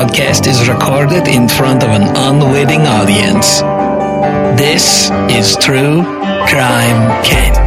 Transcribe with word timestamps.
podcast 0.00 0.46
is 0.46 0.66
recorded 0.66 1.28
in 1.28 1.46
front 1.46 1.82
of 1.82 1.90
an 1.90 2.16
unwitting 2.16 2.86
audience. 2.86 3.60
This 4.58 5.10
is 5.28 5.58
True 5.58 6.02
Crime 6.46 7.22
Kent. 7.22 7.58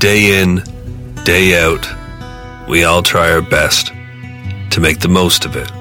Day 0.00 0.42
in, 0.42 0.64
day 1.22 1.62
out, 1.62 1.86
we 2.68 2.82
all 2.82 3.04
try 3.04 3.30
our 3.30 3.40
best 3.40 3.85
to 4.76 4.82
make 4.82 5.00
the 5.00 5.08
most 5.08 5.46
of 5.46 5.56
it. 5.56 5.72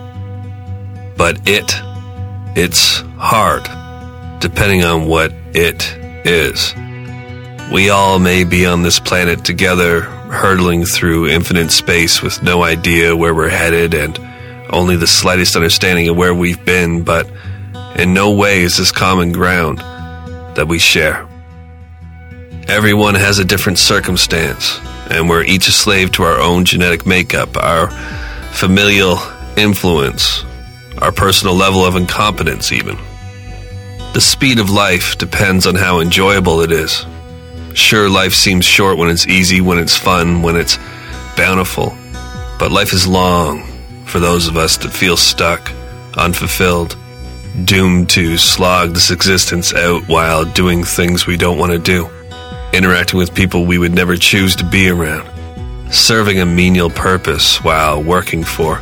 But 1.17 1.49
it, 1.49 1.69
it's 2.55 3.01
hard, 3.17 3.63
depending 4.39 4.85
on 4.85 5.05
what 5.05 5.33
it 5.53 5.93
is. 6.25 6.73
We 7.73 7.89
all 7.89 8.19
may 8.19 8.45
be 8.45 8.65
on 8.65 8.83
this 8.83 9.01
planet 9.01 9.43
together, 9.43 9.99
hurtling 9.99 10.85
through 10.85 11.27
infinite 11.27 11.71
space 11.71 12.21
with 12.21 12.41
no 12.41 12.63
idea 12.63 13.17
where 13.17 13.35
we're 13.35 13.49
headed 13.49 13.93
and 13.93 14.17
only 14.69 14.95
the 14.95 15.07
slightest 15.07 15.57
understanding 15.57 16.07
of 16.07 16.15
where 16.15 16.33
we've 16.33 16.63
been, 16.63 17.03
but 17.03 17.29
in 17.97 18.13
no 18.13 18.31
way 18.31 18.61
is 18.61 18.77
this 18.77 18.93
common 18.93 19.33
ground 19.33 19.79
that 20.55 20.69
we 20.69 20.79
share. 20.79 21.27
Everyone 22.69 23.15
has 23.15 23.39
a 23.39 23.45
different 23.45 23.77
circumstance, 23.77 24.79
and 25.09 25.27
we're 25.27 25.43
each 25.43 25.67
a 25.67 25.73
slave 25.73 26.13
to 26.13 26.23
our 26.23 26.39
own 26.39 26.63
genetic 26.63 27.05
makeup, 27.05 27.57
our 27.57 27.89
familial 28.55 29.17
influence, 29.57 30.43
our 30.99 31.11
personal 31.11 31.53
level 31.53 31.85
of 31.85 31.95
incompetence, 31.95 32.71
even. 32.71 32.97
The 34.13 34.21
speed 34.21 34.59
of 34.59 34.69
life 34.69 35.17
depends 35.17 35.67
on 35.67 35.75
how 35.75 35.99
enjoyable 35.99 36.61
it 36.61 36.71
is. 36.71 37.05
Sure, 37.73 38.09
life 38.09 38.33
seems 38.33 38.63
short 38.65 38.97
when 38.97 39.09
it's 39.09 39.27
easy, 39.27 39.59
when 39.59 39.77
it's 39.77 39.97
fun, 39.97 40.41
when 40.41 40.55
it's 40.55 40.77
bountiful, 41.35 41.95
but 42.57 42.71
life 42.71 42.93
is 42.93 43.05
long 43.05 43.63
for 44.05 44.19
those 44.19 44.47
of 44.47 44.55
us 44.55 44.77
that 44.77 44.89
feel 44.91 45.17
stuck, 45.17 45.71
unfulfilled, 46.15 46.95
doomed 47.65 48.09
to 48.11 48.37
slog 48.37 48.93
this 48.93 49.11
existence 49.11 49.73
out 49.73 50.07
while 50.07 50.45
doing 50.45 50.83
things 50.83 51.27
we 51.27 51.35
don't 51.35 51.57
want 51.57 51.73
to 51.73 51.79
do 51.79 52.09
interacting 52.75 53.17
with 53.17 53.33
people 53.33 53.65
we 53.65 53.77
would 53.77 53.93
never 53.93 54.17
choose 54.17 54.55
to 54.57 54.65
be 54.65 54.89
around, 54.89 55.25
serving 55.91 56.39
a 56.39 56.45
menial 56.45 56.89
purpose 56.89 57.63
while 57.63 58.01
working 58.01 58.43
for 58.43 58.81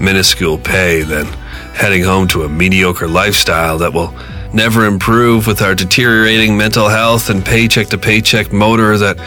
minuscule 0.00 0.58
pay, 0.58 1.02
then 1.02 1.26
heading 1.74 2.02
home 2.02 2.28
to 2.28 2.42
a 2.42 2.48
mediocre 2.48 3.08
lifestyle 3.08 3.78
that 3.78 3.92
will 3.92 4.14
never 4.52 4.86
improve 4.86 5.46
with 5.46 5.62
our 5.62 5.74
deteriorating 5.74 6.56
mental 6.56 6.88
health 6.88 7.30
and 7.30 7.44
paycheck 7.44 7.88
to 7.88 7.98
paycheck 7.98 8.52
motor 8.52 8.96
that 8.96 9.18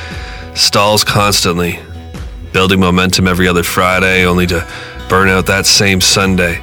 stalls 0.56 1.04
constantly, 1.04 1.80
building 2.54 2.80
momentum 2.80 3.28
every 3.28 3.48
other 3.48 3.64
Friday 3.64 4.26
only 4.26 4.48
to 4.48 4.66
burn 5.10 5.28
out 5.28 5.46
that 5.46 5.66
same 5.66 6.00
Sunday, 6.00 6.56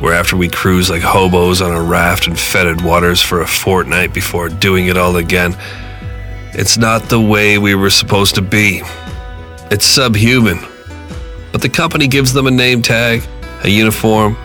where 0.00 0.14
after 0.14 0.36
we 0.36 0.48
cruise 0.48 0.90
like 0.90 1.02
hobos 1.02 1.62
on 1.62 1.72
a 1.72 1.82
raft 1.82 2.26
in 2.26 2.36
fetid 2.36 2.82
waters 2.82 3.22
for 3.22 3.40
a 3.40 3.46
fortnight 3.46 4.12
before 4.12 4.48
doing 4.48 4.86
it 4.86 4.96
all 4.96 5.16
again, 5.16 5.56
it's 6.52 6.76
not 6.76 7.02
the 7.04 7.20
way 7.20 7.58
we 7.58 7.74
were 7.74 7.90
supposed 7.90 8.34
to 8.34 8.42
be. 8.42 8.82
It's 9.70 9.84
subhuman. 9.84 10.60
But 11.52 11.60
the 11.60 11.68
company 11.68 12.06
gives 12.06 12.32
them 12.32 12.46
a 12.46 12.50
name 12.50 12.82
tag, 12.82 13.22
a 13.64 13.68
uniform, 13.68 14.36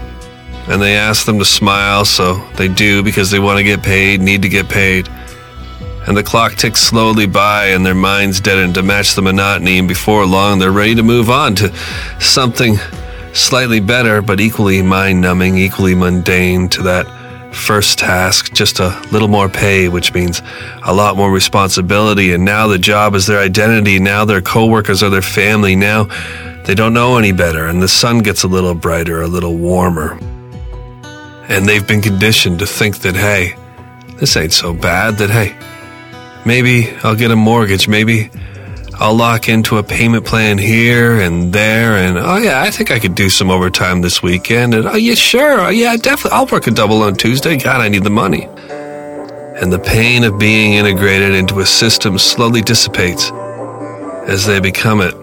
and 0.68 0.82
they 0.82 0.96
ask 0.96 1.26
them 1.26 1.38
to 1.40 1.46
smile, 1.46 2.06
so 2.06 2.36
they 2.56 2.68
do 2.68 3.04
because 3.04 3.30
they 3.30 3.40
want 3.40 3.58
to 3.58 3.64
get 3.64 3.84
paid, 3.84 4.22
need 4.22 4.42
to 4.42 4.50
get 4.50 4.68
paid. 4.68 5.08
And 6.08 6.18
the 6.18 6.24
clock 6.24 6.56
ticks 6.56 6.82
slowly 6.82 7.28
by, 7.28 7.68
and 7.68 7.86
their 7.86 7.94
minds 7.94 8.42
deaden 8.42 8.74
to 8.74 8.82
match 8.82 9.14
the 9.14 9.22
monotony, 9.22 9.78
and 9.78 9.88
before 9.88 10.26
long 10.26 10.58
they're 10.58 10.72
ready 10.72 10.96
to 10.96 11.04
move 11.04 11.30
on 11.30 11.53
to 11.56 11.76
something 12.20 12.78
slightly 13.34 13.80
better, 13.80 14.22
but 14.22 14.40
equally 14.40 14.82
mind 14.82 15.22
numbing, 15.22 15.58
equally 15.58 15.94
mundane 15.94 16.68
to 16.70 16.82
that 16.82 17.21
first 17.52 18.00
task, 18.00 18.54
just 18.54 18.80
a 18.80 19.00
little 19.12 19.28
more 19.28 19.50
pay, 19.50 19.90
which 19.90 20.14
means 20.14 20.42
a 20.84 20.94
lot 20.94 21.16
more 21.16 21.32
responsibility. 21.32 22.34
And 22.34 22.46
now 22.46 22.68
the 22.68 22.80
job 22.80 23.16
is 23.16 23.28
their 23.28 23.40
identity. 23.40 24.00
Now 24.00 24.26
their 24.26 24.42
coworkers 24.42 25.04
are 25.04 25.10
their 25.10 25.22
family. 25.22 25.76
Now 25.76 26.06
they 26.66 26.76
don't 26.76 26.94
know 26.94 27.18
any 27.18 27.32
better. 27.32 27.68
And 27.68 27.82
the 27.82 27.88
sun 27.88 28.20
gets 28.20 28.44
a 28.44 28.48
little 28.48 28.74
brighter, 28.74 29.22
a 29.22 29.28
little 29.28 29.58
warmer. 29.58 30.18
And 31.50 31.68
they've 31.68 31.86
been 31.86 32.02
conditioned 32.02 32.60
to 32.60 32.66
think 32.66 33.00
that, 33.00 33.16
hey, 33.16 33.56
this 34.18 34.38
ain't 34.38 34.54
so 34.54 34.74
bad, 34.74 35.18
that, 35.18 35.30
hey, 35.30 35.56
maybe 36.46 36.90
I'll 37.04 37.16
get 37.16 37.32
a 37.32 37.36
mortgage. 37.36 37.88
Maybe 37.88 38.30
I'll 39.02 39.16
lock 39.16 39.50
into 39.50 39.80
a 39.80 39.84
payment 39.84 40.26
plan 40.26 40.60
here 40.60 41.20
and 41.20 41.52
there, 41.52 41.96
and 41.96 42.20
oh 42.20 42.38
yeah, 42.38 42.62
I 42.62 42.70
think 42.70 42.92
I 42.92 43.00
could 43.00 43.16
do 43.16 43.32
some 43.32 43.50
overtime 43.50 44.02
this 44.02 44.22
weekend. 44.22 44.76
And 44.76 44.86
oh 44.86 44.96
yeah, 44.96 45.16
sure, 45.16 45.60
oh, 45.60 45.70
yeah, 45.70 45.98
definitely, 45.98 46.38
I'll 46.38 46.46
work 46.46 46.68
a 46.68 46.72
double 46.72 47.02
on 47.02 47.16
Tuesday. 47.16 47.58
God, 47.58 47.82
I 47.82 47.90
need 47.90 48.04
the 48.04 48.12
money. 48.12 48.48
And 49.60 49.74
the 49.74 49.80
pain 49.80 50.24
of 50.24 50.38
being 50.38 50.74
integrated 50.74 51.34
into 51.34 51.62
a 51.62 51.66
system 51.66 52.20
slowly 52.20 52.62
dissipates 52.62 53.32
as 54.28 54.46
they 54.46 54.60
become 54.60 55.02
it. 55.02 55.16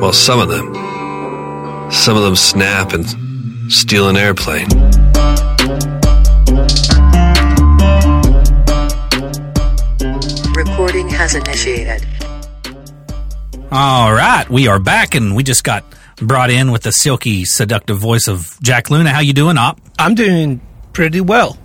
Well, 0.00 0.14
some 0.14 0.40
of 0.40 0.48
them, 0.48 0.72
some 1.92 2.16
of 2.16 2.22
them 2.22 2.36
snap 2.36 2.94
and 2.94 3.04
steal 3.70 4.08
an 4.08 4.16
airplane. 4.16 4.68
Recording 10.56 11.10
has 11.10 11.34
initiated. 11.34 12.13
All 13.72 14.12
right, 14.12 14.48
we 14.48 14.68
are 14.68 14.78
back, 14.78 15.14
and 15.14 15.34
we 15.34 15.42
just 15.42 15.64
got 15.64 15.84
brought 16.16 16.50
in 16.50 16.70
with 16.70 16.82
the 16.82 16.92
silky, 16.92 17.44
seductive 17.44 17.98
voice 17.98 18.28
of 18.28 18.56
Jack 18.62 18.90
Luna. 18.90 19.10
How 19.10 19.20
you 19.20 19.32
doing, 19.32 19.58
Op? 19.58 19.80
I'm 19.98 20.14
doing 20.14 20.60
pretty 20.92 21.20
well. 21.20 21.58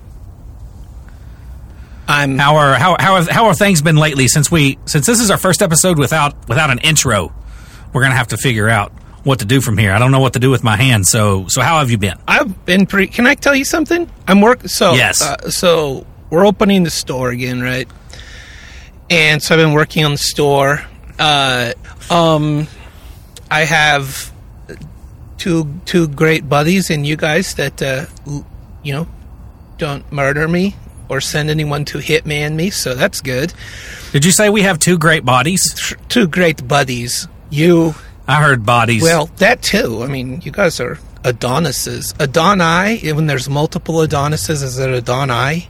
I'm 2.08 2.40
How 2.40 2.56
are 2.56 2.74
how 2.76 2.96
how 3.00 3.18
have, 3.18 3.28
how 3.28 3.46
are 3.46 3.54
things 3.54 3.84
been 3.84 3.98
lately? 3.98 4.28
Since 4.28 4.50
we 4.50 4.80
since 4.86 5.06
this 5.06 5.20
is 5.20 5.30
our 5.30 5.38
first 5.38 5.62
episode 5.62 6.00
without 6.00 6.48
without 6.50 6.72
an 6.72 6.80
intro, 6.80 7.32
we're 7.94 8.02
gonna 8.02 8.16
have 8.16 8.30
to 8.30 8.38
figure 8.38 8.68
out 8.68 8.92
what 9.24 9.40
to 9.40 9.46
do 9.46 9.62
from 9.62 9.78
here. 9.78 9.92
I 9.92 10.00
don't 10.00 10.12
know 10.12 10.20
what 10.20 10.34
to 10.34 10.40
do 10.40 10.50
with 10.50 10.64
my 10.64 10.76
hands. 10.76 11.12
So 11.12 11.46
so 11.50 11.62
how 11.62 11.78
have 11.80 11.92
you 11.92 12.00
been? 12.00 12.18
I've 12.28 12.66
been 12.66 12.88
pretty. 12.88 13.12
Can 13.12 13.28
I 13.28 13.36
tell 13.36 13.54
you 13.54 13.66
something? 13.66 14.10
I'm 14.28 14.42
work. 14.42 14.68
So 14.68 14.94
Yes. 14.94 15.22
Uh, 15.22 15.52
so 15.52 16.08
we're 16.32 16.48
opening 16.48 16.84
the 16.84 16.90
store 16.90 17.30
again, 17.30 17.62
right? 17.62 17.88
And 19.12 19.44
so 19.44 19.54
I've 19.54 19.60
been 19.60 19.74
working 19.74 20.04
on 20.04 20.12
the 20.14 20.18
store. 20.18 20.84
Uh, 21.20 21.74
um, 22.10 22.68
I 23.52 23.66
have 23.66 24.32
two 25.38 25.80
two 25.86 26.08
great 26.08 26.48
buddies 26.48 26.90
and 26.90 27.06
you 27.06 27.16
guys 27.16 27.56
that 27.56 27.82
uh, 27.82 28.06
you 28.84 28.94
know 28.94 29.08
don't 29.78 30.10
murder 30.12 30.48
me 30.48 30.76
or 31.10 31.20
send 31.22 31.50
anyone 31.50 31.86
to 31.86 31.98
hitman 31.98 32.56
me. 32.56 32.70
So 32.70 32.96
that's 32.96 33.22
good. 33.22 33.54
Did 34.12 34.26
you 34.26 34.32
say 34.32 34.50
we 34.50 34.62
have 34.62 34.80
two 34.80 34.98
great 34.98 35.26
bodies? 35.26 35.94
Two 36.08 36.28
great 36.28 36.68
buddies. 36.68 37.28
You 37.50 37.96
I 38.28 38.42
heard 38.44 38.66
bodies. 38.66 39.02
Well, 39.02 39.26
that 39.38 39.62
too. 39.62 40.04
I 40.04 40.08
mean, 40.08 40.42
you 40.42 40.52
guys 40.52 40.80
are 40.80 41.00
Adonises. 41.26 42.14
Adonai, 42.20 43.12
when 43.14 43.26
there's 43.28 43.50
multiple 43.50 44.02
Adonises, 44.04 44.62
is 44.62 44.78
it 44.78 44.90
Adonai? 44.90 45.68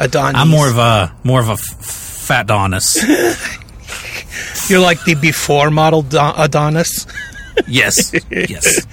Adonis. 0.00 0.34
I'm 0.40 0.48
more 0.48 0.68
of 0.68 0.76
a 0.76 1.14
more 1.24 1.40
of 1.40 1.48
a 1.48 1.52
f- 1.52 1.60
fat 1.60 2.44
Adonis. 2.46 2.98
You're 4.68 4.80
like 4.80 5.02
the 5.04 5.14
before 5.14 5.70
model 5.70 6.02
Don- 6.02 6.34
Adonis. 6.38 7.06
yes, 7.66 8.12
yes. 8.30 8.86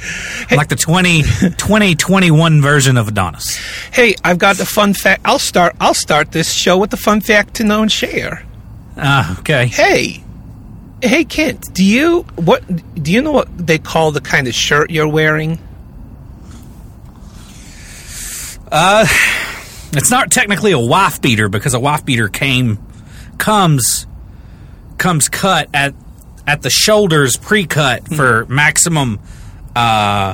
I'm 0.49 0.57
like 0.57 0.69
the 0.69 0.75
20, 0.75 1.21
2021 1.21 2.61
version 2.61 2.97
of 2.97 3.07
Adonis. 3.07 3.57
Hey, 3.93 4.15
I've 4.23 4.37
got 4.39 4.57
the 4.57 4.65
fun 4.65 4.93
fact. 4.93 5.21
I'll 5.25 5.39
start. 5.39 5.75
I'll 5.79 5.93
start 5.93 6.31
this 6.31 6.51
show 6.51 6.77
with 6.77 6.89
the 6.91 6.97
fun 6.97 7.21
fact 7.21 7.55
to 7.55 7.63
know 7.63 7.81
and 7.81 7.91
share. 7.91 8.45
Ah, 8.97 9.37
okay. 9.39 9.67
Hey, 9.67 10.23
hey, 11.01 11.25
Kent. 11.25 11.73
Do 11.73 11.83
you 11.85 12.21
what? 12.35 12.63
Do 13.03 13.11
you 13.11 13.21
know 13.21 13.31
what 13.31 13.49
they 13.57 13.77
call 13.77 14.11
the 14.11 14.21
kind 14.21 14.47
of 14.47 14.53
shirt 14.55 14.89
you're 14.89 15.07
wearing? 15.07 15.59
It's 19.97 20.11
not 20.11 20.31
technically 20.31 20.71
a 20.71 20.79
wife 20.79 21.21
beater 21.21 21.47
because 21.47 21.73
a 21.73 21.79
wife 21.79 22.05
beater 22.05 22.27
came 22.27 22.79
comes 23.37 24.07
comes 25.05 25.29
cut 25.29 25.69
at 25.71 25.93
at 26.47 26.63
the 26.63 26.69
shoulders 26.71 27.37
pre-cut 27.37 28.07
for 28.07 28.45
maximum 28.47 29.19
uh 29.75 30.33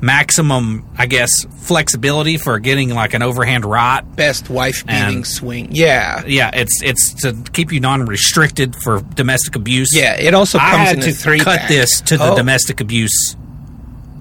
maximum, 0.00 0.88
I 0.96 1.06
guess, 1.06 1.30
flexibility 1.62 2.36
for 2.38 2.60
getting 2.60 2.90
like 2.90 3.14
an 3.14 3.22
overhand 3.22 3.64
right. 3.64 4.02
Best 4.14 4.48
wife 4.48 4.86
beating 4.86 5.24
swing. 5.24 5.70
Yeah. 5.72 6.22
Yeah, 6.24 6.50
it's 6.54 6.80
it's 6.84 7.14
to 7.22 7.32
keep 7.52 7.72
you 7.72 7.80
non-restricted 7.80 8.76
for 8.76 9.00
domestic 9.00 9.56
abuse. 9.56 9.88
Yeah. 9.92 10.14
It 10.14 10.34
also 10.34 10.58
I 10.58 10.70
comes 10.70 10.88
had 10.88 10.96
in 10.98 11.02
to 11.04 11.12
three 11.12 11.40
cut 11.40 11.58
pack. 11.60 11.68
this 11.68 12.00
to 12.02 12.16
the 12.16 12.30
Oh. 12.30 12.36
domestic 12.36 12.80
abuse 12.80 13.34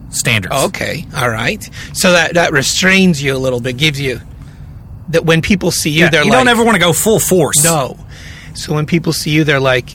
standards. 0.09 0.55
Okay, 0.65 1.05
all 1.15 1.29
right. 1.29 1.61
So 1.93 2.11
that 2.13 2.33
that 2.35 2.51
restrains 2.53 3.21
you 3.21 3.35
a 3.35 3.37
little 3.37 3.59
bit, 3.59 3.77
gives 3.77 3.99
you 4.01 4.19
that 5.09 5.25
when 5.25 5.41
people 5.43 5.69
see 5.69 5.91
you, 5.91 6.05
Yeah, 6.05 6.09
they're 6.09 6.21
like 6.21 6.25
you 6.25 6.31
like, 6.31 6.39
don't 6.39 6.47
ever 6.47 6.63
want 6.65 6.75
to 6.75 6.79
go 6.81 6.91
full 6.93 7.19
force. 7.19 7.63
no. 7.63 7.97
So 8.57 8.73
when 8.73 8.85
people 8.85 9.13
see 9.13 9.31
you, 9.31 9.43
they're 9.43 9.59
like, 9.59 9.91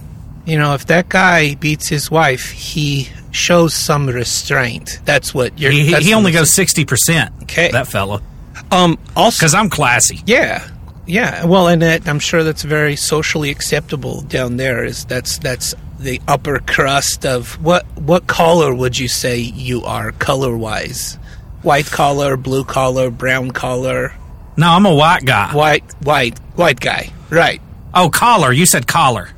you 0.47 0.59
know, 0.59 0.75
if 0.75 0.87
that 0.87 1.09
guy 1.09 1.55
beats 1.57 1.89
his 1.89 2.11
wife, 2.11 2.51
he 2.51 3.09
shows 3.31 3.75
some 3.75 4.09
restraint. 4.09 5.01
That's 5.05 5.35
what 5.35 5.59
you're. 5.59 5.71
he, 5.73 5.85
he, 5.87 5.91
that's 5.93 6.05
he 6.05 6.11
the 6.13 6.17
only 6.17 6.33
goes 6.33 6.53
sixty 6.55 6.85
percent. 6.85 7.33
Okay. 7.43 7.71
that 7.73 7.87
fella. 7.89 8.23
Um. 8.71 8.99
Also, 9.17 9.39
Because 9.41 9.55
I'm 9.55 9.69
classy. 9.71 10.21
yeah, 10.27 10.67
yeah. 11.07 11.45
Well, 11.45 11.69
and 11.69 11.83
that, 11.83 12.09
I'm 12.09 12.19
sure 12.19 12.45
that's 12.45 12.63
very 12.63 12.97
socially 12.97 13.51
acceptable 13.51 14.23
down 14.23 14.57
there. 14.57 14.85
Is 14.85 15.05
that's 15.05 15.39
that's 15.39 15.75
the 15.99 16.21
upper 16.27 16.59
crust 16.61 17.25
of 17.27 17.63
what 17.63 17.85
what 17.99 18.27
color 18.27 18.75
would 18.75 18.99
you 18.99 19.09
say 19.09 19.39
you 19.39 19.83
are 19.85 20.13
color 20.13 20.57
wise? 20.57 21.19
White 21.63 21.87
collar, 21.87 22.37
blue 22.37 22.65
collar, 22.65 23.11
brown 23.11 23.51
collar. 23.53 24.13
No, 24.57 24.69
I'm 24.69 24.85
a 24.85 24.95
white 24.95 25.25
guy. 25.25 25.53
White, 25.55 25.85
white, 26.03 26.39
white 26.57 26.81
guy. 26.81 27.13
Right. 27.31 27.61
Oh, 27.95 28.11
collar. 28.11 28.53
You 28.53 28.67
said 28.67 28.87
collar. 28.87 29.29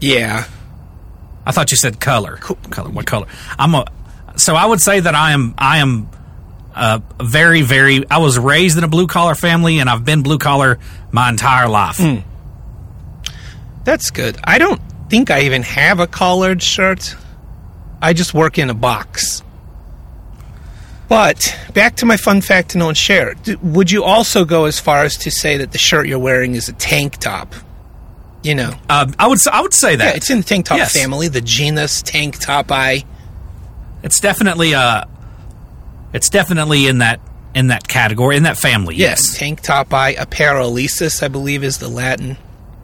Yeah. 0.00 0.44
I 1.46 1.52
thought 1.52 1.70
you 1.70 1.76
said 1.76 2.00
color. 2.00 2.36
Color. 2.36 2.90
What 2.90 3.06
color? 3.06 3.26
I'm 3.58 3.74
a. 3.74 3.86
So 4.36 4.54
I 4.54 4.66
would 4.66 4.80
say 4.80 5.00
that 5.00 5.14
I 5.14 5.32
am. 5.32 5.54
I 5.56 5.78
am. 5.78 6.10
Uh, 6.74 7.00
very, 7.20 7.62
very. 7.62 8.08
I 8.10 8.18
was 8.18 8.38
raised 8.38 8.78
in 8.78 8.84
a 8.84 8.88
blue 8.88 9.06
collar 9.06 9.34
family, 9.34 9.78
and 9.80 9.88
I've 9.90 10.04
been 10.04 10.22
blue 10.22 10.38
collar 10.38 10.78
my 11.10 11.28
entire 11.28 11.68
life. 11.68 11.96
Hmm. 11.98 12.18
That's 13.84 14.10
good. 14.10 14.38
I 14.44 14.58
don't 14.58 14.80
think 15.08 15.30
I 15.30 15.40
even 15.42 15.62
have 15.62 15.98
a 15.98 16.06
collared 16.06 16.62
shirt. 16.62 17.16
I 18.00 18.12
just 18.12 18.34
work 18.34 18.58
in 18.58 18.70
a 18.70 18.74
box. 18.74 19.42
But 21.08 21.56
back 21.72 21.96
to 21.96 22.06
my 22.06 22.16
fun 22.18 22.40
fact 22.42 22.70
to 22.70 22.78
know 22.78 22.88
and 22.88 22.96
share. 22.96 23.34
D- 23.34 23.56
would 23.62 23.90
you 23.90 24.04
also 24.04 24.44
go 24.44 24.66
as 24.66 24.78
far 24.78 25.04
as 25.04 25.16
to 25.18 25.30
say 25.30 25.56
that 25.56 25.72
the 25.72 25.78
shirt 25.78 26.06
you're 26.06 26.18
wearing 26.18 26.54
is 26.54 26.68
a 26.68 26.72
tank 26.74 27.16
top? 27.18 27.54
You 28.42 28.54
know, 28.54 28.72
Uh, 28.88 29.06
I 29.18 29.26
would. 29.26 29.38
I 29.50 29.60
would 29.62 29.74
say 29.74 29.96
that 29.96 30.04
yeah, 30.04 30.16
it's 30.16 30.30
in 30.30 30.38
the 30.38 30.44
tank 30.44 30.66
top 30.66 30.76
Yes. 30.78 30.92
family, 30.92 31.28
the 31.28 31.40
genus 31.40 32.02
tank 32.02 32.38
top. 32.38 32.70
I 32.70 33.04
It's 34.02 34.20
definitely. 34.20 34.74
Uh, 34.74 35.04
it's 36.12 36.28
definitely 36.28 36.86
in 36.86 36.98
that 36.98 37.20
in 37.54 37.68
that 37.68 37.88
category 37.88 38.36
in 38.36 38.44
that 38.44 38.56
family. 38.56 38.94
yes, 38.94 39.28
Yes. 39.30 39.38
tank 39.38 39.62
top. 39.62 39.92
I 39.92 40.14
apparelesis, 40.14 41.22
I 41.22 41.28
believe, 41.28 41.64
is 41.64 41.78
the 41.78 41.88
Latin 41.88 42.36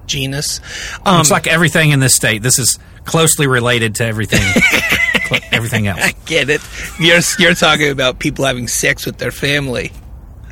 genus. 0.07 0.61
Um, 1.07 1.21
it's 1.21 1.31
like 1.31 1.47
everything 1.47 1.91
in 1.91 2.01
this 2.01 2.15
state. 2.17 2.43
This 2.43 2.59
is 2.59 2.79
closely 3.05 3.47
related 3.47 3.95
to 3.97 4.05
everything. 4.05 4.41
cl- 5.29 5.41
everything 5.53 5.87
else. 5.87 6.01
I 6.03 6.13
get 6.27 6.51
it. 6.51 6.61
You're 6.99 7.21
you're 7.39 7.55
talking 7.55 7.91
about 7.91 8.19
people 8.19 8.45
having 8.45 8.69
sex 8.69 9.07
with 9.07 9.19
their 9.19 9.33
family. 9.33 9.93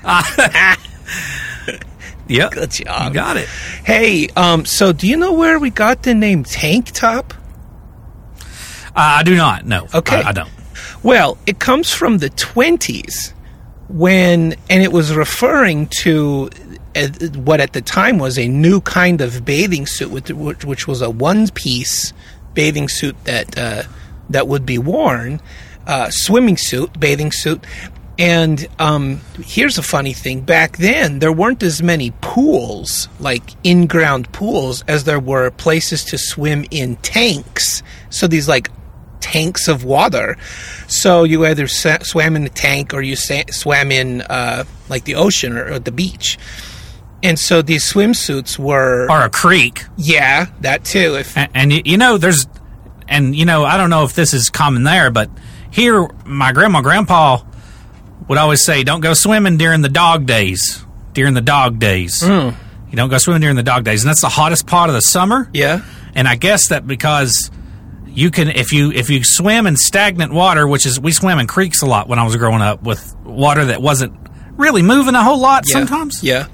Yep. 2.28 2.52
Good 2.52 2.70
job. 2.70 3.08
You 3.08 3.14
got 3.14 3.36
it. 3.36 3.48
Hey, 3.84 4.28
um, 4.36 4.64
so 4.64 4.92
do 4.92 5.06
you 5.06 5.16
know 5.16 5.34
where 5.34 5.58
we 5.58 5.70
got 5.70 6.02
the 6.02 6.14
name 6.14 6.44
Tank 6.44 6.90
Top? 6.92 7.34
Uh, 8.40 9.20
I 9.20 9.22
do 9.22 9.36
not. 9.36 9.66
No. 9.66 9.86
Okay. 9.92 10.22
I, 10.22 10.30
I 10.30 10.32
don't. 10.32 10.50
Well, 11.02 11.36
it 11.46 11.58
comes 11.58 11.92
from 11.92 12.18
the 12.18 12.30
20s 12.30 13.32
when, 13.88 14.54
and 14.70 14.82
it 14.82 14.92
was 14.92 15.14
referring 15.14 15.88
to 16.00 16.48
uh, 16.94 17.08
what 17.34 17.60
at 17.60 17.72
the 17.72 17.82
time 17.82 18.18
was 18.18 18.38
a 18.38 18.48
new 18.48 18.80
kind 18.80 19.20
of 19.20 19.44
bathing 19.44 19.86
suit, 19.86 20.10
which, 20.10 20.64
which 20.64 20.86
was 20.88 21.02
a 21.02 21.10
one 21.10 21.48
piece 21.48 22.12
bathing 22.54 22.88
suit 22.88 23.16
that, 23.24 23.58
uh, 23.58 23.82
that 24.30 24.48
would 24.48 24.64
be 24.64 24.78
worn, 24.78 25.40
uh, 25.86 26.10
swimming 26.10 26.56
suit, 26.56 26.98
bathing 26.98 27.32
suit. 27.32 27.64
And 28.18 28.68
um, 28.78 29.20
here's 29.42 29.78
a 29.78 29.82
funny 29.82 30.12
thing. 30.12 30.42
Back 30.42 30.76
then, 30.76 31.18
there 31.18 31.32
weren't 31.32 31.62
as 31.62 31.82
many 31.82 32.12
pools, 32.20 33.08
like 33.18 33.42
in 33.64 33.86
ground 33.86 34.30
pools, 34.32 34.84
as 34.86 35.04
there 35.04 35.18
were 35.18 35.50
places 35.50 36.04
to 36.06 36.18
swim 36.18 36.64
in 36.70 36.96
tanks. 36.96 37.82
So 38.10 38.26
these, 38.26 38.48
like, 38.48 38.70
tanks 39.20 39.66
of 39.66 39.84
water. 39.84 40.36
So 40.88 41.24
you 41.24 41.46
either 41.46 41.66
swam 41.66 42.36
in 42.36 42.44
the 42.44 42.50
tank 42.50 42.92
or 42.92 43.00
you 43.00 43.16
swam 43.16 43.90
in 43.90 44.20
uh, 44.22 44.64
like 44.88 45.04
the 45.04 45.14
ocean 45.14 45.56
or, 45.56 45.72
or 45.72 45.78
the 45.78 45.92
beach. 45.92 46.38
And 47.22 47.38
so 47.38 47.62
these 47.62 47.84
swimsuits 47.90 48.58
were, 48.58 49.06
Or 49.10 49.22
a 49.22 49.30
creek. 49.30 49.84
yeah, 49.96 50.46
that 50.60 50.84
too. 50.84 51.14
If 51.16 51.36
And, 51.36 51.50
and 51.54 51.86
you 51.86 51.96
know, 51.96 52.18
there's, 52.18 52.46
and 53.08 53.34
you 53.36 53.44
know, 53.44 53.64
I 53.64 53.76
don't 53.76 53.90
know 53.90 54.04
if 54.04 54.14
this 54.14 54.34
is 54.34 54.50
common 54.50 54.82
there, 54.82 55.10
but 55.10 55.30
here, 55.70 56.08
my 56.24 56.52
grandma, 56.52 56.80
grandpa 56.80 57.42
would 58.28 58.38
always 58.38 58.64
say, 58.64 58.84
"Don't 58.84 59.00
go 59.00 59.14
swimming 59.14 59.56
during 59.56 59.82
the 59.82 59.88
dog 59.88 60.26
days." 60.26 60.84
During 61.14 61.34
the 61.34 61.42
dog 61.42 61.78
days, 61.78 62.22
hmm. 62.22 62.50
you 62.90 62.96
don't 62.96 63.10
go 63.10 63.18
swimming 63.18 63.42
during 63.42 63.56
the 63.56 63.62
dog 63.62 63.84
days, 63.84 64.02
and 64.02 64.08
that's 64.08 64.22
the 64.22 64.30
hottest 64.30 64.66
part 64.66 64.88
of 64.88 64.94
the 64.94 65.02
summer. 65.02 65.50
yeah, 65.52 65.82
And 66.14 66.26
I 66.26 66.36
guess 66.36 66.68
that 66.68 66.86
because 66.86 67.50
you 68.06 68.30
can, 68.30 68.48
if 68.48 68.72
you 68.72 68.90
if 68.92 69.10
you 69.10 69.20
swim 69.22 69.66
in 69.66 69.76
stagnant 69.76 70.32
water, 70.32 70.66
which 70.66 70.86
is 70.86 70.98
we 70.98 71.12
swam 71.12 71.38
in 71.38 71.46
creeks 71.46 71.82
a 71.82 71.86
lot 71.86 72.08
when 72.08 72.18
I 72.18 72.24
was 72.24 72.34
growing 72.36 72.62
up 72.62 72.82
with 72.82 73.14
water 73.24 73.66
that 73.66 73.82
wasn't 73.82 74.14
really 74.56 74.80
moving 74.82 75.14
a 75.14 75.22
whole 75.22 75.38
lot 75.38 75.64
yeah, 75.66 75.72
sometimes. 75.74 76.22
yeah, 76.22 76.46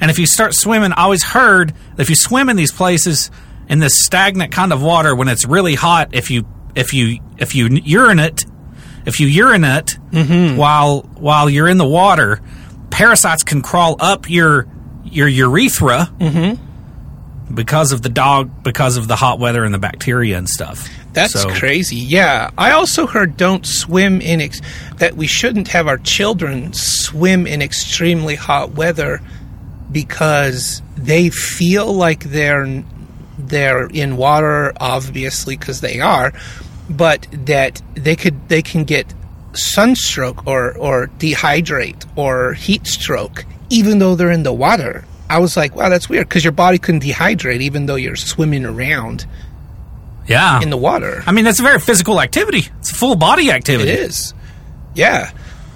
And 0.00 0.10
if 0.10 0.18
you 0.18 0.26
start 0.26 0.54
swimming, 0.54 0.92
I 0.92 1.02
always 1.04 1.24
heard 1.24 1.74
if 1.98 2.10
you 2.10 2.16
swim 2.16 2.48
in 2.48 2.56
these 2.56 2.72
places 2.72 3.30
in 3.68 3.78
this 3.78 4.04
stagnant 4.04 4.52
kind 4.52 4.72
of 4.72 4.82
water 4.82 5.14
when 5.14 5.28
it's 5.28 5.46
really 5.46 5.74
hot, 5.74 6.10
if 6.14 6.30
you 6.30 6.46
if 6.74 6.92
you 6.92 7.18
if 7.38 7.54
you 7.54 7.68
urinate, 7.68 8.44
if 9.06 9.20
you 9.20 9.26
urinate 9.26 9.98
mm-hmm. 10.10 10.56
while 10.56 11.00
while 11.16 11.48
you're 11.48 11.68
in 11.68 11.78
the 11.78 11.86
water, 11.86 12.40
parasites 12.90 13.42
can 13.42 13.62
crawl 13.62 13.96
up 13.98 14.28
your 14.28 14.66
your 15.04 15.28
urethra 15.28 16.10
mm-hmm. 16.18 17.54
because 17.54 17.92
of 17.92 18.02
the 18.02 18.08
dog 18.08 18.62
because 18.62 18.96
of 18.96 19.08
the 19.08 19.16
hot 19.16 19.38
weather 19.38 19.64
and 19.64 19.72
the 19.72 19.78
bacteria 19.78 20.36
and 20.36 20.48
stuff. 20.48 20.88
that's 21.12 21.32
So- 21.32 21.48
crazy. 21.48 21.96
Yeah, 21.96 22.50
I 22.58 22.72
also 22.72 23.06
heard 23.06 23.36
don't 23.36 23.64
swim 23.66 24.20
in 24.20 24.40
ex- 24.40 24.60
that 24.98 25.16
we 25.16 25.26
shouldn't 25.26 25.68
have 25.68 25.86
our 25.88 25.98
children 25.98 26.72
swim 26.74 27.46
in 27.46 27.62
extremely 27.62 28.34
hot 28.34 28.72
weather 28.72 29.22
because 29.90 30.82
they 30.96 31.30
feel 31.30 31.92
like 31.92 32.24
they're 32.24 32.82
they're 33.38 33.86
in 33.86 34.16
water 34.16 34.72
obviously 34.80 35.56
because 35.56 35.80
they 35.80 36.00
are 36.00 36.32
but 36.88 37.26
that 37.32 37.80
they 37.94 38.16
could 38.16 38.48
they 38.48 38.62
can 38.62 38.84
get 38.84 39.12
sunstroke 39.52 40.46
or 40.46 40.76
or 40.78 41.08
dehydrate 41.18 42.04
or 42.16 42.54
heat 42.54 42.86
stroke 42.86 43.44
even 43.70 43.98
though 43.98 44.14
they're 44.14 44.30
in 44.30 44.42
the 44.42 44.52
water 44.52 45.04
i 45.30 45.38
was 45.38 45.56
like 45.56 45.74
wow 45.76 45.88
that's 45.88 46.08
weird 46.08 46.28
because 46.28 46.44
your 46.44 46.52
body 46.52 46.78
can 46.78 46.98
dehydrate 47.00 47.60
even 47.60 47.86
though 47.86 47.94
you're 47.96 48.16
swimming 48.16 48.64
around 48.64 49.26
Yeah. 50.26 50.60
in 50.62 50.70
the 50.70 50.76
water 50.76 51.22
I 51.26 51.32
mean, 51.32 51.44
that's 51.44 51.60
a 51.60 51.62
very 51.62 51.78
physical 51.78 52.20
activity. 52.20 52.64
It's 52.80 52.90
a 52.90 52.94
full 52.96 53.14
body 53.16 53.50
activity. 53.52 53.90
It 53.90 54.00
is. 54.00 54.34
Yeah. 54.94 55.30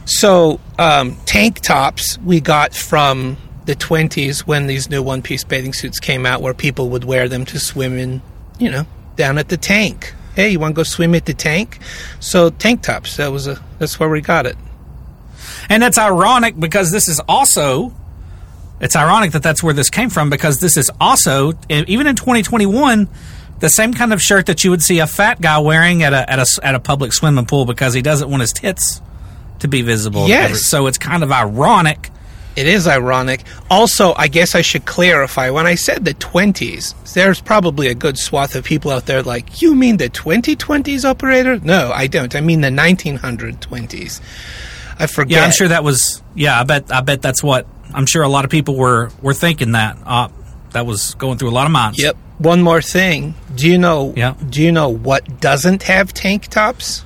So, 0.07 0.59
um, 0.79 1.17
tank 1.25 1.61
tops 1.61 2.19
we 2.19 2.41
got 2.41 2.75
from 2.75 3.37
the 3.67 3.75
20s 3.75 4.41
when 4.41 4.67
these 4.67 4.91
new 4.91 5.03
one 5.03 5.23
piece 5.23 5.45
bathing 5.45 5.73
suits 5.73 6.01
came 6.01 6.27
out 6.27 6.43
where 6.43 6.55
people 6.55 6.91
would 6.91 7.05
wear 7.05 7.29
them 7.29 7.45
to 7.47 7.59
swim 7.59 7.99
in, 7.99 8.23
you 8.59 8.71
know, 8.71 8.87
down 9.17 9.39
at 9.39 9.49
the 9.49 9.57
tank. 9.57 10.15
Hey, 10.35 10.51
you 10.51 10.61
want 10.61 10.75
to 10.75 10.77
go 10.77 10.83
swim 10.83 11.15
at 11.15 11.27
the 11.27 11.35
tank? 11.35 11.79
So, 12.21 12.51
tank 12.51 12.83
tops, 12.83 13.17
that 13.17 13.33
was 13.33 13.47
a 13.47 13.63
that's 13.79 13.99
where 13.99 14.09
we 14.09 14.21
got 14.21 14.47
it. 14.47 14.57
And 15.69 15.83
that's 15.83 15.99
ironic 15.99 16.59
because 16.59 16.91
this 16.91 17.09
is 17.09 17.21
also 17.29 17.95
it's 18.81 18.97
ironic 18.97 19.33
that 19.33 19.43
that's 19.43 19.63
where 19.63 19.75
this 19.75 19.91
came 19.91 20.11
from 20.11 20.31
because 20.31 20.59
this 20.59 20.77
is 20.77 20.91
also 21.01 21.53
even 21.69 22.07
in 22.07 22.17
2021 22.17 23.09
the 23.61 23.69
same 23.69 23.93
kind 23.93 24.13
of 24.13 24.23
shirt 24.23 24.47
that 24.47 24.65
you 24.65 24.71
would 24.71 24.83
see 24.83 25.01
a 25.01 25.07
fat 25.07 25.41
guy 25.41 25.59
wearing 25.59 26.03
at 26.03 26.15
a 26.15 26.31
at 26.31 26.39
a 26.39 26.47
at 26.63 26.75
a 26.75 26.81
public 26.81 27.13
swimming 27.13 27.45
pool 27.45 27.67
because 27.67 27.93
he 27.93 28.03
doesn't 28.03 28.31
want 28.31 28.41
his 28.41 28.53
tits 28.53 29.03
to 29.59 29.69
be 29.69 29.83
visible. 29.83 30.27
Yes. 30.27 30.65
So 30.67 30.87
it's 30.87 30.99
kind 30.99 31.23
of 31.23 31.31
ironic. 31.31 32.11
It 32.57 32.67
is 32.67 32.87
ironic. 32.87 33.45
Also, 33.71 34.13
I 34.15 34.29
guess 34.29 34.55
I 34.55 34.61
should 34.61 34.85
clarify 34.85 35.51
when 35.51 35.67
I 35.67 35.77
said 35.77 36.05
the 36.05 36.15
20s, 36.15 37.13
there's 37.15 37.41
probably 37.41 37.89
a 37.89 37.95
good 37.95 38.19
swath 38.19 38.55
of 38.55 38.65
people 38.65 38.91
out 38.91 39.07
there 39.07 39.23
like, 39.23 39.63
you 39.63 39.75
mean 39.75 39.97
the 39.97 40.11
2020s 40.11 41.05
operator? 41.05 41.59
No, 41.61 41.91
I 41.93 42.07
don't. 42.07 42.35
I 42.35 42.41
mean 42.41 42.61
the 42.61 42.69
1920s. 42.69 44.21
I 44.99 45.07
forget. 45.07 45.39
Yeah, 45.39 45.45
I'm 45.45 45.53
sure 45.53 45.69
that 45.69 45.83
was 45.83 46.23
yeah, 46.35 46.61
I 46.61 46.65
bet 46.65 46.93
I 46.93 47.01
bet 47.01 47.23
that's 47.23 47.43
what 47.43 47.67
I'm 47.95 48.05
sure 48.05 48.23
a 48.23 48.29
lot 48.29 48.45
of 48.45 48.51
people 48.51 48.77
were 48.77 49.11
were 49.23 49.35
thinking 49.35 49.73
that. 49.73 49.97
Uh, 50.05 50.29
that 50.73 50.87
was 50.87 51.15
going 51.15 51.39
through 51.39 51.51
a 51.51 51.53
lot 51.53 51.67
of 51.67 51.73
minds. 51.73 52.01
Yep. 52.01 52.17
One 52.39 52.63
more 52.63 52.81
thing. 52.81 53.35
Do 53.55 53.69
you 53.69 53.77
know? 53.79 54.15
Yeah. 54.17 54.35
Do 54.49 54.63
you 54.63 54.73
know 54.73 54.89
what 54.89 55.41
doesn't 55.41 55.83
have 55.85 56.13
tank 56.13 56.49
tops? 56.49 57.05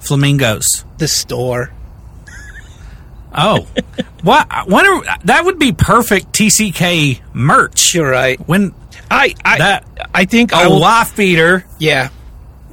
flamingos? 0.00 0.64
The 0.96 1.08
store. 1.08 1.70
Oh, 3.34 3.66
what? 4.22 4.48
When 4.68 4.86
are, 4.86 5.02
that 5.24 5.44
would 5.44 5.58
be 5.58 5.72
perfect 5.72 6.32
TCK 6.32 7.20
merch. 7.34 7.94
You're 7.94 8.10
right. 8.10 8.38
When 8.48 8.74
I 9.10 9.34
I 9.44 9.58
That- 9.58 10.08
I 10.14 10.24
think 10.24 10.52
I 10.52 10.64
a 10.64 10.70
will, 10.70 10.80
wife 10.80 11.14
beater 11.16 11.64
yeah. 11.78 12.08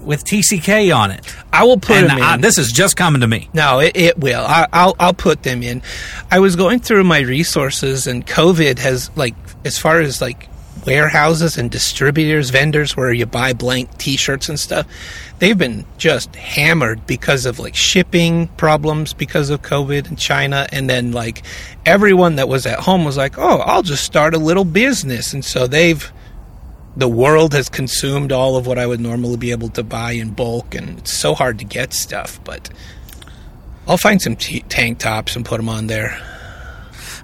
with 0.02 0.24
TCK 0.24 0.96
on 0.96 1.12
it, 1.12 1.26
I 1.52 1.64
will 1.66 1.78
put 1.78 1.98
and 1.98 2.10
them 2.10 2.20
in. 2.20 2.42
This 2.42 2.58
is 2.58 2.72
just 2.72 2.96
coming 2.96 3.22
to 3.22 3.28
me. 3.28 3.50
No, 3.54 3.80
it, 3.80 3.96
it 3.96 4.18
will. 4.18 4.42
I, 4.42 4.68
I'll 4.72 4.96
I'll 5.00 5.14
put 5.14 5.44
them 5.44 5.62
in. 5.64 5.82
I 6.32 6.40
was 6.40 6.56
going 6.56 6.80
through 6.80 7.04
my 7.04 7.20
resources, 7.20 8.08
and 8.08 8.26
COVID 8.26 8.80
has 8.80 9.12
like 9.16 9.36
as 9.66 9.78
far 9.78 10.00
as 10.00 10.22
like 10.22 10.48
warehouses 10.86 11.58
and 11.58 11.72
distributors, 11.72 12.50
vendors 12.50 12.96
where 12.96 13.12
you 13.12 13.26
buy 13.26 13.54
blank 13.54 13.98
T-shirts 13.98 14.50
and 14.50 14.60
stuff. 14.60 14.88
They've 15.40 15.58
been 15.58 15.86
just 15.98 16.36
hammered 16.36 17.06
because 17.08 17.46
of 17.46 17.60
like 17.60 17.76
shipping 17.76 18.48
problems 18.58 19.14
because 19.14 19.50
of 19.50 19.62
COVID 19.62 20.10
in 20.10 20.16
China, 20.16 20.68
and 20.72 20.90
then 20.90 21.12
like 21.12 21.44
everyone 21.86 22.36
that 22.36 22.48
was 22.48 22.66
at 22.66 22.80
home 22.80 23.06
was 23.06 23.18
like, 23.18 23.38
"Oh, 23.38 23.60
I'll 23.60 23.84
just 23.84 24.04
start 24.04 24.34
a 24.34 24.40
little 24.40 24.66
business," 24.66 25.34
and 25.34 25.44
so 25.44 25.68
they've 25.68 26.12
the 26.98 27.10
world 27.10 27.54
has 27.54 27.68
consumed 27.68 28.32
all 28.32 28.56
of 28.56 28.66
what 28.66 28.80
I 28.80 28.88
would 28.88 29.02
normally 29.02 29.38
be 29.38 29.52
able 29.52 29.70
to 29.70 29.84
buy 29.84 30.14
in 30.14 30.32
bulk, 30.32 30.74
and 30.76 31.00
it's 31.00 31.12
so 31.12 31.36
hard 31.36 31.60
to 31.60 31.66
get 31.66 31.94
stuff. 31.94 32.40
But 32.44 32.70
I'll 33.88 33.98
find 33.98 34.22
some 34.22 34.36
t- 34.36 34.64
tank 34.70 35.00
tops 35.00 35.36
and 35.36 35.46
put 35.46 35.58
them 35.58 35.70
on 35.70 35.88
there. 35.88 36.35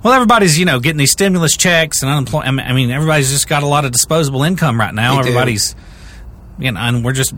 Well, 0.04 0.14
everybody's 0.14 0.58
you 0.58 0.66
know 0.66 0.80
getting 0.80 0.98
these 0.98 1.12
stimulus 1.12 1.56
checks 1.56 2.02
and 2.02 2.12
unemployment. 2.12 2.68
I 2.68 2.74
mean, 2.74 2.90
everybody's 2.92 3.30
just 3.30 3.48
got 3.48 3.64
a 3.64 3.68
lot 3.68 3.86
of 3.86 3.92
disposable 3.92 4.44
income 4.44 4.80
right 4.80 4.94
now. 4.94 5.18
They 5.18 5.24
do. 5.24 5.28
Everybody's, 5.30 5.76
you 6.58 6.72
know, 6.72 6.80
and 6.80 7.06
we're 7.06 7.14
just. 7.14 7.34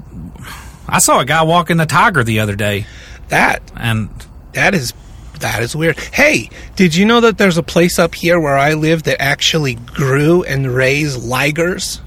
I 0.88 1.00
saw 1.00 1.20
a 1.20 1.25
guy 1.25 1.43
walking 1.43 1.77
the 1.77 1.86
tiger 1.86 2.24
the 2.24 2.39
other 2.39 2.55
day, 2.55 2.86
That 3.29 3.62
and 3.75 4.10
that 4.53 4.74
is 4.74 4.93
that 5.39 5.62
is 5.62 5.75
weird. 5.75 6.00
Hey, 6.00 6.50
did 6.75 6.96
you 6.96 7.05
know 7.05 7.22
that 7.22 7.38
there's 7.38 7.58
a 7.58 7.63
place 7.63 8.00
up 8.00 8.15
here 8.15 8.39
where 8.39 8.58
I 8.58 8.74
live 8.74 9.03
that 9.03 9.22
actually 9.22 9.75
grew 9.75 10.43
and 10.43 10.74
raised 10.74 11.20
ligers? 11.20 12.00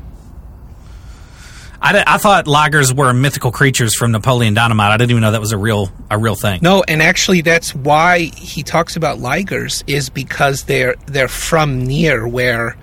I, 1.80 2.02
I 2.06 2.18
thought 2.18 2.46
ligers 2.46 2.96
were 2.96 3.12
mythical 3.12 3.52
creatures 3.52 3.94
from 3.94 4.12
Napoleon 4.12 4.54
Dynamite. 4.54 4.90
I 4.90 4.96
didn't 4.96 5.10
even 5.10 5.20
know 5.22 5.32
that 5.32 5.40
was 5.40 5.52
a 5.52 5.58
real 5.58 5.90
a 6.10 6.18
real 6.18 6.34
thing. 6.34 6.60
No, 6.62 6.82
and 6.88 7.02
actually 7.02 7.42
that's 7.42 7.74
why 7.74 8.30
he 8.36 8.62
talks 8.62 8.96
about 8.96 9.18
ligers 9.18 9.84
is 9.86 10.08
because 10.08 10.64
they're 10.64 10.94
they're 11.06 11.28
from 11.28 11.84
near 11.84 12.26
where 12.26 12.76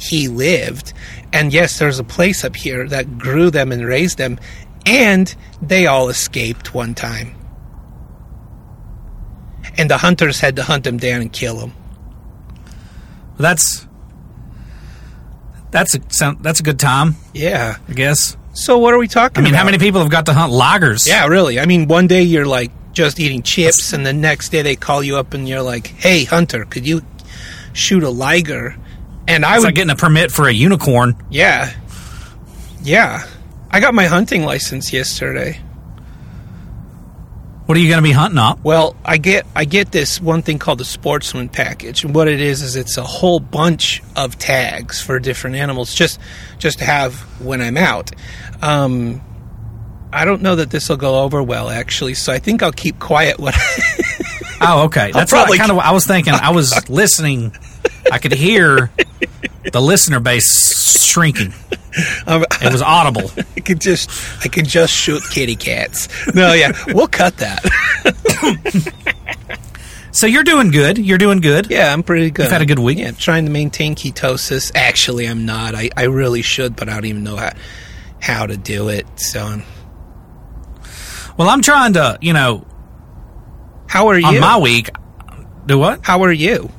he 0.00 0.28
lived. 0.28 0.92
And 1.32 1.52
yes, 1.52 1.78
there's 1.78 1.98
a 1.98 2.04
place 2.04 2.44
up 2.44 2.56
here 2.56 2.88
that 2.88 3.18
grew 3.18 3.50
them 3.50 3.72
and 3.72 3.86
raised 3.86 4.18
them 4.18 4.38
and 4.84 5.34
they 5.60 5.86
all 5.86 6.08
escaped 6.08 6.74
one 6.74 6.94
time. 6.94 7.36
And 9.78 9.88
the 9.88 9.98
hunters 9.98 10.40
had 10.40 10.56
to 10.56 10.62
hunt 10.62 10.84
them 10.84 10.98
down 10.98 11.22
and 11.22 11.32
kill 11.32 11.56
them. 11.56 11.72
That's 13.38 13.86
that's 15.72 15.96
a 15.96 16.00
sound, 16.10 16.38
that's 16.42 16.60
a 16.60 16.62
good 16.62 16.78
time, 16.78 17.16
Yeah. 17.34 17.76
I 17.88 17.92
guess. 17.92 18.36
So 18.54 18.78
what 18.78 18.94
are 18.94 18.98
we 18.98 19.08
talking 19.08 19.38
I 19.38 19.40
mean, 19.42 19.54
about? 19.54 19.58
how 19.60 19.64
many 19.64 19.78
people 19.78 20.00
have 20.02 20.10
got 20.10 20.26
to 20.26 20.34
hunt 20.34 20.52
ligers? 20.52 21.08
Yeah, 21.08 21.26
really. 21.26 21.58
I 21.58 21.66
mean, 21.66 21.88
one 21.88 22.06
day 22.06 22.22
you're 22.22 22.44
like 22.46 22.70
just 22.92 23.18
eating 23.18 23.42
chips, 23.42 23.92
and 23.94 24.04
the 24.06 24.12
next 24.12 24.50
day 24.50 24.60
they 24.62 24.76
call 24.76 25.02
you 25.02 25.16
up 25.16 25.32
and 25.34 25.48
you're 25.48 25.62
like, 25.62 25.86
"Hey, 25.88 26.24
Hunter, 26.24 26.66
could 26.66 26.86
you 26.86 27.00
shoot 27.72 28.02
a 28.02 28.10
liger?" 28.10 28.76
And 29.26 29.44
I 29.46 29.54
it's 29.54 29.60
would, 29.60 29.68
like 29.68 29.74
getting 29.76 29.90
a 29.90 29.96
permit 29.96 30.30
for 30.30 30.46
a 30.48 30.52
unicorn. 30.52 31.16
yeah, 31.30 31.72
yeah. 32.82 33.26
I 33.70 33.80
got 33.80 33.94
my 33.94 34.04
hunting 34.04 34.44
license 34.44 34.92
yesterday. 34.92 35.58
What 37.72 37.78
are 37.78 37.80
you 37.80 37.88
going 37.88 38.02
to 38.02 38.06
be 38.06 38.12
hunting 38.12 38.36
up? 38.36 38.62
Well, 38.62 38.94
I 39.02 39.16
get 39.16 39.46
I 39.56 39.64
get 39.64 39.92
this 39.92 40.20
one 40.20 40.42
thing 40.42 40.58
called 40.58 40.76
the 40.76 40.84
sportsman 40.84 41.48
package, 41.48 42.04
and 42.04 42.14
what 42.14 42.28
it 42.28 42.38
is 42.38 42.60
is 42.60 42.76
it's 42.76 42.98
a 42.98 43.02
whole 43.02 43.40
bunch 43.40 44.02
of 44.14 44.38
tags 44.38 45.00
for 45.00 45.18
different 45.18 45.56
animals, 45.56 45.94
just 45.94 46.20
just 46.58 46.80
to 46.80 46.84
have 46.84 47.14
when 47.40 47.62
I'm 47.62 47.78
out. 47.78 48.10
Um, 48.60 49.22
I 50.12 50.26
don't 50.26 50.42
know 50.42 50.56
that 50.56 50.70
this 50.70 50.90
will 50.90 50.98
go 50.98 51.20
over 51.22 51.42
well, 51.42 51.70
actually, 51.70 52.12
so 52.12 52.30
I 52.30 52.40
think 52.40 52.62
I'll 52.62 52.72
keep 52.72 52.98
quiet. 52.98 53.38
What 53.38 53.54
Oh, 54.60 54.82
okay. 54.84 55.10
That's 55.10 55.32
what 55.32 55.38
probably- 55.38 55.56
kind 55.56 55.70
of 55.72 55.78
I 55.78 55.92
was 55.92 56.06
thinking. 56.06 56.34
I 56.34 56.50
was 56.50 56.74
listening. 56.90 57.56
I 58.10 58.18
could 58.18 58.32
hear 58.32 58.90
the 59.72 59.80
listener 59.80 60.20
base 60.20 61.02
shrinking. 61.04 61.52
It 61.94 62.72
was 62.72 62.82
audible. 62.82 63.30
I 63.56 63.60
could 63.60 63.80
just 63.80 64.10
I 64.44 64.48
could 64.48 64.66
just 64.66 64.92
shoot 64.92 65.22
kitty 65.30 65.56
cats. 65.56 66.08
No, 66.34 66.52
yeah, 66.52 66.72
we'll 66.88 67.08
cut 67.08 67.36
that. 67.38 67.62
So 70.14 70.26
you're 70.26 70.44
doing 70.44 70.70
good. 70.70 70.98
You're 70.98 71.16
doing 71.16 71.40
good. 71.40 71.70
Yeah, 71.70 71.90
I'm 71.90 72.02
pretty 72.02 72.30
good. 72.30 72.42
You've 72.42 72.52
had 72.52 72.60
a 72.60 72.66
good 72.66 72.78
week? 72.78 72.98
Yeah, 72.98 73.08
I'm 73.08 73.14
trying 73.14 73.46
to 73.46 73.50
maintain 73.50 73.94
ketosis. 73.94 74.70
Actually, 74.74 75.26
I'm 75.26 75.46
not. 75.46 75.74
I, 75.74 75.88
I 75.96 76.04
really 76.04 76.42
should, 76.42 76.76
but 76.76 76.90
I 76.90 76.94
don't 76.94 77.06
even 77.06 77.24
know 77.24 77.36
how 77.36 77.52
how 78.20 78.46
to 78.46 78.58
do 78.58 78.90
it. 78.90 79.06
So, 79.16 79.62
Well, 81.38 81.48
I'm 81.48 81.62
trying 81.62 81.94
to, 81.94 82.18
you 82.20 82.34
know, 82.34 82.66
how 83.88 84.08
are 84.08 84.18
you? 84.18 84.26
on 84.26 84.38
my 84.40 84.58
week. 84.58 84.90
Do 85.64 85.78
what? 85.78 86.00
how 86.04 86.22
are 86.24 86.32
you? 86.32 86.70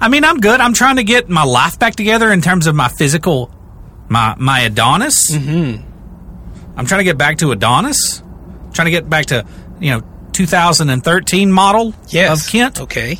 I 0.00 0.08
mean, 0.08 0.24
I'm 0.24 0.40
good. 0.40 0.60
I'm 0.60 0.72
trying 0.74 0.96
to 0.96 1.04
get 1.04 1.28
my 1.28 1.44
life 1.44 1.78
back 1.78 1.94
together 1.96 2.30
in 2.32 2.40
terms 2.40 2.66
of 2.66 2.74
my 2.74 2.88
physical, 2.88 3.50
my 4.08 4.34
my 4.38 4.60
Adonis. 4.60 5.30
Mm-hmm. 5.30 5.82
I'm 6.78 6.86
trying 6.86 7.00
to 7.00 7.04
get 7.04 7.16
back 7.18 7.38
to 7.38 7.52
Adonis. 7.52 8.22
trying 8.72 8.86
to 8.86 8.90
get 8.90 9.08
back 9.08 9.26
to 9.26 9.46
you 9.80 9.90
know 9.92 10.02
2013 10.32 11.52
model 11.52 11.94
Yes. 12.08 12.46
of 12.46 12.50
Kent, 12.52 12.80
Okay. 12.80 13.18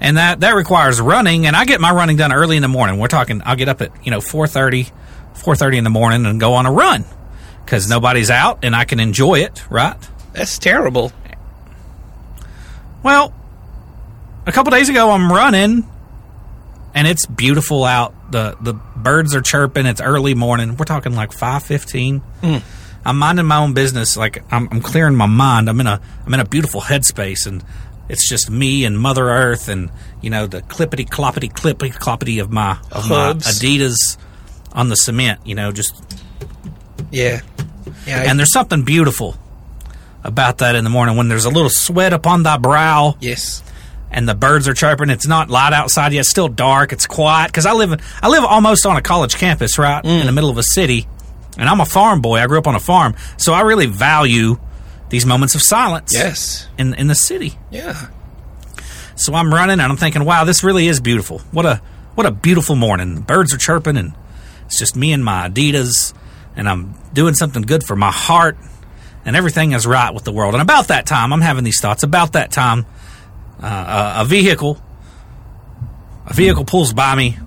and 0.00 0.16
that 0.16 0.40
that 0.40 0.54
requires 0.54 1.00
running. 1.00 1.46
And 1.46 1.54
I 1.54 1.64
get 1.64 1.80
my 1.80 1.92
running 1.92 2.16
done 2.16 2.32
early 2.32 2.56
in 2.56 2.62
the 2.62 2.68
morning. 2.68 2.98
We're 2.98 3.08
talking. 3.08 3.42
I'll 3.44 3.56
get 3.56 3.68
up 3.68 3.80
at 3.80 3.92
you 4.04 4.10
know 4.10 4.20
4:30, 4.20 4.90
4:30 5.34 5.78
in 5.78 5.84
the 5.84 5.90
morning 5.90 6.26
and 6.26 6.40
go 6.40 6.54
on 6.54 6.66
a 6.66 6.72
run 6.72 7.04
because 7.64 7.88
nobody's 7.88 8.30
out 8.30 8.64
and 8.64 8.74
I 8.74 8.84
can 8.84 8.98
enjoy 9.00 9.40
it. 9.40 9.62
Right. 9.70 9.96
That's 10.32 10.58
terrible. 10.58 11.12
Well, 13.02 13.32
a 14.46 14.52
couple 14.52 14.70
days 14.70 14.88
ago, 14.88 15.10
I'm 15.10 15.30
running, 15.32 15.88
and 16.94 17.06
it's 17.06 17.26
beautiful 17.26 17.84
out. 17.84 18.14
the 18.32 18.56
The 18.60 18.74
birds 18.74 19.34
are 19.34 19.40
chirping. 19.40 19.86
It's 19.86 20.00
early 20.00 20.34
morning. 20.34 20.76
We're 20.76 20.84
talking 20.84 21.14
like 21.14 21.32
five 21.32 21.62
fifteen. 21.62 22.22
Mm. 22.42 22.62
I'm 23.04 23.18
minding 23.18 23.46
my 23.46 23.56
own 23.58 23.72
business. 23.72 24.16
Like 24.16 24.42
I'm, 24.52 24.68
I'm 24.70 24.80
clearing 24.82 25.14
my 25.14 25.26
mind. 25.26 25.68
I'm 25.68 25.80
in 25.80 25.86
a 25.86 26.00
I'm 26.26 26.34
in 26.34 26.40
a 26.40 26.44
beautiful 26.44 26.80
headspace, 26.80 27.46
and 27.46 27.64
it's 28.08 28.28
just 28.28 28.50
me 28.50 28.84
and 28.84 28.98
Mother 28.98 29.28
Earth, 29.28 29.68
and 29.68 29.90
you 30.20 30.30
know 30.30 30.46
the 30.46 30.62
clippity 30.62 31.08
cloppity 31.08 31.50
clippity 31.52 31.92
cloppity 31.92 32.40
of 32.42 32.50
my 32.50 32.78
of 32.92 33.08
my 33.08 33.32
Adidas 33.32 34.18
on 34.72 34.88
the 34.88 34.96
cement. 34.96 35.46
You 35.46 35.54
know, 35.54 35.72
just 35.72 35.94
Yeah. 37.10 37.40
Yeah. 38.06 38.24
and 38.30 38.38
there's 38.38 38.52
something 38.52 38.82
beautiful 38.82 39.36
about 40.22 40.58
that 40.58 40.74
in 40.74 40.84
the 40.84 40.90
morning 40.90 41.16
when 41.16 41.28
there's 41.28 41.44
a 41.46 41.50
little 41.50 41.70
sweat 41.70 42.12
upon 42.12 42.42
thy 42.42 42.56
brow 42.58 43.16
yes. 43.20 43.62
And 44.10 44.28
the 44.28 44.34
birds 44.34 44.66
are 44.68 44.74
chirping. 44.74 45.10
It's 45.10 45.26
not 45.26 45.50
light 45.50 45.72
outside 45.72 46.12
yet. 46.12 46.20
It's 46.20 46.30
still 46.30 46.48
dark. 46.48 46.92
It's 46.92 47.06
quiet 47.06 47.48
because 47.48 47.66
I 47.66 47.72
live 47.72 47.92
in, 47.92 48.00
I 48.22 48.28
live 48.28 48.44
almost 48.44 48.86
on 48.86 48.96
a 48.96 49.02
college 49.02 49.36
campus, 49.36 49.78
right 49.78 50.04
in 50.04 50.26
the 50.26 50.32
mm. 50.32 50.34
middle 50.34 50.50
of 50.50 50.58
a 50.58 50.62
city, 50.62 51.06
and 51.56 51.68
I'm 51.68 51.80
a 51.80 51.86
farm 51.86 52.20
boy. 52.20 52.38
I 52.38 52.46
grew 52.46 52.58
up 52.58 52.66
on 52.66 52.74
a 52.74 52.80
farm, 52.80 53.14
so 53.36 53.52
I 53.52 53.62
really 53.62 53.86
value 53.86 54.58
these 55.08 55.26
moments 55.26 55.54
of 55.54 55.62
silence. 55.62 56.12
Yes. 56.14 56.68
in 56.78 56.94
in 56.94 57.06
the 57.06 57.14
city. 57.14 57.58
Yeah. 57.70 58.08
So 59.16 59.34
I'm 59.34 59.52
running 59.52 59.80
and 59.80 59.82
I'm 59.82 59.98
thinking, 59.98 60.24
wow, 60.24 60.44
this 60.44 60.64
really 60.64 60.88
is 60.88 60.98
beautiful. 60.98 61.40
What 61.50 61.66
a 61.66 61.82
what 62.14 62.26
a 62.26 62.30
beautiful 62.30 62.74
morning. 62.74 63.14
The 63.16 63.20
birds 63.20 63.52
are 63.52 63.58
chirping 63.58 63.96
and 63.96 64.14
it's 64.64 64.78
just 64.78 64.96
me 64.96 65.12
and 65.12 65.24
my 65.24 65.48
Adidas 65.48 66.14
and 66.56 66.68
I'm 66.68 66.94
doing 67.12 67.34
something 67.34 67.62
good 67.62 67.84
for 67.84 67.96
my 67.96 68.10
heart 68.10 68.56
and 69.24 69.36
everything 69.36 69.72
is 69.72 69.86
right 69.86 70.14
with 70.14 70.24
the 70.24 70.32
world. 70.32 70.54
And 70.54 70.62
about 70.62 70.88
that 70.88 71.06
time, 71.06 71.32
I'm 71.32 71.40
having 71.40 71.64
these 71.64 71.80
thoughts. 71.80 72.02
About 72.02 72.32
that 72.32 72.50
time, 72.50 72.86
uh, 73.62 74.14
a, 74.16 74.22
a 74.22 74.24
vehicle 74.24 74.80
a 76.26 76.34
vehicle 76.34 76.64
pulls 76.64 76.92
by 76.92 77.14
me 77.14 77.38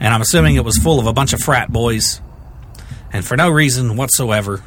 and 0.00 0.14
I'm 0.14 0.20
assuming 0.20 0.56
it 0.56 0.64
was 0.64 0.78
full 0.78 1.00
of 1.00 1.06
a 1.06 1.12
bunch 1.12 1.32
of 1.32 1.40
frat 1.40 1.70
boys 1.72 2.20
and 3.12 3.24
for 3.24 3.36
no 3.36 3.50
reason 3.50 3.96
whatsoever 3.96 4.62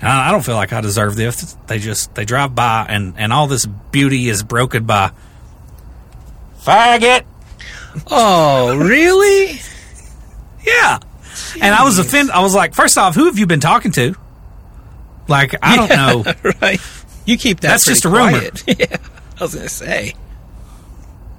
and 0.00 0.08
I 0.08 0.28
I 0.28 0.30
don't 0.32 0.44
feel 0.44 0.54
like 0.54 0.72
I 0.72 0.80
deserve 0.80 1.16
this. 1.16 1.56
They 1.66 1.78
just 1.78 2.14
they 2.14 2.24
drive 2.24 2.54
by 2.54 2.86
and 2.88 3.14
and 3.16 3.32
all 3.32 3.46
this 3.46 3.66
beauty 3.66 4.28
is 4.28 4.42
broken 4.42 4.84
by 4.84 5.12
faggot. 6.60 7.24
Oh, 8.06 8.76
really? 8.76 9.60
Yeah. 10.64 10.98
And 11.60 11.74
I 11.74 11.84
was 11.84 11.98
offended. 11.98 12.34
I 12.34 12.42
was 12.42 12.54
like, 12.54 12.74
first 12.74 12.98
off, 12.98 13.14
who 13.14 13.26
have 13.26 13.38
you 13.38 13.46
been 13.46 13.60
talking 13.60 13.90
to? 13.92 14.14
Like, 15.26 15.54
I 15.62 15.76
don't 15.76 15.90
know. 15.90 16.32
right. 16.62 16.80
You 17.24 17.36
keep 17.36 17.60
that. 17.60 17.68
That's 17.68 17.84
just 17.84 18.04
a 18.04 18.08
rumor. 18.08 18.40
yeah. 18.66 18.96
I 19.38 19.44
was 19.44 19.54
gonna 19.54 19.68
say. 19.68 20.14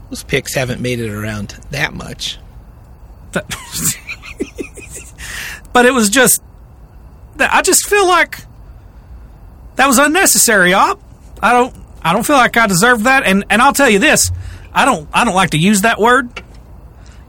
Those 0.10 0.24
pics 0.24 0.56
haven't 0.56 0.82
made 0.82 1.00
it 1.00 1.12
around 1.12 1.60
that 1.72 1.94
much. 1.94 2.39
but 3.32 3.46
it 5.86 5.94
was 5.94 6.10
just 6.10 6.41
I 7.39 7.62
just 7.62 7.88
feel 7.88 8.08
like 8.08 8.39
that 9.75 9.88
was 9.88 9.98
unnecessary, 9.98 10.74
op. 10.74 11.00
I 11.41 11.53
don't 11.53 11.75
I 12.03 12.13
don't 12.13 12.25
feel 12.25 12.38
like 12.38 12.58
I 12.58 12.68
deserve 12.68 13.03
that. 13.03 13.24
And 13.24 13.46
and 13.50 13.62
I'll 13.62 13.74
tell 13.74 13.89
you 13.89 14.00
this, 14.00 14.32
I 14.74 14.86
don't 14.86 15.08
I 15.13 15.25
don't 15.25 15.36
like 15.36 15.51
to 15.51 15.58
use 15.58 15.82
that 15.82 16.00
word. 16.00 16.44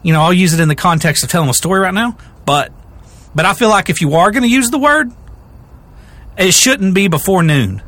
You 0.02 0.12
know, 0.14 0.22
I'll 0.22 0.32
use 0.32 0.54
it 0.54 0.60
in 0.60 0.68
the 0.68 0.74
context 0.74 1.22
of 1.22 1.30
telling 1.30 1.50
a 1.50 1.54
story 1.54 1.80
right 1.80 1.94
now, 1.94 2.16
but 2.46 2.72
but 3.34 3.44
I 3.44 3.54
feel 3.54 3.68
like 3.68 3.90
if 3.90 4.00
you 4.00 4.14
are 4.14 4.30
going 4.30 4.42
to 4.42 4.48
use 4.48 4.70
the 4.70 4.78
word, 4.78 5.12
it 6.36 6.52
shouldn't 6.52 6.94
be 6.94 7.08
before 7.08 7.42
noon. 7.42 7.82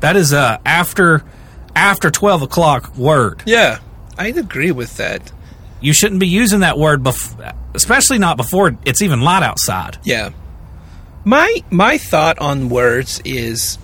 That 0.00 0.16
is 0.16 0.32
a 0.32 0.60
after 0.64 1.24
after 1.76 2.10
twelve 2.10 2.42
o'clock 2.42 2.96
word. 2.96 3.42
Yeah, 3.46 3.78
I'd 4.18 4.36
agree 4.36 4.72
with 4.72 4.96
that. 4.96 5.30
You 5.80 5.92
shouldn't 5.92 6.20
be 6.20 6.26
using 6.26 6.60
that 6.60 6.78
word, 6.78 7.04
bef- 7.04 7.54
especially 7.74 8.18
not 8.18 8.36
before 8.36 8.76
it's 8.84 9.02
even 9.02 9.20
light 9.20 9.42
outside. 9.44 9.98
Yeah. 10.02 10.30
My 11.24 11.62
my 11.70 11.98
thought 11.98 12.38
on 12.38 12.68
words 12.68 13.20
is 13.24 13.78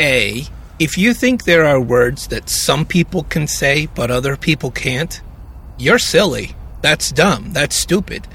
a 0.00 0.44
if 0.78 0.98
you 0.98 1.14
think 1.14 1.44
there 1.44 1.64
are 1.64 1.80
words 1.80 2.26
that 2.28 2.50
some 2.50 2.84
people 2.84 3.22
can 3.24 3.46
say 3.46 3.86
but 3.94 4.10
other 4.10 4.36
people 4.36 4.70
can't, 4.70 5.20
you're 5.78 5.98
silly. 5.98 6.54
That's 6.82 7.12
dumb. 7.12 7.52
That's 7.52 7.76
stupid. 7.76 8.26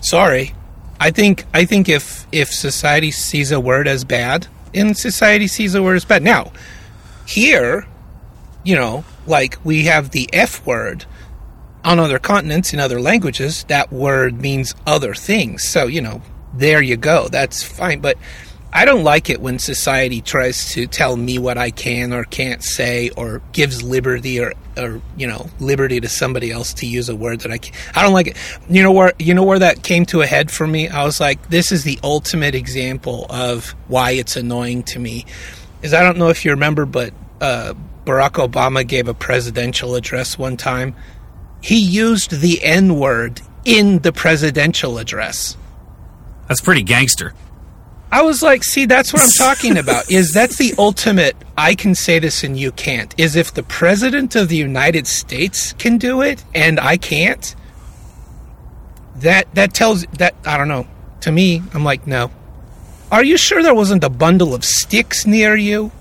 Sorry. 0.00 0.54
I 1.00 1.10
think 1.10 1.44
I 1.52 1.64
think 1.64 1.88
if 1.88 2.26
if 2.32 2.48
society 2.48 3.10
sees 3.10 3.52
a 3.52 3.60
word 3.60 3.86
as 3.86 4.04
bad, 4.04 4.46
and 4.72 4.96
society 4.96 5.46
sees 5.46 5.74
a 5.74 5.82
word 5.82 5.96
as 5.96 6.04
bad. 6.04 6.22
Now, 6.22 6.52
here, 7.26 7.86
you 8.64 8.76
know, 8.76 9.04
like 9.26 9.58
we 9.64 9.84
have 9.84 10.10
the 10.10 10.28
F 10.32 10.64
word 10.66 11.04
on 11.84 11.98
other 11.98 12.18
continents 12.18 12.72
in 12.72 12.80
other 12.80 13.00
languages, 13.00 13.64
that 13.64 13.92
word 13.92 14.40
means 14.40 14.74
other 14.86 15.14
things. 15.14 15.66
So, 15.66 15.86
you 15.86 16.00
know, 16.00 16.22
there 16.52 16.82
you 16.82 16.96
go. 16.96 17.28
That's 17.28 17.62
fine. 17.62 18.00
But 18.00 18.18
I 18.72 18.84
don't 18.84 19.04
like 19.04 19.30
it 19.30 19.40
when 19.40 19.58
society 19.58 20.20
tries 20.20 20.72
to 20.72 20.86
tell 20.86 21.16
me 21.16 21.38
what 21.38 21.56
I 21.56 21.70
can 21.70 22.12
or 22.12 22.24
can't 22.24 22.62
say 22.62 23.08
or 23.10 23.40
gives 23.52 23.82
liberty 23.82 24.40
or, 24.40 24.52
or 24.76 25.00
you 25.16 25.26
know, 25.26 25.48
liberty 25.58 26.00
to 26.00 26.08
somebody 26.08 26.50
else 26.50 26.74
to 26.74 26.86
use 26.86 27.08
a 27.08 27.16
word 27.16 27.40
that 27.40 27.52
I 27.52 27.58
can't. 27.58 27.96
I 27.96 28.02
don't 28.02 28.12
like 28.12 28.26
it. 28.26 28.36
You 28.68 28.82
know 28.82 28.92
where 28.92 29.14
you 29.18 29.32
know 29.32 29.44
where 29.44 29.58
that 29.58 29.82
came 29.82 30.04
to 30.06 30.20
a 30.20 30.26
head 30.26 30.50
for 30.50 30.66
me? 30.66 30.88
I 30.88 31.04
was 31.04 31.18
like, 31.18 31.48
this 31.48 31.72
is 31.72 31.84
the 31.84 31.98
ultimate 32.04 32.54
example 32.54 33.26
of 33.30 33.70
why 33.88 34.10
it's 34.10 34.36
annoying 34.36 34.82
to 34.84 34.98
me. 34.98 35.24
Is 35.80 35.94
I 35.94 36.02
don't 36.02 36.18
know 36.18 36.28
if 36.28 36.44
you 36.44 36.50
remember, 36.50 36.84
but 36.84 37.14
uh, 37.40 37.72
Barack 38.08 38.48
Obama 38.48 38.86
gave 38.86 39.06
a 39.06 39.12
presidential 39.12 39.94
address 39.94 40.38
one 40.38 40.56
time. 40.56 40.96
He 41.60 41.78
used 41.78 42.40
the 42.40 42.64
N 42.64 42.98
word 42.98 43.42
in 43.66 43.98
the 43.98 44.12
presidential 44.12 44.96
address. 44.96 45.58
That's 46.46 46.62
pretty 46.62 46.82
gangster. 46.82 47.34
I 48.10 48.22
was 48.22 48.42
like, 48.42 48.64
see, 48.64 48.86
that's 48.86 49.12
what 49.12 49.20
I'm 49.20 49.28
talking 49.28 49.76
about. 49.84 50.10
Is 50.10 50.32
that's 50.32 50.56
the 50.56 50.72
ultimate 50.78 51.36
I 51.58 51.74
can 51.74 51.94
say 51.94 52.18
this 52.18 52.42
and 52.42 52.58
you 52.58 52.72
can't. 52.72 53.14
Is 53.20 53.36
if 53.36 53.52
the 53.52 53.62
president 53.62 54.34
of 54.34 54.48
the 54.48 54.56
United 54.56 55.06
States 55.06 55.74
can 55.74 55.98
do 55.98 56.22
it 56.22 56.42
and 56.54 56.80
I 56.80 56.96
can't, 56.96 57.54
that 59.16 59.54
that 59.54 59.74
tells 59.74 60.06
that 60.16 60.34
I 60.46 60.56
don't 60.56 60.68
know. 60.68 60.86
To 61.22 61.32
me, 61.32 61.62
I'm 61.74 61.84
like, 61.84 62.06
no. 62.06 62.30
Are 63.12 63.24
you 63.24 63.36
sure 63.36 63.62
there 63.62 63.74
wasn't 63.74 64.02
a 64.02 64.08
bundle 64.08 64.54
of 64.54 64.64
sticks 64.64 65.26
near 65.26 65.54
you? 65.54 65.92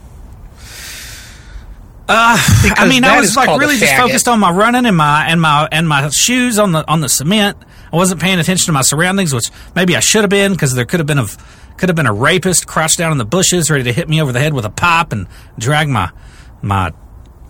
Uh, 2.10 2.38
I 2.78 2.88
mean, 2.88 3.04
I 3.04 3.20
was 3.20 3.36
like 3.36 3.60
really 3.60 3.78
just 3.78 3.94
focused 3.96 4.28
on 4.28 4.40
my 4.40 4.52
running 4.52 4.86
and 4.86 4.96
my 4.96 5.26
and 5.28 5.42
my 5.42 5.68
and 5.72 5.88
my 5.90 6.10
shoes 6.10 6.58
on 6.58 6.72
the 6.72 6.88
on 6.90 7.02
the 7.02 7.10
cement. 7.10 7.58
I 7.92 7.96
wasn't 7.96 8.22
paying 8.22 8.40
attention 8.40 8.66
to 8.68 8.72
my 8.72 8.82
surroundings, 8.82 9.34
which 9.34 9.50
maybe 9.76 9.96
I 9.96 10.00
should 10.00 10.22
have 10.22 10.30
been 10.30 10.54
because 10.54 10.74
there 10.74 10.86
could 10.86 11.00
have 11.00 11.08
been 11.08 11.20
a 11.20 11.28
could 11.78 11.90
have 11.90 11.96
been 11.96 12.08
a 12.08 12.14
rapist 12.14 12.66
crouched 12.68 12.98
down 12.98 13.12
in 13.12 13.18
the 13.18 13.26
bushes, 13.26 13.70
ready 13.70 13.84
to 13.86 13.94
hit 13.94 14.08
me 14.10 14.22
over 14.22 14.32
the 14.32 14.40
head 14.40 14.54
with 14.54 14.66
a 14.66 14.70
pipe 14.70 15.12
and 15.12 15.28
drag 15.60 15.90
my 15.90 16.10
my 16.62 16.92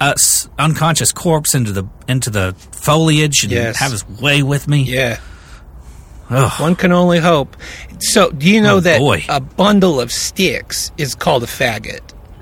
uh, 0.02 0.14
unconscious 0.58 1.12
corpse 1.12 1.54
into 1.56 1.72
the 1.72 1.84
into 2.08 2.30
the 2.30 2.56
foliage 2.72 3.44
and 3.44 3.52
Yes. 3.52 3.78
have 3.78 3.92
his 3.92 4.08
way 4.08 4.42
with 4.44 4.68
me. 4.68 4.82
Yeah. 4.84 5.20
Ugh. 6.30 6.52
One 6.62 6.76
can 6.76 6.92
only 6.92 7.20
hope. 7.20 7.56
So, 8.00 8.32
do 8.32 8.50
you 8.50 8.62
know 8.62 8.78
Oh, 8.78 8.80
that 8.82 9.00
boy. 9.00 9.24
a 9.30 9.39
bundle 9.39 10.00
of 10.02 10.12
sticks 10.12 10.91
is 10.98 11.15
called 11.15 11.43
a 11.43 11.48
faggot? 11.48 12.02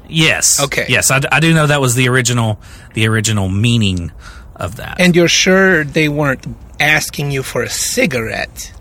Yes. 0.10 0.62
Okay. 0.64 0.86
Yes, 0.90 1.12
I 1.12 1.40
do 1.40 1.54
know 1.54 1.68
that 1.68 1.82
was 1.82 1.96
the 1.96 2.08
original 2.10 2.60
the 2.94 3.08
original 3.08 3.50
meaning 3.50 4.12
of 4.56 4.78
that. 4.78 5.00
And 5.00 5.16
you're 5.16 5.28
sure 5.28 5.84
they 5.84 6.10
weren't 6.10 6.46
asking 6.80 7.32
you 7.32 7.44
for 7.44 7.64
a 7.64 7.70
cigarette? 7.70 8.72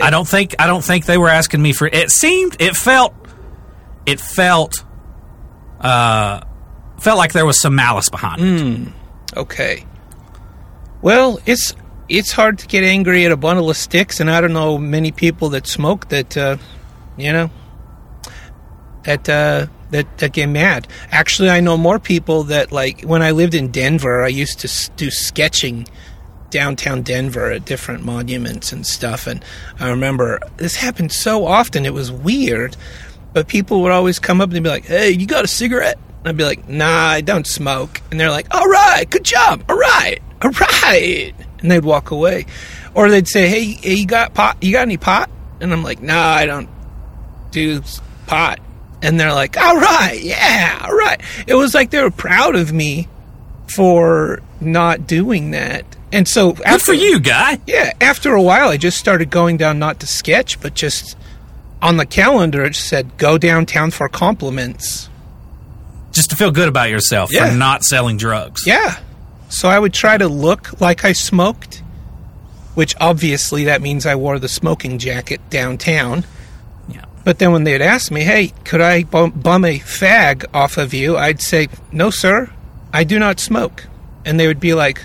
I 0.00 0.10
don't 0.10 0.26
think 0.26 0.54
I 0.58 0.66
don't 0.66 0.82
think 0.82 1.04
they 1.06 1.18
were 1.18 1.28
asking 1.28 1.60
me 1.60 1.72
for 1.72 1.86
it 1.86 2.10
seemed 2.10 2.56
it 2.60 2.74
felt 2.74 3.14
it 4.06 4.20
felt 4.20 4.84
uh 5.80 6.40
felt 6.98 7.18
like 7.18 7.32
there 7.32 7.44
was 7.44 7.60
some 7.60 7.74
malice 7.74 8.08
behind 8.08 8.40
it. 8.40 8.92
Okay. 9.36 9.84
Well, 11.02 11.40
it's 11.46 11.74
it's 12.08 12.32
hard 12.32 12.58
to 12.58 12.66
get 12.66 12.84
angry 12.84 13.24
at 13.24 13.32
a 13.32 13.36
bundle 13.36 13.70
of 13.70 13.76
sticks, 13.76 14.20
and 14.20 14.30
I 14.30 14.40
don't 14.40 14.52
know 14.52 14.78
many 14.78 15.12
people 15.12 15.50
that 15.50 15.66
smoke 15.66 16.08
that, 16.08 16.36
uh, 16.36 16.56
you 17.16 17.32
know, 17.32 17.50
that 19.04 19.28
uh, 19.28 19.66
that 19.92 20.18
that 20.18 20.32
get 20.32 20.48
mad. 20.48 20.88
Actually, 21.10 21.50
I 21.50 21.60
know 21.60 21.76
more 21.76 21.98
people 21.98 22.42
that 22.44 22.72
like 22.72 23.02
when 23.02 23.22
I 23.22 23.30
lived 23.30 23.54
in 23.54 23.70
Denver, 23.70 24.24
I 24.24 24.28
used 24.28 24.58
to 24.60 24.90
do 24.96 25.10
sketching 25.10 25.86
downtown 26.50 27.02
Denver 27.02 27.50
at 27.50 27.64
different 27.64 28.04
monuments 28.04 28.72
and 28.72 28.86
stuff, 28.86 29.26
and 29.26 29.42
I 29.78 29.88
remember 29.88 30.40
this 30.56 30.74
happened 30.74 31.12
so 31.12 31.46
often. 31.46 31.86
It 31.86 31.94
was 31.94 32.10
weird, 32.10 32.76
but 33.32 33.48
people 33.48 33.82
would 33.82 33.92
always 33.92 34.18
come 34.18 34.40
up 34.40 34.50
and 34.52 34.64
be 34.64 34.68
like, 34.68 34.86
"Hey, 34.86 35.10
you 35.10 35.26
got 35.26 35.44
a 35.44 35.48
cigarette?" 35.48 35.98
And 36.20 36.28
I'd 36.28 36.36
be 36.36 36.44
like, 36.44 36.68
"Nah, 36.68 37.08
I 37.08 37.20
don't 37.20 37.46
smoke." 37.46 38.00
And 38.10 38.18
they're 38.18 38.30
like, 38.30 38.52
"All 38.54 38.66
right, 38.66 39.08
good 39.08 39.24
job. 39.24 39.62
All 39.68 39.78
right, 39.78 40.20
all 40.42 40.50
right." 40.50 41.34
And 41.60 41.70
they'd 41.70 41.84
walk 41.84 42.10
away, 42.10 42.46
or 42.94 43.10
they'd 43.10 43.28
say, 43.28 43.48
"Hey, 43.48 43.78
hey, 43.80 43.94
you 43.94 44.06
got 44.06 44.34
pot? 44.34 44.56
You 44.62 44.72
got 44.72 44.82
any 44.82 44.96
pot?" 44.96 45.30
And 45.60 45.72
I'm 45.72 45.82
like, 45.82 46.02
"Nah, 46.02 46.32
I 46.32 46.46
don't 46.46 46.68
do 47.50 47.82
pot." 48.26 48.58
And 49.02 49.18
they're 49.18 49.32
like, 49.34 49.56
"All 49.56 49.76
right, 49.76 50.18
yeah, 50.22 50.78
all 50.84 50.94
right." 50.94 51.20
It 51.46 51.54
was 51.54 51.74
like 51.74 51.90
they 51.90 52.00
were 52.02 52.10
proud 52.10 52.54
of 52.56 52.72
me 52.72 53.08
for 53.74 54.40
not 54.60 55.06
doing 55.06 55.50
that. 55.52 55.84
And 56.12 56.28
so 56.28 56.52
Good 56.52 56.82
for 56.82 56.92
you, 56.92 57.18
guy. 57.20 57.58
yeah, 57.66 57.92
after 58.00 58.34
a 58.34 58.42
while, 58.42 58.68
I 58.68 58.76
just 58.76 58.98
started 58.98 59.30
going 59.30 59.56
down 59.56 59.78
not 59.78 60.00
to 60.00 60.06
sketch, 60.06 60.60
but 60.60 60.74
just 60.74 61.16
on 61.80 61.96
the 61.96 62.06
calendar, 62.06 62.62
it 62.64 62.76
said 62.76 63.16
go 63.16 63.38
downtown 63.38 63.90
for 63.90 64.08
compliments. 64.08 65.08
Just 66.12 66.30
to 66.30 66.36
feel 66.36 66.50
good 66.50 66.68
about 66.68 66.90
yourself 66.90 67.30
Yeah. 67.32 67.48
for 67.50 67.56
not 67.56 67.82
selling 67.82 68.18
drugs. 68.18 68.62
Yeah. 68.66 68.96
So 69.48 69.68
I 69.68 69.78
would 69.78 69.94
try 69.94 70.18
to 70.18 70.28
look 70.28 70.80
like 70.80 71.04
I 71.04 71.12
smoked, 71.12 71.82
which 72.74 72.94
obviously 73.00 73.64
that 73.64 73.80
means 73.80 74.04
I 74.06 74.14
wore 74.14 74.38
the 74.38 74.48
smoking 74.48 74.98
jacket 74.98 75.40
downtown. 75.50 76.24
But 77.24 77.38
then 77.38 77.52
when 77.52 77.64
they'd 77.64 77.82
ask 77.82 78.10
me, 78.10 78.22
hey, 78.22 78.48
could 78.64 78.80
I 78.80 79.04
bum, 79.04 79.30
bum 79.30 79.64
a 79.64 79.78
fag 79.78 80.44
off 80.52 80.76
of 80.76 80.92
you? 80.92 81.16
I'd 81.16 81.40
say, 81.40 81.68
no, 81.92 82.10
sir, 82.10 82.50
I 82.92 83.04
do 83.04 83.18
not 83.18 83.38
smoke. 83.38 83.86
And 84.24 84.38
they 84.38 84.46
would 84.46 84.60
be 84.60 84.74
like, 84.74 85.00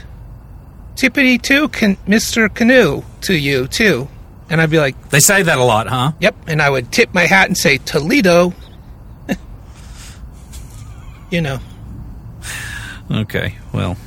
tippity 0.95 1.41
too, 1.41 1.69
can, 1.69 1.95
Mr. 2.08 2.53
Canoe 2.53 3.03
to 3.21 3.36
you 3.36 3.67
too. 3.67 4.08
And 4.49 4.62
I'd 4.62 4.69
be 4.69 4.80
like, 4.80 5.10
They 5.10 5.19
say 5.19 5.43
that 5.43 5.58
a 5.58 5.63
lot, 5.63 5.88
huh? 5.88 6.13
Yep, 6.19 6.36
and 6.47 6.62
I 6.62 6.69
would 6.69 6.91
tip 6.91 7.13
my 7.13 7.25
hat 7.25 7.47
and 7.47 7.58
say 7.58 7.77
Toledo. 7.77 8.53
you 11.30 11.41
know. 11.41 11.60
Okay. 13.12 13.56
Well, 13.73 13.97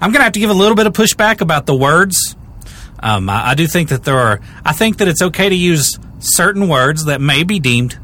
I'm 0.00 0.10
going 0.10 0.20
to 0.20 0.24
have 0.24 0.32
to 0.32 0.40
give 0.40 0.50
a 0.50 0.54
little 0.54 0.76
bit 0.76 0.86
of 0.86 0.94
pushback 0.94 1.40
about 1.40 1.66
the 1.66 1.74
words. 1.74 2.36
Um, 3.00 3.28
I, 3.28 3.50
I 3.50 3.54
do 3.54 3.66
think 3.66 3.90
that 3.90 4.04
there 4.04 4.18
are. 4.18 4.40
I 4.64 4.72
think 4.72 4.98
that 4.98 5.08
it's 5.08 5.22
okay 5.22 5.48
to 5.48 5.54
use 5.54 5.98
certain 6.20 6.68
words 6.68 7.04
that 7.06 7.20
may 7.20 7.44
be 7.44 7.60
deemed 7.60 7.98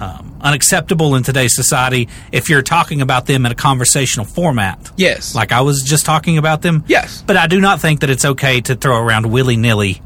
um, 0.00 0.36
unacceptable 0.40 1.14
in 1.14 1.22
today's 1.22 1.54
society 1.54 2.08
if 2.32 2.48
you're 2.48 2.62
talking 2.62 3.02
about 3.02 3.26
them 3.26 3.44
in 3.44 3.52
a 3.52 3.54
conversational 3.54 4.24
format. 4.24 4.90
Yes. 4.96 5.34
Like 5.34 5.52
I 5.52 5.60
was 5.60 5.82
just 5.82 6.06
talking 6.06 6.38
about 6.38 6.62
them. 6.62 6.84
Yes. 6.86 7.22
But 7.26 7.36
I 7.36 7.46
do 7.46 7.60
not 7.60 7.80
think 7.80 8.00
that 8.00 8.10
it's 8.10 8.24
okay 8.24 8.60
to 8.62 8.74
throw 8.74 8.96
around 8.98 9.30
willy 9.30 9.56
nilly. 9.56 10.00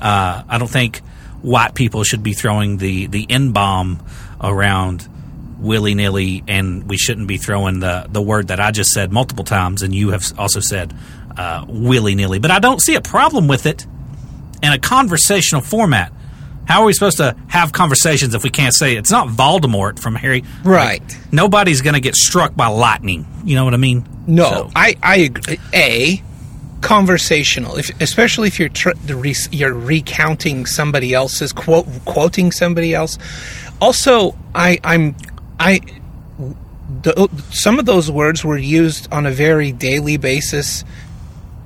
Uh, 0.00 0.42
I 0.48 0.58
don't 0.58 0.70
think 0.70 0.98
white 1.42 1.74
people 1.74 2.02
should 2.02 2.22
be 2.22 2.32
throwing 2.32 2.78
the 2.78 3.06
the 3.06 3.26
N 3.30 3.52
bomb 3.52 4.04
around 4.40 5.08
willy 5.58 5.94
nilly, 5.94 6.44
and 6.46 6.88
we 6.88 6.98
shouldn't 6.98 7.28
be 7.28 7.38
throwing 7.38 7.80
the 7.80 8.06
the 8.10 8.20
word 8.20 8.48
that 8.48 8.60
I 8.60 8.72
just 8.72 8.90
said 8.90 9.12
multiple 9.12 9.44
times, 9.44 9.82
and 9.82 9.94
you 9.94 10.10
have 10.10 10.38
also 10.38 10.60
said 10.60 10.92
uh, 11.36 11.64
willy 11.68 12.14
nilly. 12.14 12.38
But 12.38 12.50
I 12.50 12.58
don't 12.58 12.80
see 12.80 12.94
a 12.94 13.00
problem 13.00 13.48
with 13.48 13.66
it 13.66 13.86
in 14.66 14.72
a 14.72 14.78
conversational 14.78 15.62
format. 15.62 16.12
How 16.66 16.80
are 16.82 16.86
we 16.86 16.92
supposed 16.92 17.18
to 17.18 17.36
have 17.48 17.72
conversations 17.72 18.34
if 18.34 18.42
we 18.42 18.50
can't 18.50 18.74
say 18.74 18.96
it? 18.96 18.98
it's 18.98 19.10
not 19.10 19.28
Voldemort 19.28 20.00
from 20.00 20.16
Harry? 20.16 20.42
Right. 20.64 21.00
Like, 21.00 21.32
nobody's 21.32 21.80
going 21.80 21.94
to 21.94 22.00
get 22.00 22.16
struck 22.16 22.56
by 22.56 22.66
lightning. 22.66 23.24
You 23.44 23.54
know 23.54 23.64
what 23.64 23.72
I 23.74 23.76
mean? 23.76 24.04
No, 24.26 24.50
So- 24.50 24.70
I 24.74 24.96
I 25.02 25.16
agree. 25.18 25.58
A 25.72 26.22
conversational, 26.80 27.76
if 27.76 27.90
especially 28.00 28.48
if 28.48 28.58
you're 28.58 28.68
tr- 28.68 28.90
the 29.04 29.14
re- 29.16 29.34
you're 29.50 29.72
recounting 29.72 30.66
somebody 30.66 31.14
else's 31.14 31.52
quote, 31.52 31.86
quoting 32.04 32.50
somebody 32.52 32.94
else. 32.94 33.16
Also, 33.80 34.36
I 34.54 34.78
I'm 34.82 35.14
I 35.60 35.80
th- 37.02 37.16
some 37.50 37.78
of 37.78 37.86
those 37.86 38.10
words 38.10 38.44
were 38.44 38.56
used 38.58 39.08
on 39.12 39.26
a 39.26 39.30
very 39.30 39.72
daily 39.72 40.16
basis 40.16 40.84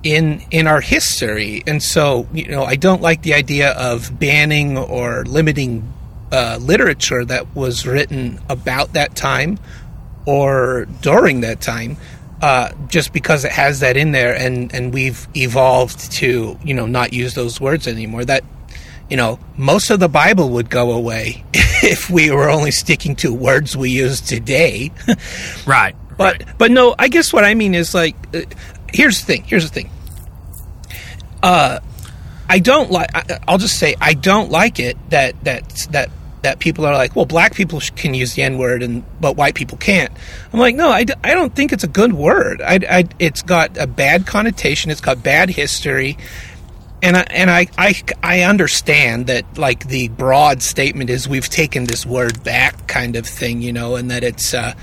in 0.02 0.42
in 0.50 0.66
our 0.66 0.80
history, 0.80 1.62
and 1.66 1.82
so 1.82 2.26
you 2.32 2.48
know 2.48 2.64
I 2.64 2.76
don't 2.76 3.02
like 3.02 3.22
the 3.22 3.34
idea 3.34 3.72
of 3.72 4.18
banning 4.18 4.78
or 4.78 5.24
limiting 5.24 5.92
uh, 6.32 6.58
literature 6.60 7.24
that 7.24 7.54
was 7.54 7.86
written 7.86 8.40
about 8.48 8.92
that 8.94 9.14
time 9.14 9.58
or 10.26 10.86
during 11.02 11.40
that 11.42 11.60
time. 11.60 11.96
Uh, 12.42 12.72
just 12.88 13.12
because 13.12 13.44
it 13.44 13.52
has 13.52 13.80
that 13.80 13.98
in 13.98 14.12
there, 14.12 14.34
and, 14.34 14.72
and 14.74 14.94
we've 14.94 15.28
evolved 15.36 16.10
to 16.10 16.58
you 16.64 16.72
know 16.72 16.86
not 16.86 17.12
use 17.12 17.34
those 17.34 17.60
words 17.60 17.86
anymore. 17.86 18.24
That 18.24 18.44
you 19.10 19.18
know 19.18 19.38
most 19.58 19.90
of 19.90 20.00
the 20.00 20.08
Bible 20.08 20.48
would 20.50 20.70
go 20.70 20.92
away 20.92 21.44
if 21.52 22.08
we 22.08 22.30
were 22.30 22.48
only 22.48 22.70
sticking 22.70 23.14
to 23.16 23.34
words 23.34 23.76
we 23.76 23.90
use 23.90 24.20
today. 24.20 24.90
Right. 25.66 25.94
But 26.16 26.44
but 26.58 26.70
no, 26.70 26.94
I 26.98 27.08
guess 27.08 27.32
what 27.32 27.44
I 27.44 27.54
mean 27.54 27.74
is 27.74 27.94
like, 27.94 28.14
uh, 28.34 28.40
here's 28.92 29.20
the 29.20 29.26
thing. 29.26 29.44
Here's 29.44 29.68
the 29.68 29.74
thing. 29.74 29.90
Uh, 31.42 31.80
I 32.48 32.58
don't 32.58 32.90
like. 32.90 33.10
I'll 33.48 33.58
just 33.58 33.78
say 33.78 33.94
I 34.00 34.14
don't 34.14 34.50
like 34.50 34.80
it 34.80 34.96
that 35.10 35.42
that 35.44 35.68
that 35.90 36.10
that 36.42 36.58
people 36.58 36.86
are 36.86 36.94
like, 36.94 37.14
well, 37.14 37.26
black 37.26 37.54
people 37.54 37.80
can 37.96 38.14
use 38.14 38.34
the 38.34 38.42
N 38.42 38.58
word 38.58 38.82
and 38.82 39.04
but 39.20 39.36
white 39.36 39.54
people 39.54 39.78
can't. 39.78 40.12
I'm 40.52 40.58
like, 40.58 40.74
no, 40.74 40.88
I, 40.88 41.04
d- 41.04 41.14
I 41.22 41.34
don't 41.34 41.54
think 41.54 41.72
it's 41.72 41.84
a 41.84 41.88
good 41.88 42.12
word. 42.12 42.62
I, 42.62 42.80
I 42.88 43.04
it's 43.18 43.42
got 43.42 43.76
a 43.76 43.86
bad 43.86 44.26
connotation. 44.26 44.90
It's 44.90 45.00
got 45.00 45.22
bad 45.22 45.50
history. 45.50 46.16
And 47.02 47.16
I, 47.16 47.26
and 47.30 47.50
I, 47.50 47.66
I, 47.78 47.94
I 48.22 48.40
understand 48.42 49.26
that 49.28 49.56
like 49.56 49.88
the 49.88 50.08
broad 50.08 50.62
statement 50.62 51.08
is 51.08 51.26
we've 51.26 51.48
taken 51.48 51.84
this 51.84 52.04
word 52.04 52.44
back 52.44 52.86
kind 52.88 53.16
of 53.16 53.26
thing, 53.26 53.62
you 53.62 53.72
know, 53.72 53.96
and 53.96 54.10
that 54.10 54.22
it's 54.22 54.52
uh, 54.52 54.74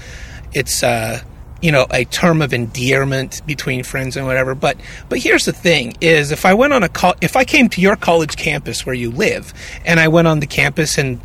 it's 0.54 0.82
uh, 0.82 1.22
you 1.62 1.72
know 1.72 1.88
a 1.92 2.06
term 2.06 2.42
of 2.42 2.54
endearment 2.54 3.42
between 3.46 3.84
friends 3.84 4.18
and 4.18 4.26
whatever. 4.26 4.56
But 4.56 4.78
but 5.10 5.20
here's 5.20 5.46
the 5.46 5.54
thing: 5.54 5.96
is 6.02 6.32
if 6.32 6.46
I 6.46 6.54
went 6.54 6.74
on 6.74 6.84
a 6.84 6.90
col- 6.90 7.16
if 7.22 7.36
I 7.36 7.44
came 7.44 7.70
to 7.70 7.82
your 7.82 7.96
college 7.96 8.38
campus 8.38 8.86
where 8.86 8.96
you 8.96 9.12
live, 9.12 9.54
and 9.86 10.00
I 10.00 10.08
went 10.08 10.28
on 10.28 10.40
the 10.40 10.48
campus 10.48 10.98
and 10.98 11.22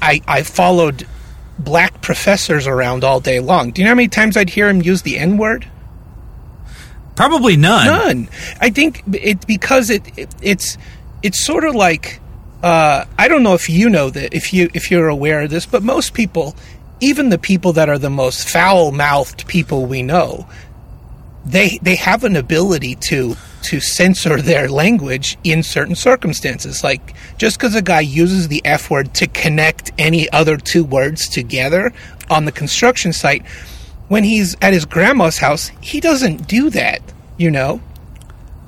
I 0.00 0.20
I 0.26 0.42
followed 0.42 1.06
black 1.58 2.00
professors 2.02 2.66
around 2.66 3.04
all 3.04 3.20
day 3.20 3.40
long. 3.40 3.70
Do 3.70 3.80
you 3.80 3.84
know 3.84 3.90
how 3.90 3.96
many 3.96 4.08
times 4.08 4.36
I'd 4.36 4.50
hear 4.50 4.68
him 4.68 4.82
use 4.82 5.02
the 5.02 5.18
N 5.18 5.36
word? 5.36 5.68
Probably 7.14 7.56
none. 7.56 7.86
None. 7.86 8.28
I 8.60 8.70
think 8.70 9.02
it 9.12 9.46
because 9.46 9.90
it, 9.90 10.18
it 10.18 10.34
it's 10.40 10.78
it's 11.22 11.44
sort 11.44 11.64
of 11.64 11.74
like 11.74 12.20
uh, 12.62 13.04
I 13.18 13.28
don't 13.28 13.42
know 13.42 13.54
if 13.54 13.68
you 13.68 13.90
know 13.90 14.08
that 14.10 14.34
if 14.34 14.52
you 14.52 14.70
if 14.72 14.90
you're 14.90 15.08
aware 15.08 15.42
of 15.42 15.50
this, 15.50 15.66
but 15.66 15.82
most 15.82 16.14
people, 16.14 16.54
even 17.02 17.28
the 17.28 17.38
people 17.38 17.72
that 17.74 17.88
are 17.88 17.98
the 17.98 18.08
most 18.08 18.48
foul 18.48 18.92
mouthed 18.92 19.46
people 19.48 19.86
we 19.86 20.02
know, 20.02 20.48
they 21.44 21.78
they 21.82 21.96
have 21.96 22.22
an 22.22 22.36
ability 22.36 22.94
to 22.94 23.34
to 23.62 23.80
censor 23.80 24.40
their 24.40 24.68
language 24.68 25.36
in 25.44 25.62
certain 25.62 25.96
circumstances. 25.96 26.84
Like 26.84 27.14
just 27.38 27.58
because 27.58 27.74
a 27.74 27.82
guy 27.82 28.00
uses 28.00 28.48
the 28.48 28.64
F 28.64 28.88
word 28.88 29.14
to 29.14 29.26
connect 29.26 29.90
any 29.98 30.30
other 30.30 30.56
two 30.56 30.84
words 30.84 31.28
together 31.28 31.92
on 32.30 32.44
the 32.44 32.52
construction 32.52 33.12
site, 33.12 33.44
when 34.08 34.22
he's 34.22 34.56
at 34.62 34.72
his 34.72 34.84
grandma's 34.84 35.38
house, 35.38 35.72
he 35.80 36.00
doesn't 36.00 36.46
do 36.46 36.70
that. 36.70 37.02
You 37.36 37.50
know. 37.50 37.80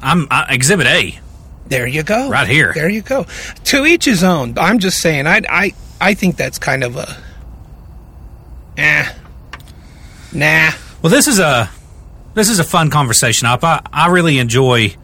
I'm 0.02 0.26
uh, 0.30 0.46
Exhibit 0.50 0.86
A. 0.86 1.18
There 1.66 1.86
you 1.86 2.02
go. 2.02 2.28
Right 2.28 2.48
here. 2.48 2.72
There 2.74 2.90
you 2.90 3.00
go. 3.00 3.26
To 3.64 3.86
each 3.86 4.04
his 4.04 4.24
own. 4.24 4.58
I'm 4.58 4.80
just 4.80 5.00
saying. 5.00 5.28
I 5.28 5.42
I 5.48 5.72
I 6.00 6.14
think 6.14 6.36
that's 6.36 6.58
kind 6.58 6.82
of 6.82 6.96
a. 6.96 7.16
Eh. 8.76 9.12
Nah. 10.32 10.70
Well, 11.02 11.10
this 11.10 11.28
is 11.28 11.38
a 11.38 11.70
this 12.34 12.48
is 12.48 12.58
a 12.58 12.64
fun 12.64 12.90
conversation. 12.90 13.46
Up, 13.46 13.62
I, 13.62 13.80
I 13.92 14.08
really 14.08 14.38
enjoy. 14.38 14.94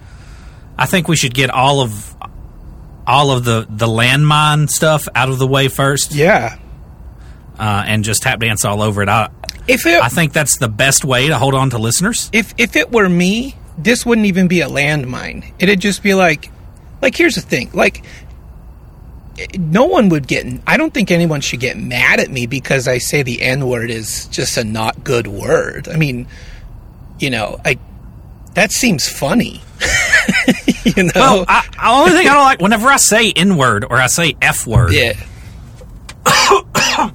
I 0.77 0.87
think 0.87 1.09
we 1.09 1.17
should 1.17 1.35
get 1.35 1.51
all 1.51 1.81
of 1.81 2.15
all 3.07 3.31
of 3.31 3.45
the 3.45 3.67
the 3.69 3.87
landmine 3.87 4.69
stuff 4.71 5.07
out 5.15 5.29
of 5.29 5.39
the 5.39 5.47
way 5.47 5.69
first, 5.69 6.13
Yeah. 6.15 6.57
uh, 7.59 7.85
and 7.87 8.03
just 8.05 8.23
tap 8.23 8.41
dance 8.41 8.65
all 8.65 8.83
over 8.83 9.03
it. 9.03 9.09
I 9.09 9.29
If 9.69 9.87
it 9.87 10.03
I 10.03 10.09
think 10.09 10.33
that's 10.33 10.59
the 10.59 10.69
best 10.69 11.05
way 11.05 11.29
to 11.29 11.39
hold 11.39 11.55
on 11.55 11.71
to 11.71 11.79
listeners. 11.79 12.31
if 12.33 12.55
if 12.59 12.77
it 12.77 12.91
were 12.91 13.09
me, 13.09 13.57
this 13.79 14.05
wouldn't 14.07 14.27
even 14.27 14.49
be 14.49 14.63
a 14.63 14.69
landmine. 14.69 15.53
It'd 15.59 15.81
just 15.81 16.03
be 16.03 16.15
like, 16.15 16.51
like 17.03 17.15
here's 17.17 17.35
the 17.37 17.41
thing, 17.43 17.71
like. 17.73 18.03
No 19.59 19.85
one 19.85 20.09
would 20.11 20.27
get. 20.27 20.47
I 20.67 20.77
don't 20.77 20.93
think 20.93 21.11
anyone 21.11 21.41
should 21.41 21.61
get 21.61 21.77
mad 21.77 22.21
at 22.21 22.31
me 22.31 22.47
because 22.47 22.87
I 22.89 22.99
say 22.99 23.23
the 23.23 23.43
N 23.43 23.67
word 23.69 23.91
is 23.91 24.27
just 24.29 24.57
a 24.57 24.65
not 24.65 25.03
good 25.05 25.27
word. 25.27 25.89
I 25.89 25.97
mean, 25.97 26.27
you 27.19 27.31
know, 27.31 27.61
I 27.65 27.79
that 28.55 28.73
seems 28.73 29.09
funny. 29.09 29.61
you 30.85 31.05
know, 31.05 31.13
Well, 31.15 31.45
I, 31.49 31.67
the 31.73 31.89
only 31.89 32.11
thing 32.13 32.29
I 32.29 32.35
don't 32.35 32.45
like 32.45 32.61
whenever 32.61 32.89
I 32.89 32.97
say 32.97 33.33
N 33.33 33.57
word 33.57 33.85
or 33.85 33.97
I 33.97 34.07
say 34.09 34.37
F 34.43 34.67
word, 34.67 34.93
yeah, 34.93 35.13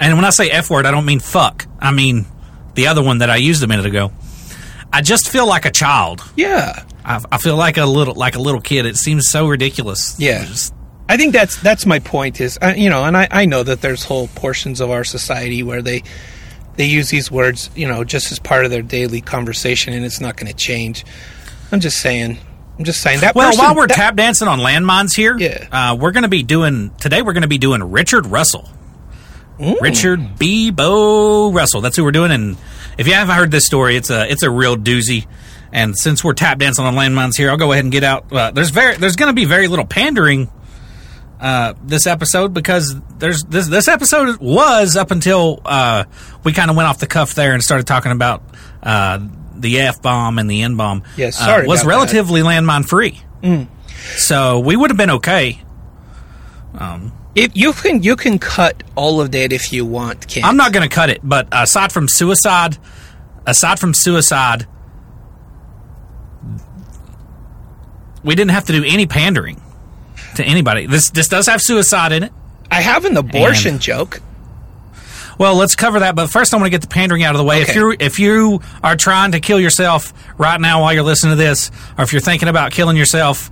and 0.00 0.16
when 0.16 0.24
I 0.24 0.30
say 0.30 0.50
F 0.50 0.70
word, 0.70 0.86
I 0.86 0.90
don't 0.90 1.04
mean 1.04 1.20
fuck. 1.20 1.66
I 1.78 1.90
mean 1.92 2.26
the 2.74 2.86
other 2.88 3.02
one 3.02 3.18
that 3.18 3.30
I 3.30 3.36
used 3.36 3.62
a 3.62 3.66
minute 3.66 3.86
ago. 3.86 4.12
I 4.92 5.00
just 5.02 5.28
feel 5.30 5.46
like 5.46 5.64
a 5.64 5.70
child. 5.70 6.22
yeah. 6.36 6.84
I, 7.04 7.20
I 7.32 7.38
feel 7.38 7.56
like 7.56 7.78
a 7.78 7.84
little 7.86 8.14
like 8.14 8.36
a 8.36 8.38
little 8.40 8.60
kid. 8.60 8.86
It 8.86 8.96
seems 8.96 9.28
so 9.28 9.48
ridiculous. 9.48 10.14
Yeah. 10.20 10.44
Just- 10.44 10.72
I 11.12 11.16
think 11.18 11.32
that's 11.34 11.60
that's 11.62 11.84
my 11.84 11.98
point. 11.98 12.40
Is 12.40 12.58
uh, 12.62 12.72
you 12.76 12.88
know, 12.88 13.04
and 13.04 13.16
I, 13.16 13.28
I 13.30 13.44
know 13.44 13.62
that 13.62 13.82
there's 13.82 14.02
whole 14.04 14.28
portions 14.28 14.80
of 14.80 14.90
our 14.90 15.04
society 15.04 15.62
where 15.62 15.82
they 15.82 16.02
they 16.76 16.86
use 16.86 17.10
these 17.10 17.30
words, 17.30 17.68
you 17.76 17.86
know, 17.86 18.02
just 18.02 18.32
as 18.32 18.38
part 18.38 18.64
of 18.64 18.70
their 18.70 18.80
daily 18.82 19.20
conversation, 19.20 19.92
and 19.92 20.04
it's 20.06 20.20
not 20.20 20.36
going 20.36 20.50
to 20.50 20.56
change. 20.56 21.04
I'm 21.70 21.80
just 21.80 21.98
saying. 21.98 22.38
I'm 22.78 22.84
just 22.86 23.02
saying 23.02 23.20
that. 23.20 23.34
well, 23.34 23.50
person- 23.50 23.62
while 23.64 23.74
we're 23.76 23.86
that- 23.88 23.94
tap 23.96 24.16
dancing 24.16 24.48
on 24.48 24.58
landmines 24.60 25.14
here, 25.14 25.36
Yeah. 25.38 25.68
uh, 25.70 25.94
we're 25.96 26.12
going 26.12 26.22
to 26.22 26.28
be 26.30 26.42
doing 26.42 26.90
today. 26.98 27.20
We're 27.20 27.34
going 27.34 27.42
to 27.42 27.48
be 27.48 27.58
doing 27.58 27.82
Richard 27.90 28.24
Russell, 28.26 28.68
Richard 29.80 30.20
Beebo 30.38 31.54
Russell. 31.54 31.82
That's 31.82 31.96
who 31.96 32.04
we're 32.04 32.10
doing. 32.12 32.30
And 32.30 32.56
if 32.98 33.06
you 33.06 33.12
haven't 33.14 33.34
heard 33.36 33.50
this 33.50 33.66
story, 33.66 33.96
it's 33.96 34.10
a 34.10 34.30
it's 34.30 34.42
a 34.42 34.50
real 34.50 34.76
doozy. 34.76 35.26
And 35.72 35.96
since 35.98 36.22
we're 36.24 36.34
tap 36.34 36.58
dancing 36.58 36.84
on 36.84 36.94
landmines 36.94 37.36
here, 37.36 37.50
I'll 37.50 37.56
go 37.56 37.72
ahead 37.72 37.84
and 37.84 37.92
get 37.92 38.04
out. 38.04 38.32
Uh, 38.32 38.50
there's 38.50 38.70
very 38.70 38.96
there's 38.96 39.16
going 39.16 39.28
to 39.30 39.34
be 39.34 39.44
very 39.44 39.68
little 39.68 39.86
pandering 39.86 40.50
uh, 41.42 41.74
this 41.82 42.06
episode 42.06 42.54
because 42.54 42.94
there's 43.18 43.42
this 43.42 43.66
this 43.66 43.88
episode 43.88 44.38
was 44.38 44.96
up 44.96 45.10
until 45.10 45.60
uh, 45.64 46.04
we 46.44 46.52
kind 46.52 46.70
of 46.70 46.76
went 46.76 46.88
off 46.88 47.00
the 47.00 47.08
cuff 47.08 47.34
there 47.34 47.52
and 47.52 47.60
started 47.60 47.84
talking 47.84 48.12
about 48.12 48.44
uh, 48.80 49.18
the 49.56 49.80
F 49.80 50.00
bomb 50.00 50.38
and 50.38 50.48
the 50.48 50.62
N 50.62 50.76
bomb. 50.76 51.02
Yeah, 51.16 51.30
sorry 51.30 51.64
uh, 51.64 51.68
was 51.68 51.82
about 51.82 51.88
that. 51.88 51.96
relatively 51.96 52.42
landmine 52.42 52.88
free, 52.88 53.20
so 54.16 54.60
we 54.60 54.76
would 54.76 54.90
have 54.90 54.96
been 54.96 55.10
okay. 55.10 55.60
if 57.34 57.50
you 57.56 57.72
can 57.72 58.04
you 58.04 58.14
can 58.14 58.38
cut 58.38 58.84
all 58.94 59.20
of 59.20 59.32
that 59.32 59.52
if 59.52 59.72
you 59.72 59.84
want. 59.84 60.28
Ken. 60.28 60.44
I'm 60.44 60.56
not 60.56 60.72
going 60.72 60.88
to 60.88 60.94
cut 60.94 61.10
it, 61.10 61.22
but 61.24 61.48
aside 61.50 61.90
from 61.90 62.06
suicide, 62.06 62.78
aside 63.46 63.80
from 63.80 63.94
suicide, 63.94 64.68
we 68.22 68.36
didn't 68.36 68.52
have 68.52 68.66
to 68.66 68.72
do 68.72 68.84
any 68.86 69.06
pandering 69.06 69.60
to 70.36 70.44
anybody. 70.44 70.86
This 70.86 71.10
this 71.10 71.28
does 71.28 71.46
have 71.46 71.60
suicide 71.62 72.12
in 72.12 72.22
it. 72.24 72.32
I 72.70 72.80
have 72.80 73.04
an 73.04 73.16
abortion 73.16 73.72
And- 73.74 73.80
joke. 73.80 74.20
Well, 75.38 75.54
let's 75.56 75.74
cover 75.74 76.00
that, 76.00 76.14
but 76.14 76.28
first 76.30 76.52
I 76.52 76.56
want 76.58 76.66
to 76.66 76.70
get 76.70 76.82
the 76.82 76.88
pandering 76.88 77.24
out 77.24 77.34
of 77.34 77.38
the 77.38 77.44
way. 77.44 77.62
If 77.62 77.70
Okay. 77.70 77.78
you 77.78 77.96
if 77.98 78.18
you 78.18 78.60
are 78.84 78.96
trying 78.96 79.32
to 79.32 79.40
kill 79.40 79.58
yourself 79.58 80.12
right 80.38 80.60
now 80.60 80.82
while 80.82 80.92
you're 80.92 81.02
listening 81.02 81.32
to 81.32 81.36
this, 81.42 81.70
or 81.98 82.04
if 82.04 82.12
you're 82.12 82.20
thinking 82.20 82.48
about 82.48 82.70
killing 82.72 82.96
yourself, 82.96 83.50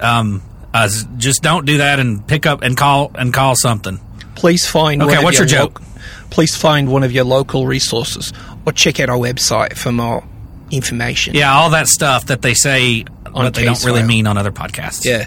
um, 0.00 0.42
uh, 0.74 0.88
just 1.16 1.42
don't 1.42 1.64
do 1.66 1.78
that 1.78 1.98
and 2.00 2.24
pick 2.26 2.46
up 2.46 2.62
and 2.62 2.76
call 2.76 3.10
and 3.14 3.32
call 3.32 3.54
something. 3.56 3.98
Please 4.34 4.66
find. 4.66 5.02
Okay, 5.02 5.10
one 5.10 5.18
of 5.18 5.24
what's 5.24 5.38
your 5.38 5.46
joke? 5.46 5.80
loc- 5.80 5.88
please 6.30 6.54
find 6.54 6.88
one 6.88 7.02
of 7.02 7.12
your 7.12 7.24
local 7.24 7.66
resources, 7.66 8.32
or 8.66 8.72
check 8.72 9.00
out 9.00 9.08
our 9.10 9.18
website 9.18 9.76
for 9.76 9.90
more 9.90 10.22
information. 10.70 11.34
Yeah, 11.34 11.52
all 11.54 11.70
that 11.70 11.88
stuff 11.88 12.26
that 12.26 12.42
they 12.42 12.54
say, 12.54 13.04
On 13.26 13.32
but 13.44 13.54
they 13.54 13.64
don't 13.64 13.82
really 13.84 14.02
mean 14.02 14.26
on 14.26 14.36
other 14.38 14.52
podcasts. 14.52 15.04
Yeah. 15.04 15.26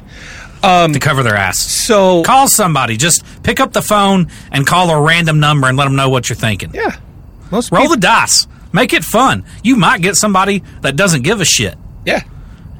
To 0.65 0.99
cover 0.99 1.23
their 1.23 1.35
ass. 1.35 1.59
So 1.59 2.23
Call 2.23 2.47
somebody. 2.47 2.97
Just 2.97 3.23
pick 3.43 3.59
up 3.59 3.71
the 3.73 3.81
phone 3.81 4.27
and 4.51 4.65
call 4.65 4.89
a 4.89 4.99
random 5.01 5.39
number 5.39 5.67
and 5.67 5.77
let 5.77 5.83
them 5.85 5.95
know 5.95 6.09
what 6.09 6.27
you're 6.27 6.35
thinking. 6.35 6.71
yeah, 6.73 6.97
most 7.51 7.71
Roll 7.71 7.81
people, 7.83 7.95
the 7.95 8.01
dice. 8.01 8.47
Make 8.73 8.91
it 8.93 9.03
fun. 9.03 9.45
You 9.63 9.75
might 9.75 10.01
get 10.01 10.15
somebody 10.15 10.63
that 10.81 10.95
doesn't 10.95 11.21
give 11.21 11.39
a 11.39 11.45
shit, 11.45 11.77
yeah, 12.05 12.23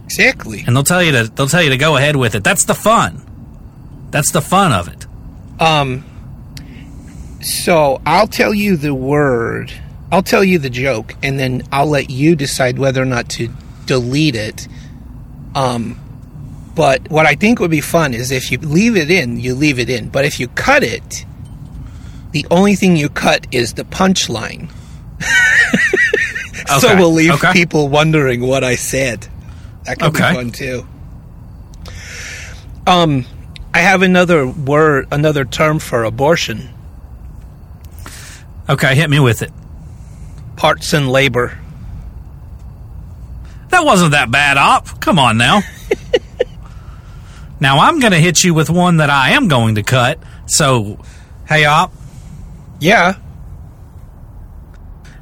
exactly. 0.03 0.63
and 0.65 0.75
they'll 0.75 0.83
tell 0.83 1.01
you 1.01 1.11
to 1.13 1.23
they'll 1.33 1.47
tell 1.47 1.61
you 1.63 1.69
to 1.69 1.77
go 1.77 1.95
ahead 1.95 2.15
with 2.15 2.35
it. 2.35 2.43
That's 2.43 2.65
the 2.65 2.73
fun. 2.75 3.21
That's 4.11 4.31
the 4.31 4.41
fun 4.41 4.73
of 4.73 4.87
it. 4.89 5.05
Um, 5.61 6.03
so 7.41 8.01
I'll 8.05 8.27
tell 8.27 8.53
you 8.53 8.75
the 8.77 8.93
word. 8.93 9.71
I'll 10.11 10.23
tell 10.23 10.43
you 10.43 10.59
the 10.59 10.69
joke, 10.69 11.15
and 11.23 11.39
then 11.39 11.63
I'll 11.71 11.87
let 11.87 12.09
you 12.09 12.35
decide 12.35 12.77
whether 12.79 13.01
or 13.01 13.05
not 13.05 13.29
to 13.29 13.49
delete 13.85 14.35
it. 14.35 14.67
Um, 15.53 15.99
But 16.75 17.09
what 17.09 17.25
I 17.25 17.35
think 17.35 17.59
would 17.59 17.71
be 17.71 17.81
fun 17.81 18.13
is 18.13 18.31
if 18.31 18.51
you 18.51 18.57
leave 18.59 18.97
it 18.97 19.09
in, 19.09 19.39
you 19.39 19.55
leave 19.55 19.79
it 19.79 19.89
in. 19.89 20.09
But 20.09 20.25
if 20.25 20.39
you 20.39 20.47
cut 20.49 20.83
it, 20.83 21.25
the 22.31 22.45
only 22.51 22.75
thing 22.75 22.97
you 22.97 23.07
cut 23.09 23.47
is 23.51 23.73
the 23.75 23.85
punchline. 23.85 24.69
okay. 25.21 26.79
so 26.79 26.95
we'll 26.97 27.13
leave 27.13 27.31
okay. 27.35 27.53
people 27.53 27.87
wondering 27.87 28.41
what 28.41 28.63
I 28.63 28.75
said. 28.75 29.27
That 29.85 29.99
could 29.99 30.09
Okay. 30.09 30.29
be 30.31 30.35
fun 30.35 30.51
too. 30.51 30.85
Um, 32.87 33.25
I 33.73 33.79
have 33.79 34.01
another 34.01 34.45
word, 34.45 35.07
another 35.11 35.45
term 35.45 35.79
for 35.79 36.03
abortion: 36.03 36.69
Okay, 38.69 38.95
hit 38.95 39.09
me 39.09 39.19
with 39.19 39.41
it. 39.41 39.51
parts 40.57 40.93
and 40.93 41.09
labor. 41.11 41.57
That 43.69 43.83
wasn't 43.85 44.11
that 44.11 44.29
bad, 44.31 44.57
Op. 44.57 44.99
Come 45.01 45.19
on 45.19 45.37
now. 45.37 45.61
now 47.59 47.79
I'm 47.79 47.99
going 47.99 48.11
to 48.11 48.19
hit 48.19 48.43
you 48.43 48.53
with 48.53 48.69
one 48.69 48.97
that 48.97 49.09
I 49.09 49.31
am 49.31 49.47
going 49.47 49.75
to 49.75 49.83
cut. 49.83 50.19
So, 50.47 50.99
hey, 51.47 51.65
Op, 51.65 51.91
Yeah, 52.79 53.13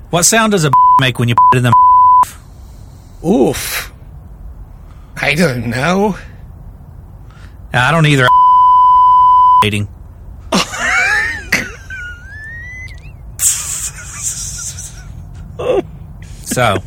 what 0.09 0.23
sound 0.23 0.51
does 0.51 0.65
a 0.65 0.71
make 0.99 1.17
when 1.19 1.29
you 1.29 1.35
put 1.51 1.57
in 1.63 1.63
the? 1.63 1.73
oof. 3.27 3.91
I 5.15 5.35
don't 5.35 5.67
know. 5.67 6.17
I 7.71 7.91
don't 7.91 8.05
either. 8.05 8.27
Dating. 9.61 9.87
so, 16.45 16.77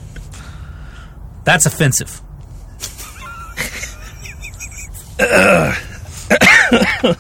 that's 1.44 1.66
offensive. 1.66 2.20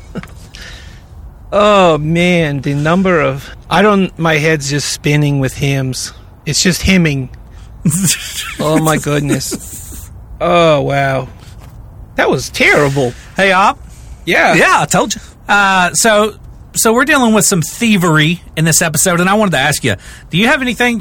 Oh 1.52 1.96
man, 1.96 2.60
the 2.60 2.74
number 2.74 3.20
of 3.20 3.48
I 3.70 3.80
don't. 3.80 4.16
My 4.18 4.34
head's 4.34 4.68
just 4.68 4.92
spinning 4.92 5.38
with 5.38 5.56
hymns. 5.56 6.12
It's 6.44 6.62
just 6.62 6.82
hymning. 6.82 7.30
oh 8.60 8.80
my 8.82 8.98
goodness. 8.98 10.10
Oh 10.40 10.82
wow, 10.82 11.28
that 12.16 12.28
was 12.28 12.50
terrible. 12.50 13.12
Hey, 13.36 13.52
Op. 13.52 13.78
Yeah, 14.24 14.54
Yeah, 14.54 14.80
I 14.80 14.86
told 14.86 15.14
you. 15.14 15.20
Uh, 15.48 15.92
so, 15.94 16.36
so 16.74 16.92
we're 16.92 17.04
dealing 17.04 17.32
with 17.32 17.44
some 17.44 17.62
thievery 17.62 18.42
in 18.56 18.64
this 18.64 18.82
episode, 18.82 19.20
and 19.20 19.30
I 19.30 19.34
wanted 19.34 19.52
to 19.52 19.58
ask 19.58 19.84
you: 19.84 19.94
Do 20.30 20.38
you 20.38 20.48
have 20.48 20.62
anything 20.62 21.00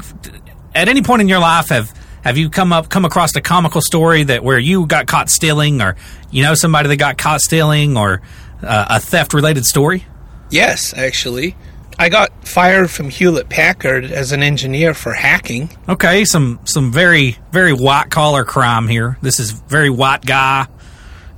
at 0.76 0.88
any 0.88 1.02
point 1.02 1.22
in 1.22 1.28
your 1.28 1.40
life 1.40 1.70
have 1.70 1.92
have 2.26 2.36
you 2.36 2.50
come 2.50 2.72
up 2.72 2.88
come 2.88 3.04
across 3.04 3.36
a 3.36 3.40
comical 3.40 3.80
story 3.80 4.24
that 4.24 4.42
where 4.42 4.58
you 4.58 4.84
got 4.84 5.06
caught 5.06 5.30
stealing, 5.30 5.80
or 5.80 5.94
you 6.32 6.42
know 6.42 6.54
somebody 6.54 6.88
that 6.88 6.96
got 6.96 7.18
caught 7.18 7.40
stealing, 7.40 7.96
or 7.96 8.20
uh, 8.62 8.86
a 8.90 9.00
theft 9.00 9.32
related 9.32 9.64
story? 9.64 10.04
Yes, 10.50 10.92
actually, 10.92 11.54
I 12.00 12.08
got 12.08 12.46
fired 12.46 12.90
from 12.90 13.10
Hewlett 13.10 13.48
Packard 13.48 14.06
as 14.06 14.32
an 14.32 14.42
engineer 14.42 14.92
for 14.92 15.12
hacking. 15.12 15.70
Okay, 15.88 16.24
some 16.24 16.58
some 16.64 16.90
very 16.90 17.38
very 17.52 17.72
white 17.72 18.10
collar 18.10 18.44
crime 18.44 18.88
here. 18.88 19.18
This 19.22 19.38
is 19.38 19.52
very 19.52 19.88
white 19.90 20.26
guy 20.26 20.66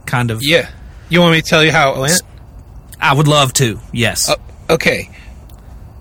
kind 0.07 0.31
of. 0.31 0.41
Yeah, 0.41 0.71
you 1.11 1.21
want 1.21 1.33
me 1.33 1.43
to 1.43 1.47
tell 1.47 1.63
you 1.63 1.71
how 1.71 1.97
it 1.97 1.99
went? 2.01 2.23
I 2.99 3.15
would 3.15 3.29
love 3.29 3.53
to. 3.55 3.79
Yes. 3.93 4.31
Uh, 4.31 4.37
okay. 4.71 5.11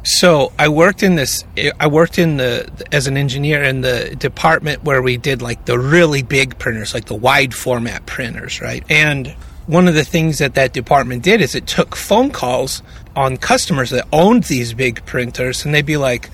So 0.07 0.53
I 0.57 0.69
worked 0.69 1.03
in 1.03 1.15
this. 1.15 1.43
I 1.81 1.87
worked 1.87 2.17
in 2.17 2.37
the 2.37 2.71
as 2.93 3.07
an 3.07 3.17
engineer 3.17 3.61
in 3.61 3.81
the 3.81 4.15
department 4.17 4.85
where 4.85 5.01
we 5.01 5.17
did 5.17 5.41
like 5.41 5.65
the 5.65 5.77
really 5.77 6.23
big 6.23 6.57
printers, 6.57 6.93
like 6.93 7.05
the 7.05 7.13
wide 7.15 7.53
format 7.53 8.05
printers, 8.05 8.61
right? 8.61 8.85
And 8.89 9.35
one 9.65 9.89
of 9.89 9.95
the 9.95 10.05
things 10.05 10.37
that 10.37 10.55
that 10.55 10.71
department 10.71 11.23
did 11.23 11.41
is 11.41 11.55
it 11.55 11.67
took 11.67 11.93
phone 11.93 12.31
calls 12.31 12.81
on 13.17 13.35
customers 13.35 13.89
that 13.89 14.07
owned 14.13 14.45
these 14.45 14.73
big 14.73 15.05
printers, 15.05 15.65
and 15.65 15.73
they'd 15.75 15.85
be 15.85 15.97
like, 15.97 16.29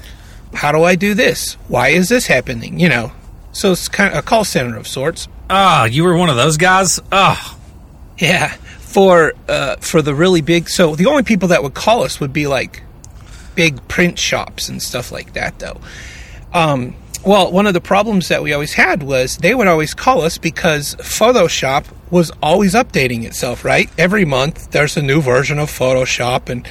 "How 0.53 0.71
do 0.71 0.83
I 0.83 0.93
do 0.93 1.15
this? 1.15 1.53
Why 1.67 1.89
is 1.89 2.09
this 2.09 2.27
happening?" 2.27 2.79
You 2.79 2.89
know. 2.89 3.11
So 3.53 3.71
it's 3.71 3.87
kind 3.87 4.11
of 4.13 4.19
a 4.19 4.21
call 4.21 4.43
center 4.43 4.77
of 4.77 4.87
sorts. 4.87 5.27
Oh, 5.49 5.85
you 5.85 6.03
were 6.03 6.15
one 6.15 6.29
of 6.29 6.35
those 6.35 6.57
guys. 6.57 6.99
Oh, 7.11 7.57
Yeah, 8.19 8.49
for 8.79 9.33
uh, 9.49 9.77
for 9.77 10.03
the 10.03 10.13
really 10.13 10.41
big. 10.41 10.69
So 10.69 10.95
the 10.95 11.07
only 11.07 11.23
people 11.23 11.47
that 11.49 11.63
would 11.63 11.73
call 11.73 12.03
us 12.03 12.19
would 12.19 12.33
be 12.33 12.45
like 12.45 12.83
big 13.55 13.87
print 13.87 14.19
shops 14.19 14.69
and 14.69 14.81
stuff 14.81 15.11
like 15.11 15.33
that, 15.33 15.59
though. 15.59 15.79
Um, 16.53 16.95
well, 17.25 17.51
one 17.51 17.67
of 17.67 17.73
the 17.73 17.81
problems 17.81 18.27
that 18.27 18.43
we 18.43 18.51
always 18.53 18.73
had 18.73 19.01
was 19.01 19.37
they 19.37 19.55
would 19.55 19.67
always 19.67 19.93
call 19.93 20.21
us 20.21 20.37
because 20.37 20.95
Photoshop 20.95 21.85
was 22.11 22.31
always 22.41 22.73
updating 22.73 23.23
itself. 23.23 23.63
Right, 23.63 23.89
every 23.97 24.25
month 24.25 24.71
there's 24.71 24.97
a 24.97 25.01
new 25.01 25.21
version 25.21 25.57
of 25.57 25.69
Photoshop, 25.69 26.49
and 26.49 26.67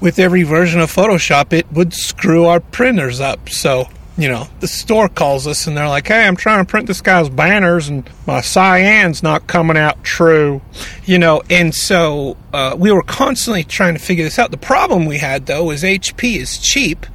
with 0.00 0.18
every 0.18 0.42
version 0.42 0.80
of 0.80 0.92
Photoshop, 0.92 1.52
it 1.52 1.70
would 1.72 1.92
screw 1.94 2.46
our 2.46 2.60
printers 2.60 3.20
up. 3.20 3.48
So, 3.48 3.88
you 4.20 4.28
know, 4.28 4.46
the 4.60 4.68
store 4.68 5.08
calls 5.08 5.46
us 5.46 5.66
and 5.66 5.76
they're 5.76 5.88
like, 5.88 6.08
hey, 6.08 6.26
I'm 6.26 6.36
trying 6.36 6.64
to 6.64 6.70
print 6.70 6.86
this 6.86 7.00
guy's 7.00 7.30
banners 7.30 7.88
and 7.88 8.08
my 8.26 8.40
cyan's 8.40 9.22
not 9.22 9.46
coming 9.46 9.76
out 9.76 10.04
true. 10.04 10.60
You 11.04 11.18
know, 11.18 11.42
and 11.48 11.74
so 11.74 12.36
uh, 12.52 12.76
we 12.78 12.92
were 12.92 13.02
constantly 13.02 13.64
trying 13.64 13.94
to 13.94 14.00
figure 14.00 14.24
this 14.24 14.38
out. 14.38 14.50
The 14.50 14.58
problem 14.58 15.06
we 15.06 15.18
had, 15.18 15.46
though, 15.46 15.70
is 15.70 15.82
HP 15.82 16.36
is 16.36 16.58
cheap. 16.58 17.06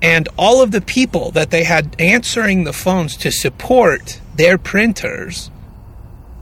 And 0.00 0.28
all 0.38 0.62
of 0.62 0.70
the 0.70 0.80
people 0.80 1.32
that 1.32 1.50
they 1.50 1.64
had 1.64 1.96
answering 1.98 2.64
the 2.64 2.72
phones 2.72 3.16
to 3.18 3.32
support 3.32 4.20
their 4.36 4.56
printers, 4.56 5.50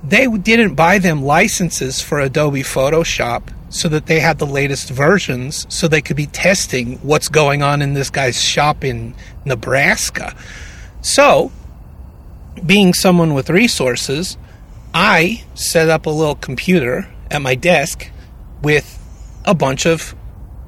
they 0.05 0.26
didn't 0.29 0.74
buy 0.74 0.98
them 0.98 1.22
licenses 1.22 2.02
for 2.02 2.20
Adobe 2.20 2.62
Photoshop 2.62 3.52
so 3.68 3.88
that 3.88 4.07
they 4.07 4.20
had 4.20 4.38
the 4.38 4.46
latest 4.46 4.90
versions 4.90 5.66
so 5.68 5.88
they 5.88 6.00
could 6.00 6.16
be 6.16 6.26
testing 6.26 6.98
what's 6.98 7.29
going 7.29 7.62
on 7.62 7.83
in 7.83 7.94
this 7.94 8.11
guy's 8.11 8.40
shop 8.40 8.85
in 8.85 9.14
Nebraska. 9.46 10.37
So, 11.00 11.50
being 12.64 12.92
someone 12.92 13.32
with 13.32 13.48
resources, 13.48 14.37
I 14.92 15.44
set 15.54 15.88
up 15.88 16.06
a 16.06 16.11
little 16.11 16.35
computer 16.35 17.09
at 17.30 17.40
my 17.42 17.54
desk 17.54 18.11
with 18.62 19.02
a 19.44 19.54
bunch 19.54 19.87
of 19.87 20.14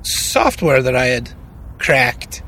software 0.03 0.83
that 0.83 0.95
I 0.95 1.07
had 1.07 1.31
cracked, 1.79 2.43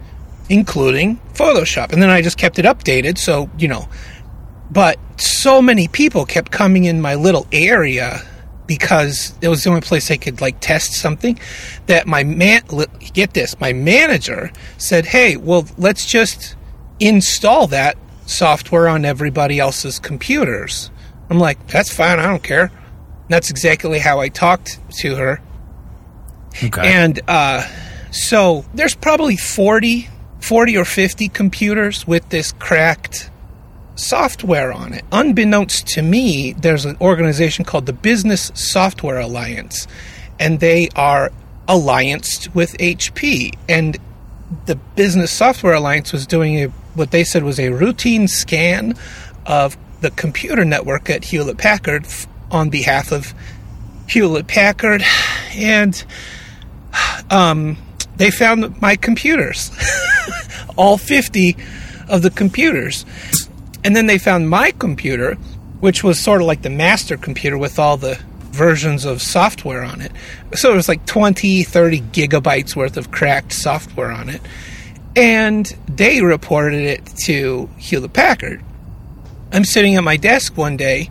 including 0.49 1.19
Photoshop. 1.35 1.93
And 1.93 2.01
then 2.01 2.11
I 2.11 2.23
just 2.23 2.39
kept 2.39 2.59
it 2.59 2.65
updated, 2.65 3.19
so, 3.19 3.51
you 3.59 3.69
know. 3.69 3.89
But 4.71 4.99
so 5.21 5.61
many 5.61 5.89
people 5.89 6.25
kept 6.25 6.53
coming 6.53 6.85
in 6.85 7.01
my 7.01 7.17
little 7.17 7.47
area 7.51 8.23
because 8.71 9.35
it 9.41 9.49
was 9.49 9.65
the 9.65 9.69
only 9.69 9.81
place 9.81 10.13
I 10.13 10.17
could 10.17 10.41
like 10.41 10.61
test 10.61 10.93
something 10.93 11.37
that 11.87 12.07
my 12.07 12.23
man 12.23 12.63
get 13.13 13.35
this 13.35 13.59
my 13.59 13.73
manager 13.73 14.53
said 14.79 15.07
hey 15.07 15.37
well 15.37 15.67
let's 15.77 16.07
just 16.07 16.55
install 17.01 17.67
that 17.67 17.99
software 18.27 18.87
on 18.87 19.05
everybody 19.05 19.59
else's 19.59 19.99
computers. 19.99 20.93
I'm 21.29 21.41
like 21.41 21.67
that's 21.67 21.93
fine 21.93 22.21
I 22.21 22.27
don't 22.29 22.45
care. 22.45 22.67
And 22.67 23.29
that's 23.29 23.51
exactly 23.51 23.99
how 23.99 24.21
I 24.21 24.29
talked 24.29 24.79
to 25.01 25.17
her. 25.17 25.43
Okay. 26.63 26.81
and 26.81 27.19
uh, 27.27 27.67
so 28.13 28.65
there's 28.73 28.95
probably 28.95 29.37
40, 29.37 30.09
40 30.41 30.77
or 30.77 30.85
50 30.85 31.29
computers 31.31 32.07
with 32.07 32.29
this 32.29 32.53
cracked 32.53 33.33
software 34.01 34.73
on 34.73 34.93
it. 34.93 35.05
Unbeknownst 35.13 35.87
to 35.89 36.03
me, 36.03 36.53
there's 36.53 36.85
an 36.85 36.97
organization 37.01 37.65
called 37.65 37.87
the 37.87 37.93
Business 37.93 38.51
Software 38.55 39.19
Alliance, 39.19 39.87
and 40.39 40.61
they 40.61 40.89
are 40.97 41.31
allianced 41.69 42.55
with 42.55 42.77
HP. 42.79 43.55
And 43.69 43.99
the 44.67 44.77
Business 44.77 45.31
Software 45.31 45.75
Alliance 45.75 46.13
was 46.13 46.27
doing 46.27 46.57
a, 46.57 46.67
what 46.95 47.11
they 47.11 47.25
said 47.25 47.45
was 47.45 47.61
a 47.61 47.71
routine 47.71 48.27
scan 48.27 48.95
of 49.47 49.77
the 50.01 50.11
computer 50.11 50.65
network 50.65 51.11
at 51.11 51.25
Hewlett 51.25 51.59
Packard 51.59 52.07
on 52.51 52.71
behalf 52.71 53.13
of 53.13 53.35
Hewlett 54.09 54.49
Packard, 54.49 55.05
and 55.55 56.05
um, 57.31 57.77
they 58.17 58.31
found 58.31 58.81
my 58.81 58.97
computers, 58.97 59.71
all 60.77 60.99
50 60.99 61.57
of 62.09 62.23
the 62.23 62.31
computers. 62.31 63.07
And 63.85 63.97
then 63.97 64.07
they 64.07 64.19
found 64.19 64.51
my 64.51 64.73
computer, 64.73 65.35
which 65.81 66.05
was 66.05 66.19
sort 66.19 66.41
of 66.41 66.47
like 66.47 66.63
the 66.63 66.71
master 66.71 67.17
computer 67.17 67.57
with 67.57 67.79
all 67.79 67.97
the 67.97 68.19
versions 68.51 69.05
of 69.05 69.23
software 69.23 69.83
on 69.83 70.01
it. 70.01 70.13
So 70.55 70.73
it 70.73 70.77
was 70.77 70.89
like 70.89 71.07
20, 71.07 71.63
30 71.63 72.01
gigabytes 72.01 72.77
worth 72.77 72.97
of 72.97 73.11
cracked 73.11 73.53
software 73.53 74.11
on 74.11 74.29
it. 74.29 74.43
And 75.17 75.67
they 75.89 76.23
reported 76.23 76.83
it 76.83 77.07
to 77.25 77.69
Hewlett 77.79 78.13
Packard. 78.13 78.63
I'm 79.53 79.65
sitting 79.65 79.97
at 79.97 80.05
my 80.05 80.17
desk 80.17 80.57
one 80.57 80.77
day, 80.77 81.11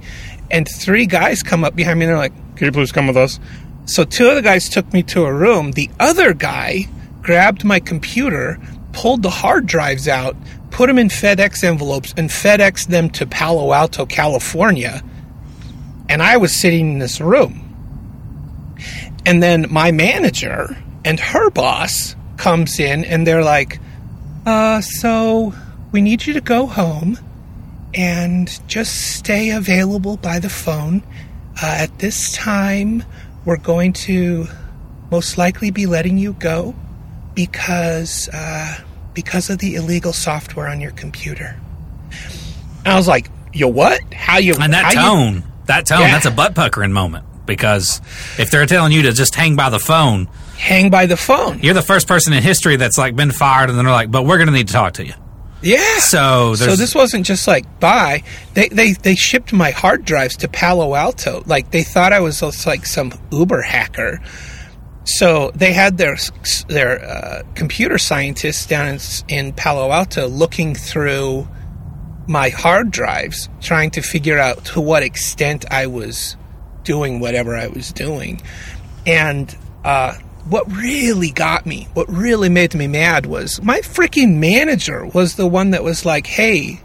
and 0.49 0.67
three 0.67 1.05
guys 1.05 1.43
come 1.43 1.63
up 1.63 1.75
behind 1.75 1.99
me 1.99 2.05
and 2.05 2.11
they're 2.11 2.17
like, 2.17 2.55
Can 2.55 2.65
you 2.65 2.71
please 2.71 2.91
come 2.91 3.07
with 3.07 3.17
us? 3.17 3.39
So 3.85 4.03
two 4.03 4.29
of 4.29 4.35
the 4.35 4.41
guys 4.41 4.69
took 4.69 4.93
me 4.93 5.03
to 5.03 5.25
a 5.25 5.33
room. 5.33 5.71
The 5.71 5.89
other 5.99 6.33
guy 6.33 6.87
grabbed 7.21 7.63
my 7.63 7.79
computer, 7.79 8.59
pulled 8.93 9.23
the 9.23 9.29
hard 9.29 9.65
drives 9.65 10.07
out, 10.07 10.35
put 10.71 10.87
them 10.87 10.97
in 10.97 11.09
FedEx 11.09 11.63
envelopes, 11.63 12.13
and 12.17 12.29
FedEx 12.29 12.87
them 12.87 13.09
to 13.11 13.25
Palo 13.25 13.73
Alto, 13.73 14.05
California. 14.05 15.01
and 16.09 16.23
I 16.23 16.37
was 16.37 16.51
sitting 16.51 16.93
in 16.93 16.99
this 16.99 17.21
room. 17.21 17.65
And 19.25 19.43
then 19.43 19.67
my 19.69 19.91
manager 19.91 20.75
and 21.05 21.19
her 21.19 21.49
boss 21.51 22.15
comes 22.37 22.79
in 22.79 23.05
and 23.05 23.27
they're 23.27 23.43
like, 23.43 23.79
uh, 24.45 24.81
so 24.81 25.53
we 25.91 26.01
need 26.01 26.25
you 26.25 26.33
to 26.33 26.41
go 26.41 26.65
home 26.65 27.17
and 27.93 28.59
just 28.67 29.15
stay 29.17 29.51
available 29.51 30.17
by 30.17 30.39
the 30.39 30.49
phone. 30.49 31.03
Uh, 31.61 31.75
at 31.79 31.99
this 31.99 32.31
time, 32.33 33.03
we're 33.45 33.57
going 33.57 33.93
to 33.93 34.47
most 35.11 35.37
likely 35.37 35.69
be 35.71 35.85
letting 35.85 36.17
you 36.17 36.33
go 36.33 36.73
because 37.35 38.29
uh, 38.33 38.77
because 39.23 39.49
of 39.49 39.57
the 39.59 39.75
illegal 39.75 40.13
software 40.13 40.69
on 40.69 40.79
your 40.79 40.91
computer. 40.91 41.59
And 42.85 42.93
I 42.93 42.95
was 42.95 43.05
like, 43.07 43.29
"Yo, 43.53 43.67
what? 43.67 43.99
How 44.13 44.37
you?" 44.37 44.55
And 44.55 44.71
that 44.73 44.85
how 44.85 44.91
you- 44.91 44.95
tone, 45.35 45.43
that 45.65 45.85
tone, 45.85 45.99
Yeah. 46.01 46.11
that's 46.11 46.25
a 46.25 46.31
butt 46.31 46.55
puckering 46.55 46.93
moment 46.93 47.25
because 47.45 47.99
if 48.37 48.49
they're 48.49 48.65
telling 48.65 48.93
you 48.93 49.01
to 49.01 49.11
just 49.11 49.35
hang 49.35 49.57
by 49.57 49.69
the 49.69 49.79
phone, 49.79 50.29
hang 50.57 50.89
by 50.89 51.05
the 51.05 51.17
phone. 51.17 51.59
you're 51.61 51.73
the 51.73 51.81
first 51.81 52.07
person 52.07 52.31
in 52.31 52.41
history 52.41 52.77
that's 52.77 52.97
like 52.97 53.15
been 53.17 53.31
fired, 53.31 53.69
and 53.69 53.77
then 53.77 53.83
they're 53.83 53.93
like, 53.93 54.09
"But 54.09 54.23
we're 54.25 54.37
going 54.37 54.47
to 54.47 54.53
need 54.53 54.67
to 54.67 54.73
talk 54.73 54.93
to 54.93 55.05
you." 55.05 55.13
Yeah. 55.61 55.99
So 55.99 56.55
So 56.55 56.77
this 56.77 56.95
wasn't 56.95 57.25
just 57.25 57.45
like 57.45 57.65
bye. 57.81 58.23
They 58.53 58.69
they 58.69 58.93
they 58.93 59.15
shipped 59.15 59.51
my 59.51 59.71
hard 59.71 60.05
drives 60.05 60.37
to 60.37 60.47
Palo 60.47 60.95
Alto. 60.95 61.43
Like 61.45 61.71
they 61.71 61.83
thought 61.83 62.13
I 62.13 62.21
was 62.21 62.41
like 62.65 62.85
some 62.85 63.11
Uber 63.31 63.61
hacker. 63.63 64.21
So 65.17 65.51
they 65.55 65.73
had 65.73 65.97
their 65.97 66.17
their 66.67 67.03
uh, 67.03 67.43
computer 67.55 67.97
scientists 67.97 68.67
down 68.67 68.87
in, 68.87 68.99
in 69.27 69.53
Palo 69.53 69.91
Alto 69.91 70.27
looking 70.27 70.75
through 70.75 71.47
my 72.27 72.49
hard 72.49 72.91
drives, 72.91 73.49
trying 73.59 73.89
to 73.91 74.01
figure 74.01 74.37
out 74.37 74.65
to 74.65 74.81
what 74.81 75.01
extent 75.01 75.65
I 75.71 75.87
was 75.87 76.37
doing 76.83 77.19
whatever 77.19 77.55
I 77.55 77.67
was 77.67 77.91
doing. 77.91 78.41
And 79.07 79.55
uh, 79.83 80.13
what 80.47 80.71
really 80.71 81.31
got 81.31 81.65
me, 81.65 81.87
what 81.93 82.07
really 82.07 82.49
made 82.49 82.75
me 82.75 82.87
mad 82.87 83.25
was 83.25 83.61
my 83.63 83.79
freaking 83.79 84.37
manager 84.37 85.05
was 85.07 85.35
the 85.35 85.47
one 85.47 85.71
that 85.71 85.83
was 85.83 86.05
like, 86.05 86.27
hey, 86.27 86.81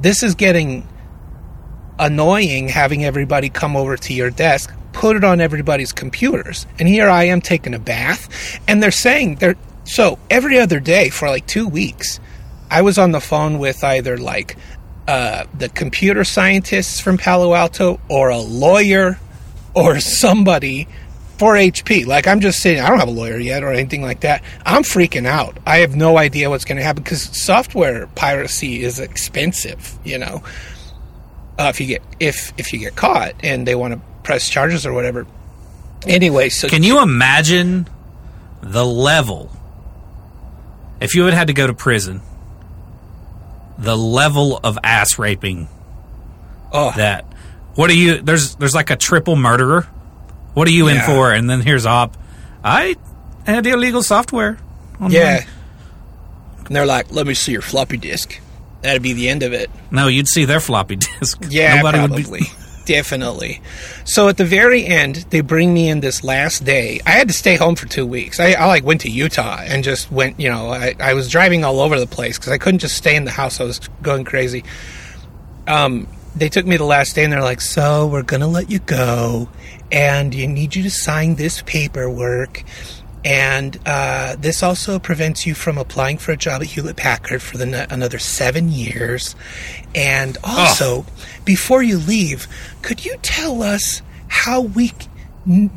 this 0.00 0.24
is 0.24 0.34
getting 0.34 0.88
annoying 1.98 2.68
having 2.68 3.04
everybody 3.04 3.48
come 3.48 3.76
over 3.76 3.96
to 3.96 4.12
your 4.12 4.30
desk, 4.30 4.74
put 4.94 5.16
it 5.16 5.24
on 5.24 5.40
everybody's 5.40 5.92
computers. 5.92 6.66
And 6.78 6.88
here 6.88 7.08
I 7.08 7.24
am 7.24 7.40
taking 7.40 7.74
a 7.74 7.78
bath. 7.78 8.60
And 8.66 8.82
they're 8.82 8.90
saying 8.90 9.36
they're 9.36 9.56
so 9.84 10.18
every 10.30 10.58
other 10.58 10.80
day 10.80 11.10
for 11.10 11.28
like 11.28 11.46
two 11.46 11.68
weeks, 11.68 12.20
I 12.70 12.82
was 12.82 12.96
on 12.96 13.12
the 13.12 13.20
phone 13.20 13.58
with 13.58 13.84
either 13.84 14.16
like 14.16 14.56
uh, 15.06 15.44
the 15.58 15.68
computer 15.68 16.24
scientists 16.24 17.00
from 17.00 17.18
Palo 17.18 17.52
Alto 17.52 18.00
or 18.08 18.30
a 18.30 18.38
lawyer 18.38 19.18
or 19.74 20.00
somebody 20.00 20.88
for 21.36 21.54
HP. 21.54 22.06
Like 22.06 22.26
I'm 22.26 22.40
just 22.40 22.60
sitting, 22.60 22.82
I 22.82 22.88
don't 22.88 23.00
have 23.00 23.08
a 23.08 23.12
lawyer 23.12 23.38
yet 23.38 23.62
or 23.62 23.72
anything 23.72 24.02
like 24.02 24.20
that. 24.20 24.42
I'm 24.64 24.82
freaking 24.82 25.26
out. 25.26 25.58
I 25.66 25.78
have 25.78 25.94
no 25.94 26.16
idea 26.16 26.48
what's 26.48 26.64
going 26.64 26.78
to 26.78 26.84
happen 26.84 27.02
because 27.02 27.22
software 27.38 28.06
piracy 28.08 28.82
is 28.82 28.98
expensive, 28.98 29.98
you 30.04 30.18
know. 30.18 30.42
Uh, 31.58 31.70
if 31.72 31.80
you 31.80 31.86
get 31.86 32.02
if 32.18 32.52
if 32.58 32.72
you 32.72 32.80
get 32.80 32.96
caught 32.96 33.32
and 33.44 33.66
they 33.66 33.76
want 33.76 33.94
to 33.94 34.00
press 34.24 34.48
charges 34.48 34.84
or 34.84 34.92
whatever. 34.92 35.26
Anyway, 36.06 36.48
so 36.48 36.68
Can 36.68 36.82
you 36.82 37.00
imagine 37.00 37.88
the 38.60 38.84
level 38.84 39.50
if 41.00 41.14
you 41.14 41.24
had 41.24 41.34
had 41.34 41.46
to 41.46 41.52
go 41.52 41.66
to 41.66 41.74
prison? 41.74 42.20
The 43.78 43.96
level 43.96 44.58
of 44.62 44.78
ass 44.84 45.18
raping 45.18 45.68
oh, 46.72 46.92
that 46.96 47.24
what 47.74 47.90
are 47.90 47.94
you 47.94 48.20
there's 48.22 48.54
there's 48.56 48.74
like 48.74 48.90
a 48.90 48.96
triple 48.96 49.36
murderer. 49.36 49.82
What 50.54 50.68
are 50.68 50.72
you 50.72 50.86
in 50.88 51.00
for? 51.02 51.32
And 51.32 51.50
then 51.50 51.60
here's 51.60 51.84
op. 51.86 52.16
I 52.62 52.94
had 53.46 53.64
the 53.64 53.70
illegal 53.70 54.02
software. 54.02 54.58
on 55.00 55.10
yeah. 55.10 55.44
And 56.66 56.74
they're 56.76 56.86
like, 56.86 57.10
"Let 57.10 57.26
me 57.26 57.34
see 57.34 57.52
your 57.52 57.62
floppy 57.62 57.96
disk." 57.96 58.40
That'd 58.82 59.02
be 59.02 59.12
the 59.12 59.28
end 59.28 59.42
of 59.42 59.52
it. 59.52 59.70
No, 59.90 60.06
you'd 60.08 60.28
see 60.28 60.44
their 60.44 60.60
floppy 60.60 60.96
disk. 61.20 61.42
Yeah, 61.48 61.76
Nobody 61.76 62.00
would 62.00 62.10
probably. 62.12 62.40
be. 62.40 62.46
Definitely. 62.84 63.62
So 64.04 64.28
at 64.28 64.36
the 64.36 64.44
very 64.44 64.84
end, 64.84 65.26
they 65.30 65.40
bring 65.40 65.72
me 65.72 65.88
in 65.88 66.00
this 66.00 66.22
last 66.22 66.64
day. 66.64 67.00
I 67.06 67.10
had 67.10 67.28
to 67.28 67.34
stay 67.34 67.56
home 67.56 67.76
for 67.76 67.86
two 67.86 68.06
weeks. 68.06 68.38
I, 68.38 68.52
I 68.52 68.66
like 68.66 68.84
went 68.84 69.00
to 69.02 69.10
Utah 69.10 69.60
and 69.62 69.82
just 69.82 70.12
went. 70.12 70.38
You 70.38 70.50
know, 70.50 70.68
I, 70.68 70.94
I 71.00 71.14
was 71.14 71.30
driving 71.30 71.64
all 71.64 71.80
over 71.80 71.98
the 71.98 72.06
place 72.06 72.38
because 72.38 72.52
I 72.52 72.58
couldn't 72.58 72.80
just 72.80 72.96
stay 72.96 73.16
in 73.16 73.24
the 73.24 73.30
house. 73.30 73.60
I 73.60 73.64
was 73.64 73.80
going 74.02 74.24
crazy. 74.24 74.64
Um, 75.66 76.06
they 76.36 76.48
took 76.48 76.66
me 76.66 76.76
the 76.76 76.84
last 76.84 77.14
day 77.14 77.24
and 77.24 77.32
they're 77.32 77.42
like, 77.42 77.62
"So 77.62 78.06
we're 78.06 78.22
gonna 78.22 78.48
let 78.48 78.70
you 78.70 78.80
go, 78.80 79.48
and 79.90 80.34
you 80.34 80.46
need 80.46 80.74
you 80.74 80.82
to 80.82 80.90
sign 80.90 81.36
this 81.36 81.62
paperwork." 81.62 82.64
And 83.24 83.78
uh, 83.86 84.36
this 84.38 84.62
also 84.62 84.98
prevents 84.98 85.46
you 85.46 85.54
from 85.54 85.78
applying 85.78 86.18
for 86.18 86.32
a 86.32 86.36
job 86.36 86.60
at 86.60 86.68
Hewlett 86.68 86.96
Packard 86.96 87.40
for 87.40 87.56
the 87.56 87.86
another 87.90 88.18
seven 88.18 88.70
years. 88.70 89.34
And 89.94 90.36
also, 90.44 91.06
before 91.46 91.82
you 91.82 91.98
leave, 91.98 92.46
could 92.84 93.04
you 93.04 93.16
tell 93.22 93.62
us 93.62 94.02
how 94.28 94.60
we, 94.60 94.92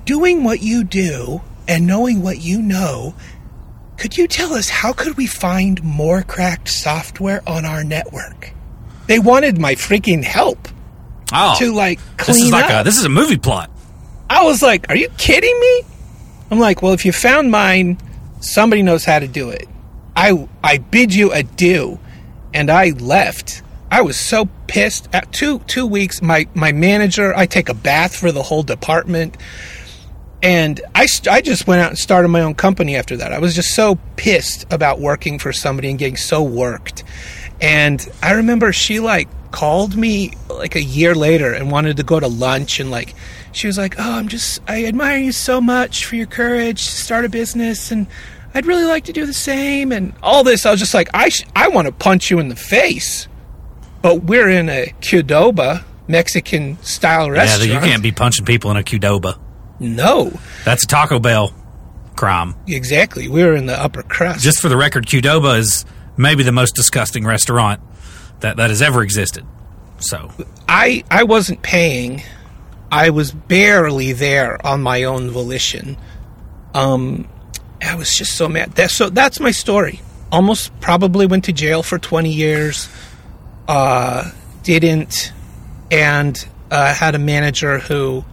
doing 0.06 0.44
what 0.44 0.62
you 0.62 0.84
do 0.84 1.42
and 1.68 1.88
knowing 1.88 2.22
what 2.22 2.42
you 2.42 2.62
know, 2.62 3.16
could 3.98 4.18
you 4.18 4.28
tell 4.28 4.54
us 4.54 4.70
how 4.70 4.92
could 4.94 5.16
we 5.16 5.26
find 5.26 5.82
more 5.84 6.22
cracked 6.22 6.68
software 6.68 7.42
on 7.48 7.64
our 7.66 7.84
network? 7.84 8.52
They 9.08 9.20
wanted 9.20 9.58
my 9.58 9.76
freaking 9.76 10.24
help 10.24 10.68
Oh, 11.34 11.56
to 11.60 11.74
like 11.74 12.00
this 12.18 12.26
clean 12.28 12.46
is 12.46 12.52
like 12.52 12.66
up. 12.70 12.82
a 12.82 12.84
this 12.84 12.98
is 12.98 13.06
a 13.06 13.10
movie 13.10 13.38
plot. 13.38 13.70
I 14.30 14.44
was 14.44 14.62
like, 14.62 14.90
"Are 14.90 14.96
you 14.96 15.10
kidding 15.18 15.58
me?" 15.60 15.82
I'm 16.52 16.60
like, 16.60 16.82
"Well, 16.82 16.94
if 16.94 17.06
you 17.06 17.12
found 17.14 17.52
mine, 17.52 17.98
somebody 18.42 18.82
knows 18.82 19.04
how 19.06 19.20
to 19.20 19.28
do 19.28 19.50
it." 19.50 19.68
I 20.16 20.48
I 20.64 20.78
bid 20.78 21.14
you 21.14 21.32
adieu, 21.34 22.00
and 22.54 22.70
I 22.70 22.92
left. 22.92 23.62
I 23.90 24.02
was 24.02 24.18
so 24.18 24.50
pissed. 24.68 25.08
At 25.14 25.32
two 25.32 25.60
two 25.60 25.86
weeks, 25.86 26.22
my 26.22 26.48
my 26.54 26.72
manager, 26.72 27.34
I 27.36 27.46
take 27.46 27.70
a 27.70 27.74
bath 27.74 28.16
for 28.16 28.32
the 28.32 28.44
whole 28.44 28.64
department, 28.64 29.38
and 30.44 30.82
I 30.94 31.08
I 31.30 31.42
just 31.42 31.68
went 31.68 31.82
out 31.82 31.90
and 31.90 31.98
started 31.98 32.28
my 32.28 32.42
own 32.42 32.56
company 32.56 32.96
after 32.96 33.16
that. 33.18 33.32
I 33.32 33.40
was 33.40 33.56
just 33.56 33.74
so 33.74 33.98
pissed 34.18 34.66
about 34.72 35.00
working 35.00 35.40
for 35.40 35.54
somebody 35.54 35.90
and 35.90 35.98
getting 35.98 36.18
so 36.18 36.44
worked. 36.44 37.04
And 37.62 38.08
I 38.22 38.34
remember 38.34 38.74
she 38.74 39.00
like 39.00 39.30
called 39.52 39.96
me 39.96 40.34
like 40.50 40.76
a 40.76 40.84
year 40.84 41.16
later 41.16 41.54
and 41.54 41.72
wanted 41.72 41.98
to 41.98 42.04
go 42.04 42.20
to 42.20 42.28
lunch 42.28 42.80
and 42.80 42.92
like 42.92 43.16
she 43.54 43.68
was 43.68 43.78
like, 43.78 43.96
"Oh, 43.98 44.12
I'm 44.18 44.28
just 44.28 44.62
I 44.68 44.86
admire 44.86 45.18
you 45.18 45.32
so 45.32 45.62
much 45.62 46.06
for 46.06 46.16
your 46.18 46.28
courage 46.28 46.84
to 46.84 46.92
start 46.92 47.24
a 47.24 47.30
business 47.30 47.90
and 47.90 48.08
I'd 48.54 48.66
really 48.66 48.86
like 48.86 49.06
to 49.06 49.14
do 49.14 49.26
the 49.26 49.34
same 49.34 49.94
and 49.94 50.14
all 50.22 50.44
this." 50.44 50.66
I 50.66 50.72
was 50.72 50.80
just 50.82 50.94
like, 50.94 51.10
"I 51.14 51.30
sh- 51.30 51.46
I 51.56 51.70
want 51.70 51.88
to 51.88 51.94
punch 51.94 52.30
you 52.30 52.40
in 52.40 52.50
the 52.50 52.56
face." 52.56 53.28
But 54.02 54.24
we're 54.24 54.50
in 54.50 54.70
a 54.70 54.94
Qdoba 55.02 55.84
Mexican 56.08 56.82
style 56.82 57.30
restaurant. 57.32 57.68
Yeah, 57.70 57.76
you 57.76 57.86
can't 57.86 58.04
be 58.04 58.12
punching 58.12 58.46
people 58.46 58.72
in 58.72 58.78
a 58.78 58.84
Qdoba. 58.84 59.40
No, 59.80 60.32
That's 60.66 60.84
a 60.84 60.88
Taco 60.88 61.20
Bell 61.20 61.54
crime. 62.16 62.56
exactly. 62.68 63.28
We're 63.28 63.54
in 63.56 63.68
the 63.68 63.80
upper 63.80 64.02
crust. 64.04 64.42
Just 64.44 64.60
for 64.60 64.70
the 64.70 64.78
record, 64.78 65.06
Qdoba 65.06 65.60
is 65.60 65.86
maybe 66.18 66.42
the 66.44 66.52
most 66.52 66.76
disgusting 66.76 67.26
restaurant 67.26 67.80
that, 68.40 68.58
that 68.58 68.70
has 68.72 68.82
ever 68.82 69.04
existed. 69.04 69.46
So, 70.00 70.32
I 70.68 71.04
I 71.12 71.24
wasn't 71.24 71.62
paying. 71.64 72.22
I 72.92 73.10
was 73.10 73.32
barely 73.32 74.14
there 74.14 74.66
on 74.66 74.82
my 74.82 75.04
own 75.04 75.30
volition. 75.32 75.98
Um, 76.74 77.28
I 77.82 77.96
was 77.96 78.16
just 78.16 78.34
so 78.36 78.48
mad. 78.48 78.72
That, 78.74 78.92
so 78.92 79.10
that's 79.10 79.40
my 79.40 79.52
story. 79.52 80.00
Almost 80.32 80.80
probably 80.82 81.26
went 81.26 81.46
to 81.46 81.54
jail 81.54 81.82
for 81.84 81.98
twenty 81.98 82.32
years. 82.32 82.90
Uh, 83.68 84.32
didn't, 84.64 85.32
and 85.92 86.48
uh, 86.72 86.94
had 86.94 87.16
a 87.16 87.20
manager 87.20 87.80
who. 87.80 88.24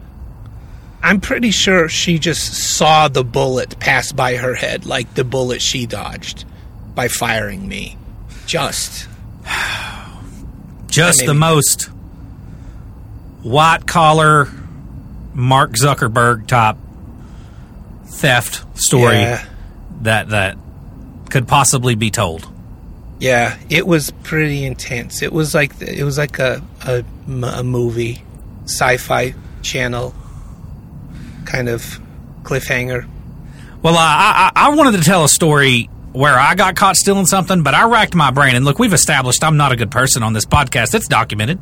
I'm 1.03 1.20
pretty 1.20 1.51
sure 1.51 1.88
she 1.90 2.18
just 2.18 2.55
saw 2.77 3.09
the 3.09 3.23
bullet 3.25 3.79
pass 3.79 4.11
by 4.11 4.37
her 4.37 4.54
head, 4.54 4.87
like 4.87 5.13
the 5.15 5.25
bullet 5.25 5.61
she 5.61 5.85
dodged 5.85 6.46
by 6.94 7.09
firing 7.09 7.69
me. 7.69 7.98
Just. 8.46 9.06
just 10.87 11.27
the 11.27 11.35
most 11.35 11.90
white 13.42 13.87
collar 13.87 14.48
Mark 15.35 15.73
Zuckerberg 15.73 16.46
type 16.46 16.77
theft 18.06 18.65
story 18.79 19.17
Yeah. 19.17 19.44
that 20.02 20.29
that 20.31 20.56
could 21.31 21.46
possibly 21.48 21.94
be 21.96 22.11
told. 22.11 22.48
Yeah, 23.25 23.56
it 23.70 23.87
was 23.87 24.10
pretty 24.22 24.66
intense. 24.66 25.22
It 25.22 25.33
was 25.33 25.54
like 25.54 25.81
it 25.81 26.04
was 26.04 26.18
like 26.18 26.38
a 26.38 26.62
a, 26.87 27.02
a 27.27 27.64
movie, 27.64 28.22
sci-fi 28.64 29.35
channel 29.62 30.14
kind 31.46 31.70
of 31.70 31.98
cliffhanger. 32.42 33.08
Well, 33.81 33.94
I, 33.96 34.50
I 34.54 34.66
I 34.66 34.75
wanted 34.75 34.98
to 34.98 35.04
tell 35.04 35.25
a 35.25 35.29
story 35.31 35.88
where 36.12 36.38
I 36.38 36.54
got 36.54 36.77
caught 36.77 36.96
stealing 36.96 37.25
something, 37.25 37.62
but 37.62 37.72
I 37.72 37.88
racked 37.88 38.14
my 38.14 38.31
brain. 38.31 38.56
And 38.56 38.64
look, 38.66 38.79
we've 38.79 38.92
established 38.92 39.42
I'm 39.42 39.56
not 39.56 39.72
a 39.72 39.77
good 39.77 39.90
person 39.90 40.22
on 40.22 40.35
this 40.35 40.44
podcast. 40.44 40.94
It's 40.94 41.08
documented. 41.08 41.58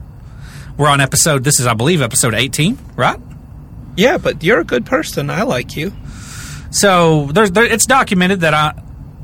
we're 0.76 0.88
on 0.88 1.00
episode. 1.00 1.44
This 1.44 1.60
is, 1.60 1.68
I 1.68 1.74
believe, 1.74 2.02
episode 2.02 2.34
18, 2.34 2.76
right? 2.96 3.20
Yeah, 3.96 4.18
but 4.18 4.42
you're 4.42 4.58
a 4.58 4.64
good 4.64 4.84
person. 4.84 5.30
I 5.30 5.42
like 5.42 5.76
you. 5.76 5.92
So 6.72 7.26
there's 7.26 7.52
there, 7.52 7.64
it's 7.64 7.86
documented 7.86 8.40
that 8.40 8.52
I 8.52 8.74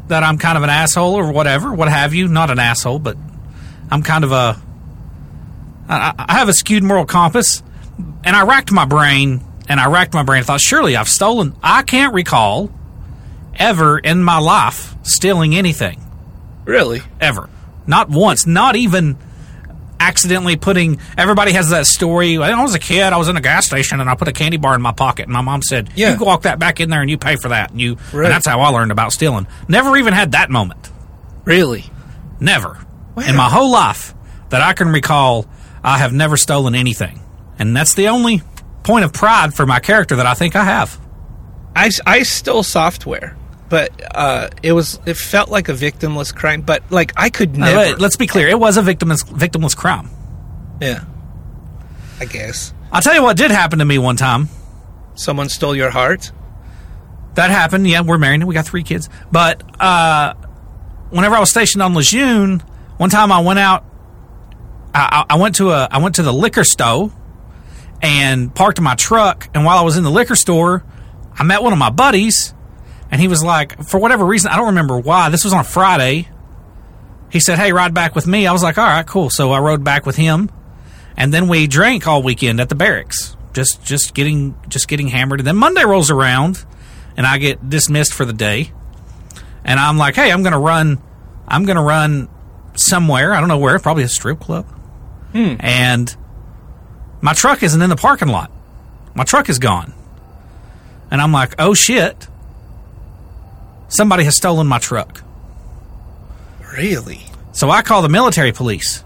that 0.09 0.23
I'm 0.23 0.39
kind 0.39 0.57
of 0.57 0.65
an 0.65 0.71
asshole 0.71 1.15
or 1.15 1.33
whatever, 1.33 1.73
what 1.73 1.89
have 1.89 2.15
you. 2.15 2.29
Not 2.29 2.51
an 2.51 2.59
asshole, 2.59 2.99
but 2.99 3.17
I'm 3.91 4.03
kind 4.03 4.25
of 4.25 4.33
a. 4.33 4.61
I, 5.89 6.13
I 6.19 6.33
have 6.35 6.49
a 6.49 6.53
skewed 6.53 6.83
moral 6.83 7.07
compass, 7.07 7.63
and 8.25 8.35
I 8.37 8.43
racked 8.45 8.71
my 8.73 8.85
brain 8.85 9.43
and 9.69 9.79
I 9.81 9.89
racked 9.89 10.15
my 10.15 10.23
brain. 10.23 10.41
I 10.41 10.45
thought, 10.45 10.61
surely 10.61 10.97
I've 10.97 11.09
stolen. 11.09 11.55
I 11.63 11.83
can't 11.83 12.13
recall 12.15 12.71
ever 13.55 13.99
in 13.99 14.23
my 14.23 14.39
life 14.39 14.95
stealing 15.03 15.55
anything 15.55 16.01
Really? 16.65 17.03
ever. 17.21 17.49
Not 17.87 18.09
once. 18.11 18.47
Not 18.47 18.77
even 18.77 19.17
accidentally 20.01 20.57
putting. 20.57 20.99
Everybody 21.17 21.53
has 21.53 21.71
that 21.71 21.87
story. 21.87 22.39
When 22.39 22.53
I 22.53 22.63
was 22.63 22.75
a 22.75 22.79
kid, 22.79 23.13
I 23.13 23.17
was 23.17 23.29
in 23.29 23.37
a 23.37 23.41
gas 23.41 23.67
station 23.67 24.01
and 24.01 24.09
I 24.09 24.15
put 24.15 24.29
a 24.29 24.33
candy 24.33 24.57
bar 24.57 24.75
in 24.75 24.83
my 24.83 24.93
pocket, 24.93 25.25
and 25.25 25.33
my 25.33 25.41
mom 25.41 25.63
said, 25.63 25.91
Yeah. 25.95 26.17
"You 26.19 26.25
walk 26.25 26.43
that 26.43 26.59
back 26.59 26.81
in 26.81 26.91
there 26.91 27.01
and 27.01 27.11
you 27.11 27.19
pay 27.19 27.37
for 27.37 27.49
that." 27.49 27.71
And 27.71 27.81
you, 27.81 27.97
Right. 28.13 28.25
and 28.25 28.33
that's 28.33 28.47
how 28.47 28.61
I 28.61 28.69
learned 28.69 28.93
about 28.93 29.13
stealing. 29.13 29.47
Never 29.69 29.97
even 29.97 30.13
had 30.15 30.33
that 30.33 30.51
moment. 30.51 30.91
Really? 31.45 31.85
Never 32.41 32.79
Wow. 33.15 33.25
in 33.27 33.37
my 33.37 33.49
whole 33.49 33.71
life 33.71 34.15
that 34.51 34.61
I 34.63 34.73
can 34.73 34.89
recall. 34.89 35.47
I 35.83 35.99
have 35.99 36.13
never 36.13 36.37
stolen 36.37 36.75
anything, 36.75 37.21
and 37.59 37.77
that's 37.77 37.95
the 37.95 38.09
only 38.09 38.43
point 38.83 39.05
of 39.05 39.13
pride 39.13 39.55
for 39.55 39.65
my 39.67 39.79
character 39.81 40.17
that 40.17 40.27
I 40.27 40.35
think 40.35 40.57
I 40.57 40.65
have. 40.65 40.99
I, 41.77 41.91
I 42.07 42.23
stole 42.25 42.63
software, 42.63 43.37
but 43.69 43.91
uh, 44.17 44.49
it 44.63 44.73
was 44.73 44.99
it 45.07 45.17
felt 45.17 45.49
like 45.51 45.69
a 45.69 45.73
victimless 45.73 46.35
crime. 46.35 46.63
But 46.63 46.83
like 46.91 47.13
I 47.17 47.31
could 47.31 47.55
Uh, 47.55 47.59
never. 47.59 47.79
wait, 47.79 47.99
let's 47.99 48.17
be 48.17 48.27
clear. 48.27 48.49
It 48.49 48.59
was 48.59 48.77
a 48.77 48.83
victimless, 48.83 49.25
victimless 49.25 49.77
crime. 49.77 50.09
yeah. 50.81 51.05
I 52.21 52.25
guess 52.25 52.73
I'll 52.91 53.01
tell 53.03 53.15
you 53.15 53.23
what 53.23 53.37
did 53.37 53.51
happen 53.53 53.79
to 53.79 53.85
me 53.85 53.99
one 53.99 54.17
time. 54.17 54.49
someone 55.15 55.49
stole 55.49 55.75
your 55.77 55.91
heart. 55.91 56.33
That 57.35 57.51
happened. 57.51 57.87
Yeah, 57.89 58.01
we're 58.01 58.19
married. 58.19 58.43
We 58.43 58.55
got 58.55 58.67
three 58.67 58.83
kids. 58.83 59.09
But 59.31 59.63
uh, 59.81 60.35
whenever 61.11 61.37
I 61.37 61.41
was 61.41 61.51
stationed 61.51 61.83
on 61.83 61.95
Lejeune, 61.95 62.61
one 62.97 63.11
time 63.11 63.31
I 63.31 63.39
went 63.41 63.59
out. 63.61 63.85
I, 64.95 65.25
I 65.29 65.35
I 65.35 65.39
went 65.39 65.55
to 65.57 65.71
a 65.71 65.87
I 65.91 65.99
went 65.99 66.17
to 66.17 66.23
the 66.23 66.33
liquor 66.33 66.65
store 66.65 67.13
and 68.03 68.53
parked 68.55 68.81
my 68.81 68.95
truck. 68.97 69.49
And 69.55 69.65
while 69.65 69.79
I 69.79 69.83
was 69.83 69.97
in 69.97 70.03
the 70.03 70.11
liquor 70.11 70.35
store, 70.35 70.85
I 71.39 71.43
met 71.45 71.63
one 71.63 71.73
of 71.73 71.79
my 71.79 71.91
buddies, 71.91 72.55
and 73.11 73.21
he 73.21 73.29
was 73.29 73.43
like, 73.43 73.83
for 73.85 73.99
whatever 73.99 74.25
reason, 74.25 74.51
I 74.51 74.57
don't 74.57 74.67
remember 74.67 74.99
why. 74.99 75.29
This 75.31 75.45
was 75.45 75.53
on 75.53 75.61
a 75.61 75.65
Friday. 75.65 76.29
He 77.31 77.41
said, 77.41 77.59
"Hey, 77.59 77.73
ride 77.73 77.93
back 77.93 78.15
with 78.15 78.27
me." 78.27 78.47
I 78.47 78.53
was 78.53 78.63
like, 78.63 78.79
"All 78.79 78.87
right, 78.87 79.07
cool." 79.07 79.29
So 79.31 79.53
I 79.53 79.59
rode 79.59 79.85
back 79.85 80.07
with 80.07 80.17
him, 80.17 80.51
and 81.17 81.33
then 81.33 81.47
we 81.49 81.67
drank 81.67 82.07
all 82.07 82.23
weekend 82.23 82.59
at 82.61 82.71
the 82.71 82.75
barracks, 82.75 83.37
just 83.53 83.85
just 83.85 84.15
getting 84.15 84.55
just 84.69 84.89
getting 84.89 85.09
hammered. 85.09 85.41
And 85.41 85.47
then 85.47 85.57
Monday 85.57 85.85
rolls 85.85 86.11
around, 86.11 86.65
and 87.17 87.27
I 87.27 87.37
get 87.37 87.69
dismissed 87.69 88.15
for 88.15 88.25
the 88.25 88.33
day, 88.33 88.73
and 89.63 89.79
I'm 89.79 89.99
like, 89.99 90.15
"Hey, 90.17 90.33
I'm 90.33 90.43
gonna 90.43 90.59
run, 90.59 91.03
I'm 91.47 91.67
gonna 91.67 91.83
run 91.83 92.29
somewhere. 92.77 93.35
I 93.35 93.41
don't 93.41 93.49
know 93.49 93.59
where, 93.59 93.79
probably 93.79 94.05
a 94.05 94.09
strip 94.09 94.41
club." 94.41 94.65
Hmm. 95.33 95.57
And 95.61 96.17
my 97.21 97.35
truck 97.35 97.63
isn't 97.63 97.83
in 97.83 97.91
the 97.91 97.97
parking 97.97 98.29
lot. 98.29 98.51
My 99.15 99.25
truck 99.25 99.51
is 99.51 99.59
gone, 99.59 99.93
and 101.11 101.21
I'm 101.21 101.33
like, 101.33 101.55
"Oh 101.59 101.75
shit!" 101.75 102.27
Somebody 103.89 104.25
has 104.25 104.37
stolen 104.37 104.67
my 104.67 104.79
truck. 104.79 105.23
Really? 106.77 107.23
So 107.53 107.71
I 107.71 107.83
call 107.83 108.03
the 108.03 108.09
military 108.09 108.53
police. 108.53 109.03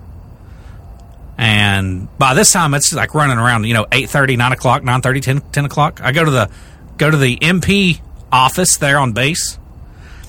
And 1.39 2.09
by 2.19 2.35
this 2.35 2.51
time, 2.51 2.75
it's 2.75 2.93
like 2.93 3.15
running 3.15 3.39
around, 3.39 3.65
you 3.65 3.75
know, 3.75 3.85
8.30, 3.87 4.37
9 4.37 4.53
o'clock, 4.53 4.83
9.30, 4.83 5.23
10, 5.23 5.41
10 5.53 5.65
o'clock. 5.65 6.01
I 6.03 6.13
go 6.13 6.25
to 6.25 6.31
the 6.31 6.51
go 6.99 7.11
to 7.11 7.17
the 7.17 7.37
MP 7.39 8.01
office 8.31 8.77
there 8.77 8.99
on 8.99 9.13
base, 9.13 9.59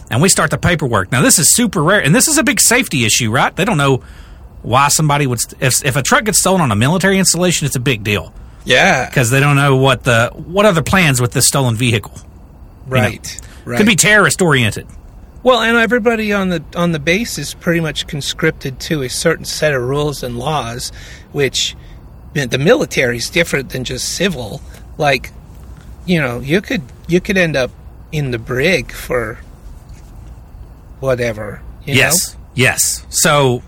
and 0.10 0.22
we 0.22 0.30
start 0.30 0.50
the 0.50 0.58
paperwork. 0.58 1.12
Now, 1.12 1.22
this 1.22 1.38
is 1.40 1.54
super 1.56 1.84
rare, 1.84 2.02
and 2.02 2.16
this 2.16 2.28
is 2.28 2.38
a 2.38 2.44
big 2.44 2.60
safety 2.62 3.06
issue, 3.06 3.30
right? 3.32 3.56
They 3.56 3.66
don't 3.66 3.78
know 3.78 3.98
why 4.62 4.88
somebody 4.88 5.28
would... 5.28 5.40
St- 5.42 5.62
if, 5.62 5.86
if 5.86 5.96
a 5.98 6.02
truck 6.02 6.24
gets 6.24 6.40
stolen 6.40 6.62
on 6.62 6.72
a 6.72 6.76
military 6.76 7.20
installation, 7.20 7.66
it's 7.68 7.76
a 7.76 7.82
big 7.82 8.04
deal 8.04 8.34
Yeah. 8.64 9.06
because 9.08 9.30
they 9.30 9.42
don't 9.42 9.58
know 9.58 9.76
what 9.76 10.04
the 10.06 10.32
what 10.34 10.66
other 10.66 10.82
plans 10.82 11.20
with 11.20 11.34
this 11.34 11.46
stolen 11.48 11.76
vehicle. 11.76 12.14
Right. 12.88 13.40
Right. 13.66 13.78
Could 13.78 13.88
be 13.88 13.96
terrorist 13.96 14.42
oriented. 14.42 14.88
Well, 15.44 15.60
and 15.62 15.78
everybody 15.78 16.32
on 16.32 16.50
the 16.50 16.64
on 16.76 16.92
the 16.94 17.00
base 17.00 17.38
is 17.38 17.54
pretty 17.54 17.80
much 17.82 18.08
conscripted 18.08 18.80
to 18.82 19.02
a 19.04 19.10
certain 19.10 19.46
set 19.46 19.74
of 19.74 19.82
rules 19.82 20.24
and 20.24 20.38
laws, 20.40 20.92
which 21.32 21.76
the 22.34 22.58
military 22.58 23.18
is 23.18 23.30
different 23.30 23.70
than 23.70 23.84
just 23.84 24.16
civil. 24.16 24.62
Like, 24.98 25.32
you 26.06 26.20
know, 26.22 26.40
you 26.40 26.62
could 26.62 26.82
you 27.08 27.20
could 27.20 27.38
end 27.38 27.56
up 27.56 27.72
in 28.12 28.32
the 28.32 28.40
brig 28.40 28.92
for 28.92 29.40
whatever. 31.00 31.62
You 31.86 31.96
yes, 31.96 32.36
yes. 32.54 33.06
So 33.10 33.62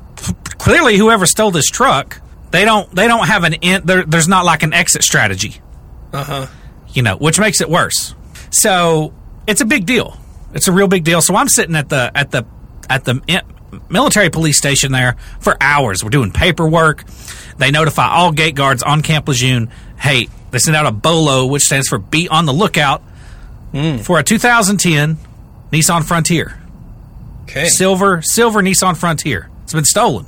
clearly, 0.57 0.97
whoever 0.97 1.25
stole 1.25 1.51
this 1.51 1.67
truck, 1.69 2.21
they 2.51 2.63
don't 2.65 2.93
they 2.95 3.07
don't 3.07 3.27
have 3.27 3.43
an 3.43 3.53
in, 3.55 3.85
there, 3.85 4.03
there's 4.03 4.27
not 4.27 4.45
like 4.45 4.63
an 4.63 4.73
exit 4.73 5.03
strategy, 5.03 5.61
Uh 6.13 6.23
huh. 6.23 6.47
you 6.89 7.01
know, 7.01 7.17
which 7.17 7.39
makes 7.39 7.59
it 7.61 7.69
worse. 7.69 8.15
So 8.51 9.13
it's 9.47 9.61
a 9.61 9.65
big 9.65 9.85
deal. 9.85 10.17
It's 10.53 10.67
a 10.67 10.71
real 10.71 10.87
big 10.87 11.03
deal. 11.03 11.21
So 11.21 11.35
I'm 11.35 11.49
sitting 11.49 11.75
at 11.75 11.89
the 11.89 12.11
at 12.15 12.31
the 12.31 12.45
at 12.89 13.05
the 13.05 13.43
military 13.89 14.29
police 14.29 14.57
station 14.57 14.91
there 14.91 15.15
for 15.39 15.57
hours. 15.59 16.03
We're 16.03 16.09
doing 16.09 16.31
paperwork. 16.31 17.03
They 17.57 17.71
notify 17.71 18.07
all 18.07 18.31
gate 18.31 18.55
guards 18.55 18.83
on 18.83 19.01
Camp 19.01 19.27
Lejeune. 19.27 19.69
Hey, 19.97 20.27
they 20.51 20.59
send 20.59 20.75
out 20.75 20.85
a 20.85 20.91
BOLO, 20.91 21.45
which 21.45 21.63
stands 21.63 21.87
for 21.87 21.97
"Be 21.97 22.27
on 22.27 22.45
the 22.45 22.53
Lookout," 22.53 23.01
hmm. 23.71 23.97
for 23.97 24.19
a 24.19 24.23
2010 24.23 25.17
Nissan 25.71 26.03
Frontier. 26.03 26.59
Okay. 27.43 27.67
silver 27.67 28.21
silver 28.23 28.61
Nissan 28.61 28.97
Frontier. 28.97 29.49
It's 29.63 29.73
been 29.73 29.85
stolen. 29.85 30.25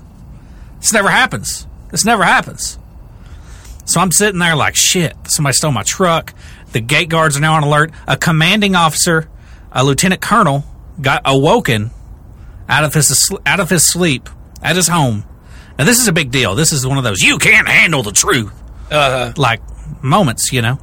This 0.79 0.93
never 0.93 1.09
happens. 1.09 1.65
This 1.89 2.05
never 2.05 2.23
happens. 2.23 2.77
So 3.85 4.01
I'm 4.01 4.11
sitting 4.11 4.39
there 4.39 4.55
like 4.55 4.75
shit. 4.75 5.15
Somebody 5.27 5.53
stole 5.53 5.71
my 5.71 5.83
truck. 5.83 6.33
The 6.71 6.81
gate 6.81 7.09
guards 7.09 7.37
are 7.37 7.39
now 7.39 7.55
on 7.55 7.63
alert. 7.63 7.91
A 8.07 8.17
commanding 8.17 8.75
officer, 8.75 9.29
a 9.71 9.83
lieutenant 9.83 10.21
colonel, 10.21 10.63
got 11.01 11.21
awoken 11.25 11.91
out 12.69 12.83
of 12.83 12.93
his 12.93 13.31
out 13.45 13.59
of 13.59 13.69
his 13.69 13.89
sleep 13.91 14.29
at 14.61 14.75
his 14.75 14.87
home. 14.87 15.23
Now 15.77 15.85
this 15.85 15.99
is 15.99 16.07
a 16.07 16.13
big 16.13 16.31
deal. 16.31 16.55
This 16.55 16.71
is 16.73 16.85
one 16.85 16.97
of 16.97 17.03
those 17.03 17.21
you 17.21 17.37
can't 17.37 17.67
handle 17.67 18.03
the 18.03 18.11
truth 18.11 18.51
Uh, 18.91 19.31
like 19.37 19.61
moments, 20.03 20.51
you 20.51 20.61
know. 20.61 20.79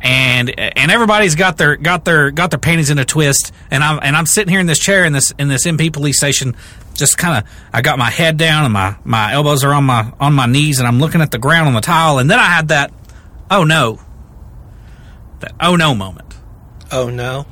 And 0.00 0.58
and 0.58 0.90
everybody's 0.90 1.34
got 1.34 1.56
their 1.56 1.76
got 1.76 2.04
their 2.04 2.30
got 2.30 2.50
their 2.50 2.58
panties 2.58 2.90
in 2.90 2.98
a 2.98 3.06
twist, 3.06 3.52
and 3.70 3.82
I'm 3.82 3.98
and 4.02 4.14
I'm 4.14 4.26
sitting 4.26 4.50
here 4.50 4.60
in 4.60 4.66
this 4.66 4.78
chair 4.78 5.04
in 5.04 5.14
this 5.14 5.32
in 5.38 5.48
this 5.48 5.66
MP 5.66 5.90
police 5.90 6.18
station, 6.18 6.56
just 6.92 7.16
kind 7.16 7.38
of 7.42 7.50
I 7.72 7.80
got 7.80 7.98
my 7.98 8.10
head 8.10 8.36
down 8.36 8.64
and 8.64 8.72
my 8.72 8.96
my 9.04 9.32
elbows 9.32 9.64
are 9.64 9.72
on 9.72 9.84
my 9.84 10.12
on 10.20 10.34
my 10.34 10.44
knees, 10.44 10.78
and 10.78 10.86
I'm 10.86 11.00
looking 11.00 11.22
at 11.22 11.30
the 11.30 11.38
ground 11.38 11.68
on 11.68 11.74
the 11.74 11.80
tile, 11.80 12.18
and 12.18 12.30
then 12.30 12.38
I 12.38 12.44
had 12.44 12.68
that 12.68 12.92
oh 13.50 13.64
no, 13.64 13.98
that 15.44 15.54
oh 15.60 15.76
no 15.76 15.94
moment, 15.94 16.34
oh 16.90 17.10
no. 17.10 17.46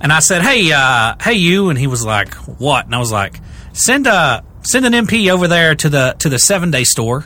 and 0.00 0.12
I 0.12 0.20
said 0.20 0.42
hey 0.42 0.70
uh, 0.72 1.16
hey 1.20 1.34
you, 1.34 1.70
and 1.70 1.78
he 1.78 1.86
was 1.86 2.04
like 2.04 2.34
what, 2.34 2.86
and 2.86 2.94
I 2.94 2.98
was 2.98 3.12
like 3.12 3.40
send 3.72 4.06
a 4.06 4.44
send 4.62 4.86
an 4.86 4.92
MP 4.92 5.30
over 5.30 5.48
there 5.48 5.74
to 5.74 5.88
the 5.88 6.14
to 6.18 6.28
the 6.28 6.38
seven 6.38 6.70
day 6.70 6.84
store 6.84 7.22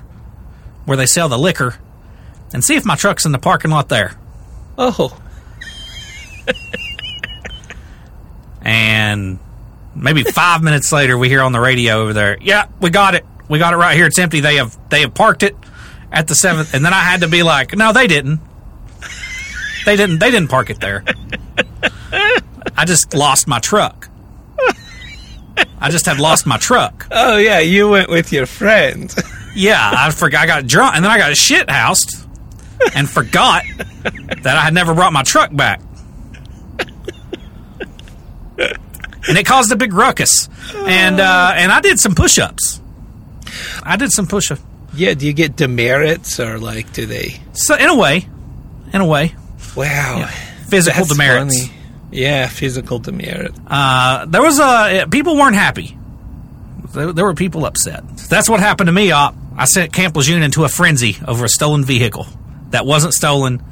where 0.85 0.97
they 0.97 1.07
sell 1.07 1.29
the 1.29 1.39
liquor, 1.39 1.77
and 2.53 2.65
see 2.65 2.75
if 2.77 2.85
my 2.85 2.97
truck's 2.97 3.25
in 3.27 3.33
the 3.33 3.39
parking 3.39 3.71
lot 3.71 3.89
there. 3.89 4.17
Oh. 4.79 5.17
And 8.63 9.39
maybe 9.95 10.23
five 10.23 10.63
minutes 10.63 10.93
later, 10.93 11.17
we 11.17 11.29
hear 11.29 11.43
on 11.43 11.53
the 11.53 11.61
radio 11.61 12.03
over 12.03 12.13
there, 12.13 12.39
"Yeah, 12.41 12.67
we 12.81 12.91
got 12.91 13.15
it. 13.15 13.25
We 13.49 13.59
got 13.59 13.73
it 13.73 13.77
right 13.77 13.97
here. 13.97 14.07
It's 14.07 14.19
empty. 14.19 14.41
They 14.41 14.57
have 14.57 14.77
they 14.91 15.01
have 15.01 15.15
parked 15.15 15.43
it 15.43 15.57
at 16.13 16.29
the 16.29 16.35
seventh. 16.35 16.75
And 16.75 16.85
then 16.85 16.93
I 16.93 17.01
had 17.01 17.21
to 17.23 17.29
be 17.29 17.43
like, 17.43 17.75
"No, 17.77 17.93
they 17.93 18.07
didn't. 18.07 18.41
They 19.91 19.97
didn't. 19.97 20.21
They 20.21 20.31
didn't 20.31 20.51
park 20.51 20.71
it 20.71 20.79
there. 20.79 21.03
I 22.77 22.85
just 22.85 23.13
lost 23.13 23.49
my 23.49 23.59
truck. 23.59 24.09
I 25.81 25.91
just 25.91 26.07
had 26.07 26.21
lost 26.21 26.47
my 26.47 26.59
truck. 26.59 27.09
Oh 27.11 27.39
yeah, 27.39 27.59
you 27.59 27.89
went 27.89 28.09
with 28.09 28.33
your 28.33 28.47
friend. 28.47 29.13
Yeah, 29.53 29.81
I 29.81 30.13
forgot. 30.13 30.43
I 30.43 30.47
got 30.47 30.69
drunk, 30.69 30.95
and 30.95 31.05
then 31.05 31.11
I 31.11 31.19
got 31.19 31.37
shit 31.37 31.69
housed, 31.69 32.25
and 32.95 33.11
forgot 33.11 33.65
that 34.05 34.47
I 34.47 34.61
had 34.61 34.75
never 34.75 34.95
brought 34.95 35.13
my 35.13 35.25
truck 35.25 35.53
back. 35.57 35.81
And 39.27 39.37
it 39.37 39.45
caused 39.45 39.73
a 39.73 39.77
big 39.77 39.93
ruckus, 39.93 40.49
and 40.73 41.19
uh, 41.19 41.53
and 41.57 41.73
I 41.73 41.81
did 41.81 41.99
some 41.99 42.15
push-ups. 42.15 42.81
I 43.83 43.97
did 43.97 44.13
some 44.13 44.29
push-ups. 44.29 44.63
yeah. 44.95 45.15
Do 45.15 45.27
you 45.27 45.33
get 45.33 45.57
demerits 45.57 46.39
or 46.39 46.61
like 46.61 46.93
do 46.93 47.07
they? 47.07 47.41
So 47.55 47.75
in 47.75 47.89
a 47.89 47.97
way, 47.97 48.29
in 48.93 49.01
a 49.01 49.07
way, 49.07 49.35
Wow. 49.77 50.27
physical 50.69 51.05
That's 51.05 51.13
demerits. 51.17 51.67
funny. 51.67 51.77
Yeah, 52.13 52.49
physical 52.49 52.99
demerit. 52.99 53.55
Uh, 53.67 54.27
there 54.27 54.43
was 54.43 54.59
a 54.59 55.07
people 55.11 55.37
weren't 55.37 55.55
happy. 55.55 55.97
There, 56.93 57.13
there 57.13 57.25
were 57.25 57.35
people 57.35 57.65
upset. 57.65 58.03
That's 58.29 58.49
what 58.49 58.59
happened 58.61 58.89
to 58.89 58.93
me. 58.93 59.13
Op. 59.13 59.35
I 59.57 59.65
sent 59.67 59.93
Camp 59.93 60.17
Lejeune 60.17 60.43
into 60.43 60.65
a 60.65 60.69
frenzy 60.69 61.17
over 61.27 61.45
a 61.45 61.49
stolen 61.49 61.85
vehicle 61.85 62.27
that 62.71 62.85
wasn't 62.87 63.15
stolen. 63.15 63.63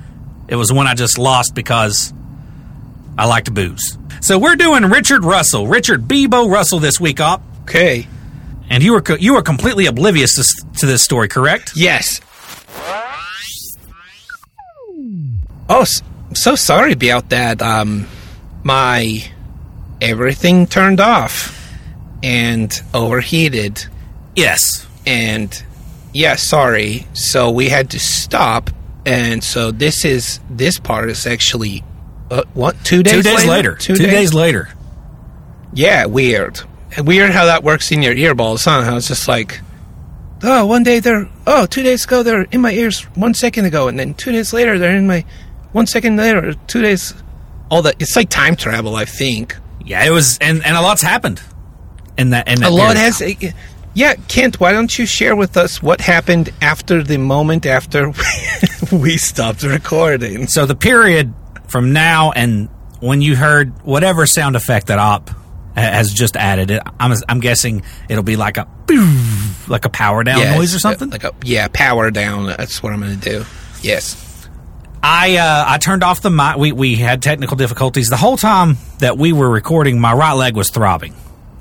It 0.49 0.55
was 0.57 0.73
one 0.73 0.87
I 0.87 0.95
just 0.95 1.19
lost 1.19 1.55
because 1.55 2.13
I 3.17 3.27
like 3.27 3.45
to 3.45 3.51
booze. 3.51 3.99
So 4.21 4.39
we're 4.39 4.57
doing 4.57 4.85
Richard 4.85 5.25
Russell, 5.25 5.67
Richard 5.67 6.03
Beebo 6.07 6.49
Russell 6.51 6.79
this 6.79 7.01
week, 7.01 7.21
op. 7.21 7.43
Okay. 7.63 8.07
And 8.71 8.83
you 8.83 8.93
were 8.93 9.03
you 9.19 9.35
were 9.35 9.43
completely 9.43 9.87
oblivious 9.87 10.35
to, 10.37 10.79
to 10.81 10.87
this 10.87 11.03
story, 11.03 11.27
correct? 11.29 11.73
Yes. 11.75 12.21
Oh, 15.69 15.85
so 16.35 16.55
sorry 16.55 16.93
about 16.93 17.31
that. 17.31 17.61
Um, 17.63 18.07
my 18.63 19.21
everything 20.01 20.67
turned 20.67 21.01
off 21.01 21.55
and 22.23 22.73
overheated, 22.95 23.85
Yes. 24.35 24.87
and 25.07 25.63
yeah, 26.13 26.37
sorry. 26.37 27.07
So 27.13 27.51
we 27.51 27.69
had 27.69 27.91
to 27.91 28.01
stop, 28.01 28.71
and 29.07 29.43
so 29.45 29.71
this 29.71 30.05
is 30.05 30.41
this 30.51 30.79
part 30.79 31.11
is 31.11 31.27
actually 31.27 31.85
uh, 32.31 32.45
what 32.55 32.83
two 32.85 33.03
days 33.03 33.15
Two 33.15 33.23
days 33.23 33.47
later. 33.47 33.75
Two, 33.75 33.95
Two 33.95 34.07
days 34.07 34.33
later. 34.35 34.69
Yeah, 35.75 36.07
weird. 36.07 36.61
Weird 36.99 37.31
how 37.31 37.45
that 37.45 37.63
works 37.63 37.93
in 37.93 38.03
your 38.03 38.15
earballs, 38.15 38.65
huh? 38.65 38.83
How 38.83 38.97
it's 38.97 39.09
just 39.09 39.29
like, 39.29 39.61
oh, 40.43 40.65
one 40.65 40.83
day 40.83 41.01
they're, 41.01 41.29
oh, 41.47 41.67
two 41.67 41.83
days 41.83 42.05
ago 42.07 42.23
they're 42.23 42.43
in 42.45 42.63
my 42.63 42.73
ears 42.73 43.03
one 43.15 43.35
second 43.35 43.67
ago, 43.67 43.87
and 43.89 43.99
then 43.99 44.15
two 44.15 44.33
days 44.33 44.53
later 44.55 44.79
they're 44.79 44.97
in 44.97 45.07
my, 45.07 45.25
one 45.79 45.87
second 45.87 46.17
later, 46.17 46.53
two 46.67 46.83
days, 46.83 47.15
all 47.71 47.83
that. 47.83 47.97
It's 47.99 48.15
like 48.17 48.29
time 48.29 48.57
travel, 48.57 48.95
I 48.97 49.05
think. 49.07 49.57
Yeah, 49.85 50.05
it 50.05 50.11
was, 50.11 50.37
and, 50.41 50.65
and 50.67 50.77
a 50.77 50.83
lot's 50.83 51.01
happened 51.03 51.41
in 52.19 52.31
that. 52.31 52.47
In 52.49 52.61
that 52.61 52.69
A 52.69 52.71
lot 52.71 52.97
has. 52.97 53.23
eh, 53.23 53.53
Yeah, 53.95 54.15
Kent, 54.29 54.61
why 54.61 54.73
don't 54.73 54.97
you 54.99 55.07
share 55.07 55.35
with 55.35 55.57
us 55.57 55.83
what 55.83 56.01
happened 56.01 56.51
after 56.61 57.03
the 57.03 57.17
moment 57.17 57.65
after 57.67 58.13
we 58.93 59.17
stopped 59.17 59.63
recording? 59.63 60.47
So 60.47 60.67
the 60.67 60.77
period 60.77 61.33
from 61.69 61.93
now 61.93 62.33
and 62.33 62.69
when 63.01 63.23
you 63.23 63.35
heard 63.37 63.73
whatever 63.85 64.27
sound 64.27 64.57
effect 64.57 64.89
that 64.89 64.99
op 64.99 65.31
has 65.75 66.13
just 66.13 66.37
added, 66.37 66.71
it, 66.73 66.83
I'm, 67.01 67.17
I'm 67.29 67.41
guessing 67.41 67.83
it'll 68.09 68.25
be 68.25 68.37
like 68.37 68.57
a 68.59 68.67
boof, 68.87 69.69
like 69.69 69.85
a 69.85 69.89
power 69.91 70.25
down 70.25 70.39
Yes, 70.41 70.57
noise 70.59 70.75
or 70.75 70.81
something. 70.81 71.09
Like 71.09 71.25
a, 71.25 71.33
yeah, 71.45 71.69
power 71.73 72.11
down. 72.11 72.47
That's 72.47 72.83
what 72.83 72.93
I'm 72.93 73.01
going 73.01 73.19
to 73.19 73.31
do. 73.31 73.45
Yes. 73.81 74.25
I 75.03 75.37
uh, 75.37 75.65
I 75.67 75.79
turned 75.79 76.03
off 76.03 76.21
the 76.21 76.31
mic. 76.31 76.57
We 76.57 76.73
we 76.73 76.97
had 76.97 77.23
technical 77.23 77.57
difficulties 77.57 78.09
the 78.09 78.17
whole 78.17 78.37
time 78.37 78.77
that 78.99 79.17
we 79.17 79.33
were 79.33 79.49
recording. 79.49 80.01
My 80.01 80.13
right 80.13 80.33
leg 80.33 80.57
was 80.57 80.71
throbbing, 80.71 81.15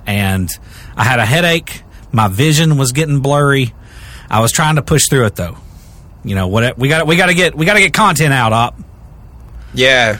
and 0.06 0.50
I 0.96 1.04
had 1.04 1.20
a 1.20 1.26
headache. 1.26 1.84
My 2.12 2.28
vision 2.28 2.78
was 2.78 2.92
getting 2.92 3.20
blurry. 3.20 3.74
I 4.30 4.40
was 4.42 4.52
trying 4.52 4.76
to 4.76 4.82
push 4.82 5.08
through 5.08 5.26
it 5.26 5.36
though. 5.36 5.58
You 6.24 6.36
know 6.36 6.48
what? 6.48 6.78
We 6.78 6.90
got 6.90 7.06
we 7.06 7.16
got 7.16 7.28
to 7.28 7.34
get 7.34 7.56
we 7.56 7.66
got 7.66 7.76
to 7.76 7.80
get 7.80 7.94
content 7.94 8.34
out 8.34 8.54
up. 8.54 8.80
Yeah. 9.74 10.20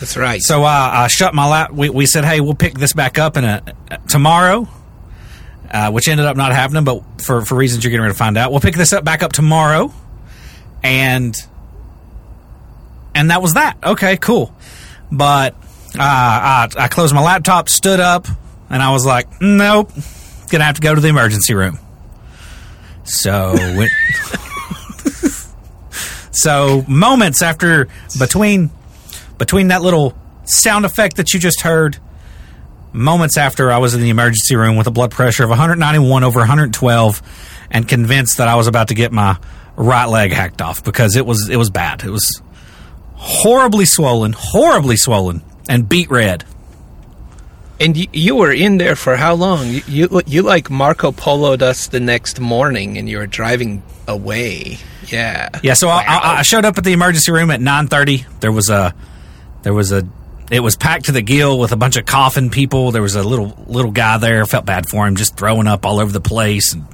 That's 0.00 0.16
right. 0.16 0.42
So 0.42 0.64
uh, 0.64 0.90
I 0.92 1.06
shut 1.06 1.34
my 1.34 1.48
lap. 1.48 1.70
We, 1.72 1.88
we 1.88 2.04
said, 2.06 2.24
hey, 2.24 2.40
we'll 2.40 2.54
pick 2.54 2.74
this 2.74 2.92
back 2.92 3.16
up 3.16 3.36
in 3.36 3.44
a 3.44 3.62
tomorrow, 4.08 4.68
uh, 5.70 5.92
which 5.92 6.08
ended 6.08 6.26
up 6.26 6.36
not 6.36 6.52
happening, 6.52 6.84
but 6.84 7.22
for 7.22 7.44
for 7.44 7.54
reasons 7.54 7.84
you're 7.84 7.90
getting 7.90 8.02
ready 8.02 8.12
to 8.12 8.18
find 8.18 8.36
out, 8.36 8.50
we'll 8.50 8.60
pick 8.60 8.74
this 8.74 8.92
up 8.92 9.04
back 9.04 9.22
up 9.22 9.32
tomorrow, 9.32 9.92
and 10.82 11.34
and 13.14 13.30
that 13.30 13.42
was 13.42 13.54
that. 13.54 13.76
Okay, 13.82 14.16
cool. 14.16 14.54
But 15.10 15.54
uh, 15.94 15.98
I, 15.98 16.68
I 16.76 16.88
closed 16.88 17.14
my 17.14 17.22
laptop, 17.22 17.68
stood 17.68 18.00
up, 18.00 18.26
and 18.70 18.82
I 18.82 18.92
was 18.92 19.06
like, 19.06 19.40
nope, 19.40 19.90
gonna 20.50 20.64
have 20.64 20.76
to 20.76 20.80
go 20.80 20.94
to 20.94 21.00
the 21.00 21.08
emergency 21.08 21.54
room. 21.54 21.78
So. 23.04 23.54
So 26.34 26.84
moments 26.88 27.42
after 27.42 27.88
between 28.18 28.70
between 29.38 29.68
that 29.68 29.82
little 29.82 30.14
sound 30.44 30.84
effect 30.84 31.16
that 31.16 31.32
you 31.32 31.38
just 31.40 31.60
heard, 31.60 31.96
moments 32.92 33.38
after 33.38 33.70
I 33.70 33.78
was 33.78 33.94
in 33.94 34.00
the 34.00 34.10
emergency 34.10 34.56
room 34.56 34.76
with 34.76 34.86
a 34.86 34.90
blood 34.90 35.10
pressure 35.10 35.44
of 35.44 35.50
191 35.50 36.24
over 36.24 36.40
112, 36.40 37.22
and 37.70 37.88
convinced 37.88 38.38
that 38.38 38.48
I 38.48 38.56
was 38.56 38.66
about 38.66 38.88
to 38.88 38.94
get 38.94 39.12
my 39.12 39.38
right 39.76 40.06
leg 40.06 40.32
hacked 40.32 40.60
off 40.60 40.82
because 40.84 41.16
it 41.16 41.24
was 41.24 41.48
it 41.48 41.56
was 41.56 41.70
bad. 41.70 42.02
It 42.02 42.10
was 42.10 42.42
horribly 43.26 43.84
swollen, 43.86 44.34
horribly 44.36 44.96
swollen, 44.96 45.42
and 45.68 45.88
beat 45.88 46.10
red. 46.10 46.44
And 47.80 47.96
you, 47.96 48.06
you 48.12 48.34
were 48.36 48.52
in 48.52 48.76
there 48.78 48.94
for 48.94 49.16
how 49.16 49.34
long? 49.34 49.66
You, 49.68 49.82
you 49.88 50.22
you 50.26 50.42
like 50.42 50.70
Marco 50.70 51.10
Polo'd 51.10 51.62
us 51.62 51.88
the 51.88 51.98
next 52.00 52.38
morning, 52.38 52.98
and 52.98 53.08
you 53.08 53.18
were 53.18 53.26
driving 53.26 53.82
away. 54.06 54.78
Yeah. 55.08 55.48
Yeah, 55.62 55.74
so 55.74 55.88
I, 55.88 56.04
Wow. 56.06 56.20
I, 56.22 56.38
I 56.38 56.42
showed 56.42 56.64
up 56.64 56.78
at 56.78 56.84
the 56.84 56.92
emergency 56.92 57.32
room 57.32 57.50
at 57.50 57.60
9:30. 57.60 58.40
There 58.40 58.52
was 58.52 58.70
a 58.70 58.94
there 59.62 59.74
was 59.74 59.90
a 59.90 60.06
it 60.52 60.60
was 60.60 60.76
packed 60.76 61.06
to 61.06 61.12
the 61.12 61.22
gill 61.22 61.58
with 61.58 61.72
a 61.72 61.76
bunch 61.76 61.96
of 61.96 62.06
coughing 62.06 62.50
people. 62.50 62.92
There 62.92 63.02
was 63.02 63.16
a 63.16 63.22
little 63.24 63.54
little 63.66 63.90
guy 63.90 64.18
there. 64.18 64.46
Felt 64.46 64.66
bad 64.66 64.88
for 64.88 65.06
him, 65.06 65.16
just 65.16 65.36
throwing 65.36 65.66
up 65.66 65.84
all 65.84 65.98
over 65.98 66.12
the 66.12 66.20
place 66.20 66.74
and 66.74 66.86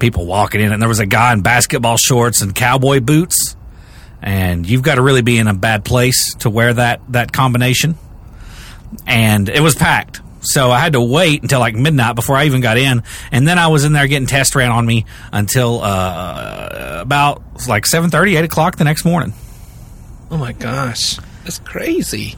people 0.00 0.26
walking 0.26 0.60
in. 0.60 0.72
And 0.72 0.82
there 0.82 0.88
was 0.88 0.98
a 1.00 1.06
guy 1.06 1.32
in 1.32 1.42
basketball 1.42 1.98
shorts 1.98 2.40
and 2.40 2.52
cowboy 2.54 3.00
boots. 3.00 3.54
And 4.22 4.68
you've 4.68 4.82
got 4.82 4.96
to 4.96 5.02
really 5.02 5.22
be 5.22 5.38
in 5.38 5.48
a 5.48 5.54
bad 5.54 5.84
place 5.84 6.34
to 6.40 6.50
wear 6.50 6.74
that 6.74 7.00
that 7.08 7.32
combination. 7.32 7.96
And 9.06 9.48
it 9.48 9.60
was 9.60 9.74
packed. 9.74 10.20
So 10.42 10.70
I 10.70 10.78
had 10.78 10.94
to 10.94 11.00
wait 11.00 11.42
until 11.42 11.60
like 11.60 11.74
midnight 11.74 12.16
before 12.16 12.36
I 12.36 12.46
even 12.46 12.60
got 12.60 12.78
in, 12.78 13.02
and 13.30 13.46
then 13.46 13.58
I 13.58 13.68
was 13.68 13.84
in 13.84 13.92
there 13.92 14.06
getting 14.06 14.26
test 14.26 14.54
ran 14.54 14.70
on 14.70 14.86
me 14.86 15.04
until 15.32 15.82
uh, 15.82 16.98
about 17.02 17.42
like 17.68 17.84
7.30, 17.84 18.38
8 18.38 18.44
o'clock 18.44 18.76
the 18.76 18.84
next 18.84 19.04
morning. 19.04 19.34
Oh 20.30 20.38
my 20.38 20.52
gosh, 20.52 21.18
that's 21.44 21.58
crazy. 21.58 22.36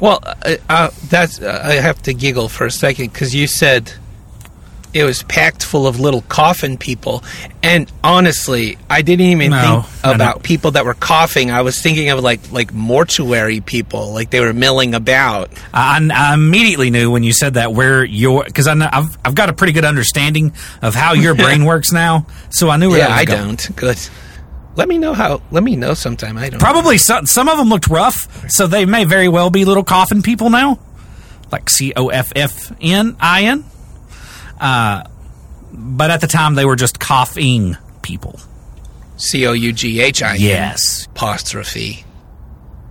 Well, 0.00 0.20
uh, 0.22 0.56
uh, 0.68 0.90
that's 1.08 1.40
uh, 1.40 1.62
I 1.64 1.74
have 1.74 2.00
to 2.02 2.14
giggle 2.14 2.48
for 2.48 2.66
a 2.66 2.70
second 2.70 3.12
because 3.12 3.34
you 3.34 3.48
said 3.48 3.92
it 4.96 5.04
was 5.04 5.22
packed 5.24 5.62
full 5.64 5.86
of 5.86 6.00
little 6.00 6.22
coffin 6.22 6.76
people, 6.78 7.22
and 7.62 7.90
honestly, 8.02 8.78
I 8.88 9.02
didn't 9.02 9.26
even 9.26 9.50
No, 9.50 9.82
think 9.82 10.14
about 10.14 10.42
people 10.42 10.72
that 10.72 10.84
were 10.84 10.94
coughing. 10.94 11.50
I 11.50 11.62
was 11.62 11.80
thinking 11.80 12.08
of 12.10 12.20
like 12.22 12.50
like 12.50 12.72
mortuary 12.72 13.60
people, 13.60 14.12
like 14.12 14.30
they 14.30 14.40
were 14.40 14.52
milling 14.52 14.94
about. 14.94 15.50
I, 15.72 16.00
I 16.12 16.34
immediately 16.34 16.90
knew 16.90 17.10
when 17.10 17.22
you 17.22 17.32
said 17.32 17.54
that 17.54 17.72
where 17.72 18.04
your 18.04 18.44
because 18.44 18.66
I 18.66 18.74
know, 18.74 18.88
I've 18.90 19.16
I've 19.24 19.34
got 19.34 19.48
a 19.48 19.52
pretty 19.52 19.72
good 19.74 19.84
understanding 19.84 20.52
of 20.82 20.94
how 20.94 21.12
your 21.12 21.34
brain 21.44 21.64
works 21.64 21.92
now, 21.92 22.26
so 22.50 22.70
I 22.70 22.76
knew 22.76 22.88
where 22.90 22.98
Yeah, 22.98 23.08
that 23.08 23.12
was 23.12 23.20
I 23.20 23.24
going. 23.24 23.56
don't. 23.56 23.76
Good. 23.76 23.98
Let 24.76 24.88
me 24.88 24.98
know 24.98 25.14
how. 25.14 25.40
Let 25.50 25.62
me 25.62 25.74
know 25.76 25.94
sometime. 25.94 26.36
I 26.36 26.50
don't. 26.50 26.60
Probably 26.60 26.98
some 26.98 27.26
some 27.26 27.48
of 27.48 27.56
them 27.58 27.68
looked 27.68 27.88
rough, 27.88 28.50
so 28.50 28.66
they 28.66 28.84
may 28.84 29.04
very 29.04 29.28
well 29.28 29.50
be 29.50 29.64
little 29.64 29.84
coffin 29.84 30.20
people 30.22 30.50
now, 30.50 30.78
like 31.50 31.70
C 31.70 31.92
O 31.96 32.08
F 32.08 32.32
F 32.36 32.72
N 32.80 33.16
I 33.20 33.44
N. 33.44 33.64
Uh, 34.60 35.04
but 35.72 36.10
at 36.10 36.20
the 36.20 36.26
time 36.26 36.54
they 36.54 36.64
were 36.64 36.76
just 36.76 36.98
coughing 37.00 37.76
people. 38.02 38.38
C 39.16 39.46
O 39.46 39.52
U 39.52 39.72
G 39.72 40.00
H 40.00 40.22
I. 40.22 40.34
N. 40.34 40.40
Yes, 40.40 41.06
Apostrophe. 41.06 42.04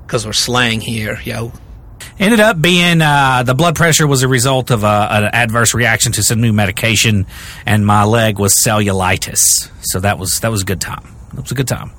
Because 0.06 0.26
we're 0.26 0.34
slang 0.34 0.82
here, 0.82 1.20
yo. 1.24 1.52
ended 2.20 2.40
up 2.40 2.62
being 2.62 3.02
uh, 3.02 3.44
the 3.44 3.54
blood 3.56 3.76
pressure 3.76 4.06
was 4.08 4.22
a 4.24 4.28
result 4.28 4.70
of 4.72 4.84
uh, 4.84 5.08
an 5.12 5.24
adverse 5.26 5.74
reaction 5.74 6.12
to 6.14 6.24
some 6.24 6.42
new 6.42 6.54
medication, 6.54 7.26
and 7.66 7.86
my 7.86 8.04
leg 8.04 8.38
was 8.40 8.54
cellulitis. 8.64 9.70
So 9.82 10.00
that 10.00 10.20
was 10.20 10.40
that 10.42 10.52
was 10.52 10.62
a 10.62 10.66
good 10.66 10.82
time. 10.82 11.16
It 11.34 11.42
was 11.42 11.52
a 11.52 11.56
good 11.56 11.68
time. 11.68 11.92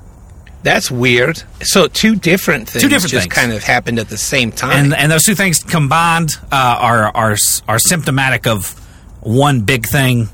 That's 0.62 0.90
weird. 0.90 1.42
So 1.62 1.86
two 1.86 2.16
different 2.16 2.68
things 2.68 2.82
two 2.82 2.88
different 2.88 3.12
just 3.12 3.24
things. 3.24 3.34
kind 3.34 3.52
of 3.52 3.62
happened 3.62 3.98
at 4.00 4.08
the 4.08 4.16
same 4.16 4.50
time. 4.50 4.72
and 4.72 4.94
and 4.94 5.12
those 5.12 5.22
two 5.22 5.34
things 5.36 5.62
combined 5.62 6.30
uh, 6.50 6.76
are 6.80 7.14
are 7.14 7.36
are 7.68 7.78
symptomatic 7.78 8.46
of 8.48 8.80
one 9.26 9.62
big 9.62 9.86
thing 9.86 10.28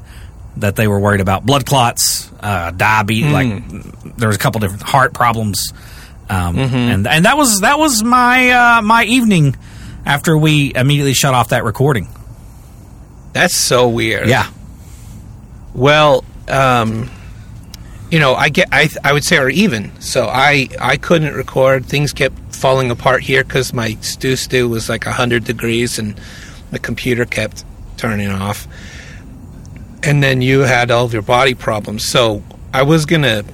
that 0.59 0.77
they 0.77 0.87
were 0.87 1.01
worried 1.01 1.21
about: 1.23 1.47
blood 1.47 1.65
clots, 1.65 2.31
uh, 2.41 2.71
diabetes. 2.73 3.33
Like 3.33 4.17
there 4.17 4.29
was 4.29 4.37
a 4.37 4.39
couple 4.39 4.61
different 4.61 4.83
heart 4.83 5.15
problems, 5.15 5.73
um, 6.29 6.59
and 6.59 7.07
and 7.07 7.25
that 7.25 7.37
was 7.37 7.61
that 7.61 7.79
was 7.79 8.03
my 8.03 8.51
uh, 8.51 8.83
my 8.83 9.05
evening 9.05 9.57
after 10.05 10.37
we 10.37 10.73
immediately 10.75 11.15
shut 11.15 11.33
off 11.35 11.49
that 11.49 11.65
recording. 11.65 12.09
That's 13.33 13.57
so 13.57 13.89
weird. 13.89 14.29
Yeah, 14.29 14.51
Well, 15.75 16.23
um, 16.49 17.11
you 18.11 18.19
know, 18.19 18.35
I 18.35 18.51
get. 18.51 18.69
I 18.73 18.91
I 19.03 19.15
would 19.15 19.25
say 19.25 19.39
are 19.39 19.49
even. 19.49 19.99
So 20.01 20.27
I 20.27 20.69
I 20.79 20.99
couldn't 20.99 21.35
record. 21.35 21.87
Things 21.87 22.13
kept 22.13 22.55
falling 22.55 22.91
apart 22.91 23.23
here 23.23 23.43
because 23.43 23.73
my 23.73 23.97
stew 24.03 24.37
stew 24.37 24.69
was 24.69 24.89
like 24.91 25.05
hundred 25.05 25.45
degrees 25.45 25.99
and 25.99 26.21
the 26.71 26.79
computer 26.79 27.25
kept 27.25 27.65
turning 28.03 28.29
off. 28.31 28.67
And 30.03 30.21
then 30.23 30.43
you 30.43 30.61
had 30.61 30.91
all 30.91 31.05
of 31.05 31.13
your 31.13 31.23
body 31.23 31.55
problems. 31.55 32.05
So 32.09 32.43
I 32.75 32.83
was 32.83 33.07
gonna 33.07 33.45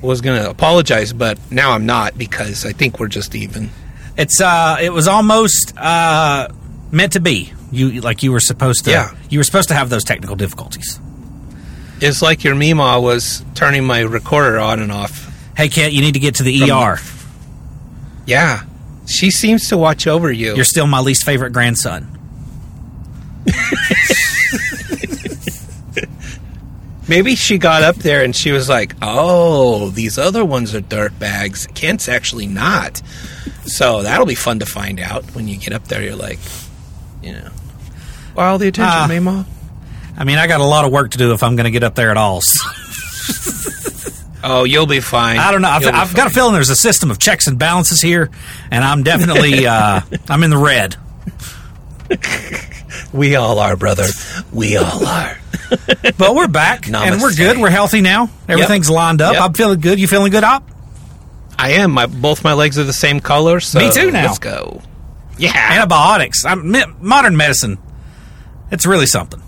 was 0.00 0.22
gonna 0.22 0.48
apologize, 0.48 1.12
but 1.12 1.38
now 1.50 1.72
I'm 1.72 1.84
not 1.84 2.16
because 2.16 2.64
I 2.64 2.72
think 2.72 2.98
we're 2.98 3.08
just 3.08 3.34
even. 3.34 3.68
it's 4.16 4.40
uh, 4.40 4.78
it 4.80 4.90
was 4.92 5.06
almost 5.06 5.74
uh, 5.76 6.48
meant 6.90 7.12
to 7.12 7.20
be. 7.20 7.52
You 7.70 8.00
like 8.00 8.22
you 8.22 8.32
were 8.32 8.40
supposed 8.40 8.84
to. 8.86 8.90
Yeah. 8.92 9.14
you 9.28 9.38
were 9.38 9.44
supposed 9.44 9.68
to 9.68 9.74
have 9.74 9.90
those 9.90 10.04
technical 10.04 10.36
difficulties. 10.36 10.98
It's 12.00 12.22
like 12.22 12.44
your 12.44 12.54
Mima 12.54 12.98
was 13.00 13.44
turning 13.54 13.84
my 13.84 14.00
recorder 14.00 14.58
on 14.58 14.80
and 14.80 14.90
off. 14.90 15.30
Hey, 15.56 15.68
Kent, 15.68 15.92
you 15.92 16.00
need 16.00 16.14
to 16.14 16.20
get 16.20 16.36
to 16.36 16.42
the 16.42 16.60
From- 16.60 16.70
ER. 16.70 16.98
Yeah. 18.26 18.62
She 19.06 19.30
seems 19.30 19.68
to 19.68 19.76
watch 19.76 20.06
over 20.06 20.32
you. 20.32 20.54
You're 20.56 20.64
still 20.64 20.86
my 20.86 21.00
least 21.00 21.24
favorite 21.26 21.52
grandson. 21.52 22.08
Maybe 27.06 27.34
she 27.36 27.58
got 27.58 27.82
up 27.82 27.96
there 27.96 28.24
and 28.24 28.34
she 28.34 28.50
was 28.50 28.68
like, 28.68 28.94
"Oh, 29.02 29.90
these 29.90 30.16
other 30.16 30.42
ones 30.44 30.74
are 30.74 30.80
dirt 30.80 31.18
bags. 31.18 31.66
Kent's 31.74 32.08
actually 32.08 32.46
not." 32.46 33.02
So 33.66 34.02
that'll 34.02 34.26
be 34.26 34.34
fun 34.34 34.60
to 34.60 34.66
find 34.66 34.98
out 35.00 35.24
when 35.34 35.46
you 35.46 35.58
get 35.58 35.74
up 35.74 35.84
there. 35.84 36.02
You're 36.02 36.16
like, 36.16 36.38
you 37.22 37.32
know, 37.32 37.50
all 38.36 38.58
the 38.58 38.68
attention. 38.68 39.08
Mima. 39.08 39.46
I 40.16 40.24
mean, 40.24 40.38
I 40.38 40.46
got 40.46 40.60
a 40.60 40.64
lot 40.64 40.84
of 40.84 40.92
work 40.92 41.10
to 41.10 41.18
do 41.18 41.32
if 41.32 41.42
I'm 41.42 41.56
going 41.56 41.64
to 41.64 41.70
get 41.70 41.82
up 41.82 41.94
there 41.94 42.10
at 42.10 42.16
all. 42.16 42.40
Oh, 44.46 44.64
you'll 44.64 44.86
be 44.86 45.00
fine. 45.00 45.38
I 45.38 45.50
don't 45.50 45.62
know. 45.62 45.70
I've, 45.70 45.86
I've 45.86 46.14
got 46.14 46.26
a 46.26 46.30
feeling 46.30 46.52
there's 46.52 46.68
a 46.68 46.76
system 46.76 47.10
of 47.10 47.18
checks 47.18 47.46
and 47.46 47.58
balances 47.58 48.02
here, 48.02 48.30
and 48.70 48.84
I'm 48.84 49.02
definitely 49.02 49.66
uh, 49.74 50.02
I'm 50.28 50.42
in 50.42 50.50
the 50.50 50.58
red. 50.58 50.96
We 53.14 53.36
all 53.36 53.60
are, 53.60 53.76
brother. 53.76 54.06
We 54.52 54.76
all 54.76 55.06
are. 55.06 55.38
But 56.18 56.34
we're 56.34 56.46
back, 56.48 56.86
and 56.88 57.20
we're 57.20 57.34
good. 57.34 57.58
We're 57.58 57.70
healthy 57.70 58.00
now. 58.00 58.28
Everything's 58.48 58.90
lined 58.90 59.20
up. 59.20 59.34
Yep. 59.34 59.42
I'm 59.42 59.52
feeling 59.54 59.80
good. 59.80 59.98
You 59.98 60.06
feeling 60.06 60.30
good, 60.30 60.44
Op? 60.44 60.68
I 61.58 61.72
am. 61.72 61.90
My 61.92 62.06
both 62.06 62.44
my 62.44 62.52
legs 62.52 62.78
are 62.78 62.84
the 62.84 62.92
same 62.92 63.18
color. 63.20 63.58
So 63.60 63.78
Me 63.80 63.90
too 63.90 64.10
now. 64.10 64.26
Let's 64.26 64.38
go. 64.38 64.82
Yeah. 65.38 65.52
Antibiotics. 65.72 66.44
I'm, 66.44 66.74
modern 67.00 67.36
medicine. 67.36 67.78
It's 68.70 68.86
really 68.86 69.06
something. 69.06 69.42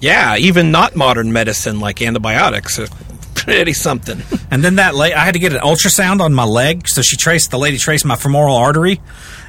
Yeah. 0.00 0.36
Even 0.36 0.70
not 0.70 0.94
modern 0.96 1.32
medicine 1.32 1.80
like 1.80 2.00
antibiotics 2.00 2.78
are 2.78 2.88
pretty 3.34 3.72
something. 3.72 4.22
And 4.50 4.64
then 4.64 4.76
that 4.76 4.94
la- 4.94 5.04
I 5.04 5.24
had 5.24 5.34
to 5.34 5.40
get 5.40 5.52
an 5.52 5.60
ultrasound 5.60 6.20
on 6.20 6.32
my 6.32 6.44
leg, 6.44 6.88
so 6.88 7.02
she 7.02 7.16
traced 7.18 7.50
the 7.50 7.58
lady 7.58 7.76
traced 7.76 8.06
my 8.06 8.16
femoral 8.16 8.56
artery, 8.56 8.98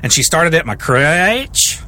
and 0.03 0.11
she 0.11 0.23
started 0.23 0.53
at 0.55 0.65
my 0.65 0.75
crotch, 0.75 1.79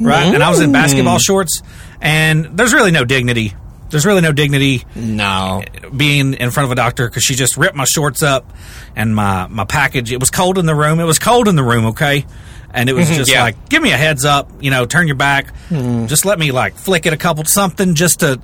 right? 0.00 0.34
And 0.34 0.42
I 0.42 0.50
was 0.50 0.60
in 0.60 0.72
basketball 0.72 1.18
mm. 1.18 1.22
shorts, 1.22 1.62
and 2.00 2.46
there's 2.56 2.72
really 2.72 2.90
no 2.90 3.04
dignity. 3.04 3.54
There's 3.90 4.06
really 4.06 4.20
no 4.20 4.32
dignity 4.32 4.84
No. 4.94 5.64
being 5.94 6.34
in 6.34 6.50
front 6.52 6.66
of 6.66 6.72
a 6.72 6.76
doctor 6.76 7.08
because 7.08 7.24
she 7.24 7.34
just 7.34 7.56
ripped 7.56 7.74
my 7.74 7.84
shorts 7.84 8.22
up 8.22 8.50
and 8.94 9.14
my 9.14 9.48
my 9.48 9.64
package. 9.64 10.12
It 10.12 10.20
was 10.20 10.30
cold 10.30 10.58
in 10.58 10.66
the 10.66 10.76
room. 10.76 11.00
It 11.00 11.04
was 11.04 11.18
cold 11.18 11.48
in 11.48 11.56
the 11.56 11.64
room. 11.64 11.86
Okay. 11.86 12.24
And 12.72 12.88
it 12.88 12.92
was 12.92 13.06
mm-hmm. 13.06 13.16
just 13.16 13.32
yeah. 13.32 13.42
like, 13.42 13.68
give 13.68 13.82
me 13.82 13.90
a 13.90 13.96
heads 13.96 14.24
up, 14.24 14.48
you 14.60 14.70
know, 14.70 14.86
turn 14.86 15.08
your 15.08 15.16
back, 15.16 15.52
hmm. 15.68 16.06
just 16.06 16.24
let 16.24 16.38
me 16.38 16.52
like 16.52 16.74
flick 16.74 17.04
it 17.04 17.12
a 17.12 17.16
couple 17.16 17.44
something 17.44 17.96
just 17.96 18.20
to, 18.20 18.40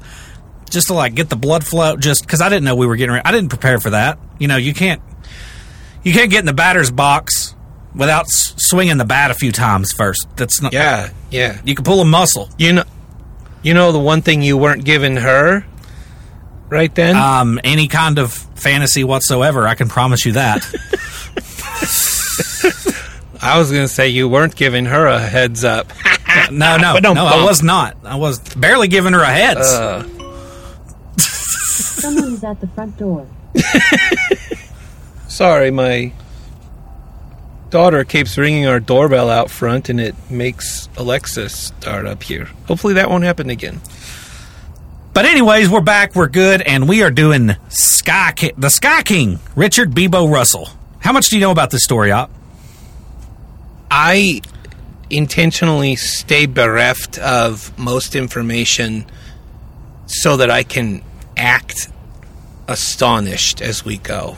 just 0.68 0.88
to 0.88 0.94
like 0.94 1.14
get 1.14 1.30
the 1.30 1.36
blood 1.36 1.64
flow. 1.64 1.96
Just 1.96 2.22
because 2.22 2.40
I 2.40 2.48
didn't 2.48 2.64
know 2.64 2.74
we 2.74 2.88
were 2.88 2.96
getting. 2.96 3.14
I 3.24 3.30
didn't 3.30 3.50
prepare 3.50 3.78
for 3.78 3.90
that. 3.90 4.18
You 4.40 4.48
know, 4.48 4.56
you 4.56 4.74
can't, 4.74 5.00
you 6.02 6.12
can't 6.12 6.28
get 6.28 6.40
in 6.40 6.46
the 6.46 6.54
batter's 6.54 6.90
box 6.90 7.54
without 7.96 8.24
s- 8.26 8.54
swinging 8.58 8.98
the 8.98 9.04
bat 9.04 9.30
a 9.30 9.34
few 9.34 9.52
times 9.52 9.92
first. 9.96 10.26
That's 10.36 10.60
not. 10.62 10.72
Yeah. 10.72 11.10
Yeah. 11.30 11.60
You 11.64 11.74
can 11.74 11.84
pull 11.84 12.00
a 12.00 12.04
muscle. 12.04 12.48
You 12.58 12.74
know. 12.74 12.84
You 13.62 13.74
know 13.74 13.90
the 13.90 13.98
one 13.98 14.22
thing 14.22 14.42
you 14.42 14.56
weren't 14.56 14.84
giving 14.84 15.16
her, 15.16 15.66
right 16.68 16.94
then. 16.94 17.16
Um, 17.16 17.58
any 17.64 17.88
kind 17.88 18.20
of 18.20 18.32
fantasy 18.32 19.02
whatsoever. 19.02 19.66
I 19.66 19.74
can 19.74 19.88
promise 19.88 20.24
you 20.24 20.32
that. 20.34 20.62
I 23.42 23.58
was 23.58 23.70
going 23.70 23.82
to 23.84 23.88
say 23.88 24.08
you 24.08 24.28
weren't 24.28 24.56
giving 24.56 24.86
her 24.86 25.06
a 25.06 25.18
heads 25.18 25.64
up. 25.64 25.92
No, 26.50 26.76
no, 26.76 26.92
But 26.92 27.02
don't 27.02 27.14
no. 27.16 27.24
I 27.24 27.42
was 27.44 27.62
not. 27.62 27.96
I 28.04 28.16
was 28.16 28.38
barely 28.54 28.88
giving 28.88 29.14
her 29.14 29.22
a 29.22 29.26
heads. 29.26 29.72
Uh, 29.72 30.02
Someone 31.18 32.34
is 32.34 32.44
at 32.44 32.60
the 32.60 32.66
front 32.68 32.96
door. 32.98 33.26
sorry, 35.28 35.70
my 35.70 36.12
daughter 37.70 38.04
keeps 38.04 38.38
ringing 38.38 38.66
our 38.66 38.80
doorbell 38.80 39.28
out 39.28 39.50
front, 39.50 39.88
and 39.88 40.00
it 40.00 40.14
makes 40.30 40.88
Alexa 40.96 41.48
start 41.48 42.06
up 42.06 42.22
here. 42.22 42.48
Hopefully 42.66 42.94
that 42.94 43.10
won't 43.10 43.24
happen 43.24 43.50
again. 43.50 43.80
but 45.12 45.24
anyways, 45.24 45.68
we're 45.68 45.80
back. 45.80 46.14
We're 46.14 46.28
good, 46.28 46.62
and 46.62 46.88
we 46.88 47.02
are 47.02 47.10
doing 47.10 47.56
Sky 47.68 48.32
Ki- 48.36 48.52
the 48.56 48.68
Sky 48.70 49.02
King, 49.02 49.38
Richard 49.54 49.92
Beebo 49.92 50.30
Russell. 50.30 50.68
How 51.00 51.12
much 51.12 51.28
do 51.28 51.36
you 51.36 51.40
know 51.40 51.50
about 51.52 51.70
this 51.70 51.84
story, 51.84 52.10
Op? 52.12 52.30
I 53.90 54.40
intentionally 55.08 55.94
stay 55.96 56.46
bereft 56.46 57.18
of 57.18 57.76
most 57.78 58.16
information 58.16 59.06
so 60.06 60.36
that 60.38 60.50
I 60.50 60.64
can 60.64 61.02
act 61.36 61.88
astonished 62.68 63.60
as 63.62 63.84
we 63.84 63.98
go. 63.98 64.36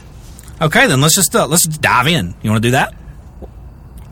Okay, 0.60 0.86
then 0.86 1.00
let's 1.00 1.14
just 1.14 1.34
uh, 1.34 1.46
let's 1.46 1.66
just 1.66 1.80
dive 1.80 2.06
in. 2.08 2.34
You 2.42 2.50
want 2.50 2.62
to 2.62 2.68
do 2.68 2.72
that? 2.72 2.94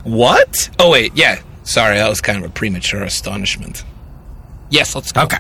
What? 0.07 0.71
Oh 0.79 0.91
wait, 0.91 1.13
yeah. 1.17 1.43
Sorry, 1.65 1.97
that 1.97 2.09
was 2.09 2.21
kind 2.21 2.39
of 2.45 2.49
a 2.49 2.53
premature 2.53 3.03
astonishment. 3.03 3.85
Yes, 4.71 4.95
let's 4.95 5.11
go. 5.11 5.23
Okay. 5.23 5.39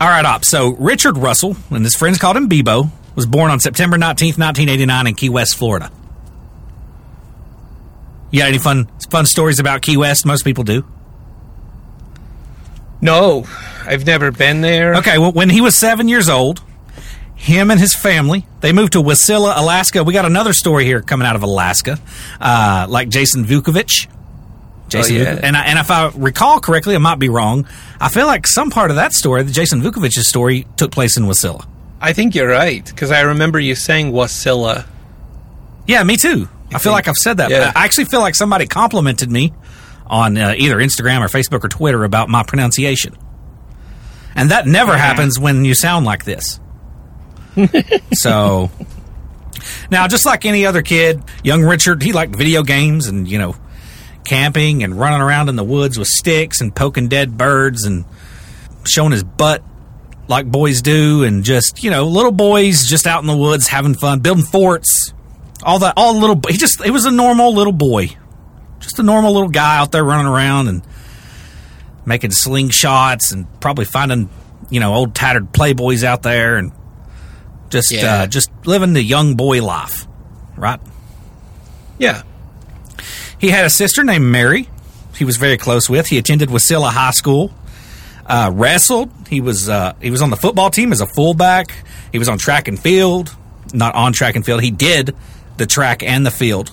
All 0.00 0.08
right, 0.08 0.24
Op. 0.24 0.44
So 0.44 0.70
Richard 0.76 1.18
Russell, 1.18 1.56
and 1.70 1.82
his 1.84 1.96
friends 1.96 2.18
called 2.18 2.36
him 2.36 2.48
Beebo, 2.48 2.90
was 3.16 3.26
born 3.26 3.50
on 3.50 3.58
September 3.58 3.98
nineteenth, 3.98 4.38
nineteen 4.38 4.68
eighty 4.68 4.86
nine, 4.86 5.06
in 5.08 5.14
Key 5.14 5.28
West, 5.28 5.56
Florida. 5.56 5.90
You 8.30 8.40
got 8.40 8.48
any 8.48 8.58
fun 8.58 8.88
fun 9.10 9.26
stories 9.26 9.58
about 9.58 9.82
Key 9.82 9.96
West? 9.96 10.24
Most 10.24 10.44
people 10.44 10.62
do. 10.62 10.84
No, 13.00 13.44
I've 13.84 14.06
never 14.06 14.30
been 14.30 14.60
there. 14.60 14.94
Okay, 14.96 15.18
well, 15.18 15.32
when 15.32 15.50
he 15.50 15.60
was 15.60 15.74
seven 15.74 16.08
years 16.08 16.28
old, 16.28 16.62
him 17.36 17.70
and 17.70 17.78
his 17.78 17.94
family 17.94 18.46
they 18.60 18.72
moved 18.72 18.94
to 18.94 18.98
Wasilla, 19.02 19.54
Alaska. 19.56 20.02
We 20.02 20.12
got 20.12 20.24
another 20.24 20.52
story 20.52 20.84
here 20.84 21.00
coming 21.02 21.26
out 21.28 21.36
of 21.36 21.42
Alaska, 21.44 21.98
uh, 22.40 22.86
like 22.88 23.08
Jason 23.08 23.44
Vukovich. 23.44 24.08
Jason, 24.88 25.16
Oh, 25.16 25.18
yeah. 25.20 25.40
And 25.42 25.56
I, 25.56 25.64
and 25.66 25.78
if 25.78 25.90
I 25.90 26.10
recall 26.14 26.60
correctly, 26.60 26.94
I 26.94 26.98
might 26.98 27.18
be 27.18 27.28
wrong. 27.28 27.66
I 28.00 28.08
feel 28.08 28.26
like 28.26 28.46
some 28.46 28.70
part 28.70 28.90
of 28.90 28.96
that 28.96 29.12
story, 29.12 29.42
the 29.42 29.52
Jason 29.52 29.80
Vukovich's 29.82 30.28
story, 30.28 30.66
took 30.76 30.90
place 30.92 31.16
in 31.16 31.24
Wasilla. 31.24 31.66
I 32.00 32.12
think 32.12 32.34
you're 32.34 32.48
right 32.48 32.84
because 32.84 33.10
I 33.10 33.20
remember 33.22 33.58
you 33.60 33.74
saying 33.74 34.12
Wasilla. 34.12 34.84
Yeah, 35.86 36.02
me 36.04 36.16
too. 36.16 36.48
I 36.68 36.78
feel 36.78 36.78
think- 36.78 36.92
like 36.92 37.08
I've 37.08 37.16
said 37.16 37.36
that. 37.38 37.50
yeah. 37.50 37.72
I 37.74 37.84
actually 37.84 38.04
feel 38.06 38.20
like 38.20 38.34
somebody 38.34 38.66
complimented 38.66 39.30
me 39.30 39.52
on 40.06 40.36
uh, 40.38 40.54
either 40.56 40.76
Instagram 40.76 41.20
or 41.20 41.28
Facebook 41.28 41.64
or 41.64 41.68
Twitter 41.68 42.04
about 42.04 42.28
my 42.28 42.42
pronunciation. 42.44 43.16
And 44.34 44.50
that 44.50 44.66
never 44.66 44.96
happens 44.96 45.38
when 45.38 45.64
you 45.64 45.74
sound 45.74 46.04
like 46.06 46.24
this. 46.24 46.60
so 48.12 48.70
now 49.90 50.08
just 50.08 50.26
like 50.26 50.44
any 50.44 50.66
other 50.66 50.82
kid, 50.82 51.22
young 51.42 51.62
Richard, 51.62 52.02
he 52.02 52.12
liked 52.12 52.34
video 52.34 52.62
games 52.62 53.06
and, 53.06 53.28
you 53.28 53.38
know, 53.38 53.56
camping 54.24 54.82
and 54.82 54.98
running 54.98 55.20
around 55.20 55.48
in 55.48 55.56
the 55.56 55.64
woods 55.64 55.98
with 55.98 56.08
sticks 56.08 56.60
and 56.60 56.74
poking 56.74 57.08
dead 57.08 57.38
birds 57.38 57.84
and 57.84 58.04
showing 58.84 59.12
his 59.12 59.24
butt 59.24 59.62
like 60.28 60.50
boys 60.50 60.82
do 60.82 61.22
and 61.22 61.44
just, 61.44 61.82
you 61.82 61.90
know, 61.90 62.06
little 62.06 62.32
boys 62.32 62.86
just 62.86 63.06
out 63.06 63.20
in 63.20 63.26
the 63.26 63.36
woods 63.36 63.68
having 63.68 63.94
fun, 63.94 64.20
building 64.20 64.44
forts. 64.44 65.12
All 65.62 65.78
that 65.80 65.94
all 65.96 66.16
little 66.18 66.40
he 66.48 66.56
just 66.56 66.84
it 66.84 66.90
was 66.90 67.06
a 67.06 67.10
normal 67.10 67.54
little 67.54 67.72
boy. 67.72 68.16
Just 68.80 68.98
a 68.98 69.02
normal 69.02 69.32
little 69.32 69.48
guy 69.48 69.78
out 69.78 69.90
there 69.90 70.04
running 70.04 70.26
around 70.26 70.68
and 70.68 70.82
making 72.04 72.30
slingshots 72.30 73.32
and 73.32 73.46
probably 73.60 73.84
finding 73.84 74.28
you 74.70 74.80
know 74.80 74.94
old 74.94 75.14
tattered 75.14 75.52
playboys 75.52 76.04
out 76.04 76.22
there 76.22 76.56
and 76.56 76.72
just 77.70 77.90
Yeah. 77.92 78.22
uh, 78.22 78.26
just 78.26 78.50
living 78.64 78.92
the 78.92 79.02
young 79.02 79.34
boy 79.34 79.62
life 79.62 80.06
right? 80.56 80.80
Yeah. 81.98 82.22
he 83.38 83.50
had 83.50 83.64
a 83.64 83.70
sister 83.70 84.02
named 84.04 84.24
mary. 84.24 84.68
He 85.16 85.24
was 85.24 85.36
very 85.38 85.56
close 85.56 85.88
with. 85.88 86.06
He 86.08 86.18
attended 86.18 86.48
wasilla 86.50 86.90
high 86.90 87.10
school 87.12 87.52
uh, 88.26 88.50
wrestled. 88.52 89.10
He 89.28 89.40
was 89.40 89.68
uh, 89.68 89.94
he 90.00 90.10
was 90.10 90.20
on 90.22 90.30
the 90.30 90.36
football 90.36 90.70
team 90.70 90.92
as 90.92 91.00
a 91.00 91.06
fullback. 91.06 91.72
He 92.12 92.18
was 92.18 92.28
on 92.28 92.38
track 92.38 92.68
and 92.68 92.78
field 92.78 93.34
not 93.74 93.94
on 93.94 94.12
track 94.12 94.36
and 94.36 94.44
field. 94.46 94.62
He 94.62 94.70
did 94.70 95.14
the 95.56 95.66
track 95.66 96.02
and 96.02 96.24
the 96.24 96.30
field. 96.30 96.70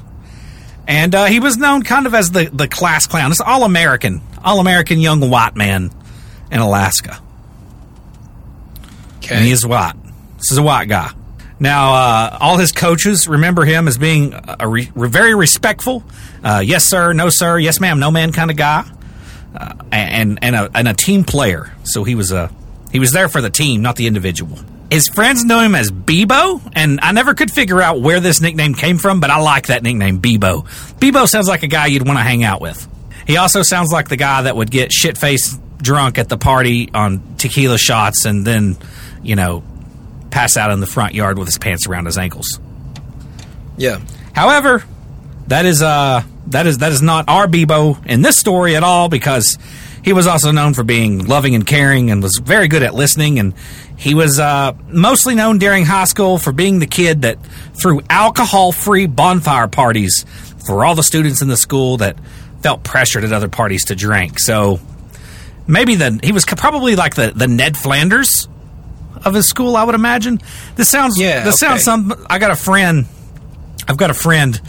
And 0.88 1.16
uh, 1.16 1.26
he 1.26 1.40
was 1.40 1.58
known 1.58 1.82
kind 1.84 2.06
of 2.06 2.14
as 2.14 2.32
the, 2.32 2.50
the 2.54 2.68
class 2.68 3.08
clown. 3.08 3.30
This 3.32 3.42
all 3.42 3.64
american 3.64 4.22
all 4.44 4.60
american 4.60 5.00
young 5.00 5.30
white 5.30 5.56
man 5.56 5.90
in 6.52 6.60
alaska. 6.60 7.20
Okay. 9.18 9.36
and 9.36 9.46
he 9.46 9.52
is 9.52 9.66
white. 9.66 9.94
This 10.44 10.52
is 10.52 10.58
a 10.58 10.64
white 10.64 10.90
guy. 10.90 11.10
Now, 11.58 11.94
uh, 11.94 12.38
all 12.42 12.58
his 12.58 12.74
coaches 12.74 13.30
remember 13.30 13.64
him 13.64 13.88
as 13.88 13.98
being 13.98 14.34
a 14.60 14.68
re- 14.68 14.92
very 14.94 15.34
respectful, 15.34 16.04
uh, 16.44 16.62
yes 16.66 16.84
sir, 16.84 17.14
no 17.14 17.30
sir, 17.30 17.58
yes 17.58 17.80
ma'am, 17.80 17.98
no 17.98 18.12
man 18.12 18.34
kind 18.34 18.52
of 18.52 18.58
guy, 18.58 18.84
uh, 19.56 19.74
and 19.90 20.40
and 20.42 20.54
a, 20.54 20.70
and 20.76 20.90
a 20.90 20.94
team 20.94 21.24
player. 21.24 21.72
So 21.86 22.04
he 22.04 22.16
was 22.16 22.34
a 22.34 22.52
he 22.92 23.00
was 23.00 23.14
there 23.14 23.30
for 23.30 23.40
the 23.40 23.50
team, 23.50 23.82
not 23.82 23.96
the 23.96 24.06
individual. 24.06 24.60
His 24.92 25.08
friends 25.08 25.46
know 25.46 25.62
him 25.62 25.76
as 25.76 25.92
Beebo, 25.92 26.74
and 26.76 27.00
I 27.02 27.14
never 27.14 27.36
could 27.36 27.50
figure 27.50 27.82
out 27.82 28.02
where 28.02 28.20
this 28.20 28.42
nickname 28.42 28.74
came 28.74 28.98
from, 28.98 29.22
but 29.22 29.30
I 29.30 29.40
like 29.40 29.68
that 29.68 29.82
nickname, 29.82 30.20
Beebo. 30.20 30.66
Beebo 31.00 31.26
sounds 31.26 31.48
like 31.48 31.64
a 31.64 31.68
guy 31.68 31.86
you'd 31.86 32.06
want 32.06 32.20
to 32.20 32.24
hang 32.24 32.44
out 32.44 32.60
with. 32.60 32.86
He 33.26 33.38
also 33.38 33.62
sounds 33.62 33.94
like 33.94 34.10
the 34.10 34.18
guy 34.18 34.42
that 34.42 34.58
would 34.58 34.70
get 34.70 34.92
shit 34.92 35.18
faced 35.18 35.58
drunk 35.78 36.18
at 36.18 36.28
the 36.28 36.38
party 36.38 36.90
on 36.94 37.38
tequila 37.38 37.78
shots 37.78 38.26
and 38.26 38.46
then, 38.46 38.76
you 39.22 39.38
know, 39.38 39.64
pass 40.34 40.58
out 40.58 40.72
in 40.72 40.80
the 40.80 40.88
front 40.88 41.14
yard 41.14 41.38
with 41.38 41.48
his 41.48 41.60
pants 41.60 41.86
around 41.88 42.08
his 42.08 42.18
ankles. 42.18 42.60
Yeah. 43.78 44.02
However, 44.34 44.84
that 45.48 45.66
is 45.66 45.82
uh 45.82 46.24
that 46.48 46.66
is 46.66 46.80
that 46.80 46.92
is 46.92 47.02
not 47.02 47.30
our 47.30 47.48
Beebo 47.48 48.04
in 48.08 48.24
this 48.24 48.38
story 48.38 48.76
at 48.76 48.84
all 48.84 49.10
because 49.10 49.60
he 50.04 50.12
was 50.12 50.26
also 50.26 50.52
known 50.52 50.74
for 50.74 50.84
being 50.84 51.26
loving 51.26 51.54
and 51.56 51.66
caring 51.66 52.10
and 52.10 52.22
was 52.22 52.42
very 52.44 52.68
good 52.68 52.82
at 52.82 52.96
listening 52.96 53.40
and 53.40 53.54
he 53.96 54.16
was 54.16 54.40
uh, 54.40 54.74
mostly 54.88 55.36
known 55.36 55.60
during 55.60 55.86
high 55.86 56.06
school 56.06 56.38
for 56.38 56.52
being 56.52 56.80
the 56.80 56.88
kid 56.88 57.22
that 57.22 57.38
threw 57.80 58.02
alcohol-free 58.10 59.06
bonfire 59.06 59.68
parties 59.68 60.26
for 60.66 60.84
all 60.84 60.96
the 60.96 61.04
students 61.04 61.42
in 61.42 61.48
the 61.48 61.56
school 61.56 61.98
that 61.98 62.18
felt 62.62 62.84
pressured 62.84 63.24
at 63.24 63.32
other 63.32 63.48
parties 63.48 63.86
to 63.86 63.96
drink. 63.96 64.40
So 64.40 64.80
maybe 65.68 65.96
the 65.96 66.20
he 66.24 66.32
was 66.32 66.44
probably 66.44 66.96
like 66.96 67.16
the 67.16 67.32
the 67.34 67.48
Ned 67.48 67.78
Flanders 67.78 68.50
of 69.26 69.34
his 69.34 69.48
school, 69.48 69.76
I 69.76 69.84
would 69.84 69.96
imagine. 69.96 70.42
This 70.76 70.90
sounds 70.90 71.20
Yeah, 71.20 71.44
This 71.44 71.58
sounds 71.58 71.84
some. 71.84 72.14
I 72.30 72.40
got 72.40 72.52
a 72.52 72.56
friend. 72.56 73.06
I've 73.88 73.98
got 73.98 74.10
a 74.10 74.14
friend 74.16 74.60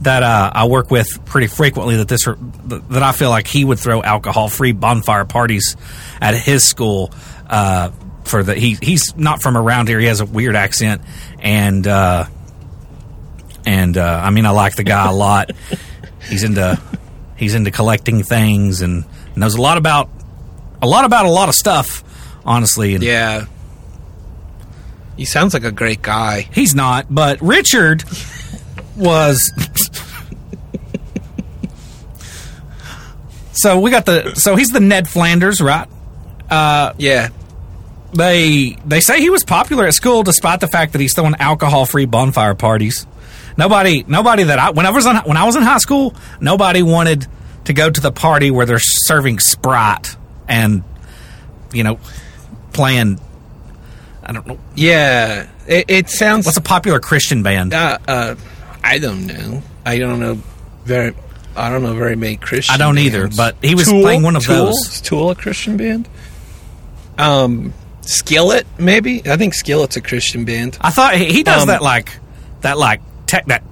that 0.00 0.22
uh, 0.22 0.50
I 0.54 0.66
work 0.66 0.90
with 0.90 1.24
pretty 1.24 1.46
frequently. 1.46 1.96
That 1.96 2.08
this 2.08 2.24
that 2.24 3.02
I 3.02 3.12
feel 3.12 3.30
like 3.30 3.46
he 3.46 3.64
would 3.64 3.78
throw 3.78 4.02
alcohol 4.02 4.48
free 4.48 4.72
bonfire 4.72 5.24
parties 5.24 5.76
at 6.20 6.34
his 6.34 6.64
school. 6.64 7.12
Uh, 7.48 7.90
for 8.24 8.42
the 8.42 8.54
he 8.54 8.76
he's 8.80 9.16
not 9.16 9.42
from 9.42 9.56
around 9.56 9.88
here. 9.88 9.98
He 9.98 10.06
has 10.06 10.20
a 10.20 10.26
weird 10.26 10.56
accent, 10.56 11.02
and 11.40 11.86
uh, 11.86 12.26
and 13.66 13.96
uh, 13.96 14.20
I 14.24 14.30
mean 14.30 14.46
I 14.46 14.50
like 14.50 14.76
the 14.76 14.84
guy 14.84 15.08
a 15.10 15.14
lot. 15.14 15.50
he's 16.28 16.44
into 16.44 16.80
he's 17.36 17.54
into 17.54 17.70
collecting 17.70 18.22
things 18.22 18.80
and 18.80 19.04
knows 19.36 19.54
a 19.54 19.60
lot 19.60 19.78
about 19.78 20.08
a 20.80 20.86
lot 20.86 21.04
about 21.04 21.26
a 21.26 21.30
lot 21.30 21.48
of 21.48 21.54
stuff. 21.54 22.04
Honestly, 22.44 22.94
and 22.94 23.04
Yeah. 23.04 23.46
He 25.16 25.24
sounds 25.24 25.54
like 25.54 25.64
a 25.64 25.72
great 25.72 26.02
guy. 26.02 26.48
He's 26.52 26.74
not, 26.74 27.06
but 27.10 27.40
Richard 27.40 28.04
was. 28.96 29.50
so 33.52 33.78
we 33.80 33.90
got 33.90 34.06
the. 34.06 34.34
So 34.34 34.56
he's 34.56 34.68
the 34.68 34.80
Ned 34.80 35.08
Flanders, 35.08 35.60
right? 35.60 35.88
Uh, 36.50 36.92
Yeah. 36.98 37.28
They 38.14 38.76
they 38.84 39.00
say 39.00 39.20
he 39.20 39.30
was 39.30 39.42
popular 39.42 39.86
at 39.86 39.94
school 39.94 40.22
despite 40.22 40.60
the 40.60 40.68
fact 40.68 40.92
that 40.92 41.00
he's 41.00 41.14
throwing 41.14 41.34
alcohol 41.36 41.86
free 41.86 42.04
bonfire 42.04 42.54
parties. 42.54 43.06
Nobody 43.56 44.04
nobody 44.06 44.42
that 44.42 44.58
I 44.58 44.70
when 44.70 44.84
I 44.84 44.90
was 44.90 45.06
in, 45.06 45.16
when 45.16 45.38
I 45.38 45.44
was 45.44 45.56
in 45.56 45.62
high 45.62 45.78
school, 45.78 46.14
nobody 46.38 46.82
wanted 46.82 47.26
to 47.64 47.72
go 47.72 47.88
to 47.88 48.00
the 48.02 48.12
party 48.12 48.50
where 48.50 48.66
they're 48.66 48.78
serving 48.78 49.38
Sprite 49.38 50.14
and 50.46 50.84
you 51.72 51.84
know 51.84 51.98
playing. 52.74 53.18
I 54.24 54.32
don't 54.32 54.46
know 54.46 54.58
Yeah. 54.74 55.48
It, 55.66 55.86
it 55.88 56.08
sounds. 56.10 56.46
what's 56.46 56.56
a 56.58 56.62
popular 56.62 57.00
Christian 57.00 57.42
band. 57.42 57.72
uh, 57.74 57.98
uh, 58.08 58.34
I 58.84 58.98
don't 58.98 59.26
know. 59.26 59.62
I 59.86 59.98
don't 59.98 60.18
know 60.20 60.38
very. 60.84 61.14
I 61.54 61.68
don't 61.70 61.82
know 61.82 61.94
very 61.94 62.16
many 62.16 62.36
Christian. 62.36 62.74
I 62.74 62.78
don't 62.78 62.98
either, 62.98 63.28
but 63.28 63.56
he 63.62 63.74
was 63.74 63.88
playing 63.88 64.22
one 64.22 64.36
of 64.36 64.44
Tool? 64.44 64.66
those. 64.66 64.88
Is 64.94 65.00
Tool 65.00 65.30
a 65.30 65.34
Christian 65.34 65.76
band? 65.76 66.08
Um, 67.18 67.72
Skillet 68.00 68.66
maybe. 68.78 69.22
I 69.28 69.36
think 69.36 69.54
Skillet's 69.54 69.96
a 69.96 70.00
Christian 70.00 70.44
band. 70.44 70.78
I 70.80 70.90
thought 70.90 71.14
he, 71.14 71.26
he 71.26 71.42
does 71.42 71.62
Um, 71.62 71.68
that 71.68 71.82
like 71.82 72.10
that 72.62 72.78
like 72.78 73.00
tech 73.26 73.44
that. 73.46 73.62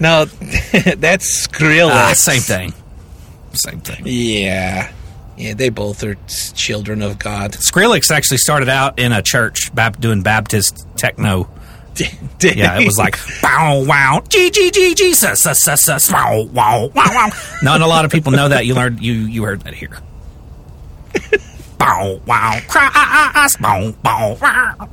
No, 0.00 0.24
that's 0.96 1.46
Skrillex. 1.46 1.90
Ah, 1.92 2.12
same 2.14 2.40
thing. 2.40 2.72
Same 3.54 3.80
thing. 3.80 4.02
Yeah, 4.06 4.90
yeah. 5.36 5.54
They 5.54 5.68
both 5.68 6.02
are 6.04 6.16
children 6.54 7.02
of 7.02 7.18
God. 7.18 7.52
Skrillex 7.52 8.10
actually 8.10 8.38
started 8.38 8.68
out 8.68 8.98
in 8.98 9.12
a 9.12 9.22
church 9.22 9.70
doing 10.00 10.22
Baptist 10.22 10.86
techno. 10.96 11.48
Yeah, 12.40 12.80
it 12.80 12.86
was 12.86 12.98
like 12.98 13.16
bow 13.42 13.84
wow 13.86 14.22
g 14.28 14.50
g 14.50 14.70
g 14.70 14.94
g 14.94 15.10
s 15.10 15.22
s 15.22 15.46
s 15.46 15.68
s 15.68 15.88
s 15.88 16.10
wow 16.10 16.42
wow 16.52 16.90
wow 16.94 17.04
wow. 17.06 17.30
Not 17.62 17.82
a 17.82 17.86
lot 17.86 18.04
of 18.04 18.10
people 18.10 18.32
know 18.32 18.48
that. 18.48 18.66
You 18.66 18.74
learned 18.74 19.00
you 19.00 19.12
you 19.12 19.44
heard 19.44 19.60
that 19.60 19.74
here. 19.74 19.98
Bow 21.78 22.20
wow 22.26 22.58
crass 22.66 22.92
ah, 22.94 23.32
ah, 23.32 23.32
ah, 23.34 23.48
bow 23.60 23.92
bow 24.02 24.38
wow. 24.40 24.88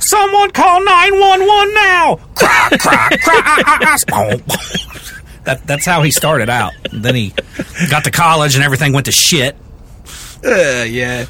Someone 0.00 0.50
call 0.50 0.84
nine 0.84 1.20
one 1.20 1.46
one 1.46 1.74
now. 1.74 2.16
Crack 2.34 2.80
crass 2.80 4.04
bow. 4.04 4.36
bow. 4.38 4.56
That 5.44 5.66
that's 5.66 5.86
how 5.86 6.02
he 6.02 6.10
started 6.10 6.48
out. 6.50 6.72
Then 6.92 7.14
he 7.14 7.32
got 7.90 8.04
to 8.04 8.10
college 8.10 8.54
and 8.54 8.64
everything 8.64 8.92
went 8.92 9.06
to 9.06 9.12
shit. 9.12 9.56
Uh, 10.44 10.84
yeah. 10.88 11.26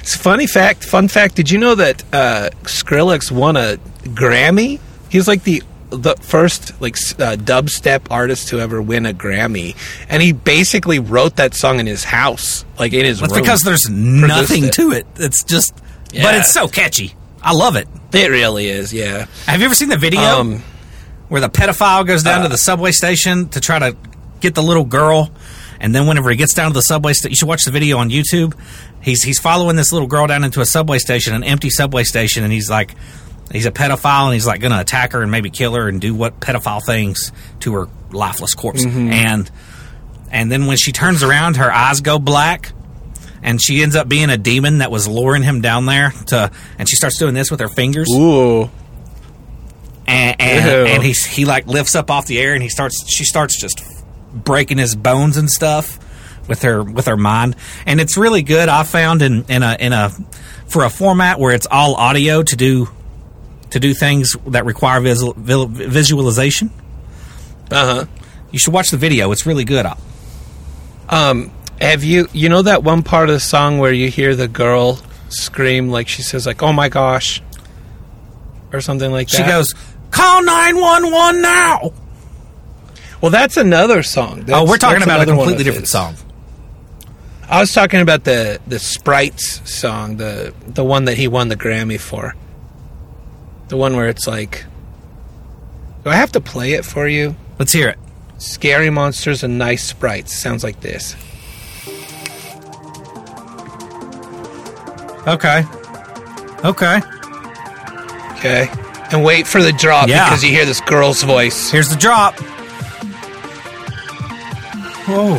It's 0.00 0.14
a 0.14 0.18
funny 0.18 0.46
fact. 0.46 0.84
Fun 0.84 1.08
fact. 1.08 1.34
Did 1.34 1.50
you 1.50 1.58
know 1.58 1.74
that 1.74 2.02
uh, 2.12 2.50
Skrillex 2.62 3.30
won 3.30 3.56
a 3.56 3.76
Grammy? 4.04 4.78
He's 5.10 5.26
like 5.26 5.42
the 5.42 5.62
the 5.90 6.14
first 6.16 6.80
like 6.80 6.94
uh, 6.96 7.36
dubstep 7.36 8.02
artist 8.10 8.48
to 8.48 8.60
ever 8.60 8.80
win 8.82 9.06
a 9.06 9.12
Grammy, 9.12 9.76
and 10.08 10.22
he 10.22 10.32
basically 10.32 10.98
wrote 10.98 11.36
that 11.36 11.54
song 11.54 11.80
in 11.80 11.86
his 11.86 12.04
house, 12.04 12.64
like 12.78 12.92
in 12.92 13.04
his 13.04 13.20
That's 13.20 13.32
room. 13.32 13.42
because 13.42 13.62
there's 13.62 13.88
nothing 13.88 14.64
it. 14.64 14.72
to 14.74 14.92
it. 14.92 15.06
It's 15.16 15.42
just, 15.44 15.74
but 16.12 16.34
it's 16.36 16.52
so 16.52 16.68
catchy. 16.68 17.14
I 17.42 17.52
love 17.52 17.76
it. 17.76 17.86
it 18.12 18.30
really 18.30 18.68
is. 18.68 18.92
Yeah. 18.92 19.26
Have 19.46 19.60
you 19.60 19.66
ever 19.66 19.74
seen 19.74 19.88
the 19.88 19.96
video 19.96 20.20
Um, 20.20 20.62
where 21.28 21.40
the 21.40 21.48
pedophile 21.48 22.06
goes 22.06 22.22
down 22.22 22.42
to 22.42 22.48
the 22.48 22.58
subway 22.58 22.92
station 22.92 23.48
to 23.50 23.60
try 23.60 23.78
to 23.78 23.96
get 24.40 24.54
the 24.54 24.62
little 24.62 24.84
girl, 24.84 25.30
and 25.80 25.94
then 25.94 26.06
whenever 26.06 26.30
he 26.30 26.36
gets 26.36 26.54
down 26.54 26.68
to 26.70 26.74
the 26.74 26.82
subway 26.82 27.12
station, 27.12 27.30
you 27.30 27.36
should 27.36 27.48
watch 27.48 27.64
the 27.64 27.70
video 27.70 27.98
on 27.98 28.10
YouTube. 28.10 28.54
He's 29.02 29.22
he's 29.22 29.38
following 29.38 29.76
this 29.76 29.92
little 29.92 30.08
girl 30.08 30.26
down 30.26 30.44
into 30.44 30.60
a 30.60 30.66
subway 30.66 30.98
station, 30.98 31.34
an 31.34 31.44
empty 31.44 31.70
subway 31.70 32.04
station, 32.04 32.44
and 32.44 32.52
he's 32.52 32.70
like, 32.70 32.94
he's 33.50 33.66
a 33.66 33.72
pedophile, 33.72 34.26
and 34.26 34.34
he's 34.34 34.46
like 34.46 34.60
going 34.60 34.72
to 34.72 34.80
attack 34.80 35.12
her 35.12 35.22
and 35.22 35.30
maybe 35.30 35.50
kill 35.50 35.74
her 35.74 35.88
and 35.88 36.00
do 36.00 36.14
what 36.14 36.40
pedophile 36.40 36.84
things 36.84 37.32
to 37.60 37.74
her 37.74 37.88
lifeless 38.12 38.54
corpse, 38.54 38.84
mm-hmm. 38.84 39.10
and 39.10 39.50
and 40.30 40.50
then 40.50 40.66
when 40.66 40.76
she 40.76 40.92
turns 40.92 41.22
around, 41.22 41.56
her 41.56 41.72
eyes 41.72 42.00
go 42.00 42.18
black. 42.18 42.72
And 43.42 43.62
she 43.62 43.80
ends 43.82 43.94
up 43.94 44.08
being 44.08 44.28
a 44.28 44.36
demon 44.36 44.78
that 44.78 44.90
was 44.90 45.06
luring 45.06 45.44
him 45.44 45.60
down 45.60 45.86
there 45.86 46.10
to, 46.28 46.50
and 46.80 46.88
she 46.88 46.96
starts 46.96 47.16
doing 47.16 47.32
this 47.32 47.48
with 47.48 47.60
her 47.60 47.68
fingers 47.68 48.10
Ooh. 48.10 48.68
And 50.06 50.40
and, 50.40 50.88
and 50.88 51.02
he 51.02 51.12
he 51.12 51.44
like 51.44 51.66
lifts 51.66 51.94
up 51.94 52.10
off 52.10 52.26
the 52.26 52.38
air 52.38 52.54
and 52.54 52.62
he 52.62 52.68
starts 52.68 53.04
she 53.12 53.24
starts 53.24 53.60
just 53.60 53.82
breaking 54.32 54.78
his 54.78 54.94
bones 54.96 55.36
and 55.36 55.50
stuff 55.50 55.98
with 56.48 56.62
her 56.62 56.82
with 56.82 57.06
her 57.06 57.16
mind 57.16 57.56
and 57.86 58.00
it's 58.00 58.16
really 58.16 58.42
good 58.42 58.68
I 58.68 58.82
found 58.84 59.22
in 59.22 59.44
in 59.48 59.62
a 59.62 59.76
in 59.80 59.92
a 59.92 60.10
for 60.66 60.84
a 60.84 60.90
format 60.90 61.38
where 61.40 61.52
it's 61.54 61.66
all 61.70 61.94
audio 61.94 62.42
to 62.42 62.56
do 62.56 62.88
to 63.70 63.80
do 63.80 63.94
things 63.94 64.36
that 64.46 64.64
require 64.64 65.00
visual, 65.00 65.34
visualization 65.34 66.70
Uh 67.70 67.94
huh. 67.94 68.04
you 68.52 68.58
should 68.60 68.72
watch 68.72 68.90
the 68.90 68.96
video 68.96 69.32
it's 69.32 69.44
really 69.46 69.64
good 69.64 69.86
Um, 71.08 71.50
have 71.80 72.04
you 72.04 72.28
you 72.32 72.48
know 72.48 72.62
that 72.62 72.82
one 72.84 73.02
part 73.02 73.28
of 73.28 73.34
the 73.34 73.40
song 73.40 73.78
where 73.78 73.92
you 73.92 74.08
hear 74.10 74.34
the 74.36 74.48
girl 74.48 75.00
scream 75.28 75.88
like 75.88 76.06
she 76.08 76.22
says 76.22 76.46
like 76.46 76.62
"Oh 76.62 76.72
my 76.72 76.88
gosh" 76.88 77.42
or 78.72 78.80
something 78.80 79.10
like 79.10 79.28
that? 79.28 79.36
she 79.36 79.42
goes 79.42 79.74
call 80.10 80.42
911 80.44 81.42
now 81.42 81.92
"Well, 83.20 83.30
that's 83.30 83.56
another 83.56 84.02
song." 84.02 84.44
oh 84.52 84.64
we're 84.68 84.76
talking 84.78 85.02
about 85.02 85.22
a 85.22 85.26
completely 85.26 85.64
different 85.64 85.88
song 85.88 86.16
I 87.48 87.60
was 87.60 87.72
talking 87.72 88.00
about 88.00 88.24
the 88.24 88.60
the 88.66 88.80
Sprites 88.80 89.60
song, 89.70 90.16
the 90.16 90.52
the 90.66 90.82
one 90.82 91.04
that 91.04 91.16
he 91.16 91.28
won 91.28 91.46
the 91.48 91.56
Grammy 91.56 91.98
for. 92.00 92.34
The 93.68 93.76
one 93.76 93.94
where 93.94 94.08
it's 94.08 94.26
like, 94.26 94.64
do 96.02 96.10
I 96.10 96.16
have 96.16 96.32
to 96.32 96.40
play 96.40 96.72
it 96.72 96.84
for 96.84 97.06
you? 97.06 97.36
let's 97.58 97.72
hear 97.72 97.88
it 97.88 97.98
Scary 98.38 98.90
monsters 98.90 99.42
and 99.42 99.58
nice 99.58 99.82
sprites 99.82 100.32
sounds 100.34 100.62
like 100.64 100.80
this. 100.80 101.14
okay 105.26 105.64
okay 106.64 107.00
Okay, 108.36 108.68
and 109.12 109.22
wait 109.24 109.46
for 109.46 109.62
the 109.62 109.72
drop 109.72 110.08
Yeah. 110.08 110.24
because 110.28 110.42
you 110.44 110.50
hear 110.50 110.64
this 110.64 110.80
girl's 110.80 111.22
voice. 111.22 111.70
here's 111.70 111.88
the 111.88 111.96
drop 111.96 112.34
whoa 115.08 115.36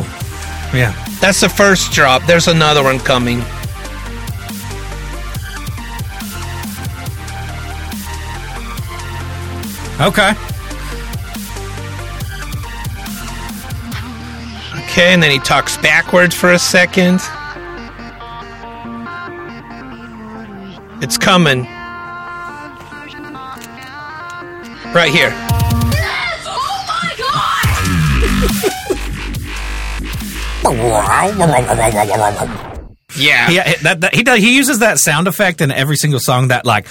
yeah 0.76 0.92
That's 1.20 1.40
the 1.40 1.48
first 1.48 1.90
drop. 1.92 2.22
There's 2.26 2.46
another 2.46 2.82
one 2.84 3.00
coming. 3.00 3.42
okay 10.00 10.32
Okay, 14.90 15.12
and 15.12 15.22
then 15.22 15.30
he 15.30 15.38
talks 15.38 15.76
backwards 15.76 16.34
for 16.34 16.52
a 16.52 16.58
second. 16.58 17.20
It's 21.00 21.16
coming. 21.16 21.68
Right 24.94 25.12
here. 25.12 25.30
Yeah. 33.16 33.48
He, 33.48 33.82
that, 33.82 34.00
that, 34.00 34.14
he 34.14 34.22
does, 34.22 34.38
he 34.38 34.56
uses 34.56 34.80
that 34.80 34.98
sound 34.98 35.26
effect 35.28 35.60
in 35.60 35.70
every 35.72 35.96
single 35.96 36.20
song. 36.20 36.48
That 36.48 36.64
like, 36.66 36.86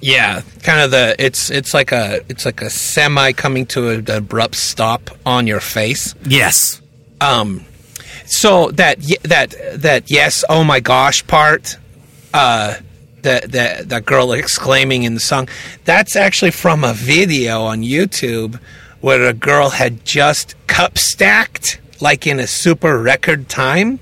Yeah, 0.00 0.42
kind 0.64 0.80
of 0.80 0.90
the 0.90 1.14
it's 1.18 1.48
it's 1.48 1.72
like 1.72 1.92
a 1.92 2.22
it's 2.28 2.44
like 2.44 2.60
a 2.60 2.68
semi 2.70 3.30
coming 3.32 3.66
to 3.66 3.90
an 3.90 4.10
abrupt 4.10 4.56
stop 4.56 5.10
on 5.24 5.46
your 5.46 5.60
face. 5.60 6.16
yes, 6.24 6.82
Um, 7.20 7.64
so 8.26 8.72
that 8.72 8.98
that 9.22 9.54
that 9.80 10.10
yes, 10.10 10.44
oh 10.48 10.64
my 10.64 10.80
gosh 10.80 11.24
part, 11.28 11.76
uh, 12.34 12.74
that 13.22 13.52
that 13.52 13.88
that 13.88 14.04
girl 14.06 14.32
exclaiming 14.32 15.02
in 15.04 15.14
the 15.14 15.20
song, 15.20 15.48
that's 15.84 16.16
actually 16.16 16.50
from 16.50 16.84
a 16.84 16.92
video 16.92 17.62
on 17.62 17.82
YouTube 17.82 18.58
where 19.00 19.26
a 19.26 19.32
girl 19.32 19.70
had 19.70 20.04
just 20.04 20.54
cup 20.66 20.96
stacked 20.98 21.80
like 22.00 22.26
in 22.26 22.38
a 22.40 22.46
super 22.46 22.98
record 22.98 23.48
time, 23.48 23.98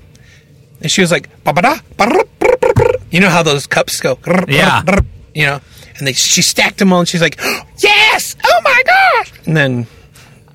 and 0.81 0.91
she 0.91 1.01
was 1.01 1.11
like, 1.11 1.29
you 3.11 3.19
know 3.19 3.29
how 3.29 3.43
those 3.43 3.67
cups 3.67 3.99
go, 3.99 4.17
Yeah. 4.47 4.83
you 5.33 5.45
know, 5.45 5.59
and 5.97 6.07
they 6.07 6.13
she 6.13 6.41
stacked 6.41 6.77
them 6.79 6.93
all, 6.93 6.99
and 6.99 7.07
she's 7.09 7.21
like, 7.21 7.39
"Yes, 7.77 8.35
oh 8.43 8.61
my 8.63 8.81
gosh!" 8.85 9.33
And 9.45 9.55
then 9.57 9.87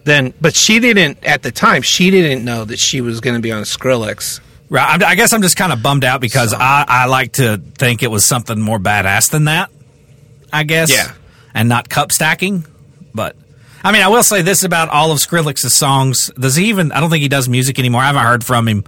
then 0.05 0.33
but 0.41 0.55
she 0.55 0.79
didn't 0.81 1.23
at 1.25 1.43
the 1.43 1.51
time 1.51 1.83
she 1.83 2.11
didn't 2.11 2.45
know 2.45 2.65
that 2.65 2.79
she 2.79 3.01
was 3.01 3.21
going 3.21 3.35
to 3.37 3.43
be 3.43 3.51
on 3.53 3.63
skrillex 3.65 4.41
right. 4.69 4.89
I'm- 4.89 5.03
I 5.05 5.15
guess 5.15 5.33
I'm 5.33 5.43
just 5.43 5.57
kind 5.57 5.73
of 5.73 5.83
bummed 5.83 6.05
out 6.05 6.21
because 6.21 6.53
I, 6.55 6.85
I 6.87 7.07
like 7.07 7.33
to 7.35 7.59
think 7.79 8.03
it 8.03 8.11
was 8.11 8.27
something 8.27 8.61
more 8.61 8.79
badass 8.79 9.31
than 9.31 9.45
that. 9.45 9.71
I 10.53 10.63
guess, 10.63 10.91
Yeah. 10.93 11.13
and 11.55 11.69
not 11.69 11.89
cup 11.89 12.13
stacking. 12.13 12.65
But 13.15 13.37
I 13.83 13.93
mean, 13.93 14.03
I 14.03 14.09
will 14.09 14.23
say 14.23 14.43
this 14.43 14.63
about 14.65 14.89
all 14.89 15.11
of 15.13 15.19
Skrillex's 15.19 15.75
songs. 15.75 16.31
Does 16.39 16.55
he 16.57 16.67
even? 16.71 16.93
I 16.93 17.01
don't 17.01 17.11
think 17.11 17.23
he 17.23 17.29
does 17.29 17.49
music 17.49 17.79
anymore. 17.79 18.01
I 18.03 18.07
haven't 18.07 18.23
heard 18.25 18.45
from 18.45 18.69
him. 18.69 18.85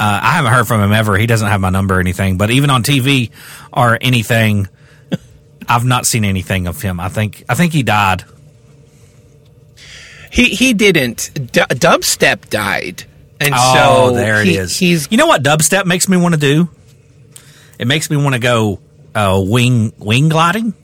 Uh, 0.00 0.20
I 0.22 0.32
haven't 0.32 0.52
heard 0.52 0.66
from 0.68 0.80
him 0.80 0.92
ever. 0.92 1.16
He 1.18 1.26
doesn't 1.26 1.48
have 1.48 1.60
my 1.60 1.70
number 1.70 1.96
or 1.96 2.00
anything. 2.00 2.36
But 2.36 2.50
even 2.50 2.70
on 2.70 2.82
TV 2.84 3.30
or 3.72 3.98
anything, 4.00 4.68
I've 5.68 5.84
not 5.84 6.06
seen 6.06 6.24
anything 6.24 6.66
of 6.66 6.80
him. 6.82 7.00
I 7.00 7.08
think 7.08 7.44
I 7.48 7.54
think 7.54 7.72
he 7.72 7.82
died. 7.82 8.24
he 10.30 10.44
he 10.50 10.74
didn't 10.74 11.30
D- 11.34 11.60
dubstep 11.60 12.48
died 12.50 13.04
and 13.40 13.54
Oh, 13.56 14.08
so 14.10 14.14
there 14.16 14.42
he- 14.42 14.56
it 14.56 14.60
is. 14.60 14.76
he's 14.76 15.08
you 15.10 15.16
know 15.16 15.26
what 15.26 15.42
dubstep 15.42 15.84
makes 15.86 16.08
me 16.08 16.16
want 16.16 16.34
to 16.34 16.40
do? 16.40 16.68
It 17.78 17.86
makes 17.86 18.10
me 18.10 18.16
want 18.16 18.34
to 18.34 18.40
go 18.40 18.80
uh, 19.14 19.42
wing 19.44 19.92
wing 19.98 20.28
gliding, 20.28 20.74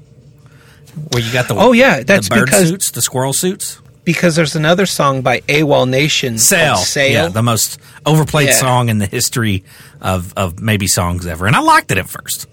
where 1.12 1.22
you 1.22 1.32
got 1.32 1.48
the 1.48 1.54
Oh, 1.56 1.72
yeah, 1.72 2.02
that's 2.02 2.28
the 2.28 2.36
bird 2.36 2.44
because- 2.46 2.68
suits, 2.68 2.90
the 2.92 3.02
squirrel 3.02 3.32
suits. 3.32 3.78
because 4.04 4.36
there's 4.36 4.54
another 4.54 4.84
song 4.86 5.22
by 5.22 5.40
AWOL 5.48 5.88
Nation 5.88 6.36
Sail, 6.38 6.76
Sail. 6.76 7.12
yeah, 7.24 7.28
the 7.28 7.42
most 7.42 7.78
overplayed 8.04 8.48
Yeah. 8.48 8.54
song 8.54 8.88
in 8.90 8.98
the 8.98 9.06
history 9.06 9.64
of 10.00 10.32
of 10.36 10.60
maybe 10.60 10.86
songs 10.86 11.26
ever, 11.26 11.46
and 11.46 11.56
I 11.56 11.60
liked 11.60 11.90
it 11.90 11.98
at 11.98 12.08
first. 12.08 12.46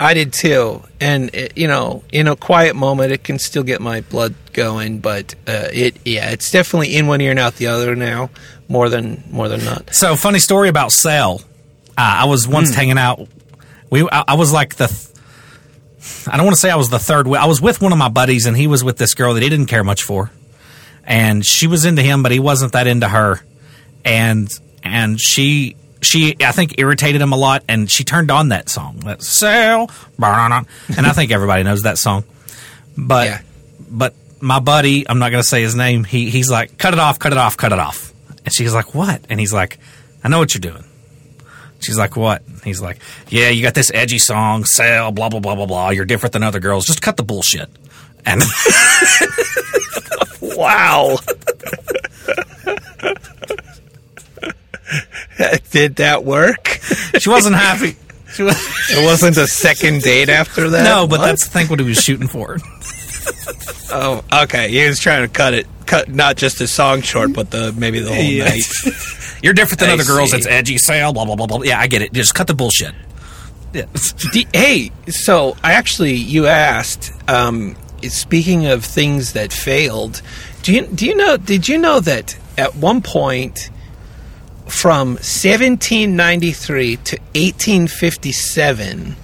I 0.00 0.14
did 0.14 0.32
too, 0.32 0.82
and 1.00 1.32
it, 1.32 1.52
you 1.56 1.68
know, 1.68 2.02
in 2.10 2.26
a 2.26 2.34
quiet 2.34 2.74
moment, 2.74 3.12
it 3.12 3.22
can 3.22 3.38
still 3.38 3.62
get 3.62 3.80
my 3.80 4.00
blood 4.00 4.34
going. 4.52 4.98
But 4.98 5.34
uh, 5.46 5.68
it, 5.72 5.96
yeah, 6.04 6.30
it's 6.30 6.50
definitely 6.50 6.96
in 6.96 7.06
one 7.06 7.20
ear 7.20 7.30
and 7.30 7.38
out 7.38 7.54
the 7.56 7.68
other 7.68 7.94
now, 7.94 8.30
more 8.72 8.88
than 8.88 9.22
more 9.30 9.48
than 9.48 9.64
not. 9.64 9.94
So, 9.94 10.16
funny 10.16 10.38
story 10.38 10.68
about 10.68 10.90
Cell. 10.92 11.40
Uh, 11.90 12.22
I 12.22 12.24
was 12.24 12.48
once 12.48 12.70
Hmm. 12.70 12.76
hanging 12.76 12.98
out. 12.98 13.28
We, 13.90 14.02
I, 14.10 14.24
I 14.28 14.34
was 14.34 14.52
like 14.52 14.76
the. 14.76 14.86
Th- 14.88 15.08
I 16.26 16.36
don't 16.36 16.46
want 16.46 16.56
to 16.56 16.60
say 16.60 16.70
I 16.70 16.76
was 16.76 16.88
the 16.88 16.98
third. 16.98 17.28
I 17.28 17.46
was 17.46 17.60
with 17.60 17.80
one 17.80 17.92
of 17.92 17.98
my 17.98 18.08
buddies, 18.08 18.46
and 18.46 18.56
he 18.56 18.66
was 18.66 18.82
with 18.82 18.96
this 18.96 19.14
girl 19.14 19.34
that 19.34 19.42
he 19.42 19.48
didn't 19.48 19.66
care 19.66 19.84
much 19.84 20.02
for, 20.02 20.30
and 21.04 21.44
she 21.44 21.66
was 21.68 21.84
into 21.84 22.02
him, 22.02 22.22
but 22.22 22.32
he 22.32 22.40
wasn't 22.40 22.72
that 22.72 22.86
into 22.86 23.08
her, 23.08 23.40
and 24.04 24.50
and 24.82 25.20
she 25.20 25.76
she 26.00 26.34
I 26.40 26.50
think 26.52 26.76
irritated 26.78 27.20
him 27.20 27.32
a 27.32 27.36
lot, 27.36 27.62
and 27.68 27.88
she 27.90 28.02
turned 28.04 28.30
on 28.32 28.48
that 28.48 28.68
song, 28.68 29.00
that 29.04 29.22
Cell, 29.22 29.90
and 30.18 31.06
I 31.06 31.12
think 31.12 31.30
everybody 31.38 31.62
knows 31.62 31.82
that 31.82 31.98
song, 31.98 32.24
but 32.96 33.26
Yeah. 33.28 33.40
but 33.88 34.14
my 34.40 34.58
buddy, 34.58 35.08
I'm 35.08 35.20
not 35.20 35.30
going 35.30 35.42
to 35.42 35.48
say 35.48 35.62
his 35.62 35.76
name. 35.76 36.02
He 36.02 36.30
he's 36.30 36.50
like, 36.50 36.78
cut 36.78 36.94
it 36.94 36.98
off, 36.98 37.18
cut 37.20 37.30
it 37.32 37.38
off, 37.38 37.56
cut 37.56 37.72
it 37.72 37.78
off. 37.78 38.11
And 38.44 38.52
she's 38.54 38.74
like, 38.74 38.94
what? 38.94 39.24
And 39.28 39.38
he's 39.40 39.52
like, 39.52 39.78
I 40.24 40.28
know 40.28 40.38
what 40.38 40.54
you're 40.54 40.60
doing. 40.60 40.84
She's 41.80 41.98
like, 41.98 42.16
what? 42.16 42.42
He's 42.64 42.80
like, 42.80 42.98
yeah, 43.28 43.48
you 43.48 43.62
got 43.62 43.74
this 43.74 43.90
edgy 43.92 44.18
song, 44.18 44.64
sell, 44.64 45.10
blah 45.12 45.28
blah 45.28 45.40
blah 45.40 45.54
blah 45.56 45.66
blah. 45.66 45.90
You're 45.90 46.04
different 46.04 46.32
than 46.32 46.42
other 46.44 46.60
girls. 46.60 46.86
Just 46.86 47.02
cut 47.02 47.16
the 47.16 47.22
bullshit. 47.24 47.68
And 48.24 48.42
Wow. 50.40 51.16
Did 55.70 55.96
that 55.96 56.24
work? 56.24 56.68
she 57.18 57.28
wasn't 57.30 57.56
happy. 57.56 57.96
She 58.34 58.42
was, 58.42 58.56
It 58.90 59.04
wasn't 59.04 59.36
a 59.38 59.46
second 59.46 60.02
date 60.02 60.28
after 60.28 60.70
that. 60.70 60.84
no, 60.84 61.06
but 61.06 61.20
What? 61.20 61.26
that's 61.26 61.46
I 61.48 61.50
think 61.50 61.70
what 61.70 61.80
he 61.80 61.86
was 61.86 61.98
shooting 62.02 62.28
for. 62.28 62.58
oh 63.92 64.22
okay. 64.44 64.68
He 64.70 64.86
was 64.86 64.98
trying 65.00 65.22
to 65.26 65.28
cut 65.32 65.54
it, 65.54 65.66
cut 65.86 66.08
not 66.08 66.36
just 66.36 66.58
the 66.58 66.66
song 66.66 67.02
short, 67.02 67.32
but 67.32 67.50
the 67.50 67.72
maybe 67.72 68.00
the 68.00 68.12
whole 68.14 68.22
Yeah. 68.22 68.44
night. 68.46 68.62
You're 69.42 69.52
different 69.54 69.80
than 69.80 69.90
I 69.90 69.94
other 69.94 70.04
girls. 70.04 70.30
see. 70.30 70.36
It's 70.38 70.46
edgy, 70.46 70.78
Sail, 70.78 71.12
blah 71.12 71.24
blah 71.24 71.36
blah 71.36 71.46
blah. 71.46 71.62
Yeah, 71.62 71.78
I 71.80 71.86
get 71.86 72.02
it. 72.02 72.12
Just 72.12 72.34
cut 72.34 72.46
the 72.46 72.54
bullshit. 72.54 72.94
Yeah. 73.72 73.86
D- 74.32 74.46
hey, 74.52 74.92
so 75.08 75.56
I 75.62 75.72
actually 75.72 76.14
you 76.14 76.46
asked. 76.46 77.10
Um, 77.28 77.74
speaking 78.08 78.66
of 78.66 78.84
things 78.84 79.32
that 79.32 79.52
failed, 79.52 80.22
do 80.62 80.72
you 80.72 80.86
do 80.86 81.06
you 81.06 81.14
know? 81.16 81.36
Did 81.36 81.68
you 81.68 81.78
know 81.78 82.00
that 82.00 82.36
at 82.58 82.74
one 82.76 83.00
point, 83.02 83.70
from 84.66 85.10
1793 85.14 86.96
to 86.96 87.16
1857, 87.34 89.16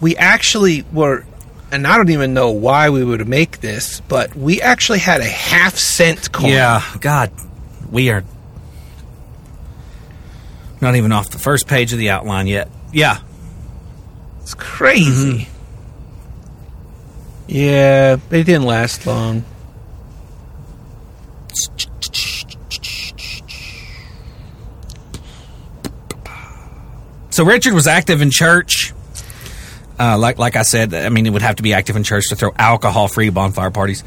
we 0.00 0.16
actually 0.16 0.82
were, 0.92 1.24
and 1.70 1.86
I 1.86 1.96
don't 1.96 2.10
even 2.10 2.34
know 2.34 2.50
why 2.50 2.90
we 2.90 3.04
would 3.04 3.26
make 3.26 3.60
this, 3.60 4.00
but 4.00 4.34
we 4.36 4.60
actually 4.60 5.00
had 5.00 5.20
a 5.20 5.24
half 5.24 5.76
cent 5.76 6.32
coin. 6.32 6.50
Yeah, 6.50 6.82
God, 7.00 7.32
we 7.90 8.10
are 8.10 8.24
not 10.80 10.94
even 10.96 11.12
off 11.12 11.30
the 11.30 11.38
first 11.38 11.66
page 11.66 11.92
of 11.92 11.98
the 11.98 12.10
outline 12.10 12.46
yet. 12.46 12.70
Yeah, 12.92 13.18
it's 14.40 14.54
crazy. 14.54 15.40
Mm-hmm. 15.40 15.52
Yeah, 17.48 18.16
but 18.16 18.38
it 18.40 18.44
didn't 18.44 18.66
last 18.66 19.06
long. 19.06 19.44
So 27.30 27.44
Richard 27.44 27.74
was 27.74 27.86
active 27.86 28.22
in 28.22 28.30
church. 28.30 28.94
Uh, 29.98 30.18
like 30.18 30.38
like 30.38 30.56
I 30.56 30.62
said, 30.62 30.92
I 30.94 31.08
mean, 31.08 31.26
it 31.26 31.30
would 31.32 31.42
have 31.42 31.56
to 31.56 31.62
be 31.62 31.72
active 31.72 31.96
in 31.96 32.02
church 32.04 32.28
to 32.28 32.36
throw 32.36 32.52
alcohol-free 32.58 33.30
bonfire 33.30 33.70
parties. 33.70 34.02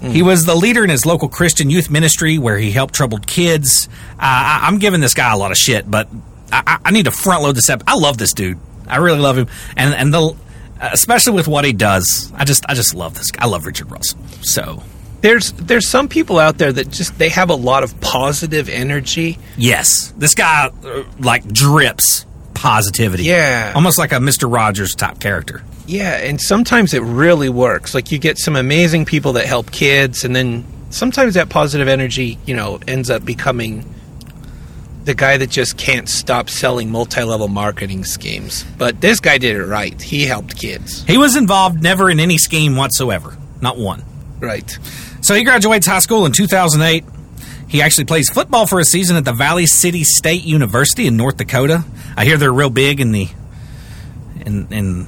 He 0.00 0.22
was 0.22 0.44
the 0.46 0.56
leader 0.56 0.82
in 0.82 0.90
his 0.90 1.06
local 1.06 1.28
Christian 1.28 1.70
youth 1.70 1.88
ministry 1.88 2.36
where 2.36 2.58
he 2.58 2.72
helped 2.72 2.92
troubled 2.92 3.24
kids. 3.24 3.88
Uh, 4.14 4.16
I, 4.20 4.60
I'm 4.64 4.78
giving 4.78 5.00
this 5.00 5.14
guy 5.14 5.32
a 5.32 5.36
lot 5.36 5.52
of 5.52 5.56
shit, 5.56 5.88
but 5.88 6.08
I, 6.50 6.62
I- 6.66 6.78
I 6.86 6.90
need 6.90 7.04
to 7.04 7.12
front 7.12 7.42
load 7.44 7.54
this 7.54 7.70
up. 7.70 7.84
I 7.86 7.94
love 7.94 8.18
this 8.18 8.32
dude. 8.32 8.58
I 8.88 8.96
really 8.96 9.20
love 9.20 9.38
him, 9.38 9.46
and 9.76 9.94
and 9.94 10.12
the 10.12 10.34
especially 10.80 11.34
with 11.34 11.46
what 11.46 11.64
he 11.64 11.72
does. 11.72 12.32
I 12.34 12.44
just 12.44 12.64
I 12.68 12.74
just 12.74 12.94
love 12.94 13.14
this. 13.16 13.30
guy. 13.30 13.44
I 13.44 13.46
love 13.46 13.64
Richard 13.64 13.90
Russell. 13.92 14.18
So 14.42 14.82
there's 15.20 15.52
there's 15.52 15.86
some 15.88 16.08
people 16.08 16.40
out 16.40 16.58
there 16.58 16.72
that 16.72 16.90
just 16.90 17.16
they 17.16 17.28
have 17.28 17.48
a 17.50 17.54
lot 17.54 17.84
of 17.84 17.98
positive 18.00 18.68
energy. 18.68 19.38
yes, 19.56 20.12
this 20.18 20.34
guy 20.34 20.68
uh, 20.84 21.04
like 21.20 21.46
drips 21.46 22.26
positivity. 22.54 23.24
Yeah. 23.24 23.72
almost 23.74 23.98
like 23.98 24.12
a 24.12 24.20
Mister 24.20 24.46
Rogers 24.46 24.94
type 24.94 25.18
character. 25.20 25.62
Yeah, 25.86 26.16
and 26.16 26.40
sometimes 26.40 26.94
it 26.94 27.02
really 27.02 27.48
works. 27.48 27.94
Like 27.94 28.12
you 28.12 28.18
get 28.18 28.38
some 28.38 28.56
amazing 28.56 29.04
people 29.04 29.34
that 29.34 29.46
help 29.46 29.70
kids 29.72 30.24
and 30.24 30.34
then 30.34 30.64
sometimes 30.90 31.34
that 31.34 31.48
positive 31.48 31.88
energy, 31.88 32.38
you 32.46 32.54
know, 32.54 32.78
ends 32.86 33.10
up 33.10 33.24
becoming 33.24 33.84
the 35.04 35.14
guy 35.14 35.36
that 35.36 35.50
just 35.50 35.76
can't 35.76 36.08
stop 36.08 36.48
selling 36.48 36.90
multi-level 36.90 37.48
marketing 37.48 38.04
schemes. 38.04 38.64
But 38.78 39.00
this 39.00 39.18
guy 39.18 39.38
did 39.38 39.56
it 39.56 39.64
right. 39.64 40.00
He 40.00 40.24
helped 40.24 40.56
kids. 40.56 41.02
He 41.04 41.18
was 41.18 41.34
involved 41.34 41.82
never 41.82 42.08
in 42.08 42.20
any 42.20 42.38
scheme 42.38 42.76
whatsoever, 42.76 43.36
not 43.60 43.76
one. 43.78 44.04
Right. 44.38 44.70
So 45.22 45.34
he 45.34 45.42
graduates 45.44 45.86
high 45.86 45.98
school 45.98 46.26
in 46.26 46.32
2008. 46.32 47.04
He 47.72 47.80
actually 47.80 48.04
plays 48.04 48.28
football 48.28 48.66
for 48.66 48.80
a 48.80 48.84
season 48.84 49.16
at 49.16 49.24
the 49.24 49.32
Valley 49.32 49.64
City 49.64 50.04
State 50.04 50.44
University 50.44 51.06
in 51.06 51.16
North 51.16 51.38
Dakota. 51.38 51.82
I 52.18 52.26
hear 52.26 52.36
they're 52.36 52.52
real 52.52 52.68
big 52.68 53.00
in 53.00 53.12
the 53.12 53.28
in 54.44 54.68
in 54.70 55.06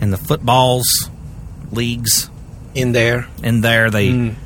in 0.00 0.10
the 0.10 0.16
footballs 0.16 1.10
leagues 1.72 2.30
In 2.76 2.92
there. 2.92 3.26
in 3.42 3.60
there. 3.60 3.90
They 3.90 4.36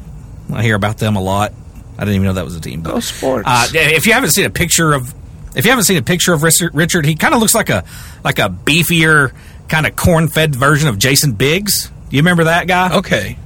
I 0.50 0.62
hear 0.62 0.74
about 0.74 0.96
them 0.96 1.16
a 1.16 1.20
lot. 1.20 1.52
I 1.98 2.04
didn't 2.04 2.14
even 2.14 2.24
know 2.28 2.32
that 2.32 2.46
was 2.46 2.56
a 2.56 2.60
team. 2.60 2.80
But, 2.80 2.94
Go 2.94 3.00
sports. 3.00 3.44
uh, 3.46 3.66
if 3.74 4.06
you 4.06 4.14
haven't 4.14 4.30
seen 4.30 4.46
a 4.46 4.50
picture 4.50 4.94
of 4.94 5.14
if 5.54 5.66
you 5.66 5.70
haven't 5.70 5.84
seen 5.84 5.98
a 5.98 6.02
picture 6.02 6.32
of 6.32 6.42
Richard, 6.42 6.74
Richard 6.74 7.04
he 7.04 7.14
kind 7.14 7.34
of 7.34 7.40
looks 7.40 7.54
like 7.54 7.68
a 7.68 7.84
like 8.24 8.38
a 8.38 8.48
beefier 8.48 9.32
kind 9.68 9.86
of 9.86 9.96
corn-fed 9.96 10.56
version 10.56 10.88
of 10.88 10.98
Jason 10.98 11.32
Biggs. 11.32 11.88
Do 12.08 12.16
you 12.16 12.22
remember 12.22 12.44
that 12.44 12.66
guy? 12.66 12.96
okay. 12.96 13.36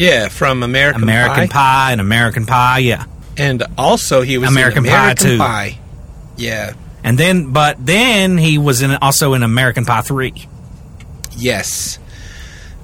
Yeah, 0.00 0.28
from 0.28 0.62
American, 0.62 1.02
American 1.02 1.48
Pie. 1.48 1.52
Pie 1.52 1.92
and 1.92 2.00
American 2.00 2.46
Pie, 2.46 2.78
yeah. 2.78 3.04
and 3.36 3.62
also 3.76 4.22
he 4.22 4.38
was 4.38 4.48
American 4.48 4.86
in 4.86 4.90
Pie, 4.90 5.12
too. 5.12 5.36
Pie. 5.36 5.78
Yeah. 6.38 6.72
And 7.04 7.18
then, 7.18 7.52
but 7.52 7.76
then 7.84 8.38
he 8.38 8.56
was 8.56 8.80
in 8.80 8.92
also 8.92 9.34
in 9.34 9.42
American 9.42 9.84
Pie 9.84 10.00
three. 10.00 10.32
Yes. 11.36 11.98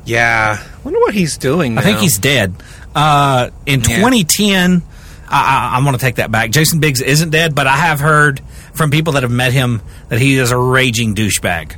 Yeah. 0.04 0.58
I 0.62 0.78
wonder 0.84 1.00
what 1.00 1.14
he's 1.14 1.38
doing. 1.38 1.78
I 1.78 1.80
think 1.82 1.98
he's 2.00 2.18
dead. 2.18 2.54
Uh, 2.94 3.48
in 3.64 3.80
Yeah. 3.80 3.96
2010, 3.96 4.82
I, 5.28 5.70
I, 5.72 5.76
I'm 5.76 5.84
going 5.84 5.94
to 5.96 6.00
take 6.00 6.16
that 6.16 6.30
back. 6.30 6.50
Jason 6.50 6.80
Biggs 6.80 7.00
isn't 7.00 7.30
dead, 7.30 7.54
but 7.54 7.66
I 7.66 7.76
have 7.76 7.98
heard 8.00 8.40
from 8.74 8.90
people 8.90 9.14
that 9.14 9.22
have 9.22 9.32
met 9.32 9.52
him 9.52 9.80
that 10.08 10.18
he 10.18 10.36
is 10.36 10.50
a 10.50 10.58
raging 10.58 11.14
douchebag. 11.14 11.76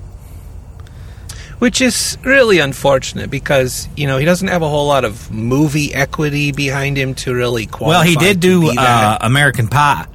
Which 1.59 1.81
is 1.81 2.17
really 2.25 2.61
unfortunate 2.61 3.31
because 3.31 3.89
you 3.97 4.07
know 4.07 4.19
he 4.19 4.25
doesn't 4.25 4.49
have 4.49 4.63
a 4.63 4.69
whole 4.69 4.87
lot 4.87 5.05
of 5.05 5.31
movie 5.31 5.93
equity 5.93 6.53
behind 6.53 6.97
him 6.97 7.15
to 7.17 7.35
really 7.35 7.67
qualify. 7.67 7.99
Well, 7.99 8.07
he 8.07 8.15
did 8.15 8.39
do 8.39 8.71
uh. 8.71 9.19
American 9.21 9.67
Pie. 9.67 10.07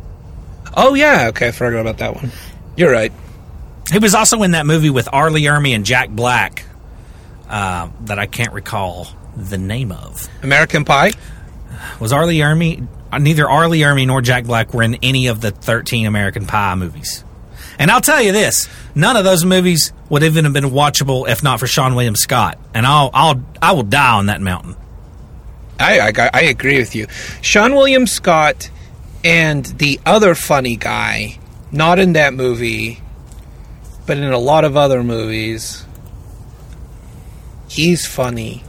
oh 0.75 0.93
yeah, 0.93 1.27
okay, 1.29 1.49
I 1.49 1.51
forgot 1.51 1.81
about 1.81 1.97
that 1.97 2.15
one. 2.15 2.31
You're 2.77 2.91
right. 2.91 3.11
He 3.91 3.99
was 3.99 4.15
also 4.15 4.41
in 4.43 4.51
that 4.51 4.65
movie 4.65 4.89
with 4.89 5.09
R. 5.11 5.29
Lee 5.29 5.43
Ermey 5.43 5.75
and 5.75 5.85
Jack 5.85 6.09
Black 6.09 6.65
uh, 7.49 7.89
that 8.05 8.17
I 8.17 8.25
can't 8.25 8.53
recall 8.53 9.07
the 9.35 9.57
name 9.57 9.91
of. 9.91 10.27
American 10.41 10.85
Pie. 10.85 11.11
Was 11.99 12.13
R. 12.13 12.25
Lee 12.25 12.39
Ermey? 12.39 12.87
Neither 13.19 13.47
R. 13.47 13.67
Lee 13.67 13.81
Ermey 13.81 14.07
nor 14.07 14.21
Jack 14.21 14.45
Black 14.45 14.73
were 14.73 14.83
in 14.83 14.95
any 15.03 15.27
of 15.27 15.41
the 15.41 15.51
13 15.51 16.05
American 16.05 16.45
Pie 16.45 16.75
movies. 16.75 17.23
And 17.79 17.89
I'll 17.91 18.01
tell 18.01 18.21
you 18.21 18.31
this: 18.31 18.67
none 18.95 19.17
of 19.17 19.23
those 19.23 19.45
movies 19.45 19.93
would 20.09 20.23
even 20.23 20.43
have 20.45 20.53
been 20.53 20.65
watchable 20.65 21.27
if 21.27 21.43
not 21.43 21.59
for 21.59 21.65
Seann 21.65 21.95
William 21.95 22.15
Scott. 22.15 22.59
And 22.73 22.85
I'll, 22.85 23.09
I'll, 23.13 23.43
I 23.61 23.71
will 23.71 23.83
die 23.83 24.13
on 24.13 24.27
that 24.27 24.41
mountain. 24.41 24.75
I, 25.79 25.99
I 25.99 26.29
I 26.33 26.41
agree 26.43 26.77
with 26.77 26.95
you. 26.95 27.07
Seann 27.41 27.75
William 27.75 28.07
Scott 28.07 28.69
and 29.23 29.65
the 29.65 29.99
other 30.05 30.35
funny 30.35 30.75
guy, 30.75 31.39
not 31.71 31.99
in 31.99 32.13
that 32.13 32.33
movie, 32.33 33.01
but 34.05 34.17
in 34.17 34.31
a 34.31 34.37
lot 34.37 34.65
of 34.65 34.77
other 34.77 35.03
movies. 35.03 35.85
He's 37.67 38.05
funny 38.05 38.63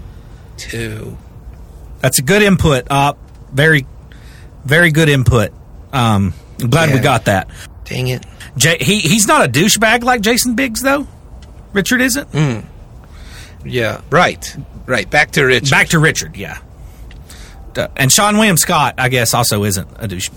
too. 0.57 1.19
That's 2.01 2.19
a 2.19 2.23
good 2.23 2.43
input. 2.43 2.87
Uh, 2.91 3.15
very, 3.53 3.87
very 4.65 4.91
good 4.91 5.09
input. 5.09 5.53
Um, 5.93 6.33
I'm 6.61 6.71
glad 6.71 6.93
we 6.93 7.01
got 7.01 7.27
that. 7.27 7.49
Dang 7.85 8.09
it. 8.09 8.25
J- 8.57 8.79
he 8.81 9.01
he's 9.01 9.27
not 9.27 9.45
a 9.45 9.49
douchebag 9.51 10.03
like 10.05 10.21
Jason 10.21 10.55
Biggs 10.55 10.81
though. 10.83 11.07
Richard 11.73 12.01
isn't. 12.01 12.31
Mm. 12.33 12.65
Yeah, 13.65 14.01
right. 14.11 14.57
Right. 14.87 15.09
Back 15.09 15.33
to 15.33 15.45
Rich. 15.45 15.71
Back 15.71 15.89
to 15.89 15.99
Richard, 15.99 16.37
yeah. 16.37 16.59
Uh, 17.77 17.89
and 17.97 18.11
Seann 18.11 18.35
William 18.35 18.57
Scott, 18.57 18.95
I 18.99 19.09
guess, 19.09 19.35
also 19.35 19.65
isn't 19.65 19.89
a 19.99 20.07
douche. 20.07 20.31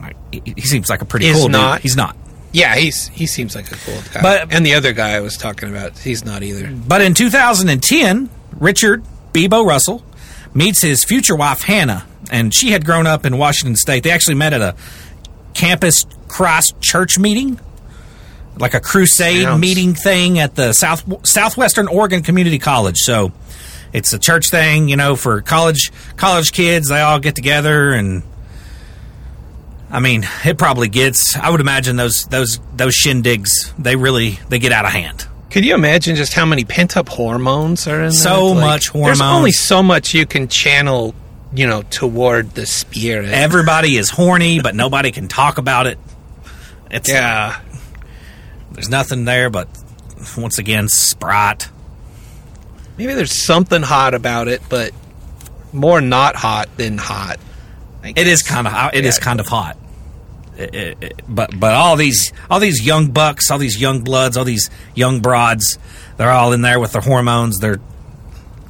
Like, 0.00 0.26
he, 0.32 0.60
seems 0.60 0.88
like 0.88 1.02
a 1.02 1.04
pretty 1.04 1.26
Is 1.26 1.36
cool 1.38 1.48
not. 1.48 1.76
dude. 1.78 1.82
He's 1.82 1.96
not. 1.96 2.16
Yeah, 2.52 2.76
he's 2.76 3.08
he 3.08 3.26
seems 3.26 3.56
like 3.56 3.72
a 3.72 3.76
cool 3.76 3.98
guy. 4.12 4.20
But- 4.22 4.52
and 4.54 4.64
the 4.64 4.74
other 4.74 4.92
guy 4.92 5.12
I 5.16 5.20
was 5.20 5.36
talking 5.36 5.70
about, 5.70 5.98
he's 5.98 6.24
not 6.24 6.42
either. 6.42 6.70
But 6.70 7.00
in 7.00 7.14
2010, 7.14 8.28
Richard 8.58 9.02
Beebo 9.32 9.66
Russell 9.66 10.04
meets 10.54 10.82
his 10.82 11.02
future 11.02 11.34
wife 11.34 11.62
Hannah, 11.62 12.06
and 12.30 12.54
she 12.54 12.70
had 12.70 12.84
grown 12.84 13.06
up 13.06 13.24
in 13.26 13.38
Washington 13.38 13.74
State. 13.74 14.02
They 14.04 14.10
actually 14.10 14.34
met 14.36 14.52
at 14.52 14.60
a 14.60 14.76
campus 15.54 16.06
cross 16.28 16.72
church 16.80 17.18
meeting, 17.18 17.58
like 18.58 18.74
a 18.74 18.80
crusade 18.80 19.42
Sounds- 19.42 19.60
meeting 19.60 19.94
thing 19.94 20.38
at 20.38 20.54
the 20.54 20.72
South 20.72 21.04
Southwestern 21.26 21.88
Oregon 21.88 22.22
Community 22.22 22.58
College. 22.58 22.98
So 22.98 23.32
it's 23.92 24.12
a 24.12 24.18
church 24.18 24.50
thing, 24.50 24.88
you 24.88 24.96
know, 24.96 25.16
for 25.16 25.40
college 25.42 25.90
college 26.16 26.52
kids. 26.52 26.88
They 26.88 27.00
all 27.00 27.18
get 27.18 27.34
together 27.34 27.92
and. 27.92 28.22
I 29.94 30.00
mean, 30.00 30.26
it 30.46 30.56
probably 30.56 30.88
gets. 30.88 31.36
I 31.36 31.50
would 31.50 31.60
imagine 31.60 31.96
those 31.96 32.24
those 32.30 32.60
those 32.74 32.94
shindigs. 32.96 33.50
They 33.78 33.94
really 33.94 34.38
they 34.48 34.58
get 34.58 34.72
out 34.72 34.86
of 34.86 34.92
hand. 34.92 35.26
Could 35.50 35.66
you 35.66 35.74
imagine 35.74 36.16
just 36.16 36.32
how 36.32 36.46
many 36.46 36.64
pent 36.64 36.96
up 36.96 37.10
hormones 37.10 37.86
are 37.86 37.96
in 37.96 38.00
there? 38.04 38.10
So 38.12 38.54
much 38.54 38.88
hormones. 38.88 39.18
There's 39.18 39.30
only 39.30 39.52
so 39.52 39.82
much 39.82 40.14
you 40.14 40.24
can 40.24 40.48
channel, 40.48 41.14
you 41.54 41.66
know, 41.66 41.82
toward 41.82 42.50
the 42.52 42.66
spirit. 42.66 43.28
everybody 43.30 43.96
is 43.96 44.10
horny, 44.10 44.60
but 44.60 44.74
nobody 44.74 45.10
can 45.12 45.28
talk 45.28 45.58
about 45.58 45.86
it. 45.86 45.98
It's 46.90 47.08
yeah. 47.10 47.60
there's 48.72 48.88
nothing 48.88 49.24
there, 49.24 49.50
but 49.50 49.68
once 50.36 50.58
again, 50.58 50.88
Sprite. 50.88 51.68
Maybe 52.96 53.14
there's 53.14 53.32
something 53.32 53.82
hot 53.82 54.14
about 54.14 54.48
it, 54.48 54.62
but 54.68 54.92
more 55.72 56.00
not 56.00 56.36
hot 56.36 56.68
than 56.76 56.98
hot. 56.98 57.38
It 58.04 58.26
is 58.26 58.42
kind 58.42 58.66
of 58.66 58.94
it 58.94 59.04
is 59.04 59.18
Yeah. 59.18 59.24
kind 59.24 59.40
of 59.40 59.46
hot. 59.46 59.76
It- 60.58 60.74
it- 60.74 60.98
it- 61.00 61.22
but 61.28 61.58
but 61.58 61.72
all 61.72 61.96
these 61.96 62.32
all 62.50 62.60
these 62.60 62.82
young 62.84 63.08
bucks, 63.08 63.50
all 63.50 63.58
these 63.58 63.80
young 63.80 64.00
bloods, 64.02 64.36
all 64.36 64.44
these 64.44 64.68
young 64.94 65.20
broads, 65.20 65.78
they're 66.18 66.30
all 66.30 66.52
in 66.52 66.60
there 66.62 66.78
with 66.78 66.92
their 66.92 67.00
hormones. 67.02 67.58
They're 67.58 67.80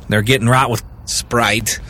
they're 0.08 0.22
getting 0.22 0.48
right 0.48 0.68
with 0.70 0.82
Sprite. 1.06 1.80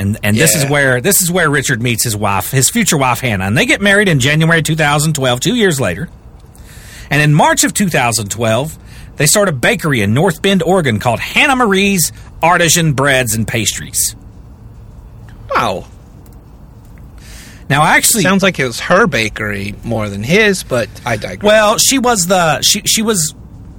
And 0.00 0.18
and 0.22 0.36
this 0.36 0.54
is 0.56 0.68
where 0.68 1.00
this 1.00 1.20
is 1.20 1.30
where 1.30 1.50
Richard 1.50 1.82
meets 1.82 2.02
his 2.02 2.16
wife, 2.16 2.50
his 2.50 2.70
future 2.70 2.96
wife 2.96 3.20
Hannah, 3.20 3.44
and 3.44 3.56
they 3.56 3.66
get 3.66 3.80
married 3.80 4.08
in 4.08 4.18
January 4.18 4.62
2012, 4.62 5.40
two 5.40 5.54
years 5.54 5.80
later. 5.80 6.08
And 7.10 7.20
in 7.20 7.34
March 7.34 7.64
of 7.64 7.74
2012, 7.74 8.78
they 9.16 9.26
start 9.26 9.48
a 9.48 9.52
bakery 9.52 10.00
in 10.00 10.14
North 10.14 10.40
Bend, 10.40 10.62
Oregon, 10.62 10.98
called 10.98 11.20
Hannah 11.20 11.56
Marie's 11.56 12.12
Artisan 12.42 12.94
Breads 12.94 13.34
and 13.34 13.46
Pastries. 13.46 14.16
Wow. 15.50 15.86
Now, 17.68 17.84
actually, 17.84 18.22
Sounds 18.22 18.42
like 18.42 18.58
it 18.58 18.64
was 18.64 18.80
her 18.80 19.06
bakery 19.06 19.74
more 19.84 20.08
than 20.08 20.22
his, 20.22 20.64
but 20.64 20.88
I 21.04 21.16
digress. 21.16 21.42
well, 21.46 21.78
she 21.78 21.98
was 21.98 22.26
the 22.26 22.62
she 22.62 22.80
she 22.82 23.02
was 23.02 23.34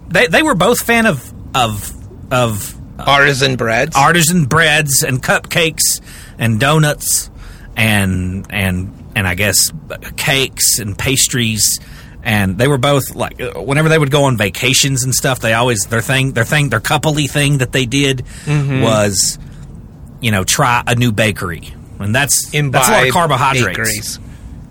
they 0.08 0.28
they 0.28 0.44
were 0.44 0.56
both 0.56 0.82
fan 0.82 1.06
of 1.06 1.34
of 1.56 1.92
of 2.32 2.78
artisan 3.06 3.56
breads. 3.56 3.96
artisan 3.96 4.46
breads 4.46 5.04
and 5.04 5.22
cupcakes 5.22 6.02
and 6.38 6.60
donuts 6.60 7.30
and 7.76 8.46
and 8.50 8.94
and 9.16 9.28
I 9.28 9.36
guess 9.36 9.72
cakes 10.18 10.80
and 10.80 10.98
pastries 10.98 11.80
and 12.24 12.58
they 12.58 12.68
were 12.68 12.78
both 12.78 13.16
like 13.16 13.40
whenever 13.56 13.90
they 13.90 13.98
would 13.98 14.12
go 14.12 14.26
on 14.26 14.38
vacations 14.38 15.04
and 15.04 15.14
stuff 15.14 15.40
they 15.40 15.54
always 15.54 15.86
their 15.86 16.02
thing 16.02 16.34
their 16.34 16.46
thing 16.46 16.70
their 16.70 16.80
coupley 16.80 17.30
thing 17.30 17.60
that 17.60 17.72
they 17.72 17.86
did 17.86 18.20
mm-hmm. 18.46 18.82
was 18.82 19.40
you 20.20 20.32
know 20.32 20.44
try 20.44 20.84
a 20.86 20.96
new 20.96 21.12
bakery 21.12 21.74
and 22.00 22.14
that's 22.14 22.52
that's 22.52 22.90
a 22.90 22.92
lot 22.92 23.08
of 23.08 23.14
carbohydrates 23.14 23.78
bakeries. 23.78 24.20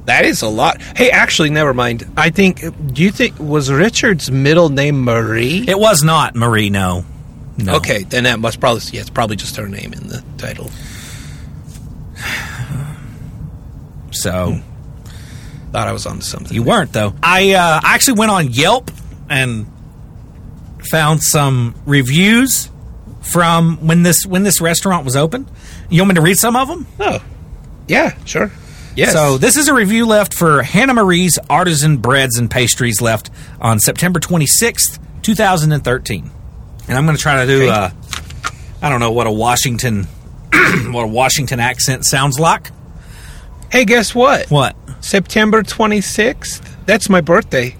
That 0.06 0.24
is 0.24 0.42
a 0.42 0.48
lot. 0.48 0.80
Hey, 0.82 1.10
actually, 1.10 1.50
never 1.50 1.72
mind. 1.72 2.10
I 2.16 2.30
think. 2.30 2.62
Do 2.94 3.02
you 3.02 3.12
think 3.12 3.38
was 3.38 3.70
Richard's 3.70 4.28
middle 4.30 4.68
name 4.68 5.04
Marie? 5.04 5.64
it 5.68 5.78
was 5.78 6.02
not 6.02 6.34
Marie 6.34 6.70
no 6.70 7.04
no 7.62 7.76
Okay, 7.76 8.04
then 8.04 8.24
that 8.24 8.38
must 8.38 8.60
probably 8.60 8.82
yeah, 8.92 9.00
it's 9.00 9.10
probably 9.10 9.36
just 9.36 9.56
her 9.56 9.68
name 9.68 9.92
in 9.92 10.08
the 10.08 10.24
title. 10.38 10.70
so 14.10 14.60
Thought 15.72 15.86
I 15.86 15.92
was 15.92 16.06
on 16.06 16.20
something. 16.20 16.52
You 16.52 16.64
weren't 16.64 16.92
though. 16.92 17.14
I 17.22 17.52
uh, 17.52 17.80
actually 17.84 18.18
went 18.18 18.32
on 18.32 18.48
Yelp 18.48 18.90
and 19.28 19.70
found 20.90 21.22
some 21.22 21.76
reviews 21.86 22.68
from 23.20 23.86
when 23.86 24.02
this 24.02 24.26
when 24.26 24.42
this 24.42 24.60
restaurant 24.60 25.04
was 25.04 25.14
open. 25.14 25.48
You 25.88 26.02
want 26.02 26.08
me 26.10 26.14
to 26.16 26.22
read 26.22 26.38
some 26.38 26.56
of 26.56 26.66
them? 26.66 26.86
oh, 26.98 27.22
yeah, 27.86 28.16
sure. 28.24 28.50
Yes. 28.96 29.12
So 29.12 29.38
this 29.38 29.56
is 29.56 29.68
a 29.68 29.74
review 29.74 30.06
left 30.06 30.34
for 30.34 30.62
Hannah 30.62 30.94
Marie's 30.94 31.38
Artisan 31.48 31.98
Breads 31.98 32.36
and 32.36 32.50
Pastries 32.50 33.00
left 33.00 33.30
on 33.60 33.78
September 33.78 34.18
26th, 34.18 34.98
2013. 35.22 36.30
And 36.90 36.98
I'm 36.98 37.04
going 37.06 37.16
to 37.16 37.22
try 37.22 37.44
to 37.44 37.46
do 37.46 37.62
Okay. 37.62 37.70
uh 37.70 37.90
I 38.82 38.88
don't 38.88 39.00
know 39.00 39.12
what 39.12 39.26
a 39.26 39.30
Washington 39.32 40.04
what 40.92 41.04
a 41.04 41.06
Washington 41.06 41.60
accent 41.60 42.04
sounds 42.04 42.38
like. 42.40 42.70
hey, 43.70 43.84
guess 43.84 44.14
what? 44.14 44.50
What? 44.50 44.76
September 45.00 45.62
twenty 45.62 46.00
sixth. 46.02 46.76
That's 46.86 47.08
my 47.08 47.20
birthday. 47.22 47.76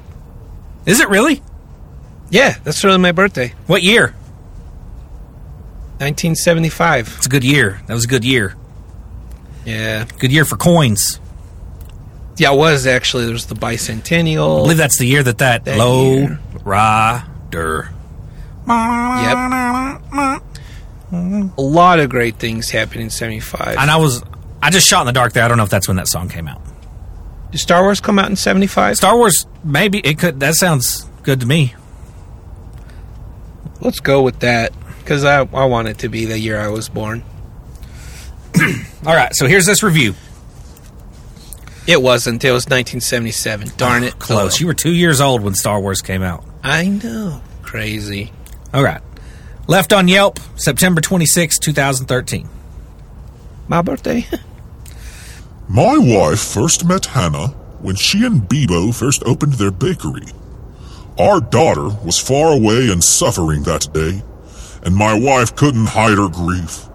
Is 0.87 1.01
it 1.01 1.09
really? 1.09 1.43
Yeah, 2.31 2.57
that's 2.65 2.85
really 2.85 2.99
my 2.99 3.13
birthday. 3.13 3.53
What 3.67 3.83
year? 3.83 4.15
Nineteen 5.99 6.35
seventy 6.35 6.69
five. 6.71 7.13
It's 7.19 7.27
a 7.27 7.31
good 7.31 7.45
year. 7.45 7.81
That 7.87 7.95
was 7.95 8.05
a 8.05 8.09
good 8.09 8.25
year. 8.25 8.55
Yeah. 9.65 10.07
Good 10.19 10.33
year 10.33 10.45
for 10.47 10.57
coins. 10.57 11.21
Yeah, 12.37 12.53
it 12.53 12.57
was 12.57 12.87
actually. 12.87 13.25
There 13.25 13.33
was 13.35 13.47
the 13.47 13.55
bicentennial. 13.55 14.61
I 14.61 14.63
believe 14.63 14.79
that's 14.79 14.99
the 14.99 15.07
year 15.07 15.23
that 15.23 15.39
that, 15.39 15.65
That 15.67 15.77
low 15.79 16.15
year. 16.15 17.91
Rider. 18.71 20.41
a 21.59 21.63
lot 21.63 21.99
of 22.01 22.09
great 22.11 22.37
things 22.37 22.71
happened 22.71 23.03
in 23.03 23.11
seventy 23.11 23.41
five. 23.41 23.77
And 23.79 23.91
I 23.91 23.97
was, 23.97 24.23
I 24.63 24.71
just 24.71 24.87
shot 24.87 25.01
in 25.03 25.07
the 25.07 25.13
dark 25.13 25.33
there. 25.33 25.45
I 25.45 25.49
don't 25.49 25.57
know 25.57 25.65
if 25.65 25.71
that's 25.71 25.89
when 25.89 25.97
that 25.97 26.09
song 26.09 26.29
came 26.29 26.49
out. 26.49 26.61
Did 27.51 27.59
Star 27.59 27.83
Wars 27.83 28.01
come 28.01 28.19
out 28.19 28.31
in 28.31 28.37
seventy 28.37 28.67
five? 28.67 28.97
Star 28.97 29.17
Wars, 29.17 29.47
maybe 29.65 29.99
it 29.99 30.19
could. 30.19 30.41
That 30.41 30.55
sounds 30.55 31.09
good 31.23 31.41
to 31.41 31.47
me. 31.47 31.75
Let's 33.81 34.01
go 34.01 34.23
with 34.23 34.41
that 34.41 34.73
because 34.99 35.25
I 35.25 35.41
I 35.41 35.65
want 35.65 35.89
it 35.89 35.99
to 35.99 36.09
be 36.09 36.27
the 36.27 36.39
year 36.39 36.61
I 36.61 36.69
was 36.69 36.89
born. 36.89 37.25
All 39.07 39.15
right, 39.15 39.35
so 39.35 39.47
here's 39.47 39.67
this 39.67 39.83
review. 39.83 40.15
It 41.87 42.01
wasn't. 42.01 42.45
It 42.45 42.53
was 42.53 42.67
1977. 42.67 43.73
Darn 43.77 44.05
ah, 44.05 44.07
it. 44.07 44.19
Close. 44.19 44.61
You 44.61 44.67
were 44.67 44.75
two 44.75 44.93
years 44.93 45.21
old 45.21 45.43
when 45.43 45.55
Star 45.55 45.81
Wars 45.81 46.03
came 46.03 46.23
out. 46.23 46.45
I 46.63 46.87
know. 46.87 47.41
Crazy. 47.63 48.31
All 48.73 48.85
right. 48.85 49.01
Left 49.67 49.93
on 49.93 50.09
Yelp, 50.09 50.39
September 50.57 51.01
26, 51.01 51.59
2013. 51.59 52.49
My 53.69 53.83
birthday. 53.83 54.27
My 55.69 55.97
wife 55.97 56.41
first 56.41 56.85
met 56.85 57.07
Hannah 57.07 57.49
when 57.81 57.95
she 57.95 58.27
and 58.27 58.43
Beebo 58.43 58.93
first 58.93 59.23
opened 59.25 59.55
their 59.55 59.71
bakery. 59.71 60.27
Our 61.19 61.41
daughter 61.41 61.89
was 62.05 62.19
far 62.19 62.53
away 62.53 62.91
and 62.91 63.03
suffering 63.03 63.63
that 63.63 63.93
day, 63.93 64.23
and 64.83 64.97
my 64.97 65.19
wife 65.19 65.55
couldn't 65.55 65.87
hide 65.87 66.19
her 66.19 66.29
grief. 66.29 66.89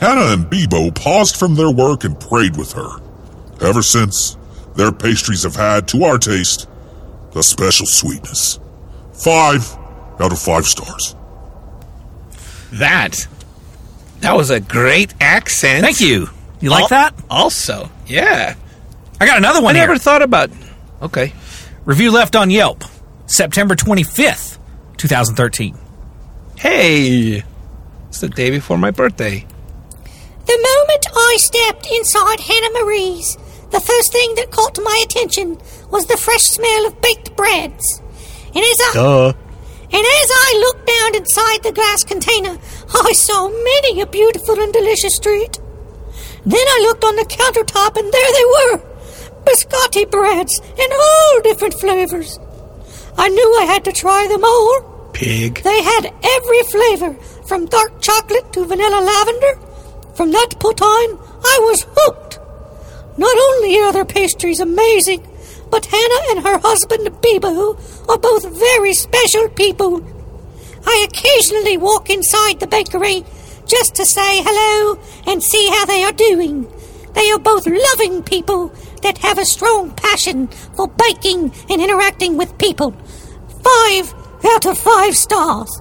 Hannah 0.00 0.32
and 0.32 0.46
Beebo 0.46 0.94
paused 0.94 1.36
from 1.36 1.54
their 1.54 1.70
work 1.70 2.04
and 2.04 2.18
prayed 2.18 2.56
with 2.56 2.72
her. 2.72 3.00
Ever 3.60 3.82
since, 3.82 4.36
their 4.74 4.92
pastries 4.92 5.44
have 5.44 5.56
had, 5.56 5.86
to 5.88 6.04
our 6.04 6.18
taste, 6.18 6.68
a 7.34 7.42
special 7.42 7.86
sweetness. 7.86 8.58
Five 9.12 9.77
out 10.20 10.32
of 10.32 10.38
five 10.38 10.66
stars. 10.66 11.14
that. 12.72 13.16
That 14.20 14.36
was 14.36 14.50
a 14.50 14.58
great 14.60 15.14
accent. 15.20 15.84
Thank 15.84 16.00
you. 16.00 16.28
You 16.60 16.70
like 16.70 16.82
Al- 16.82 16.88
that? 16.88 17.14
Also, 17.30 17.88
yeah. 18.06 18.54
I 19.20 19.26
got 19.26 19.38
another 19.38 19.62
one. 19.62 19.76
I 19.76 19.78
never 19.80 19.92
here. 19.92 19.98
thought 20.00 20.22
about. 20.22 20.50
Okay. 21.00 21.32
Review 21.84 22.10
left 22.10 22.34
on 22.34 22.50
Yelp, 22.50 22.82
September 23.26 23.74
25th, 23.76 24.58
2013. 24.96 25.76
Hey, 26.56 27.44
it's 28.08 28.20
the 28.20 28.28
day 28.28 28.50
before 28.50 28.76
my 28.76 28.90
birthday. 28.90 29.46
The 30.46 30.52
moment 30.56 31.06
I 31.14 31.36
stepped 31.38 31.86
inside 31.92 32.40
Hannah 32.40 32.84
Marie's, 32.84 33.36
the 33.70 33.80
first 33.80 34.12
thing 34.12 34.34
that 34.36 34.50
caught 34.50 34.78
my 34.82 35.04
attention 35.04 35.58
was 35.90 36.06
the 36.06 36.16
fresh 36.16 36.42
smell 36.42 36.86
of 36.86 37.00
baked 37.00 37.36
breads. 37.36 38.02
And 38.48 38.56
as 38.64 38.80
I 38.80 38.90
Duh. 38.94 39.32
And 39.90 40.04
as 40.04 40.30
I 40.30 40.58
looked 40.60 40.86
down 40.86 41.14
inside 41.16 41.62
the 41.62 41.72
glass 41.72 42.04
container, 42.04 42.58
I 42.94 43.12
saw 43.12 43.48
many 43.48 44.00
a 44.00 44.06
beautiful 44.06 44.60
and 44.60 44.72
delicious 44.72 45.18
treat. 45.18 45.58
Then 46.44 46.66
I 46.66 46.80
looked 46.82 47.04
on 47.04 47.16
the 47.16 47.24
countertop, 47.24 47.96
and 47.96 48.12
there 48.12 48.32
they 48.32 48.44
were, 48.44 48.82
biscotti 49.44 50.10
breads 50.10 50.60
in 50.76 50.90
all 50.92 51.40
different 51.42 51.74
flavors. 51.74 52.38
I 53.16 53.28
knew 53.28 53.58
I 53.60 53.64
had 53.64 53.84
to 53.84 53.92
try 53.92 54.28
them 54.28 54.44
all. 54.44 55.10
Pig. 55.12 55.62
They 55.62 55.82
had 55.82 56.12
every 56.22 56.62
flavor, 56.64 57.14
from 57.46 57.66
dark 57.66 58.00
chocolate 58.00 58.52
to 58.52 58.66
vanilla 58.66 59.00
lavender. 59.00 59.58
From 60.14 60.32
that 60.32 60.54
point 60.60 60.82
on, 60.82 61.18
I 61.42 61.58
was 61.62 61.86
hooked. 61.96 62.38
Not 63.16 63.36
only 63.36 63.78
are 63.80 63.92
their 63.92 64.04
pastries 64.04 64.60
amazing, 64.60 65.26
but 65.70 65.86
Hannah 65.86 66.30
and 66.30 66.46
her 66.46 66.58
husband 66.58 67.06
Beebo 67.20 67.78
are 68.08 68.18
both 68.18 68.48
very 68.58 68.94
special 68.94 69.48
people. 69.50 70.02
I 70.86 71.06
occasionally 71.08 71.76
walk 71.76 72.10
inside 72.10 72.60
the 72.60 72.66
bakery 72.66 73.24
just 73.66 73.94
to 73.96 74.04
say 74.06 74.42
hello 74.42 74.98
and 75.26 75.42
see 75.42 75.68
how 75.68 75.84
they 75.84 76.04
are 76.04 76.12
doing. 76.12 76.66
They 77.14 77.30
are 77.30 77.38
both 77.38 77.66
loving 77.66 78.22
people 78.22 78.68
that 79.02 79.18
have 79.18 79.38
a 79.38 79.44
strong 79.44 79.90
passion 79.92 80.48
for 80.48 80.88
baking 80.88 81.52
and 81.68 81.82
interacting 81.82 82.36
with 82.36 82.56
people. 82.58 82.92
Five 83.62 84.14
out 84.44 84.66
of 84.66 84.78
five 84.78 85.16
stars. 85.16 85.80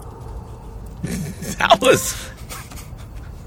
That 1.57 1.79
was. 1.81 2.29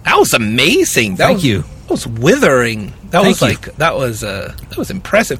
That 0.04 0.16
was 0.16 0.32
amazing. 0.32 1.16
That 1.16 1.26
Thank 1.26 1.36
was, 1.36 1.44
you. 1.44 1.62
That 1.62 1.90
was 1.90 2.06
withering. 2.06 2.86
That 3.10 3.22
Thank 3.22 3.26
was 3.26 3.42
you. 3.42 3.48
like 3.48 3.76
that 3.76 3.94
was 3.94 4.24
uh 4.24 4.54
that 4.70 4.78
was 4.78 4.90
impressive. 4.90 5.38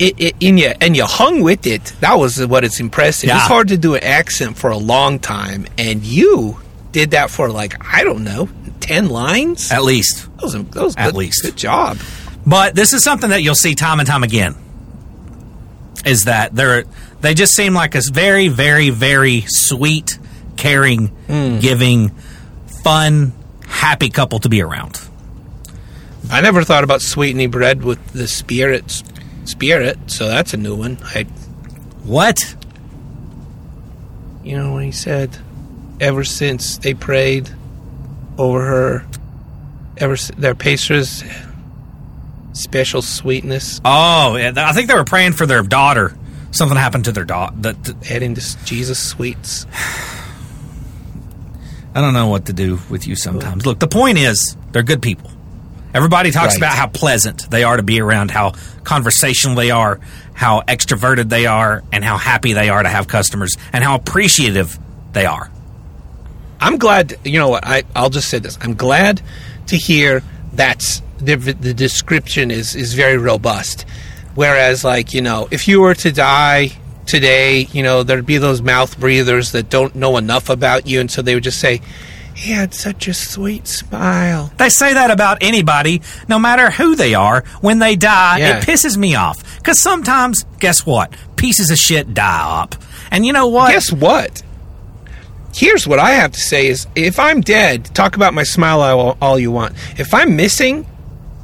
It, 0.00 0.18
it, 0.18 0.34
and 0.40 0.58
you 0.58 0.72
and 0.80 0.96
you 0.96 1.04
hung 1.04 1.42
with 1.42 1.66
it. 1.66 1.92
That 2.00 2.14
was 2.14 2.44
what 2.46 2.64
it's 2.64 2.80
impressive. 2.80 3.28
Yeah. 3.28 3.36
It's 3.36 3.46
hard 3.46 3.68
to 3.68 3.76
do 3.76 3.94
an 3.94 4.02
accent 4.02 4.56
for 4.56 4.70
a 4.70 4.78
long 4.78 5.18
time, 5.18 5.66
and 5.76 6.02
you 6.02 6.58
did 6.90 7.10
that 7.10 7.30
for 7.30 7.50
like 7.50 7.74
I 7.94 8.02
don't 8.02 8.24
know 8.24 8.48
ten 8.80 9.10
lines. 9.10 9.70
At 9.70 9.84
least. 9.84 10.26
That 10.36 10.42
was, 10.42 10.52
that 10.54 10.74
was 10.74 10.96
At 10.96 11.06
good, 11.06 11.16
least. 11.16 11.42
good 11.42 11.56
job. 11.56 11.98
But 12.46 12.74
this 12.74 12.94
is 12.94 13.04
something 13.04 13.28
that 13.28 13.42
you'll 13.42 13.54
see 13.54 13.74
time 13.74 14.00
and 14.00 14.08
time 14.08 14.22
again. 14.22 14.56
Is 16.06 16.24
that 16.24 16.54
they're 16.54 16.84
they 17.20 17.34
just 17.34 17.54
seem 17.54 17.74
like 17.74 17.94
a 17.94 18.00
very, 18.10 18.48
very, 18.48 18.88
very 18.88 19.44
sweet, 19.48 20.18
caring, 20.56 21.08
hmm. 21.08 21.58
giving, 21.58 22.08
fun, 22.82 23.34
happy 23.66 24.08
couple 24.08 24.38
to 24.38 24.48
be 24.48 24.62
around. 24.62 24.98
I 26.30 26.40
never 26.40 26.64
thought 26.64 26.84
about 26.84 27.02
sweetening 27.02 27.50
bread 27.50 27.84
with 27.84 28.04
the 28.12 28.26
spirit 28.26 29.02
spirit, 29.50 29.98
so 30.06 30.28
that's 30.28 30.54
a 30.54 30.56
new 30.56 30.74
one. 30.76 30.98
I 31.02 31.24
What? 32.04 32.56
you 34.42 34.56
know 34.56 34.72
when 34.72 34.84
he 34.84 34.90
said 34.92 35.36
ever 36.00 36.24
since 36.24 36.78
they 36.78 36.94
prayed 36.94 37.50
over 38.38 38.64
her 38.64 39.06
ever 39.98 40.16
their 40.38 40.54
pastries 40.54 41.22
special 42.54 43.02
sweetness 43.02 43.82
Oh, 43.84 44.36
yeah, 44.36 44.52
I 44.56 44.72
think 44.72 44.88
they 44.88 44.94
were 44.94 45.04
praying 45.04 45.32
for 45.32 45.44
their 45.46 45.62
daughter. 45.62 46.16
Something 46.52 46.78
happened 46.78 47.04
to 47.04 47.12
their 47.12 47.24
daughter. 47.26 47.54
That 47.60 47.76
adding 48.10 48.34
to 48.34 48.64
Jesus 48.64 48.98
sweets. 48.98 49.66
I 51.94 52.00
don't 52.00 52.14
know 52.14 52.28
what 52.28 52.46
to 52.46 52.52
do 52.52 52.78
with 52.88 53.06
you 53.06 53.16
sometimes. 53.16 53.66
Look, 53.66 53.78
the 53.78 53.88
point 53.88 54.16
is 54.18 54.56
they're 54.72 54.82
good 54.82 55.02
people. 55.02 55.30
Everybody 55.92 56.30
talks 56.30 56.54
Right. 56.54 56.58
about 56.58 56.74
how 56.74 56.86
pleasant 56.86 57.50
they 57.50 57.64
are 57.64 57.76
to 57.76 57.82
be 57.82 58.00
around, 58.00 58.30
how 58.30 58.52
conversational 58.84 59.56
they 59.56 59.70
are, 59.70 59.98
how 60.34 60.62
extroverted 60.68 61.28
they 61.28 61.46
are, 61.46 61.82
and 61.92 62.04
how 62.04 62.16
happy 62.16 62.52
they 62.52 62.68
are 62.68 62.82
to 62.82 62.88
have 62.88 63.08
customers, 63.08 63.52
and 63.72 63.82
how 63.82 63.94
appreciative 63.96 64.78
they 65.12 65.26
are. 65.26 65.50
I'm 66.60 66.76
glad. 66.76 67.14
You 67.24 67.38
know 67.38 67.48
what? 67.48 67.66
I 67.66 67.82
I'll 67.96 68.10
just 68.10 68.28
say 68.28 68.38
this. 68.38 68.58
I'm 68.60 68.74
glad 68.74 69.20
to 69.66 69.76
hear 69.76 70.22
that 70.54 71.00
the, 71.18 71.36
the 71.36 71.74
description 71.74 72.50
is 72.50 72.74
is 72.76 72.94
very 72.94 73.16
robust. 73.18 73.84
Whereas, 74.34 74.84
like 74.84 75.12
you 75.14 75.22
know, 75.22 75.48
if 75.50 75.66
you 75.66 75.80
were 75.80 75.94
to 75.94 76.12
die 76.12 76.72
today, 77.06 77.66
you 77.72 77.82
know, 77.82 78.02
there'd 78.04 78.26
be 78.26 78.38
those 78.38 78.62
mouth 78.62 78.98
breathers 79.00 79.52
that 79.52 79.68
don't 79.70 79.96
know 79.96 80.16
enough 80.16 80.48
about 80.50 80.86
you, 80.86 81.00
and 81.00 81.10
so 81.10 81.22
they 81.22 81.34
would 81.34 81.42
just 81.44 81.58
say, 81.58 81.80
"He 82.40 82.52
had 82.52 82.72
such 82.74 83.06
a 83.08 83.14
sweet 83.14 83.68
smile." 83.68 84.50
They 84.56 84.68
say 84.70 84.94
that 84.94 85.10
about 85.10 85.38
anybody, 85.42 86.00
no 86.28 86.38
matter 86.38 86.70
who 86.70 86.96
they 86.96 87.14
are. 87.14 87.44
When 87.60 87.78
they 87.80 87.96
die, 87.96 88.38
Yeah. 88.38 88.56
it 88.58 88.64
pisses 88.66 88.96
me 88.96 89.14
off. 89.14 89.36
Because 89.58 89.80
sometimes, 89.82 90.44
guess 90.58 90.86
what? 90.86 91.12
Pieces 91.36 91.70
of 91.70 91.78
shit 91.78 92.14
die 92.14 92.60
up. 92.62 92.74
And 93.10 93.26
you 93.26 93.32
know 93.32 93.48
what? 93.48 93.72
Guess 93.72 93.92
what? 93.92 94.42
Here's 95.52 95.86
what 95.86 95.98
I 95.98 96.12
have 96.12 96.32
to 96.32 96.40
say: 96.40 96.68
is 96.68 96.86
if 96.94 97.18
I'm 97.18 97.40
dead, 97.40 97.94
talk 97.94 98.16
about 98.16 98.32
my 98.34 98.44
smile 98.44 98.80
all, 98.80 99.16
all 99.20 99.38
you 99.38 99.50
want. 99.50 99.74
If 99.98 100.14
I'm 100.14 100.36
missing, 100.36 100.86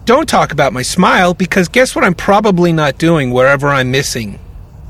don't 0.05 0.28
talk 0.28 0.52
about 0.52 0.73
my 0.73 0.82
smile 0.82 1.35
because 1.35 1.68
guess 1.68 1.94
what? 1.94 2.05
I'm 2.05 2.14
probably 2.14 2.73
not 2.73 2.98
doing 2.98 3.32
wherever 3.32 3.68
I'm 3.68 3.90
missing, 3.90 4.39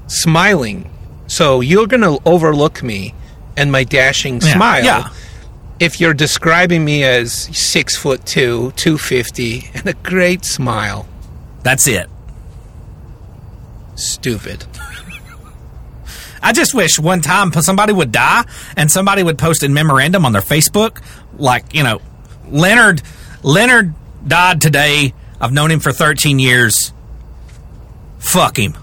smiling. 0.07 0.89
So 1.29 1.61
you're 1.61 1.87
gonna 1.87 2.19
overlook 2.25 2.83
me 2.83 3.15
and 3.57 3.73
my 3.73 3.85
dashing 3.85 4.41
Yeah, 4.43 4.53
smile. 4.55 4.85
yeah. 4.85 5.09
If 5.79 6.01
you're 6.01 6.15
describing 6.15 6.85
me 6.85 7.05
as 7.05 7.33
six 7.33 7.97
foot 7.97 8.25
two, 8.25 8.73
two 8.77 8.97
fifty, 8.99 9.69
and 9.75 9.87
a 9.87 9.93
great 9.93 10.45
smile, 10.45 11.07
That's 11.63 11.87
it. 11.87 12.09
stupid. 13.95 14.65
I 16.43 16.53
just 16.53 16.75
wish 16.75 16.99
one 16.99 17.21
time 17.21 17.53
somebody 17.53 17.93
would 17.93 18.13
die 18.13 18.45
and 18.77 18.91
somebody 18.91 19.23
would 19.23 19.37
post 19.37 19.63
a 19.65 19.69
memorandum 19.69 20.25
on 20.25 20.33
their 20.33 20.43
Facebook, 20.43 21.03
like 21.39 21.75
you 21.75 21.83
know, 21.83 22.01
Leonard 22.49 23.03
Leonard 23.43 23.95
died 24.27 24.61
today. 24.63 25.13
I've 25.41 25.53
known 25.53 25.71
him 25.71 25.81
for 25.81 25.93
13 25.93 26.39
years. 26.39 26.93
Fuck 28.19 28.59
him. 28.59 28.75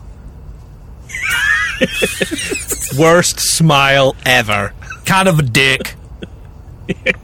Worst 2.99 3.39
smile 3.39 4.15
ever. 4.25 4.73
Kind 5.05 5.27
of 5.27 5.39
a 5.39 5.41
dick. 5.43 5.95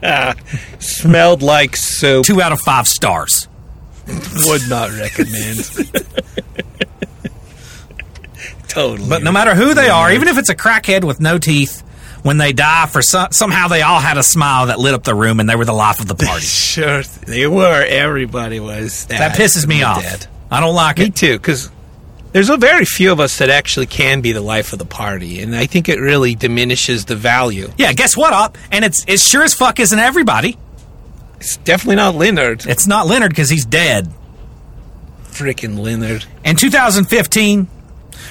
Smelled 0.78 1.42
like 1.42 1.76
soup. 1.76 2.24
Two 2.24 2.40
out 2.40 2.52
of 2.52 2.60
five 2.60 2.86
stars. 2.86 3.48
Would 4.46 4.68
not 4.68 4.90
recommend. 4.90 5.58
totally. 8.68 9.08
But 9.08 9.22
no 9.22 9.32
matter 9.32 9.54
who 9.54 9.74
they 9.74 9.88
are, 9.88 10.12
even 10.12 10.28
if 10.28 10.38
it's 10.38 10.48
a 10.48 10.54
crackhead 10.56 11.04
with 11.04 11.20
no 11.20 11.38
teeth, 11.38 11.82
when 12.22 12.36
they 12.38 12.52
die, 12.52 12.86
for 12.86 13.02
some, 13.02 13.32
somehow 13.32 13.68
they 13.68 13.82
all 13.82 14.00
had 14.00 14.18
a 14.18 14.22
smile 14.22 14.66
that 14.66 14.78
lit 14.78 14.94
up 14.94 15.04
the 15.04 15.14
room 15.14 15.40
and 15.40 15.48
they 15.48 15.56
were 15.56 15.64
the 15.64 15.72
life 15.72 16.00
of 16.00 16.06
the 16.08 16.14
party. 16.14 16.40
sure, 16.44 17.02
they 17.02 17.46
were. 17.46 17.84
Everybody 17.86 18.60
was. 18.60 19.06
that 19.06 19.36
pisses 19.36 19.66
me 19.66 19.82
off. 19.82 20.02
dead. 20.02 20.26
I 20.50 20.60
don't 20.60 20.74
like 20.74 20.98
Me 20.98 21.04
it. 21.04 21.08
Me 21.08 21.12
too, 21.12 21.38
because 21.38 21.70
there's 22.32 22.48
a 22.48 22.56
very 22.56 22.84
few 22.84 23.12
of 23.12 23.20
us 23.20 23.38
that 23.38 23.50
actually 23.50 23.86
can 23.86 24.20
be 24.20 24.32
the 24.32 24.40
life 24.40 24.72
of 24.72 24.78
the 24.78 24.84
party, 24.84 25.40
and 25.40 25.54
I 25.54 25.66
think 25.66 25.88
it 25.88 25.98
really 26.00 26.34
diminishes 26.34 27.04
the 27.04 27.16
value. 27.16 27.70
Yeah, 27.76 27.92
guess 27.92 28.16
what? 28.16 28.32
Up 28.32 28.56
and 28.70 28.84
it's 28.84 29.04
it 29.08 29.20
sure 29.20 29.42
as 29.42 29.54
fuck 29.54 29.80
isn't 29.80 29.98
everybody. 29.98 30.56
It's 31.38 31.56
definitely 31.58 31.96
not 31.96 32.14
Leonard. 32.14 32.66
It's 32.66 32.86
not 32.86 33.06
Leonard 33.06 33.30
because 33.30 33.48
he's 33.50 33.64
dead. 33.64 34.12
Freaking 35.24 35.78
Leonard. 35.78 36.26
In 36.44 36.56
2015, 36.56 37.66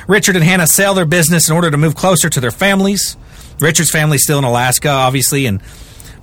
Richard 0.08 0.36
and 0.36 0.46
Hannah 0.46 0.68
sell 0.68 0.94
their 0.94 1.06
business 1.06 1.50
in 1.50 1.56
order 1.56 1.72
to 1.72 1.78
move 1.78 1.96
closer 1.96 2.30
to 2.30 2.40
their 2.40 2.52
families. 2.52 3.18
Richard's 3.60 3.92
family's 3.92 4.24
still 4.24 4.38
in 4.38 4.44
Alaska, 4.44 4.90
obviously, 4.90 5.46
and 5.46 5.62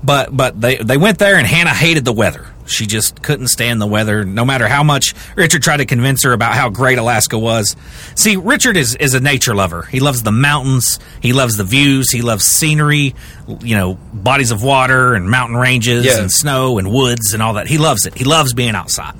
but 0.02 0.34
but 0.34 0.60
they 0.60 0.76
they 0.76 0.96
went 0.96 1.18
there, 1.18 1.36
and 1.36 1.46
Hannah 1.46 1.74
hated 1.74 2.04
the 2.04 2.12
weather. 2.12 2.46
She 2.66 2.86
just 2.86 3.22
couldn't 3.22 3.48
stand 3.48 3.80
the 3.80 3.86
weather, 3.86 4.24
no 4.24 4.44
matter 4.44 4.66
how 4.68 4.82
much 4.82 5.14
Richard 5.36 5.62
tried 5.62 5.76
to 5.78 5.86
convince 5.86 6.24
her 6.24 6.32
about 6.32 6.54
how 6.54 6.68
great 6.68 6.98
Alaska 6.98 7.38
was. 7.38 7.76
See, 8.16 8.36
Richard 8.36 8.76
is 8.76 8.94
is 8.96 9.14
a 9.14 9.20
nature 9.20 9.54
lover. 9.54 9.82
He 9.82 10.00
loves 10.00 10.22
the 10.24 10.32
mountains. 10.32 10.98
He 11.20 11.32
loves 11.32 11.56
the 11.56 11.64
views. 11.64 12.10
He 12.10 12.22
loves 12.22 12.44
scenery. 12.44 13.14
You 13.60 13.76
know, 13.76 13.94
bodies 14.12 14.50
of 14.50 14.62
water 14.62 15.14
and 15.14 15.30
mountain 15.30 15.56
ranges 15.56 16.04
Yeah. 16.04 16.18
and 16.20 16.30
snow 16.32 16.78
and 16.78 16.90
woods 16.90 17.34
and 17.34 17.42
all 17.42 17.54
that. 17.54 17.68
He 17.68 17.78
loves 17.78 18.04
it. 18.06 18.16
He 18.18 18.24
loves 18.24 18.52
being 18.52 18.74
outside, 18.74 19.14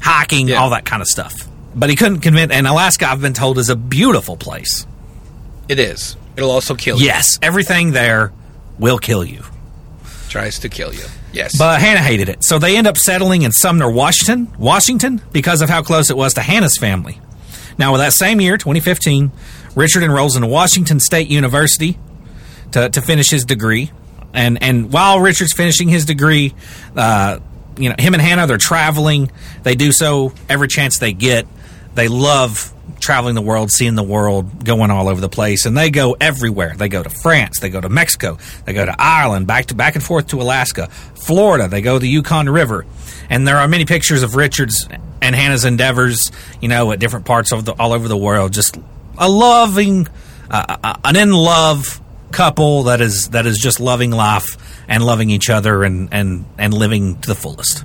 hiking, 0.00 0.48
Yeah. 0.48 0.56
all 0.60 0.70
that 0.70 0.84
kind 0.84 1.02
of 1.02 1.08
stuff. 1.08 1.34
But 1.74 1.90
he 1.90 1.96
couldn't 1.96 2.20
convince. 2.20 2.52
And 2.52 2.66
Alaska, 2.68 3.10
I've 3.10 3.20
been 3.20 3.32
told, 3.34 3.58
is 3.58 3.68
a 3.68 3.76
beautiful 3.76 4.36
place. 4.36 4.86
It 5.68 5.80
is. 5.80 6.16
It'll 6.36 6.50
also 6.52 6.74
kill 6.76 6.98
you. 7.00 7.06
Yes, 7.06 7.38
everything 7.42 7.90
there 7.92 8.32
will 8.78 8.98
kill 8.98 9.24
you. 9.24 9.42
Tries 10.28 10.58
to 10.60 10.68
kill 10.68 10.92
you. 10.94 11.04
Yes. 11.34 11.58
But 11.58 11.80
Hannah 11.80 12.00
hated 12.00 12.28
it. 12.28 12.44
So 12.44 12.58
they 12.58 12.76
end 12.76 12.86
up 12.86 12.96
settling 12.96 13.42
in 13.42 13.52
Sumner, 13.52 13.90
Washington, 13.90 14.52
Washington, 14.58 15.20
because 15.32 15.62
of 15.62 15.68
how 15.68 15.82
close 15.82 16.10
it 16.10 16.16
was 16.16 16.34
to 16.34 16.40
Hannah's 16.40 16.78
family. 16.78 17.20
Now, 17.76 17.92
with 17.92 18.00
that 18.00 18.12
same 18.12 18.40
year, 18.40 18.56
2015, 18.56 19.32
Richard 19.74 20.02
enrolls 20.04 20.36
in 20.36 20.48
Washington 20.48 21.00
State 21.00 21.28
University 21.28 21.98
to, 22.72 22.88
to 22.88 23.02
finish 23.02 23.30
his 23.30 23.44
degree. 23.44 23.90
And 24.32 24.62
and 24.62 24.92
while 24.92 25.20
Richard's 25.20 25.52
finishing 25.52 25.88
his 25.88 26.04
degree, 26.04 26.54
uh, 26.96 27.38
you 27.78 27.88
know, 27.88 27.94
him 27.98 28.14
and 28.14 28.22
Hannah, 28.22 28.46
they're 28.46 28.58
traveling. 28.58 29.30
They 29.62 29.74
do 29.76 29.92
so 29.92 30.32
every 30.48 30.68
chance 30.68 30.98
they 30.98 31.12
get. 31.12 31.46
They 31.94 32.08
love 32.08 32.73
traveling 33.04 33.34
the 33.34 33.42
world, 33.42 33.70
seeing 33.70 33.94
the 33.94 34.02
world, 34.02 34.64
going 34.64 34.90
all 34.90 35.08
over 35.08 35.20
the 35.20 35.28
place, 35.28 35.66
and 35.66 35.76
they 35.76 35.90
go 35.90 36.16
everywhere. 36.20 36.74
They 36.76 36.88
go 36.88 37.02
to 37.02 37.10
France, 37.10 37.60
they 37.60 37.70
go 37.70 37.80
to 37.80 37.88
Mexico, 37.88 38.38
they 38.64 38.72
go 38.72 38.84
to 38.84 38.94
Ireland, 38.98 39.46
back 39.46 39.66
to 39.66 39.74
back 39.74 39.94
and 39.94 40.02
forth 40.02 40.28
to 40.28 40.40
Alaska, 40.40 40.88
Florida. 40.88 41.68
They 41.68 41.82
go 41.82 41.94
to 41.94 41.98
the 42.00 42.08
Yukon 42.08 42.48
River, 42.48 42.86
and 43.30 43.46
there 43.46 43.58
are 43.58 43.68
many 43.68 43.84
pictures 43.84 44.22
of 44.22 44.34
Richard's 44.34 44.88
and 45.20 45.34
Hannah's 45.34 45.64
endeavors, 45.64 46.32
you 46.60 46.68
know, 46.68 46.92
at 46.92 46.98
different 46.98 47.26
parts 47.26 47.52
of 47.52 47.64
the 47.64 47.72
all 47.72 47.92
over 47.92 48.08
the 48.08 48.16
world. 48.16 48.52
Just 48.52 48.76
a 49.18 49.28
loving, 49.28 50.08
uh, 50.50 50.76
uh, 50.82 50.96
an 51.04 51.16
in 51.16 51.32
love 51.32 52.00
couple 52.32 52.84
that 52.84 53.00
is 53.00 53.28
that 53.30 53.46
is 53.46 53.58
just 53.58 53.78
loving 53.78 54.10
life 54.10 54.56
and 54.88 55.04
loving 55.04 55.30
each 55.30 55.48
other 55.48 55.84
and 55.84 56.08
and 56.12 56.44
and 56.58 56.74
living 56.74 57.20
to 57.20 57.28
the 57.28 57.34
fullest 57.34 57.84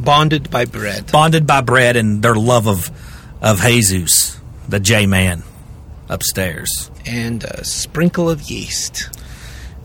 Bonded 0.00 0.50
by 0.50 0.64
bread. 0.64 1.12
bonded 1.12 1.46
by 1.46 1.60
bread 1.60 1.96
and 1.96 2.22
their 2.22 2.34
love 2.34 2.66
of 2.66 2.90
of 3.42 3.60
Jesus, 3.60 4.40
the 4.68 4.80
J 4.80 5.04
man 5.06 5.42
upstairs. 6.08 6.90
and 7.04 7.44
a 7.44 7.64
sprinkle 7.64 8.30
of 8.30 8.40
yeast. 8.42 9.10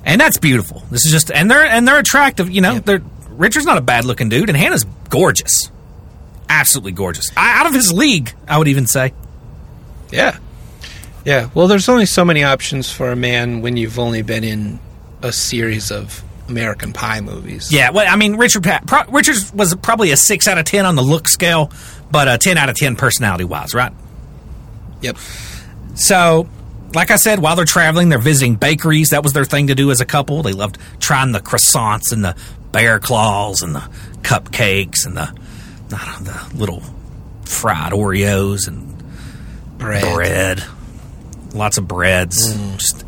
And 0.05 0.21
that's 0.21 0.37
beautiful. 0.37 0.83
This 0.91 1.05
is 1.05 1.11
just 1.11 1.31
and 1.31 1.51
they're 1.51 1.65
and 1.65 1.85
they're 1.87 1.99
attractive, 1.99 2.49
you 2.49 2.61
know. 2.61 2.75
Yep. 2.75 2.85
They're 2.85 3.01
Richard's 3.31 3.65
not 3.65 3.77
a 3.77 3.81
bad 3.81 4.05
looking 4.05 4.29
dude 4.29 4.47
and 4.49 4.57
Hannah's 4.57 4.85
gorgeous. 5.09 5.69
Absolutely 6.49 6.93
gorgeous. 6.93 7.29
I, 7.35 7.59
out 7.59 7.65
of 7.67 7.73
his 7.73 7.91
league, 7.91 8.33
I 8.47 8.57
would 8.57 8.67
even 8.69 8.87
say. 8.87 9.13
Yeah. 10.11 10.37
Yeah. 11.25 11.49
Well, 11.53 11.67
there's 11.67 11.89
only 11.89 12.05
so 12.05 12.23
many 12.23 12.43
options 12.43 12.89
for 12.89 13.11
a 13.11 13.15
man 13.17 13.61
when 13.61 13.75
you've 13.75 13.99
only 13.99 14.21
been 14.21 14.43
in 14.45 14.79
a 15.21 15.33
series 15.33 15.91
of 15.91 16.23
American 16.47 16.93
Pie 16.93 17.21
movies. 17.21 17.71
Yeah, 17.71 17.91
well, 17.91 18.05
I 18.07 18.15
mean, 18.15 18.35
Richard 18.35 18.63
pro- 18.63 19.05
Richard 19.09 19.35
was 19.53 19.75
probably 19.75 20.11
a 20.11 20.17
6 20.17 20.47
out 20.47 20.57
of 20.57 20.65
10 20.65 20.85
on 20.85 20.95
the 20.95 21.01
look 21.01 21.27
scale, 21.27 21.71
but 22.11 22.27
a 22.27 22.37
10 22.37 22.57
out 22.57 22.69
of 22.69 22.75
10 22.75 22.95
personality 22.95 23.43
wise, 23.43 23.73
right? 23.73 23.91
Yep. 25.01 25.17
So, 25.95 26.47
like 26.93 27.11
I 27.11 27.15
said, 27.17 27.39
while 27.39 27.55
they're 27.55 27.65
traveling, 27.65 28.09
they're 28.09 28.19
visiting 28.19 28.55
bakeries. 28.55 29.09
That 29.09 29.23
was 29.23 29.33
their 29.33 29.45
thing 29.45 29.67
to 29.67 29.75
do 29.75 29.91
as 29.91 30.01
a 30.01 30.05
couple. 30.05 30.43
They 30.43 30.53
loved 30.53 30.77
trying 30.99 31.31
the 31.31 31.39
croissants 31.39 32.11
and 32.11 32.23
the 32.23 32.35
bear 32.71 32.99
claws 32.99 33.61
and 33.61 33.75
the 33.75 33.89
cupcakes 34.21 35.05
and 35.05 35.17
the, 35.17 35.25
know, 35.91 36.17
the 36.21 36.55
little 36.55 36.83
fried 37.45 37.93
Oreos 37.93 38.67
and 38.67 38.93
Bread. 39.77 40.13
bread. 40.13 40.63
Lots 41.53 41.77
of 41.77 41.87
breads. 41.87 42.53
Mm. 42.53 42.77
Just 42.77 43.05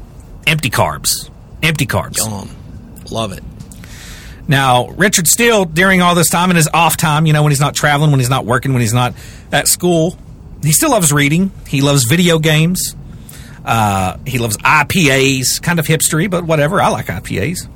empty 0.47 0.69
carbs. 0.69 1.11
Empty 1.61 1.87
carbs. 1.87 2.17
Yum. 2.17 2.49
Love 3.11 3.31
it. 3.31 3.43
Now, 4.47 4.87
Richard 4.89 5.27
still, 5.27 5.65
during 5.65 6.01
all 6.01 6.15
this 6.15 6.29
time 6.29 6.49
in 6.49 6.55
his 6.55 6.67
off 6.73 6.97
time, 6.97 7.25
you 7.27 7.33
know, 7.33 7.43
when 7.43 7.51
he's 7.51 7.59
not 7.59 7.75
traveling, 7.75 8.09
when 8.09 8.19
he's 8.19 8.31
not 8.31 8.45
working, 8.45 8.73
when 8.73 8.81
he's 8.81 8.93
not 8.93 9.13
at 9.51 9.67
school, 9.67 10.17
he 10.63 10.71
still 10.71 10.89
loves 10.91 11.13
reading. 11.13 11.51
He 11.67 11.81
loves 11.81 12.05
video 12.09 12.39
games. 12.39 12.95
Uh, 13.63 14.17
he 14.25 14.39
loves 14.39 14.57
IPAs, 14.57 15.61
kind 15.61 15.79
of 15.79 15.85
hipstery, 15.85 16.29
but 16.29 16.43
whatever. 16.45 16.81
I 16.81 16.87
like 16.87 17.05
IPAs. 17.05 17.69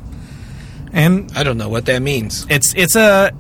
And 0.92 1.32
I 1.36 1.44
don't 1.44 1.58
know 1.58 1.70
what 1.70 1.86
that 1.86 2.02
means. 2.02 2.46
it's 2.50 2.74
it's 2.76 2.96
a 2.96 3.32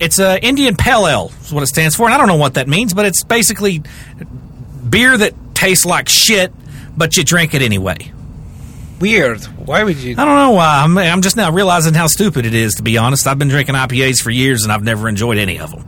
it's 0.00 0.18
a 0.18 0.42
Indian 0.42 0.76
Pale 0.76 1.06
Ale 1.06 1.32
is 1.42 1.52
what 1.52 1.62
it 1.62 1.66
stands 1.66 1.94
for, 1.96 2.04
and 2.04 2.14
I 2.14 2.18
don't 2.18 2.28
know 2.28 2.36
what 2.36 2.54
that 2.54 2.68
means, 2.68 2.94
but 2.94 3.04
it's 3.04 3.22
basically 3.24 3.82
beer 4.88 5.16
that 5.16 5.34
tastes 5.54 5.84
like 5.84 6.08
shit, 6.08 6.52
but 6.96 7.16
you 7.16 7.24
drink 7.24 7.54
it 7.54 7.62
anyway. 7.62 8.12
Weird. 9.00 9.42
Why 9.44 9.82
would 9.82 9.96
you? 9.96 10.12
I 10.18 10.24
don't 10.24 10.36
know 10.36 10.50
why. 10.52 10.82
I'm, 10.84 10.96
I'm 10.98 11.22
just 11.22 11.36
now 11.36 11.50
realizing 11.50 11.94
how 11.94 12.06
stupid 12.06 12.44
it 12.46 12.54
is. 12.54 12.74
To 12.76 12.82
be 12.82 12.98
honest, 12.98 13.26
I've 13.26 13.38
been 13.38 13.48
drinking 13.48 13.74
IPAs 13.74 14.18
for 14.22 14.30
years, 14.30 14.62
and 14.62 14.70
I've 14.70 14.82
never 14.84 15.08
enjoyed 15.08 15.38
any 15.38 15.58
of 15.58 15.70
them. 15.70 15.84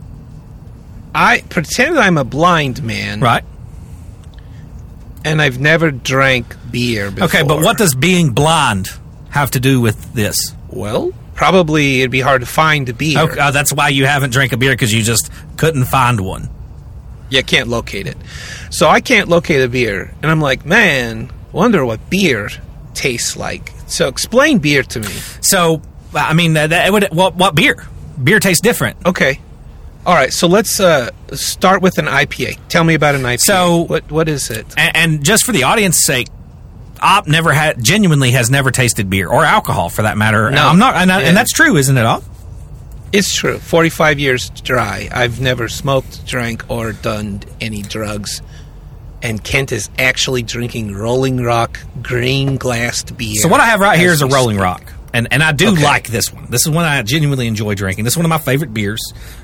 I 1.13 1.41
pretend 1.49 1.99
I'm 1.99 2.17
a 2.17 2.23
blind 2.23 2.81
man, 2.83 3.19
Right? 3.21 3.43
and 5.25 5.41
I've 5.41 5.59
never 5.59 5.91
drank 5.91 6.55
beer 6.71 7.11
before. 7.11 7.25
Okay, 7.27 7.43
but 7.43 7.61
what 7.61 7.77
does 7.77 7.93
being 7.95 8.31
blind 8.31 8.89
have 9.29 9.51
to 9.51 9.59
do 9.59 9.79
with 9.79 10.13
this? 10.13 10.53
Well, 10.69 11.11
probably 11.35 11.99
it'd 12.01 12.11
be 12.11 12.19
hard 12.19 12.41
to 12.41 12.47
find 12.47 12.97
beer. 12.97 13.19
Okay, 13.19 13.39
uh, 13.39 13.51
that's 13.51 13.71
why 13.71 13.89
you 13.89 14.05
haven't 14.07 14.31
drank 14.31 14.53
a 14.53 14.57
beer 14.57 14.71
because 14.71 14.91
you 14.91 15.03
just 15.03 15.31
couldn't 15.55 15.85
find 15.85 16.19
one. 16.19 16.49
You 17.29 17.43
can't 17.43 17.69
locate 17.69 18.07
it. 18.07 18.17
So 18.71 18.89
I 18.89 18.99
can't 19.01 19.29
locate 19.29 19.61
a 19.61 19.69
beer. 19.69 20.13
And 20.21 20.29
I'm 20.31 20.41
like, 20.41 20.65
man, 20.65 21.31
wonder 21.51 21.85
what 21.85 22.09
beer 22.09 22.49
tastes 22.93 23.35
like. 23.35 23.71
So 23.87 24.07
explain 24.07 24.59
beer 24.59 24.83
to 24.83 24.99
me. 24.99 25.07
So, 25.41 25.81
I 26.13 26.33
mean, 26.33 26.53
that, 26.53 26.71
that 26.71 26.91
would 26.91 27.05
what, 27.11 27.35
what 27.35 27.55
beer? 27.55 27.85
Beer 28.21 28.39
tastes 28.39 28.61
different. 28.61 28.97
Okay. 29.05 29.39
All 30.05 30.13
right, 30.13 30.33
so 30.33 30.47
let's 30.47 30.79
uh, 30.81 31.11
start 31.31 31.81
with 31.81 31.97
an 31.97 32.05
IPA. 32.07 32.59
Tell 32.67 32.83
me 32.83 32.93
about 32.93 33.15
an 33.15 33.21
IPA. 33.21 33.39
So- 33.39 33.81
what 33.83 34.11
what 34.11 34.27
is 34.27 34.49
it? 34.49 34.65
And, 34.77 34.95
and 34.97 35.25
just 35.25 35.45
for 35.45 35.53
the 35.53 35.63
audience's 35.63 36.05
sake, 36.05 36.27
Op 37.01 37.25
never 37.27 37.53
had 37.53 37.81
genuinely 37.83 38.31
has 38.31 38.49
never 38.49 38.69
tasted 38.71 39.09
beer 39.09 39.27
or 39.29 39.45
alcohol 39.45 39.89
for 39.89 40.01
that 40.03 40.17
matter. 40.17 40.49
No. 40.51 40.67
I'm 40.67 40.77
not, 40.79 40.95
and, 40.95 41.11
I- 41.11 41.21
Yeah. 41.21 41.27
and 41.29 41.37
that's 41.37 41.51
true, 41.51 41.77
isn't 41.77 41.97
it? 41.97 42.05
Op? 42.05 42.23
It's 43.13 43.33
true. 43.33 43.59
45 43.59 44.19
years 44.19 44.49
dry. 44.49 45.07
I've 45.11 45.39
never 45.39 45.69
smoked, 45.69 46.25
drank, 46.25 46.69
or 46.69 46.93
done 46.93 47.43
any 47.61 47.81
drugs. 47.83 48.41
And 49.23 49.41
Kent 49.43 49.71
is 49.71 49.89
actually 49.97 50.43
drinking 50.43 50.93
Rolling 50.93 51.41
Rock 51.41 51.79
green 52.01 52.57
glassed 52.57 53.17
beer. 53.17 53.35
So 53.41 53.47
what 53.47 53.61
I 53.61 53.65
have 53.65 53.79
right 53.79 53.97
here 53.97 54.11
is 54.11 54.21
a 54.21 54.27
Rolling 54.27 54.57
speak. 54.57 54.63
Rock, 54.63 54.93
and 55.13 55.29
and 55.31 55.41
I 55.41 55.53
do 55.53 55.69
Okay. 55.69 55.81
like 55.81 56.07
this 56.09 56.31
one. 56.33 56.47
This 56.49 56.61
is 56.65 56.69
one 56.69 56.83
I 56.83 57.01
genuinely 57.03 57.47
enjoy 57.47 57.73
drinking. 57.73 58.03
This 58.03 58.13
is 58.13 58.17
one 58.17 58.25
of 58.25 58.29
my 58.29 58.37
favorite 58.37 58.73
beers. 58.73 59.01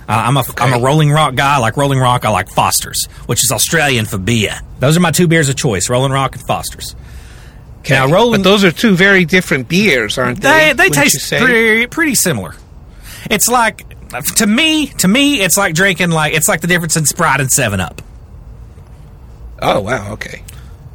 Uh, 0.07 0.11
I'm 0.11 0.35
a 0.35 0.43
am 0.57 0.73
a 0.73 0.83
Rolling 0.83 1.09
Rock 1.11 1.35
guy. 1.35 1.55
I 1.55 1.59
like 1.59 1.77
Rolling 1.77 1.97
Rock. 1.97 2.25
I 2.25 2.29
like 2.29 2.49
Foster's, 2.49 3.01
which 3.25 3.41
is 3.41 3.51
Australian 3.53 4.05
for 4.05 4.17
beer. 4.17 4.59
Those 4.79 4.97
are 4.97 4.99
my 4.99 5.11
two 5.11 5.27
beers 5.29 5.47
of 5.47 5.55
choice: 5.55 5.89
Rolling 5.89 6.11
Rock 6.11 6.35
and 6.35 6.45
Foster's. 6.45 6.93
Okay. 7.79 7.93
Now, 7.95 8.07
Rolling- 8.07 8.41
But 8.41 8.49
those 8.49 8.65
are 8.65 8.71
two 8.73 8.95
very 8.97 9.23
different 9.23 9.69
beers, 9.69 10.17
aren't 10.17 10.41
They 10.41 10.73
they? 10.75 10.89
they 10.89 10.89
taste 10.89 11.29
pretty 11.31 11.87
pretty 11.87 12.15
similar. 12.15 12.53
It's 13.29 13.47
like 13.47 13.85
to 14.35 14.45
me 14.45 14.87
to 14.87 15.07
me 15.07 15.39
it's 15.41 15.55
like 15.55 15.73
drinking 15.73 16.09
like 16.11 16.33
it's 16.33 16.49
like 16.49 16.59
the 16.59 16.67
difference 16.67 16.97
in 16.97 17.05
Sprite 17.05 17.39
and 17.39 17.49
Seven 17.49 17.79
Up. 17.79 18.01
Oh, 19.61 19.81
wow. 19.81 20.13
Okay. 20.13 20.43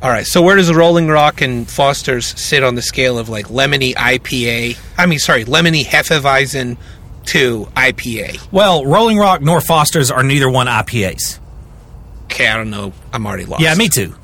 All 0.03 0.11
right. 0.11 0.27
So 0.27 0.43
where 0.43 0.57
does 0.57 0.69
the 0.69 0.75
Rolling 0.75 1.09
Rock 1.09 1.41
and 1.41 1.69
Foster's 1.69 2.27
sit 2.27 2.63
on 2.63 2.75
the 2.75 2.83
scale 2.83 3.19
of 3.19 3.29
like 3.29 3.47
lemony 3.47 3.95
IPA? 3.95 4.79
I 4.99 5.07
mean, 5.07 5.19
sorry, 5.19 5.45
lemony 5.45 5.85
Hefeweizen 5.85 6.77
to 7.27 7.65
IPA? 7.77 8.53
Well, 8.53 8.85
Rolling 8.85 9.19
Rock 9.19 9.41
nor 9.41 9.61
Foster's 9.61 10.11
are 10.11 10.23
neither 10.23 10.51
one 10.51 10.67
IPAs. 10.67 11.39
Okay, 12.25 12.49
I 12.49 12.57
don't 12.57 12.71
know. 12.71 12.93
I'm 13.13 13.27
already 13.27 13.45
lost. 13.45 13.63
Yeah, 13.63 13.75
me 13.75 13.89
too. 13.89 14.15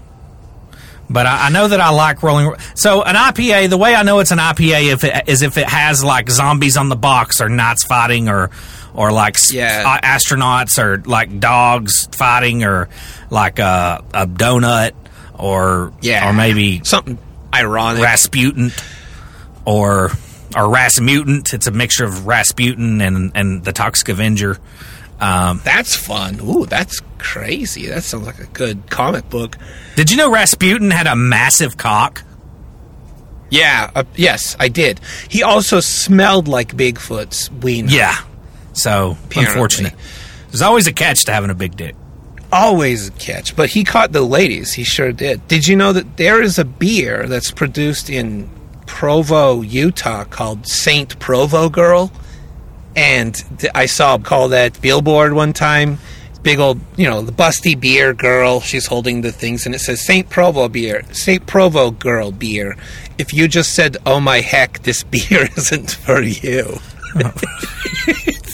But 1.08 1.26
I, 1.26 1.46
I 1.46 1.50
know 1.50 1.66
that 1.66 1.80
I 1.80 1.90
like 1.90 2.22
Rolling. 2.22 2.54
So 2.74 3.02
an 3.02 3.16
IPA, 3.16 3.68
the 3.70 3.78
way 3.78 3.94
I 3.94 4.02
know 4.02 4.20
it's 4.20 4.30
an 4.30 4.38
IPA 4.38 4.92
if 4.92 5.04
it, 5.04 5.28
is 5.28 5.42
if 5.42 5.58
it 5.58 5.68
has 5.68 6.04
like 6.04 6.30
zombies 6.30 6.76
on 6.76 6.88
the 6.88 6.96
box 6.96 7.40
or 7.40 7.48
knights 7.48 7.84
fighting 7.84 8.28
or 8.28 8.50
or 8.94 9.12
like 9.12 9.36
Yeah. 9.50 9.84
uh, 9.86 10.00
astronauts 10.06 10.78
or 10.78 11.02
like 11.06 11.40
dogs 11.40 12.08
fighting 12.16 12.64
or 12.64 12.88
like 13.30 13.58
a, 13.58 14.02
a 14.14 14.26
donut 14.26 14.92
or 15.34 15.92
Yeah. 16.02 16.28
or 16.28 16.32
maybe 16.32 16.82
something 16.84 17.18
ironic. 17.54 18.02
Rasputin 18.02 18.72
or 19.64 20.10
or 20.56 20.68
Rasmutant. 20.68 21.52
It's 21.54 21.66
a 21.66 21.70
mixture 21.70 22.04
of 22.04 22.26
Rasputin 22.26 23.00
and 23.00 23.32
and 23.34 23.64
the 23.64 23.72
Toxic 23.72 24.08
Avenger. 24.08 24.58
Um, 25.20 25.60
That's 25.64 25.94
fun. 25.94 26.40
Ooh, 26.40 26.64
that's 26.64 27.00
crazy. 27.18 27.86
That 27.88 28.04
sounds 28.04 28.24
like 28.26 28.38
a 28.38 28.46
good 28.46 28.88
comic 28.88 29.28
book. 29.28 29.58
did 29.94 30.10
you 30.10 30.16
know 30.16 30.30
Rasputin 30.32 30.90
had 30.90 31.06
a 31.06 31.14
massive 31.14 31.76
cock? 31.76 32.22
Yeah, 33.50 33.90
uh, 33.94 34.04
yes, 34.16 34.56
I 34.58 34.68
did. 34.68 35.00
He 35.28 35.42
also 35.42 35.80
smelled 35.80 36.48
like 36.48 36.74
Bigfoot's 36.74 37.50
wiener. 37.50 37.88
Yeah. 37.90 38.16
So 38.82 39.16
Apparently. 39.26 39.52
unfortunate. 39.52 39.94
There's 40.50 40.62
always 40.62 40.86
a 40.86 40.92
catch 40.92 41.24
to 41.26 41.32
having 41.32 41.50
a 41.50 41.54
big 41.54 41.76
dick. 41.76 41.94
Always 42.52 43.08
a 43.08 43.12
catch. 43.12 43.54
But 43.54 43.70
he 43.70 43.84
caught 43.84 44.12
the 44.12 44.22
ladies. 44.22 44.72
He 44.72 44.82
sure 44.84 45.12
did. 45.12 45.46
Did 45.48 45.68
you 45.68 45.76
know 45.76 45.92
that 45.92 46.16
there 46.16 46.42
is 46.42 46.58
a 46.58 46.64
beer 46.64 47.26
that's 47.26 47.50
produced 47.52 48.10
in 48.10 48.50
Provo, 48.86 49.60
Utah 49.62 50.24
called 50.24 50.66
Saint 50.66 51.18
Provo 51.20 51.68
Girl? 51.68 52.10
And 52.96 53.34
th- 53.60 53.70
I 53.74 53.86
saw 53.86 54.16
him 54.16 54.22
call 54.24 54.48
that 54.48 54.80
billboard 54.82 55.32
one 55.32 55.52
time. 55.52 55.98
Big 56.42 56.58
old, 56.58 56.80
you 56.96 57.08
know, 57.08 57.20
the 57.20 57.32
busty 57.32 57.78
beer 57.78 58.14
girl. 58.14 58.60
She's 58.60 58.86
holding 58.86 59.20
the 59.20 59.30
things, 59.30 59.66
and 59.66 59.74
it 59.74 59.78
says 59.78 60.04
Saint 60.04 60.28
Provo 60.30 60.68
beer, 60.68 61.02
Saint 61.12 61.46
Provo 61.46 61.90
girl 61.90 62.32
beer. 62.32 62.76
If 63.18 63.34
you 63.34 63.46
just 63.46 63.74
said, 63.74 63.98
"Oh 64.06 64.20
my 64.20 64.40
heck, 64.40 64.82
this 64.82 65.02
beer 65.14 65.48
isn't 65.56 65.90
for 65.92 66.22
you," 66.22 66.78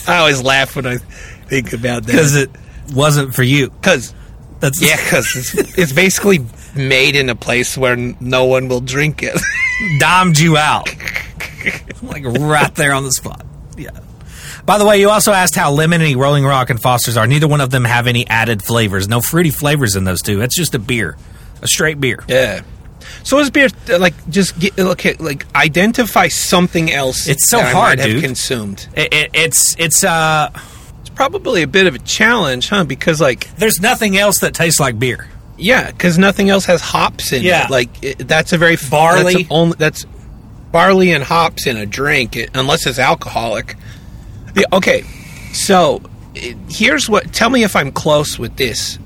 I 0.07 0.17
always 0.17 0.41
laugh 0.41 0.75
when 0.75 0.85
I 0.85 0.97
think 0.97 1.73
about 1.73 2.03
that 2.03 2.11
Because 2.11 2.35
it 2.35 2.49
wasn't 2.93 3.33
for 3.35 3.43
you. 3.43 3.69
because 3.69 4.13
That's 4.59 4.81
yeah, 4.81 4.95
because 4.97 5.35
it's, 5.35 5.77
it's 5.77 5.93
basically 5.93 6.39
made 6.75 7.15
in 7.15 7.29
a 7.29 7.35
place 7.35 7.77
where 7.77 7.95
no 7.95 8.45
one 8.45 8.67
will 8.67 8.81
drink 8.81 9.21
it. 9.23 9.37
dimed 9.99 10.39
you 10.39 10.57
out. 10.57 10.87
like 12.01 12.23
right 12.25 12.73
there 12.75 12.93
on 12.93 13.03
the 13.03 13.11
spot. 13.11 13.45
Yeah. 13.77 13.91
By 14.65 14.77
the 14.77 14.85
way, 14.85 14.99
you 14.99 15.09
also 15.09 15.31
asked 15.31 15.55
how 15.55 15.73
lemony, 15.75 16.15
Rolling 16.17 16.43
Rock, 16.43 16.69
and 16.69 16.81
Foster's 16.81 17.15
are. 17.17 17.25
Neither 17.27 17.47
one 17.47 17.61
of 17.61 17.69
them 17.69 17.85
have 17.85 18.05
any 18.07 18.27
added 18.27 18.61
flavors. 18.61 19.07
No 19.07 19.21
fruity 19.21 19.49
flavors 19.49 19.95
in 19.95 20.03
those 20.03 20.21
two. 20.21 20.41
It's 20.41 20.55
just 20.57 20.75
a 20.75 20.79
beer, 20.79 21.15
a 21.61 21.67
straight 21.67 21.99
beer. 22.01 22.23
yeah. 22.27 22.61
So 23.27 23.39
is 23.39 23.49
beer 23.49 23.67
like 23.99 24.13
just 24.29 24.57
get, 24.57 24.77
look 24.77 25.05
at 25.05 25.19
like 25.19 25.45
identify 25.53 26.29
something 26.29 26.89
else? 26.91 27.27
It's 27.27 27.49
so 27.49 27.57
that 27.57 27.75
hard, 27.75 27.99
dude. 27.99 28.23
Consumed. 28.23 28.87
It, 28.95 29.13
it, 29.13 29.29
it's 29.33 29.75
it's 29.77 30.03
uh. 30.05 30.49
It's 31.01 31.09
probably 31.09 31.61
a 31.61 31.67
bit 31.67 31.87
of 31.87 31.95
a 31.95 31.99
challenge, 31.99 32.69
huh? 32.69 32.85
Because 32.85 33.19
like 33.19 33.53
There's 33.57 33.81
nothing 33.81 34.17
else 34.17 34.39
that 34.39 34.53
tastes 34.53 34.79
like 34.79 34.97
beer. 34.97 35.27
yeah, 35.57 35.91
because 35.91 36.17
nothing 36.17 36.49
else 36.49 36.63
has 36.65 36.79
hops 36.79 37.33
in 37.33 37.43
Yeah. 37.43 37.65
it. 37.65 37.69
Like 37.69 37.89
it, 38.01 38.17
that's 38.27 38.53
a 38.53 38.57
very 38.57 38.77
Barley. 38.89 39.33
That's, 39.33 39.47
only, 39.51 39.75
that's 39.77 40.05
barley 40.71 41.11
and 41.11 41.21
hops 41.21 41.67
in 41.67 41.75
a 41.75 41.85
drink, 41.85 42.37
it, 42.37 42.51
unless 42.53 42.87
it's 42.87 42.97
alcoholic. 42.99 43.75
Yeah, 44.55 44.67
okay, 44.71 45.01
so 45.51 46.01
here's 46.69 47.09
what. 47.09 47.33
Tell 47.33 47.49
me 47.49 47.65
if 47.65 47.75
I'm 47.75 47.91
close 47.91 48.39
with 48.39 48.55
this. 48.55 48.97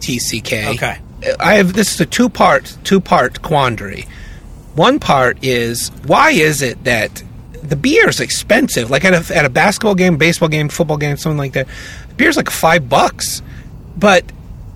TCK. 0.00 0.74
Okay. 0.74 0.98
I 1.40 1.54
have 1.54 1.72
this 1.74 1.94
is 1.94 2.00
a 2.00 2.06
two 2.06 2.28
part 2.28 2.76
two 2.84 3.00
part 3.00 3.42
quandary. 3.42 4.06
One 4.74 4.98
part 4.98 5.38
is 5.42 5.88
why 6.06 6.30
is 6.30 6.62
it 6.62 6.84
that 6.84 7.22
the 7.62 7.76
beer 7.76 8.08
is 8.08 8.20
expensive? 8.20 8.90
Like 8.90 9.04
at 9.04 9.30
a 9.30 9.36
at 9.36 9.44
a 9.44 9.50
basketball 9.50 9.94
game, 9.94 10.16
baseball 10.16 10.48
game, 10.48 10.68
football 10.68 10.96
game, 10.96 11.16
something 11.16 11.38
like 11.38 11.52
that. 11.52 11.66
The 12.08 12.14
beer's 12.14 12.36
like 12.36 12.50
five 12.50 12.88
bucks, 12.88 13.42
but 13.96 14.24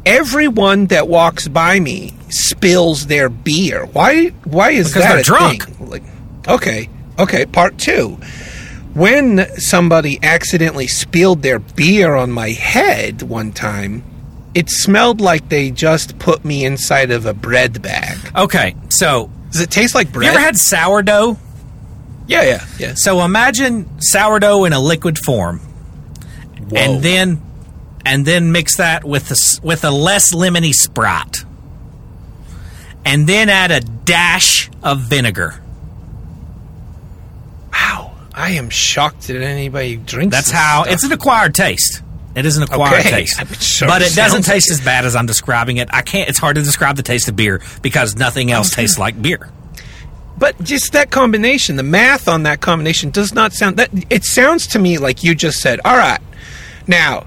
everyone 0.04 0.86
that 0.86 1.08
walks 1.08 1.48
by 1.48 1.80
me 1.80 2.14
spills 2.28 3.06
their 3.06 3.28
beer. 3.28 3.86
Why? 3.86 4.28
Why 4.44 4.70
is 4.70 4.88
Because 4.88 5.02
that 5.04 5.08
they're 5.12 5.20
a 5.20 5.22
drunk. 5.24 5.64
thing? 5.64 5.88
Like, 5.90 6.02
okay, 6.48 6.88
okay. 7.18 7.46
Part 7.46 7.78
two. 7.78 8.18
When 8.94 9.46
somebody 9.56 10.18
accidentally 10.22 10.86
spilled 10.86 11.42
their 11.42 11.58
beer 11.58 12.14
on 12.14 12.30
my 12.30 12.50
head 12.50 13.20
one 13.22 13.52
time, 13.52 14.02
it 14.56 14.70
smelled 14.70 15.20
like 15.20 15.50
they 15.50 15.70
just 15.70 16.18
put 16.18 16.42
me 16.44 16.64
inside 16.64 17.10
of 17.10 17.26
a 17.26 17.34
bread 17.34 17.82
bag. 17.82 18.16
Okay, 18.34 18.74
so 18.88 19.30
Does 19.52 19.60
it 19.60 19.70
taste 19.70 19.94
like 19.94 20.10
bread? 20.10 20.24
you 20.24 20.30
ever 20.30 20.40
had 20.40 20.56
sourdough? 20.56 21.36
yeah, 22.26 22.42
yeah, 22.42 22.66
yeah. 22.78 22.94
So 22.96 23.22
imagine 23.22 23.86
sourdough 24.00 24.64
in 24.64 24.72
a 24.72 24.80
liquid 24.80 25.18
form, 25.18 25.60
and 26.74 27.02
then 27.02 27.42
and 28.06 28.24
then 28.24 28.50
mix 28.50 28.78
that 28.78 29.04
with 29.04 29.30
a, 29.30 29.36
with 29.62 29.84
a 29.84 29.90
less 29.90 30.34
lemony 30.34 30.72
Sprite, 30.72 31.44
and 33.04 33.26
then 33.28 33.48
add 33.50 33.70
a 33.70 33.80
dash 33.80 34.70
of 34.82 35.00
vinegar. 35.00 35.60
Wow, 37.72 38.12
I 38.32 38.52
am 38.52 38.70
shocked 38.70 39.26
that 39.28 39.42
anybody 39.42 39.96
drinks. 39.96 40.34
That's 40.34 40.50
how 40.50 40.82
stuff. 40.84 40.94
it's 40.94 41.04
an 41.04 41.12
acquired 41.12 41.54
taste. 41.54 42.02
It 42.36 42.46
is 42.46 42.56
an 42.58 42.62
acquired 42.64 43.00
Okay. 43.00 43.10
taste, 43.24 43.60
sure 43.62 43.88
but 43.88 44.02
it 44.02 44.14
doesn't 44.14 44.44
sounds 44.44 44.46
like 44.48 44.54
taste 44.56 44.70
as 44.70 44.80
bad 44.82 45.04
as 45.06 45.16
I'm 45.16 45.26
describing 45.26 45.78
it. 45.78 45.88
I 45.92 46.02
can't. 46.02 46.28
It's 46.28 46.38
hard 46.38 46.54
to 46.56 46.62
describe 46.62 46.96
the 46.96 47.02
taste 47.02 47.28
of 47.28 47.34
beer 47.34 47.62
because 47.82 48.14
nothing 48.14 48.52
else 48.52 48.74
tastes 48.74 48.98
like 48.98 49.20
beer. 49.20 49.48
But 50.38 50.62
just 50.62 50.92
that 50.92 51.10
combination, 51.10 51.76
the 51.76 51.82
math 51.82 52.28
on 52.28 52.42
that 52.42 52.60
combination 52.60 53.10
does 53.10 53.32
not 53.34 53.54
sound 53.54 53.78
that 53.78 53.88
it 54.10 54.24
sounds 54.24 54.66
to 54.68 54.78
me 54.78 54.98
like 54.98 55.24
you 55.24 55.34
just 55.34 55.60
said, 55.60 55.80
"All 55.84 55.96
right. 55.96 56.20
Now, 56.86 57.26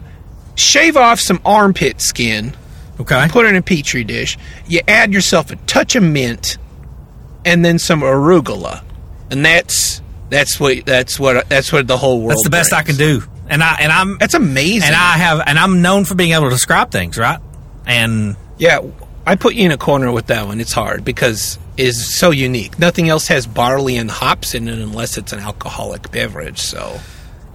shave 0.56 0.96
off 0.96 1.20
some 1.20 1.42
armpit 1.44 2.02
skin, 2.02 2.56
Okay, 3.00 3.28
put 3.30 3.46
it 3.48 3.50
in 3.50 3.56
a 3.56 3.62
petri 3.64 4.04
dish. 4.04 4.38
You 4.68 4.82
add 4.88 5.12
yourself 5.12 5.50
a 5.50 5.56
touch 5.56 5.96
of 5.96 6.04
mint 6.04 6.58
and 7.46 7.66
then 7.66 7.80
some 7.80 8.02
arugula. 8.02 8.84
And 9.32 9.44
that's 9.44 10.02
that's 10.30 10.60
what 10.60 10.86
that's 10.86 11.20
what 11.20 11.50
that's 11.50 11.72
what 11.72 11.88
the 11.88 11.98
whole 11.98 12.20
world 12.20 12.32
that's 12.32 12.44
the 12.44 12.50
best 12.52 12.74
I 12.74 12.84
can 12.84 12.96
do, 12.96 13.24
and 13.50 13.64
I 13.64 13.78
and 13.80 13.92
I'm 13.92 14.18
That's 14.18 14.34
amazing. 14.34 14.88
and 14.88 14.96
I 14.96 15.18
have 15.18 15.42
and 15.46 15.58
I'm 15.58 15.82
known 15.82 16.06
for 16.06 16.16
being 16.16 16.32
able 16.32 16.46
to 16.46 16.50
describe 16.50 16.92
things, 16.92 17.18
right? 17.18 17.40
And 17.86 18.36
Yeah, 18.58 18.82
I 19.26 19.36
put 19.36 19.56
you 19.56 19.66
in 19.66 19.72
a 19.72 19.78
corner 19.78 20.12
with 20.12 20.28
that 20.28 20.46
one. 20.46 20.60
It's 20.60 20.74
hard 20.74 21.04
because 21.04 21.58
it's 21.78 22.16
so 22.18 22.32
unique. 22.32 22.78
Nothing 22.80 23.10
else 23.10 23.28
has 23.28 23.48
barley 23.48 23.98
and 23.98 24.10
hops 24.10 24.54
in 24.54 24.68
it 24.68 24.80
unless 24.80 25.18
it's 25.18 25.34
an 25.34 25.40
alcoholic 25.40 26.12
beverage. 26.12 26.60
So, 26.60 27.00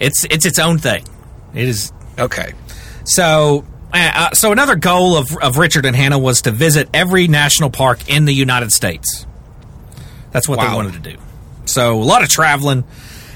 it's 0.01 0.25
it's 0.25 0.47
its 0.47 0.59
own 0.59 0.79
thing. 0.79 1.05
It 1.55 1.69
is 1.69 1.93
okay. 2.19 2.53
so. 3.05 3.65
Uh, 3.97 4.31
so 4.33 4.51
another 4.51 4.75
goal 4.75 5.17
of, 5.17 5.37
of 5.37 5.57
Richard 5.57 5.87
and 5.87 5.95
Hannah 5.95 6.19
was 6.19 6.43
to 6.43 6.51
visit 6.51 6.89
every 6.93 7.29
national 7.29 7.71
park 7.71 8.09
in 8.09 8.25
the 8.25 8.35
United 8.35 8.73
States. 8.73 9.25
That's 10.33 10.49
what 10.49 10.59
they 10.59 10.67
wanted 10.67 10.95
to 10.95 11.13
do. 11.13 11.17
So 11.67 11.95
a 11.95 12.03
lot 12.03 12.25
of 12.25 12.29
traveling, 12.29 12.83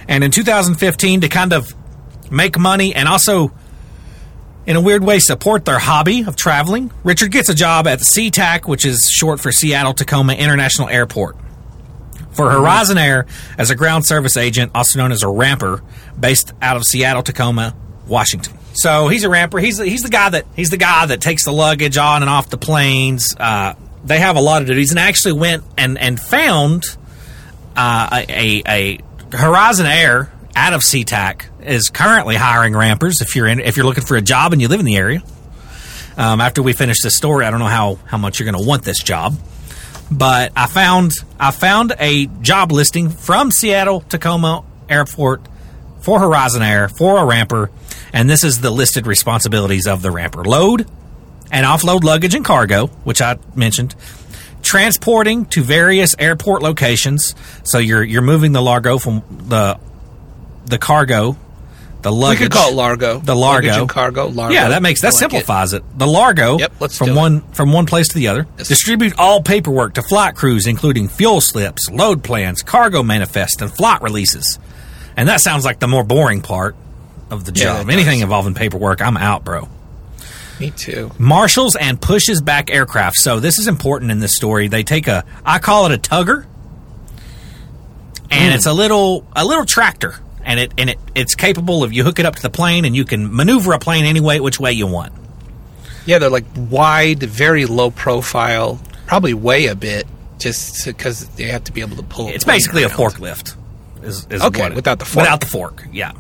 and 0.09 0.25
in 0.25 0.33
2015 0.33 1.21
to 1.21 1.29
kind 1.29 1.53
of 1.53 1.73
make 2.31 2.59
money 2.59 2.95
and 2.95 3.09
also, 3.09 3.53
in 4.67 4.77
a 4.77 4.81
weird 4.81 5.03
way, 5.05 5.19
support 5.19 5.65
their 5.65 5.79
hobby 5.79 6.23
of 6.23 6.37
traveling. 6.37 6.93
Richard 7.05 7.31
gets 7.31 7.49
a 7.49 7.55
job 7.55 7.87
at 7.87 7.99
the 7.99 8.05
SeaTac, 8.05 8.69
which 8.69 8.85
is 8.85 9.09
short 9.11 9.41
for 9.41 9.53
Seattle 9.53 9.95
Tacoma 9.95 10.35
International 10.35 10.89
Airport. 10.89 11.37
For 12.33 12.51
Horizon 12.51 12.99
Air 12.99 13.27
as 13.57 13.71
a 13.71 13.75
ground 13.75 14.07
service 14.07 14.37
agent, 14.37 14.71
also 14.75 14.99
known 14.99 15.11
as 15.11 15.25
a 15.25 15.29
ramper, 15.29 15.83
based 16.19 16.53
out 16.63 16.77
of 16.77 16.85
Seattle, 16.85 17.23
Tacoma, 17.23 17.75
Washington. 18.07 18.57
So 18.75 19.09
he's 19.09 19.25
a 19.25 19.29
ramper. 19.29 19.59
He's 19.59 19.79
he's 19.79 20.03
the 20.03 20.09
guy 20.09 20.31
that 20.31 20.47
he's 20.55 20.71
the 20.71 20.77
guy 20.77 21.07
that 21.07 21.21
takes 21.21 21.45
the 21.45 21.51
luggage 21.53 21.97
on 21.97 22.23
and 22.23 22.31
off 22.31 22.49
the 22.49 22.59
planes. 22.59 23.35
Uh, 23.37 23.75
they 24.05 24.21
have 24.21 24.37
a 24.37 24.41
lot 24.41 24.63
of 24.63 24.69
duties, 24.69 24.91
and 24.91 25.01
actually 25.01 25.33
went 25.33 25.65
and 25.77 25.99
and 25.99 26.21
found 26.21 26.85
uh, 27.77 28.23
a, 28.29 28.63
a 28.67 28.99
a 29.33 29.37
Horizon 29.37 29.87
Air 29.87 30.33
out 30.59 30.73
of 30.73 30.83
SeaTac 30.83 31.47
is 31.63 31.89
currently 31.89 32.35
hiring 32.37 32.75
rampers. 32.75 33.21
If 33.21 33.37
you're 33.37 33.47
in, 33.47 33.61
if 33.61 33.77
you're 33.77 33.87
looking 33.87 34.05
for 34.05 34.17
a 34.17 34.23
job 34.23 34.53
and 34.53 34.61
you 34.61 34.69
live 34.69 34.81
in 34.81 34.87
the 34.87 34.97
area, 34.97 35.23
um, 36.17 36.41
after 36.41 36.63
we 36.63 36.73
finish 36.73 37.01
this 37.03 37.17
story, 37.17 37.45
I 37.45 37.51
don't 37.51 37.61
know 37.61 37.67
how 37.67 37.99
how 38.07 38.19
much 38.19 38.39
you're 38.39 38.51
going 38.51 38.63
to 38.63 38.69
want 38.69 38.83
this 38.83 39.03
job 39.03 39.35
but 40.11 40.53
I 40.57 40.67
found 40.67 41.13
I 41.39 41.51
found 41.51 41.95
a 41.99 42.27
job 42.41 42.73
listing 42.73 43.11
from 43.11 43.51
Seattle 43.51 44.01
Tacoma 44.01 44.65
Airport 44.89 45.43
for 46.01 46.19
Horizon 46.21 46.63
Air 46.63 46.89
for 46.89 47.19
a 47.19 47.25
ramper, 47.25 47.71
and 48.13 48.29
this 48.29 48.45
is 48.45 48.61
the 48.61 48.71
listed 48.71 49.07
responsibilities 49.07 49.87
of 49.87 50.03
the 50.03 50.11
ramper: 50.11 50.45
load 50.45 50.87
and 51.51 51.67
offload 51.67 52.05
luggage 52.05 52.35
and 52.35 52.45
cargo, 52.45 52.87
which 53.05 53.21
I 53.21 53.39
mentioned, 53.55 53.95
transporting 54.63 55.47
to 55.47 55.63
various 55.63 56.15
airport 56.19 56.63
locations. 56.63 57.35
So 57.65 57.79
you're 57.79 58.03
you're 58.03 58.23
moving 58.23 58.53
the 58.53 58.63
largo 58.63 58.99
from 58.99 59.23
the 59.49 59.79
the 60.69 60.79
cargo, 60.79 61.37
the 62.03 62.13
luggage. 62.13 62.41
We 62.41 62.45
could 62.47 62.53
call 62.53 62.71
it 62.71 62.75
Largo. 62.75 63.19
The 63.19 63.35
Largo. 63.35 63.67
Luggage 63.69 63.81
and 63.81 63.89
cargo. 63.89 64.27
Largo. 64.29 64.55
Yeah, 64.55 64.69
that 64.69 64.83
makes 64.83 65.01
that 65.03 65.09
like 65.09 65.19
simplifies 65.19 65.73
it. 65.73 65.83
The 65.99 66.07
Largo 66.07 66.59
Yep, 66.59 66.73
let's 66.81 66.97
from 66.99 67.07
do 67.09 67.13
it. 67.13 67.17
one 67.17 67.41
from 67.53 67.73
one 67.73 67.87
place 67.87 68.09
to 68.09 68.15
the 68.15 68.29
other. 68.29 68.47
Yes. 68.59 68.69
Distribute 68.69 69.19
all 69.19 69.43
paperwork 69.43 69.95
to 69.95 70.03
flight 70.03 70.35
crews, 70.37 70.67
including 70.67 71.09
fuel 71.09 71.41
slips, 71.41 71.91
load 71.91 72.23
plans, 72.23 72.63
cargo 72.63 73.03
manifest, 73.03 73.61
and 73.63 73.73
flight 73.73 74.01
releases. 74.03 74.59
And 75.17 75.29
that 75.29 75.41
sounds 75.41 75.65
like 75.65 75.81
the 75.81 75.89
more 75.89 76.05
boring 76.05 76.43
part 76.43 76.77
of 77.31 77.45
the 77.45 77.53
Yeah, 77.53 77.65
job. 77.79 77.89
it 77.89 77.93
Anything 77.93 78.21
involving 78.21 78.55
paperwork, 78.55 79.03
I'm 79.03 79.17
out, 79.17 79.45
bro. 79.45 79.69
Me 80.61 80.71
too. 80.71 81.11
Marshals 81.19 81.77
and 81.77 82.01
pushes 82.01 82.41
back 82.41 82.71
aircraft. 82.71 83.17
So 83.17 83.39
this 83.41 83.59
is 83.59 83.67
important 83.69 84.11
in 84.13 84.19
this 84.21 84.35
story. 84.37 84.69
They 84.69 84.83
take 84.85 85.07
a 85.09 85.25
I 85.45 85.59
call 85.59 85.87
it 85.87 85.93
a 85.93 85.99
tugger. 85.99 86.47
And 88.31 88.51
Hmm. 88.53 88.57
it's 88.57 88.67
a 88.67 88.73
little 88.73 89.25
a 89.35 89.45
little 89.45 89.65
tractor. 89.65 90.17
And 90.49 90.59
it 90.59 90.73
and 90.79 90.91
it 90.91 90.99
it's 91.15 91.35
capable 91.37 91.85
of 91.85 91.93
you 91.93 92.03
hook 92.03 92.19
it 92.19 92.27
up 92.27 92.35
to 92.35 92.43
the 92.43 92.51
plane, 92.51 92.85
and 92.85 92.97
you 92.97 93.05
can 93.05 93.35
maneuver 93.37 93.75
a 93.75 93.79
plane 93.79 94.05
any 94.05 94.21
way 94.21 94.41
which 94.41 94.59
way 94.59 94.73
you 94.73 94.87
want. 94.87 95.13
Yeah, 96.07 96.19
they're 96.19 96.31
like 96.31 96.47
wide, 96.57 97.23
very 97.23 97.67
low 97.67 97.91
profile, 97.91 98.81
probably 99.07 99.35
weigh 99.35 99.67
a 99.67 99.77
bit, 99.77 100.07
just 100.39 100.87
because 100.87 101.29
they 101.37 101.45
have 101.45 101.65
to 101.65 101.73
be 101.73 101.83
able 101.83 101.97
to 101.97 102.03
pull. 102.03 102.29
It's 102.29 102.45
basically 102.45 102.83
a 102.83 102.89
forklift. 102.89 103.55
Is, 104.03 104.27
is 104.31 104.43
Okay, 104.43 104.71
without 104.71 104.99
the 104.99 105.05
fork. 105.05 105.25
Without 105.25 105.41
the 105.41 105.47
fork, 105.47 105.87
yeah. 105.93 106.13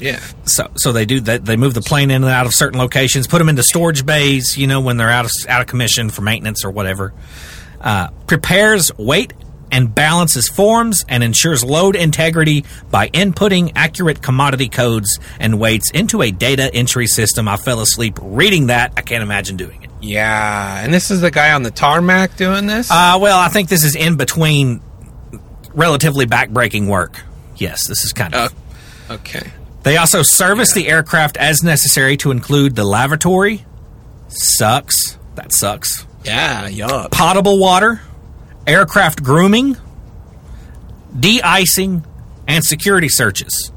Yeah. 0.00 0.18
So, 0.44 0.68
so 0.76 0.92
they 0.92 1.04
do 1.04 1.20
that. 1.20 1.44
They 1.44 1.56
move 1.56 1.74
the 1.74 1.82
plane 1.82 2.10
in 2.10 2.24
and 2.24 2.32
out 2.32 2.46
of 2.46 2.54
certain 2.54 2.80
locations, 2.80 3.28
put 3.28 3.38
them 3.38 3.48
into 3.48 3.62
storage 3.62 4.04
bays. 4.04 4.58
You 4.58 4.66
know, 4.66 4.80
when 4.80 4.96
they're 4.96 5.10
out 5.10 5.26
of 5.26 5.30
out 5.48 5.60
of 5.60 5.68
commission 5.68 6.10
for 6.10 6.22
maintenance 6.22 6.64
or 6.64 6.70
whatever. 6.70 7.12
Uh, 7.80 8.08
prepares 8.26 8.94
weight 8.98 9.32
and 9.70 9.94
balances 9.94 10.48
forms 10.48 11.04
and 11.08 11.22
ensures 11.22 11.64
load 11.64 11.96
integrity 11.96 12.64
by 12.90 13.08
inputting 13.08 13.72
accurate 13.74 14.22
commodity 14.22 14.68
codes 14.68 15.18
and 15.38 15.58
weights 15.58 15.90
into 15.90 16.22
a 16.22 16.30
data 16.30 16.72
entry 16.74 17.06
system. 17.06 17.48
I 17.48 17.56
fell 17.56 17.80
asleep 17.80 18.18
reading 18.20 18.66
that. 18.68 18.92
I 18.96 19.02
can't 19.02 19.22
imagine 19.22 19.56
doing 19.56 19.82
it. 19.82 19.90
Yeah, 20.00 20.82
and 20.82 20.92
this 20.92 21.10
is 21.10 21.20
the 21.20 21.30
guy 21.30 21.52
on 21.52 21.62
the 21.62 21.70
tarmac 21.70 22.36
doing 22.36 22.66
this. 22.66 22.90
Uh, 22.90 23.18
well, 23.20 23.38
I 23.38 23.48
think 23.48 23.68
this 23.68 23.84
is 23.84 23.94
in 23.94 24.16
between 24.16 24.80
relatively 25.74 26.26
backbreaking 26.26 26.88
work. 26.88 27.20
Yes, 27.56 27.86
this 27.86 28.04
is 28.04 28.12
kind 28.12 28.34
of. 28.34 28.54
Uh, 29.10 29.14
okay. 29.14 29.50
They 29.82 29.96
also 29.96 30.22
service 30.22 30.72
the 30.72 30.88
aircraft 30.88 31.36
as 31.36 31.62
necessary 31.62 32.16
to 32.18 32.30
include 32.30 32.76
the 32.76 32.84
lavatory. 32.84 33.64
Sucks. 34.28 35.18
That 35.34 35.52
sucks. 35.52 36.06
Yeah. 36.24 36.68
Yup. 36.68 37.10
Potable 37.10 37.58
water, 37.58 38.00
aircraft 38.66 39.22
grooming, 39.22 39.76
de-icing, 41.18 42.04
and 42.46 42.64
security 42.64 43.08
searches. 43.08 43.72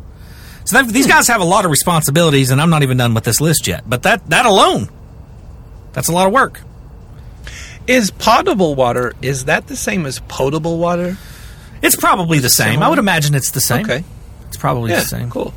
So 0.66 0.82
that, 0.82 0.92
these 0.94 1.08
guys 1.08 1.28
have 1.28 1.42
a 1.42 1.46
lot 1.46 1.66
of 1.66 1.72
responsibilities, 1.72 2.52
and 2.52 2.62
I'm 2.62 2.70
not 2.70 2.84
even 2.84 2.98
done 2.98 3.14
with 3.14 3.24
this 3.26 3.42
list 3.42 3.68
yet. 3.68 3.84
But 3.88 4.04
that 4.04 4.28
that 4.30 4.46
alone, 4.46 4.90
that's 5.92 6.08
a 6.08 6.12
lot 6.14 6.28
of 6.28 6.34
work. 6.34 6.62
Is 7.86 8.12
potable 8.12 8.76
water 8.76 9.14
is 9.22 9.46
that 9.46 9.68
the 9.68 9.76
same 9.76 10.06
as 10.06 10.20
potable 10.20 10.78
water? 10.78 11.18
It's 11.82 11.98
probably 11.98 12.40
the 12.40 12.50
same. 12.50 12.82
I 12.82 12.88
would 12.88 13.00
imagine 13.00 13.36
it's 13.36 13.52
the 13.52 13.60
same. 13.60 13.84
Okay. 13.84 14.06
It's 14.48 14.56
probably 14.56 14.92
Yeah. 14.92 15.02
the 15.02 15.06
same. 15.06 15.30
Cool. 15.30 15.54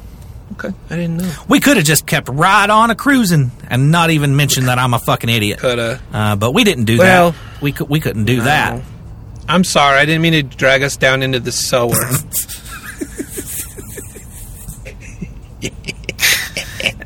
Okay. 0.54 0.74
I 0.90 0.96
didn't 0.96 1.18
know. 1.18 1.32
We 1.48 1.60
could 1.60 1.76
have 1.76 1.86
just 1.86 2.04
kept 2.04 2.28
right 2.28 2.68
on 2.68 2.90
a 2.90 2.96
cruising 2.96 3.52
and 3.68 3.92
not 3.92 4.10
even 4.10 4.34
mentioned 4.34 4.66
that 4.66 4.78
I'm 4.78 4.92
a 4.92 4.98
fucking 4.98 5.30
idiot. 5.30 5.60
Coulda. 5.60 6.00
Uh, 6.12 6.34
but 6.34 6.52
we 6.52 6.64
didn't 6.64 6.84
do 6.86 6.96
that. 6.96 7.02
Well, 7.04 7.30
that. 7.30 7.62
We 7.62 7.70
could, 7.72 7.88
we 7.88 8.00
couldn't 8.00 8.24
do 8.24 8.40
that. 8.42 8.82
I'm 9.48 9.64
sorry. 9.64 9.98
I 9.98 10.04
didn't 10.04 10.22
mean 10.22 10.32
to 10.32 10.42
drag 10.42 10.82
us 10.82 10.96
down 10.96 11.22
into 11.22 11.40
the 11.40 11.52
sewer. 11.52 11.94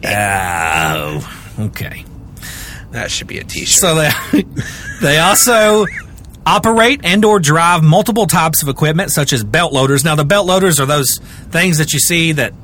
Oh, 0.02 1.54
okay. 1.60 2.04
that 2.90 3.10
should 3.10 3.26
be 3.26 3.38
a 3.38 3.44
T-shirt. 3.44 3.68
So 3.68 3.94
they 3.94 4.10
they 5.02 5.18
also 5.18 5.86
operate 6.46 7.00
and 7.04 7.24
or 7.24 7.38
drive 7.38 7.82
multiple 7.82 8.26
types 8.26 8.62
of 8.62 8.68
equipment 8.68 9.10
such 9.12 9.32
as 9.32 9.44
belt 9.44 9.72
loaders. 9.72 10.04
Now 10.04 10.14
the 10.16 10.24
belt 10.24 10.46
loaders 10.46 10.80
are 10.80 10.86
those 10.86 11.18
things 11.50 11.78
that 11.78 11.92
you 11.92 11.98
see 12.00 12.32
that 12.32 12.54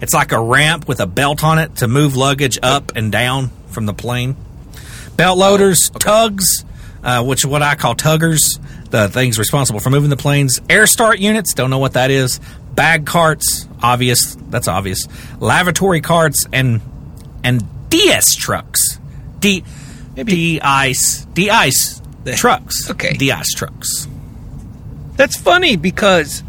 it's 0.00 0.14
like 0.14 0.32
a 0.32 0.40
ramp 0.40 0.86
with 0.86 1.00
a 1.00 1.06
belt 1.06 1.42
on 1.42 1.58
it 1.58 1.76
to 1.76 1.88
move 1.88 2.14
luggage 2.16 2.58
up 2.62 2.92
and 2.94 3.10
down 3.10 3.50
from 3.68 3.86
the 3.86 3.94
plane. 3.94 4.36
Belt 5.16 5.38
loaders, 5.38 5.90
tugs, 5.90 6.64
uh, 7.02 7.24
which 7.24 7.44
are 7.44 7.48
what 7.48 7.62
I 7.62 7.74
call 7.74 7.94
tuggers, 7.94 8.58
the 8.92 9.08
things 9.08 9.38
responsible 9.38 9.80
for 9.80 9.90
moving 9.90 10.10
the 10.10 10.16
planes. 10.16 10.60
Air 10.70 10.86
start 10.86 11.18
units, 11.18 11.54
don't 11.54 11.70
know 11.70 11.78
what 11.78 11.94
that 11.94 12.10
is. 12.10 12.40
Bag 12.74 13.04
carts, 13.06 13.66
obvious, 13.82 14.36
that's 14.48 14.68
obvious. 14.68 15.08
Lavatory 15.40 16.00
carts 16.00 16.46
and 16.52 16.80
and 17.42 17.64
DS 17.88 18.34
trucks. 18.36 19.00
D 19.40 19.64
D 20.14 20.60
ice 20.60 21.24
D 21.32 21.50
ice 21.50 22.00
trucks. 22.36 22.90
Okay. 22.90 23.14
D 23.14 23.32
ice 23.32 23.52
trucks. 23.54 24.06
That's 25.16 25.36
funny 25.36 25.76
because 25.76 26.42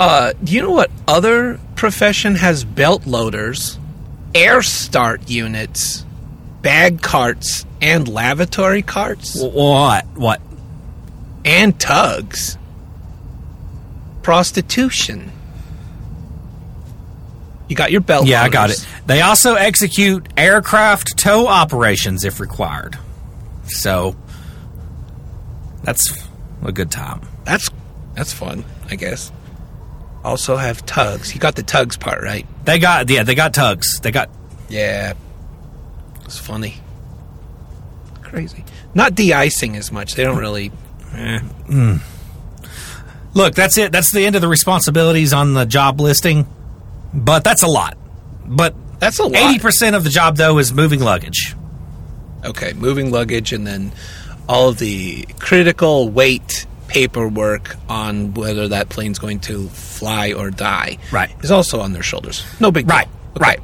uh, 0.00 0.32
do 0.42 0.52
you 0.52 0.62
know 0.62 0.72
what 0.72 0.90
other 1.06 1.60
profession 1.76 2.34
has 2.36 2.64
belt 2.64 3.06
loaders, 3.06 3.78
air 4.34 4.62
start 4.62 5.30
units, 5.30 6.04
bag 6.62 7.00
carts, 7.02 7.64
and 7.80 8.08
lavatory 8.08 8.82
carts 8.82 9.36
What? 9.40 10.06
What? 10.16 10.40
And 11.44 11.78
tugs? 11.78 12.58
Prostitution. 14.22 15.30
You 17.68 17.76
got 17.76 17.90
your 17.90 18.00
belt. 18.00 18.26
Yeah, 18.26 18.42
I 18.42 18.48
got 18.48 18.70
it. 18.70 18.86
They 19.06 19.22
also 19.22 19.54
execute 19.54 20.26
aircraft 20.36 21.16
tow 21.16 21.46
operations 21.46 22.24
if 22.24 22.40
required. 22.40 22.98
So 23.66 24.14
that's 25.82 26.26
a 26.62 26.72
good 26.72 26.90
time. 26.90 27.22
That's 27.44 27.70
that's 28.14 28.32
fun, 28.32 28.64
I 28.90 28.96
guess. 28.96 29.32
Also 30.24 30.56
have 30.56 30.84
tugs. 30.86 31.34
You 31.34 31.40
got 31.40 31.56
the 31.56 31.62
tugs 31.62 31.96
part 31.96 32.22
right. 32.22 32.46
They 32.64 32.78
got 32.78 33.08
yeah, 33.10 33.22
they 33.24 33.34
got 33.34 33.54
tugs. 33.54 34.00
They 34.00 34.10
got 34.10 34.30
Yeah. 34.68 35.14
It's 36.24 36.38
funny. 36.38 36.76
Crazy. 38.22 38.64
Not 38.94 39.14
de-icing 39.14 39.76
as 39.76 39.92
much. 39.92 40.14
They 40.14 40.24
don't 40.24 40.38
really. 40.38 40.72
Eh. 41.14 41.98
Look, 43.34 43.54
that's 43.54 43.76
it. 43.78 43.90
That's 43.92 44.12
the 44.12 44.24
end 44.24 44.36
of 44.36 44.42
the 44.42 44.48
responsibilities 44.48 45.32
on 45.32 45.54
the 45.54 45.64
job 45.66 46.00
listing. 46.00 46.46
But 47.12 47.44
that's 47.44 47.62
a 47.62 47.66
lot. 47.68 47.96
But 48.46 48.74
That's 49.00 49.18
a 49.18 49.24
lot. 49.24 49.36
eighty 49.36 49.58
percent 49.58 49.96
of 49.96 50.04
the 50.04 50.10
job 50.10 50.36
though 50.36 50.58
is 50.58 50.72
moving 50.72 51.00
luggage. 51.00 51.54
Okay, 52.44 52.72
moving 52.74 53.10
luggage 53.10 53.52
and 53.52 53.66
then 53.66 53.92
all 54.48 54.68
of 54.68 54.78
the 54.78 55.22
critical 55.38 56.08
weight 56.10 56.66
paperwork 56.88 57.76
on 57.88 58.34
whether 58.34 58.68
that 58.68 58.88
plane's 58.90 59.18
going 59.18 59.40
to 59.40 59.68
fly 59.70 60.32
or 60.32 60.50
die. 60.50 60.98
Right. 61.10 61.34
Is 61.42 61.50
also 61.50 61.80
on 61.80 61.92
their 61.92 62.02
shoulders. 62.02 62.44
No 62.60 62.70
big 62.70 62.86
deal. 62.86 62.96
Right, 62.96 63.08
Okay. 63.36 63.40
right. 63.40 63.60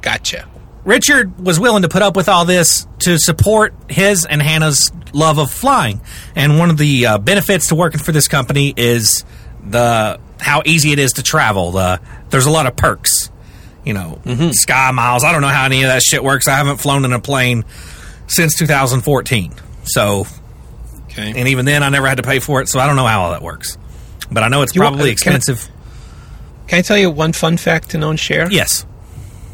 Gotcha. 0.00 0.48
Richard 0.84 1.38
was 1.38 1.60
willing 1.60 1.82
to 1.82 1.88
put 1.88 2.02
up 2.02 2.16
with 2.16 2.28
all 2.28 2.44
this 2.46 2.86
to 3.00 3.18
support 3.18 3.74
his 3.88 4.24
and 4.24 4.40
Hannah's 4.42 4.90
love 5.14 5.38
of 5.38 5.50
flying. 5.50 6.00
And 6.34 6.58
one 6.58 6.68
of 6.70 6.76
the 6.76 7.06
uh, 7.06 7.18
benefits 7.18 7.68
to 7.68 7.74
working 7.74 8.00
for 8.00 8.12
this 8.12 8.28
company 8.28 8.74
is 8.76 9.24
the 9.66 10.20
how 10.40 10.62
easy 10.66 10.92
it 10.92 10.98
is 10.98 11.12
to 11.14 11.22
travel. 11.22 11.72
The 11.72 12.00
there's 12.30 12.46
a 12.46 12.50
lot 12.50 12.66
of 12.66 12.76
perks, 12.76 13.30
you 13.84 13.94
know, 13.94 14.20
sky 14.52 14.90
miles. 14.90 15.24
I 15.24 15.32
don't 15.32 15.40
know 15.40 15.48
how 15.48 15.64
any 15.64 15.82
of 15.82 15.88
that 15.88 16.02
shit 16.02 16.22
works. 16.22 16.48
I 16.48 16.56
haven't 16.56 16.78
flown 16.78 17.04
in 17.04 17.12
a 17.12 17.20
plane 17.20 17.64
since 18.26 18.56
2014. 18.58 19.54
So, 19.84 20.26
Okay. 21.04 21.32
and 21.36 21.48
even 21.48 21.64
then, 21.64 21.82
I 21.82 21.88
never 21.90 22.08
had 22.08 22.16
to 22.16 22.22
pay 22.22 22.40
for 22.40 22.60
it. 22.60 22.68
So 22.68 22.80
I 22.80 22.86
don't 22.86 22.96
know 22.96 23.06
how 23.06 23.22
all 23.22 23.30
that 23.30 23.42
works. 23.42 23.78
But 24.32 24.42
I 24.42 24.48
know 24.48 24.62
it's 24.62 24.74
You 24.74 24.82
want- 24.82 24.96
probably 24.96 25.12
uh, 25.12 25.16
can 25.22 25.32
I- 25.32 25.36
expensive. 25.36 25.70
Can 26.66 26.78
I 26.78 26.82
tell 26.82 26.96
you 26.98 27.10
one 27.10 27.32
fun 27.34 27.56
fact 27.58 27.90
to 27.90 27.98
know 27.98 28.10
and 28.10 28.18
share? 28.18 28.50
yes. 28.50 28.84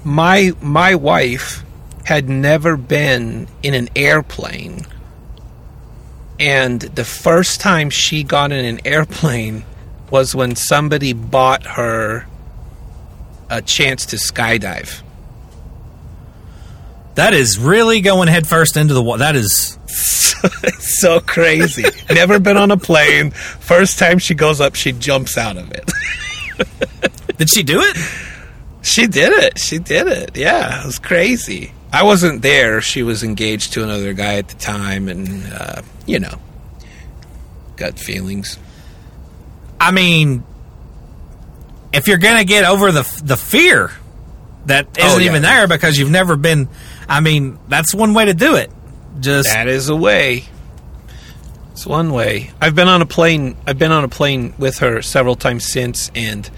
my 0.05 0.53
my 0.62 0.95
wife 0.95 1.65
had 2.05 2.28
never 2.31 2.77
been 2.77 3.47
in 3.62 3.74
an 3.74 3.89
airplane 3.95 4.87
and 6.41 6.81
the 6.81 7.05
first 7.05 7.61
time 7.61 7.91
she 7.91 8.25
got 8.25 8.51
in 8.51 8.65
an 8.65 8.81
airplane 8.87 9.62
was 10.11 10.35
when 10.35 10.57
somebody 10.57 11.12
bought 11.12 11.67
her 11.67 12.27
a 13.51 13.61
chance 13.61 14.07
to 14.07 14.17
skydive. 14.17 15.03
That 17.17 17.35
is 17.35 17.59
really 17.59 18.01
going 18.01 18.29
headfirst 18.29 18.79
into 18.79 18.95
the 18.95 19.03
wall. 19.03 19.19
That 19.19 19.37
is 19.37 19.79
it's 19.87 20.99
so 21.01 21.21
crazy. 21.21 21.85
Never 22.09 22.39
been 22.39 22.57
on 22.57 22.71
a 22.71 22.79
plane. 22.79 23.33
First 23.33 23.99
time 23.99 24.19
she 24.19 24.35
goes 24.35 24.62
up 24.62 24.75
she 24.75 24.93
jumps 24.93 25.37
out 25.37 25.59
of 25.59 25.71
it. 25.73 25.91
Did 27.37 27.51
she 27.51 27.62
do 27.62 27.81
it? 27.81 27.97
she 28.83 29.07
did 29.07 29.33
it. 29.45 29.59
She 29.59 29.79
did 29.79 30.07
it. 30.07 30.37
Yeah 30.39 30.81
it 30.81 30.87
was 30.87 30.99
crazy 30.99 31.75
i 31.93 32.03
wasn't 32.03 32.41
there 32.43 32.81
she 32.81 33.03
was 33.03 33.23
engaged 33.23 33.73
to 33.73 33.83
another 33.83 34.12
guy 34.12 34.35
at 34.37 34.49
the 34.49 34.57
time 34.57 35.09
and 35.09 35.53
uh, 35.53 35.83
you 36.07 36.19
know 36.21 36.39
gut 37.77 37.99
feelings 37.99 38.59
I 39.83 39.93
mean, 39.93 40.45
if 41.91 42.07
you're 42.07 42.19
going 42.19 42.37
to 42.37 42.45
get 42.45 42.67
over 42.67 42.93
the 42.93 43.23
the 43.25 43.39
fear 43.39 43.91
that 44.67 44.87
isn't 44.99 45.11
Oh, 45.11 45.17
yeah. 45.23 45.31
even 45.31 45.41
there 45.41 45.67
because 45.67 45.99
you've 45.99 46.11
never 46.11 46.37
been, 46.37 46.69
I 47.09 47.21
mean, 47.21 47.59
that's 47.67 47.95
one 47.95 48.12
way 48.12 48.27
to 48.27 48.35
do 48.35 48.57
it. 48.57 48.71
Just 49.21 49.49
That 49.49 49.69
is 49.69 49.89
a 49.89 49.97
way. 49.97 50.45
It's 51.73 51.87
one 51.87 52.12
way. 52.12 52.51
I've 52.61 52.75
been 52.75 52.89
on 52.89 53.01
a 53.01 53.07
plane. 53.07 53.57
I've 53.67 53.79
been 53.79 53.91
on 53.91 54.05
a 54.05 54.09
plane 54.09 54.53
with 54.59 54.81
her 54.81 55.01
several 55.01 55.35
times 55.35 55.65
since, 55.65 56.11
and 56.15 56.49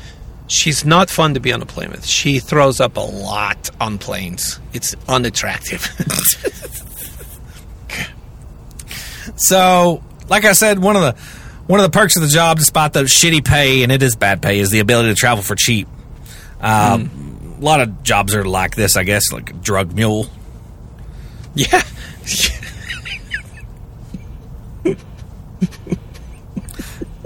she's 0.53 0.85
not 0.85 1.11
fun 1.11 1.35
to 1.35 1.41
be 1.41 1.53
on 1.53 1.63
a 1.63 1.67
plane 1.67 1.91
with. 1.91 2.07
She 2.07 2.39
throws 2.39 2.81
up 2.81 2.97
a 2.97 3.01
lot 3.01 3.71
on 3.81 3.99
planes. 3.99 4.61
It's 4.73 4.95
unattractive. 5.09 5.83
so, 9.37 10.03
like 10.29 10.45
I 10.45 10.53
said, 10.53 10.79
one 10.79 10.97
of 10.97 11.03
the 11.03 11.21
one 11.67 11.81
of 11.81 11.85
the 11.85 11.97
perks 11.97 12.17
of 12.17 12.23
the 12.23 12.29
job, 12.29 12.59
despite 12.59 12.93
the 12.93 13.05
shitty 13.05 13.45
pay 13.45 13.83
and 13.83 13.91
it 13.91 14.03
is 14.03 14.15
bad 14.15 14.43
pay, 14.43 14.59
is 14.59 14.71
the 14.71 14.81
ability 14.81 15.09
to 15.09 15.15
travel 15.15 15.43
for 15.43 15.57
cheap. 15.57 15.89
Uh, 16.61 16.99
A 17.03 17.65
lot 17.65 17.81
of 17.81 18.03
jobs 18.03 18.35
are 18.35 18.45
like 18.45 18.77
this, 18.77 18.97
I 18.97 19.05
guess, 19.05 19.33
like 19.33 19.63
drug 19.63 19.95
mule. 19.95 20.27
Yeah. 21.55 21.83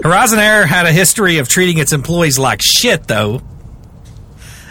Horizon 0.07 0.39
Air 0.39 0.65
had 0.65 0.85
a 0.85 0.91
history 0.91 1.39
of 1.39 1.49
treating 1.49 1.79
its 1.79 1.91
employees 1.91 2.39
like 2.39 2.61
shit, 2.63 3.07
though. 3.07 3.41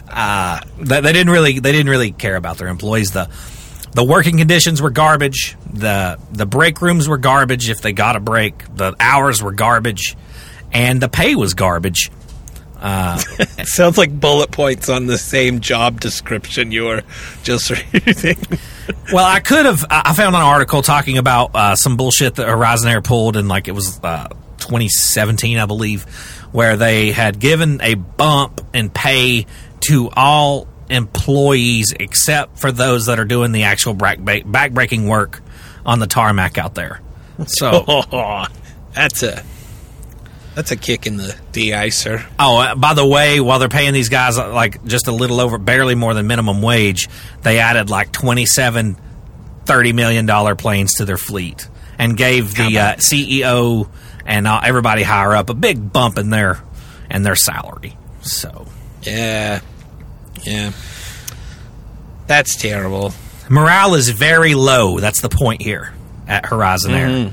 Uh, 0.08 0.60
they, 0.78 1.00
they 1.02 1.12
didn't 1.12 1.30
really 1.30 1.58
they 1.58 1.72
didn't 1.72 1.90
really 1.90 2.10
care 2.12 2.36
about 2.36 2.56
their 2.56 2.68
employees. 2.68 3.10
the 3.10 3.28
The 3.92 4.02
working 4.02 4.38
conditions 4.38 4.80
were 4.80 4.88
garbage. 4.90 5.54
the 5.70 6.18
The 6.32 6.46
break 6.46 6.80
rooms 6.80 7.06
were 7.06 7.18
garbage. 7.18 7.68
If 7.68 7.82
they 7.82 7.92
got 7.92 8.16
a 8.16 8.20
break, 8.20 8.54
the 8.74 8.94
hours 8.98 9.42
were 9.42 9.52
garbage, 9.52 10.16
and 10.72 11.02
the 11.02 11.08
pay 11.08 11.34
was 11.34 11.52
garbage. 11.54 12.10
It 13.58 13.66
sounds 13.68 13.98
like 13.98 14.18
bullet 14.18 14.52
points 14.52 14.88
on 14.88 15.06
the 15.06 15.18
same 15.18 15.60
job 15.60 15.98
description 16.00 16.72
you 16.72 16.84
were 16.84 17.02
just 17.42 17.70
reading. 17.92 18.38
Well, 19.12 19.24
I 19.26 19.40
could 19.40 19.66
have. 19.66 19.84
I 19.90 20.02
I 20.06 20.14
found 20.14 20.34
an 20.36 20.42
article 20.42 20.82
talking 20.82 21.18
about 21.18 21.50
uh, 21.54 21.74
some 21.76 21.96
bullshit 21.96 22.36
that 22.36 22.48
Horizon 22.48 22.88
Air 22.88 23.02
pulled, 23.02 23.36
and 23.36 23.48
like 23.48 23.66
it 23.68 23.72
was 23.72 23.98
uh, 24.04 24.28
2017, 24.58 25.58
I 25.58 25.66
believe, 25.66 26.04
where 26.52 26.76
they 26.76 27.12
had 27.12 27.38
given 27.38 27.80
a 27.80 27.94
bump 27.94 28.60
in 28.74 28.90
pay 28.90 29.46
to 29.88 30.10
all 30.16 30.68
employees 30.88 31.92
except 31.98 32.58
for 32.58 32.70
those 32.70 33.06
that 33.06 33.18
are 33.18 33.24
doing 33.24 33.52
the 33.52 33.64
actual 33.64 33.94
back 33.94 34.18
backbreaking 34.18 35.08
work 35.08 35.42
on 35.84 35.98
the 35.98 36.06
tarmac 36.06 36.58
out 36.58 36.74
there. 36.74 37.00
So, 37.46 37.84
oh, 37.86 38.46
that's 38.94 39.22
a 39.22 39.42
that's 40.54 40.70
a 40.70 40.76
kick 40.76 41.06
in 41.06 41.18
the 41.18 41.36
de-icer. 41.52 42.24
oh, 42.38 42.58
uh, 42.58 42.74
by 42.74 42.94
the 42.94 43.06
way, 43.06 43.40
while 43.40 43.58
they're 43.58 43.68
paying 43.68 43.92
these 43.92 44.08
guys 44.08 44.38
uh, 44.38 44.52
like 44.52 44.82
just 44.84 45.06
a 45.06 45.12
little 45.12 45.40
over, 45.40 45.58
barely 45.58 45.94
more 45.94 46.14
than 46.14 46.26
minimum 46.26 46.62
wage, 46.62 47.08
they 47.42 47.58
added 47.58 47.90
like 47.90 48.10
27 48.12 48.96
30 49.66 49.92
million 49.92 50.26
dollar 50.26 50.54
planes 50.54 50.94
to 50.94 51.04
their 51.04 51.18
fleet 51.18 51.68
and 51.98 52.16
gave 52.16 52.54
the 52.54 52.78
uh, 52.78 52.94
CEO 52.94 53.90
and 54.26 54.46
uh, 54.46 54.60
everybody 54.62 55.02
higher 55.02 55.34
up 55.34 55.48
a 55.50 55.54
big 55.54 55.92
bump 55.92 56.18
in 56.18 56.30
their 56.30 56.60
in 57.10 57.22
their 57.22 57.36
salary. 57.36 57.96
So 58.22 58.66
Yeah, 59.02 59.60
yeah. 60.44 60.72
That's 62.26 62.56
terrible. 62.56 63.12
morale 63.48 63.94
is 63.94 64.08
very 64.10 64.54
low. 64.54 64.98
That's 64.98 65.20
the 65.20 65.28
point 65.28 65.62
here 65.62 65.94
at 66.26 66.46
Horizon 66.46 66.92
Air. 66.92 67.32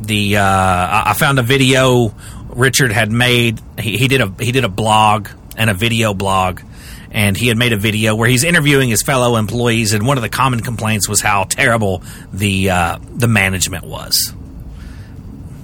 The 0.00 0.36
uh, 0.38 0.42
I 0.42 1.02
I 1.06 1.12
found 1.14 1.38
a 1.38 1.42
video 1.42 2.14
Richard 2.48 2.92
had 2.92 3.10
made. 3.12 3.60
He, 3.78 3.98
he 3.98 4.08
did 4.08 4.20
a 4.20 4.32
he 4.42 4.52
did 4.52 4.64
a 4.64 4.68
blog 4.68 5.28
and 5.56 5.68
a 5.70 5.74
video 5.74 6.14
blog, 6.14 6.60
and 7.10 7.36
he 7.36 7.48
had 7.48 7.56
made 7.58 7.72
a 7.72 7.76
video 7.78 8.14
where 8.14 8.28
he's 8.28 8.44
interviewing 8.44 8.88
his 8.90 9.02
fellow 9.02 9.36
employees. 9.36 9.92
And 9.94 10.06
one 10.06 10.16
of 10.18 10.22
the 10.22 10.28
common 10.28 10.60
complaints 10.60 11.08
was 11.08 11.20
how 11.20 11.44
terrible 11.44 12.02
the 12.32 12.70
uh, 12.70 12.98
the 13.10 13.28
management 13.28 13.84
was. 13.84 14.34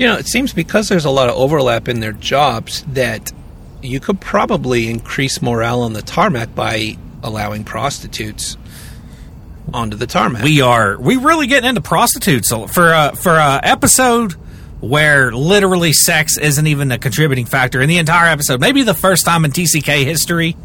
You 0.02 0.08
know, 0.08 0.16
it 0.18 0.26
seems 0.26 0.52
because 0.52 0.88
there's 0.88 1.04
a 1.04 1.10
lot 1.10 1.28
of 1.28 1.36
overlap 1.36 1.88
in 1.88 2.00
their 2.00 2.12
jobs 2.12 2.82
that 2.88 3.32
you 3.82 4.00
could 4.00 4.20
probably 4.20 4.88
increase 4.90 5.40
morale 5.40 5.82
on 5.82 5.92
the 5.92 6.02
tarmac 6.02 6.54
by 6.54 6.96
allowing 7.22 7.64
prostitutes 7.64 8.56
onto 9.72 9.96
the 9.96 10.06
tarmac. 10.06 10.42
We 10.42 10.60
are 10.60 10.98
we 11.00 11.16
really 11.16 11.46
getting 11.46 11.68
into 11.68 11.80
prostitutes 11.80 12.50
for 12.50 12.92
a 12.92 13.12
for 13.16 13.32
a 13.36 13.60
episode 13.62 14.32
where 14.80 15.30
literally 15.32 15.92
sex 15.92 16.36
isn't 16.36 16.66
even 16.66 16.90
a 16.90 16.98
contributing 16.98 17.46
factor 17.46 17.80
in 17.80 17.88
the 17.88 17.98
entire 17.98 18.28
episode. 18.28 18.60
Maybe 18.60 18.82
the 18.82 18.94
first 18.94 19.24
time 19.24 19.44
in 19.44 19.52
TCK 19.52 20.04
history 20.04 20.56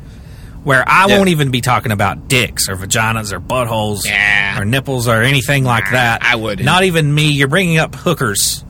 where 0.63 0.83
I 0.89 1.05
Yeah. 1.07 1.17
won't 1.17 1.29
even 1.29 1.51
be 1.51 1.61
talking 1.61 1.91
about 1.91 2.27
dicks 2.27 2.67
or 2.67 2.75
vaginas 2.75 3.31
or 3.31 3.39
buttholes 3.39 4.03
Yeah. 4.05 4.59
or 4.59 4.65
nipples 4.65 5.07
or 5.07 5.21
anything 5.21 5.63
like 5.63 5.91
that. 5.91 6.23
I 6.25 6.35
wouldn't. 6.35 6.65
Not 6.65 6.83
even 6.83 7.13
me. 7.13 7.29
You're 7.29 7.47
bringing 7.47 7.77
up 7.77 7.93
hookers. 7.95 8.63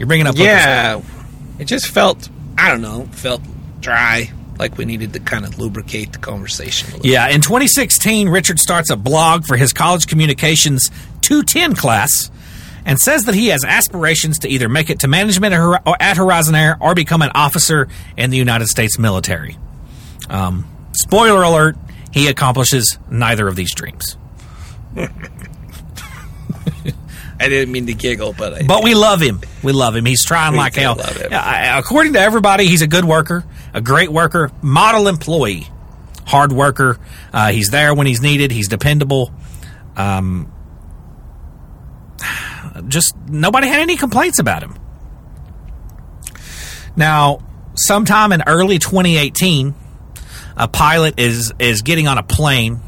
You're 0.00 0.06
bringing 0.06 0.26
up 0.26 0.34
hookers. 0.34 0.46
yeah, 0.46 1.02
it 1.58 1.66
just 1.66 1.86
felt 1.88 2.30
I 2.56 2.70
don't 2.70 2.80
know, 2.80 3.04
felt 3.12 3.42
dry. 3.80 4.32
Like 4.58 4.78
we 4.78 4.86
needed 4.86 5.12
to 5.12 5.20
kind 5.20 5.44
of 5.44 5.58
lubricate 5.58 6.12
the 6.14 6.18
conversation. 6.18 6.88
A 6.88 6.96
little. 6.96 7.10
Yeah, 7.10 7.28
in 7.28 7.42
2016, 7.42 8.30
Richard 8.30 8.58
starts 8.58 8.88
a 8.90 8.96
blog 8.96 9.44
for 9.44 9.58
his 9.58 9.74
college 9.74 10.06
communications 10.06 10.88
210 11.20 11.74
class 11.76 12.30
and 12.86 12.98
says 12.98 13.24
that 13.24 13.34
he 13.34 13.48
has 13.48 13.62
aspirations 13.62 14.38
to 14.38 14.48
either 14.48 14.70
make 14.70 14.88
it 14.88 15.00
to 15.00 15.08
management 15.08 15.52
at 15.52 15.82
at 16.00 16.16
Horizon 16.16 16.54
Air 16.54 16.78
or 16.80 16.94
become 16.94 17.20
an 17.20 17.30
officer 17.34 17.88
in 18.16 18.30
the 18.30 18.38
United 18.38 18.68
States 18.68 18.98
military. 18.98 19.58
Um, 20.30 20.66
spoiler 20.92 21.42
alert, 21.42 21.76
he 22.10 22.28
accomplishes 22.28 22.98
neither 23.10 23.48
of 23.48 23.54
these 23.54 23.74
dreams. 23.74 24.16
I 27.40 27.48
didn't 27.48 27.72
mean 27.72 27.86
to 27.86 27.94
giggle, 27.94 28.34
but 28.36 28.52
I 28.54 28.62
But 28.64 28.84
we 28.84 28.94
love 28.94 29.20
him. 29.20 29.40
We 29.62 29.72
love 29.72 29.96
him. 29.96 30.04
He's 30.04 30.24
trying 30.24 30.52
We 30.52 30.58
like 30.58 30.74
hell. 30.76 30.94
love 30.96 31.16
him. 31.16 31.28
Yeah, 31.30 31.40
I- 31.40 31.78
According 31.78 32.12
to 32.12 32.20
everybody, 32.20 32.66
he's 32.68 32.82
a 32.82 32.86
good 32.86 33.04
worker, 33.06 33.44
a 33.72 33.80
great 33.80 34.12
worker, 34.12 34.52
model 34.60 35.08
employee, 35.08 35.66
hard 36.26 36.52
worker. 36.52 36.98
Uh, 37.32 37.50
he's 37.50 37.70
there 37.70 37.94
when 37.94 38.06
he's 38.06 38.20
needed. 38.20 38.50
He's 38.52 38.68
dependable. 38.68 39.32
Um, 39.96 40.52
just 42.88 43.14
nobody 43.26 43.68
had 43.68 43.80
any 43.80 43.96
complaints 43.96 44.38
about 44.38 44.62
him. 44.62 44.76
Now, 46.96 47.38
sometime 47.74 48.32
in 48.32 48.42
early 48.46 48.78
2018, 48.78 49.74
a 50.56 50.68
pilot 50.68 51.18
is 51.18 51.52
is 51.58 51.82
getting 51.82 52.06
on 52.06 52.18
a 52.18 52.22
plane 52.22 52.80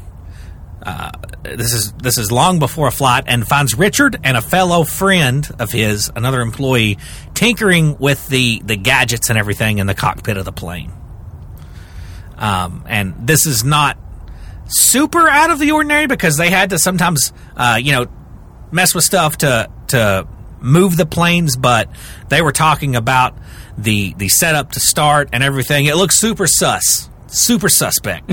this 1.43 1.73
is 1.73 1.93
this 1.93 2.17
is 2.17 2.31
long 2.31 2.59
before 2.59 2.87
a 2.87 2.91
flight 2.91 3.23
and 3.27 3.47
finds 3.47 3.77
Richard 3.77 4.19
and 4.23 4.35
a 4.35 4.41
fellow 4.41 4.83
friend 4.83 5.47
of 5.59 5.71
his, 5.71 6.11
another 6.15 6.41
employee, 6.41 6.97
tinkering 7.33 7.97
with 7.97 8.27
the 8.27 8.61
the 8.63 8.75
gadgets 8.75 9.29
and 9.29 9.39
everything 9.39 9.77
in 9.77 9.87
the 9.87 9.93
cockpit 9.93 10.37
of 10.37 10.45
the 10.45 10.51
plane. 10.51 10.91
Um, 12.37 12.83
and 12.87 13.27
this 13.27 13.45
is 13.45 13.63
not 13.63 13.97
super 14.67 15.27
out 15.27 15.51
of 15.51 15.59
the 15.59 15.71
ordinary 15.71 16.07
because 16.07 16.37
they 16.37 16.49
had 16.49 16.71
to 16.71 16.79
sometimes, 16.79 17.31
uh, 17.55 17.79
you 17.81 17.91
know, 17.91 18.07
mess 18.71 18.93
with 18.93 19.03
stuff 19.03 19.37
to 19.39 19.69
to 19.87 20.27
move 20.59 20.97
the 20.97 21.05
planes, 21.05 21.55
but 21.55 21.89
they 22.29 22.41
were 22.41 22.51
talking 22.51 22.95
about 22.95 23.37
the 23.77 24.13
the 24.15 24.29
setup 24.29 24.71
to 24.73 24.79
start 24.79 25.29
and 25.33 25.43
everything. 25.43 25.85
It 25.85 25.95
looks 25.95 26.19
super 26.19 26.47
sus, 26.47 27.09
super 27.27 27.69
suspect. 27.69 28.29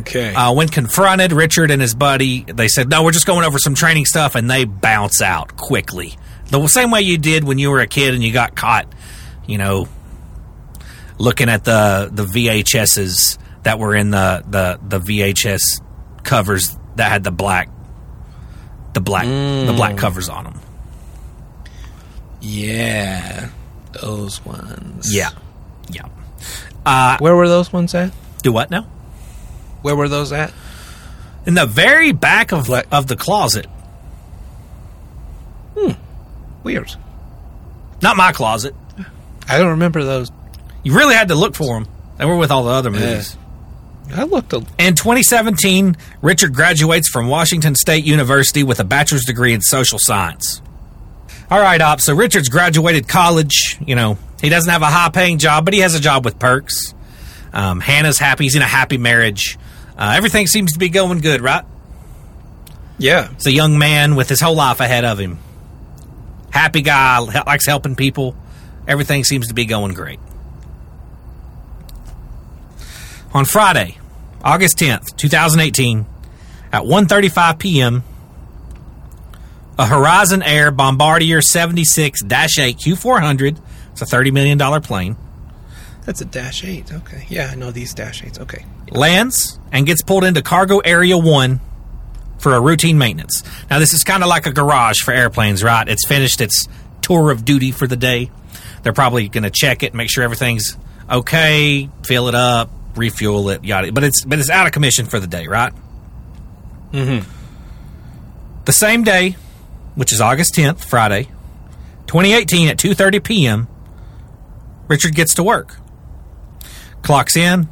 Okay. 0.00 0.34
Uh, 0.34 0.52
when 0.52 0.68
confronted, 0.68 1.32
Richard 1.32 1.70
and 1.70 1.80
his 1.82 1.94
buddy, 1.94 2.44
they 2.44 2.68
said, 2.68 2.88
"No, 2.88 3.02
we're 3.04 3.12
just 3.12 3.26
going 3.26 3.44
over 3.44 3.58
some 3.58 3.74
training 3.74 4.04
stuff," 4.04 4.34
and 4.34 4.50
they 4.50 4.64
bounce 4.64 5.20
out 5.22 5.56
quickly. 5.56 6.16
The 6.50 6.66
same 6.68 6.90
way 6.90 7.02
you 7.02 7.18
did 7.18 7.44
when 7.44 7.58
you 7.58 7.70
were 7.70 7.80
a 7.80 7.86
kid 7.86 8.14
and 8.14 8.22
you 8.22 8.32
got 8.32 8.56
caught, 8.56 8.86
you 9.46 9.58
know, 9.58 9.88
looking 11.18 11.48
at 11.48 11.64
the 11.64 12.08
the 12.12 12.24
VHSs 12.24 13.38
that 13.64 13.78
were 13.78 13.94
in 13.94 14.10
the 14.10 14.42
the 14.48 14.80
the 14.82 15.00
VHS 15.00 15.82
covers 16.22 16.76
that 16.96 17.10
had 17.10 17.24
the 17.24 17.30
black 17.30 17.68
the 18.94 19.00
black 19.00 19.26
the 19.26 19.74
black 19.76 19.96
covers 19.96 20.28
on 20.28 20.44
them. 20.44 20.60
yeah, 22.40 23.48
those 24.00 24.44
ones. 24.44 25.14
Yeah, 25.14 25.30
yeah. 25.90 26.06
Where 27.18 27.36
were 27.36 27.48
those 27.48 27.72
ones 27.72 27.94
at? 27.94 28.12
Do 28.42 28.52
what 28.52 28.70
now? 28.70 28.86
Where 29.88 29.96
were 29.96 30.08
those 30.10 30.32
at? 30.32 30.52
In 31.46 31.54
the 31.54 31.64
very 31.64 32.12
back 32.12 32.52
of 32.52 32.66
Black- 32.66 32.84
of 32.92 33.06
the 33.06 33.16
closet, 33.16 33.64
Hmm. 35.74 35.92
Weird. 36.62 36.94
not 38.02 38.18
my 38.18 38.32
closet. 38.32 38.74
I 39.48 39.56
don't 39.56 39.68
remember 39.70 40.04
those. 40.04 40.30
You 40.82 40.94
really 40.94 41.14
had 41.14 41.28
to 41.28 41.34
look 41.34 41.54
for 41.54 41.80
them. 41.80 41.88
They 42.18 42.26
were 42.26 42.36
with 42.36 42.50
all 42.50 42.64
the 42.64 42.70
other 42.72 42.90
movies. 42.90 43.34
I 44.14 44.24
looked. 44.24 44.52
A, 44.52 44.58
In 44.78 44.94
2017, 44.94 45.96
Richard 46.20 46.52
graduates 46.54 47.08
from 47.08 47.28
Washington 47.28 47.74
State 47.74 48.04
University 48.04 48.62
with 48.62 48.78
a 48.78 48.84
bachelor's 48.84 49.24
degree 49.24 49.54
in 49.54 49.62
social 49.62 49.98
science. 50.02 50.60
All 51.50 51.60
right, 51.60 51.80
Op. 51.80 52.02
So 52.02 52.14
Richard's 52.14 52.50
graduated 52.50 53.08
college. 53.08 53.78
You 53.86 53.94
know, 53.94 54.18
he 54.42 54.50
doesn't 54.50 54.70
have 54.70 54.82
a 54.82 54.86
high 54.86 55.08
paying 55.08 55.38
job, 55.38 55.64
but 55.64 55.72
he 55.72 55.80
has 55.80 55.94
a 55.94 56.00
job 56.00 56.26
with 56.26 56.38
perks. 56.38 56.92
Um, 57.54 57.80
Hannah's 57.80 58.18
happy. 58.18 58.44
He's 58.44 58.54
in 58.56 58.60
a 58.60 58.66
happy 58.66 58.98
marriage. 58.98 59.58
Uh, 59.98 60.14
everything 60.16 60.46
seems 60.46 60.72
to 60.72 60.78
be 60.78 60.88
going 60.88 61.18
good, 61.18 61.40
right? 61.40 61.64
yeah. 62.98 63.30
It's 63.32 63.46
a 63.46 63.52
young 63.52 63.78
man 63.78 64.16
with 64.16 64.28
his 64.28 64.40
whole 64.40 64.54
life 64.54 64.80
ahead 64.80 65.04
of 65.04 65.18
him. 65.18 65.38
Happy 66.50 66.82
guy, 66.82 67.18
likes 67.18 67.66
helping 67.66 67.96
people. 67.96 68.36
Everything 68.86 69.24
seems 69.24 69.48
to 69.48 69.54
be 69.54 69.64
going 69.64 69.94
great. 69.94 70.18
On 73.34 73.44
Friday, 73.44 73.98
August 74.42 74.78
10th, 74.78 75.16
2018, 75.16 76.06
at 76.72 76.82
1:35 76.82 77.58
p.m., 77.58 78.02
a 79.78 79.86
Horizon 79.86 80.42
Air 80.42 80.70
Bombardier 80.70 81.38
76-8 81.38 82.24
Q400, 82.26 83.60
it's 83.92 84.02
a 84.02 84.06
$30 84.06 84.32
million 84.32 84.58
plane, 84.82 85.16
That's 86.08 86.22
a 86.22 86.24
Dash 86.24 86.64
8. 86.64 86.90
Okay. 86.90 87.26
Yeah, 87.28 87.50
I 87.52 87.54
know 87.54 87.70
these 87.70 87.92
Dash 87.92 88.22
8s. 88.22 88.40
Okay. 88.40 88.64
lands 88.92 89.60
and 89.70 89.84
gets 89.84 90.00
pulled 90.00 90.24
into 90.24 90.40
cargo 90.40 90.78
area 90.78 91.18
one 91.18 91.60
for 92.38 92.54
a 92.54 92.60
routine 92.62 92.96
maintenance. 92.96 93.42
Now, 93.68 93.78
this 93.78 93.92
is 93.92 94.04
kind 94.04 94.22
of 94.22 94.30
like 94.30 94.46
a 94.46 94.50
garage 94.50 95.00
for 95.00 95.12
airplanes, 95.12 95.62
right? 95.62 95.86
It's 95.86 96.06
finished 96.08 96.40
its 96.40 96.66
tour 97.02 97.30
of 97.30 97.44
duty 97.44 97.72
for 97.72 97.86
the 97.86 97.98
day. 97.98 98.30
They're 98.82 98.94
probably 98.94 99.28
going 99.28 99.42
to 99.42 99.50
check 99.50 99.82
it, 99.82 99.92
make 99.92 100.08
sure 100.10 100.24
everything's 100.24 100.78
okay, 101.10 101.90
fill 102.06 102.28
it 102.28 102.34
up, 102.34 102.70
refuel 102.96 103.50
it, 103.50 103.62
yada. 103.62 103.92
But 103.92 104.04
it's 104.04 104.24
but 104.24 104.38
it's 104.38 104.48
out 104.48 104.66
of 104.66 104.72
commission 104.72 105.04
for 105.04 105.20
the 105.20 105.26
day, 105.26 105.46
right? 105.46 105.74
Mm-hmm. 106.92 107.30
The 108.64 108.72
same 108.72 109.04
day, 109.04 109.36
which 109.94 110.14
is 110.14 110.22
August 110.22 110.54
tenth, 110.54 110.82
Friday, 110.82 111.24
2018, 112.06 112.68
at 112.68 112.78
2:30 112.78 113.22
p.m., 113.22 113.68
Richard 114.88 115.14
gets 115.14 115.34
to 115.34 115.42
work. 115.42 115.76
Clocks 117.02 117.36
in, 117.36 117.68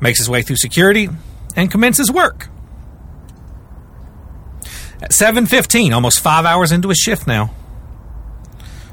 makes 0.00 0.18
his 0.18 0.28
way 0.28 0.42
through 0.42 0.56
security, 0.56 1.08
and 1.56 1.70
commences 1.70 2.10
work. 2.10 2.48
At 5.02 5.12
7:15, 5.12 5.92
almost 5.92 6.20
5 6.20 6.44
hours 6.46 6.72
into 6.72 6.88
his 6.88 6.98
shift 6.98 7.26
now, 7.26 7.50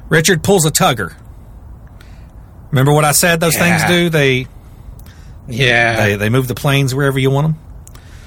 Richard 0.10 0.44
pulls 0.44 0.66
a 0.66 0.72
tugger. 0.72 1.14
Remember 2.72 2.92
what 2.94 3.06
I 3.06 3.12
said 3.12 3.40
those 3.40 3.56
things 3.58 3.84
do? 3.86 4.10
They 4.10 4.48
Yeah. 5.48 5.96
they 5.98 6.16
they 6.16 6.30
move 6.30 6.48
the 6.48 6.56
planes 6.56 6.94
wherever 6.94 7.20
you 7.20 7.30
want 7.30 7.48
them. 7.48 7.58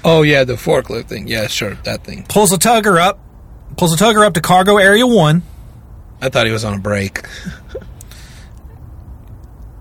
oh, 0.03 0.21
yeah, 0.21 0.43
the 0.45 0.53
forklift 0.53 1.05
thing. 1.05 1.27
Yeah, 1.27 1.47
sure. 1.47 1.75
That 1.83 2.03
thing. 2.05 2.25
Pulls 2.29 2.53
a 2.53 2.57
tugger 2.57 2.97
up, 2.99 3.19
pulls 3.75 3.93
a 3.93 3.97
tugger 4.03 4.25
up 4.25 4.33
to 4.35 4.41
cargo 4.41 4.77
area 4.77 5.05
1 5.05 5.43
I 6.21 6.29
thought 6.29 6.45
he 6.47 6.51
was 6.51 6.63
on 6.65 6.73
a 6.73 6.79
break. 6.79 7.21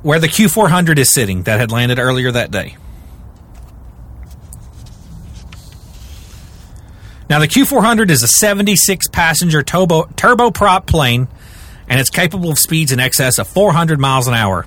where 0.07 0.21
the 0.21 0.29
Q400 0.29 0.99
is 0.99 1.13
sitting 1.13 1.43
that 1.43 1.59
had 1.59 1.73
landed 1.73 1.99
earlier 1.99 2.31
that 2.31 2.53
day. 2.53 2.77
Now, 7.29 7.41
the 7.41 7.49
Q400 7.49 8.11
is 8.11 8.23
a 8.23 8.29
76 8.29 9.09
passenger 9.09 9.65
turbo, 9.65 10.05
turboprop 10.15 10.87
plane, 10.87 11.27
and 11.89 11.99
it's 11.99 12.09
capable 12.09 12.51
of 12.51 12.57
speeds 12.57 12.93
in 12.93 13.01
excess 13.01 13.39
of 13.39 13.49
400 13.49 13.99
miles 13.99 14.29
an 14.29 14.35
hour. 14.35 14.65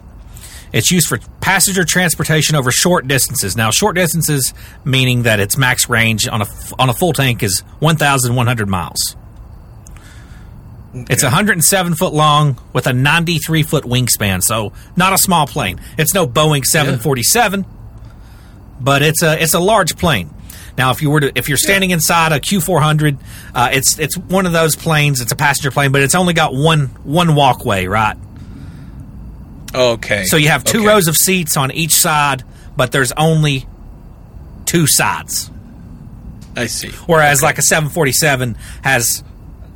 It's 0.73 0.91
used 0.91 1.07
for 1.07 1.19
passenger 1.39 1.85
transportation 1.85 2.57
over 2.57 2.69
short 2.69 3.07
distances. 3.07 3.55
Now, 3.55 3.71
short 3.71 3.95
distances 3.95 4.53
meaning 4.83 5.23
that 5.23 5.39
its 5.39 5.57
max 5.57 5.87
range 5.87 6.27
on 6.27 6.41
a, 6.41 6.47
on 6.77 6.89
a 6.89 6.93
full 6.93 7.13
tank 7.13 7.43
is 7.43 7.61
1,100 7.79 8.67
miles. 8.67 9.15
It's 10.93 11.21
107 11.23 11.93
foot 11.95 12.13
long 12.13 12.57
with 12.73 12.87
a 12.87 12.93
93 12.93 13.63
foot 13.63 13.83
wingspan, 13.83 14.41
so 14.41 14.73
not 14.95 15.13
a 15.13 15.17
small 15.19 15.45
plane. 15.45 15.79
It's 15.97 16.13
no 16.15 16.25
Boeing 16.25 16.65
747, 16.65 17.65
but 18.79 19.01
it's 19.03 19.21
a 19.21 19.41
it's 19.41 19.53
a 19.53 19.59
large 19.59 19.97
plane. 19.97 20.31
Now, 20.77 20.91
if 20.91 21.01
you 21.01 21.09
were 21.11 21.19
to 21.19 21.31
if 21.37 21.47
you're 21.47 21.57
standing 21.57 21.91
inside 21.91 22.31
a 22.31 22.39
Q400, 22.39 23.19
uh, 23.53 23.69
it's 23.71 23.99
it's 23.99 24.17
one 24.17 24.45
of 24.47 24.51
those 24.53 24.75
planes. 24.75 25.21
It's 25.21 25.31
a 25.31 25.35
passenger 25.35 25.69
plane, 25.71 25.91
but 25.91 26.01
it's 26.01 26.15
only 26.15 26.33
got 26.33 26.53
one 26.53 26.87
one 27.03 27.35
walkway, 27.35 27.85
right? 27.85 28.17
Okay. 29.75 30.23
So 30.25 30.37
you 30.37 30.47
have 30.49 30.63
two 30.63 30.79
Okay. 30.79 30.87
rows 30.87 31.07
of 31.07 31.15
seats 31.15 31.55
on 31.57 31.71
each 31.71 31.93
side, 31.93 32.43
but 32.75 32.91
there's 32.91 33.11
only 33.11 33.67
two 34.65 34.87
sides. 34.87 35.51
I 36.55 36.65
see. 36.65 36.89
Whereas 37.05 37.43
like 37.43 37.57
a 37.59 37.61
747 37.61 38.57
has 38.83 39.23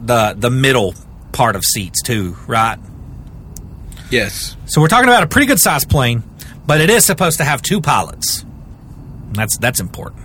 the 0.06 0.36
the 0.38 0.50
middle 0.50 0.94
part 1.32 1.56
of 1.56 1.64
seats 1.64 2.02
too, 2.02 2.38
right? 2.48 2.78
Yes. 4.10 4.56
So 4.66 4.82
we're 4.82 4.88
talking 4.88 5.10
about 5.10 5.24
a 5.24 5.28
pretty 5.28 5.48
good 5.48 5.60
sized 5.60 5.90
plane, 5.90 6.24
but 6.66 6.82
it 6.82 6.90
is 6.90 7.06
supposed 7.06 7.38
to 7.38 7.44
have 7.44 7.62
two 7.62 7.82
pilots. 7.82 8.46
That's 9.32 9.58
that's 9.58 9.80
important. 9.80 10.22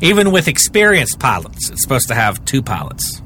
Even 0.00 0.30
with 0.30 0.46
experienced 0.46 1.18
pilots, 1.18 1.70
it's 1.70 1.82
supposed 1.82 2.08
to 2.08 2.14
have 2.14 2.44
two 2.44 2.62
pilots. 2.62 3.20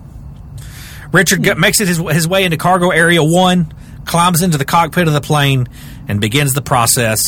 Richard 1.13 1.59
makes 1.59 1.81
it 1.81 1.89
his, 1.89 1.99
his 1.99 2.27
way 2.27 2.45
into 2.45 2.57
cargo 2.57 2.89
area 2.89 3.23
one, 3.23 3.75
climbs 4.07 4.43
into 4.43 4.57
the 4.57 4.65
cockpit 4.65 5.07
of 5.07 5.13
the 5.13 5.21
plane, 5.21 5.69
and 6.09 6.21
begins 6.21 6.55
the 6.55 6.63
process 6.63 7.21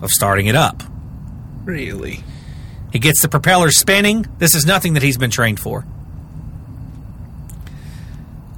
of 0.00 0.10
starting 0.10 0.46
it 0.46 0.56
up. 0.56 0.82
Really? 1.64 2.24
He 2.90 2.98
gets 2.98 3.20
the 3.20 3.28
propellers 3.28 3.78
spinning. 3.78 4.26
This 4.38 4.54
is 4.54 4.64
nothing 4.64 4.94
that 4.94 5.02
he's 5.02 5.18
been 5.18 5.30
trained 5.30 5.60
for. 5.60 5.84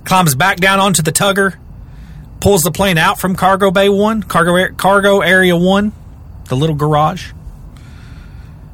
Climbs 0.04 0.34
back 0.34 0.58
down 0.58 0.80
onto 0.80 1.02
the 1.02 1.12
tugger, 1.12 1.56
pulls 2.40 2.62
the 2.62 2.70
plane 2.70 2.98
out 2.98 3.18
from 3.18 3.34
cargo 3.34 3.70
bay 3.70 3.88
one, 3.88 4.22
cargo 4.22 4.72
cargo 4.74 5.20
area 5.20 5.56
one, 5.56 5.92
the 6.48 6.56
little 6.56 6.76
garage, 6.76 7.32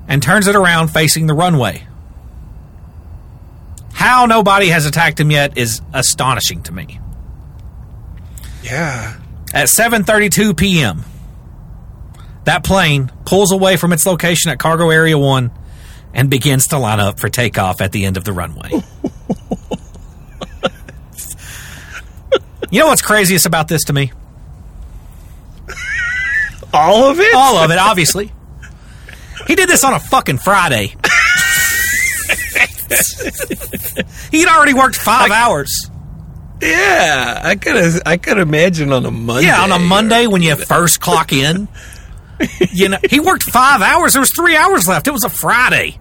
and 0.08 0.22
turns 0.22 0.48
it 0.48 0.56
around 0.56 0.88
facing 0.88 1.26
the 1.26 1.34
runway. 1.34 1.86
How 3.92 4.26
nobody 4.26 4.68
has 4.68 4.86
attacked 4.86 5.20
him 5.20 5.30
yet 5.30 5.56
is 5.56 5.82
astonishing 5.92 6.62
to 6.64 6.72
me. 6.72 7.00
Yeah. 8.62 9.18
At 9.52 9.68
7:32 9.68 10.56
p.m., 10.56 11.04
that 12.44 12.64
plane 12.64 13.10
pulls 13.24 13.52
away 13.52 13.76
from 13.76 13.92
its 13.92 14.06
location 14.06 14.50
at 14.50 14.58
cargo 14.58 14.90
area 14.90 15.18
1 15.18 15.50
and 16.14 16.30
begins 16.30 16.68
to 16.68 16.78
line 16.78 16.98
up 16.98 17.20
for 17.20 17.28
takeoff 17.28 17.80
at 17.80 17.92
the 17.92 18.04
end 18.04 18.16
of 18.16 18.24
the 18.24 18.32
runway. 18.32 18.70
you 22.70 22.80
know 22.80 22.86
what's 22.86 23.02
craziest 23.02 23.46
about 23.46 23.68
this 23.68 23.84
to 23.84 23.92
me? 23.92 24.12
All 26.72 27.10
of 27.10 27.18
it? 27.20 27.34
All 27.34 27.58
of 27.58 27.70
it, 27.70 27.78
obviously. 27.78 28.32
He 29.46 29.54
did 29.56 29.68
this 29.68 29.84
on 29.84 29.92
a 29.94 30.00
fucking 30.00 30.38
Friday. 30.38 30.94
He'd 34.30 34.46
already 34.48 34.74
worked 34.74 34.96
5 34.96 35.30
hours. 35.30 35.90
Yeah. 36.62 37.40
I 37.42 37.56
could 37.56 38.02
I 38.06 38.16
could 38.18 38.38
imagine 38.38 38.92
on 38.92 39.06
a 39.06 39.10
Monday. 39.10 39.46
Yeah, 39.48 39.62
on 39.62 39.72
a 39.72 39.76
or- 39.76 39.78
Monday 39.78 40.26
when 40.26 40.42
you 40.42 40.54
first 40.66 41.00
clock 41.00 41.32
in. 41.32 41.68
You 42.70 42.88
know, 42.90 42.98
he 43.08 43.20
worked 43.20 43.42
five 43.44 43.80
hours. 43.82 44.12
There 44.14 44.20
was 44.20 44.32
three 44.34 44.56
hours 44.56 44.86
left. 44.88 45.06
It 45.06 45.10
was 45.10 45.24
a 45.24 45.30
Friday. 45.30 45.98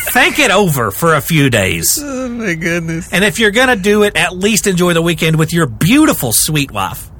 Think 0.00 0.38
it 0.38 0.50
over 0.50 0.90
for 0.90 1.14
a 1.14 1.20
few 1.20 1.50
days. 1.50 1.98
Oh 2.02 2.28
my 2.28 2.54
goodness. 2.54 3.12
And 3.12 3.24
if 3.24 3.38
you're 3.38 3.50
going 3.50 3.68
to 3.68 3.76
do 3.76 4.02
it, 4.04 4.16
at 4.16 4.34
least 4.36 4.66
enjoy 4.66 4.94
the 4.94 5.02
weekend 5.02 5.38
with 5.38 5.52
your 5.52 5.66
beautiful 5.66 6.32
sweet 6.32 6.70
wife. 6.70 7.10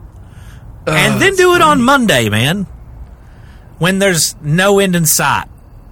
and 0.86 1.20
then 1.20 1.34
do 1.36 1.55
it 1.55 1.60
on 1.60 1.82
Monday, 1.82 2.28
man. 2.30 2.64
When 3.78 3.98
there's 3.98 4.34
no 4.40 4.78
end 4.78 4.96
in 4.96 5.05
sight. 5.06 5.46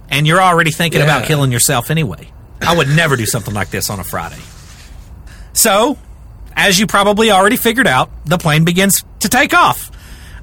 And 0.09 0.25
you're 0.25 0.41
already 0.41 0.71
thinking 0.71 1.01
about 1.01 1.25
killing 1.25 1.51
yourself 1.51 1.91
anyway. 1.91 2.31
I 2.61 2.75
would 2.75 2.87
never 2.87 3.15
do 3.15 3.25
something 3.25 3.53
like 3.53 3.69
this 3.69 3.89
on 3.89 3.99
a 3.99 4.03
Friday. 4.03 4.41
So, 5.53 5.97
as 6.55 6.79
you 6.79 6.87
probably 6.87 7.29
already 7.29 7.57
figured 7.57 7.87
out, 7.87 8.09
the 8.25 8.37
plane 8.37 8.63
begins 8.65 9.03
to 9.19 9.29
take 9.29 9.53
off. 9.53 9.91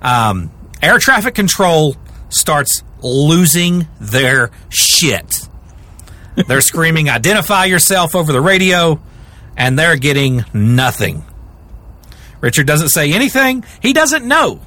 Um, 0.02 0.50
air 0.82 0.98
traffic 0.98 1.34
control 1.34 1.96
starts 2.28 2.82
losing 3.02 3.88
their 4.00 4.50
shit. 4.68 5.48
They're 6.36 6.60
screaming, 6.60 7.08
identify 7.08 7.66
yourself 7.66 8.14
over 8.14 8.32
the 8.32 8.40
radio, 8.40 9.00
and 9.56 9.78
they're 9.78 9.96
getting 9.96 10.44
nothing. 10.52 11.24
Richard 12.40 12.66
doesn't 12.66 12.88
say 12.88 13.12
anything. 13.12 13.64
He 13.80 13.92
doesn't 13.92 14.26
know. 14.26 14.60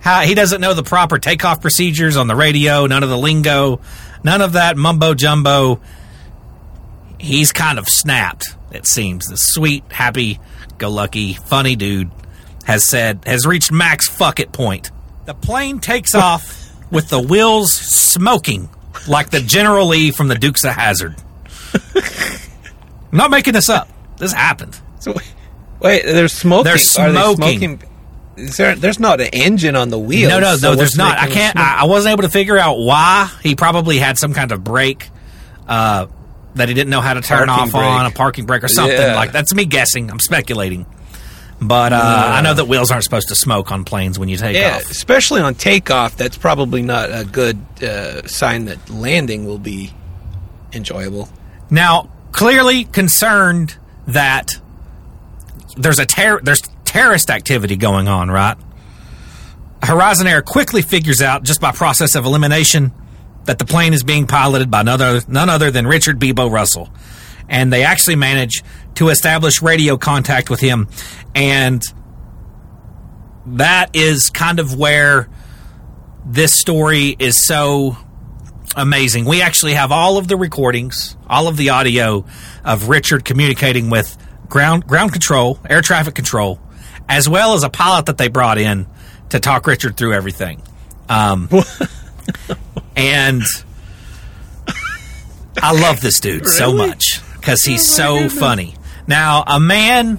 How, 0.00 0.20
he 0.20 0.34
doesn't 0.34 0.60
know 0.60 0.74
the 0.74 0.82
proper 0.82 1.18
takeoff 1.18 1.60
procedures 1.60 2.16
on 2.16 2.26
the 2.26 2.36
radio, 2.36 2.86
none 2.86 3.02
of 3.02 3.08
the 3.08 3.18
lingo, 3.18 3.80
none 4.22 4.42
of 4.42 4.52
that 4.52 4.76
mumbo 4.76 5.14
jumbo. 5.14 5.80
He's 7.18 7.52
kind 7.52 7.78
of 7.78 7.88
snapped, 7.88 8.44
it 8.72 8.86
seems. 8.86 9.26
The 9.26 9.36
sweet, 9.36 9.84
happy, 9.90 10.38
go 10.78 10.90
lucky, 10.90 11.34
funny 11.34 11.76
dude 11.76 12.10
has 12.68 12.86
said, 12.86 13.24
has 13.26 13.46
reached 13.46 13.72
max 13.72 14.08
fuck 14.08 14.38
it 14.40 14.52
point. 14.52 14.90
The 15.24 15.32
plane 15.32 15.78
takes 15.78 16.14
off 16.14 16.70
with 16.92 17.08
the 17.08 17.20
wheels 17.20 17.72
smoking 17.72 18.68
like 19.06 19.30
the 19.30 19.40
General 19.40 19.86
Lee 19.86 20.10
from 20.10 20.28
the 20.28 20.34
Dukes 20.34 20.64
of 20.64 20.72
Hazzard. 20.72 21.14
I'm 21.74 23.16
not 23.18 23.30
making 23.30 23.52
this 23.54 23.68
up. 23.68 23.88
This 24.18 24.32
happened. 24.32 24.78
So, 25.00 25.14
wait, 25.80 26.02
they're 26.04 26.28
smoking. 26.28 26.64
They're 26.64 26.74
Are 26.74 27.12
they 27.12 27.34
smoking. 27.34 27.58
smoking? 27.78 27.82
Is 28.36 28.56
there, 28.56 28.74
there's 28.76 29.00
not 29.00 29.20
an 29.20 29.28
engine 29.32 29.74
on 29.74 29.88
the 29.88 29.98
wheels. 29.98 30.30
No, 30.30 30.38
no, 30.38 30.56
so 30.56 30.70
no. 30.70 30.76
There's 30.76 30.96
not. 30.96 31.18
I 31.18 31.28
can't. 31.28 31.56
I, 31.56 31.80
I 31.80 31.84
wasn't 31.86 32.12
able 32.12 32.22
to 32.22 32.28
figure 32.28 32.56
out 32.56 32.78
why. 32.78 33.30
He 33.42 33.54
probably 33.56 33.98
had 33.98 34.16
some 34.16 34.32
kind 34.32 34.52
of 34.52 34.62
brake 34.62 35.10
uh, 35.66 36.06
that 36.54 36.68
he 36.68 36.74
didn't 36.74 36.90
know 36.90 37.00
how 37.00 37.14
to 37.14 37.20
turn 37.20 37.48
Parking 37.48 37.74
off 37.74 37.74
on 37.74 38.06
a 38.06 38.10
parking 38.10 38.46
brake 38.46 38.62
or 38.62 38.68
something 38.68 38.96
Yeah. 38.96 39.16
like. 39.16 39.32
That's 39.32 39.52
me 39.54 39.64
guessing. 39.64 40.10
I'm 40.10 40.20
speculating. 40.20 40.86
But 41.60 41.92
uh, 41.92 42.32
I 42.34 42.40
know 42.40 42.54
that 42.54 42.66
wheels 42.66 42.90
aren't 42.90 43.02
supposed 43.02 43.28
to 43.28 43.34
smoke 43.34 43.72
on 43.72 43.84
planes 43.84 44.18
when 44.18 44.28
you 44.28 44.36
take 44.36 44.54
yeah, 44.54 44.76
off. 44.76 44.90
especially 44.90 45.40
on 45.40 45.54
takeoff. 45.56 46.16
That's 46.16 46.36
probably 46.36 46.82
not 46.82 47.10
a 47.10 47.24
good 47.24 47.58
uh, 47.82 48.26
sign 48.28 48.66
that 48.66 48.88
landing 48.88 49.44
will 49.44 49.58
be 49.58 49.92
enjoyable. 50.72 51.28
Now, 51.68 52.10
clearly 52.30 52.84
concerned 52.84 53.76
that 54.06 54.60
there's 55.76 55.98
a 55.98 56.06
ter- 56.06 56.40
there's 56.40 56.62
terrorist 56.84 57.28
activity 57.28 57.76
going 57.76 58.06
on, 58.06 58.30
right? 58.30 58.56
Horizon 59.82 60.26
Air 60.26 60.42
quickly 60.42 60.82
figures 60.82 61.22
out, 61.22 61.42
just 61.42 61.60
by 61.60 61.72
process 61.72 62.14
of 62.14 62.24
elimination, 62.24 62.92
that 63.44 63.58
the 63.58 63.64
plane 63.64 63.94
is 63.94 64.02
being 64.02 64.26
piloted 64.26 64.70
by 64.70 64.82
none 64.82 65.00
other, 65.00 65.20
none 65.28 65.48
other 65.48 65.70
than 65.70 65.86
Richard 65.86 66.18
Beebo 66.18 66.50
Russell. 66.50 66.88
And 67.48 67.72
they 67.72 67.84
actually 67.84 68.16
manage 68.16 68.62
to 68.96 69.08
establish 69.08 69.62
radio 69.62 69.96
contact 69.96 70.50
with 70.50 70.60
him. 70.60 70.88
And 71.34 71.82
that 73.46 73.94
is 73.94 74.28
kind 74.30 74.58
of 74.58 74.74
where 74.74 75.28
this 76.26 76.52
story 76.54 77.16
is 77.18 77.46
so 77.46 77.96
amazing. 78.76 79.24
We 79.24 79.40
actually 79.40 79.74
have 79.74 79.92
all 79.92 80.18
of 80.18 80.28
the 80.28 80.36
recordings, 80.36 81.16
all 81.26 81.48
of 81.48 81.56
the 81.56 81.70
audio 81.70 82.24
of 82.64 82.88
Richard 82.88 83.24
communicating 83.24 83.88
with 83.90 84.16
ground 84.48 84.86
ground 84.86 85.12
control, 85.12 85.58
air 85.68 85.80
traffic 85.80 86.14
control, 86.14 86.60
as 87.08 87.28
well 87.28 87.54
as 87.54 87.62
a 87.62 87.70
pilot 87.70 88.06
that 88.06 88.18
they 88.18 88.28
brought 88.28 88.58
in 88.58 88.86
to 89.30 89.40
talk 89.40 89.66
Richard 89.66 89.96
through 89.96 90.12
everything. 90.12 90.62
Um, 91.08 91.48
and 92.96 93.42
I 95.62 95.72
love 95.72 96.00
this 96.00 96.20
dude 96.20 96.46
so 96.46 96.72
much 96.72 97.20
because 97.48 97.64
he's 97.64 97.88
so 97.88 98.28
funny. 98.28 98.74
Now, 99.06 99.42
a 99.46 99.58
man 99.58 100.18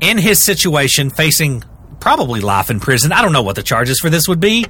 in 0.00 0.18
his 0.18 0.44
situation, 0.44 1.08
facing 1.08 1.62
probably 2.00 2.40
life 2.40 2.68
in 2.68 2.80
prison. 2.80 3.12
I 3.12 3.22
don't 3.22 3.32
know 3.32 3.44
what 3.44 3.54
the 3.54 3.62
charges 3.62 4.00
for 4.00 4.10
this 4.10 4.26
would 4.26 4.40
be. 4.40 4.66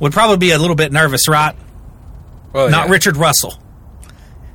Would 0.00 0.12
probably 0.12 0.36
be 0.36 0.50
a 0.50 0.58
little 0.58 0.76
bit 0.76 0.92
nervous, 0.92 1.28
right? 1.28 1.56
Oh, 2.52 2.68
Not 2.68 2.88
yeah. 2.88 2.92
Richard 2.92 3.16
Russell. 3.16 3.54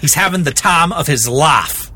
He's 0.00 0.14
having 0.14 0.42
the 0.42 0.50
time 0.50 0.92
of 0.92 1.06
his 1.06 1.28
life. 1.28 1.92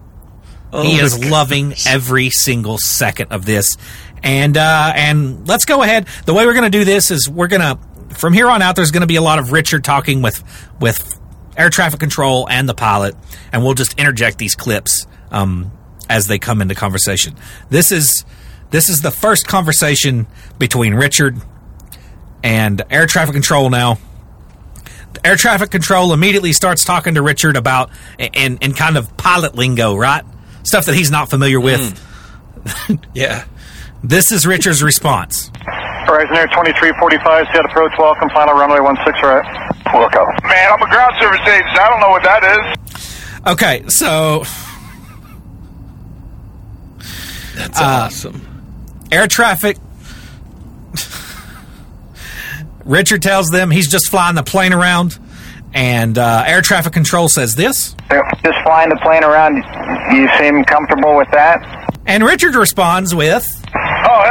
he 0.70 0.98
my 0.98 1.02
is 1.02 1.28
loving 1.28 1.74
every 1.89 2.31
single 2.31 2.78
second 2.78 3.32
of 3.32 3.47
this. 3.47 3.76
And 4.22 4.56
uh, 4.56 4.93
and 4.94 5.48
let's 5.48 5.64
go 5.64 5.82
ahead. 5.82 6.06
The 6.24 6.32
way 6.32 6.47
we're 6.47 6.52
going 6.55 6.70
to 6.70 6.78
do 6.78 6.85
this 6.85 7.10
is 7.10 7.28
we're 7.28 7.48
going 7.48 7.62
to 7.62 8.14
from 8.14 8.32
here 8.32 8.48
on 8.48 8.62
out. 8.62 8.76
There's 8.76 8.93
going 8.93 9.01
to 9.01 9.09
be 9.09 9.16
a 9.16 9.22
lot 9.22 9.40
of 9.40 9.51
Richard 9.51 9.82
talking 9.82 10.22
with 10.22 10.44
with 10.81 11.18
air 11.56 11.70
traffic 11.70 12.01
control 12.01 12.48
and 12.48 12.68
the 12.68 12.74
pilot, 12.74 13.14
and 13.52 13.62
we'll 13.62 13.74
just 13.74 13.98
interject 13.98 14.39
these 14.39 14.55
clips 14.55 15.06
um, 15.31 15.72
as 16.09 16.26
they 16.26 16.39
come 16.39 16.60
into 16.60 16.74
conversation. 16.74 17.35
This 17.70 17.93
is 17.93 18.24
this 18.70 18.89
is 18.89 19.02
the 19.02 19.10
first 19.10 19.47
conversation 19.47 20.26
between 20.59 20.94
Richard 20.94 21.36
and 22.43 22.82
air 22.90 23.06
traffic 23.06 23.35
control 23.35 23.70
now 23.70 23.98
air 25.24 25.36
traffic 25.36 25.70
control 25.70 26.12
immediately 26.12 26.52
starts 26.52 26.85
talking 26.85 27.14
to 27.14 27.22
Richard 27.22 27.56
about 27.56 27.90
and 28.18 28.62
in 28.62 28.74
kind 28.74 28.97
of 28.97 29.16
pilot 29.16 29.55
lingo, 29.55 29.94
right? 29.94 30.24
Stuff 30.64 30.86
that 30.86 30.94
he's 30.94 31.10
not 31.10 31.31
familiar 31.31 31.60
with. 31.60 32.01
Yeah. 33.12 33.44
This 34.02 34.32
is 34.32 34.47
Richard's 34.47 34.82
response. 34.82 35.51
Horizon 36.06 36.36
Air 36.36 36.47
2345, 36.48 37.47
set 37.55 37.64
approach, 37.64 37.93
welcome, 37.98 38.28
final 38.31 38.55
runway 38.55 38.78
16 39.05 39.22
right. 39.22 39.44
Welcome. 39.93 40.26
Man, 40.48 40.72
I'm 40.72 40.82
a 40.82 40.89
ground 40.90 41.14
service 41.20 41.40
agent. 41.47 41.78
I 41.78 41.89
don't 41.89 42.01
know 42.01 42.10
what 42.10 42.22
that 42.22 42.43
is. 42.44 43.52
Okay, 43.52 43.85
so 43.89 44.44
That's 47.56 47.81
awesome. 47.81 48.40
air 49.12 49.26
traffic. 49.26 49.76
Richard 52.85 53.22
tells 53.22 53.48
them 53.48 53.70
he's 53.70 53.90
just 53.90 54.10
flying 54.10 54.35
the 54.35 54.43
plane 54.43 54.72
around, 54.74 55.18
and 55.72 56.18
uh, 56.18 56.44
air 56.47 56.60
traffic 56.60 56.93
control 56.93 57.28
says 57.28 57.55
this. 57.55 57.94
Just 58.10 58.59
flying 58.64 58.90
the 58.90 58.98
plane 59.02 59.24
around, 59.24 59.56
you 60.14 60.28
seem 60.39 60.64
comfortable 60.64 61.16
with 61.16 61.31
that? 61.31 61.62
And 62.06 62.22
Richard 62.24 62.55
responds 62.55 63.14
with, 63.14 63.64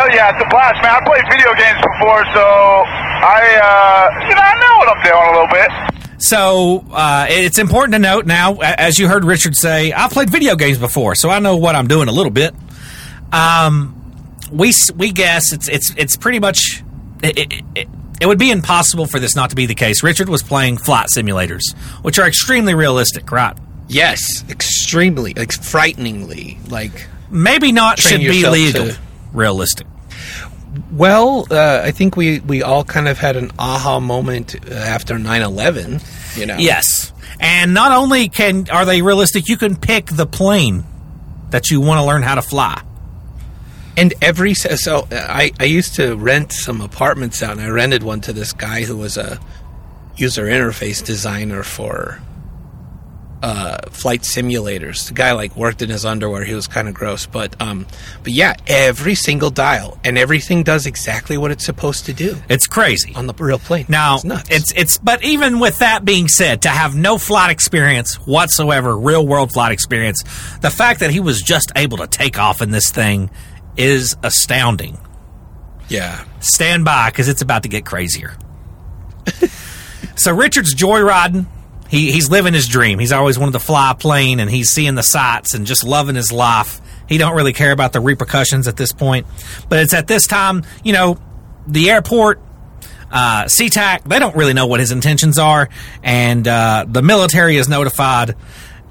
hell 0.04 0.16
yeah, 0.16 0.34
it's 0.36 0.44
a 0.44 0.50
blast, 0.50 0.82
man. 0.84 0.96
I 0.96 1.06
played 1.06 1.24
video 1.30 1.54
games 1.54 1.80
before, 1.82 2.26
so 2.34 2.44
I, 2.44 3.40
uh, 3.64 4.28
you 4.28 4.36
know, 4.36 4.42
I 4.42 4.60
know 4.60 4.78
what 4.78 4.90
I'm 4.90 5.04
doing 5.04 5.28
a 5.28 5.32
little 5.32 5.48
bit. 5.48 6.22
So 6.22 6.86
uh, 6.92 7.28
it's 7.30 7.58
important 7.58 7.94
to 7.94 8.00
note 8.00 8.26
now, 8.26 8.56
as 8.62 8.98
you 8.98 9.08
heard 9.08 9.26
Richard 9.26 9.56
say, 9.56 9.94
I 9.94 10.08
played 10.08 10.30
video 10.30 10.56
games 10.56 10.78
before, 10.78 11.16
so 11.16 11.30
I 11.30 11.40
know 11.40 11.58
what 11.58 11.76
I'm 11.76 11.88
doing 11.88 12.08
a 12.08 12.12
little 12.12 12.32
bit. 12.32 12.54
Um, 13.32 14.00
we 14.52 14.72
we 14.96 15.12
guess 15.12 15.52
it's 15.52 15.68
it's 15.68 15.94
it's 15.98 16.16
pretty 16.16 16.40
much 16.40 16.84
it, 17.24 17.38
it, 17.40 17.64
it, 17.76 17.88
it 18.22 18.26
would 18.28 18.38
be 18.38 18.52
impossible 18.52 19.08
for 19.08 19.20
this 19.20 19.36
not 19.36 19.50
to 19.50 19.56
be 19.56 19.66
the 19.66 19.76
case. 19.76 20.04
Richard 20.04 20.30
was 20.30 20.44
playing 20.44 20.78
flight 20.78 21.08
simulators, 21.16 21.76
which 22.04 22.20
are 22.20 22.28
extremely 22.28 22.76
realistic, 22.76 23.32
right? 23.32 23.58
Yes, 23.90 24.44
extremely, 24.50 25.34
like 25.34 25.52
frighteningly, 25.52 26.58
like. 26.70 27.08
Maybe 27.30 27.72
not 27.72 27.98
should 27.98 28.20
be 28.20 28.48
legal, 28.48 28.90
to- 28.90 28.98
realistic. 29.34 29.88
Well, 30.92 31.48
uh, 31.52 31.82
I 31.84 31.92
think 31.92 32.16
we 32.16 32.40
we 32.40 32.64
all 32.64 32.84
kind 32.84 33.08
of 33.08 33.20
had 33.20 33.36
an 33.36 33.52
aha 33.60 34.00
moment 34.00 34.56
uh, 34.56 34.74
after 34.74 35.16
9/11. 35.16 36.38
You 36.38 36.46
know. 36.48 36.58
Yes, 36.58 37.14
and 37.40 37.74
not 37.74 37.92
only 37.92 38.30
can 38.30 38.68
are 38.72 38.86
they 38.86 39.02
realistic, 39.02 39.48
you 39.48 39.58
can 39.58 39.76
pick 39.76 40.08
the 40.08 40.26
plane 40.26 40.84
that 41.52 41.70
you 41.70 41.80
want 41.80 42.00
to 42.00 42.06
learn 42.06 42.24
how 42.24 42.36
to 42.36 42.42
fly. 42.42 42.82
And 43.96 44.16
every 44.22 44.56
so 44.56 45.08
uh, 45.12 45.26
I 45.30 45.52
I 45.60 45.66
used 45.66 45.96
to 45.96 46.16
rent 46.16 46.52
some 46.52 46.82
apartments 46.82 47.44
out, 47.44 47.52
and 47.52 47.62
I 47.62 47.70
rented 47.70 48.02
one 48.02 48.22
to 48.22 48.34
this 48.34 48.54
guy 48.54 48.84
who 48.84 48.98
was 48.98 49.18
a 49.18 49.40
user 50.16 50.46
interface 50.46 51.04
designer 51.04 51.64
for 51.64 52.20
uh, 53.44 53.78
flight 53.92 54.22
simulators. 54.22 55.08
The 55.10 55.14
guy 55.14 55.34
like 55.34 55.56
worked 55.56 55.82
in 55.82 55.90
his 55.90 56.06
underwear. 56.06 56.46
He 56.46 56.54
was 56.56 56.66
kind 56.66 56.88
of 56.88 56.94
gross, 56.94 57.26
but 57.28 57.62
um, 57.62 57.86
but 58.24 58.32
yeah, 58.32 58.56
every 58.68 59.16
single 59.16 59.50
dial 59.50 60.00
and 60.06 60.18
everything 60.18 60.64
does 60.64 60.86
exactly 60.88 61.38
what 61.38 61.52
it's 61.52 61.66
supposed 61.66 62.06
to 62.06 62.14
do 62.14 62.38
It's 62.50 62.68
crazy. 62.68 63.14
on 63.16 63.28
the 63.28 63.34
real 63.34 63.60
plane. 63.60 63.86
Now 63.90 64.16
it's 64.16 64.24
nuts. 64.24 64.50
it's 64.50 64.72
it's 64.72 64.98
but 64.98 65.24
even 65.26 65.60
with 65.60 65.80
that 65.80 66.06
being 66.06 66.30
said, 66.30 66.62
to 66.64 66.70
have 66.70 66.96
no 66.96 67.18
flight 67.18 67.52
experience 67.52 68.16
whatsoever, 68.26 68.98
real 68.98 69.28
world 69.28 69.52
flight 69.52 69.74
experience, 69.74 70.24
the 70.62 70.70
fact 70.72 71.02
that 71.02 71.12
he 71.12 71.20
was 71.20 71.42
just 71.42 71.70
able 71.76 71.98
to 71.98 72.08
take 72.08 72.40
off 72.40 72.62
in 72.62 72.72
this 72.72 72.90
thing 72.92 73.30
is 73.76 74.16
astounding. 74.24 74.98
yeah. 75.90 76.24
Stand 76.40 76.86
by 76.86 77.10
because 77.10 77.28
it's 77.28 77.42
about 77.42 77.64
to 77.64 77.70
get 77.70 77.86
crazier. 77.86 78.38
so 80.16 80.34
Richard's 80.34 80.74
joyriding. 80.76 81.46
He 81.90 82.12
he's 82.12 82.30
living 82.30 82.54
his 82.54 82.68
dream. 82.68 83.00
He's 83.00 83.12
always 83.12 83.38
wanted 83.38 83.54
to 83.54 83.60
fly 83.60 83.92
a 83.92 83.96
plane, 83.96 84.40
and 84.40 84.50
he's 84.50 84.70
seeing 84.70 84.96
the 84.96 85.04
sights 85.04 85.54
and 85.54 85.66
just 85.66 85.84
loving 85.84 86.16
his 86.16 86.32
life. 86.32 86.82
He 87.08 87.18
don't 87.18 87.36
really 87.36 87.54
care 87.54 87.72
about 87.72 87.94
the 87.94 88.00
repercussions 88.00 88.68
at 88.68 88.78
this 88.78 88.92
point. 88.92 89.28
But 89.70 89.80
it's 89.80 89.94
at 89.94 90.08
this 90.08 90.26
time, 90.26 90.64
you 90.84 90.94
know, 90.94 91.18
the 91.68 91.92
airport, 91.92 92.42
uh, 93.12 93.44
SeaTac, 93.44 94.04
they 94.06 94.20
don't 94.20 94.36
really 94.36 94.54
know 94.54 94.68
what 94.68 94.80
his 94.80 94.92
intentions 94.92 95.38
are, 95.38 95.70
and 96.02 96.48
uh, 96.48 96.86
the 96.88 97.02
military 97.02 97.58
is 97.58 97.70
notified. 97.70 98.36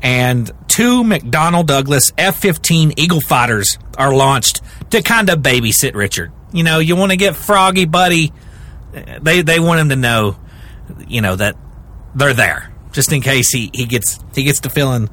And 0.00 0.50
two 0.68 1.02
McDonnell 1.02 1.64
Douglas 1.64 2.12
F 2.18 2.40
15 2.40 2.94
Eagle 2.96 3.20
fighters 3.20 3.78
are 3.96 4.12
launched 4.12 4.60
to 4.90 5.00
kind 5.02 5.30
of 5.30 5.40
babysit 5.40 5.94
Richard. 5.94 6.32
You 6.52 6.64
know, 6.64 6.80
you 6.80 6.96
want 6.96 7.12
to 7.12 7.16
get 7.16 7.36
Froggy 7.36 7.84
Buddy, 7.84 8.32
they, 8.92 9.42
they 9.42 9.58
want 9.60 9.80
him 9.80 9.88
to 9.88 9.96
know, 9.96 10.36
you 11.06 11.20
know, 11.20 11.36
that 11.36 11.56
they're 12.14 12.34
there 12.34 12.71
just 12.92 13.12
in 13.12 13.20
case 13.20 13.52
he, 13.52 13.70
he 13.74 13.86
gets 13.86 14.18
he 14.34 14.44
gets 14.44 14.60
to 14.60 14.70
feeling 14.70 15.10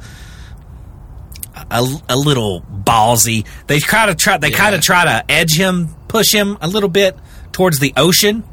a, 1.72 1.88
a 2.08 2.18
little 2.18 2.62
ballsy. 2.62 3.46
They 3.68 3.80
kind 3.80 4.10
of 4.10 4.18
try 4.18 4.38
they 4.38 4.52
kind 4.52 4.76
of 4.76 4.82
try 4.82 5.06
to 5.06 5.32
edge 5.32 5.58
him, 5.58 5.90
push 6.08 6.34
him 6.34 6.58
a 6.62 6.68
little 6.68 6.90
bit 6.90 7.18
towards 7.52 7.80
the 7.80 7.94
ocean. 7.98 8.44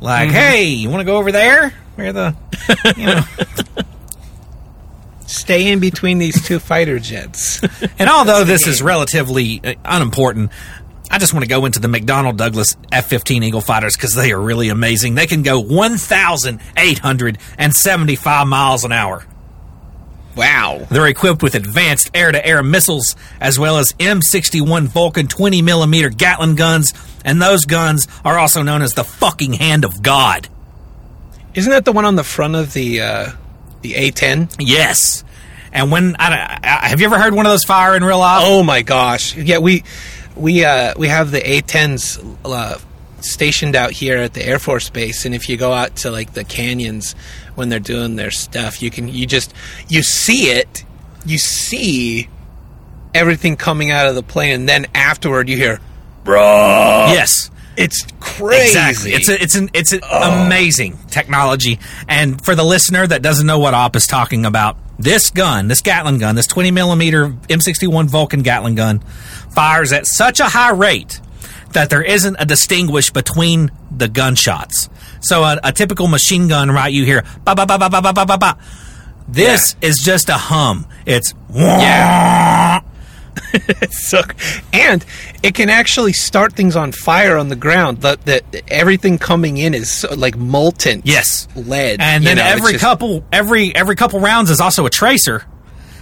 Like, 0.00 0.30
hey, 0.30 0.64
you 0.64 0.88
want 0.90 1.00
to 1.00 1.04
go 1.04 1.16
over 1.16 1.30
there? 1.30 1.70
Where 1.94 2.12
the 2.12 2.34
you 2.96 3.06
know 3.06 3.22
Stay 5.26 5.72
in 5.72 5.80
between 5.80 6.18
these 6.18 6.46
two 6.46 6.58
fighter 6.58 6.98
jets. 6.98 7.60
And 7.98 8.10
although 8.10 8.44
this 8.44 8.66
is 8.66 8.82
relatively 8.82 9.62
uh, 9.64 9.74
unimportant, 9.84 10.50
I 11.12 11.18
just 11.18 11.34
want 11.34 11.44
to 11.44 11.48
go 11.48 11.66
into 11.66 11.78
the 11.78 11.88
McDonnell 11.88 12.38
Douglas 12.38 12.74
F 12.90 13.06
15 13.06 13.42
Eagle 13.42 13.60
fighters 13.60 13.94
because 13.94 14.14
they 14.14 14.32
are 14.32 14.40
really 14.40 14.70
amazing. 14.70 15.14
They 15.14 15.26
can 15.26 15.42
go 15.42 15.60
1,875 15.60 18.46
miles 18.46 18.84
an 18.84 18.92
hour. 18.92 19.26
wow. 20.34 20.86
They're 20.90 21.06
equipped 21.06 21.42
with 21.42 21.54
advanced 21.54 22.10
air 22.14 22.32
to 22.32 22.46
air 22.46 22.62
missiles 22.62 23.14
as 23.42 23.58
well 23.58 23.76
as 23.76 23.92
M61 23.92 24.86
Vulcan 24.86 25.26
20 25.28 25.60
millimeter 25.60 26.08
Gatling 26.08 26.54
guns, 26.54 26.94
and 27.26 27.42
those 27.42 27.66
guns 27.66 28.08
are 28.24 28.38
also 28.38 28.62
known 28.62 28.80
as 28.80 28.94
the 28.94 29.04
fucking 29.04 29.52
hand 29.52 29.84
of 29.84 30.02
God. 30.02 30.48
Isn't 31.54 31.72
that 31.72 31.84
the 31.84 31.92
one 31.92 32.06
on 32.06 32.16
the 32.16 32.24
front 32.24 32.56
of 32.56 32.72
the 32.72 33.02
uh, 33.02 33.32
the 33.82 33.92
A10? 33.92 34.56
Yes. 34.58 35.24
And 35.74 35.90
when 35.92 36.16
I, 36.18 36.58
I, 36.62 36.88
have 36.88 37.00
you 37.00 37.06
ever 37.06 37.18
heard 37.18 37.34
one 37.34 37.44
of 37.44 37.52
those 37.52 37.64
fire 37.64 37.94
in 37.96 38.02
real 38.04 38.18
life? 38.18 38.42
Oh 38.46 38.62
my 38.62 38.80
gosh! 38.82 39.36
Yeah, 39.36 39.58
we 39.58 39.84
we 40.36 40.64
uh, 40.64 40.94
we 40.96 41.08
have 41.08 41.30
the 41.30 41.40
A10s 41.40 42.36
uh, 42.44 42.78
stationed 43.20 43.76
out 43.76 43.92
here 43.92 44.18
at 44.18 44.34
the 44.34 44.44
Air 44.44 44.58
Force 44.58 44.90
Base, 44.90 45.24
and 45.24 45.34
if 45.34 45.48
you 45.48 45.56
go 45.56 45.72
out 45.72 45.96
to 45.96 46.10
like 46.10 46.34
the 46.34 46.44
canyons 46.44 47.14
when 47.54 47.68
they're 47.68 47.80
doing 47.80 48.16
their 48.16 48.30
stuff, 48.30 48.82
you 48.82 48.90
can 48.90 49.08
you 49.08 49.26
just 49.26 49.52
you 49.88 50.02
see 50.02 50.50
it, 50.50 50.84
you 51.24 51.38
see 51.38 52.28
everything 53.14 53.56
coming 53.56 53.90
out 53.90 54.06
of 54.06 54.14
the 54.14 54.22
plane, 54.22 54.54
and 54.54 54.68
then 54.68 54.86
afterward 54.94 55.48
you 55.48 55.56
hear 55.56 55.80
bro. 56.24 57.06
Yes. 57.08 57.50
It's 57.74 58.06
crazy. 58.20 58.78
Exactly. 58.78 59.12
It's 59.12 59.28
a, 59.30 59.42
it's 59.42 59.54
an 59.54 59.70
it's 59.72 59.92
an 59.92 60.00
amazing 60.04 60.98
technology. 61.08 61.78
And 62.06 62.44
for 62.44 62.54
the 62.54 62.64
listener 62.64 63.06
that 63.06 63.22
doesn't 63.22 63.46
know 63.46 63.58
what 63.58 63.72
Op 63.72 63.96
is 63.96 64.06
talking 64.06 64.44
about, 64.44 64.76
this 65.02 65.30
gun, 65.30 65.68
this 65.68 65.80
Gatling 65.80 66.18
gun, 66.18 66.34
this 66.34 66.46
20 66.46 66.70
millimeter 66.70 67.28
M61 67.48 68.06
Vulcan 68.08 68.42
Gatling 68.42 68.74
gun, 68.76 69.00
fires 69.54 69.92
at 69.92 70.06
such 70.06 70.40
a 70.40 70.44
high 70.44 70.70
rate 70.72 71.20
that 71.72 71.90
there 71.90 72.02
isn't 72.02 72.36
a 72.38 72.44
distinguish 72.44 73.10
between 73.10 73.70
the 73.90 74.08
gunshots. 74.08 74.88
So 75.20 75.42
a, 75.42 75.58
a 75.64 75.72
typical 75.72 76.06
machine 76.06 76.48
gun, 76.48 76.70
right? 76.70 76.92
You 76.92 77.04
hear 77.04 77.24
ba 77.44 77.54
ba 77.54 77.66
ba 77.66 77.78
ba 77.78 77.88
ba 77.88 78.00
ba 78.00 78.12
ba 78.12 78.38
ba. 78.38 78.58
This 79.28 79.76
is 79.80 79.98
just 79.98 80.28
a 80.28 80.36
hum. 80.36 80.86
It's 81.06 81.34
Yeah. 81.52 82.80
so, 83.90 84.20
and 84.72 85.04
it 85.42 85.54
can 85.54 85.70
actually 85.70 86.12
start 86.12 86.52
things 86.54 86.76
on 86.76 86.92
fire 86.92 87.36
on 87.36 87.48
the 87.48 87.56
ground. 87.56 88.02
That 88.02 88.24
that 88.26 88.44
everything 88.68 89.18
coming 89.18 89.56
in 89.58 89.74
is 89.74 89.90
so, 89.90 90.14
like 90.14 90.36
molten. 90.36 91.02
Yes, 91.04 91.48
lead. 91.56 92.00
and 92.00 92.22
you 92.24 92.28
then 92.28 92.36
know, 92.38 92.44
every 92.44 92.72
just- 92.72 92.84
couple 92.84 93.24
every 93.32 93.74
every 93.74 93.96
couple 93.96 94.20
rounds 94.20 94.50
is 94.50 94.60
also 94.60 94.84
a 94.86 94.90
tracer, 94.90 95.44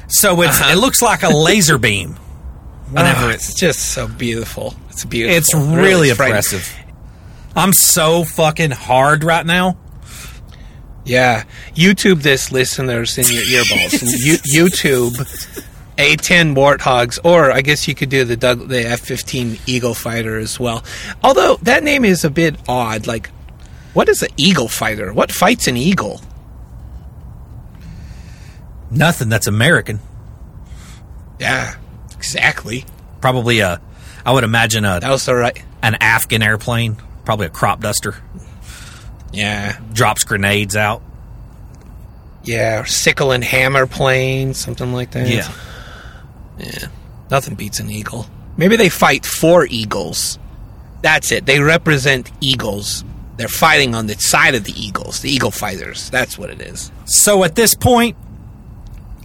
so 0.09 0.43
it's 0.43 0.61
Uh-huh. 0.61 0.73
it 0.73 0.77
looks 0.79 1.03
like 1.03 1.23
a 1.23 1.29
laser 1.37 1.79
beam. 1.79 2.17
Whenever 2.91 3.27
Oh, 3.27 3.29
it's 3.29 3.51
it's 3.51 3.61
just 3.61 3.79
so 3.93 4.09
beautiful. 4.09 4.75
It's 4.91 5.05
beautiful. 5.05 5.37
it's 5.37 5.55
really 5.55 6.11
frightening. 6.11 6.37
impressive. 6.39 6.75
I'm 7.55 7.73
so 7.73 8.25
fucking 8.25 8.73
hard 8.73 9.23
right 9.25 9.47
now. 9.47 9.77
Yeah, 11.05 11.45
YouTube 11.75 12.23
this, 12.23 12.53
listeners, 12.53 13.17
in 13.19 13.25
your 13.27 13.43
earballs. 13.43 14.03
you, 14.25 14.35
YouTube 14.67 15.15
A10 16.01 16.55
Warthogs, 16.57 17.19
or 17.25 17.51
I 17.53 17.61
guess 17.61 17.87
you 17.87 17.95
could 17.95 18.09
do 18.09 18.25
the 18.25 18.37
Doug, 18.37 18.69
the 18.69 18.83
F15 18.85 19.61
Eagle 19.67 19.95
Fighter 19.95 20.39
as 20.39 20.59
well. 20.59 20.83
Although 21.23 21.57
that 21.63 21.83
name 21.85 22.05
is 22.05 22.25
a 22.25 22.31
bit 22.31 22.57
odd. 22.69 23.07
Like, 23.07 23.29
what 23.93 24.09
is 24.09 24.23
an 24.23 24.31
Eagle 24.37 24.69
Fighter? 24.69 25.13
What 25.13 25.31
fights 25.31 25.67
an 25.69 25.77
eagle? 25.77 26.21
Nothing 28.91 29.29
that's 29.29 29.47
American. 29.47 30.01
Yeah, 31.39 31.75
exactly. 32.17 32.85
Probably 33.21 33.61
a, 33.61 33.81
I 34.25 34.33
would 34.33 34.45
imagine 34.45 34.85
a 34.85 35.01
That 35.01 35.11
was 35.11 35.27
the 35.27 35.35
right. 35.35 35.63
an 35.83 35.97
Afghan 36.01 36.43
airplane. 36.43 36.97
Probably 37.25 37.47
a 37.47 37.51
crop 37.51 37.81
duster. 37.81 38.17
Yeah, 39.33 39.79
Drops 39.93 40.25
grenades 40.25 40.75
out. 40.77 41.03
yeah, 42.43 42.81
or 42.81 42.85
sickle 42.87 43.31
and 43.31 43.45
hammer 43.45 43.87
plane, 43.87 44.55
something 44.55 44.93
like 44.93 45.13
that. 45.13 45.29
Yeah. 45.29 45.49
Yeah. 46.61 46.89
Nothing 47.31 47.55
beats 47.55 47.81
an 47.81 47.91
eagle. 47.91 48.27
Maybe 48.57 48.77
they 48.77 48.89
fight 48.89 49.25
for 49.25 49.67
eagles. 49.67 50.39
That's 51.03 51.33
it. 51.33 51.47
They 51.47 51.61
represent 51.61 52.31
eagles. 52.41 53.05
They're 53.37 53.49
fighting 53.49 53.95
on 53.95 54.07
the 54.07 54.15
side 54.15 54.55
of 54.55 54.65
the 54.65 54.73
eagles, 54.73 55.21
the 55.21 55.31
eagle 55.31 55.51
fighters. 55.51 56.11
That's 56.11 56.37
what 56.37 56.51
it 56.51 56.61
is. 56.61 56.93
So 57.07 57.43
at 57.43 57.55
this 57.55 57.75
point, 57.75 58.17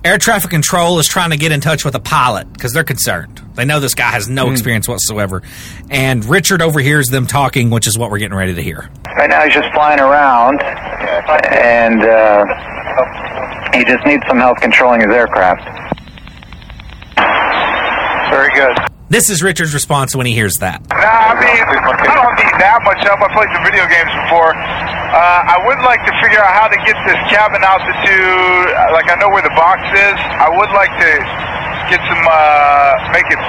air 0.06 0.18
traffic 0.18 0.52
control 0.52 1.00
is 1.00 1.08
trying 1.08 1.32
to 1.32 1.38
get 1.38 1.52
in 1.52 1.60
touch 1.60 1.84
with 1.84 1.96
a 1.96 2.00
pilot 2.00 2.52
because 2.54 2.72
they're 2.72 2.86
concerned. 2.86 3.42
They 3.56 3.66
know 3.66 3.80
this 3.82 3.96
guy 3.96 4.12
has 4.12 4.30
no 4.30 4.52
experience 4.52 4.88
whatsoever. 4.88 5.42
And 5.90 6.24
Richard 6.24 6.62
overhears 6.62 7.08
them 7.08 7.28
talking, 7.28 7.70
which 7.72 7.88
is 7.88 7.98
what 7.98 8.10
we're 8.12 8.20
getting 8.20 8.38
ready 8.38 8.54
to 8.54 8.62
hear. 8.62 8.90
Right 9.18 9.30
now 9.30 9.44
he's 9.44 9.54
just 9.54 9.74
flying 9.74 10.00
around, 10.00 10.62
and 10.62 12.02
uh, 12.04 12.46
he 13.74 13.84
just 13.84 14.06
needs 14.06 14.24
some 14.28 14.38
help 14.38 14.60
controlling 14.60 15.02
his 15.02 15.10
aircraft. 15.10 15.64
Very 18.36 18.52
good. 18.52 18.76
This 19.08 19.30
is 19.30 19.40
Richard's 19.40 19.72
response 19.72 20.12
when 20.12 20.26
he 20.28 20.34
hears 20.36 20.60
that. 20.60 20.84
Nah, 20.92 20.98
I 20.98 21.40
mean, 21.40 21.56
I 21.56 22.12
don't 22.12 22.36
need 22.36 22.56
that 22.60 22.84
much 22.84 23.00
help. 23.06 23.22
I 23.24 23.32
played 23.32 23.48
some 23.56 23.64
video 23.64 23.88
games 23.88 24.12
before. 24.28 24.52
Uh, 24.52 25.56
I 25.56 25.62
would 25.64 25.80
like 25.88 26.04
to 26.04 26.14
figure 26.20 26.44
out 26.44 26.52
how 26.52 26.68
to 26.68 26.76
get 26.84 26.98
this 27.08 27.22
cabin 27.32 27.64
altitude. 27.64 28.68
Like, 28.92 29.08
I 29.08 29.16
know 29.22 29.32
where 29.32 29.46
the 29.46 29.54
box 29.56 29.80
is. 29.88 30.18
I 30.20 30.52
would 30.52 30.72
like 30.76 30.92
to 31.00 31.12
get 31.88 32.02
some, 32.12 32.24
uh, 32.28 33.16
make 33.16 33.30
it, 33.32 33.40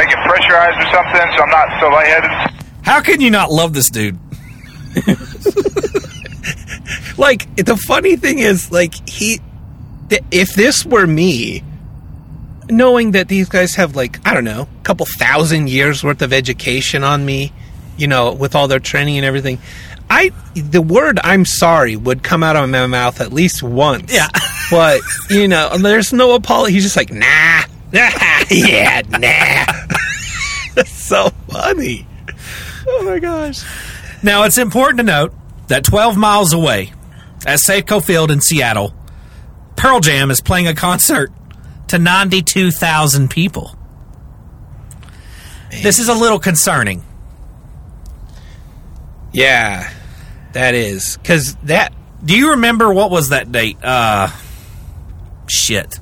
make 0.00 0.10
it 0.10 0.20
pressurized 0.26 0.78
or 0.82 0.88
something, 0.90 1.26
so 1.36 1.38
I'm 1.46 1.52
not 1.54 1.68
so 1.78 1.86
lightheaded. 1.94 2.32
How 2.82 2.98
can 3.04 3.20
you 3.20 3.30
not 3.30 3.52
love 3.52 3.74
this 3.74 3.90
dude? 3.90 4.18
Like 7.18 7.56
the 7.56 7.76
funny 7.76 8.16
thing 8.16 8.38
is, 8.38 8.70
like 8.70 8.94
he, 9.08 9.40
th- 10.08 10.22
if 10.30 10.54
this 10.54 10.86
were 10.86 11.06
me, 11.06 11.64
knowing 12.70 13.12
that 13.12 13.28
these 13.28 13.48
guys 13.48 13.74
have 13.76 13.96
like 13.96 14.26
I 14.26 14.34
don't 14.34 14.44
know, 14.44 14.62
a 14.62 14.82
couple 14.84 15.06
thousand 15.06 15.68
years 15.68 16.02
worth 16.04 16.22
of 16.22 16.32
education 16.32 17.04
on 17.04 17.24
me, 17.24 17.52
you 17.96 18.06
know, 18.06 18.32
with 18.32 18.54
all 18.54 18.68
their 18.68 18.80
training 18.80 19.16
and 19.16 19.24
everything, 19.24 19.58
I 20.10 20.32
the 20.54 20.82
word 20.82 21.18
"I'm 21.22 21.44
sorry" 21.44 21.96
would 21.96 22.22
come 22.22 22.42
out 22.42 22.56
of 22.56 22.68
my 22.68 22.86
mouth 22.86 23.20
at 23.20 23.32
least 23.32 23.62
once. 23.62 24.12
Yeah. 24.12 24.28
but 24.70 25.00
you 25.30 25.48
know, 25.48 25.76
there's 25.78 26.12
no 26.12 26.34
apology. 26.34 26.74
He's 26.74 26.84
just 26.84 26.96
like, 26.96 27.12
nah, 27.12 27.62
yeah, 28.50 29.02
nah. 29.08 29.88
That's 30.74 30.90
so 31.08 31.30
funny. 31.48 32.06
Oh 32.86 33.02
my 33.04 33.18
gosh. 33.18 33.64
Now, 34.22 34.44
it's 34.44 34.58
important 34.58 34.98
to 34.98 35.04
note 35.04 35.32
that 35.68 35.84
12 35.84 36.16
miles 36.16 36.52
away 36.52 36.92
at 37.46 37.58
Safeco 37.60 38.04
Field 38.04 38.30
in 38.30 38.40
Seattle, 38.40 38.94
Pearl 39.76 40.00
Jam 40.00 40.30
is 40.30 40.40
playing 40.40 40.66
a 40.66 40.74
concert 40.74 41.30
to 41.88 41.98
92,000 41.98 43.28
people. 43.28 43.74
This 45.82 45.98
is 45.98 46.08
a 46.08 46.14
little 46.14 46.38
concerning. 46.38 47.02
Yeah, 49.32 49.92
that 50.52 50.74
is 50.74 51.16
because 51.18 51.54
that 51.64 51.92
Do 52.24 52.36
you 52.36 52.50
remember 52.52 52.92
what 52.92 53.10
was 53.10 53.28
that 53.28 53.52
date? 53.52 53.76
Uh, 53.82 54.28
shit. 55.48 56.00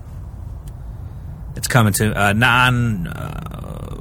It's 1.56 1.66
coming 1.68 1.92
to 1.94 2.12
uh, 2.28 2.32
9 2.32 3.06
uh, 3.08 3.96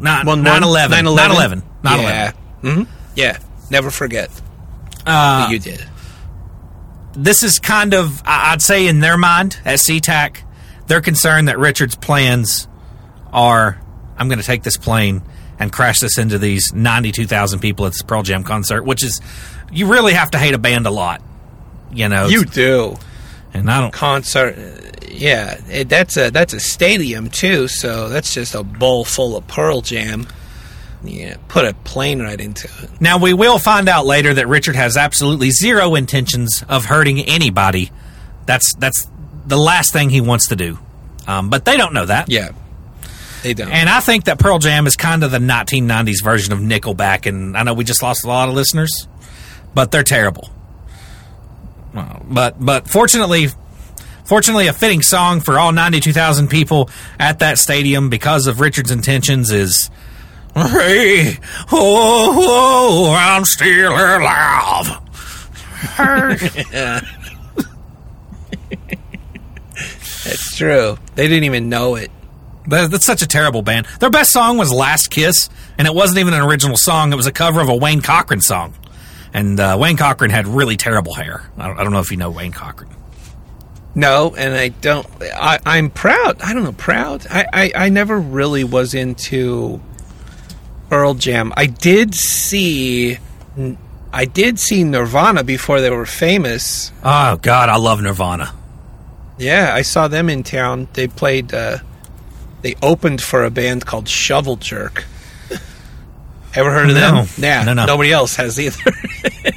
9 0.00 0.26
One- 0.26 0.42
9 0.42 0.62
11 0.62 1.04
9/11? 1.04 1.16
9 1.16 1.30
11 1.30 1.62
9 1.82 1.98
Yeah. 2.00 2.32
11 2.62 2.84
hmm 2.86 2.92
Yeah. 3.16 3.38
Never 3.70 3.90
forget. 3.90 4.30
Uh, 5.06 5.48
you 5.50 5.58
did. 5.58 5.84
this 7.14 7.42
is 7.42 7.58
kind 7.58 7.94
of, 7.94 8.22
I- 8.24 8.52
I'd 8.52 8.62
say, 8.62 8.86
in 8.86 9.00
their 9.00 9.16
mind 9.16 9.58
at 9.64 9.78
SeaTac, 9.78 10.42
they're 10.90 11.00
concerned 11.00 11.48
that 11.48 11.58
Richard's 11.58 11.94
plans 11.96 12.68
are 13.32 13.80
I'm 14.18 14.28
going 14.28 14.40
to 14.40 14.44
take 14.44 14.62
this 14.64 14.76
plane 14.76 15.22
and 15.58 15.72
crash 15.72 16.00
this 16.00 16.18
into 16.18 16.36
these 16.38 16.72
92,000 16.74 17.60
people 17.60 17.86
at 17.86 17.92
this 17.92 18.02
Pearl 18.02 18.22
Jam 18.22 18.42
concert, 18.44 18.82
which 18.84 19.04
is, 19.04 19.20
you 19.70 19.86
really 19.90 20.14
have 20.14 20.30
to 20.32 20.38
hate 20.38 20.52
a 20.54 20.58
band 20.58 20.86
a 20.86 20.90
lot. 20.90 21.22
You 21.92 22.08
know, 22.08 22.26
You 22.28 22.44
do 22.44 22.96
and 23.54 23.70
I 23.70 23.80
don't. 23.80 23.92
concert. 23.92 24.56
Yeah, 25.08 25.60
it, 25.68 25.88
that's 25.88 26.16
a 26.16 26.30
that's 26.30 26.52
a 26.54 26.60
stadium 26.60 27.30
too. 27.30 27.66
So 27.68 28.08
that's 28.08 28.32
just 28.34 28.54
a 28.54 28.62
bowl 28.62 29.04
full 29.04 29.36
of 29.36 29.46
Pearl 29.46 29.80
Jam. 29.80 30.26
Yeah, 31.02 31.36
put 31.48 31.64
a 31.64 31.72
plane 31.74 32.20
right 32.20 32.40
into 32.40 32.68
it. 32.82 33.00
Now 33.00 33.18
we 33.18 33.32
will 33.32 33.58
find 33.58 33.88
out 33.88 34.06
later 34.06 34.34
that 34.34 34.46
Richard 34.48 34.76
has 34.76 34.96
absolutely 34.96 35.50
zero 35.50 35.94
intentions 35.94 36.64
of 36.68 36.84
hurting 36.86 37.20
anybody. 37.20 37.90
That's 38.46 38.74
that's 38.74 39.08
the 39.50 39.58
last 39.58 39.92
thing 39.92 40.08
he 40.08 40.20
wants 40.22 40.48
to 40.48 40.56
do. 40.56 40.78
Um, 41.26 41.50
but 41.50 41.64
they 41.66 41.76
don't 41.76 41.92
know 41.92 42.06
that. 42.06 42.30
Yeah, 42.30 42.52
they 43.42 43.52
don't. 43.54 43.70
And 43.70 43.88
I 43.88 44.00
think 44.00 44.24
that 44.24 44.38
Pearl 44.38 44.58
Jam 44.58 44.86
is 44.86 44.96
kind 44.96 45.22
of 45.22 45.30
the 45.30 45.38
1990s 45.38 46.24
version 46.24 46.52
of 46.52 46.60
Nickelback, 46.60 47.26
and 47.26 47.56
I 47.56 47.62
know 47.62 47.74
we 47.74 47.84
just 47.84 48.02
lost 48.02 48.24
a 48.24 48.28
lot 48.28 48.48
of 48.48 48.54
listeners, 48.54 49.06
but 49.74 49.90
they're 49.90 50.02
terrible. 50.02 50.48
Well, 51.94 52.24
But 52.28 52.64
but 52.64 52.88
fortunately, 52.88 53.48
fortunately, 54.24 54.68
a 54.68 54.72
fitting 54.72 55.02
song 55.02 55.40
for 55.40 55.58
all 55.58 55.72
92,000 55.72 56.48
people 56.48 56.88
at 57.18 57.40
that 57.40 57.58
stadium 57.58 58.08
because 58.08 58.46
of 58.46 58.60
Richard's 58.60 58.90
intentions 58.90 59.50
is. 59.50 59.90
Hey, 60.52 61.38
oh, 61.70 63.06
oh, 63.10 63.14
I'm 63.16 63.44
still 63.44 63.92
alive. 63.92 64.98
That's 70.24 70.56
true. 70.56 70.98
They 71.14 71.28
didn't 71.28 71.44
even 71.44 71.68
know 71.68 71.94
it. 71.96 72.10
That- 72.68 72.90
That's 72.90 73.04
such 73.06 73.22
a 73.22 73.26
terrible 73.26 73.62
band. 73.62 73.86
Their 74.00 74.10
best 74.10 74.32
song 74.32 74.58
was 74.58 74.70
"Last 74.72 75.10
Kiss," 75.10 75.48
and 75.78 75.86
it 75.88 75.94
wasn't 75.94 76.18
even 76.20 76.34
an 76.34 76.42
original 76.42 76.76
song. 76.76 77.12
It 77.12 77.16
was 77.16 77.26
a 77.26 77.32
cover 77.32 77.60
of 77.60 77.68
a 77.68 77.74
Wayne 77.76 78.02
Cochran 78.02 78.40
song, 78.40 78.74
and 79.32 79.58
uh, 79.58 79.76
Wayne 79.80 79.96
Cochran 79.96 80.30
had 80.30 80.46
really 80.46 80.76
terrible 80.76 81.14
hair. 81.14 81.50
I 81.58 81.66
don't, 81.68 81.78
I 81.80 81.82
don't 81.82 81.92
know 81.92 82.00
if 82.00 82.10
you 82.10 82.16
know 82.16 82.30
Wayne 82.30 82.52
Cochran. 82.52 82.90
No, 83.94 84.34
and 84.36 84.54
I 84.54 84.68
don't. 84.68 85.06
I, 85.34 85.58
I'm 85.66 85.90
proud. 85.90 86.40
I 86.42 86.52
don't 86.54 86.62
know, 86.62 86.72
proud. 86.72 87.26
I, 87.28 87.46
I, 87.52 87.72
I 87.74 87.88
never 87.88 88.20
really 88.20 88.62
was 88.62 88.94
into 88.94 89.80
Pearl 90.90 91.14
Jam. 91.14 91.52
I 91.56 91.66
did 91.66 92.14
see, 92.14 93.18
I 94.12 94.24
did 94.26 94.60
see 94.60 94.84
Nirvana 94.84 95.42
before 95.42 95.80
they 95.80 95.90
were 95.90 96.06
famous. 96.06 96.92
Oh 97.02 97.36
God, 97.38 97.68
I 97.68 97.78
love 97.78 98.00
Nirvana. 98.00 98.54
Yeah, 99.40 99.72
I 99.74 99.82
saw 99.82 100.06
them 100.08 100.28
in 100.28 100.42
town. 100.42 100.86
They 100.92 101.08
played. 101.08 101.52
Uh, 101.54 101.78
they 102.62 102.74
opened 102.82 103.22
for 103.22 103.42
a 103.44 103.50
band 103.50 103.86
called 103.86 104.06
Shovel 104.08 104.56
Jerk. 104.56 105.04
Ever 106.54 106.70
heard 106.72 106.90
of 106.90 106.96
No. 106.96 107.22
them? 107.22 107.26
Yeah, 107.38 107.64
No, 107.64 107.72
no. 107.72 107.86
nobody 107.86 108.12
else 108.12 108.36
has 108.36 108.60
either. 108.60 108.92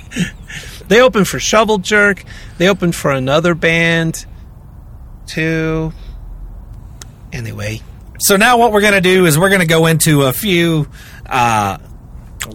they 0.87 1.01
opened 1.01 1.27
for 1.27 1.39
Shovel 1.39 1.79
Jerk. 1.79 2.23
They 2.57 2.69
opened 2.69 2.95
for 2.95 3.11
another 3.11 3.55
band, 3.55 4.25
too. 5.27 5.91
Anyway, 7.33 7.81
So 8.19 8.37
now 8.37 8.57
what 8.57 8.71
we're 8.71 8.81
going 8.81 8.93
to 8.93 9.01
do 9.01 9.25
is 9.25 9.37
we're 9.37 9.49
going 9.49 9.61
to 9.61 9.67
go 9.67 9.87
into 9.87 10.21
a 10.23 10.31
few. 10.33 10.87
Uh, 11.25 11.77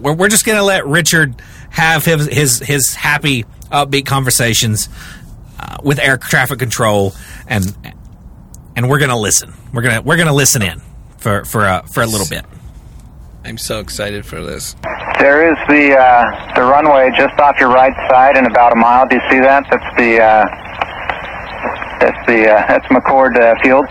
we're, 0.01 0.13
we're 0.13 0.29
just 0.29 0.45
going 0.45 0.57
to 0.57 0.63
let 0.63 0.87
Richard 0.87 1.35
have 1.69 2.05
his 2.05 2.25
his, 2.27 2.59
his 2.59 2.95
happy, 2.95 3.43
upbeat 3.71 4.05
conversations 4.05 4.89
uh, 5.59 5.77
with 5.83 5.99
air 5.99 6.17
traffic 6.17 6.59
control, 6.59 7.13
and 7.47 7.75
and 8.75 8.89
we're 8.89 8.99
going 8.99 9.09
to 9.09 9.17
listen. 9.17 9.53
We're 9.73 9.81
gonna 9.81 10.01
we're 10.01 10.17
going 10.17 10.27
to 10.27 10.33
listen 10.33 10.61
in 10.61 10.81
for 11.17 11.45
for 11.45 11.65
a, 11.65 11.83
for 11.91 12.01
a 12.01 12.07
little 12.07 12.27
bit. 12.27 12.45
I'm 13.45 13.57
so 13.57 13.79
excited 13.79 14.25
for 14.25 14.41
this. 14.43 14.75
There 15.19 15.51
is 15.51 15.57
the 15.67 15.97
uh, 15.97 16.55
the 16.55 16.61
runway 16.61 17.11
just 17.17 17.39
off 17.39 17.57
your 17.59 17.69
right 17.69 17.93
side 18.09 18.37
in 18.37 18.45
about 18.45 18.73
a 18.73 18.75
mile. 18.75 19.07
Do 19.07 19.15
you 19.15 19.21
see 19.29 19.39
that? 19.39 19.65
That's 19.69 19.97
the 19.97 20.21
uh, 20.21 20.45
that's 21.99 22.27
the 22.27 22.51
uh, 22.51 22.67
that's 22.67 22.85
McChord 22.87 23.37
uh, 23.37 23.55
Field. 23.61 23.85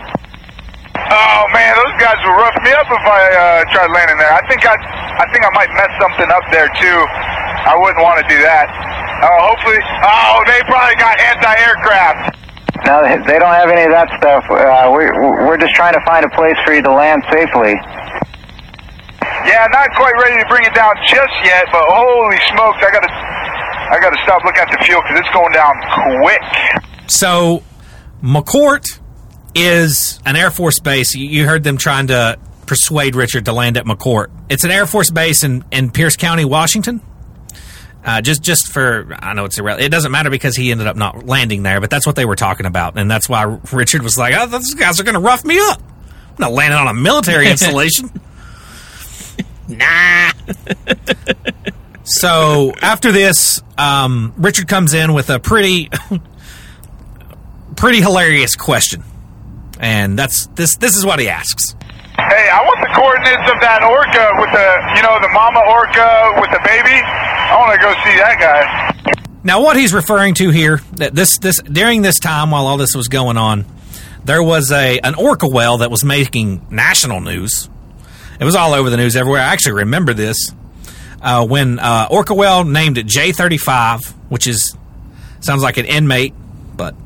Oh 1.09 1.43
man, 1.57 1.73
those 1.73 1.97
guys 1.97 2.19
will 2.25 2.37
rough 2.37 2.57
me 2.61 2.73
up 2.77 2.85
if 2.89 3.05
I 3.09 3.23
uh, 3.33 3.65
tried 3.73 3.89
landing 3.93 4.19
there. 4.21 4.29
I 4.33 4.45
think 4.49 4.61
I, 4.69 4.77
I 4.77 5.25
think 5.33 5.41
I 5.45 5.51
might 5.57 5.73
mess 5.73 5.89
something 5.97 6.29
up 6.29 6.45
there 6.53 6.69
too. 6.77 6.99
I 7.65 7.75
wouldn't 7.81 8.01
want 8.05 8.21
to 8.21 8.27
do 8.29 8.37
that. 8.45 8.69
Oh, 9.25 9.53
hopefully. 9.53 9.81
Oh, 10.05 10.45
they 10.47 10.61
probably 10.69 10.95
got 11.01 11.17
anti-aircraft. 11.19 12.37
No, 12.87 13.03
they- 13.03 13.25
they 13.27 13.39
don't 13.41 13.53
have 13.57 13.69
any 13.73 13.83
of 13.89 13.93
that 13.97 14.09
stuff. 14.21 14.45
Uh, 14.53 14.89
we're 14.93 15.11
we're 15.49 15.57
just 15.59 15.75
trying 15.75 15.93
to 15.97 16.03
find 16.05 16.25
a 16.25 16.31
place 16.37 16.57
for 16.65 16.73
you 16.77 16.83
to 16.83 16.93
land 16.93 17.25
safely. 17.33 17.75
Yeah, 19.49 19.67
not 19.73 19.89
quite 19.97 20.15
ready 20.23 20.37
to 20.43 20.47
bring 20.49 20.65
it 20.65 20.75
down 20.75 20.93
just 21.09 21.35
yet, 21.45 21.65
but 21.73 21.83
holy 21.89 22.37
smokes, 22.53 22.79
I 22.85 22.91
gotta, 22.93 23.11
I 23.11 23.99
gotta 24.01 24.19
stop 24.25 24.45
looking 24.45 24.61
at 24.61 24.71
the 24.71 24.85
fuel 24.85 25.01
because 25.03 25.21
it's 25.25 25.33
going 25.33 25.53
down 25.53 25.73
quick. 26.21 26.43
So, 27.09 27.63
McChord 28.23 28.85
is 29.59 30.21
an 30.25 30.37
Air 30.37 30.51
Force 30.51 30.79
base. 30.81 31.15
You- 31.15 31.47
heard 31.47 31.65
them 31.65 31.77
trying 31.77 32.09
to 32.09 32.39
persuade 32.67 33.17
Richard 33.17 33.47
to 33.47 33.53
land 33.53 33.77
at 33.77 33.85
McChord. 33.85 34.29
It's 34.49 34.65
an 34.65 34.71
Air 34.71 34.87
Force 34.87 35.11
base 35.11 35.43
in, 35.43 35.65
in 35.71 35.91
Pierce 35.91 36.17
County, 36.17 36.45
Washington. 36.45 37.01
Uh, 38.05 38.21
just, 38.21 38.43
just 38.43 38.73
for 38.73 39.15
I 39.19 39.35
know 39.35 39.45
it's 39.45 39.59
irrelevant. 39.59 39.85
It 39.87 39.91
doesn't 39.91 40.13
matter 40.13 40.31
because 40.31 40.57
he 40.57 40.71
ended 40.71 40.87
up 40.87 40.97
not 40.97 41.27
landing 41.27 41.63
there, 41.63 41.81
but 41.81 41.91
that's 41.91 42.07
what 42.07 42.17
they 42.17 42.25
were 42.25 42.37
talking 42.37 42.65
about, 42.65 42.97
and 42.97 43.11
that's 43.11 43.29
why 43.29 43.59
Richard 43.73 44.03
was 44.03 44.17
like, 44.17 44.35
"Oh, 44.37 44.47
those 44.47 44.73
guys 44.75 45.01
are 45.01 45.03
going 45.03 45.15
to 45.15 45.21
rough 45.21 45.45
me 45.45 45.59
up. 45.59 45.83
I'm 45.83 46.37
not 46.39 46.53
landing 46.53 46.79
on 46.79 46.87
a 46.89 46.95
military 46.95 47.51
installation." 47.51 48.09
nah. 49.67 50.31
so 52.05 52.73
after 52.81 53.13
this, 53.13 53.61
um, 53.77 54.33
Richard 54.37 54.69
comes 54.69 54.95
in 54.95 55.13
with 55.13 55.29
a 55.29 55.39
pretty 55.41 55.91
pretty 57.77 58.01
hilarious 58.01 58.55
question. 58.55 59.03
And 59.79 60.19
that's 60.19 60.47
this 60.55 60.77
this 60.77 60.97
is 60.97 61.07
what 61.07 61.21
he 61.21 61.29
asks. 61.29 61.75
Hey, 62.19 62.51
I 62.51 62.63
want 62.67 62.81
the 62.83 62.93
coordinates 62.99 63.47
of 63.49 63.61
that 63.63 63.81
orca 63.87 64.35
with 64.43 64.51
the, 64.51 64.69
you 64.97 65.03
know, 65.07 65.23
the 65.23 65.29
mama 65.31 65.61
orca 65.71 66.35
with 66.41 66.51
the 66.51 66.59
baby. 66.67 66.99
I 66.99 67.57
want 67.61 67.73
to 67.75 67.79
go 67.79 67.95
see 68.03 68.19
that 68.19 68.39
guy. 68.41 69.15
Now 69.45 69.63
what 69.63 69.77
he's 69.77 69.95
referring 69.95 70.35
to 70.35 70.51
here 70.51 70.81
that 70.95 71.15
this 71.15 71.39
this 71.39 71.63
during 71.63 72.03
this 72.03 72.19
time 72.19 72.51
while 72.51 72.67
all 72.67 72.77
this 72.77 72.97
was 72.97 73.07
going 73.07 73.37
on, 73.37 73.65
there 74.25 74.43
was 74.43 74.73
a 74.73 74.99
an 74.99 75.15
orca 75.15 75.49
whale 75.49 75.79
that 75.79 75.93
was 75.93 76.05
making 76.05 76.67
national 76.71 77.21
news. 77.21 77.71
It 78.41 78.45
was 78.45 78.57
all 78.57 78.75
over 78.75 78.91
the 78.91 78.97
news 78.97 79.15
everywhere. 79.15 79.41
I 79.41 79.53
actually 79.53 79.75
remember 79.75 80.13
this 80.13 80.53
uh, 81.23 81.47
when 81.47 81.79
uh, 81.79 82.09
orca 82.11 82.35
whale 82.35 82.65
named 82.65 82.99
it 82.99 83.07
J 83.07 83.31
thirty 83.31 83.59
five, 83.59 84.01
which 84.29 84.49
is 84.49 84.77
sounds 85.39 85.63
like 85.63 85.77
an 85.77 85.87
inmate, 85.87 86.35
but 86.77 86.97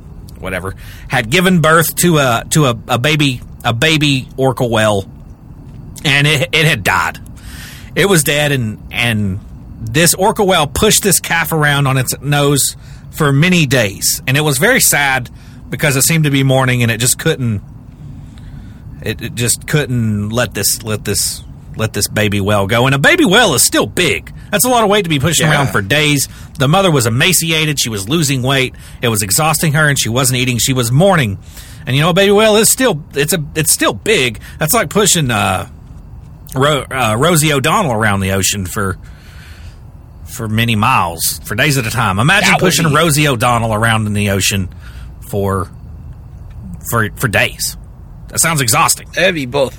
whatever, 0.43 0.74
had 1.09 1.31
given 1.31 1.60
birth 1.60 1.94
to 1.97 2.19
a 2.19 2.44
to 2.51 2.66
a, 2.66 2.78
a 2.89 2.98
baby 2.98 3.40
a 3.64 3.73
baby 3.73 4.28
orca 4.36 4.66
whale, 4.66 5.09
and 6.05 6.27
it 6.27 6.48
it 6.52 6.66
had 6.66 6.85
died. 6.85 7.19
It 7.94 8.06
was 8.06 8.24
dead, 8.24 8.52
and 8.52 8.82
and 8.90 9.40
this 9.81 10.14
orca 10.14 10.44
whale 10.44 10.66
pushed 10.66 11.02
this 11.02 11.20
calf 11.20 11.52
around 11.52 11.86
on 11.86 11.97
its 11.97 12.19
nose 12.20 12.77
for 13.10 13.32
many 13.32 13.66
days, 13.66 14.23
and 14.27 14.36
it 14.36 14.43
was 14.43 14.59
very 14.59 14.81
sad 14.81 15.31
because 15.70 15.97
it 15.97 16.02
seemed 16.02 16.24
to 16.24 16.31
be 16.31 16.43
mourning, 16.43 16.82
and 16.82 16.90
it 16.90 16.98
just 16.98 17.19
couldn't. 17.19 17.62
It, 19.02 19.20
it 19.20 19.35
just 19.35 19.66
couldn't 19.66 20.28
let 20.31 20.55
this 20.55 20.82
let 20.82 21.05
this 21.05 21.43
let 21.77 21.93
this 21.93 22.09
baby 22.09 22.40
whale 22.40 22.66
go, 22.66 22.86
and 22.86 22.94
a 22.94 22.99
baby 22.99 23.24
whale 23.24 23.55
is 23.55 23.65
still 23.66 23.86
big. 23.86 24.32
That's 24.51 24.65
a 24.65 24.69
lot 24.69 24.85
of 24.85 24.90
weight 24.90 25.03
to 25.05 25.09
be 25.09 25.19
pushing 25.19 25.47
Yeah. 25.47 25.53
around 25.53 25.69
for 25.69 25.81
days. 25.82 26.28
The 26.59 26.69
mother 26.69 26.90
was 26.90 27.07
emaciated; 27.07 27.78
she 27.81 27.89
was 27.89 28.09
losing 28.09 28.43
weight. 28.43 28.74
It 29.01 29.09
was 29.09 29.23
exhausting 29.23 29.73
her, 29.73 29.89
and 29.89 29.99
she 29.99 30.09
wasn't 30.09 30.39
eating. 30.39 30.59
She 30.59 30.73
was 30.73 30.93
mourning, 30.93 31.39
and 31.86 31.97
you 31.97 32.03
know, 32.03 32.11
a 32.11 32.15
baby 32.15 32.32
whale 32.32 32.57
is 32.57 32.70
still 32.70 33.03
it's 33.15 33.32
a 33.32 33.44
it's 33.55 33.73
still 33.73 33.94
big. 33.94 34.40
That's 34.59 34.74
like 34.74 34.90
pushing 34.90 35.31
uh, 35.31 35.69
Ro- 36.55 36.86
uh, 36.90 37.16
Rosie 37.19 37.53
O'Donnell 37.53 37.93
around 37.93 38.20
the 38.20 38.32
ocean 38.32 38.66
for 38.66 38.99
for 40.27 40.49
many 40.49 40.77
miles 40.77 41.40
for 41.44 41.55
days 41.55 41.77
at 41.78 41.86
a 41.86 41.90
time. 41.90 42.19
Imagine 42.19 42.55
pushing 42.59 42.89
be- 42.89 42.94
Rosie 42.94 43.28
O'Donnell 43.28 43.74
around 43.74 44.07
in 44.07 44.12
the 44.15 44.31
ocean 44.31 44.69
for 45.31 45.70
for 46.90 47.09
for 47.16 47.28
days. 47.28 47.77
That 48.28 48.39
sounds 48.40 48.61
exhausting. 48.61 49.09
That'd 49.15 49.35
be 49.35 49.47
both. 49.47 49.78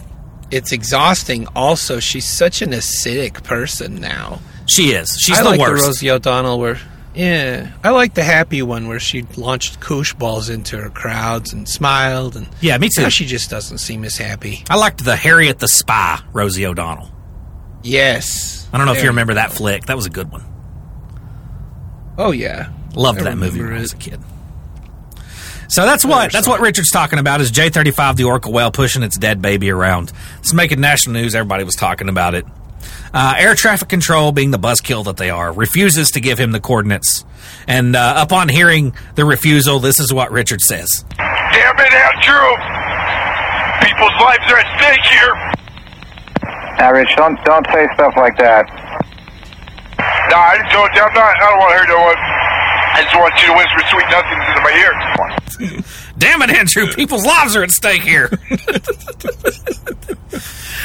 It's 0.53 0.71
exhausting. 0.71 1.47
Also, 1.55 1.99
she's 1.99 2.27
such 2.27 2.61
an 2.61 2.71
acidic 2.71 3.43
person 3.43 3.95
now. 3.95 4.39
She 4.69 4.91
is. 4.91 5.17
She's 5.19 5.37
I 5.39 5.43
the 5.43 5.49
like 5.49 5.59
worst. 5.59 5.81
the 5.83 5.87
Rosie 5.87 6.11
O'Donnell 6.11 6.59
where, 6.59 6.79
yeah, 7.15 7.71
I 7.83 7.89
like 7.89 8.13
the 8.13 8.23
happy 8.23 8.61
one 8.61 8.87
where 8.87 8.99
she 8.99 9.23
launched 9.35 9.79
koosh 9.79 10.13
balls 10.13 10.49
into 10.49 10.77
her 10.77 10.89
crowds 10.89 11.51
and 11.53 11.67
smiled, 11.67 12.35
and 12.35 12.47
Yeah, 12.61 12.77
me 12.77 12.89
too. 12.95 13.01
now 13.03 13.09
she 13.09 13.25
just 13.25 13.49
doesn't 13.49 13.79
seem 13.79 14.05
as 14.05 14.17
happy. 14.17 14.63
I 14.69 14.77
liked 14.77 15.03
the 15.03 15.15
Harriet 15.15 15.59
the 15.59 15.67
Spy, 15.67 16.19
Rosie 16.31 16.65
O'Donnell. 16.65 17.09
Yes, 17.83 18.67
I 18.71 18.77
don't 18.77 18.87
know 18.87 18.93
if 18.93 19.01
you 19.03 19.09
remember 19.09 19.33
that 19.33 19.51
flick. 19.51 19.85
That 19.87 19.95
was 19.97 20.05
a 20.05 20.09
good 20.09 20.31
one. 20.31 20.43
Oh 22.17 22.31
yeah, 22.31 22.69
Loved 22.95 23.19
I 23.21 23.23
that 23.25 23.37
movie 23.37 23.61
when 23.61 23.73
I 23.73 23.79
was 23.81 23.93
a 23.93 23.97
kid. 23.97 24.19
So 25.67 25.85
that's 25.85 26.05
what 26.05 26.31
that's 26.31 26.47
what 26.47 26.59
Richard's 26.59 26.91
talking 26.91 27.19
about 27.19 27.41
is 27.41 27.51
J 27.51 27.69
thirty 27.69 27.91
five 27.91 28.15
the 28.15 28.25
Orca 28.25 28.49
whale 28.49 28.71
pushing 28.71 29.03
its 29.03 29.17
dead 29.17 29.41
baby 29.41 29.69
around. 29.71 30.11
It's 30.39 30.53
making 30.53 30.81
national 30.81 31.13
news. 31.13 31.35
Everybody 31.35 31.63
was 31.63 31.75
talking 31.75 32.09
about 32.09 32.35
it. 32.35 32.45
Uh, 33.13 33.35
air 33.37 33.53
traffic 33.53 33.89
control, 33.89 34.31
being 34.31 34.51
the 34.51 34.57
buzzkill 34.59 35.05
that 35.05 35.17
they 35.17 35.29
are, 35.29 35.53
refuses 35.53 36.09
to 36.11 36.19
give 36.19 36.39
him 36.39 36.51
the 36.51 36.59
coordinates. 36.59 37.23
And 37.67 37.95
uh, 37.95 38.15
upon 38.17 38.49
hearing 38.49 38.93
the 39.15 39.23
refusal, 39.23 39.79
this 39.79 39.99
is 39.99 40.11
what 40.11 40.31
Richard 40.31 40.61
says. 40.61 41.05
Damn 41.17 41.77
it, 41.77 41.93
Andrew! 41.93 42.49
People's 43.85 44.17
lives 44.19 44.43
are 44.49 44.57
at 44.57 44.69
stake 44.81 45.05
here. 45.13 45.33
Now, 46.79 46.91
Rich, 46.91 47.15
don't 47.15 47.37
don't 47.45 47.65
say 47.67 47.87
stuff 47.93 48.13
like 48.17 48.37
that. 48.37 48.65
Nah, 50.29 50.37
I 50.37 50.57
didn't 50.57 50.73
you. 50.73 51.01
I'm 51.03 51.13
not. 51.13 51.35
I 51.37 51.49
don't 51.51 51.59
want 51.59 51.71
to 51.71 51.77
hear 51.77 51.87
no 51.93 52.01
one. 52.01 52.42
I 52.93 53.01
just 53.01 53.15
want 53.15 53.33
you 53.41 53.47
to 53.47 53.53
whisper 53.57 53.81
sweet 53.89 54.05
nothings 54.11 54.45
into 54.49 54.61
my 54.61 54.71
ear. 54.77 54.93
Damn 56.17 56.41
it, 56.43 56.51
Andrew! 56.51 56.87
People's 56.93 57.25
lives 57.25 57.55
are 57.55 57.63
at 57.63 57.71
stake 57.71 58.03
here. 58.03 58.29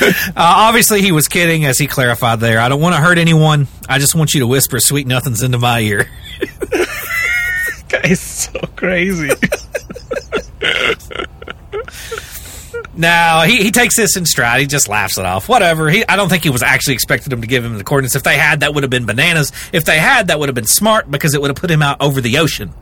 uh, 0.01 0.33
obviously, 0.37 1.03
he 1.03 1.13
was 1.13 1.29
kidding, 1.29 1.67
as 1.67 1.77
he 1.77 1.87
clarified 1.87 2.41
there. 2.41 2.61
I 2.61 2.71
don't 2.71 2.81
want 2.81 2.95
to 2.95 3.01
hurt 3.01 3.19
anyone. 3.19 3.69
I 3.89 3.99
just 3.99 4.15
want 4.15 4.33
you 4.33 4.41
to 4.41 4.47
whisper 4.47 4.81
sweet 4.81 5.07
nothings 5.07 5.43
into 5.43 5.59
my 5.59 5.81
ear. 5.81 6.09
Guy's 7.89 8.21
so 8.21 8.59
crazy. 8.75 9.29
No, 12.99 13.45
he, 13.47 13.63
he 13.63 13.71
takes 13.71 13.97
this 13.97 14.17
in 14.17 14.27
stride. 14.27 14.61
He 14.61 14.67
just 14.67 14.89
laughs 14.89 15.19
it 15.19 15.25
off. 15.25 15.49
Whatever. 15.49 15.89
He, 15.89 16.05
I 16.07 16.17
don't 16.17 16.29
think 16.29 16.43
he 16.43 16.51
was 16.51 16.63
actually 16.65 16.95
expecting 16.95 17.31
them 17.31 17.41
to 17.41 17.47
give 17.47 17.65
him 17.65 17.79
the 17.79 17.85
coordinates. 17.85 18.17
If 18.17 18.25
they 18.25 18.37
had, 18.37 18.61
that 18.61 18.75
would 18.75 18.83
have 18.83 18.91
been 18.91 19.07
bananas. 19.07 19.53
If 19.73 19.85
they 19.85 19.99
had, 19.99 20.27
that 20.27 20.41
would 20.41 20.49
have 20.49 20.57
been 20.57 20.67
smart 20.67 21.09
because 21.11 21.33
it 21.33 21.41
would 21.41 21.49
have 21.49 21.57
put 21.57 21.71
him 21.71 21.81
out 21.81 22.03
over 22.03 22.21
the 22.21 22.39
ocean. 22.39 22.75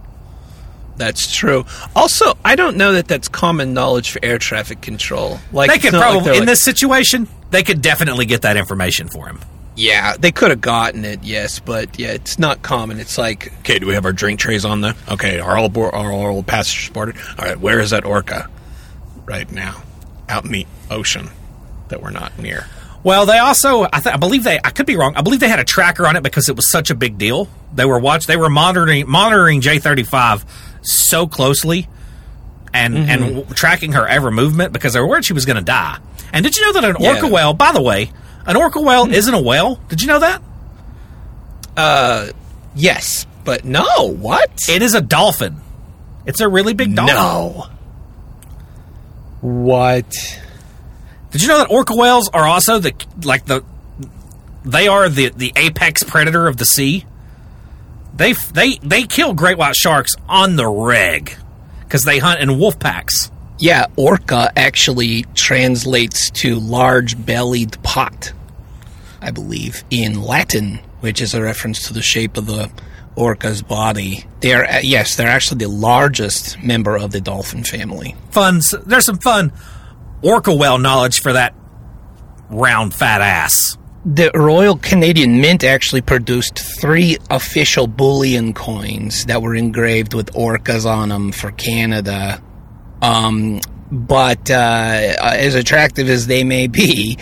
That's 0.96 1.34
true. 1.34 1.66
Also, 1.94 2.38
I 2.44 2.56
don't 2.56 2.78
know 2.78 2.92
that 2.92 3.06
that's 3.06 3.28
common 3.28 3.74
knowledge 3.74 4.10
for 4.10 4.20
air 4.24 4.38
traffic 4.38 4.80
control. 4.80 5.38
Like 5.52 5.70
They 5.70 5.78
could 5.78 5.92
not 5.92 6.00
like 6.00 6.10
probably, 6.12 6.32
in 6.32 6.38
like- 6.40 6.48
this 6.48 6.64
situation, 6.64 7.28
they 7.50 7.62
could 7.62 7.82
definitely 7.82 8.24
get 8.24 8.42
that 8.42 8.56
information 8.56 9.08
for 9.08 9.26
him. 9.26 9.38
Yeah, 9.78 10.16
they 10.18 10.32
could 10.32 10.48
have 10.48 10.62
gotten 10.62 11.04
it, 11.04 11.22
yes, 11.22 11.58
but 11.58 11.98
yeah, 11.98 12.12
it's 12.12 12.38
not 12.38 12.62
common. 12.62 12.98
It's 12.98 13.18
like, 13.18 13.52
okay, 13.58 13.78
do 13.78 13.86
we 13.86 13.92
have 13.92 14.06
our 14.06 14.12
drink 14.14 14.40
trays 14.40 14.64
on 14.64 14.80
there? 14.80 14.94
Okay, 15.10 15.38
are 15.38 15.58
all 15.58 15.70
are 15.78 16.10
all 16.10 16.42
passengers 16.42 16.88
boarded? 16.94 17.16
All 17.38 17.44
right, 17.44 17.60
where 17.60 17.78
is 17.80 17.90
that 17.90 18.06
orca? 18.06 18.48
Right 19.26 19.52
now, 19.52 19.82
out 20.28 20.44
in 20.44 20.52
the 20.52 20.66
ocean 20.90 21.28
that 21.88 22.02
we're 22.02 22.10
not 22.10 22.38
near. 22.38 22.66
Well, 23.02 23.24
they 23.26 23.38
also, 23.38 23.84
I, 23.84 24.00
th- 24.00 24.14
I 24.14 24.16
believe 24.16 24.42
they, 24.42 24.58
I 24.64 24.70
could 24.70 24.86
be 24.86 24.96
wrong. 24.96 25.14
I 25.16 25.22
believe 25.22 25.38
they 25.40 25.48
had 25.48 25.60
a 25.60 25.64
tracker 25.64 26.06
on 26.06 26.16
it 26.16 26.22
because 26.24 26.48
it 26.48 26.56
was 26.56 26.70
such 26.70 26.90
a 26.90 26.94
big 26.96 27.18
deal. 27.18 27.48
They 27.72 27.84
were 27.84 27.98
watch, 28.00 28.26
they 28.26 28.36
were 28.36 28.50
monitoring 28.50 29.08
monitoring 29.08 29.60
J 29.60 29.78
thirty 29.78 30.02
five 30.02 30.44
so 30.82 31.26
closely, 31.28 31.88
and 32.74 32.96
and 32.96 33.20
w- 33.20 33.44
tracking 33.54 33.92
her 33.92 34.06
every 34.08 34.32
movement 34.32 34.72
because 34.72 34.94
they 34.94 35.00
were 35.00 35.06
worried 35.06 35.24
she 35.24 35.34
was 35.34 35.44
going 35.44 35.56
to 35.56 35.62
die. 35.62 35.98
And 36.32 36.42
did 36.44 36.56
you 36.56 36.64
know 36.66 36.72
that 36.80 36.84
an 36.84 36.96
orca 36.96 37.28
whale, 37.28 37.52
by 37.54 37.70
the 37.72 37.82
way, 37.82 38.10
An 38.46 38.56
orca 38.56 38.80
whale 38.80 39.08
isn't 39.12 39.32
a 39.34 39.40
whale. 39.40 39.76
Did 39.88 40.00
you 40.02 40.08
know 40.08 40.18
that? 40.20 40.42
Uh, 41.76 42.28
Yes, 42.74 43.26
but 43.44 43.64
no. 43.64 43.84
What? 44.12 44.50
It 44.68 44.82
is 44.82 44.94
a 44.94 45.00
dolphin. 45.00 45.60
It's 46.26 46.40
a 46.40 46.48
really 46.48 46.74
big 46.74 46.94
dolphin. 46.94 47.14
no. 47.16 47.66
What? 49.40 50.10
Did 51.30 51.42
you 51.42 51.48
know 51.48 51.58
that 51.58 51.70
orca 51.70 51.94
whales 51.94 52.28
are 52.30 52.46
also 52.46 52.78
the 52.78 52.94
like 53.24 53.46
the 53.46 53.64
they 54.64 54.88
are 54.88 55.08
the 55.08 55.30
the 55.30 55.52
apex 55.56 56.02
predator 56.02 56.46
of 56.46 56.56
the 56.56 56.66
sea? 56.66 57.04
They 58.14 58.32
they 58.32 58.76
they 58.76 59.04
kill 59.04 59.34
great 59.34 59.58
white 59.58 59.76
sharks 59.76 60.14
on 60.28 60.56
the 60.56 60.66
reg 60.66 61.36
because 61.80 62.02
they 62.04 62.18
hunt 62.18 62.40
in 62.40 62.58
wolf 62.58 62.78
packs. 62.78 63.30
Yeah, 63.58 63.86
orca 63.96 64.52
actually 64.56 65.22
translates 65.34 66.30
to 66.30 66.56
large 66.56 67.24
bellied 67.24 67.82
pot, 67.82 68.32
I 69.22 69.30
believe, 69.30 69.82
in 69.90 70.22
Latin, 70.22 70.80
which 71.00 71.22
is 71.22 71.34
a 71.34 71.42
reference 71.42 71.86
to 71.86 71.94
the 71.94 72.02
shape 72.02 72.36
of 72.36 72.46
the 72.46 72.70
orca's 73.16 73.62
body. 73.62 74.26
They're, 74.40 74.64
uh, 74.64 74.80
yes, 74.82 75.16
they're 75.16 75.28
actually 75.28 75.64
the 75.64 75.70
largest 75.70 76.62
member 76.62 76.96
of 76.96 77.10
the 77.10 77.20
dolphin 77.20 77.64
family. 77.64 78.14
Fun. 78.30 78.60
There's 78.84 79.06
some 79.06 79.18
fun 79.18 79.52
orca 80.22 80.54
whale 80.54 80.78
knowledge 80.78 81.20
for 81.20 81.32
that 81.32 81.54
round 82.50 82.94
fat 82.94 83.20
ass. 83.20 83.76
The 84.04 84.30
Royal 84.34 84.76
Canadian 84.76 85.40
Mint 85.40 85.64
actually 85.64 86.00
produced 86.00 86.60
three 86.80 87.18
official 87.28 87.88
bullion 87.88 88.54
coins 88.54 89.24
that 89.26 89.42
were 89.42 89.56
engraved 89.56 90.14
with 90.14 90.32
orcas 90.34 90.86
on 90.86 91.08
them 91.08 91.32
for 91.32 91.50
Canada. 91.50 92.40
Um, 93.02 93.60
but 93.90 94.50
uh, 94.50 95.14
as 95.22 95.54
attractive 95.54 96.08
as 96.08 96.26
they 96.26 96.42
may 96.44 96.66
be, 96.66 97.18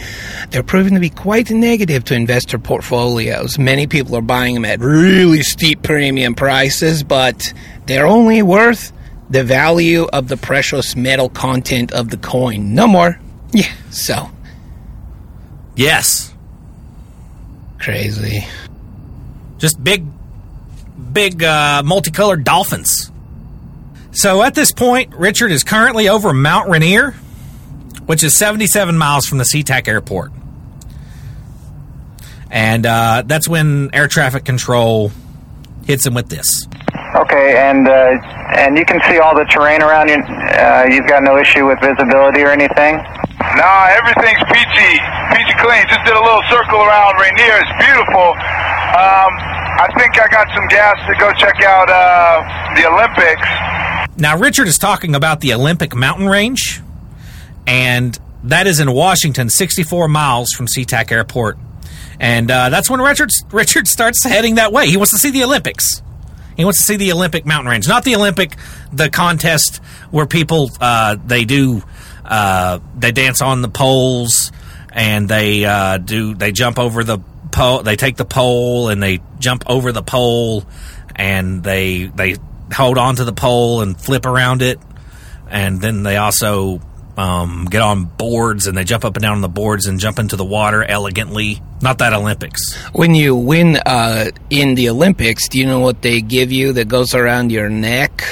they're 0.51 0.63
proving 0.63 0.95
to 0.95 1.01
be 1.01 1.11
quite 1.11 1.51
negative 1.51 2.05
to 2.05 2.15
investor 2.15 2.59
portfolios. 2.59 3.59
Many 3.59 3.87
people 3.87 4.17
are 4.17 4.23
buying 4.23 4.55
them 4.55 4.65
at 4.65 4.81
really 4.81 5.43
steep 5.43 5.83
premium 5.83 6.35
prices, 6.35 7.03
but 7.03 7.53
they're 7.87 8.07
only 8.07 8.43
worth 8.43 8.93
the 9.31 9.45
value 9.45 10.05
of 10.13 10.29
the 10.29 10.37
precious 10.37 10.95
metal 10.97 11.29
content 11.29 11.93
of 11.93 12.11
the 12.11 12.17
coin. 12.19 12.75
No 12.75 12.87
more. 12.87 13.19
Yeah, 13.53 13.73
so 13.91 14.31
Yes, 15.77 16.33
crazy. 17.79 18.47
just 19.59 19.83
big, 19.83 20.05
big 21.13 21.43
uh, 21.43 21.83
multicolored 21.85 22.45
dolphins. 22.45 23.11
So 24.15 24.43
at 24.43 24.55
this 24.55 24.71
point, 24.71 25.15
Richard 25.17 25.51
is 25.51 25.65
currently 25.65 26.09
over 26.09 26.33
Mount 26.33 26.69
Rainier, 26.71 27.13
which 28.07 28.23
is 28.23 28.39
77 28.39 28.97
miles 28.97 29.27
from 29.27 29.39
the 29.39 29.45
SeaTac 29.45 29.89
airport. 29.89 30.33
And 32.51 32.87
uh, 32.87 33.25
that's 33.27 33.49
when 33.49 33.91
air 33.93 34.07
traffic 34.07 34.45
control 34.45 35.11
hits 35.87 36.07
him 36.07 36.15
with 36.15 36.29
this. 36.29 36.47
Okay, 37.17 37.59
and 37.59 37.87
uh, 37.87 38.19
and 38.59 38.79
you 38.79 38.85
can 38.87 39.03
see 39.11 39.19
all 39.19 39.35
the 39.35 39.47
terrain 39.51 39.83
around 39.83 40.09
you. 40.09 40.19
Uh, 40.19 40.87
you've 40.91 41.07
got 41.07 41.23
no 41.23 41.39
issue 41.39 41.67
with 41.67 41.79
visibility 41.83 42.43
or 42.43 42.51
anything. 42.51 42.99
Nah, 43.59 43.87
everything's 43.95 44.43
peachy, 44.51 44.95
peachy 45.35 45.55
clean. 45.59 45.83
Just 45.91 46.03
did 46.07 46.15
a 46.15 46.23
little 46.23 46.43
circle 46.51 46.79
around 46.83 47.19
Rainier. 47.19 47.59
It's 47.59 47.75
beautiful. 47.83 48.35
Um, 48.95 49.31
I 49.79 49.91
think 49.99 50.15
I 50.19 50.27
got 50.31 50.47
some 50.55 50.67
gas 50.71 50.95
to 51.07 51.15
go 51.19 51.31
check 51.39 51.59
out 51.67 51.91
uh, 51.91 52.43
the 52.79 52.87
Olympics. 52.87 53.47
Now, 54.17 54.39
Richard 54.39 54.69
is 54.69 54.79
talking 54.79 55.15
about 55.15 55.41
the 55.41 55.55
Olympic 55.55 55.95
mountain 55.95 56.29
range, 56.29 56.81
and 57.67 58.19
that 58.45 58.67
is 58.67 58.79
in 58.79 58.93
Washington, 58.93 59.49
64 59.51 60.09
miles 60.09 60.51
from 60.51 60.67
SeaTac 60.67 61.11
Airport. 61.11 61.59
And 62.21 62.51
uh, 62.51 62.69
that's 62.69 62.89
when 62.89 63.01
Richard, 63.01 63.31
Richard 63.51 63.89
starts 63.89 64.23
heading 64.25 64.55
that 64.55 64.73
way. 64.73 64.89
He 64.89 64.97
wants 64.97 65.13
to 65.13 65.19
see 65.19 65.31
the 65.31 65.43
Olympics. 65.43 66.03
He 66.57 66.65
wants 66.65 66.79
to 66.79 66.85
see 66.85 66.97
the 66.97 67.11
Olympic 67.13 67.45
mountain 67.45 67.71
range, 67.71 67.89
not 67.89 68.05
the 68.05 68.15
Olympic, 68.15 68.57
the 68.93 69.11
contest 69.11 69.79
where 70.11 70.27
people 70.27 70.71
uh, 70.81 71.17
they 71.27 71.45
do 71.45 71.83
uh, 72.25 72.79
they 72.97 73.11
dance 73.11 73.43
on 73.43 73.61
the 73.61 73.69
poles 73.69 74.53
and 74.93 75.29
they 75.29 75.65
uh, 75.65 75.99
do 75.99 76.35
they 76.35 76.53
jump 76.53 76.79
over 76.79 77.03
the 77.03 77.19
pole. 77.51 77.83
They 77.83 77.97
take 77.97 78.17
the 78.17 78.25
pole 78.25 78.89
and 78.89 79.03
they 79.03 79.21
jump 79.41 79.65
over 79.67 79.91
the 79.91 80.03
pole 80.03 80.65
and 81.17 81.65
they 81.65 82.05
they 82.05 82.37
hold 82.73 82.99
on 82.99 83.17
to 83.17 83.25
the 83.25 83.33
pole 83.33 83.81
and 83.81 84.01
flip 84.01 84.27
around 84.27 84.63
it, 84.63 84.79
and 85.49 85.81
then 85.81 86.03
they 86.03 86.17
also 86.17 86.81
um, 87.17 87.67
get 87.71 87.83
on 87.83 88.05
boards 88.05 88.67
and 88.67 88.77
they 88.77 88.85
jump 88.85 89.05
up 89.05 89.17
and 89.17 89.23
down 89.23 89.35
on 89.35 89.41
the 89.41 89.49
boards 89.49 89.87
and 89.87 90.01
jump 90.01 90.19
into 90.19 90.37
the 90.37 90.45
water 90.45 90.83
elegantly. 90.83 91.63
Not 91.81 91.99
that 91.99 92.13
Olympics. 92.13 92.75
When 92.93 93.15
you 93.15 93.37
win 93.37 93.77
uh, 93.77 94.31
in 94.51 94.75
the 94.75 94.89
Olympics, 94.89 95.49
do 95.49 95.59
you 95.59 95.67
know 95.67 95.81
what 95.81 96.03
they 96.03 96.21
give 96.21 96.51
you 96.51 96.73
that 96.75 96.89
goes 96.89 97.15
around 97.15 97.53
your 97.53 97.69
neck? 97.69 98.25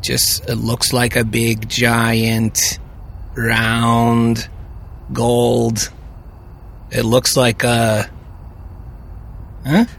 Just 0.00 0.48
it 0.48 0.56
looks 0.56 0.92
like 0.92 1.16
a 1.16 1.24
big 1.24 1.68
giant 1.68 2.78
round 3.34 4.48
gold. 5.12 5.90
It 6.90 7.04
looks 7.04 7.36
like 7.36 7.64
a 7.64 8.10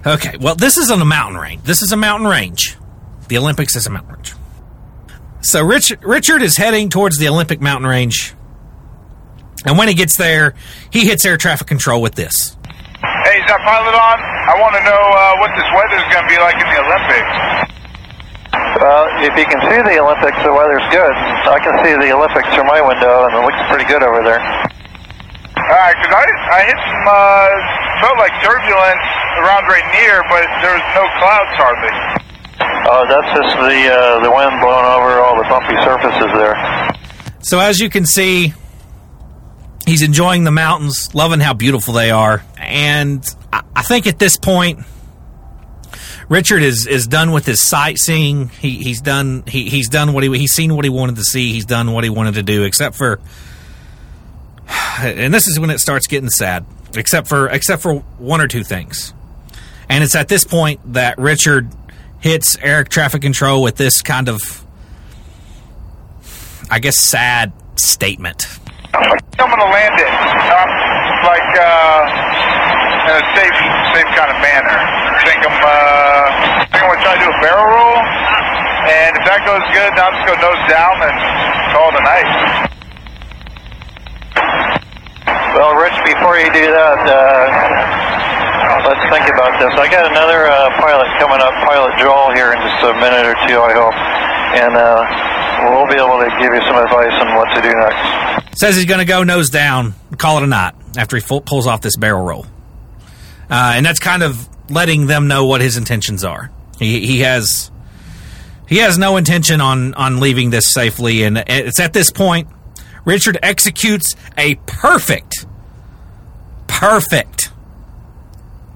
Okay, 0.06 0.38
well, 0.40 0.56
this 0.56 0.78
isn't 0.78 1.02
a 1.02 1.06
mountain 1.06 1.42
range. 1.42 1.64
This 1.64 1.82
is 1.82 1.92
a 1.92 1.98
mountain 1.98 2.28
range. 2.28 2.78
The 3.28 3.38
Olympics 3.38 3.76
is 3.76 3.88
a 3.88 3.90
mountain 3.90 4.14
range. 4.14 4.34
So 5.42 5.64
Rich, 5.64 5.94
Richard 6.02 6.42
is 6.42 6.58
heading 6.58 6.90
towards 6.90 7.18
the 7.18 7.28
Olympic 7.28 7.62
mountain 7.62 7.88
range. 7.88 8.34
And 9.66 9.78
when 9.78 9.88
he 9.88 9.94
gets 9.94 10.18
there, 10.18 10.54
he 10.92 11.06
hits 11.06 11.26
air 11.26 11.38
traffic 11.38 11.68
control 11.68 12.02
with 12.02 12.16
this. 12.16 12.58
Hey, 13.26 13.38
is 13.42 13.46
that 13.50 13.62
pilot 13.66 13.94
on? 13.94 14.18
I 14.22 14.54
want 14.62 14.74
to 14.78 14.82
know 14.86 14.98
uh, 14.98 15.42
what 15.42 15.50
this 15.58 15.66
weather 15.74 15.98
is 15.98 16.08
going 16.14 16.26
to 16.26 16.30
be 16.30 16.38
like 16.42 16.58
in 16.58 16.68
the 16.70 16.80
Olympics. 16.82 17.34
Well, 18.82 19.06
if 19.26 19.34
you 19.38 19.46
can 19.46 19.62
see 19.70 19.80
the 19.82 19.98
Olympics, 20.02 20.38
the 20.46 20.54
weather's 20.54 20.86
good. 20.94 21.14
I 21.50 21.58
can 21.62 21.76
see 21.86 21.94
the 21.98 22.14
Olympics 22.14 22.46
through 22.54 22.70
my 22.70 22.82
window, 22.82 23.26
and 23.30 23.34
it 23.38 23.42
looks 23.42 23.62
pretty 23.70 23.86
good 23.86 24.02
over 24.06 24.22
there. 24.22 24.42
All 24.42 25.80
right, 25.82 25.98
because 25.98 26.14
I, 26.14 26.26
I 26.30 26.60
hit 26.66 26.78
some, 26.78 27.06
uh, 27.10 27.50
felt 28.06 28.18
like 28.22 28.34
turbulence 28.46 29.06
around 29.42 29.66
Rainier, 29.66 30.22
but 30.30 30.46
there 30.62 30.74
was 30.78 30.86
no 30.94 31.06
clouds 31.18 31.54
hardly. 31.58 31.94
Oh, 32.88 33.06
that's 33.10 33.40
just 33.40 33.56
the 33.58 33.94
uh, 33.94 34.20
the 34.20 34.30
wind 34.30 34.62
blowing 34.62 34.86
over 34.86 35.20
all 35.20 35.38
the 35.38 35.50
bumpy 35.50 35.76
surfaces 35.84 36.32
there. 36.38 36.92
So 37.42 37.60
as 37.60 37.80
you 37.80 37.90
can 37.90 38.06
see, 38.06 38.54
he's 39.88 40.04
enjoying 40.04 40.44
the 40.44 40.52
mountains, 40.52 41.14
loving 41.16 41.40
how 41.40 41.56
beautiful 41.56 41.96
they 41.96 42.12
are, 42.12 42.44
and 42.60 43.26
I, 43.52 43.64
I 43.76 43.82
think 43.82 44.06
at 44.06 44.20
this 44.20 44.38
point, 44.38 44.82
Richard 46.30 46.62
is 46.62 46.86
is 46.86 47.08
done 47.08 47.32
with 47.32 47.48
his 47.48 47.60
sightseeing. 47.60 48.50
He 48.50 48.84
he's 48.84 49.02
done 49.02 49.44
he 49.48 49.68
he's 49.68 49.90
done 49.90 50.14
what 50.14 50.24
he 50.24 50.38
he's 50.38 50.54
seen 50.54 50.76
what 50.76 50.86
he 50.86 50.90
wanted 50.90 51.16
to 51.16 51.24
see. 51.24 51.54
He's 51.54 51.66
done 51.66 51.92
what 51.92 52.04
he 52.04 52.12
wanted 52.12 52.36
to 52.36 52.44
do, 52.44 52.64
except 52.66 52.96
for, 52.96 53.20
and 55.00 55.34
this 55.34 55.48
is 55.48 55.60
when 55.60 55.72
it 55.72 55.80
starts 55.80 56.06
getting 56.06 56.30
sad. 56.30 56.66
Except 56.96 57.28
for 57.28 57.48
except 57.48 57.82
for 57.82 57.96
one 58.20 58.42
or 58.42 58.48
two 58.48 58.64
things, 58.64 59.14
and 59.90 60.04
it's 60.04 60.16
at 60.16 60.28
this 60.28 60.44
point 60.44 60.94
that 60.94 61.18
Richard 61.18 61.70
hits 62.26 62.58
Eric 62.58 62.90
traffic 62.90 63.22
control 63.22 63.62
with 63.62 63.76
this 63.76 64.02
kind 64.02 64.28
of 64.30 64.66
I 66.72 66.80
guess, 66.80 66.98
sad 66.98 67.54
statement. 67.78 68.50
I'm 68.90 69.06
going 69.38 69.62
to 69.62 69.70
land 69.70 69.94
it, 70.02 70.10
um, 70.10 70.70
like 71.22 71.52
uh, 71.62 72.02
in 73.06 73.14
a 73.14 73.26
safe, 73.38 73.58
safe 73.94 74.10
kind 74.18 74.34
of 74.34 74.42
manner. 74.42 74.74
I 74.74 75.22
think 75.22 75.46
I'm, 75.46 75.54
uh, 75.54 75.70
I 75.70 76.68
think 76.74 76.82
I'm 76.82 76.90
going 76.90 76.98
to 76.98 77.06
try 77.06 77.14
to 77.14 77.22
do 77.22 77.30
a 77.30 77.40
barrel 77.46 77.70
roll, 77.70 78.02
and 78.90 79.14
if 79.14 79.24
that 79.30 79.46
goes 79.46 79.62
good, 79.70 79.94
then 79.94 80.02
I'm 80.02 80.18
just 80.18 80.26
going 80.26 80.42
nose 80.42 80.64
down 80.66 80.96
and 81.06 81.14
call 81.70 81.94
it 81.94 82.02
a 82.02 82.04
night. 82.10 82.30
Well, 85.54 85.78
Rich, 85.78 86.02
before 86.02 86.42
you 86.42 86.50
do 86.50 86.66
that, 86.74 87.00
uh, 87.06 88.25
let's 88.86 89.06
think 89.14 89.28
about 89.30 89.54
this. 89.60 89.74
I 89.78 89.88
got 89.90 90.10
another 90.10 90.48
uh, 90.48 90.70
pilot 90.82 91.08
coming 91.20 91.42
up, 91.42 91.54
Pilot 91.66 91.94
Joel, 92.00 92.34
here 92.34 92.54
in 92.54 92.60
just 92.62 92.82
a 92.84 92.94
minute 92.98 93.26
or 93.26 93.36
two, 93.48 93.60
I 93.60 93.74
hope, 93.74 93.98
and 94.58 94.74
uh, 94.76 95.06
we'll 95.70 95.88
be 95.88 96.00
able 96.02 96.20
to 96.20 96.30
give 96.42 96.54
you 96.54 96.62
some 96.66 96.78
advice 96.78 97.14
on 97.22 97.36
what 97.36 97.54
to 97.56 97.62
do 97.62 97.74
next. 97.74 98.60
Says 98.60 98.76
he's 98.76 98.86
going 98.86 99.00
to 99.00 99.06
go 99.06 99.24
nose 99.24 99.50
down, 99.50 99.94
call 100.18 100.38
it 100.38 100.44
a 100.44 100.48
knot 100.48 100.76
after 100.98 101.16
he 101.16 101.22
full, 101.22 101.42
pulls 101.42 101.68
off 101.68 101.82
this 101.82 101.98
barrel 101.98 102.24
roll, 102.24 102.46
uh, 103.50 103.74
and 103.76 103.86
that's 103.86 104.00
kind 104.00 104.24
of 104.24 104.48
letting 104.70 105.08
them 105.08 105.28
know 105.28 105.46
what 105.46 105.62
his 105.62 105.78
intentions 105.78 106.24
are. 106.24 106.52
He, 106.80 107.06
he 107.06 107.20
has 107.20 107.72
he 108.68 108.78
has 108.78 108.98
no 108.98 109.18
intention 109.18 109.62
on 109.62 109.94
on 109.94 110.20
leaving 110.20 110.50
this 110.50 110.72
safely, 110.72 111.24
and 111.24 111.38
it's 111.48 111.80
at 111.80 111.94
this 111.94 112.12
point 112.12 112.48
Richard 113.06 113.38
executes 113.44 114.16
a 114.38 114.56
perfect, 114.66 115.46
perfect 116.68 117.52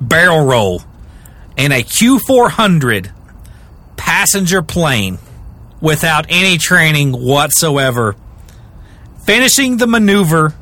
barrel 0.02 0.46
roll 0.46 0.82
in 1.58 1.72
a 1.72 1.84
Q 1.84 2.20
four 2.20 2.50
hundred 2.50 3.12
passenger 3.98 4.62
plane 4.62 5.18
without 5.82 6.26
any 6.30 6.58
training 6.58 7.12
whatsoever, 7.12 8.16
finishing 9.24 9.78
the 9.78 9.88
maneuver 9.88 10.54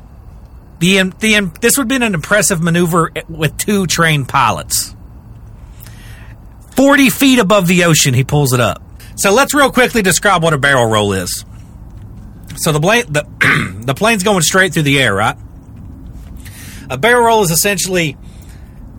The, 0.80 1.12
the 1.18 1.50
this 1.60 1.76
would 1.76 1.84
have 1.84 1.88
been 1.88 2.02
an 2.02 2.14
impressive 2.14 2.62
maneuver 2.62 3.10
with 3.28 3.56
two 3.56 3.86
trained 3.86 4.28
pilots. 4.28 4.94
40 6.76 7.10
feet 7.10 7.38
above 7.40 7.66
the 7.66 7.84
ocean, 7.84 8.14
he 8.14 8.22
pulls 8.22 8.52
it 8.52 8.60
up. 8.60 8.80
So 9.16 9.32
let's 9.32 9.52
real 9.52 9.72
quickly 9.72 10.02
describe 10.02 10.44
what 10.44 10.54
a 10.54 10.58
barrel 10.58 10.86
roll 10.86 11.12
is. 11.12 11.44
So 12.54 12.70
the, 12.70 12.78
plane, 12.78 13.06
the, 13.08 13.26
the 13.84 13.94
plane's 13.94 14.22
going 14.22 14.42
straight 14.42 14.72
through 14.72 14.84
the 14.84 15.00
air, 15.00 15.12
right? 15.12 15.36
A 16.88 16.96
barrel 16.96 17.24
roll 17.24 17.42
is 17.42 17.50
essentially 17.50 18.16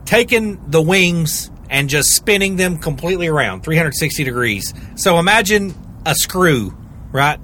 taking 0.09 0.59
the 0.71 0.81
wings 0.81 1.51
and 1.69 1.87
just 1.87 2.09
spinning 2.09 2.55
them 2.55 2.79
completely 2.79 3.27
around 3.27 3.63
360 3.63 4.23
degrees. 4.23 4.73
So 4.95 5.19
imagine 5.19 5.75
a 6.03 6.15
screw, 6.15 6.75
right? 7.11 7.39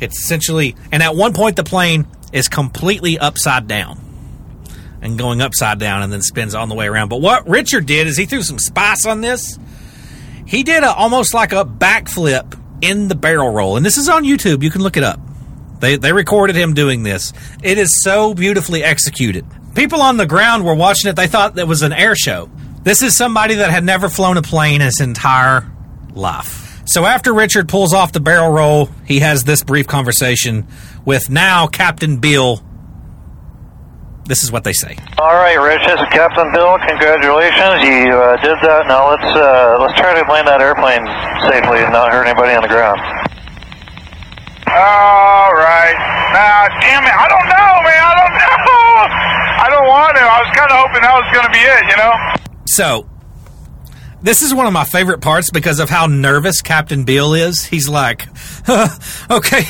It's 0.00 0.22
essentially, 0.22 0.76
and 0.92 1.02
at 1.02 1.16
one 1.16 1.32
point 1.32 1.56
the 1.56 1.64
plane 1.64 2.06
is 2.30 2.46
completely 2.46 3.18
upside 3.18 3.66
down 3.68 3.98
and 5.00 5.18
going 5.18 5.40
upside 5.40 5.78
down 5.78 6.02
and 6.02 6.12
then 6.12 6.20
spins 6.20 6.54
on 6.54 6.68
the 6.68 6.74
way 6.74 6.86
around. 6.86 7.08
But 7.08 7.22
what 7.22 7.48
Richard 7.48 7.86
did 7.86 8.06
is 8.06 8.18
he 8.18 8.26
threw 8.26 8.42
some 8.42 8.58
spice 8.58 9.06
on 9.06 9.22
this. 9.22 9.58
He 10.44 10.62
did 10.62 10.82
a, 10.82 10.92
almost 10.92 11.32
like 11.32 11.52
a 11.54 11.64
backflip 11.64 12.54
in 12.82 13.08
the 13.08 13.14
barrel 13.14 13.48
roll. 13.50 13.78
And 13.78 13.86
this 13.86 13.96
is 13.96 14.10
on 14.10 14.24
YouTube. 14.24 14.62
You 14.62 14.70
can 14.70 14.82
look 14.82 14.98
it 14.98 15.04
up. 15.04 15.20
They, 15.80 15.96
they 15.96 16.12
recorded 16.12 16.54
him 16.54 16.74
doing 16.74 17.02
this. 17.02 17.32
It 17.62 17.78
is 17.78 18.02
so 18.02 18.34
beautifully 18.34 18.84
executed. 18.84 19.46
People 19.74 20.02
on 20.02 20.16
the 20.16 20.26
ground 20.26 20.64
were 20.64 20.74
watching 20.74 21.10
it. 21.10 21.16
They 21.16 21.26
thought 21.26 21.58
it 21.58 21.68
was 21.68 21.82
an 21.82 21.92
air 21.92 22.14
show. 22.16 22.50
This 22.82 23.02
is 23.02 23.16
somebody 23.16 23.56
that 23.56 23.70
had 23.70 23.84
never 23.84 24.08
flown 24.08 24.36
a 24.36 24.42
plane 24.42 24.80
his 24.80 25.00
entire 25.00 25.70
life. 26.12 26.82
So 26.86 27.04
after 27.04 27.32
Richard 27.32 27.68
pulls 27.68 27.94
off 27.94 28.10
the 28.12 28.20
barrel 28.20 28.50
roll, 28.50 28.88
he 29.06 29.20
has 29.20 29.44
this 29.44 29.62
brief 29.62 29.86
conversation 29.86 30.66
with 31.04 31.30
now 31.30 31.66
Captain 31.68 32.18
Bill. 32.18 32.62
This 34.24 34.42
is 34.42 34.50
what 34.50 34.64
they 34.64 34.72
say. 34.72 34.96
All 35.18 35.34
right, 35.34 35.54
Rich. 35.54 35.86
This 35.86 36.00
is 36.00 36.08
Captain 36.10 36.50
Bill. 36.52 36.78
Congratulations, 36.78 37.82
you 37.82 38.10
uh, 38.14 38.36
did 38.42 38.58
that. 38.62 38.86
Now 38.88 39.10
let's 39.10 39.30
uh, 39.36 39.78
let's 39.80 39.94
try 39.98 40.14
to 40.14 40.26
land 40.30 40.48
that 40.48 40.60
airplane 40.60 41.06
safely 41.50 41.82
and 41.82 41.92
not 41.92 42.10
hurt 42.10 42.26
anybody 42.26 42.54
on 42.54 42.62
the 42.62 42.68
ground. 42.68 42.98
All 44.70 45.50
right. 45.54 45.98
Now, 46.30 46.70
damn 46.78 47.02
it. 47.02 47.10
I 47.10 47.26
don't 47.26 47.48
know, 47.50 47.70
man. 47.82 48.02
I 48.06 48.14
don't 48.14 48.34
know. 48.38 48.66
I 49.70 49.74
don't 49.74 49.86
want 49.86 50.16
to. 50.16 50.22
I 50.22 50.42
was 50.42 50.56
kind 50.56 50.70
of 50.70 50.78
hoping 50.78 51.02
that 51.02 51.14
was 51.14 51.32
going 51.32 51.46
to 51.46 51.52
be 51.52 51.60
it, 51.60 51.84
you 51.90 51.96
know? 51.96 52.12
So, 52.66 53.08
this 54.20 54.42
is 54.42 54.52
one 54.52 54.66
of 54.66 54.72
my 54.72 54.84
favorite 54.84 55.20
parts 55.20 55.50
because 55.50 55.78
of 55.78 55.88
how 55.88 56.06
nervous 56.06 56.60
Captain 56.60 57.04
Bill 57.04 57.34
is. 57.34 57.64
He's 57.64 57.88
like, 57.88 58.26
"Okay, 59.30 59.62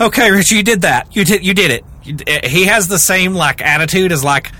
okay, 0.00 0.30
Richie, 0.30 0.56
you 0.56 0.62
did 0.62 0.82
that. 0.82 1.14
You 1.16 1.24
did, 1.24 1.44
you 1.44 1.54
did 1.54 1.72
it." 1.72 2.46
He 2.46 2.66
has 2.66 2.86
the 2.86 2.98
same 2.98 3.34
like 3.34 3.60
attitude 3.60 4.12
as 4.12 4.22
like 4.22 4.52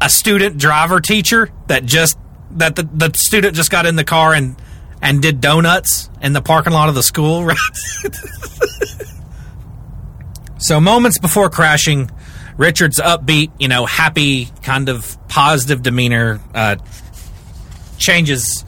a 0.00 0.10
student 0.10 0.58
driver 0.58 1.00
teacher 1.00 1.50
that 1.68 1.86
just 1.86 2.18
that 2.52 2.76
the, 2.76 2.82
the 2.82 3.12
student 3.16 3.56
just 3.56 3.70
got 3.70 3.86
in 3.86 3.96
the 3.96 4.04
car 4.04 4.34
and 4.34 4.56
and 5.00 5.22
did 5.22 5.40
donuts 5.40 6.10
in 6.20 6.34
the 6.34 6.42
parking 6.42 6.74
lot 6.74 6.90
of 6.90 6.94
the 6.94 7.02
school. 7.02 7.44
Right. 7.50 7.56
so 10.58 10.80
moments 10.80 11.18
before 11.18 11.48
crashing, 11.48 12.10
Richard's 12.60 12.98
upbeat, 13.00 13.50
you 13.58 13.68
know, 13.68 13.86
happy, 13.86 14.50
kind 14.62 14.90
of 14.90 15.16
positive 15.28 15.82
demeanor 15.82 16.40
uh, 16.54 16.76
changes 17.96 18.66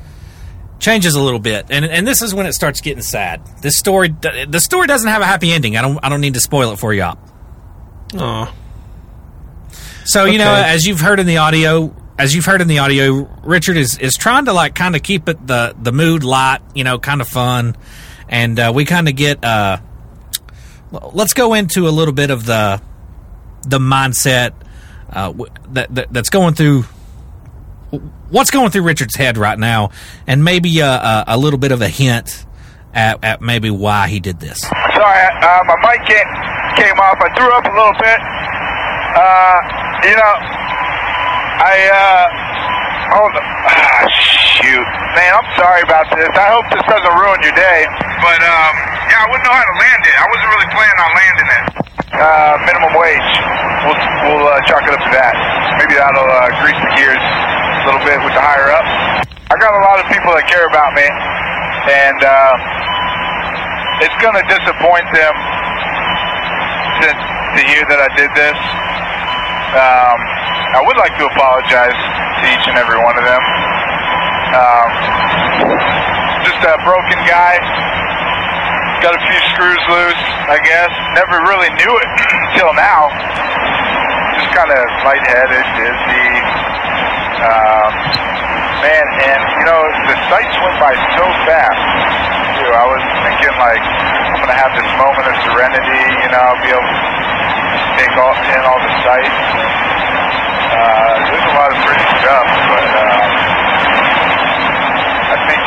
changes 0.78 1.14
a 1.14 1.20
little 1.22 1.38
bit, 1.38 1.66
and 1.68 1.84
and 1.84 2.08
this 2.08 2.22
is 2.22 2.34
when 2.34 2.46
it 2.46 2.54
starts 2.54 2.80
getting 2.80 3.02
sad. 3.02 3.46
This 3.60 3.76
story, 3.76 4.08
the 4.08 4.60
story 4.60 4.86
doesn't 4.86 5.08
have 5.10 5.20
a 5.20 5.26
happy 5.26 5.52
ending. 5.52 5.76
I 5.76 5.82
don't 5.82 5.98
I 6.02 6.08
don't 6.08 6.22
need 6.22 6.32
to 6.34 6.40
spoil 6.40 6.72
it 6.72 6.78
for 6.78 6.94
you. 6.94 7.06
Oh, 8.14 8.54
So 10.06 10.24
you 10.24 10.38
know, 10.38 10.54
as 10.54 10.86
you've 10.86 11.00
heard 11.00 11.20
in 11.20 11.26
the 11.26 11.36
audio, 11.36 11.94
as 12.18 12.34
you've 12.34 12.46
heard 12.46 12.62
in 12.62 12.68
the 12.68 12.78
audio, 12.78 13.28
Richard 13.44 13.76
is 13.76 13.98
is 13.98 14.14
trying 14.14 14.46
to 14.46 14.54
like 14.54 14.74
kind 14.74 14.96
of 14.96 15.02
keep 15.02 15.28
it 15.28 15.46
the 15.46 15.76
the 15.78 15.92
mood 15.92 16.24
light, 16.24 16.60
you 16.74 16.82
know, 16.82 16.98
kind 16.98 17.20
of 17.20 17.28
fun, 17.28 17.76
and 18.26 18.58
uh, 18.58 18.72
we 18.74 18.86
kind 18.86 19.06
of 19.06 19.16
get. 19.16 19.44
Uh, 19.44 19.80
let's 20.90 21.34
go 21.34 21.52
into 21.52 21.88
a 21.88 21.90
little 21.90 22.14
bit 22.14 22.30
of 22.30 22.46
the 22.46 22.80
the 23.62 23.78
mindset 23.78 24.52
uh, 25.10 25.32
that, 25.70 25.94
that 25.94 26.12
that's 26.12 26.30
going 26.30 26.54
through. 26.54 26.84
What's 28.30 28.50
going 28.50 28.70
through 28.70 28.82
Richard's 28.84 29.16
head 29.16 29.36
right 29.36 29.58
now, 29.58 29.90
and 30.26 30.42
maybe 30.42 30.80
a, 30.80 30.88
a, 30.88 31.24
a 31.28 31.36
little 31.36 31.58
bit 31.58 31.72
of 31.72 31.82
a 31.82 31.88
hint 31.88 32.46
at, 32.94 33.22
at 33.22 33.40
maybe 33.40 33.68
why 33.70 34.08
he 34.08 34.20
did 34.20 34.40
this. 34.40 34.60
Sorry, 34.60 35.20
uh, 35.44 35.64
my 35.68 35.76
mic 35.84 36.00
came, 36.08 36.30
came 36.80 36.96
off. 36.96 37.20
I 37.20 37.28
threw 37.36 37.52
up 37.52 37.64
a 37.68 37.74
little 37.76 37.96
bit. 38.00 38.20
Uh, 39.12 39.56
you 40.08 40.16
know, 40.16 40.34
I, 41.60 41.74
uh, 41.92 42.24
hold 43.12 43.32
on. 43.36 43.44
Ah, 43.44 44.08
shoot. 44.08 44.88
Man, 45.12 45.32
I'm 45.36 45.50
sorry 45.60 45.82
about 45.84 46.08
this. 46.16 46.32
I 46.32 46.48
hope 46.48 46.64
this 46.72 46.84
doesn't 46.88 47.12
ruin 47.12 47.40
your 47.44 47.52
day. 47.52 47.84
But, 48.24 48.40
um, 48.40 48.74
yeah, 49.12 49.20
I 49.20 49.26
wouldn't 49.28 49.44
know 49.44 49.52
how 49.52 49.68
to 49.68 49.76
land 49.76 50.02
it. 50.08 50.16
I 50.16 50.26
wasn't 50.32 50.48
really 50.56 50.70
planning 50.72 51.00
on 51.04 51.10
landing 51.12 51.50
it. 51.52 51.64
Uh, 52.12 52.60
minimum 52.68 52.92
wage. 53.00 53.32
We'll, 53.88 53.96
we'll 54.28 54.44
uh, 54.44 54.60
chalk 54.68 54.84
it 54.84 54.92
up 54.92 55.00
to 55.00 55.12
that. 55.16 55.32
Maybe 55.80 55.96
that'll 55.96 56.28
uh, 56.28 56.52
grease 56.60 56.76
the 56.76 56.92
gears 56.92 57.16
a 57.16 57.82
little 57.88 58.04
bit 58.04 58.20
with 58.20 58.36
the 58.36 58.44
higher 58.44 58.68
up. 58.68 58.84
I 59.48 59.56
got 59.56 59.72
a 59.72 59.80
lot 59.80 59.96
of 59.96 60.04
people 60.12 60.28
that 60.36 60.44
care 60.44 60.68
about 60.68 60.92
me, 60.92 61.08
and 61.88 62.20
uh, 62.20 64.04
it's 64.04 64.16
going 64.20 64.36
to 64.36 64.44
disappoint 64.44 65.08
them 65.16 65.34
to, 67.00 67.08
to 67.16 67.60
hear 67.64 67.84
that 67.88 68.00
I 68.04 68.10
did 68.12 68.30
this. 68.36 68.60
Um, 69.72 70.18
I 70.76 70.80
would 70.84 71.00
like 71.00 71.16
to 71.16 71.24
apologize 71.32 71.96
to 71.96 72.44
each 72.44 72.66
and 72.68 72.76
every 72.76 73.00
one 73.00 73.16
of 73.16 73.24
them. 73.24 73.42
Um, 74.52 74.88
just 76.44 76.60
a 76.60 76.76
broken 76.84 77.18
guy. 77.24 77.56
Got 79.02 79.18
a 79.18 79.26
few 79.26 79.40
screws 79.50 79.82
loose, 79.90 80.24
I 80.46 80.62
guess. 80.62 80.86
Never 81.18 81.42
really 81.50 81.66
knew 81.74 81.90
it 81.90 82.10
until 82.54 82.70
now. 82.70 83.10
Just 84.38 84.54
kind 84.54 84.70
of 84.70 84.78
lightheaded, 85.02 85.66
dizzy. 85.74 86.30
Um, 87.42 87.90
man, 88.78 89.06
and 89.26 89.42
you 89.58 89.64
know, 89.66 89.82
the 90.06 90.14
sights 90.30 90.54
went 90.62 90.78
by 90.78 90.94
so 91.18 91.24
fast, 91.50 91.82
too. 92.62 92.70
I 92.70 92.86
was 92.86 93.02
thinking, 93.26 93.50
like, 93.58 93.82
I'm 93.82 94.38
going 94.38 94.54
to 94.54 94.60
have 94.62 94.70
this 94.78 94.86
moment 94.94 95.26
of 95.26 95.34
serenity, 95.50 96.02
you 96.22 96.30
know, 96.30 96.38
I'll 96.38 96.62
be 96.62 96.70
able 96.70 96.86
to 96.86 97.02
take 97.98 98.14
all, 98.22 98.38
in 98.38 98.62
all 98.62 98.78
the 98.86 98.94
sights. 99.02 99.38
Uh, 100.78 101.14
there's 101.26 101.46
a 101.50 101.54
lot 101.58 101.74
of 101.74 101.78
pretty 101.82 102.06
stuff, 102.22 102.46
but 102.70 102.86
uh, 102.86 103.18
I 105.26 105.36
think 105.50 105.58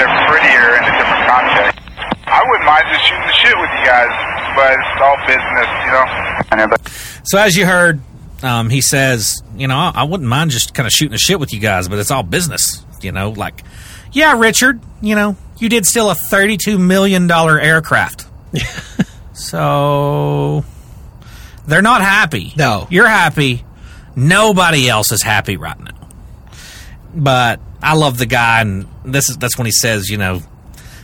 they're 0.00 0.16
prettier 0.24 0.80
in 0.80 0.88
a 0.88 0.92
different 0.96 1.24
context. 1.28 1.87
I 2.30 2.42
wouldn't 2.48 2.66
mind 2.66 2.84
just 2.92 3.04
shooting 3.06 3.26
the 3.26 3.32
shit 3.32 3.56
with 3.58 3.70
you 3.78 3.84
guys, 3.84 4.12
but 4.54 4.72
it's 4.78 5.00
all 5.00 5.16
business, 5.26 5.68
you 5.84 5.92
know? 5.92 6.76
So 7.24 7.38
as 7.38 7.56
you 7.56 7.66
heard, 7.66 8.00
um, 8.42 8.70
he 8.70 8.80
says, 8.80 9.42
you 9.56 9.66
know, 9.66 9.76
I, 9.76 9.92
I 9.96 10.02
wouldn't 10.04 10.28
mind 10.28 10.50
just 10.50 10.74
kind 10.74 10.86
of 10.86 10.92
shooting 10.92 11.12
the 11.12 11.18
shit 11.18 11.40
with 11.40 11.52
you 11.52 11.60
guys, 11.60 11.88
but 11.88 11.98
it's 11.98 12.10
all 12.10 12.22
business. 12.22 12.84
You 13.00 13.12
know, 13.12 13.30
like, 13.30 13.62
yeah, 14.12 14.38
Richard, 14.38 14.80
you 15.00 15.14
know, 15.14 15.36
you 15.58 15.68
did 15.68 15.86
steal 15.86 16.10
a 16.10 16.14
thirty-two 16.14 16.78
million 16.78 17.26
dollar 17.26 17.60
aircraft. 17.60 18.26
so 19.32 20.64
they're 21.66 21.82
not 21.82 22.00
happy. 22.00 22.52
No. 22.56 22.86
you're 22.90 23.08
happy. 23.08 23.64
Nobody 24.16 24.88
else 24.88 25.12
is 25.12 25.22
happy 25.22 25.56
right 25.56 25.78
now. 25.78 26.08
But 27.14 27.60
I 27.82 27.94
love 27.94 28.18
the 28.18 28.26
guy, 28.26 28.62
and 28.62 28.88
this 29.04 29.28
is 29.28 29.36
that's 29.36 29.56
when 29.56 29.66
he 29.66 29.72
says, 29.72 30.08
you 30.08 30.16
know, 30.18 30.42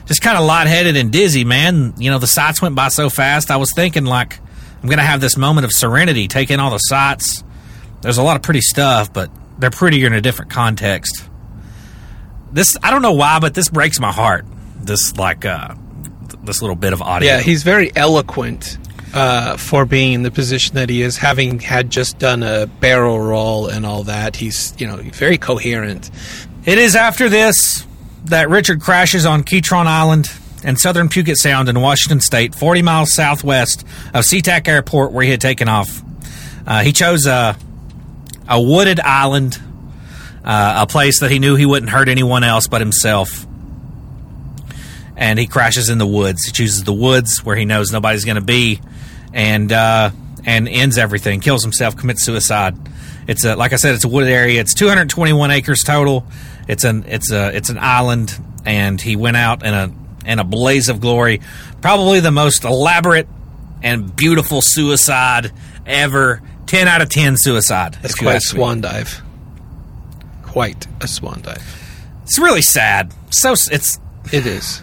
just 0.06 0.20
kind 0.20 0.36
of 0.36 0.44
lightheaded 0.44 0.96
and 0.96 1.10
dizzy, 1.12 1.44
man. 1.44 1.94
You 1.98 2.10
know, 2.10 2.18
the 2.18 2.26
sights 2.26 2.60
went 2.60 2.74
by 2.74 2.88
so 2.88 3.08
fast. 3.08 3.50
I 3.50 3.56
was 3.56 3.72
thinking 3.74 4.04
like 4.04 4.38
I'm 4.82 4.88
gonna 4.88 5.02
have 5.02 5.20
this 5.20 5.36
moment 5.36 5.64
of 5.64 5.72
serenity, 5.72 6.28
take 6.28 6.50
in 6.50 6.60
all 6.60 6.70
the 6.70 6.78
sights. 6.78 7.42
There's 8.02 8.18
a 8.18 8.22
lot 8.22 8.36
of 8.36 8.42
pretty 8.42 8.60
stuff, 8.60 9.12
but 9.12 9.30
they're 9.58 9.70
prettier 9.70 10.06
in 10.06 10.12
a 10.12 10.20
different 10.20 10.50
context. 10.50 11.28
This 12.52 12.76
I 12.82 12.90
don't 12.90 13.02
know 13.02 13.12
why, 13.14 13.38
but 13.40 13.54
this 13.54 13.68
breaks 13.68 13.98
my 13.98 14.12
heart. 14.12 14.44
This 14.76 15.16
like 15.16 15.44
uh 15.44 15.74
this 16.42 16.60
little 16.60 16.76
bit 16.76 16.92
of 16.92 17.00
audio. 17.00 17.28
yeah, 17.28 17.40
he's 17.40 17.62
very 17.62 17.90
eloquent 17.96 18.76
uh, 19.14 19.56
for 19.56 19.86
being 19.86 20.12
in 20.12 20.22
the 20.22 20.30
position 20.30 20.74
that 20.74 20.90
he 20.90 21.00
is, 21.00 21.16
having 21.16 21.60
had 21.60 21.88
just 21.88 22.18
done 22.18 22.42
a 22.42 22.66
barrel 22.66 23.18
roll 23.18 23.68
and 23.68 23.86
all 23.86 24.02
that. 24.04 24.36
He's 24.36 24.74
you 24.78 24.86
know 24.86 24.96
very 24.96 25.38
coherent. 25.38 26.10
It 26.66 26.78
is 26.78 26.96
after 26.96 27.28
this 27.28 27.86
that 28.24 28.48
Richard 28.48 28.80
crashes 28.80 29.26
on 29.26 29.42
Ketron 29.42 29.86
Island 29.86 30.30
in 30.62 30.76
southern 30.76 31.08
Puget 31.08 31.36
Sound 31.36 31.68
in 31.68 31.80
Washington 31.80 32.20
State, 32.20 32.54
40 32.54 32.82
miles 32.82 33.12
southwest 33.12 33.82
of 34.14 34.24
SeaTac 34.24 34.66
Airport, 34.66 35.12
where 35.12 35.24
he 35.24 35.30
had 35.30 35.40
taken 35.40 35.68
off. 35.68 36.02
Uh, 36.66 36.82
he 36.82 36.92
chose 36.92 37.26
a, 37.26 37.56
a 38.48 38.60
wooded 38.60 38.98
island, 39.00 39.60
uh, 40.44 40.82
a 40.82 40.86
place 40.86 41.20
that 41.20 41.30
he 41.30 41.38
knew 41.38 41.56
he 41.56 41.66
wouldn't 41.66 41.90
hurt 41.90 42.08
anyone 42.08 42.44
else 42.44 42.66
but 42.66 42.80
himself. 42.80 43.46
And 45.16 45.38
he 45.38 45.46
crashes 45.46 45.90
in 45.90 45.98
the 45.98 46.06
woods. 46.06 46.44
He 46.44 46.52
chooses 46.52 46.84
the 46.84 46.92
woods 46.92 47.44
where 47.44 47.54
he 47.54 47.64
knows 47.64 47.92
nobody's 47.92 48.24
going 48.24 48.36
to 48.36 48.40
be. 48.40 48.80
And 49.32 49.70
uh, 49.70 50.10
and 50.46 50.68
ends 50.68 50.98
everything. 50.98 51.40
Kills 51.40 51.62
himself, 51.62 51.96
commits 51.96 52.24
suicide. 52.24 52.76
It's 53.26 53.44
a 53.44 53.56
like 53.56 53.72
I 53.72 53.76
said, 53.76 53.94
it's 53.94 54.04
a 54.04 54.08
wooded 54.08 54.30
area. 54.30 54.60
It's 54.60 54.74
221 54.74 55.50
acres 55.50 55.82
total. 55.82 56.26
It's 56.68 56.84
an 56.84 57.04
it's 57.06 57.30
a 57.32 57.54
it's 57.54 57.70
an 57.70 57.78
island, 57.78 58.38
and 58.64 59.00
he 59.00 59.16
went 59.16 59.36
out 59.36 59.64
in 59.64 59.74
a 59.74 59.92
in 60.26 60.38
a 60.38 60.44
blaze 60.44 60.88
of 60.88 61.00
glory. 61.00 61.40
Probably 61.80 62.20
the 62.20 62.30
most 62.30 62.64
elaborate 62.64 63.28
and 63.82 64.14
beautiful 64.14 64.60
suicide 64.62 65.52
ever. 65.86 66.42
10 66.66 66.88
out 66.88 67.02
of 67.02 67.10
10 67.10 67.36
suicide. 67.36 67.98
That's 68.00 68.14
quite 68.14 68.36
a 68.36 68.40
swan 68.40 68.80
dive. 68.80 69.22
Quite 70.42 70.86
a 71.00 71.06
swan 71.06 71.42
dive. 71.42 71.62
It's 72.22 72.38
really 72.38 72.62
sad. 72.62 73.12
So 73.30 73.52
it's 73.52 73.98
It 74.32 74.46
is. 74.46 74.82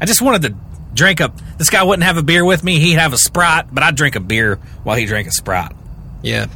I 0.00 0.06
just 0.06 0.22
wanted 0.22 0.42
to 0.42 0.54
drink 0.94 1.20
a. 1.20 1.30
This 1.58 1.68
guy 1.68 1.82
wouldn't 1.82 2.04
have 2.04 2.16
a 2.16 2.22
beer 2.22 2.42
with 2.44 2.64
me. 2.64 2.78
He'd 2.78 2.94
have 2.94 3.12
a 3.12 3.18
Sprite, 3.18 3.66
but 3.72 3.82
I'd 3.82 3.96
drink 3.96 4.16
a 4.16 4.20
beer 4.20 4.56
while 4.82 4.96
he 4.96 5.04
drank 5.04 5.28
a 5.28 5.32
Sprite. 5.32 5.72
Yeah. 6.22 6.46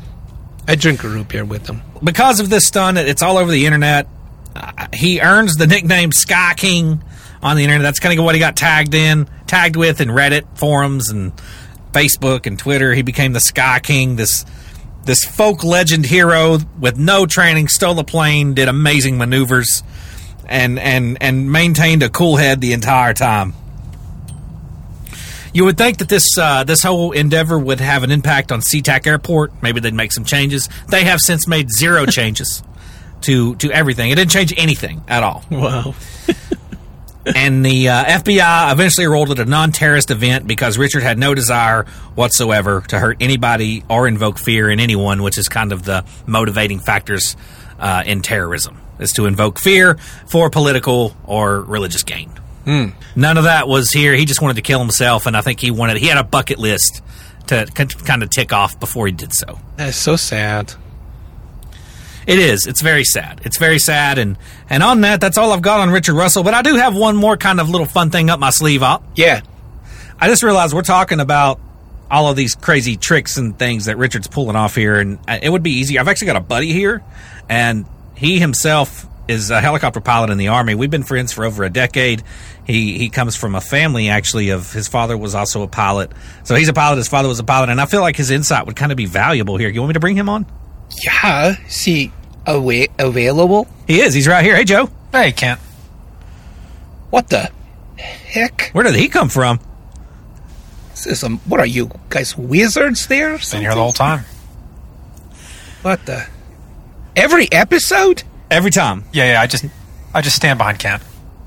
I 0.66 0.74
drink 0.76 1.04
a 1.04 1.08
root 1.08 1.28
beer 1.28 1.44
with 1.44 1.64
them. 1.64 1.82
Because 2.02 2.40
of 2.40 2.50
this 2.50 2.66
stunt, 2.66 2.98
it's 2.98 3.22
all 3.22 3.36
over 3.36 3.50
the 3.50 3.66
internet. 3.66 4.08
Uh, 4.54 4.86
he 4.92 5.20
earns 5.20 5.54
the 5.54 5.66
nickname 5.66 6.12
Sky 6.12 6.54
King 6.56 7.02
on 7.42 7.56
the 7.56 7.64
internet. 7.64 7.82
That's 7.82 7.98
kind 7.98 8.18
of 8.18 8.24
what 8.24 8.34
he 8.34 8.38
got 8.38 8.56
tagged 8.56 8.94
in, 8.94 9.28
tagged 9.46 9.76
with 9.76 10.00
in 10.00 10.08
Reddit 10.08 10.56
forums 10.56 11.10
and 11.10 11.32
Facebook 11.92 12.46
and 12.46 12.58
Twitter. 12.58 12.94
He 12.94 13.02
became 13.02 13.32
the 13.32 13.40
Sky 13.40 13.80
King. 13.80 14.16
This 14.16 14.44
this 15.04 15.22
folk 15.22 15.62
legend 15.62 16.06
hero 16.06 16.58
with 16.78 16.98
no 16.98 17.26
training 17.26 17.68
stole 17.68 17.98
a 17.98 18.04
plane, 18.04 18.54
did 18.54 18.68
amazing 18.68 19.18
maneuvers, 19.18 19.82
and 20.46 20.78
and 20.78 21.18
and 21.20 21.50
maintained 21.52 22.02
a 22.02 22.08
cool 22.08 22.36
head 22.36 22.60
the 22.60 22.72
entire 22.72 23.12
time. 23.12 23.52
You 25.54 25.64
would 25.64 25.78
think 25.78 25.98
that 25.98 26.08
this 26.08 26.36
uh, 26.36 26.64
this 26.64 26.82
whole 26.82 27.12
endeavor 27.12 27.56
would 27.56 27.80
have 27.80 28.02
an 28.02 28.10
impact 28.10 28.50
on 28.50 28.60
SeaTac 28.60 29.06
Airport. 29.06 29.62
Maybe 29.62 29.78
they'd 29.78 29.94
make 29.94 30.12
some 30.12 30.24
changes. 30.24 30.68
They 30.88 31.04
have 31.04 31.20
since 31.20 31.46
made 31.46 31.70
zero 31.70 32.06
changes 32.10 32.62
to 33.22 33.54
to 33.56 33.70
everything. 33.70 34.10
It 34.10 34.16
didn't 34.16 34.32
change 34.32 34.52
anything 34.56 35.02
at 35.06 35.22
all. 35.22 35.44
Wow. 35.52 35.94
and 37.36 37.64
the 37.64 37.88
uh, 37.88 38.04
FBI 38.04 38.72
eventually 38.72 39.06
ruled 39.06 39.30
it 39.30 39.38
a 39.38 39.44
non-terrorist 39.44 40.10
event 40.10 40.48
because 40.48 40.76
Richard 40.76 41.04
had 41.04 41.18
no 41.18 41.34
desire 41.34 41.84
whatsoever 42.16 42.82
to 42.88 42.98
hurt 42.98 43.18
anybody 43.20 43.84
or 43.88 44.08
invoke 44.08 44.38
fear 44.38 44.68
in 44.68 44.80
anyone, 44.80 45.22
which 45.22 45.38
is 45.38 45.48
kind 45.48 45.70
of 45.70 45.84
the 45.84 46.04
motivating 46.26 46.80
factors 46.80 47.36
uh, 47.78 48.02
in 48.04 48.22
terrorism 48.22 48.80
is 48.98 49.12
to 49.12 49.26
invoke 49.26 49.60
fear 49.60 49.94
for 50.26 50.50
political 50.50 51.16
or 51.24 51.60
religious 51.60 52.02
gain. 52.02 52.30
None 52.66 53.38
of 53.38 53.44
that 53.44 53.68
was 53.68 53.90
here. 53.90 54.14
He 54.14 54.24
just 54.24 54.40
wanted 54.40 54.56
to 54.56 54.62
kill 54.62 54.80
himself, 54.80 55.26
and 55.26 55.36
I 55.36 55.40
think 55.40 55.60
he 55.60 55.70
wanted 55.70 55.98
he 55.98 56.06
had 56.06 56.18
a 56.18 56.24
bucket 56.24 56.58
list 56.58 57.02
to 57.48 57.66
kind 57.66 58.22
of 58.22 58.30
tick 58.30 58.52
off 58.52 58.78
before 58.80 59.06
he 59.06 59.12
did 59.12 59.32
so. 59.34 59.58
That's 59.76 59.96
so 59.96 60.16
sad. 60.16 60.74
It 62.26 62.38
is. 62.38 62.66
It's 62.66 62.80
very 62.80 63.04
sad. 63.04 63.42
It's 63.44 63.58
very 63.58 63.78
sad, 63.78 64.18
and 64.18 64.38
and 64.70 64.82
on 64.82 65.02
that, 65.02 65.20
that's 65.20 65.36
all 65.36 65.52
I've 65.52 65.62
got 65.62 65.80
on 65.80 65.90
Richard 65.90 66.14
Russell. 66.14 66.42
But 66.42 66.54
I 66.54 66.62
do 66.62 66.76
have 66.76 66.96
one 66.96 67.16
more 67.16 67.36
kind 67.36 67.60
of 67.60 67.68
little 67.68 67.86
fun 67.86 68.10
thing 68.10 68.30
up 68.30 68.40
my 68.40 68.50
sleeve. 68.50 68.82
Up. 68.82 69.04
Yeah. 69.14 69.42
I 70.18 70.28
just 70.28 70.42
realized 70.42 70.72
we're 70.74 70.82
talking 70.82 71.20
about 71.20 71.60
all 72.10 72.30
of 72.30 72.36
these 72.36 72.54
crazy 72.54 72.96
tricks 72.96 73.36
and 73.36 73.58
things 73.58 73.86
that 73.86 73.98
Richard's 73.98 74.28
pulling 74.28 74.56
off 74.56 74.74
here, 74.74 74.98
and 75.00 75.18
uh, 75.28 75.38
it 75.42 75.50
would 75.50 75.62
be 75.62 75.72
easy. 75.72 75.98
I've 75.98 76.08
actually 76.08 76.28
got 76.28 76.36
a 76.36 76.40
buddy 76.40 76.72
here, 76.72 77.02
and 77.48 77.84
he 78.14 78.38
himself 78.38 79.06
is 79.28 79.50
a 79.50 79.60
helicopter 79.60 80.00
pilot 80.00 80.30
in 80.30 80.38
the 80.38 80.48
army. 80.48 80.74
We've 80.74 80.90
been 80.90 81.02
friends 81.02 81.32
for 81.32 81.44
over 81.44 81.64
a 81.64 81.70
decade. 81.70 82.22
He 82.66 82.98
he 82.98 83.08
comes 83.10 83.36
from 83.36 83.54
a 83.54 83.60
family 83.60 84.08
actually 84.08 84.50
of 84.50 84.72
his 84.72 84.88
father 84.88 85.16
was 85.16 85.34
also 85.34 85.62
a 85.62 85.68
pilot, 85.68 86.12
so 86.42 86.54
he's 86.54 86.68
a 86.68 86.72
pilot. 86.72 86.96
His 86.96 87.08
father 87.08 87.28
was 87.28 87.38
a 87.38 87.44
pilot, 87.44 87.68
and 87.70 87.80
I 87.80 87.86
feel 87.86 88.00
like 88.00 88.16
his 88.16 88.30
insight 88.30 88.66
would 88.66 88.76
kind 88.76 88.92
of 88.92 88.96
be 88.96 89.06
valuable 89.06 89.56
here. 89.56 89.68
You 89.68 89.80
want 89.80 89.90
me 89.90 89.94
to 89.94 90.00
bring 90.00 90.16
him 90.16 90.28
on? 90.28 90.46
Yeah. 91.04 91.56
See, 91.68 92.12
awa- 92.46 92.88
available? 92.98 93.66
He 93.86 94.00
is. 94.00 94.14
He's 94.14 94.28
right 94.28 94.44
here. 94.44 94.56
Hey, 94.56 94.64
Joe. 94.64 94.88
Hey, 95.12 95.32
Kent. 95.32 95.60
What 97.10 97.28
the 97.28 97.50
heck? 97.96 98.70
Where 98.72 98.84
did 98.84 98.94
he 98.96 99.08
come 99.08 99.28
from? 99.28 99.60
Is 100.94 101.04
this 101.04 101.20
some, 101.20 101.38
what 101.40 101.60
are 101.60 101.66
you 101.66 101.90
guys, 102.08 102.36
wizards 102.36 103.06
there? 103.06 103.38
Been 103.38 103.60
here 103.60 103.70
the 103.74 103.76
whole 103.80 103.92
time. 103.92 104.24
What 105.82 106.04
the? 106.06 106.26
Every 107.16 107.50
episode? 107.52 108.22
Every 108.54 108.70
time. 108.70 109.04
Yeah, 109.12 109.32
yeah. 109.32 109.40
I 109.40 109.48
just, 109.48 109.64
I 110.14 110.20
just 110.20 110.36
stand 110.36 110.58
behind 110.58 110.78
Kent. 110.78 111.02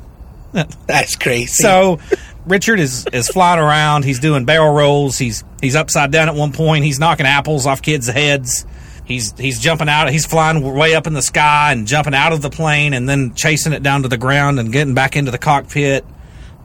That's 0.87 1.15
crazy. 1.15 1.47
So 1.47 1.99
Richard 2.45 2.81
is 2.81 3.05
is 3.13 3.29
flying 3.29 3.59
around. 3.59 4.03
He's 4.03 4.19
doing 4.19 4.43
barrel 4.43 4.73
rolls. 4.73 5.17
He's 5.17 5.45
he's 5.61 5.75
upside 5.75 6.11
down 6.11 6.27
at 6.27 6.35
one 6.35 6.51
point. 6.51 6.83
He's 6.83 6.99
knocking 6.99 7.25
apples 7.25 7.65
off 7.65 7.81
kids' 7.81 8.07
heads. 8.07 8.65
He's 9.05 9.31
he's 9.39 9.59
jumping 9.61 9.87
out. 9.87 10.09
He's 10.09 10.25
flying 10.25 10.61
way 10.61 10.95
up 10.95 11.07
in 11.07 11.13
the 11.13 11.21
sky 11.21 11.71
and 11.71 11.87
jumping 11.87 12.13
out 12.13 12.33
of 12.33 12.41
the 12.41 12.49
plane 12.49 12.93
and 12.93 13.07
then 13.07 13.33
chasing 13.35 13.71
it 13.71 13.83
down 13.83 14.03
to 14.03 14.09
the 14.09 14.17
ground 14.17 14.59
and 14.59 14.71
getting 14.71 14.93
back 14.93 15.15
into 15.15 15.31
the 15.31 15.37
cockpit 15.37 16.05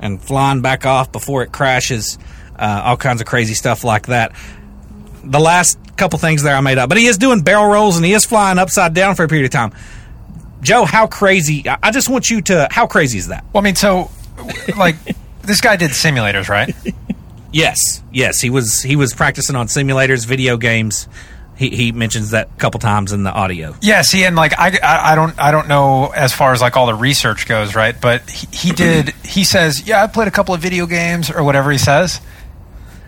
and 0.00 0.20
flying 0.20 0.60
back 0.60 0.84
off 0.84 1.12
before 1.12 1.44
it 1.44 1.52
crashes. 1.52 2.18
Uh, 2.56 2.82
all 2.84 2.96
kinds 2.96 3.20
of 3.20 3.28
crazy 3.28 3.54
stuff 3.54 3.84
like 3.84 4.06
that. 4.06 4.32
The 5.22 5.40
last 5.40 5.78
couple 5.96 6.18
things 6.18 6.42
there 6.42 6.56
I 6.56 6.60
made 6.60 6.78
up, 6.78 6.88
but 6.88 6.98
he 6.98 7.06
is 7.06 7.16
doing 7.16 7.42
barrel 7.42 7.66
rolls 7.66 7.96
and 7.96 8.04
he 8.04 8.12
is 8.12 8.24
flying 8.24 8.58
upside 8.58 8.92
down 8.92 9.14
for 9.14 9.22
a 9.22 9.28
period 9.28 9.44
of 9.44 9.52
time. 9.52 9.72
Joe, 10.62 10.84
how 10.84 11.06
crazy? 11.06 11.64
I 11.68 11.90
just 11.90 12.08
want 12.08 12.30
you 12.30 12.40
to. 12.42 12.68
How 12.70 12.86
crazy 12.86 13.18
is 13.18 13.28
that? 13.28 13.44
Well, 13.52 13.62
I 13.62 13.64
mean, 13.64 13.74
so, 13.74 14.10
like, 14.76 14.96
this 15.42 15.60
guy 15.60 15.76
did 15.76 15.90
simulators, 15.90 16.48
right? 16.48 16.74
Yes, 17.52 18.02
yes, 18.12 18.40
he 18.40 18.48
was 18.48 18.80
he 18.80 18.96
was 18.96 19.12
practicing 19.12 19.56
on 19.56 19.66
simulators, 19.66 20.24
video 20.24 20.56
games. 20.56 21.08
He, 21.54 21.68
he 21.68 21.92
mentions 21.92 22.30
that 22.30 22.48
a 22.48 22.58
couple 22.58 22.80
times 22.80 23.12
in 23.12 23.24
the 23.24 23.30
audio. 23.30 23.76
Yeah, 23.82 24.00
see, 24.02 24.24
and 24.24 24.34
like 24.34 24.58
I, 24.58 24.78
I, 24.82 25.12
I 25.12 25.14
don't, 25.14 25.38
I 25.38 25.50
don't 25.50 25.68
know 25.68 26.06
as 26.06 26.32
far 26.32 26.52
as 26.52 26.62
like 26.62 26.78
all 26.78 26.86
the 26.86 26.94
research 26.94 27.46
goes, 27.46 27.74
right? 27.74 27.94
But 28.00 28.28
he, 28.30 28.68
he 28.68 28.72
did. 28.72 29.10
He 29.22 29.44
says, 29.44 29.86
yeah, 29.86 30.02
I 30.02 30.06
played 30.06 30.28
a 30.28 30.30
couple 30.30 30.54
of 30.54 30.62
video 30.62 30.86
games 30.86 31.30
or 31.30 31.44
whatever 31.44 31.70
he 31.70 31.76
says. 31.76 32.20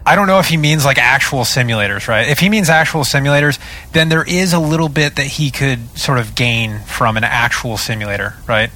I 0.07 0.17
don't 0.17 0.27
know 0.27 0.39
if 0.39 0.49
he 0.49 0.57
means 0.57 0.85
like 0.85 0.99
actual 0.99 1.41
simulators, 1.41 2.09
right? 2.09 2.29
If 2.29 2.39
he 2.39 2.51
means 2.51 2.69
actual 2.69 3.03
simulators, 3.03 3.59
then 3.93 4.11
there 4.11 4.23
is 4.23 4.53
a 4.53 4.59
little 4.59 4.91
bit 4.91 5.17
that 5.17 5.27
he 5.27 5.51
could 5.51 5.99
sort 5.99 6.19
of 6.19 6.35
gain 6.35 6.81
from 6.81 7.17
an 7.17 7.25
actual 7.25 7.79
simulator, 7.79 8.35
right? 8.47 8.71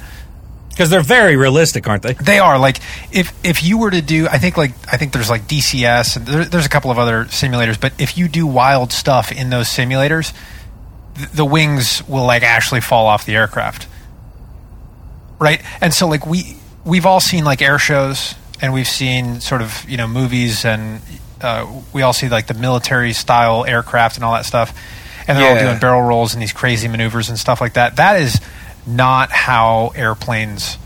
Because 0.70 0.88
they're 0.88 1.02
very 1.02 1.36
realistic, 1.36 1.86
aren't 1.86 2.02
they? 2.02 2.14
They 2.14 2.38
are 2.38 2.58
like 2.58 2.78
if 3.12 3.32
if 3.44 3.62
you 3.62 3.78
were 3.78 3.90
to 3.90 4.00
do, 4.00 4.26
I 4.28 4.38
think 4.38 4.56
like 4.56 4.72
I 4.90 4.96
think 4.96 5.12
there's 5.12 5.28
like 5.28 5.42
DCS 5.42 6.16
and 6.16 6.26
there, 6.26 6.44
there's 6.44 6.66
a 6.66 6.70
couple 6.70 6.90
of 6.90 6.98
other 6.98 7.24
simulators, 7.26 7.78
but 7.78 7.92
if 8.00 8.16
you 8.16 8.28
do 8.28 8.46
wild 8.46 8.92
stuff 8.92 9.30
in 9.30 9.50
those 9.50 9.68
simulators, 9.68 10.32
th- 11.16 11.28
the 11.30 11.44
wings 11.44 12.06
will 12.08 12.24
like 12.24 12.42
actually 12.42 12.80
fall 12.80 13.06
off 13.06 13.26
the 13.26 13.34
aircraft, 13.34 13.86
right? 15.38 15.60
And 15.82 15.92
so 15.92 16.08
like 16.08 16.26
we 16.26 16.56
we've 16.84 17.04
all 17.04 17.20
seen 17.20 17.44
like 17.44 17.60
air 17.60 17.78
shows 17.78 18.34
and 18.60 18.72
we've 18.72 18.88
seen 18.88 19.40
sort 19.40 19.62
of 19.62 19.88
you 19.88 19.96
know 19.96 20.06
movies 20.06 20.64
and 20.64 21.00
uh, 21.40 21.66
we 21.92 22.02
all 22.02 22.12
see 22.12 22.28
like 22.28 22.46
the 22.48 22.54
military 22.54 23.12
style 23.12 23.64
aircraft 23.64 24.16
and 24.16 24.24
all 24.24 24.32
that 24.34 24.44
stuff, 24.44 24.76
and 25.28 25.38
they're 25.38 25.46
all 25.48 25.54
doing 25.60 25.78
barrel 25.78 26.02
rolls 26.02 26.34
and 26.34 26.42
these 26.42 26.52
crazy 26.52 26.88
maneuvers 26.88 27.28
and 27.28 27.38
stuff 27.38 27.60
like 27.60 27.74
that. 27.74 27.96
That 27.96 28.20
is 28.20 28.40
not 28.86 29.30
how 29.30 29.92
airplanes 29.94 30.78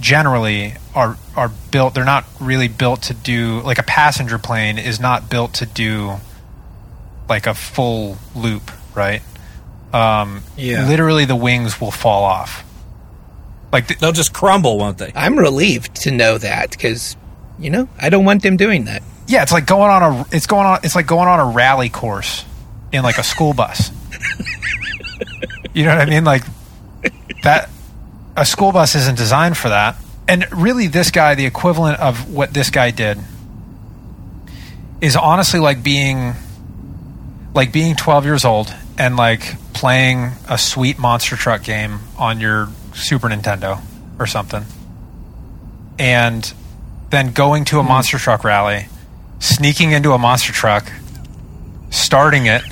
generally 0.00 0.74
are 0.94 1.16
are 1.36 1.50
built. 1.70 1.94
They're 1.94 2.04
not 2.04 2.24
really 2.40 2.68
built 2.68 3.02
to 3.04 3.14
do 3.14 3.60
like 3.62 3.78
a 3.78 3.82
passenger 3.82 4.38
plane 4.38 4.78
is 4.78 5.00
not 5.00 5.30
built 5.30 5.54
to 5.54 5.66
do 5.66 6.16
like 7.28 7.46
a 7.46 7.54
full 7.54 8.18
loop, 8.34 8.70
right? 8.94 9.22
Um, 9.92 10.42
Yeah. 10.56 10.86
literally 10.86 11.24
the 11.24 11.36
wings 11.36 11.80
will 11.80 11.90
fall 11.90 12.24
off. 12.24 12.62
Like 13.72 13.98
They'll 13.98 14.12
just 14.12 14.32
crumble, 14.32 14.78
won't 14.78 14.98
they? 14.98 15.12
I'm 15.14 15.38
relieved 15.38 15.94
to 16.02 16.10
know 16.10 16.38
that 16.38 16.70
because, 16.70 17.16
you 17.58 17.70
know, 17.70 17.88
I 17.98 18.10
don't 18.10 18.24
want 18.24 18.42
them 18.42 18.56
doing 18.56 18.84
that. 18.84 19.02
yeah, 19.26 19.42
it's 19.42 19.52
like 19.52 19.66
going 19.66 19.90
on 19.90 20.02
a 20.02 20.26
it's 20.32 20.46
going 20.46 20.66
on 20.66 20.80
it's 20.84 20.94
like 20.94 21.06
going 21.06 21.28
on 21.28 21.40
a 21.40 21.46
rally 21.46 21.88
course 21.88 22.44
in 22.92 23.02
like 23.02 23.18
a 23.18 23.22
school 23.24 23.52
bus. 23.54 23.90
you 25.74 25.84
know 25.84 25.96
what 25.96 26.06
I 26.06 26.10
mean? 26.10 26.24
Like 26.24 26.44
that 27.42 27.68
a 28.36 28.46
school 28.46 28.72
bus 28.72 28.94
isn't 28.94 29.16
designed 29.18 29.56
for 29.56 29.68
that. 29.68 29.96
And 30.28 30.46
really 30.52 30.86
this 30.86 31.10
guy 31.10 31.34
the 31.34 31.46
equivalent 31.46 32.00
of 32.00 32.32
what 32.32 32.54
this 32.54 32.70
guy 32.70 32.90
did 32.90 33.18
is 35.00 35.16
honestly 35.16 35.60
like 35.60 35.82
being 35.82 36.34
like 37.54 37.72
being 37.72 37.96
12 37.96 38.24
years 38.24 38.44
old 38.44 38.72
and 38.98 39.16
like 39.16 39.42
playing 39.72 40.32
a 40.48 40.56
sweet 40.58 40.98
monster 40.98 41.36
truck 41.36 41.62
game 41.62 41.98
on 42.18 42.40
your 42.40 42.68
Super 42.96 43.28
Nintendo 43.28 43.80
or 44.18 44.26
something. 44.26 44.64
And 45.98 46.52
then 47.10 47.32
going 47.32 47.64
to 47.66 47.78
a 47.78 47.82
hmm. 47.82 47.88
monster 47.88 48.18
truck 48.18 48.44
rally, 48.44 48.88
sneaking 49.38 49.92
into 49.92 50.12
a 50.12 50.18
monster 50.18 50.52
truck, 50.52 50.90
starting 51.90 52.46
it, 52.46 52.62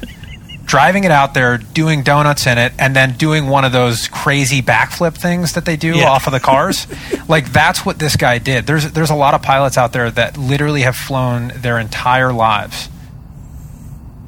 driving 0.65 1.05
it 1.05 1.11
out 1.11 1.35
there, 1.35 1.59
doing 1.59 2.03
donuts 2.03 2.47
in 2.47 2.59
it, 2.59 2.73
and 2.79 2.97
then 2.97 3.13
doing 3.13 3.47
one 3.47 3.65
of 3.65 3.73
those 3.73 4.09
crazy 4.09 4.63
backflip 4.63 5.15
things 5.15 5.53
that 5.53 5.65
they 5.65 5.77
do 5.77 5.97
Yeah. 5.97 6.09
off 6.09 6.27
of 6.27 6.33
the 6.33 6.41
cars. 6.41 6.87
like 7.29 7.53
that's 7.53 7.85
what 7.85 7.99
this 7.99 8.17
guy 8.17 8.39
did. 8.39 8.67
There's 8.67 8.91
there's 8.93 9.11
a 9.11 9.15
lot 9.15 9.35
of 9.35 9.43
pilots 9.43 9.79
out 9.79 9.93
there 9.93 10.11
that 10.11 10.37
literally 10.37 10.83
have 10.83 10.97
flown 10.97 11.53
their 11.57 11.79
entire 11.79 12.33
lives 12.33 12.89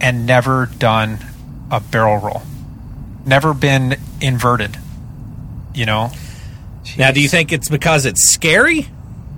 and 0.01 0.27
never 0.27 0.67
done 0.67 1.19
a 1.71 1.81
barrel 1.81 2.19
roll, 2.19 2.43
never 3.25 3.55
been 3.55 3.97
inverted. 4.21 4.79
You 5.77 5.87
know, 5.87 6.11
Now, 6.99 7.11
do 7.13 7.21
you 7.21 7.29
think 7.29 7.53
it's 7.53 7.69
because 7.69 8.07
it's 8.07 8.33
scary, 8.33 8.89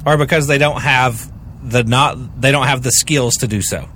or 0.06 0.16
because 0.16 0.46
they 0.46 0.58
don't 0.58 0.80
have 0.80 1.30
the 1.62 1.82
not 1.84 2.40
they 2.40 2.52
don't 2.52 2.66
have 2.66 2.82
the 2.82 2.92
skills 2.92 3.34
to 3.36 3.48
do 3.48 3.60
so? 3.60 3.88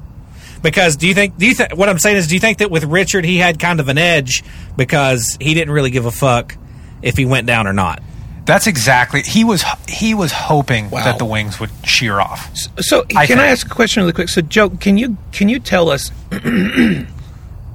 Because 0.63 0.97
do 0.97 1.07
you 1.09 1.15
think 1.15 1.39
do 1.39 1.47
you 1.47 1.55
think 1.55 1.77
what 1.77 1.89
I'm 1.89 1.99
saying 1.99 2.17
is 2.17 2.27
do 2.27 2.35
you 2.35 2.41
think 2.41 2.59
that 2.59 2.71
with 2.71 2.85
Richard 2.85 3.25
he 3.25 3.39
had 3.39 3.59
kind 3.59 3.81
of 3.81 3.89
an 3.89 3.99
edge 3.99 4.43
because 4.77 5.37
he 5.41 5.55
didn't 5.55 5.73
really 5.73 5.91
give 5.91 6.05
a 6.07 6.11
fuck 6.11 6.57
if 7.03 7.17
he 7.17 7.25
went 7.25 7.47
down 7.47 7.67
or 7.67 7.73
not? 7.73 8.03
that's 8.45 8.67
exactly 8.67 9.23
he 9.23 9.45
was 9.45 9.65
he 9.89 10.15
was 10.15 10.33
hoping 10.33 10.91
Wow. 10.91 11.05
that 11.05 11.19
the 11.19 11.25
wings 11.25 11.61
would 11.61 11.71
shear 11.85 12.21
off. 12.21 12.51
So 12.81 13.05
I 13.15 13.27
can 13.27 13.39
I 13.39 13.47
ask 13.47 13.65
a 13.67 13.71
question 13.71 14.03
really 14.03 14.13
quick? 14.13 14.29
So 14.29 14.41
Joe, 14.43 14.69
can 14.71 14.99
you 14.99 15.17
can 15.31 15.49
you 15.49 15.61
tell 15.61 15.89
us? 15.91 16.11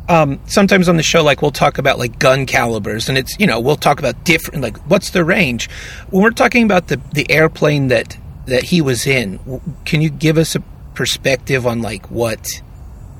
um, 0.10 0.40
sometimes 0.46 0.88
on 0.88 0.98
the 0.98 1.04
show, 1.04 1.24
like 1.24 1.42
we'll 1.42 1.52
talk 1.52 1.78
about 1.78 2.00
like 2.00 2.20
gun 2.20 2.46
calibers, 2.46 3.10
and 3.10 3.18
it's 3.18 3.38
you 3.40 3.48
know 3.48 3.60
we'll 3.60 3.76
talk 3.76 4.00
about 4.00 4.24
different 4.24 4.62
like 4.62 4.78
what's 4.90 5.12
the 5.12 5.24
range. 5.24 5.70
When 6.10 6.24
we're 6.24 6.32
talking 6.32 6.64
about 6.64 6.88
the 6.88 7.02
the 7.14 7.30
airplane 7.30 7.88
that 7.90 8.18
that 8.46 8.64
he 8.64 8.82
was 8.82 9.06
in, 9.06 9.62
can 9.86 10.02
you 10.02 10.10
give 10.10 10.38
us 10.38 10.56
a 10.56 10.62
perspective 10.94 11.68
on 11.68 11.82
like 11.82 12.10
what 12.10 12.48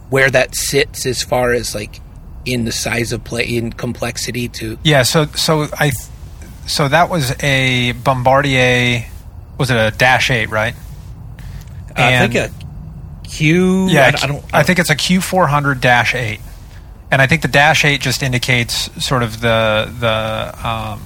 where 0.10 0.30
that 0.32 0.56
sits 0.56 1.06
as 1.06 1.22
far 1.22 1.52
as 1.52 1.76
like 1.76 2.00
in 2.46 2.64
the 2.64 2.72
size 2.72 3.12
of 3.12 3.24
play 3.24 3.44
in 3.44 3.74
complexity 3.74 4.48
to 4.48 4.80
Yeah, 4.84 5.04
so 5.04 5.26
so 5.26 5.68
I 5.74 5.92
so 6.66 6.88
that 6.88 7.10
was 7.10 7.36
a 7.44 7.92
Bombardier 7.92 9.06
was 9.58 9.72
it 9.72 9.78
a 9.78 9.96
Dash 9.98 10.30
8, 10.30 10.50
right? 10.50 10.76
I 11.96 12.28
think 12.28 12.36
a 12.36 12.52
Q. 13.28 13.88
Yeah, 13.90 14.12
I, 14.14 14.24
I 14.24 14.28
don't. 14.28 14.46
I 14.54 14.64
think 14.64 14.80
it's 14.80 14.92
a 14.92 14.96
Q400 14.96 15.82
Dash 15.82 16.14
8, 16.14 16.40
and 17.12 17.22
I 17.22 17.28
think 17.28 17.42
the 17.42 17.48
Dash 17.48 17.86
8 17.86 18.02
just 18.02 18.22
indicates 18.24 18.90
sort 19.06 19.24
of 19.24 19.40
the 19.42 19.92
the 20.00 20.68
um, 20.68 21.02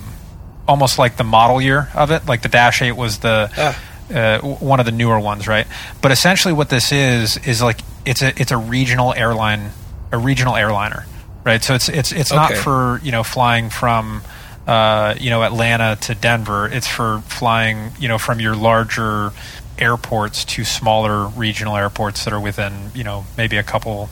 almost 0.67 0.97
like 0.99 1.17
the 1.17 1.23
model 1.23 1.61
year 1.61 1.89
of 1.93 2.11
it. 2.11 2.25
Like 2.27 2.41
the 2.41 2.49
Dash 2.49 2.81
8 2.81 2.93
was 2.93 3.19
the 3.19 3.49
Ah. 3.57 3.79
uh, 4.09 4.37
w- 4.37 4.55
one 4.55 4.79
of 4.79 4.85
the 4.85 4.91
newer 4.91 5.19
ones, 5.19 5.47
right? 5.47 5.67
But 6.01 6.11
essentially, 6.11 6.53
what 6.53 6.69
this 6.69 6.91
is 6.91 7.37
is 7.37 7.61
like 7.61 7.79
it's 8.05 8.21
a 8.21 8.29
it's 8.39 8.51
a 8.51 8.57
regional 8.57 9.13
airline, 9.13 9.71
a 10.11 10.17
regional 10.17 10.55
airliner, 10.55 11.05
right? 11.43 11.63
So 11.63 11.73
it's 11.75 11.89
it's 11.89 12.11
it's 12.11 12.31
not 12.31 12.51
for 12.63 12.99
you 13.03 13.11
know 13.11 13.23
flying 13.23 13.69
from. 13.69 14.21
Uh, 14.67 15.15
you 15.19 15.31
know, 15.31 15.41
Atlanta 15.43 15.97
to 15.99 16.13
Denver. 16.13 16.67
It's 16.67 16.87
for 16.87 17.21
flying, 17.25 17.91
you 17.99 18.07
know, 18.07 18.19
from 18.19 18.39
your 18.39 18.55
larger 18.55 19.33
airports 19.79 20.45
to 20.45 20.63
smaller 20.63 21.25
regional 21.27 21.75
airports 21.75 22.23
that 22.25 22.31
are 22.33 22.39
within, 22.39 22.91
you 22.93 23.03
know, 23.03 23.25
maybe 23.37 23.57
a 23.57 23.63
couple 23.63 24.07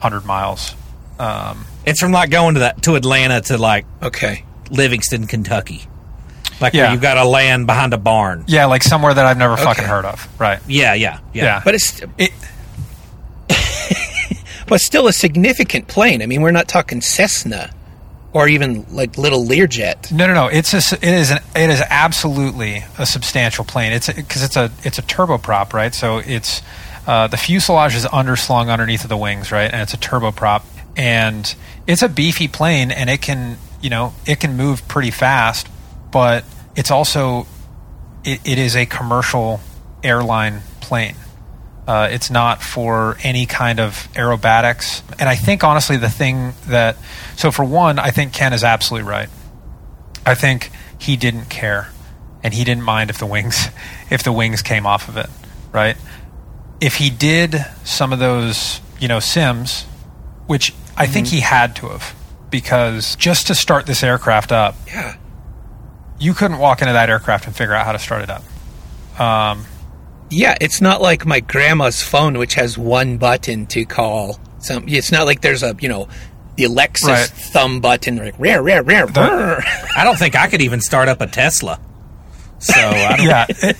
hundred 0.00 0.24
miles. 0.26 0.74
Um, 1.18 1.64
It's 1.84 2.00
from 2.00 2.12
like 2.12 2.30
going 2.30 2.54
to 2.54 2.60
that 2.60 2.82
to 2.82 2.94
Atlanta 2.96 3.40
to 3.42 3.58
like 3.58 3.84
okay 4.02 4.44
Livingston, 4.70 5.26
Kentucky. 5.26 5.82
Like 6.60 6.74
Yeah. 6.74 6.82
where 6.84 6.92
you've 6.92 7.02
got 7.02 7.14
to 7.14 7.24
land 7.24 7.66
behind 7.66 7.92
a 7.92 7.98
barn. 7.98 8.44
yeah, 8.46 8.66
like 8.66 8.82
somewhere 8.82 9.12
that 9.14 9.24
I've 9.26 9.38
never 9.38 9.56
fucking 9.56 9.84
heard 9.84 10.04
of. 10.04 10.28
Right. 10.40 10.60
Yeah, 10.68 10.94
yeah, 10.94 11.18
yeah. 11.34 11.44
Yeah. 11.44 11.60
but 11.64 11.74
it's 11.74 12.00
It, 12.18 12.30
but 14.66 14.80
still 14.80 15.06
a 15.08 15.12
significant 15.12 15.88
plane. 15.88 16.22
I 16.22 16.26
mean, 16.26 16.40
we're 16.42 16.50
not 16.52 16.68
talking 16.68 17.00
Cessna 17.00 17.70
or 18.32 18.48
even 18.48 18.86
like 18.90 19.18
little 19.18 19.44
Learjet. 19.44 20.10
no, 20.12 20.26
no, 20.26 20.34
no. 20.34 20.46
It's 20.46 20.72
a, 20.72 20.94
it 20.96 21.02
is 21.14 21.30
an, 21.30 21.38
it 21.54 21.68
is 21.68 21.82
absolutely 21.90 22.84
a 22.98 23.04
substantial 23.06 23.64
plane. 23.64 23.92
It's 23.92 24.10
because 24.10 24.42
it's 24.42 24.56
a 24.56 24.70
it's 24.84 24.98
a 24.98 25.02
turboprop, 25.02 25.72
right? 25.74 25.94
So 25.94 26.18
it's 26.18 26.62
uh, 27.06 27.26
the 27.26 27.36
fuselage 27.36 27.94
is 27.94 28.04
underslung 28.06 28.70
underneath 28.70 29.02
of 29.02 29.08
the 29.10 29.16
wings, 29.16 29.50
right? 29.52 29.70
And 29.70 29.82
it's 29.82 29.92
a 29.92 29.98
turboprop, 29.98 30.62
and 30.96 31.54
it's 31.86 32.02
a 32.02 32.08
beefy 32.08 32.48
plane, 32.48 32.90
and 32.90 33.08
it 33.08 33.22
can 33.22 33.58
you 33.80 33.90
know 33.90 34.14
it 34.26 34.40
can 34.40 34.56
move 34.56 34.86
pretty 34.88 35.10
fast, 35.10 35.68
but 36.10 36.44
it's 36.76 36.90
also 36.90 37.46
it, 38.24 38.40
it 38.44 38.58
is 38.58 38.76
a 38.76 38.86
commercial 38.86 39.60
airline 40.02 40.62
plane. 40.80 41.16
Uh, 41.86 42.08
it's 42.12 42.30
not 42.30 42.62
for 42.62 43.16
any 43.22 43.44
kind 43.44 43.80
of 43.80 44.08
aerobatics. 44.14 45.02
And 45.18 45.28
I 45.28 45.34
think, 45.34 45.64
honestly, 45.64 45.96
the 45.96 46.10
thing 46.10 46.54
that. 46.68 46.96
So, 47.36 47.50
for 47.50 47.64
one, 47.64 47.98
I 47.98 48.10
think 48.10 48.32
Ken 48.32 48.52
is 48.52 48.62
absolutely 48.62 49.08
right. 49.08 49.28
I 50.24 50.34
think 50.34 50.70
he 50.98 51.16
didn't 51.16 51.46
care. 51.46 51.88
And 52.44 52.54
he 52.54 52.64
didn't 52.64 52.84
mind 52.84 53.10
if 53.10 53.18
the 53.18 53.26
wings 53.26 53.68
if 54.10 54.22
the 54.22 54.32
wings 54.32 54.62
came 54.62 54.86
off 54.86 55.08
of 55.08 55.16
it, 55.16 55.28
right? 55.72 55.96
If 56.80 56.96
he 56.96 57.10
did 57.10 57.64
some 57.84 58.12
of 58.12 58.18
those, 58.18 58.80
you 59.00 59.08
know, 59.08 59.20
sims, 59.20 59.84
which 60.46 60.74
I 60.96 61.06
think 61.06 61.26
he 61.28 61.40
had 61.40 61.74
to 61.76 61.88
have, 61.88 62.14
because 62.50 63.16
just 63.16 63.46
to 63.48 63.54
start 63.54 63.86
this 63.86 64.02
aircraft 64.02 64.52
up, 64.52 64.74
Yeah. 64.86 65.14
you 66.18 66.34
couldn't 66.34 66.58
walk 66.58 66.82
into 66.82 66.92
that 66.92 67.08
aircraft 67.10 67.46
and 67.46 67.54
figure 67.56 67.74
out 67.74 67.86
how 67.86 67.92
to 67.92 67.98
start 67.98 68.22
it 68.22 68.30
up. 68.30 68.44
Um, 69.20 69.64
Yeah, 70.30 70.56
it's 70.60 70.80
not 70.80 71.02
like 71.02 71.26
my 71.26 71.40
grandma's 71.40 72.00
phone, 72.02 72.38
which 72.38 72.54
has 72.54 72.78
one 72.78 73.18
button 73.18 73.66
to 73.66 73.84
call. 73.84 74.38
Some. 74.60 74.84
It's 74.88 75.12
not 75.12 75.26
like 75.26 75.42
there's 75.42 75.62
a 75.62 75.76
you 75.80 75.88
know, 75.90 76.08
the 76.56 76.64
Alexis 76.64 77.08
Right. 77.08 77.28
thumb 77.28 77.80
button, 77.80 78.16
like 78.16 78.34
rare, 78.38 78.62
rare, 78.62 78.82
rare. 78.82 79.06
brr. 79.06 79.62
I 79.96 80.04
don't 80.04 80.18
think 80.18 80.34
I 80.34 80.46
could 80.48 80.62
even 80.62 80.80
start 80.80 81.08
up 81.08 81.20
a 81.20 81.26
Tesla. 81.26 81.78
So 82.60 82.72
I 82.74 83.16
don't, 83.16 83.26
yeah. 83.26 83.46
it- 83.48 83.76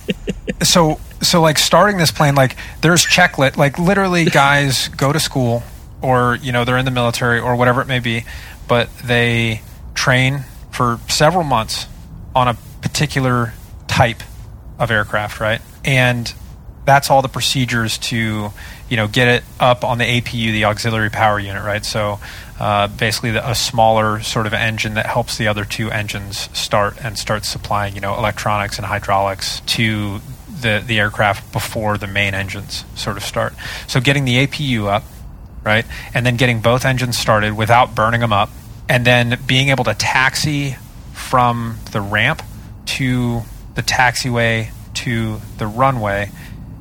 so 0.62 0.98
so 1.22 1.40
like 1.40 1.58
starting 1.58 1.96
this 1.98 2.10
plane, 2.10 2.34
like 2.34 2.56
there's 2.82 3.06
checklit, 3.06 3.56
like 3.56 3.78
literally 3.78 4.24
guys 4.26 4.88
go 4.88 5.12
to 5.12 5.20
school 5.20 5.62
or 6.02 6.36
you 6.42 6.52
know 6.52 6.64
they're 6.64 6.78
in 6.78 6.84
the 6.84 6.90
military 6.90 7.40
or 7.40 7.56
whatever 7.56 7.80
it 7.80 7.88
may 7.88 8.00
be, 8.00 8.24
but 8.68 8.94
they 8.98 9.62
train 9.94 10.44
for 10.70 10.98
several 11.08 11.44
months 11.44 11.86
on 12.34 12.48
a 12.48 12.54
particular 12.80 13.52
type 13.86 14.22
of 14.78 14.90
aircraft, 14.90 15.40
right? 15.40 15.60
And 15.84 16.32
that's 16.84 17.10
all 17.10 17.22
the 17.22 17.28
procedures 17.28 17.98
to 17.98 18.50
you 18.88 18.96
know 18.96 19.08
get 19.08 19.28
it 19.28 19.44
up 19.60 19.84
on 19.84 19.98
the 19.98 20.04
APU, 20.04 20.52
the 20.52 20.64
auxiliary 20.64 21.10
power 21.10 21.38
unit, 21.38 21.62
right? 21.62 21.84
So 21.84 22.18
uh, 22.58 22.88
basically, 22.88 23.32
the, 23.32 23.48
a 23.48 23.54
smaller 23.54 24.20
sort 24.20 24.46
of 24.46 24.54
engine 24.54 24.94
that 24.94 25.06
helps 25.06 25.38
the 25.38 25.48
other 25.48 25.64
two 25.64 25.90
engines 25.90 26.48
start 26.56 26.96
and 27.02 27.18
start 27.18 27.44
supplying 27.44 27.94
you 27.94 28.00
know 28.00 28.16
electronics 28.16 28.78
and 28.78 28.86
hydraulics 28.86 29.60
to 29.66 30.20
the 30.48 30.82
the 30.84 30.98
aircraft 30.98 31.52
before 31.52 31.98
the 31.98 32.06
main 32.06 32.34
engines 32.34 32.84
sort 32.94 33.16
of 33.16 33.24
start. 33.24 33.54
So 33.86 34.00
getting 34.00 34.24
the 34.24 34.46
APU 34.46 34.86
up, 34.86 35.04
right, 35.64 35.84
and 36.14 36.24
then 36.26 36.36
getting 36.36 36.60
both 36.60 36.84
engines 36.84 37.18
started 37.18 37.56
without 37.56 37.94
burning 37.94 38.20
them 38.20 38.32
up, 38.32 38.50
and 38.88 39.04
then 39.04 39.38
being 39.46 39.68
able 39.68 39.84
to 39.84 39.94
taxi 39.94 40.76
from 41.12 41.76
the 41.92 42.00
ramp 42.00 42.42
to 42.86 43.42
the 43.74 43.82
taxiway 43.82 44.68
to 44.94 45.40
the 45.58 45.66
runway 45.66 46.30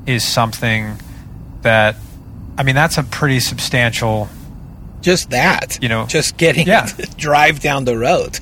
is 0.06 0.24
something 0.24 0.98
that 1.62 1.96
I 2.58 2.64
mean 2.64 2.76
that's 2.76 2.98
a 2.98 3.04
pretty 3.04 3.40
substantial 3.40 4.28
Just 5.02 5.30
that. 5.30 5.78
You 5.82 5.90
know, 5.90 6.06
just 6.08 6.38
getting 6.38 6.68
yeah. 6.68 6.86
it 6.86 6.90
to 7.10 7.16
drive 7.16 7.60
down 7.62 7.86
the 7.86 7.98
road. 7.98 8.40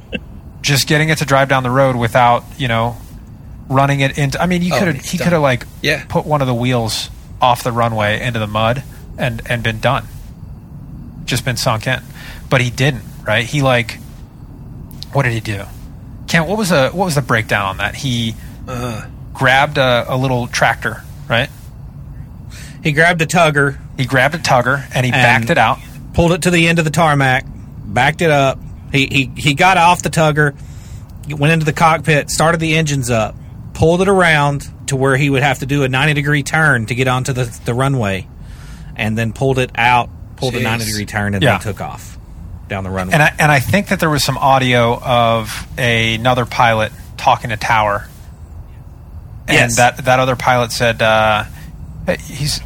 just 0.62 0.86
getting 0.86 1.08
it 1.08 1.18
to 1.18 1.24
drive 1.24 1.48
down 1.48 1.62
the 1.62 1.70
road 1.70 1.96
without 1.96 2.44
you 2.58 2.68
know 2.68 2.96
running 3.68 4.00
it 4.00 4.16
into 4.18 4.40
I 4.40 4.46
mean 4.46 4.62
you 4.62 4.72
Oh, 4.74 4.78
could 4.78 4.88
have 4.94 5.04
he 5.04 5.18
could 5.18 5.32
have 5.32 5.42
like 5.42 5.66
Yeah. 5.80 6.04
put 6.08 6.24
one 6.26 6.40
of 6.40 6.46
the 6.46 6.54
wheels 6.54 7.10
off 7.40 7.64
the 7.64 7.72
runway 7.72 8.20
into 8.22 8.38
the 8.38 8.46
mud 8.46 8.84
and 9.18 9.42
and 9.46 9.62
been 9.62 9.78
done. 9.80 10.06
Just 11.24 11.44
been 11.44 11.56
sunk 11.56 11.86
in. 11.86 12.00
But 12.50 12.60
he 12.60 12.70
didn't 12.70 13.02
right? 13.26 13.44
He 13.44 13.62
like 13.62 13.98
what 15.12 15.22
did 15.24 15.32
he 15.32 15.40
do? 15.40 15.64
Kent 16.28 16.48
what 16.48 16.58
was 16.58 16.70
the 16.70 16.90
what 16.90 17.04
was 17.04 17.14
the 17.14 17.22
breakdown 17.22 17.66
on 17.66 17.76
that? 17.78 17.94
He 17.94 18.34
Uh, 18.66 19.04
grabbed 19.32 19.76
a, 19.78 20.04
a 20.08 20.16
little 20.16 20.46
tractor 20.46 21.02
right? 21.28 21.48
He 22.82 22.92
grabbed 22.92 23.22
a 23.22 23.26
tugger, 23.26 23.78
he 23.96 24.04
grabbed 24.06 24.34
a 24.34 24.38
tugger 24.38 24.84
and 24.94 25.06
he 25.06 25.12
And- 25.12 25.22
backed 25.22 25.50
it 25.50 25.58
out. 25.58 25.78
pulled 26.14 26.32
it 26.32 26.42
to 26.42 26.50
the 26.50 26.66
end 26.68 26.78
of 26.78 26.84
the 26.84 26.90
tarmac, 26.90 27.44
backed 27.84 28.22
it 28.22 28.30
up. 28.30 28.58
He 28.92 29.06
he 29.06 29.30
he 29.40 29.54
got 29.54 29.76
off 29.78 30.02
the 30.02 30.10
tugger, 30.10 30.54
went 31.28 31.52
into 31.52 31.64
the 31.64 31.72
cockpit, 31.72 32.28
started 32.30 32.60
the 32.60 32.74
engines 32.76 33.08
up, 33.10 33.34
pulled 33.72 34.02
it 34.02 34.08
around 34.08 34.68
to 34.88 34.96
where 34.96 35.16
he 35.16 35.30
would 35.30 35.42
have 35.42 35.60
to 35.60 35.66
do 35.66 35.84
a 35.84 35.88
ninety 35.88 36.12
degree 36.14 36.42
turn 36.42 36.86
to 36.86 36.94
get 36.94 37.08
onto 37.08 37.32
the 37.32 37.44
the 37.64 37.72
runway, 37.72 38.26
and 39.02 39.18
then 39.18 39.32
pulled 39.34 39.58
it 39.58 39.70
out, 39.74 40.08
pulled 40.36 40.54
a 40.54 40.60
ninety 40.60 40.84
degree 40.86 41.04
turn, 41.06 41.34
and 41.34 41.42
Yeah. 41.42 41.52
then 41.58 41.60
took 41.60 41.80
off 41.82 42.16
down 42.68 42.84
the 42.84 42.90
runway. 42.90 43.12
And 43.14 43.22
I, 43.22 43.34
and 43.38 43.50
I 43.52 43.58
think 43.60 43.88
that 43.88 44.00
there 44.00 44.08
was 44.08 44.24
some 44.24 44.38
audio 44.38 44.98
of 45.02 45.66
another 45.76 46.46
pilot 46.46 46.92
talking 47.18 47.50
to 47.50 47.56
Tower. 47.56 48.06
And 49.48 49.56
Yes. 49.56 49.76
that, 49.76 50.04
that 50.04 50.20
other 50.20 50.36
pilot 50.36 50.70
said, 50.72 51.02
uh, 51.02 51.44
he's. 52.20 52.60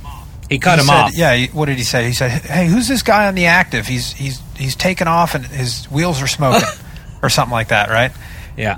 he 0.51 0.59
cut 0.59 0.75
he 0.79 0.81
him 0.83 0.87
said- 0.87 0.95
off. 0.95 1.11
Yeah, 1.17 1.47
what 1.53 1.67
did 1.67 1.79
he 1.79 1.85
say? 1.85 2.07
He 2.07 2.13
said, 2.13 2.31
"Hey, 2.43 2.67
who's 2.69 2.87
this 2.87 3.03
guy 3.03 3.27
on 3.29 3.35
the 3.35 3.47
active? 3.47 3.87
He's 3.87 4.13
he's 4.13 4.41
he's 4.57 4.77
taken 4.77 5.09
off 5.09 5.35
and 5.35 5.45
his 5.47 5.87
wheels 5.91 6.23
are 6.23 6.27
smoking, 6.29 6.69
or 7.23 7.29
something 7.31 7.53
like 7.53 7.69
that, 7.69 7.89
right? 7.89 8.13
yeah. 8.57 8.75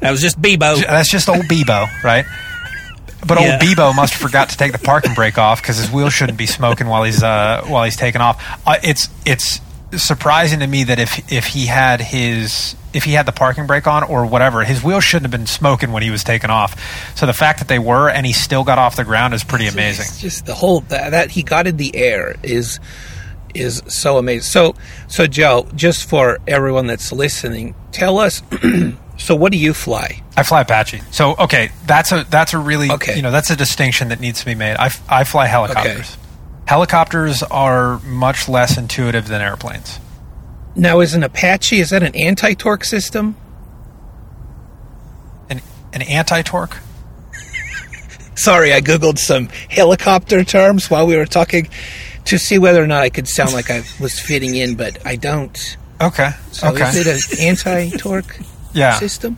That 0.00 0.10
was 0.10 0.20
just 0.20 0.40
Beebo. 0.40 0.80
That's 0.84 1.10
just 1.10 1.28
old 1.28 1.44
Beebo, 1.44 2.02
right? 2.02 2.24
But 3.26 3.40
Yeah. 3.40 3.52
old 3.52 3.60
Beebo 3.62 3.94
must 3.94 4.14
have 4.14 4.22
forgot 4.22 4.50
to 4.50 4.56
take 4.56 4.72
the 4.72 4.78
parking 4.78 5.14
brake 5.14 5.38
off 5.38 5.62
because 5.62 5.76
his 5.76 5.90
wheel 5.90 6.10
shouldn't 6.10 6.38
be 6.38 6.46
smoking 6.46 6.86
while 6.86 7.04
he's 7.04 7.22
uh, 7.22 7.62
while 7.66 7.84
he's 7.84 7.96
taking 7.96 8.20
off. 8.20 8.42
Uh, 8.66 8.76
it's 8.82 9.08
it's 9.24 9.60
surprising 9.96 10.60
to 10.60 10.66
me 10.66 10.84
that 10.84 10.98
if 10.98 11.30
if 11.32 11.46
he 11.46 11.66
had 11.66 12.00
his 12.00 12.74
if 12.94 13.04
he 13.04 13.12
had 13.12 13.24
the 13.26 13.32
parking 13.32 13.66
brake 13.66 13.86
on 13.86 14.02
or 14.04 14.26
whatever, 14.26 14.64
his 14.64 14.82
wheel 14.82 15.00
shouldn't 15.00 15.24
have 15.24 15.38
been 15.38 15.46
smoking 15.46 15.92
when 15.92 16.02
he 16.02 16.10
was 16.10 16.24
taking 16.24 16.50
off. 16.50 16.76
So 17.16 17.26
the 17.26 17.32
fact 17.32 17.58
that 17.60 17.68
they 17.68 17.78
were 17.78 18.08
and 18.10 18.26
he 18.26 18.32
still 18.32 18.64
got 18.64 18.78
off 18.78 18.96
the 18.96 19.04
ground 19.04 19.34
is 19.34 19.44
pretty 19.44 19.66
amazing. 19.66 20.06
It's 20.08 20.20
just 20.20 20.46
the 20.46 20.54
whole 20.54 20.80
that, 20.80 21.10
that 21.10 21.30
he 21.30 21.42
got 21.42 21.66
in 21.66 21.76
the 21.76 21.94
air 21.96 22.36
is 22.42 22.80
is 23.54 23.82
so 23.86 24.18
amazing. 24.18 24.42
So 24.42 24.74
so 25.08 25.26
Joe, 25.26 25.66
just 25.74 26.08
for 26.08 26.38
everyone 26.46 26.86
that's 26.86 27.12
listening, 27.12 27.74
tell 27.92 28.18
us. 28.18 28.42
so 29.22 29.36
what 29.36 29.52
do 29.52 29.58
you 29.58 29.72
fly? 29.72 30.20
I 30.36 30.42
fly 30.42 30.62
Apache. 30.62 31.00
So 31.12 31.36
okay, 31.38 31.70
that's 31.86 32.10
a 32.10 32.26
that's 32.28 32.54
a 32.54 32.58
really 32.58 32.90
Okay. 32.90 33.14
you 33.14 33.22
know 33.22 33.30
that's 33.30 33.50
a 33.50 33.56
distinction 33.56 34.08
that 34.08 34.18
needs 34.18 34.40
to 34.40 34.46
be 34.46 34.56
made. 34.56 34.76
I, 34.76 34.90
I 35.08 35.22
fly 35.22 35.46
helicopters. 35.46 36.16
Helicopters 36.66 37.42
are 37.44 38.00
much 38.00 38.48
less 38.48 38.76
intuitive 38.76 39.28
than 39.28 39.40
airplanes. 39.40 40.00
Now, 40.74 41.00
is 41.00 41.14
an 41.14 41.22
Apache 41.22 41.78
is 41.78 41.90
that 41.90 42.02
an 42.02 42.16
anti 42.16 42.54
torque 42.54 42.84
system? 42.84 43.36
An 45.48 45.60
an 45.92 46.02
anti 46.02 46.42
torque. 46.42 46.78
Sorry, 48.34 48.72
I 48.72 48.80
googled 48.80 49.18
some 49.18 49.48
helicopter 49.70 50.42
terms 50.42 50.90
while 50.90 51.06
we 51.06 51.16
were 51.16 51.26
talking 51.26 51.68
to 52.24 52.38
see 52.38 52.58
whether 52.58 52.82
or 52.82 52.88
not 52.88 53.02
I 53.02 53.10
could 53.10 53.28
sound 53.28 53.52
like 53.52 53.70
I 53.70 53.84
was 54.00 54.18
fitting 54.18 54.56
in, 54.56 54.74
but 54.74 54.98
I 55.06 55.14
don't. 55.14 55.76
Okay. 56.00 56.30
So 56.50 56.70
okay. 56.70 56.88
is 56.88 57.06
it 57.06 57.38
an 57.38 57.46
anti 57.46 57.90
torque 57.90 58.40
yeah. 58.72 58.98
system? 58.98 59.36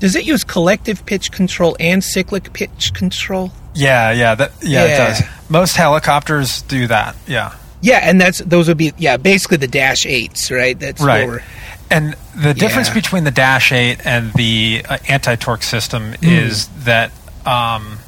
Does 0.00 0.14
it 0.14 0.24
use 0.24 0.44
collective 0.44 1.04
pitch 1.06 1.32
control 1.32 1.76
and 1.80 2.02
cyclic 2.04 2.52
pitch 2.52 2.92
control? 2.94 3.50
Yeah. 3.74 4.12
Yeah. 4.12 4.34
That. 4.36 4.52
Yeah, 4.62 4.84
Yeah. 4.84 4.92
It 4.94 4.96
does. 4.96 5.22
Most 5.48 5.76
helicopters 5.76 6.62
do 6.62 6.86
that. 6.88 7.16
Yeah. 7.26 7.54
Yeah, 7.80 8.00
and 8.02 8.20
that's 8.20 8.38
those 8.40 8.66
would 8.68 8.76
be 8.76 8.92
yeah 8.98 9.16
basically 9.16 9.56
the 9.58 9.68
dash 9.68 10.04
eights, 10.06 10.50
right? 10.50 10.78
That's 10.78 11.00
Right. 11.00 11.26
lower. 11.28 11.42
And 11.90 12.16
the 12.36 12.52
difference 12.54 12.88
Yeah. 12.88 12.94
between 12.94 13.24
the 13.24 13.30
Dash 13.30 13.72
8 13.72 14.00
and 14.04 14.30
the 14.34 14.84
uh, 14.86 14.98
anti 15.08 15.36
torque 15.36 15.62
system 15.62 16.12
Hmm. 16.20 16.28
is 16.28 16.68
that 16.84 17.12
um, 17.46 17.98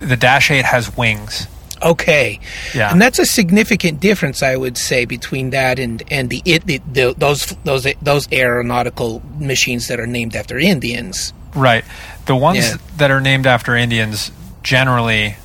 the 0.00 0.16
Dash 0.16 0.50
8 0.50 0.64
has 0.64 0.96
wings. 0.96 1.46
Okay, 1.84 2.40
Yeah. 2.74 2.90
and 2.90 3.00
that's 3.00 3.18
a 3.18 3.26
significant 3.26 4.00
difference, 4.00 4.42
I 4.42 4.56
would 4.56 4.78
say, 4.78 5.04
between 5.04 5.50
that 5.50 5.78
and 5.78 6.02
and 6.10 6.30
the 6.30 6.40
it 6.46 6.66
the, 6.66 6.80
the, 6.90 7.14
those 7.16 7.46
those 7.64 7.86
those 8.00 8.26
aeronautical 8.32 9.22
machines 9.38 9.88
that 9.88 10.00
are 10.00 10.06
named 10.06 10.34
after 10.34 10.58
Indians. 10.58 11.32
Right. 11.54 11.84
The 12.26 12.34
ones 12.34 12.58
Yeah. 12.58 12.76
that 12.96 13.10
are 13.10 13.20
named 13.20 13.46
after 13.46 13.76
Indians 13.76 14.32
generally 14.62 15.36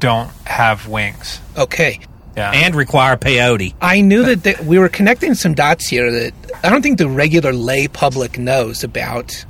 don't 0.00 0.30
have 0.46 0.88
wings. 0.88 1.40
Okay, 1.58 2.00
Yeah. 2.36 2.50
and 2.52 2.74
require 2.74 3.16
peyote. 3.18 3.74
I 3.82 4.00
knew 4.00 4.22
that 4.24 4.42
the, 4.42 4.64
we 4.64 4.78
were 4.78 4.88
connecting 4.88 5.34
some 5.34 5.52
dots 5.54 5.86
here 5.88 6.10
that 6.10 6.32
I 6.64 6.70
don't 6.70 6.80
think 6.82 6.96
the 6.98 7.08
regular 7.08 7.52
lay 7.52 7.86
public 7.86 8.38
knows 8.38 8.82
about 8.82 9.44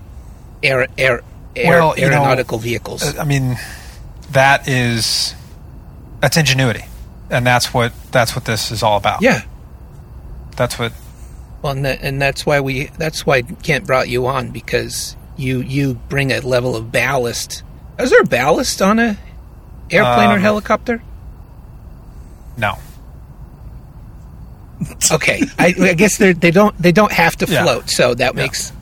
air 0.62 0.89
air, 0.99 1.23
air 1.55 1.69
Well, 1.69 1.95
you 1.97 2.11
know, 2.11 2.16
aeronautical 2.16 2.59
vehicles. 2.59 3.16
I 3.16 3.24
mean, 3.24 3.57
that 4.32 4.69
is 4.69 5.35
that's 6.20 6.36
ingenuity, 6.36 6.84
and 7.30 7.47
that's 7.47 7.72
what 7.74 7.92
that's 8.12 8.34
what 8.36 8.44
this 8.44 8.70
is 8.70 8.82
all 8.82 8.97
about. 8.97 9.22
yeah. 9.22 9.42
That's 10.56 10.78
what. 10.78 10.92
Well, 11.62 11.72
and, 11.72 11.84
that, 11.84 12.01
and 12.02 12.20
that's 12.20 12.44
why 12.47 12.60
we 12.60 12.86
that's 12.98 13.24
why 13.26 13.42
Kent 13.42 13.86
brought 13.86 14.09
you 14.09 14.26
on 14.26 14.51
because 14.51 15.16
you 15.36 15.60
you 15.60 15.94
bring 16.09 16.30
a 16.32 16.40
level 16.40 16.76
of 16.76 16.90
ballast. 16.92 17.62
Is 17.98 18.10
there 18.10 18.24
ballast 18.24 18.80
on 18.82 18.98
a 18.98 19.16
airplane 19.90 20.30
or 20.30 20.34
Um, 20.34 20.40
helicopter? 20.40 21.02
No. 22.56 22.76
Okay, 25.12 25.42
I, 25.59 25.74
I 25.78 25.92
guess 25.94 26.16
they 26.16 26.32
they 26.32 26.51
don't 26.51 26.76
they 26.80 26.92
don't 26.92 27.12
have 27.12 27.36
to 27.36 27.47
Yeah. 27.47 27.62
float, 27.64 27.90
so 27.90 28.14
that 28.14 28.34
makes 28.34 28.72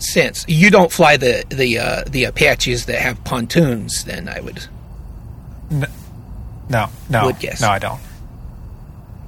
sense. 0.00 0.44
You 0.48 0.70
don't 0.70 0.90
fly 0.90 1.16
the 1.16 1.44
the 1.48 1.78
uh, 1.78 2.02
the 2.08 2.24
Apaches 2.24 2.86
that 2.86 3.00
have 3.00 3.22
pontoons, 3.24 4.04
then 4.04 4.28
I 4.28 4.40
would. 4.40 4.66
No. 6.70 6.88
No. 7.10 7.26
Would 7.26 7.40
guess. 7.40 7.60
No, 7.60 7.68
I 7.68 7.78
don't. 7.78 8.00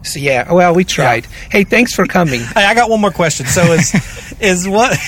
So 0.04 0.18
yeah, 0.18 0.52
well, 0.52 0.74
we 0.74 0.84
tried. 0.84 1.26
Hey, 1.26 1.64
thanks 1.64 1.94
for 1.94 2.06
coming. 2.06 2.40
Hey, 2.40 2.64
I 2.64 2.74
got 2.74 2.90
one 2.90 3.00
more 3.00 3.10
question. 3.10 3.46
So 3.46 3.72
is 3.72 3.94
is 4.40 4.68
what 4.68 4.98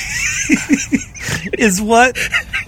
is 1.59 1.81
what 1.81 2.19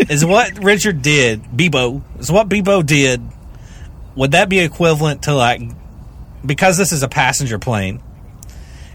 is 0.09 0.25
what 0.25 0.63
Richard 0.63 1.03
did, 1.03 1.45
Beebo, 1.45 2.03
is 2.19 2.31
what 2.31 2.49
Beebo 2.49 2.85
did, 2.85 3.23
would 4.17 4.33
that 4.33 4.49
be 4.49 4.61
equivalent 4.61 5.25
to 5.25 5.35
like 5.35 5.61
because 6.45 6.77
this 6.77 6.93
is 6.93 7.03
a 7.03 7.09
passenger 7.09 7.59
plane 7.59 8.03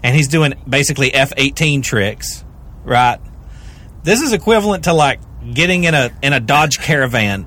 and 0.02 0.14
he's 0.16 0.28
doing 0.28 0.54
basically 0.68 1.12
F 1.14 1.32
eighteen 1.36 1.80
tricks, 1.82 2.44
right? 2.84 3.18
This 4.02 4.20
is 4.20 4.32
equivalent 4.32 4.84
to 4.84 4.92
like 4.92 5.20
getting 5.54 5.84
in 5.84 5.94
a 5.94 6.10
in 6.22 6.32
a 6.32 6.40
Dodge 6.40 6.78
caravan 6.78 7.46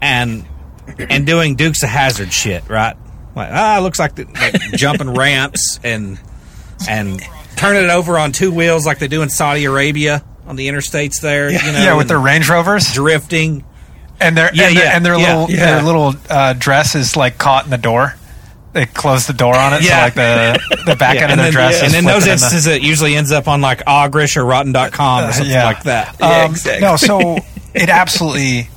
and 0.00 0.46
and 1.10 1.26
doing 1.26 1.54
Dukes 1.56 1.82
of 1.82 1.88
Hazzard 1.88 2.32
shit, 2.32 2.68
right? 2.68 2.96
Like, 3.36 3.50
ah, 3.52 3.78
looks 3.82 3.98
like, 3.98 4.14
the, 4.16 4.24
like 4.24 4.54
jumping 4.72 5.14
ramps 5.14 5.78
and 5.84 6.18
and 6.88 7.20
turning 7.56 7.84
it 7.84 7.90
over 7.90 8.18
on 8.18 8.32
two 8.32 8.50
wheels 8.50 8.86
like 8.86 8.98
they 8.98 9.08
do 9.08 9.22
in 9.22 9.28
Saudi 9.30 9.64
Arabia 9.66 10.24
on 10.46 10.56
the 10.56 10.68
interstates 10.68 11.20
there. 11.20 11.50
You 11.50 11.58
know, 11.58 11.78
yeah, 11.78 11.96
with 11.96 12.08
their 12.08 12.18
Range 12.18 12.48
Rovers 12.48 12.92
drifting. 12.92 13.64
and 14.20 14.36
their 14.36 14.50
Yeah, 14.54 14.68
and 14.68 14.76
their, 14.76 14.84
yeah, 14.84 14.96
and 14.96 15.06
their 15.06 15.18
yeah, 15.18 15.36
little 15.38 15.50
yeah. 15.56 15.66
their 15.74 15.82
little 15.82 16.14
uh, 16.28 16.54
dress 16.54 16.94
is 16.94 17.16
like 17.16 17.38
caught 17.38 17.64
in 17.64 17.70
the 17.70 17.78
door. 17.78 18.14
They 18.72 18.86
close 18.86 19.26
the 19.26 19.32
door 19.32 19.56
on 19.56 19.74
it, 19.74 19.82
so 19.82 19.88
Yeah. 19.88 20.02
like 20.04 20.14
the 20.14 20.60
the 20.86 20.96
back 20.96 21.16
Yeah, 21.16 21.28
end 21.28 21.40
of 21.40 21.46
the 21.46 21.52
dress. 21.52 21.76
is 21.76 21.82
and 21.82 21.94
in 21.94 22.04
those 22.04 22.22
flipping 22.24 22.32
in 22.34 22.38
the- 22.38 22.44
instances, 22.44 22.66
it 22.66 22.82
usually 22.82 23.14
ends 23.16 23.30
up 23.32 23.46
on 23.48 23.60
like 23.60 23.80
Ogrish 23.84 24.36
or 24.36 24.44
Rotten.com 24.44 25.28
or 25.28 25.32
something 25.32 25.52
yeah. 25.52 25.64
like 25.64 25.82
that. 25.84 26.16
Yeah, 26.20 26.44
Um, 26.44 26.50
exactly. 26.52 26.80
No, 26.86 26.96
so 26.96 27.36
it 27.74 27.88
absolutely. 27.88 28.68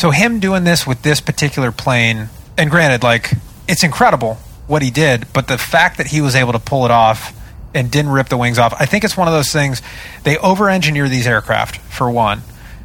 So 0.00 0.10
him 0.12 0.40
doing 0.40 0.64
this 0.64 0.86
with 0.86 1.02
this 1.02 1.20
particular 1.20 1.70
plane, 1.70 2.30
and 2.56 2.70
granted, 2.70 3.02
like 3.02 3.32
it's 3.68 3.84
incredible 3.84 4.36
what 4.66 4.80
he 4.80 4.90
did, 4.90 5.30
but 5.34 5.46
the 5.46 5.58
fact 5.58 5.98
that 5.98 6.06
he 6.06 6.22
was 6.22 6.34
able 6.34 6.52
to 6.52 6.58
pull 6.58 6.86
it 6.86 6.90
off 6.90 7.38
and 7.74 7.90
didn't 7.90 8.10
rip 8.10 8.30
the 8.30 8.38
wings 8.38 8.58
off, 8.58 8.72
I 8.80 8.86
think 8.86 9.04
it's 9.04 9.14
one 9.14 9.28
of 9.28 9.34
those 9.34 9.52
things. 9.52 9.82
They 10.22 10.38
over-engineer 10.38 11.10
these 11.10 11.26
aircraft 11.26 11.76
for 11.92 12.10
one. 12.10 12.40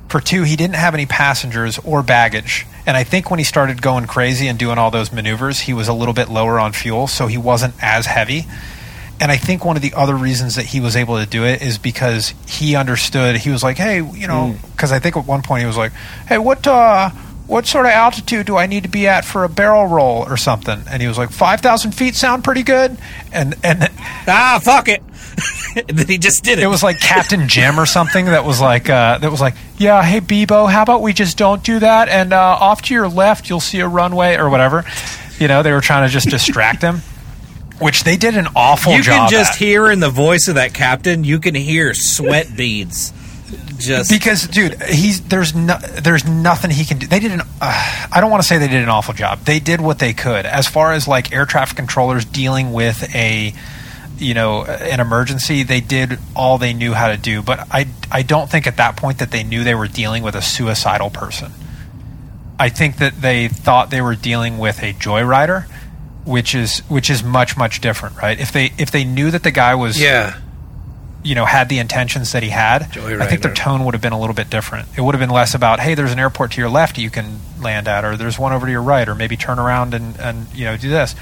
For 0.09 0.19
two, 0.19 0.43
he 0.43 0.57
didn't 0.57 0.75
have 0.75 0.93
any 0.93 1.05
passengers 1.05 1.79
or 1.85 2.03
baggage. 2.03 2.67
And 2.85 2.97
I 2.97 3.05
think 3.05 3.31
when 3.31 3.39
he 3.39 3.45
started 3.45 3.81
going 3.81 4.07
crazy 4.07 4.49
and 4.49 4.59
doing 4.59 4.77
all 4.77 4.91
those 4.91 5.13
maneuvers, 5.13 5.61
he 5.61 5.73
was 5.73 5.87
a 5.87 5.93
little 5.93 6.13
bit 6.13 6.27
lower 6.27 6.59
on 6.59 6.73
fuel, 6.73 7.07
so 7.07 7.27
he 7.27 7.37
wasn't 7.37 7.75
as 7.81 8.07
heavy. 8.07 8.45
And 9.19 9.31
I 9.31 9.37
think 9.37 9.63
one 9.63 9.75
of 9.75 9.81
the 9.81 9.93
other 9.93 10.15
reasons 10.15 10.55
that 10.55 10.65
he 10.65 10.79
was 10.81 10.95
able 10.95 11.17
to 11.17 11.25
do 11.25 11.45
it 11.45 11.61
is 11.61 11.77
because 11.77 12.33
he 12.47 12.75
understood. 12.75 13.37
He 13.37 13.49
was 13.49 13.63
like, 13.63 13.77
"Hey, 13.77 13.97
you 13.97 14.27
know," 14.27 14.55
because 14.73 14.91
I 14.91 14.99
think 14.99 15.15
at 15.15 15.25
one 15.25 15.41
point 15.41 15.61
he 15.61 15.67
was 15.67 15.77
like, 15.77 15.93
"Hey, 16.27 16.37
what 16.37 16.67
uh, 16.67 17.09
what 17.47 17.65
sort 17.65 17.85
of 17.85 17.91
altitude 17.91 18.45
do 18.45 18.57
I 18.57 18.65
need 18.65 18.83
to 18.83 18.89
be 18.89 19.07
at 19.07 19.23
for 19.23 19.43
a 19.43 19.49
barrel 19.49 19.87
roll 19.87 20.25
or 20.27 20.35
something?" 20.35 20.81
And 20.89 21.01
he 21.01 21.07
was 21.07 21.17
like, 21.17 21.29
5,000 21.31 21.91
feet 21.93 22.15
sound 22.15 22.43
pretty 22.43 22.63
good." 22.63 22.97
And 23.31 23.55
and 23.63 23.89
ah, 24.27 24.59
fuck 24.61 24.89
it. 24.89 25.01
then 25.87 26.07
he 26.07 26.17
just 26.17 26.43
did 26.43 26.59
it. 26.59 26.63
it 26.63 26.67
was 26.67 26.83
like 26.83 26.99
Captain 26.99 27.47
Jim 27.47 27.79
or 27.79 27.85
something 27.85 28.25
that 28.25 28.45
was 28.45 28.59
like 28.61 28.89
uh, 28.89 29.17
that 29.19 29.31
was 29.31 29.41
like, 29.41 29.55
"Yeah, 29.77 30.03
hey 30.03 30.19
Beebo, 30.19 30.69
how 30.69 30.81
about 30.83 31.01
we 31.01 31.13
just 31.13 31.37
don't 31.37 31.63
do 31.63 31.79
that? 31.79 32.09
And 32.09 32.33
uh, 32.33 32.57
off 32.59 32.81
to 32.83 32.93
your 32.93 33.07
left, 33.07 33.49
you'll 33.49 33.59
see 33.61 33.79
a 33.79 33.87
runway 33.87 34.35
or 34.35 34.49
whatever." 34.49 34.83
You 35.39 35.47
know, 35.49 35.63
they 35.63 35.71
were 35.73 35.81
trying 35.81 36.07
to 36.07 36.13
just 36.13 36.29
distract 36.29 36.81
him, 36.81 37.01
which 37.80 38.03
they 38.03 38.18
did 38.18 38.35
an 38.38 38.47
awful 38.56 38.93
you 38.93 39.03
job. 39.03 39.14
You 39.14 39.19
can 39.19 39.30
just 39.30 39.52
at. 39.53 39.57
hear 39.57 39.91
in 39.91 39.99
the 39.99 40.10
voice 40.10 40.47
of 40.47 40.56
that 40.56 40.73
captain, 40.73 41.23
you 41.23 41.39
can 41.39 41.56
hear 41.56 41.93
sweat 41.93 42.56
beads. 42.56 43.11
Just 43.77 44.10
because 44.10 44.47
dude 44.47 44.81
he's 44.84 45.22
there's 45.22 45.53
no, 45.53 45.77
there's 45.77 46.26
nothing 46.26 46.72
he 46.72 46.84
can 46.84 46.97
do 46.97 47.06
they 47.06 47.19
did 47.19 47.31
an 47.31 47.41
uh, 47.61 48.07
i 48.11 48.19
don't 48.19 48.31
want 48.31 48.41
to 48.41 48.47
say 48.47 48.57
they 48.57 48.68
did 48.68 48.81
an 48.81 48.89
awful 48.89 49.14
job 49.14 49.39
they 49.41 49.60
did 49.60 49.81
what 49.81 49.99
they 49.99 50.14
could 50.14 50.45
as 50.47 50.68
far 50.68 50.93
as 50.93 51.07
like 51.07 51.31
air 51.31 51.45
traffic 51.45 51.77
controllers 51.77 52.26
dealing 52.26 52.73
with 52.73 53.14
a 53.14 53.53
you 54.18 54.34
know 54.34 54.64
an 54.64 54.99
emergency 54.99 55.61
they 55.61 55.80
did 55.80 56.18
all 56.35 56.57
they 56.57 56.73
knew 56.73 56.93
how 56.93 57.10
to 57.10 57.18
do 57.18 57.43
but 57.43 57.68
i 57.72 57.85
i 58.11 58.23
don't 58.23 58.49
think 58.49 58.65
at 58.65 58.77
that 58.77 58.97
point 58.97 59.19
that 59.19 59.30
they 59.30 59.43
knew 59.43 59.64
they 59.64 59.76
were 59.76 59.88
dealing 59.88 60.23
with 60.23 60.35
a 60.35 60.41
suicidal 60.41 61.10
person 61.10 61.52
i 62.57 62.69
think 62.69 62.97
that 62.97 63.22
they 63.22 63.47
thought 63.47 63.89
they 63.89 64.02
were 64.02 64.15
dealing 64.15 64.57
with 64.57 64.81
a 64.81 64.93
joyrider 64.93 65.65
which 66.26 66.56
is 66.56 66.80
which 66.89 67.10
is 67.10 67.23
much 67.23 67.56
much 67.56 67.81
different 67.81 68.18
right 68.18 68.39
if 68.39 68.52
they 68.52 68.72
if 68.77 68.91
they 68.91 69.03
knew 69.03 69.31
that 69.31 69.43
the 69.43 69.52
guy 69.52 69.76
was 69.76 70.02
Yeah, 70.02 70.39
you 71.23 71.35
know 71.35 71.45
had 71.45 71.69
the 71.69 71.80
intentions 71.80 72.31
that 72.34 72.43
he 72.43 72.49
had, 72.49 72.84
I 72.97 73.27
think 73.27 73.41
their 73.41 73.53
tone 73.53 73.85
would 73.85 73.93
have 73.93 74.02
been 74.02 74.14
a 74.14 74.19
little 74.19 74.35
bit 74.35 74.49
different. 74.49 74.88
It 74.97 75.02
would 75.02 75.15
have 75.15 75.19
been 75.19 75.30
less 75.30 75.53
about, 75.56 75.80
hey, 75.80 75.95
there's 75.95 76.11
an 76.11 76.19
airport 76.19 76.52
to 76.53 76.61
your 76.61 76.69
left 76.69 76.97
you 76.97 77.10
can 77.10 77.39
land 77.60 77.88
at, 77.88 78.03
or 78.03 78.18
there's 78.18 78.38
one 78.38 78.53
over 78.53 78.65
to 78.65 78.72
your 78.72 78.81
right, 78.81 79.07
or 79.07 79.15
maybe 79.15 79.38
turn 79.38 79.60
around 79.60 79.93
and 79.93 80.19
and 80.19 80.47
you 80.53 80.65
know 80.65 80.77
do 80.77 80.89
this. 80.89 81.15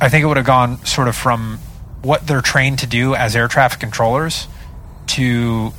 I 0.00 0.08
think 0.08 0.24
it 0.24 0.26
would 0.26 0.38
have 0.38 0.46
gone 0.46 0.84
sort 0.84 1.08
of 1.08 1.16
from 1.16 1.58
what 2.02 2.26
they're 2.26 2.40
trained 2.40 2.78
to 2.78 2.86
do 2.86 3.14
as 3.14 3.36
air 3.36 3.48
traffic 3.48 3.80
controllers 3.80 4.48
to 5.08 5.72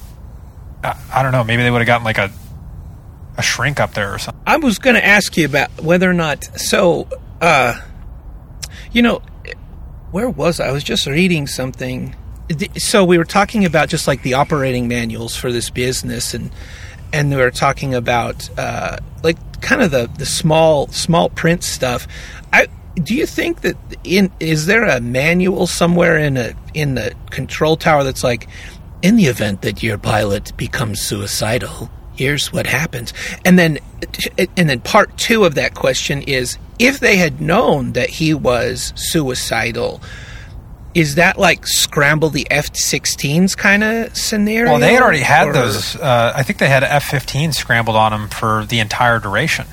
I, 0.84 0.98
I 1.14 1.24
don't 1.24 1.32
know. 1.32 1.44
Maybe 1.44 1.64
they 1.64 1.72
would 1.72 1.82
have 1.82 1.88
gotten 1.88 2.06
like 2.06 2.18
a 2.18 2.32
a 3.38 3.42
shrink 3.42 3.80
up 3.80 3.94
there 3.94 4.14
or 4.14 4.20
something. 4.20 4.42
I 4.46 4.58
was 4.58 4.78
going 4.80 4.96
to 4.96 5.06
ask 5.06 5.38
you 5.38 5.46
about 5.46 5.82
whether 5.82 6.10
or 6.10 6.14
not. 6.14 6.44
So, 6.60 7.08
uh, 7.42 7.82
you 8.92 9.02
know, 9.02 9.22
where 10.12 10.30
was 10.30 10.60
I? 10.60 10.68
I 10.68 10.72
was 10.72 10.84
just 10.84 11.08
reading 11.08 11.48
something. 11.48 12.16
So 12.78 13.04
we 13.04 13.18
were 13.18 13.26
talking 13.26 13.66
about 13.66 13.90
just 13.90 14.08
like 14.08 14.24
the 14.24 14.36
operating 14.36 14.88
manuals 14.88 15.36
for 15.36 15.52
this 15.52 15.70
business, 15.70 16.34
and 16.34 16.52
and 17.12 17.30
we 17.32 17.38
were 17.38 17.52
talking 17.52 17.96
about 17.96 18.50
uh, 18.60 18.98
like 19.24 19.38
kind 19.62 19.82
of 19.82 19.92
the 19.92 20.10
the 20.18 20.26
small 20.26 20.88
small 20.88 21.30
print 21.30 21.64
stuff. 21.64 22.08
I 22.54 22.68
do 22.96 23.16
you 23.16 23.26
think 23.26 23.62
that 23.62 23.78
in 24.04 24.32
is 24.40 24.66
there 24.66 24.84
a 24.84 25.00
manual 25.00 25.66
somewhere 25.66 26.18
in 26.18 26.38
a 26.38 26.54
in 26.74 26.96
the 26.96 27.16
control 27.30 27.78
tower 27.78 28.04
that's 28.04 28.24
like 28.24 28.48
in 29.02 29.16
the 29.16 29.26
event 29.26 29.62
that 29.62 29.82
your 29.82 29.98
pilot 29.98 30.56
becomes 30.58 31.02
suicidal 31.02 31.90
here's 32.22 32.54
what 32.54 32.68
happens 32.68 33.14
and 33.46 33.58
then 33.58 33.80
and 34.58 34.70
then 34.70 34.80
part 34.82 35.18
2 35.18 35.44
of 35.44 35.56
that 35.56 35.74
question 35.74 36.22
is 36.22 36.58
if 36.78 37.00
they 37.00 37.16
had 37.18 37.42
known 37.42 37.94
that 37.94 38.10
he 38.10 38.34
was 38.34 38.94
suicidal 38.96 40.02
is 40.94 41.16
that 41.16 41.38
like 41.40 41.66
scramble 41.66 42.30
the 42.30 42.46
F-16s 42.52 43.56
kind 43.56 43.82
of 43.82 44.14
scenario? 44.18 44.72
Well, 44.72 44.80
they 44.82 44.94
had 44.94 45.02
already 45.02 45.20
had 45.22 45.48
Or- 45.48 45.54
those. 45.54 45.96
Uh, 45.96 46.34
I 46.36 46.44
think 46.44 46.60
they 46.60 46.68
had 46.68 46.84
F-15 46.84 47.54
scrambled 47.54 47.96
on 47.96 48.12
them 48.12 48.28
for 48.28 48.66
the 48.66 48.80
entire 48.80 49.20
duration, 49.20 49.68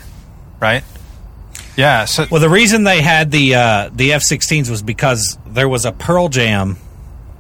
right? 0.60 0.84
Yeah. 1.76 2.04
So 2.04 2.26
Well, 2.30 2.40
the 2.40 2.48
reason 2.48 2.84
they 2.84 3.02
had 3.02 3.32
the 3.32 3.56
uh, 3.56 3.90
the 3.92 4.12
F-16s 4.12 4.70
was 4.70 4.80
because 4.80 5.36
there 5.44 5.68
was 5.68 5.84
a 5.84 5.90
Pearl 5.90 6.28
Jam, 6.28 6.76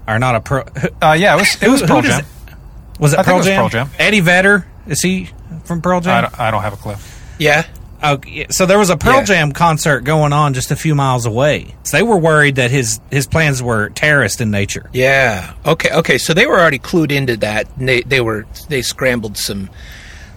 or 0.08 0.18
not 0.18 0.34
a 0.34 0.40
Pearl. 0.40 0.64
uh, 1.00 1.12
yeah, 1.16 1.36
it 1.36 1.38
was 1.38 1.54
it 1.54 1.58
Who- 1.66 1.70
was 1.70 1.82
Pearl 1.82 2.02
Jam. 2.02 2.18
it- 2.18 2.54
Was 2.98 3.12
it 3.12 3.20
I 3.20 3.22
think 3.22 3.26
Pearl 3.26 3.34
it 3.36 3.38
was 3.38 3.46
Jam? 3.46 3.60
Pearl 3.60 3.68
Jam. 3.68 3.90
Eddie 4.00 4.20
Vedder 4.20 4.66
is 4.88 5.00
he 5.02 5.30
from 5.64 5.80
Pearl 5.82 6.00
Jam? 6.00 6.16
I 6.16 6.20
don't, 6.22 6.40
I 6.40 6.50
don't 6.50 6.62
have 6.62 6.72
a 6.72 6.76
clue. 6.76 6.94
Yeah. 7.38 7.64
Okay, 8.02 8.46
so 8.50 8.64
there 8.64 8.78
was 8.78 8.90
a 8.90 8.96
Pearl 8.96 9.16
Yeah. 9.16 9.24
Jam 9.24 9.52
concert 9.52 10.00
going 10.02 10.32
on 10.32 10.54
just 10.54 10.70
a 10.70 10.76
few 10.76 10.94
miles 10.94 11.26
away. 11.26 11.74
So 11.82 11.96
they 11.96 12.02
were 12.04 12.16
worried 12.18 12.54
that 12.56 12.70
his 12.70 13.00
his 13.10 13.26
plans 13.26 13.60
were 13.60 13.88
terrorist 13.90 14.40
in 14.40 14.50
nature. 14.52 14.88
Yeah. 14.92 15.52
Okay. 15.66 15.90
Okay. 15.92 16.18
So 16.18 16.32
they 16.32 16.46
were 16.46 16.60
already 16.60 16.78
clued 16.78 17.10
into 17.10 17.36
that. 17.38 17.68
And 17.76 17.88
they 17.88 18.02
they 18.02 18.20
were 18.20 18.46
they 18.68 18.82
scrambled 18.82 19.36
some 19.36 19.68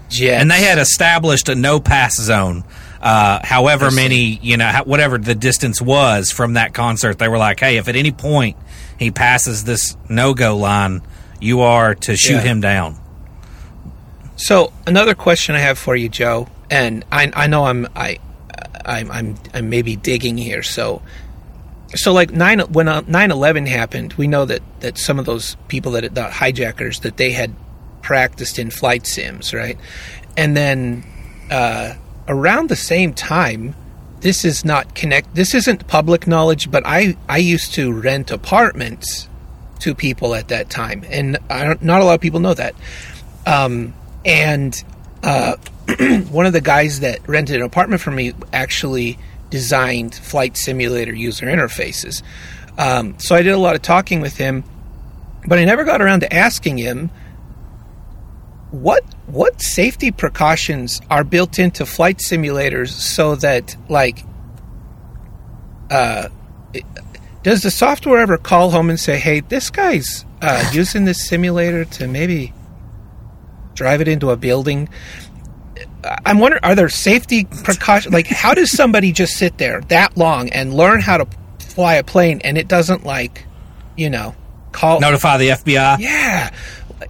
jets. 0.09 0.41
and 0.41 0.49
they 0.49 0.61
had 0.63 0.79
established 0.79 1.49
a 1.49 1.55
no 1.55 1.79
pass 1.79 2.15
zone. 2.19 2.63
Uh, 2.99 3.39
however 3.43 3.89
many, 3.91 4.39
you 4.41 4.57
know, 4.57 4.71
whatever 4.85 5.17
the 5.19 5.33
distance 5.35 5.81
was 5.81 6.31
from 6.31 6.53
that 6.53 6.73
concert, 6.73 7.17
they 7.19 7.27
were 7.27 7.37
like, 7.39 7.59
"Hey, 7.59 7.77
if 7.77 7.87
at 7.87 7.95
any 7.95 8.11
point 8.11 8.57
he 8.97 9.09
passes 9.11 9.63
this 9.63 9.95
no 10.09 10.33
go 10.33 10.57
line, 10.57 11.01
you 11.39 11.61
are 11.61 11.93
to 11.95 12.15
shoot 12.15 12.33
Yeah. 12.35 12.41
him 12.41 12.61
down." 12.61 12.97
So 14.41 14.73
another 14.87 15.13
question 15.13 15.53
I 15.53 15.59
have 15.59 15.77
for 15.77 15.95
you, 15.95 16.09
Joe, 16.09 16.47
and 16.71 17.05
I, 17.11 17.31
I 17.35 17.45
know 17.45 17.65
I'm 17.65 17.87
I 17.95 18.17
I'm, 18.83 19.11
I'm 19.11 19.35
I'm 19.53 19.69
maybe 19.69 19.95
digging 19.95 20.35
here. 20.35 20.63
So 20.63 21.03
so 21.93 22.11
like 22.11 22.31
nine 22.31 22.59
when 22.61 22.87
uh, 22.87 23.03
nine 23.07 23.29
eleven 23.29 23.67
happened, 23.67 24.13
we 24.13 24.25
know 24.25 24.45
that 24.45 24.63
that 24.79 24.97
some 24.97 25.19
of 25.19 25.25
those 25.25 25.57
people 25.67 25.91
that 25.91 26.15
the 26.15 26.23
hijackers 26.23 27.01
that 27.01 27.17
they 27.17 27.33
had 27.33 27.53
practiced 28.01 28.57
in 28.57 28.71
flight 28.71 29.05
sims, 29.05 29.53
right? 29.53 29.77
And 30.35 30.57
then 30.57 31.05
uh, 31.51 31.93
around 32.27 32.69
the 32.69 32.75
same 32.75 33.13
time, 33.13 33.75
this 34.21 34.43
is 34.43 34.65
not 34.65 34.95
connect. 34.95 35.35
This 35.35 35.53
isn't 35.53 35.85
public 35.85 36.25
knowledge, 36.25 36.71
but 36.71 36.81
I 36.83 37.15
I 37.29 37.37
used 37.37 37.75
to 37.75 37.93
rent 37.93 38.31
apartments 38.31 39.29
to 39.81 39.93
people 39.93 40.33
at 40.33 40.47
that 40.47 40.71
time, 40.71 41.05
and 41.11 41.37
I 41.47 41.63
don't, 41.63 41.83
not 41.83 42.01
a 42.01 42.05
lot 42.05 42.15
of 42.15 42.21
people 42.21 42.39
know 42.39 42.55
that. 42.55 42.73
Um, 43.45 43.93
and 44.25 44.75
uh, 45.23 45.55
one 46.29 46.45
of 46.45 46.53
the 46.53 46.61
guys 46.61 46.99
that 47.01 47.27
rented 47.27 47.57
an 47.57 47.61
apartment 47.63 48.01
for 48.01 48.11
me 48.11 48.33
actually 48.53 49.17
designed 49.49 50.15
flight 50.15 50.55
simulator 50.57 51.13
user 51.13 51.45
interfaces. 51.45 52.23
Um, 52.77 53.19
so 53.19 53.35
I 53.35 53.41
did 53.41 53.51
a 53.51 53.57
lot 53.57 53.75
of 53.75 53.81
talking 53.81 54.21
with 54.21 54.37
him, 54.37 54.63
but 55.45 55.59
I 55.59 55.65
never 55.65 55.83
got 55.83 56.01
around 56.01 56.21
to 56.21 56.33
asking 56.33 56.77
him 56.77 57.09
what 58.71 59.03
what 59.27 59.61
safety 59.61 60.11
precautions 60.11 61.01
are 61.09 61.25
built 61.25 61.59
into 61.59 61.85
flight 61.85 62.19
simulators 62.19 62.89
so 62.89 63.35
that 63.35 63.75
like 63.89 64.23
uh, 65.89 66.29
it- 66.73 66.85
does 67.43 67.63
the 67.63 67.71
software 67.71 68.19
ever 68.19 68.37
call 68.37 68.69
home 68.71 68.89
and 68.89 68.99
say, 68.99 69.17
"Hey, 69.19 69.41
this 69.41 69.69
guy's 69.69 70.25
uh, 70.41 70.69
using 70.73 71.05
this 71.05 71.27
simulator 71.27 71.83
to 71.85 72.07
maybe 72.07 72.53
drive 73.81 74.01
it 74.01 74.07
into 74.07 74.29
a 74.29 74.37
building"? 74.37 74.89
I'm 76.25 76.39
wondering, 76.39 76.63
are 76.63 76.75
there 76.75 76.89
safety 76.89 77.45
precautions? 77.45 78.13
Like, 78.13 78.27
how 78.27 78.53
does 78.53 78.75
somebody 78.75 79.11
just 79.11 79.37
sit 79.37 79.57
there 79.57 79.81
that 79.89 80.17
long 80.17 80.49
and 80.49 80.73
learn 80.73 81.01
how 81.01 81.17
to 81.17 81.27
fly 81.59 81.95
a 81.95 82.03
plane 82.03 82.41
and 82.43 82.57
it 82.57 82.67
doesn't 82.67 83.03
like, 83.03 83.45
you 83.95 84.09
know, 84.09 84.35
call 84.71 84.99
Notify 84.99 85.37
the 85.37 85.49
FBI. 85.49 85.99
yeah. 85.99 86.53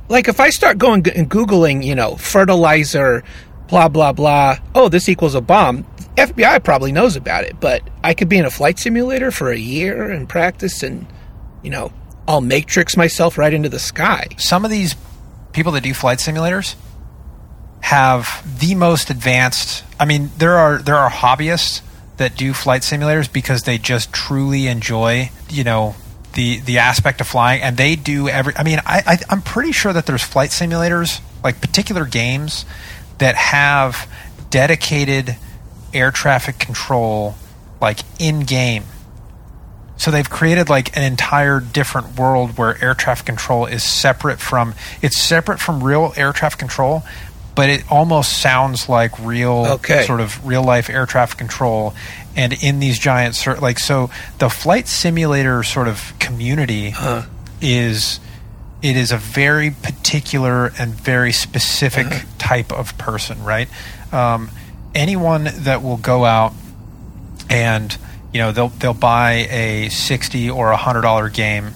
Like 0.08 0.28
if 0.28 0.40
I 0.40 0.50
start 0.50 0.78
going 0.78 1.08
and 1.10 1.30
Googling, 1.30 1.84
you 1.84 1.96
know, 1.96 2.16
fertilizer, 2.16 3.24
blah, 3.68 3.90
blah, 3.90 4.14
blah, 4.14 4.58
oh, 4.74 4.88
this 4.88 5.10
equals 5.10 5.36
a 5.36 5.42
bomb, 5.42 5.84
FBI 6.16 6.64
probably 6.64 6.92
knows 6.92 7.16
about 7.16 7.44
it, 7.44 7.60
but 7.60 7.82
I 8.04 8.14
could 8.14 8.30
be 8.30 8.38
in 8.38 8.46
a 8.46 8.52
flight 8.52 8.80
simulator 8.80 9.32
for 9.32 9.52
a 9.52 9.58
year 9.58 10.10
and 10.12 10.30
practice 10.30 10.84
and, 10.84 11.06
you 11.62 11.70
know, 11.70 11.92
I'll 12.28 12.42
matrix 12.42 12.96
myself 12.96 13.38
right 13.38 13.54
into 13.54 13.68
the 13.70 13.80
sky. 13.80 14.28
Some 14.38 14.64
of 14.64 14.72
these 14.72 14.96
people 15.54 15.72
that 15.74 15.82
do 15.82 15.94
flight 15.94 16.20
simulators 16.20 16.76
have 17.82 18.60
the 18.60 18.76
most 18.76 19.10
advanced. 19.10 19.84
I 20.00 20.06
mean, 20.06 20.32
there 20.38 20.58
are 20.58 20.78
there 20.78 20.96
are 20.96 21.10
hobbyists 21.10 21.82
that 22.18 22.36
do 22.36 22.54
flight 22.54 22.84
simulators 22.84 23.32
because 23.32 23.64
they 23.64 23.78
just 23.78 24.14
truly 24.14 24.68
enjoy, 24.68 25.32
you 25.50 25.64
know, 25.64 25.96
the 26.34 26.60
the 26.60 26.78
aspect 26.78 27.22
of 27.22 27.28
flying, 27.28 27.62
and 27.62 27.78
they 27.78 27.96
do 27.96 28.30
every. 28.30 28.56
I 28.56 28.64
mean, 28.64 28.80
I, 28.86 29.04
I 29.06 29.18
I'm 29.30 29.42
pretty 29.42 29.72
sure 29.72 29.92
that 29.94 30.06
there's 30.06 30.24
flight 30.24 30.52
simulators, 30.52 31.20
like 31.44 31.62
particular 31.62 32.06
games, 32.06 32.66
that 33.18 33.36
have 33.36 34.10
dedicated 34.50 35.38
air 35.94 36.12
traffic 36.12 36.60
control, 36.60 37.36
like 37.82 38.00
in 38.20 38.42
game. 38.42 38.84
So 40.02 40.10
they've 40.10 40.28
created 40.28 40.68
like 40.68 40.98
an 40.98 41.04
entire 41.04 41.60
different 41.60 42.18
world 42.18 42.58
where 42.58 42.76
air 42.84 42.96
traffic 42.96 43.28
control 43.28 43.68
is 43.68 43.84
separate 43.84 44.40
from 44.40 44.74
it's 45.04 45.22
separate 45.22 45.60
from 45.60 45.84
real 45.84 46.12
air 46.18 46.34
traffic 46.34 46.58
control, 46.58 47.04
but 47.54 47.70
it 47.70 47.84
almost 47.92 48.42
sounds 48.42 48.90
like 48.90 49.12
real 49.20 49.64
Okay. 49.74 50.04
sort 50.08 50.20
of 50.20 50.44
real 50.44 50.64
life 50.64 50.90
air 50.90 51.06
traffic 51.06 51.38
control 51.38 51.94
and 52.36 52.52
in 52.64 52.80
these 52.80 52.98
giant 52.98 53.38
like 53.62 53.78
so 53.78 54.10
the 54.40 54.50
flight 54.50 54.88
simulator 54.88 55.62
sort 55.62 55.88
of 55.88 56.14
community 56.18 56.96
is 57.62 58.20
it 58.82 58.98
is 58.98 59.12
a 59.12 59.18
very 59.18 59.70
particular 59.70 60.72
and 60.80 60.96
very 60.96 61.32
specific 61.32 62.08
type 62.40 62.72
of 62.74 62.98
person, 62.98 63.44
right? 63.44 63.70
Um, 64.12 64.50
anyone 64.96 65.48
that 65.58 65.84
will 65.84 65.98
go 65.98 66.26
out 66.26 66.54
and 67.52 67.96
you 68.34 68.40
know 68.40 68.52
they'll 68.52 68.70
they'll 68.70 68.94
buy 68.94 69.48
a 69.50 69.90
sixty 69.90 70.50
or 70.50 70.72
a 70.72 70.78
hundred 70.78 71.02
dollar 71.02 71.30
game, 71.30 71.72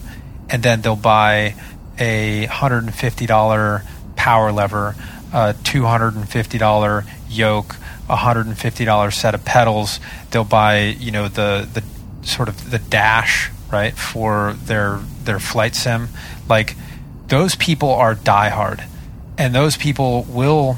and 0.50 0.64
then 0.64 0.82
they'll 0.82 0.96
buy 0.96 1.56
a 2.00 2.46
hundred 2.46 2.84
and 2.84 2.94
fifty 2.96 3.26
dollar 3.26 3.84
power 4.16 4.52
lever, 4.52 4.96
a 5.34 5.56
two 5.64 5.86
hundred 5.86 6.16
and 6.16 6.28
fifty 6.30 6.58
dollar 6.58 7.04
yoke, 7.30 7.76
a 8.10 8.16
hundred 8.16 8.48
and 8.48 8.58
fifty 8.58 8.86
dollar 8.86 9.12
set 9.12 9.34
of 9.36 9.44
pedals. 9.46 10.00
They'll 10.32 10.44
buy 10.44 10.80
you 11.00 11.12
know 11.12 11.28
the 11.28 11.68
the 11.74 11.84
sort 12.28 12.50
of 12.50 12.72
the 12.72 12.80
dash 12.80 13.52
right 13.72 13.94
for 13.98 14.54
their 14.66 15.00
their 15.24 15.40
flight 15.40 15.76
sim. 15.76 16.10
Like 16.48 16.76
those 17.28 17.56
people 17.56 17.90
are 17.90 18.16
diehard, 18.16 18.84
and 19.38 19.54
those 19.54 19.76
people 19.78 20.24
will 20.30 20.78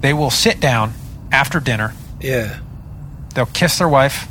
they 0.00 0.12
will 0.12 0.30
sit 0.30 0.60
down 0.60 0.92
after 1.32 1.58
dinner 1.60 1.94
Yeah. 2.20 2.58
they'll 3.34 3.46
kiss 3.46 3.78
their 3.78 3.88
wife 3.88 4.28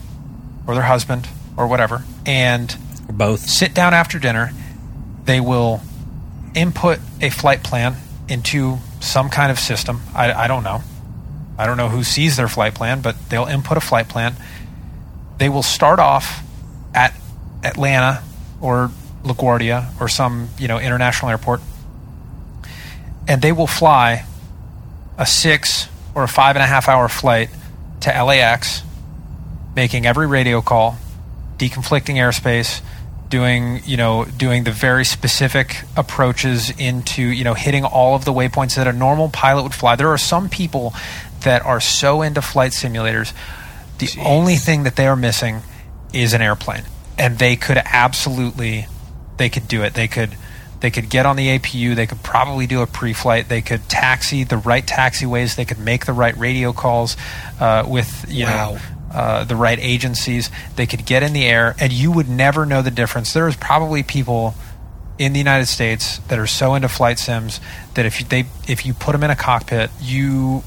or 0.67 0.73
their 0.75 0.83
husband 0.83 1.27
or 1.57 1.67
whatever 1.67 2.03
and 2.25 2.75
Or 3.07 3.13
both. 3.13 3.41
sit 3.49 3.73
down 3.73 3.93
after 3.93 4.19
dinner. 4.19 4.51
They 5.25 5.39
will 5.39 5.81
input 6.55 6.99
a 7.21 7.29
flight 7.29 7.63
plan 7.63 7.95
into 8.27 8.77
some 8.99 9.29
kind 9.29 9.51
of 9.51 9.59
system. 9.59 10.01
I, 10.15 10.31
I 10.33 10.47
don't 10.47 10.63
know. 10.63 10.81
I 11.57 11.65
don't 11.65 11.77
know 11.77 11.89
who 11.89 12.03
sees 12.03 12.35
their 12.37 12.47
flight 12.47 12.73
plan 12.75 13.01
but 13.01 13.15
they'll 13.29 13.45
input 13.45 13.77
a 13.77 13.81
flight 13.81 14.07
plan. 14.09 14.35
They 15.37 15.49
will 15.49 15.63
start 15.63 15.99
off 15.99 16.41
at 16.93 17.13
atlanta 17.63 18.21
or 18.61 18.91
laguardia 19.23 19.89
or 20.01 20.07
some 20.07 20.49
you 20.59 20.67
know 20.67 20.79
international 20.79 21.31
airport 21.31 21.61
and 23.27 23.41
they 23.41 23.51
will 23.51 23.67
fly 23.67 24.25
a 25.17 25.25
six 25.25 25.87
or 26.13 26.23
a 26.23 26.27
five 26.27 26.55
and 26.55 26.63
a 26.63 26.67
half 26.67 26.89
hour 26.89 27.07
flight 27.07 27.49
to 28.01 28.09
lax 28.23 28.83
making 29.75 30.05
every 30.05 30.27
radio 30.27 30.61
call, 30.61 30.97
deconflicting 31.57 32.15
airspace, 32.15 32.81
doing 33.29 33.81
you 33.85 33.97
know 33.97 34.25
doing 34.25 34.63
the 34.63 34.71
very 34.71 35.03
specific 35.05 35.81
approaches 35.97 36.69
into 36.79 37.21
you 37.23 37.43
know 37.43 37.53
hitting 37.55 37.83
all 37.83 38.15
of 38.15 38.25
the 38.25 38.33
waypoints 38.33 38.75
that 38.75 38.87
a 38.87 38.93
normal 38.93 39.29
pilot 39.29 39.63
would 39.63 39.73
fly. 39.73 39.95
There 39.95 40.09
are 40.09 40.17
some 40.17 40.49
people 40.49 40.93
that 41.41 41.63
are 41.65 41.79
so 41.81 42.21
into 42.21 42.41
flight 42.41 42.71
simulators, 42.71 43.33
the 43.97 44.09
only 44.21 44.55
thing 44.55 44.83
that 44.83 44.95
they 44.95 45.07
are 45.07 45.15
missing 45.15 45.61
is 46.13 46.33
an 46.33 46.41
airplane, 46.41 46.83
and 47.17 47.37
they 47.39 47.55
could 47.55 47.77
absolutely 47.85 48.87
they 49.37 49.49
could 49.49 49.67
do 49.67 49.81
it. 49.83 49.93
They 49.95 50.07
could 50.07 50.37
they 50.79 50.91
could 50.91 51.09
get 51.09 51.25
on 51.25 51.35
the 51.37 51.57
APU. 51.57 51.95
They 51.95 52.05
could 52.05 52.21
probably 52.23 52.67
do 52.67 52.81
a 52.81 52.87
pre-flight. 52.87 53.47
They 53.47 53.61
could 53.61 53.87
taxi 53.87 54.43
the 54.43 54.57
right 54.57 54.85
taxiways. 54.85 55.55
They 55.55 55.63
could 55.65 55.79
make 55.79 56.05
the 56.05 56.11
right 56.13 56.35
radio 56.37 56.73
calls 56.73 57.15
uh, 57.59 57.83
with 57.87 58.25
you 58.29 58.43
Wow. 58.45 58.73
know 58.73 58.79
uh, 59.13 59.43
the 59.43 59.55
right 59.55 59.79
agencies. 59.79 60.49
They 60.75 60.85
could 60.85 61.05
get 61.05 61.23
in 61.23 61.33
the 61.33 61.45
air, 61.45 61.75
and 61.79 61.93
you 61.93 62.11
would 62.11 62.29
never 62.29 62.65
know 62.65 62.81
the 62.81 62.91
difference. 62.91 63.33
There 63.33 63.47
is 63.47 63.55
probably 63.55 64.03
people 64.03 64.55
in 65.19 65.33
the 65.33 65.39
United 65.39 65.67
States 65.67 66.17
that 66.27 66.39
are 66.39 66.47
so 66.47 66.73
into 66.73 66.89
flight 66.89 67.19
sims 67.19 67.59
that 67.93 68.05
if 68.05 68.19
you, 68.19 68.25
they 68.25 68.45
if 68.67 68.85
you 68.85 68.93
put 68.93 69.11
them 69.11 69.23
in 69.23 69.29
a 69.29 69.35
cockpit, 69.35 69.91
you 70.01 70.63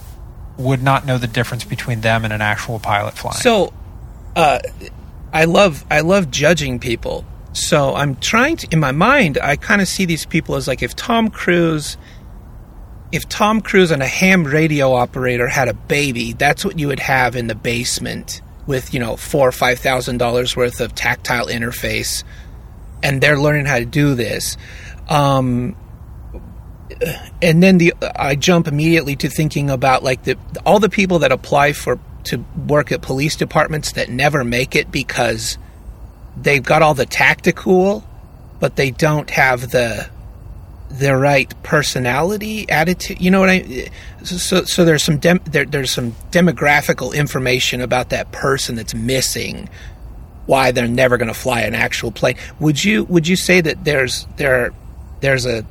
would 0.56 0.82
not 0.82 1.04
know 1.04 1.18
the 1.18 1.26
difference 1.26 1.64
between 1.64 2.00
them 2.00 2.24
and 2.24 2.32
an 2.32 2.40
actual 2.40 2.78
pilot 2.78 3.14
flying. 3.14 3.36
So, 3.36 3.72
uh, 4.34 4.60
I 5.32 5.44
love 5.44 5.84
I 5.90 6.00
love 6.00 6.30
judging 6.30 6.78
people. 6.78 7.24
So 7.52 7.94
I'm 7.94 8.16
trying 8.16 8.56
to 8.58 8.68
in 8.70 8.80
my 8.80 8.92
mind 8.92 9.38
I 9.42 9.56
kind 9.56 9.80
of 9.80 9.88
see 9.88 10.04
these 10.04 10.26
people 10.26 10.56
as 10.56 10.68
like 10.68 10.82
if 10.82 10.94
Tom 10.94 11.30
Cruise 11.30 11.96
if 13.12 13.28
Tom 13.28 13.60
Cruise 13.60 13.90
and 13.90 14.02
a 14.02 14.06
ham 14.06 14.44
radio 14.44 14.92
operator 14.92 15.46
had 15.48 15.68
a 15.68 15.74
baby, 15.74 16.32
that's 16.32 16.64
what 16.64 16.78
you 16.78 16.88
would 16.88 17.00
have 17.00 17.36
in 17.36 17.46
the 17.46 17.54
basement 17.54 18.40
with, 18.66 18.92
you 18.92 19.00
know, 19.00 19.16
four 19.16 19.48
or 19.48 19.52
five 19.52 19.78
thousand 19.78 20.18
dollars 20.18 20.56
worth 20.56 20.80
of 20.80 20.94
tactile 20.94 21.46
interface 21.46 22.24
and 23.02 23.20
they're 23.20 23.38
learning 23.38 23.66
how 23.66 23.78
to 23.78 23.84
do 23.84 24.14
this. 24.14 24.56
Um 25.08 25.76
and 27.42 27.62
then 27.62 27.78
the 27.78 27.94
I 28.18 28.34
jump 28.36 28.66
immediately 28.68 29.16
to 29.16 29.28
thinking 29.28 29.70
about 29.70 30.02
like 30.02 30.24
the 30.24 30.36
all 30.64 30.80
the 30.80 30.88
people 30.88 31.20
that 31.20 31.32
apply 31.32 31.72
for 31.72 31.98
to 32.24 32.44
work 32.66 32.90
at 32.90 33.02
police 33.02 33.36
departments 33.36 33.92
that 33.92 34.08
never 34.08 34.44
make 34.44 34.74
it 34.74 34.90
because 34.90 35.58
they've 36.36 36.62
got 36.62 36.82
all 36.82 36.94
the 36.94 37.06
tactical, 37.06 38.04
but 38.58 38.74
they 38.76 38.90
don't 38.90 39.30
have 39.30 39.70
the 39.70 40.08
the 40.88 41.16
right 41.16 41.52
personality 41.62 42.68
attitude. 42.70 43.20
You 43.20 43.30
know 43.30 43.40
what 43.40 43.50
I? 43.50 43.90
So 44.24 44.64
so 44.64 44.84
there's 44.84 45.02
some 45.02 45.18
dem, 45.18 45.40
there, 45.44 45.64
there's 45.64 45.90
some 45.90 46.12
demographical 46.30 47.14
information 47.14 47.80
about 47.80 48.10
that 48.10 48.32
person 48.32 48.76
that's 48.76 48.94
missing. 48.94 49.68
Why 50.46 50.70
they're 50.70 50.86
never 50.86 51.16
going 51.16 51.28
to 51.28 51.34
fly 51.34 51.62
an 51.62 51.74
actual 51.74 52.12
plane? 52.12 52.36
Would 52.60 52.84
you 52.84 53.04
would 53.04 53.26
you 53.26 53.36
say 53.36 53.60
that 53.60 53.84
there's 53.84 54.26
there 54.36 54.72
there's 55.20 55.44
a 55.46 55.64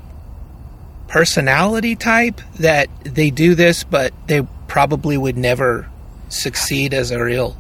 personality 1.08 1.95
type 1.95 2.42
that 2.60 2.90
they 3.03 3.30
do 3.30 3.56
this, 3.56 3.84
but 3.84 4.14
they 4.27 4.42
probably 4.68 5.18
would 5.18 5.38
never 5.38 5.88
succeed 6.30 6.94
as 6.94 7.11
a 7.11 7.24
real. 7.24 7.56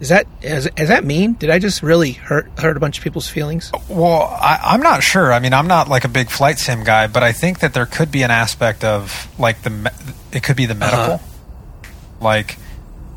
Is 0.00 0.08
that 0.08 0.26
is, 0.42 0.68
is 0.76 0.88
that 0.88 1.04
mean? 1.04 1.34
Did 1.34 1.50
I 1.50 1.58
just 1.58 1.82
really 1.82 2.12
hurt 2.12 2.46
hurt 2.58 2.76
a 2.76 2.80
bunch 2.80 2.98
of 2.98 3.04
people's 3.04 3.28
feelings? 3.28 3.70
Well, 3.88 4.22
I, 4.22 4.58
I'm 4.62 4.80
not 4.80 5.02
sure. 5.02 5.32
I 5.32 5.38
mean, 5.38 5.54
I'm 5.54 5.68
not 5.68 5.88
like 5.88 6.04
a 6.04 6.08
big 6.08 6.30
flight 6.30 6.58
sim 6.58 6.82
guy, 6.82 7.06
but 7.06 7.22
I 7.22 7.32
think 7.32 7.60
that 7.60 7.74
there 7.74 7.86
could 7.86 8.10
be 8.10 8.22
an 8.22 8.30
aspect 8.30 8.82
of 8.82 9.28
like 9.38 9.62
the 9.62 9.70
me- 9.70 9.90
it 10.32 10.42
could 10.42 10.56
be 10.56 10.66
the 10.66 10.74
uh-huh. 10.74 11.18
medical, 11.18 11.26
like 12.20 12.58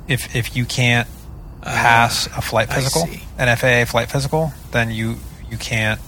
if 0.07 0.35
if 0.35 0.55
you 0.55 0.65
can't 0.65 1.07
ah, 1.63 1.65
pass 1.65 2.27
a 2.27 2.41
flight 2.41 2.71
physical, 2.71 3.07
an 3.39 3.57
FAA 3.57 3.89
flight 3.89 4.11
physical, 4.11 4.53
then 4.71 4.91
you 4.91 5.17
you 5.49 5.57
can't 5.57 5.99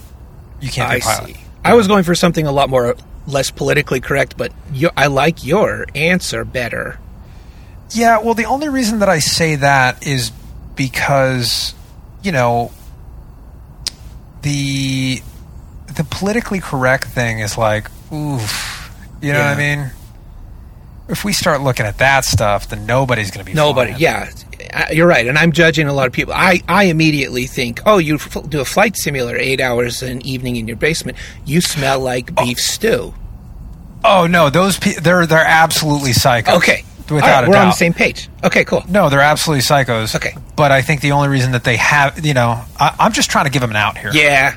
you 0.60 0.70
can't 0.70 0.92
be 0.92 0.98
a 0.98 1.00
pilot. 1.00 1.34
see. 1.34 1.40
I 1.64 1.74
was 1.74 1.88
going 1.88 2.04
for 2.04 2.14
something 2.14 2.46
a 2.46 2.52
lot 2.52 2.70
more 2.70 2.96
less 3.26 3.50
politically 3.50 4.00
correct, 4.00 4.36
but 4.36 4.52
you, 4.72 4.90
I 4.96 5.08
like 5.08 5.44
your 5.44 5.86
answer 5.94 6.44
better. 6.44 6.98
Yeah, 7.90 8.20
well, 8.20 8.34
the 8.34 8.44
only 8.44 8.68
reason 8.68 9.00
that 9.00 9.08
I 9.08 9.18
say 9.18 9.56
that 9.56 10.06
is 10.06 10.30
because, 10.80 11.74
you 12.22 12.32
know, 12.32 12.72
the 14.40 15.20
the 15.94 16.04
politically 16.04 16.58
correct 16.60 17.04
thing 17.04 17.40
is 17.40 17.58
like, 17.58 17.90
oof, 18.10 18.90
you 19.20 19.30
know 19.34 19.40
what 19.40 19.48
I 19.48 19.56
mean? 19.56 19.90
If 21.10 21.22
we 21.22 21.34
start 21.34 21.60
looking 21.60 21.84
at 21.84 21.98
that 21.98 22.24
stuff, 22.24 22.70
then 22.70 22.86
nobody's 22.86 23.30
going 23.30 23.44
to 23.44 23.50
be 23.50 23.54
Nobody, 23.54 23.90
flying. 23.92 24.02
yeah, 24.02 24.30
Uh, 24.72 24.86
you're 24.92 25.06
right. 25.08 25.26
And 25.26 25.36
I'm 25.36 25.52
judging 25.52 25.86
a 25.88 25.92
lot 25.92 26.06
of 26.06 26.12
people. 26.14 26.32
I, 26.32 26.60
I 26.68 26.84
immediately 26.84 27.46
think, 27.46 27.80
oh, 27.84 27.98
you 27.98 28.14
f- 28.14 28.38
do 28.48 28.60
a 28.60 28.64
flight 28.64 28.96
simulator 28.96 29.36
eight 29.36 29.60
hours 29.60 30.02
an 30.02 30.24
evening 30.24 30.54
in 30.56 30.66
your 30.68 30.76
basement. 30.78 31.18
You 31.44 31.60
smell 31.60 31.98
like 32.00 32.34
beef 32.36 32.58
stew. 32.60 33.12
Oh 34.04 34.26
no, 34.28 34.48
those 34.48 34.78
pe- 34.78 34.94
they're 34.94 35.26
they're 35.26 35.44
absolutely 35.44 36.14
psycho. 36.14 36.56
Okay, 36.56 36.84
without 37.10 37.28
All 37.28 37.34
right, 37.34 37.44
a 37.44 37.48
we're 37.48 37.54
doubt. 37.54 37.62
on 37.62 37.68
the 37.68 37.72
same 37.74 37.92
page. 37.92 38.28
Okay, 38.44 38.64
cool. 38.64 38.84
No, 38.88 39.08
they're 39.08 39.20
absolutely 39.20 39.62
psychos. 39.62 40.14
Okay. 40.16 40.34
but 40.56 40.72
I 40.72 40.82
think 40.82 41.00
the 41.00 41.12
only 41.12 41.28
reason 41.28 41.52
that 41.52 41.64
they 41.64 41.76
have, 41.76 42.24
you 42.24 42.34
know, 42.34 42.62
I, 42.78 42.96
I'm 42.98 43.12
just 43.12 43.30
trying 43.30 43.44
to 43.46 43.50
give 43.50 43.60
them 43.62 43.70
an 43.70 43.76
out 43.76 43.98
here. 43.98 44.10
Yeah, 44.12 44.56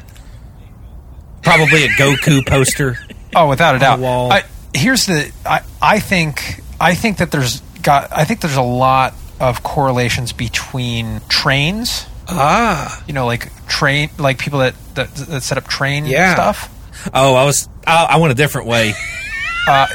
Probably 1.42 1.84
a 1.86 1.90
Goku 1.90 2.46
poster. 2.46 2.98
Oh, 3.36 3.50
without 3.50 3.76
a 3.76 3.80
doubt. 3.80 3.96
the 3.98 4.04
wall. 4.04 4.32
I, 4.32 4.44
here's 4.76 5.08
the. 5.08 5.32
I, 5.44 5.62
I 5.82 6.00
think. 6.00 6.62
I 6.80 6.94
think 6.94 7.18
that 7.18 7.32
there's 7.32 7.62
got. 7.82 8.12
I 8.16 8.26
think 8.26 8.42
there's 8.42 8.58
a 8.58 8.62
lot 8.62 9.16
of 9.40 9.64
correlations 9.64 10.34
between 10.34 11.20
trains. 11.30 12.06
ah, 12.30 13.04
You 13.08 13.14
know, 13.16 13.26
like 13.26 13.50
train, 13.68 14.12
like 14.20 14.38
people 14.38 14.60
that 14.60 14.76
that, 14.94 15.16
that 15.16 15.42
set 15.42 15.58
up 15.58 15.68
train 15.68 16.06
Yeah. 16.06 16.36
stuff. 16.36 17.10
Oh, 17.12 17.34
I 17.34 17.44
was. 17.44 17.68
I, 17.88 18.06
I 18.12 18.18
went 18.18 18.34
a 18.34 18.36
different 18.36 18.68
way. 18.68 18.94
Uh, 19.66 19.88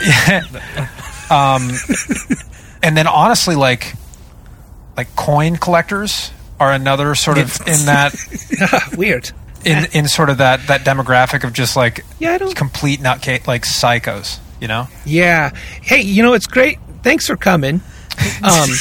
um, 1.31 1.71
and 2.83 2.97
then 2.97 3.07
honestly, 3.07 3.55
like 3.55 3.95
like 4.97 5.15
coin 5.17 5.57
collectors 5.57 6.31
are 6.61 6.73
another 6.73 7.15
sort 7.15 7.39
of 7.39 7.57
in 7.67 7.87
that 7.87 8.15
weird. 8.97 9.31
in 9.65 9.87
in 9.93 10.09
sort 10.09 10.31
of 10.31 10.39
that 10.39 10.67
that 10.69 10.83
demographic 10.83 11.45
of 11.45 11.53
just 11.53 11.77
like 11.77 12.05
Yeah, 12.19 12.33
I 12.33 12.39
don't- 12.39 12.55
complete 12.57 13.01
nutcase 13.01 13.47
like 13.47 13.63
psychos. 13.63 14.39
You 14.61 14.67
know. 14.69 14.89
Yeah. 15.07 15.51
Hey, 15.83 16.01
you 16.01 16.23
know 16.25 16.33
it's 16.33 16.49
great. 16.49 16.79
Thanks 17.05 17.27
for 17.29 17.37
coming. 17.37 17.81
Um, 18.43 18.69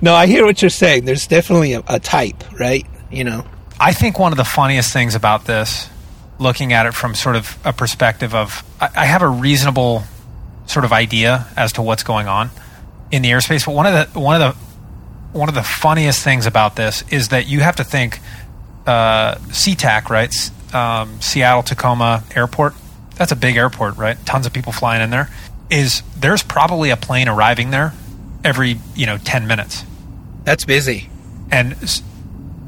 no, 0.00 0.14
I 0.14 0.26
hear 0.26 0.44
what 0.44 0.62
you're 0.62 0.70
saying. 0.70 1.04
There's 1.04 1.26
definitely 1.26 1.72
a, 1.74 1.82
a 1.88 1.98
type, 2.00 2.42
right? 2.58 2.86
You 3.10 3.24
know. 3.24 3.44
I 3.78 3.92
think 3.92 4.18
one 4.18 4.32
of 4.32 4.36
the 4.36 4.44
funniest 4.44 4.92
things 4.92 5.14
about 5.14 5.44
this, 5.46 5.88
looking 6.40 6.72
at 6.72 6.86
it 6.86 6.94
from 6.94 7.14
sort 7.14 7.36
of 7.36 7.56
a 7.64 7.72
perspective 7.72 8.34
of, 8.34 8.64
I, 8.80 8.88
I 8.96 9.04
have 9.06 9.22
a 9.22 9.28
reasonable 9.28 10.02
sort 10.66 10.84
of 10.84 10.92
idea 10.92 11.46
as 11.56 11.72
to 11.74 11.82
what's 11.82 12.02
going 12.02 12.26
on 12.26 12.50
in 13.12 13.22
the 13.22 13.30
airspace. 13.30 13.64
But 13.66 13.74
one 13.74 13.86
of 13.86 14.12
the 14.12 14.18
one 14.18 14.40
of 14.40 14.54
the 14.54 14.58
one 15.38 15.48
of 15.48 15.54
the 15.54 15.62
funniest 15.62 16.24
things 16.24 16.46
about 16.46 16.74
this 16.76 17.04
is 17.12 17.28
that 17.28 17.46
you 17.46 17.60
have 17.60 17.76
to 17.76 17.84
think 17.84 18.18
uh, 18.86 19.36
SeaTac, 19.50 20.08
right? 20.08 20.32
Um, 20.74 21.20
Seattle 21.20 21.62
Tacoma 21.62 22.24
Airport. 22.34 22.74
That's 23.16 23.32
a 23.32 23.36
big 23.36 23.56
airport, 23.56 23.96
right? 23.96 24.16
Tons 24.24 24.46
of 24.46 24.52
people 24.52 24.72
flying 24.72 25.02
in 25.02 25.10
there. 25.10 25.28
Is 25.68 26.02
there's 26.16 26.42
probably 26.42 26.90
a 26.90 26.96
plane 26.96 27.28
arriving 27.28 27.70
there 27.70 27.92
every 28.42 28.78
you 28.96 29.06
know 29.06 29.18
ten 29.18 29.46
minutes 29.46 29.84
That's 30.44 30.64
busy. 30.64 31.10
and 31.50 31.76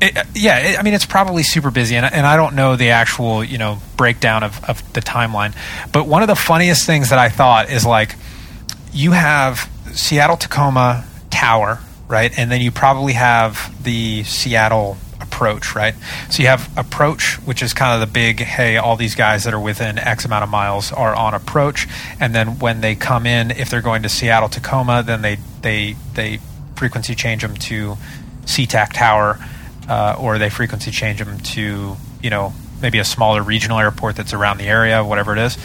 it, 0.03 0.17
uh, 0.17 0.25
yeah, 0.35 0.59
it, 0.59 0.79
I 0.79 0.83
mean 0.83 0.95
it's 0.95 1.07
probably 1.07 1.43
super 1.43 1.71
busy, 1.71 1.97
and, 1.97 2.05
and 2.05 2.27
I 2.27 2.37
don't 2.37 2.55
know 2.55 2.77
the 2.77 2.91
actual 2.91 3.45
you 3.45 3.57
know 3.57 3.79
breakdown 3.97 4.43
of, 4.43 4.63
of 4.65 4.93
the 4.93 5.01
timeline. 5.01 5.55
But 5.93 6.07
one 6.07 6.23
of 6.23 6.29
the 6.29 6.35
funniest 6.35 6.87
things 6.87 7.11
that 7.11 7.19
I 7.19 7.29
thought 7.29 7.71
is 7.71 7.87
like 7.87 8.17
you 8.93 9.13
have 9.13 9.71
Seattle 9.93 10.37
Tacoma 10.37 11.05
Tower, 11.31 11.79
right, 12.09 12.37
and 12.37 12.51
then 12.51 12.61
you 12.61 12.73
probably 12.73 13.13
have 13.13 13.83
the 13.83 14.25
Seattle 14.25 14.97
approach, 15.21 15.75
right? 15.75 15.95
So 16.31 16.43
you 16.43 16.49
have 16.49 16.69
approach, 16.77 17.37
which 17.45 17.63
is 17.63 17.73
kind 17.73 17.95
of 17.95 18.07
the 18.07 18.13
big 18.13 18.41
hey, 18.41 18.79
all 18.79 18.97
these 18.97 19.15
guys 19.15 19.45
that 19.45 19.55
are 19.55 19.61
within 19.61 19.99
X 19.99 20.25
amount 20.25 20.43
of 20.43 20.51
miles 20.51 20.91
are 20.91 21.15
on 21.15 21.33
approach, 21.33 21.87
and 22.19 22.35
then 22.35 22.59
when 22.59 22.81
they 22.81 22.97
come 22.97 23.25
in, 23.25 23.53
if 23.53 23.71
they're 23.71 23.81
going 23.81 24.03
to 24.03 24.09
Seattle 24.09 24.49
Tacoma, 24.49 25.05
then 25.05 25.23
they 25.23 25.39
they 25.63 25.95
they 26.15 26.41
frequency 26.75 27.15
change 27.15 27.43
them 27.43 27.55
to 27.55 27.97
SeaTac 28.47 28.93
Tower, 28.93 29.39
uh, 29.93 30.17
or 30.19 30.39
they 30.39 30.49
frequency 30.49 30.91
change 30.91 31.19
them 31.19 31.39
to 31.39 31.99
you 32.23 32.31
know 32.31 32.55
maybe 32.81 32.99
a 32.99 33.05
smaller 33.05 33.43
regional 33.43 33.79
airport 33.79 34.17
that's 34.17 34.33
around 34.33 34.57
the 34.57 34.65
area, 34.65 35.05
whatever 35.05 35.35
it 35.35 35.39
is. 35.39 35.59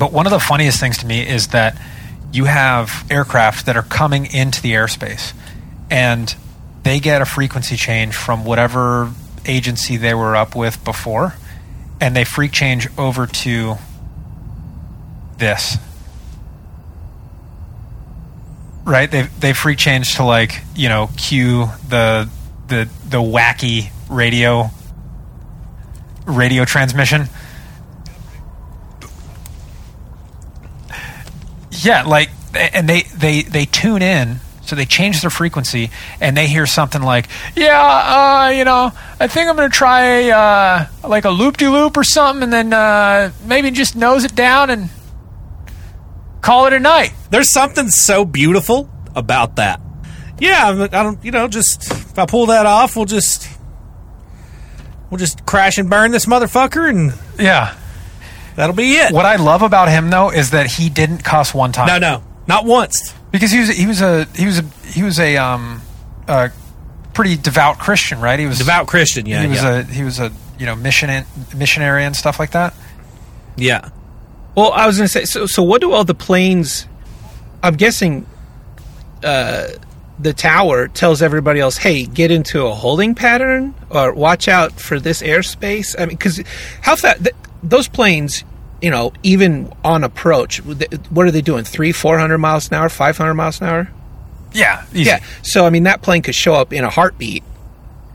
But 0.00 0.12
one 0.12 0.26
of 0.26 0.32
the 0.32 0.40
funniest 0.40 0.80
things 0.80 0.98
to 0.98 1.06
me 1.06 1.26
is 1.26 1.48
that 1.48 1.80
you 2.32 2.46
have 2.46 3.06
aircraft 3.08 3.66
that 3.66 3.76
are 3.76 3.84
coming 3.84 4.26
into 4.26 4.60
the 4.60 4.72
airspace 4.72 5.32
and 5.90 6.34
they 6.82 6.98
get 6.98 7.22
a 7.22 7.24
frequency 7.24 7.76
change 7.76 8.16
from 8.16 8.44
whatever 8.44 9.12
agency 9.46 9.96
they 9.96 10.12
were 10.12 10.34
up 10.34 10.56
with 10.56 10.82
before 10.84 11.34
and 12.00 12.16
they 12.16 12.24
freak 12.24 12.50
change 12.50 12.88
over 12.98 13.28
to 13.28 13.76
this. 15.38 15.78
Right? 18.84 19.08
They 19.08 19.22
they 19.38 19.52
freak 19.52 19.78
change 19.78 20.16
to 20.16 20.24
like, 20.24 20.62
you 20.74 20.88
know, 20.88 21.10
cue 21.16 21.66
the 21.88 22.28
the 22.68 22.88
the 23.08 23.18
wacky 23.18 23.90
radio 24.08 24.70
radio 26.26 26.64
transmission. 26.64 27.28
Yeah, 31.70 32.02
like 32.04 32.30
and 32.54 32.88
they 32.88 33.02
they 33.02 33.42
they 33.42 33.64
tune 33.64 34.02
in 34.02 34.40
so 34.68 34.76
they 34.76 34.84
change 34.84 35.22
their 35.22 35.30
frequency 35.30 35.90
and 36.20 36.36
they 36.36 36.46
hear 36.46 36.66
something 36.66 37.00
like, 37.00 37.28
"Yeah, 37.56 37.80
uh, 37.80 38.50
you 38.50 38.64
know, 38.64 38.92
I 39.18 39.26
think 39.26 39.48
I'm 39.48 39.56
going 39.56 39.70
to 39.70 39.74
try 39.74 40.28
uh, 40.28 40.86
like 41.02 41.24
a 41.24 41.30
loop 41.30 41.56
de 41.56 41.70
loop 41.70 41.96
or 41.96 42.04
something 42.04 42.42
and 42.42 42.52
then 42.52 42.72
uh, 42.74 43.32
maybe 43.46 43.70
just 43.70 43.96
nose 43.96 44.24
it 44.24 44.34
down 44.34 44.68
and 44.68 44.90
call 46.42 46.66
it 46.66 46.74
a 46.74 46.78
night." 46.78 47.14
There's 47.30 47.50
something 47.50 47.88
so 47.88 48.26
beautiful 48.26 48.90
about 49.16 49.56
that. 49.56 49.80
Yeah, 50.40 50.66
I'm- 50.66 50.86
don't. 50.88 51.24
You 51.24 51.30
know, 51.30 51.48
just 51.48 51.90
if 51.90 52.18
I 52.18 52.26
pull 52.26 52.46
that 52.46 52.66
off, 52.66 52.96
we'll 52.96 53.04
just 53.04 53.48
we'll 55.10 55.18
just 55.18 55.44
crash 55.46 55.78
and 55.78 55.88
burn 55.90 56.10
this 56.10 56.26
motherfucker, 56.26 56.88
and 56.88 57.12
Yeah. 57.38 57.74
that'll 58.56 58.74
be 58.76 58.94
it. 58.96 59.12
What 59.12 59.24
I 59.26 59.36
love 59.36 59.62
about 59.62 59.88
him 59.88 60.10
though 60.10 60.30
is 60.30 60.50
that 60.50 60.66
he 60.66 60.88
didn't 60.88 61.24
cuss 61.24 61.54
one 61.54 61.72
time. 61.72 61.86
No, 61.86 61.98
no, 61.98 62.22
not 62.46 62.64
once. 62.64 63.14
because 63.30 63.50
he 63.50 63.58
was 63.60 63.68
he 63.70 63.86
was 63.86 64.00
a 64.00 64.26
he 64.34 64.46
was 64.46 64.58
a 64.58 64.64
he 64.86 65.02
was 65.02 65.18
a 65.18 65.36
um 65.36 65.80
a 66.28 66.50
pretty 67.14 67.36
devout 67.36 67.78
Christian, 67.78 68.20
right? 68.20 68.38
He 68.38 68.46
was 68.46 68.58
Devout 68.58 68.86
Christian. 68.86 69.26
Yeah, 69.26 69.42
he 69.42 69.48
was 69.48 69.62
yeah. 69.62 69.78
a 69.78 69.82
he 69.84 70.04
was 70.04 70.20
a 70.20 70.30
you 70.58 70.66
know 70.66 70.74
mission 70.76 71.24
missionary 71.56 72.04
and 72.04 72.14
stuff 72.14 72.38
like 72.38 72.50
that. 72.52 72.74
yeah. 73.56 73.88
Well, 74.54 74.72
I 74.72 74.88
was 74.88 74.96
going 74.96 75.06
to 75.06 75.12
say, 75.12 75.24
so, 75.24 75.46
so 75.46 75.62
what 75.62 75.80
do 75.80 75.92
all 75.92 76.02
the 76.02 76.14
planes? 76.16 76.86
I'm 77.62 77.76
guessing 77.76 78.26
uh, 79.22 79.68
the 80.18 80.32
tower 80.32 80.88
tells 80.88 81.22
everybody 81.22 81.60
else, 81.60 81.76
"Hey, 81.76 82.04
get 82.04 82.30
into 82.30 82.66
a 82.66 82.74
holding 82.74 83.14
pattern, 83.14 83.74
or 83.90 84.12
watch 84.12 84.48
out 84.48 84.72
for 84.72 84.98
this 84.98 85.22
airspace." 85.22 85.94
I 85.96 86.06
mean, 86.06 86.16
because 86.16 86.42
how 86.80 86.96
fast 86.96 87.22
th- 87.24 87.36
those 87.62 87.88
planes, 87.88 88.44
you 88.82 88.90
know, 88.90 89.12
even 89.22 89.72
on 89.84 90.04
approach, 90.04 90.60
th- 90.64 90.90
what 91.10 91.26
are 91.26 91.30
they 91.30 91.42
doing? 91.42 91.64
Three, 91.64 91.92
four 91.92 92.18
hundred 92.18 92.38
miles 92.38 92.68
an 92.68 92.74
hour, 92.74 92.88
five 92.88 93.16
hundred 93.16 93.34
miles 93.34 93.60
an 93.60 93.68
hour? 93.68 93.88
Yeah, 94.52 94.84
easy. 94.92 95.04
Yeah. 95.04 95.20
So 95.42 95.66
I 95.66 95.70
mean, 95.70 95.84
that 95.84 96.02
plane 96.02 96.22
could 96.22 96.34
show 96.34 96.54
up 96.54 96.72
in 96.72 96.84
a 96.84 96.90
heartbeat 96.90 97.44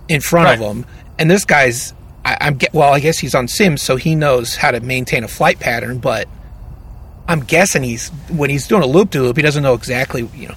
in 0.10 0.20
front 0.20 0.50
of 0.50 0.60
them, 0.60 0.86
and 1.18 1.30
this 1.32 1.46
guy's. 1.46 1.94
I, 2.26 2.38
I'm 2.40 2.56
get, 2.56 2.74
well. 2.74 2.94
I 2.94 3.00
guess 3.00 3.20
he's 3.20 3.36
on 3.36 3.48
Sims, 3.48 3.82
so 3.82 3.98
he 3.98 4.16
knows 4.16 4.56
how 4.56 4.72
to 4.72 4.80
maintain 4.80 5.24
a 5.24 5.28
flight 5.28 5.60
pattern. 5.60 6.00
But 6.00 6.28
I'm 7.28 7.42
guessing 7.42 7.84
he's 7.84 8.10
when 8.30 8.50
he's 8.50 8.68
doing 8.68 8.82
a 8.82 8.88
loop 8.88 9.12
to 9.12 9.22
loop, 9.22 9.36
he 9.36 9.44
doesn't 9.44 9.64
know 9.64 9.74
exactly. 9.74 10.30
You 10.36 10.50
know. 10.50 10.56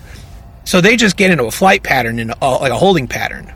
So 0.67 0.81
they 0.81 0.97
just 0.97 1.17
get 1.17 1.31
into 1.31 1.45
a 1.45 1.51
flight 1.51 1.83
pattern 1.83 2.19
and 2.19 2.35
uh, 2.43 2.59
like 2.59 2.73
a 2.73 2.77
holding 2.77 3.09
pattern. 3.09 3.53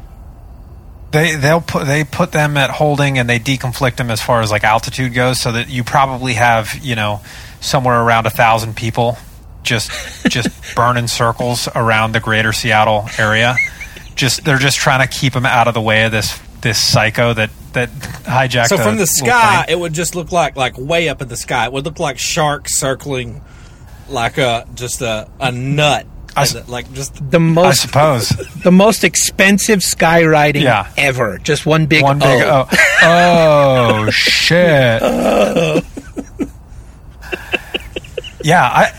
They 1.11 1.35
they'll 1.35 1.61
put 1.61 1.87
they 1.87 2.05
put 2.05 2.33
them 2.33 2.57
at 2.57 2.71
holding 2.71 3.19
and 3.19 3.29
they 3.29 3.41
deconflict 3.41 3.97
them 3.97 4.11
as 4.11 4.23
far 4.23 4.41
as 4.41 4.51
like 4.51 4.65
altitude 4.65 5.13
goes, 5.13 5.41
so 5.41 5.53
that 5.53 5.69
you 5.69 5.85
probably 5.85 6.35
have 6.35 6.73
you 6.83 6.95
know 6.95 7.21
somewhere 7.61 8.01
around 8.01 8.27
a 8.27 8.31
thousand 8.31 8.77
people 8.77 9.19
just 9.63 9.91
just 10.29 10.49
burning 10.77 11.09
circles 11.09 11.69
around 11.75 12.13
the 12.13 12.21
greater 12.21 12.53
Seattle 12.53 13.09
area. 13.19 13.57
Just 14.15 14.45
they're 14.45 14.59
just 14.59 14.79
trying 14.79 15.07
to 15.07 15.13
keep 15.13 15.33
them 15.33 15.47
out 15.47 15.67
of 15.69 15.75
the 15.75 15.81
way 15.81 16.05
of 16.05 16.13
this 16.13 16.39
this 16.61 16.79
psycho 16.79 17.35
that 17.35 17.51
that 17.73 17.91
hijacked. 17.91 18.69
So 18.69 18.77
a 18.77 18.79
from 18.79 18.97
the 18.97 19.07
sky, 19.07 19.65
it 19.69 19.79
would 19.79 19.93
just 19.93 20.15
look 20.15 20.31
like 20.31 20.57
like 20.57 20.79
way 20.79 21.09
up 21.09 21.23
in 21.23 21.29
the 21.29 21.37
sky. 21.37 21.67
It 21.67 21.73
would 21.73 21.85
look 21.85 21.99
like 21.99 22.19
sharks 22.19 22.79
circling, 22.79 23.43
like 24.09 24.39
a 24.39 24.67
just 24.75 25.03
a 25.03 25.29
a 25.41 25.51
nut. 25.51 26.07
I 26.37 26.43
s- 26.43 26.55
And, 26.55 26.69
like 26.69 26.93
just 26.93 27.15
The 27.31 27.41
most, 27.41 27.65
I 27.65 27.69
most 27.69 27.81
suppose 27.83 28.29
the 28.63 28.73
most 28.73 29.05
expensive 29.05 29.81
skydiving 29.81 30.63
Yeah. 30.63 30.91
ever. 30.97 31.39
Just 31.39 31.67
one 31.67 31.87
big 31.87 32.03
one 32.03 32.19
big 32.19 32.43
O. 32.43 32.67
oh 32.71 32.77
oh 34.07 34.11
shit. 34.11 35.03
Yeah, 38.43 38.63
I 38.65 38.93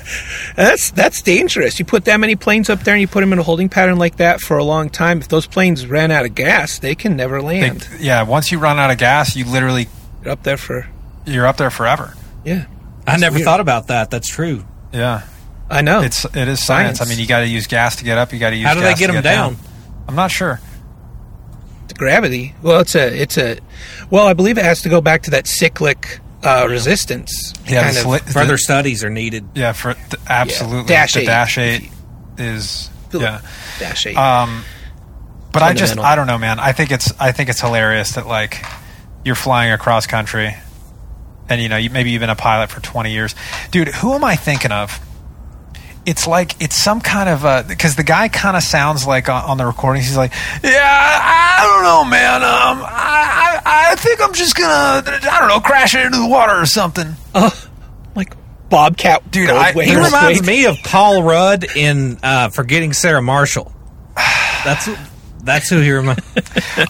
That's 0.56 0.92
that's 0.92 1.24
dangerous. 1.24 1.80
You 1.80 1.86
put 1.86 2.06
that 2.06 2.20
many 2.20 2.36
planes 2.36 2.70
up 2.70 2.82
there 2.82 2.94
and 2.94 3.02
you 3.02 3.08
put 3.08 3.22
them 3.22 3.34
in 3.34 3.40
a 3.40 3.44
holding 3.44 3.70
pattern 3.70 3.98
like 3.98 4.18
that 4.18 4.40
for 4.40 4.58
a 4.60 4.64
long 4.64 4.90
time. 4.92 5.18
If 5.20 5.30
those 5.30 5.48
planes 5.48 5.88
ran 5.88 6.12
out 6.12 6.26
of 6.26 6.36
gas, 6.36 6.78
they 6.78 6.94
can 6.94 7.16
never 7.16 7.40
they, 7.42 7.62
land. 7.62 7.88
yeah. 8.00 8.22
Once 8.22 8.52
you 8.52 8.60
run 8.60 8.78
out 8.78 8.92
of 8.92 9.00
gas, 9.00 9.36
you 9.36 9.46
literally 9.46 9.88
They're 10.22 10.32
up 10.34 10.44
there 10.44 10.58
for 10.58 10.88
you're 11.26 11.48
up 11.48 11.58
there 11.58 11.72
forever. 11.72 12.14
yeah. 12.46 12.66
I 13.08 13.18
never 13.18 13.36
weird. 13.38 13.46
thought 13.46 13.60
about 13.62 13.88
that. 13.88 14.12
That's 14.12 14.28
true. 14.28 14.64
Yeah, 14.94 15.24
I 15.72 15.82
know. 15.82 16.02
it's 16.02 16.26
it 16.26 16.48
is 16.48 16.64
science. 16.64 17.00
Science. 17.00 17.02
I 17.02 17.06
mean, 17.06 17.20
you 17.20 17.28
got 17.28 17.40
to 17.40 17.48
use 17.48 17.68
gas 17.68 17.96
to 17.98 18.04
get 18.04 18.18
up. 18.18 18.34
You 18.34 18.40
got 18.40 18.52
to 18.52 18.56
use. 18.56 18.68
How 18.68 18.74
do 18.74 18.82
they 18.82 18.90
gas 18.92 19.00
get 19.00 19.08
to 19.08 19.14
them 19.14 19.24
down? 19.24 19.58
I'm 20.08 20.16
not 20.16 20.32
sure. 20.32 20.60
the 21.88 21.94
gravity. 21.94 22.56
Well, 22.62 22.82
it's 22.82 22.96
a 22.96 23.22
it's 23.22 23.38
a 23.38 23.58
well, 24.10 24.28
I 24.28 24.34
believe 24.34 24.58
it 24.58 24.66
has 24.66 24.82
to 24.84 24.90
go 24.90 25.02
back 25.02 25.24
to 25.24 25.32
that 25.32 25.48
cyclic 25.48 26.20
uh, 26.44 26.68
resistance. 26.70 27.54
Yeah, 27.66 27.84
kind 27.84 27.96
the 27.96 28.12
of. 28.14 28.22
Further 28.34 28.54
the- 28.54 28.58
studies 28.58 29.04
are 29.04 29.10
needed. 29.10 29.46
yeah, 29.56 29.74
for 29.74 29.94
th- 29.94 30.16
absolutely. 30.28 30.88
Dash 30.88 31.14
the 31.14 31.22
eight. 31.22 31.26
dash 31.26 31.58
eight 31.58 31.90
is 32.38 32.90
yeah. 33.14 33.42
Dash 33.80 34.06
eight. 34.08 34.18
Um, 34.18 34.64
but 35.54 35.62
I 35.64 35.74
just 35.74 35.98
I 35.98 36.16
don't 36.16 36.28
know, 36.28 36.38
man. 36.38 36.60
I 36.60 36.72
think 36.72 36.92
it's 36.92 37.12
I 37.20 37.32
think 37.32 37.50
it's 37.50 37.62
hilarious 37.62 38.16
that 38.16 38.28
like 38.28 38.66
you're 39.24 39.36
flying 39.36 39.72
across 39.72 40.08
country, 40.08 40.56
and 41.50 41.62
you 41.62 41.70
know 41.70 41.78
you, 41.78 41.90
maybe 41.90 42.12
you've 42.12 42.22
been 42.22 42.30
a 42.30 42.36
pilot 42.36 42.70
for 42.70 42.82
20 42.82 43.12
years, 43.12 43.36
dude. 43.70 43.90
Who 43.90 44.14
am 44.14 44.24
I 44.24 44.36
thinking 44.36 44.72
of? 44.72 45.00
It's 46.06 46.26
like 46.26 46.60
it's 46.62 46.76
some 46.76 47.00
kind 47.00 47.30
of 47.30 47.68
because 47.68 47.96
the 47.96 48.04
guy 48.04 48.28
kind 48.28 48.58
of 48.58 48.64
sounds 48.64 49.06
like 49.06 49.30
on, 49.30 49.44
on 49.46 49.58
the 49.58 49.66
recordings 49.68 50.08
he's 50.08 50.18
like, 50.18 50.32
yeah, 50.64 50.82
I, 50.84 51.60
I 51.62 51.68
don't 51.68 51.84
know, 51.84 52.04
man. 52.10 52.42
Um, 52.42 52.84
I, 52.84 53.62
I 53.64 53.92
I 53.92 53.96
think 53.96 54.20
I'm 54.22 54.34
just 54.34 54.56
gonna 54.56 55.04
I 55.06 55.38
don't 55.40 55.48
know 55.48 55.60
crash 55.60 55.94
it 55.94 56.04
into 56.06 56.18
the 56.18 56.28
water 56.28 56.54
or 56.60 56.66
something. 56.66 57.16
like 58.16 58.36
Bobcat, 58.70 59.30
Dude, 59.30 59.50
I- 59.52 59.74
He 59.74 59.96
reminds 59.96 60.42
me 60.46 60.66
of 60.66 60.78
Paul 60.84 61.24
Rudd 61.24 61.66
in 61.76 62.18
uh, 62.24 62.50
Forgetting 62.50 62.94
Sarah 62.94 63.22
Marshall. 63.22 63.72
That's 64.64 64.90
that's 65.44 65.70
who 65.70 65.82
he 65.82 65.92
reminds. 65.92 66.22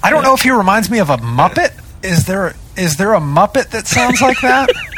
I 0.03 0.09
don't 0.09 0.23
know 0.23 0.33
if 0.33 0.41
he 0.41 0.51
reminds 0.51 0.89
me 0.89 0.99
of 0.99 1.09
a 1.09 1.17
Muppet. 1.17 1.71
Is 2.03 2.25
there 2.25 2.53
is 2.75 2.97
there 2.97 3.13
a 3.13 3.19
Muppet 3.21 3.69
that 3.71 3.87
sounds 3.87 4.21
like 4.21 4.39
that? 4.41 4.69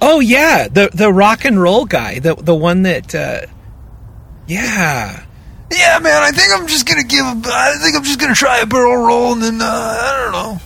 Oh 0.00 0.20
yeah, 0.20 0.68
the 0.68 0.90
the 0.92 1.12
rock 1.12 1.44
and 1.44 1.60
roll 1.60 1.84
guy, 1.86 2.18
the 2.18 2.34
the 2.34 2.54
one 2.54 2.82
that. 2.82 3.14
Uh, 3.14 3.42
yeah. 4.46 5.22
Yeah, 5.72 5.98
man. 5.98 6.22
I 6.22 6.30
think 6.30 6.48
I'm 6.54 6.66
just 6.68 6.86
gonna 6.86 7.02
give. 7.02 7.24
A, 7.24 7.40
I 7.46 7.76
think 7.82 7.96
I'm 7.96 8.04
just 8.04 8.20
gonna 8.20 8.34
try 8.34 8.58
a 8.58 8.66
barrel 8.66 8.96
roll, 8.96 9.32
and 9.32 9.42
then 9.42 9.60
uh, 9.60 9.64
I 9.64 10.22
don't 10.22 10.32
know. 10.32 10.60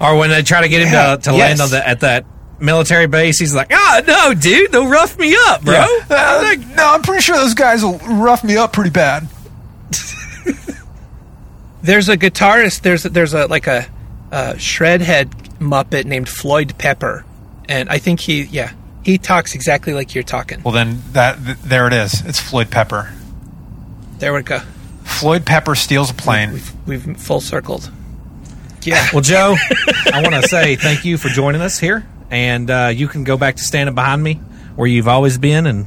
Or 0.00 0.16
when 0.16 0.30
they 0.30 0.42
try 0.42 0.62
to 0.62 0.68
get 0.68 0.82
him 0.82 0.92
Yeah, 0.92 1.16
to, 1.16 1.22
to 1.22 1.30
yes. 1.36 1.40
land 1.40 1.60
on 1.60 1.70
the 1.70 1.88
at 1.88 2.00
that 2.00 2.24
military 2.58 3.06
base, 3.06 3.38
he's 3.38 3.54
like, 3.54 3.70
"Ah, 3.72 4.02
no, 4.06 4.34
dude, 4.34 4.72
they'll 4.72 4.88
rough 4.88 5.16
me 5.18 5.36
up, 5.38 5.62
bro." 5.62 5.84
Uh, 6.10 6.56
no, 6.74 6.94
I'm 6.94 7.02
pretty 7.02 7.22
sure 7.22 7.36
those 7.36 7.54
guys 7.54 7.84
will 7.84 7.98
rough 7.98 8.42
me 8.42 8.56
up 8.56 8.72
pretty 8.72 8.90
bad. 8.90 9.28
There's 11.82 12.08
a 12.08 12.16
guitarist. 12.16 12.82
There's 12.82 13.02
there's 13.04 13.34
a 13.34 13.46
like 13.46 13.66
a, 13.66 13.86
uh 14.30 14.54
shredhead 14.54 15.32
Muppet 15.62 16.04
named 16.04 16.28
Floyd 16.28 16.74
Pepper, 16.78 17.24
and 17.68 17.88
I 17.88 17.98
think 17.98 18.20
he 18.20 18.42
yeah 18.42 18.72
he 19.04 19.18
talks 19.18 19.54
exactly 19.54 19.92
like 19.94 20.14
you're 20.14 20.24
talking. 20.24 20.62
Well, 20.62 20.72
then 20.74 21.02
that 21.12 21.44
th- 21.44 21.58
there 21.58 21.86
it 21.86 21.92
is. 21.92 22.24
It's 22.26 22.40
Floyd 22.40 22.70
Pepper. 22.70 23.12
There 24.18 24.32
we 24.32 24.42
go. 24.42 24.60
Floyd 25.04 25.44
Pepper 25.44 25.74
steals 25.74 26.10
a 26.10 26.14
plane. 26.14 26.52
We've 26.52 26.72
we've 26.86 27.16
full 27.16 27.40
circled. 27.40 27.90
Yeah. 28.82 29.06
Well, 29.12 29.20
Joe, 29.22 29.56
I 30.12 30.22
want 30.22 30.34
to 30.34 30.42
say 30.48 30.76
thank 30.76 31.04
you 31.04 31.16
for 31.18 31.28
joining 31.28 31.60
us 31.60 31.78
here, 31.78 32.06
and 32.30 32.70
uh, 32.70 32.90
you 32.94 33.08
can 33.08 33.24
go 33.24 33.36
back 33.36 33.56
to 33.56 33.62
standing 33.62 33.94
behind 33.94 34.22
me 34.22 34.34
where 34.76 34.88
you've 34.88 35.08
always 35.08 35.38
been, 35.38 35.66
and 35.66 35.86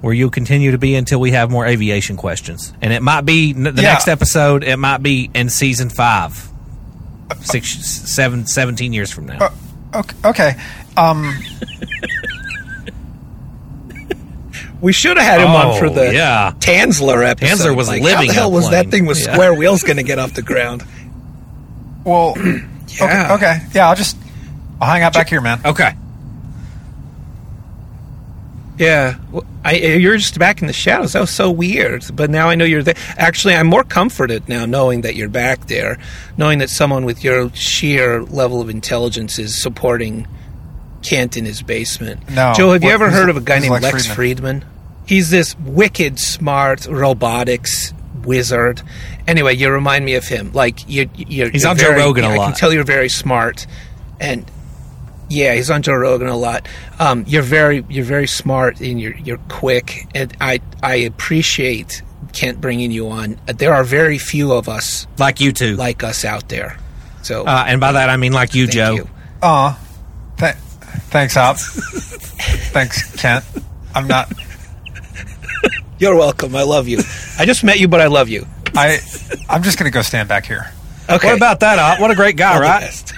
where 0.00 0.14
you'll 0.14 0.30
continue 0.30 0.70
to 0.72 0.78
be 0.78 0.94
until 0.94 1.20
we 1.20 1.32
have 1.32 1.50
more 1.50 1.66
aviation 1.66 2.16
questions. 2.16 2.72
And 2.80 2.92
it 2.92 3.02
might 3.02 3.22
be 3.22 3.52
the 3.52 3.70
Yeah. 3.70 3.92
next 3.92 4.08
episode. 4.08 4.62
It 4.64 4.76
might 4.76 5.02
be 5.02 5.30
in 5.34 5.48
season 5.50 5.90
five, 5.90 6.48
six, 7.40 7.68
seven, 7.86 8.46
17 8.46 8.92
years 8.92 9.10
from 9.10 9.26
now. 9.26 9.50
Okay. 9.94 10.16
okay. 10.24 10.54
Um, 10.96 11.34
We 14.80 14.92
should 14.94 15.18
have 15.18 15.26
had 15.26 15.40
him 15.42 15.48
on 15.50 15.78
for 15.78 15.86
Oh, 15.86 15.92
the 15.92 16.14
yeah. 16.14 16.52
Tansler 16.58 17.22
episode. 17.28 17.66
Tansler 17.72 17.76
was 17.76 17.88
like, 17.88 18.02
living 18.02 18.16
How 18.16 18.26
the 18.26 18.32
hell 18.32 18.50
that 18.50 18.56
was 18.56 18.70
that 18.70 18.88
thing 18.90 19.04
with 19.04 19.18
Yeah. 19.18 19.34
square 19.34 19.52
wheels 19.52 19.82
going 19.82 19.98
to 19.98 20.02
get 20.02 20.18
off 20.18 20.32
the 20.32 20.40
ground? 20.42 20.84
well, 22.04 22.34
Yeah. 22.88 23.04
okay, 23.04 23.34
okay. 23.34 23.66
Yeah, 23.74 23.88
I'll 23.90 23.94
just 23.94 24.16
I'll 24.80 24.88
hang 24.90 25.02
out 25.02 25.12
back 25.12 25.28
here, 25.28 25.40
man. 25.42 25.60
Okay. 25.66 25.92
Yeah, 28.80 29.18
Well, 29.30 29.44
I, 29.62 29.74
you're 29.74 30.16
just 30.16 30.38
back 30.38 30.62
in 30.62 30.66
the 30.66 30.72
shadows. 30.72 31.12
That 31.12 31.20
was 31.20 31.30
so 31.30 31.50
weird. 31.50 32.04
But 32.14 32.30
now 32.30 32.48
I 32.48 32.54
know 32.54 32.64
you're 32.64 32.82
there. 32.82 32.94
Actually, 33.18 33.54
I'm 33.54 33.66
more 33.66 33.84
comforted 33.84 34.48
now 34.48 34.64
knowing 34.64 35.02
that 35.02 35.16
you're 35.16 35.28
back 35.28 35.66
there, 35.66 35.98
knowing 36.38 36.60
that 36.60 36.70
someone 36.70 37.04
with 37.04 37.22
your 37.22 37.54
sheer 37.54 38.22
level 38.22 38.62
of 38.62 38.70
intelligence 38.70 39.38
is 39.38 39.60
supporting 39.60 40.26
Kent 41.02 41.36
in 41.36 41.44
his 41.44 41.60
basement. 41.62 42.26
No. 42.30 42.54
Joe, 42.56 42.72
have 42.72 42.82
you 42.82 42.88
ever 42.90 43.10
heard 43.10 43.28
of 43.28 43.36
a 43.36 43.42
guy 43.42 43.58
named 43.58 43.70
Lex 43.72 43.84
Lex, 43.84 44.06
Fridman? 44.06 44.62
Fridman? 44.62 44.64
He's 45.06 45.28
this 45.28 45.58
wicked 45.58 46.18
smart 46.18 46.86
robotics 46.86 47.92
wizard. 48.24 48.80
Anyway, 49.28 49.56
you 49.56 49.70
remind 49.70 50.06
me 50.06 50.14
of 50.14 50.26
him. 50.26 50.52
Like 50.52 50.88
you, 50.88 51.10
you're, 51.16 51.50
He's 51.50 51.62
you're 51.62 51.70
on 51.70 51.76
Joe 51.76 51.88
very- 51.88 52.00
Rogan 52.00 52.24
a 52.24 52.28
I 52.30 52.36
can 52.38 52.54
tell 52.54 52.72
you're 52.72 52.84
very 52.84 53.10
smart, 53.10 53.66
and 54.18 54.50
yeah, 55.30 55.54
he's 55.54 55.70
on 55.70 55.80
Joe 55.82 55.94
Rogan 55.94 56.28
a 56.28 56.36
lot. 56.36 56.68
Um, 56.98 57.24
you're 57.26 57.42
very 57.42 57.84
you're 57.88 58.04
very 58.04 58.26
smart 58.26 58.80
and 58.80 59.00
you're 59.00 59.16
you're 59.16 59.38
quick, 59.48 60.06
and 60.14 60.36
I 60.40 60.60
I 60.82 60.96
appreciate 60.96 62.02
Kent 62.34 62.60
bringing 62.60 62.90
you 62.90 63.08
on. 63.08 63.40
There 63.46 63.72
are 63.72 63.84
very 63.84 64.18
few 64.18 64.52
of 64.52 64.68
us 64.68 65.06
Like 65.18 65.40
you 65.40 65.52
two. 65.52 65.76
like 65.76 66.02
us 66.04 66.24
out 66.24 66.48
there. 66.48 66.76
So 67.22 67.44
uh, 67.46 67.64
and 67.66 67.80
by 67.80 67.92
that 67.92 68.10
I 68.10 68.16
mean 68.18 68.32
like 68.32 68.54
you, 68.54 68.66
thank 68.66 68.74
Joe. 68.74 68.94
you. 68.96 69.10
Aw. 69.42 69.78
Th- 70.38 70.54
thanks, 71.10 71.36
Op. 71.36 71.56
thanks, 71.58 73.16
Kent. 73.16 73.44
I'm 73.94 74.06
not. 74.06 74.32
You're 75.98 76.16
welcome. 76.16 76.56
I 76.56 76.62
love 76.62 76.88
you. 76.88 76.98
I 77.38 77.44
just 77.44 77.62
met 77.62 77.78
you, 77.78 77.86
but 77.88 78.00
I 78.00 78.06
love 78.06 78.28
you. 78.28 78.46
I. 78.74 78.98
I'm 79.48 79.62
just 79.62 79.78
gonna 79.78 79.90
go 79.90 80.02
stand 80.02 80.28
back 80.28 80.46
here. 80.46 80.72
Okay. 81.08 81.28
What 81.28 81.36
about 81.36 81.60
that, 81.60 81.78
Op? 81.78 82.00
What 82.00 82.10
a 82.10 82.14
great 82.14 82.36
guy, 82.36 82.58
right? 82.58 83.12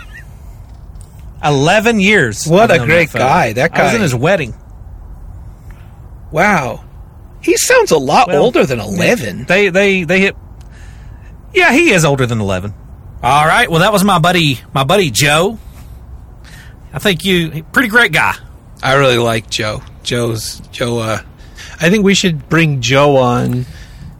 Eleven 1.44 1.98
years. 2.00 2.46
What 2.46 2.70
a 2.70 2.78
great 2.84 3.10
fella. 3.10 3.24
guy. 3.24 3.52
That 3.54 3.76
I 3.76 3.82
was 3.82 3.90
guy- 3.92 3.96
in 3.96 4.02
his 4.02 4.14
wedding. 4.14 4.54
Wow. 6.30 6.84
He 7.42 7.56
sounds 7.56 7.90
a 7.90 7.98
lot 7.98 8.28
Well, 8.28 8.42
older 8.44 8.64
than 8.64 8.78
11. 8.80 9.44
They 9.44 9.68
they 9.68 10.04
they 10.04 10.20
hit. 10.20 10.36
Yeah, 11.52 11.72
he 11.72 11.90
is 11.90 12.04
older 12.04 12.24
than 12.26 12.40
eleven. 12.40 12.72
All 13.22 13.46
right. 13.46 13.70
Well, 13.70 13.80
that 13.80 13.92
was 13.92 14.04
my 14.04 14.18
buddy, 14.18 14.60
my 14.72 14.84
buddy 14.84 15.10
Joe. 15.10 15.58
I 16.92 16.98
think 16.98 17.24
you 17.24 17.64
pretty 17.72 17.88
great 17.88 18.12
guy. 18.12 18.34
I 18.82 18.94
really 18.94 19.18
like 19.18 19.50
Joe. 19.50 19.82
Joe's 20.02 20.60
Joe. 20.70 20.98
Uh, 20.98 21.18
I 21.80 21.90
think 21.90 22.04
we 22.04 22.14
should 22.14 22.48
bring 22.48 22.80
Joe 22.80 23.16
on 23.16 23.66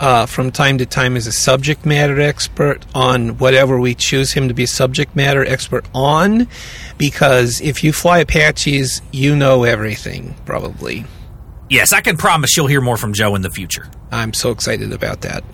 uh, 0.03 0.27
from 0.27 0.51
time 0.51 0.79
to 0.79 0.85
time 0.85 1.17
as 1.17 1.29
a 1.29 1.33
subject 1.33 1.87
matter 1.87 2.21
expert 2.21 2.85
on 2.93 3.39
whatever 3.39 3.79
we 3.79 3.95
choose 3.95 4.33
him 4.33 4.49
to 4.49 4.55
be 4.55 4.67
subject 4.67 5.15
matter 5.15 5.45
expert 5.47 5.87
on, 5.95 6.49
because 6.99 7.61
if 7.61 7.85
you 7.85 7.93
fly 7.93 8.19
Apaches, 8.19 9.01
you 9.13 9.37
know 9.37 9.63
everything 9.63 10.35
probably. 10.45 11.05
Yes, 11.71 11.93
I 11.93 12.01
can 12.01 12.17
promise 12.17 12.57
you'll 12.57 12.67
hear 12.67 12.81
more 12.81 12.97
from 12.97 13.13
Joe 13.15 13.37
in 13.37 13.43
the 13.43 13.51
future. 13.51 13.89
I'm 14.11 14.35
so 14.35 14.51
excited 14.51 14.93
about 14.93 15.21
that. 15.23 15.45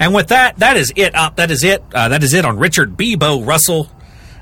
And 0.00 0.12
with 0.12 0.28
that, 0.28 0.58
that 0.58 0.76
is 0.76 0.92
it. 0.96 1.14
Up, 1.14 1.36
that 1.36 1.50
is 1.52 1.62
it. 1.64 1.82
Uh, 1.94 2.08
that 2.08 2.22
is 2.24 2.34
it 2.34 2.44
on 2.44 2.58
Richard 2.58 2.96
Beebo 2.96 3.46
Russell. 3.46 3.88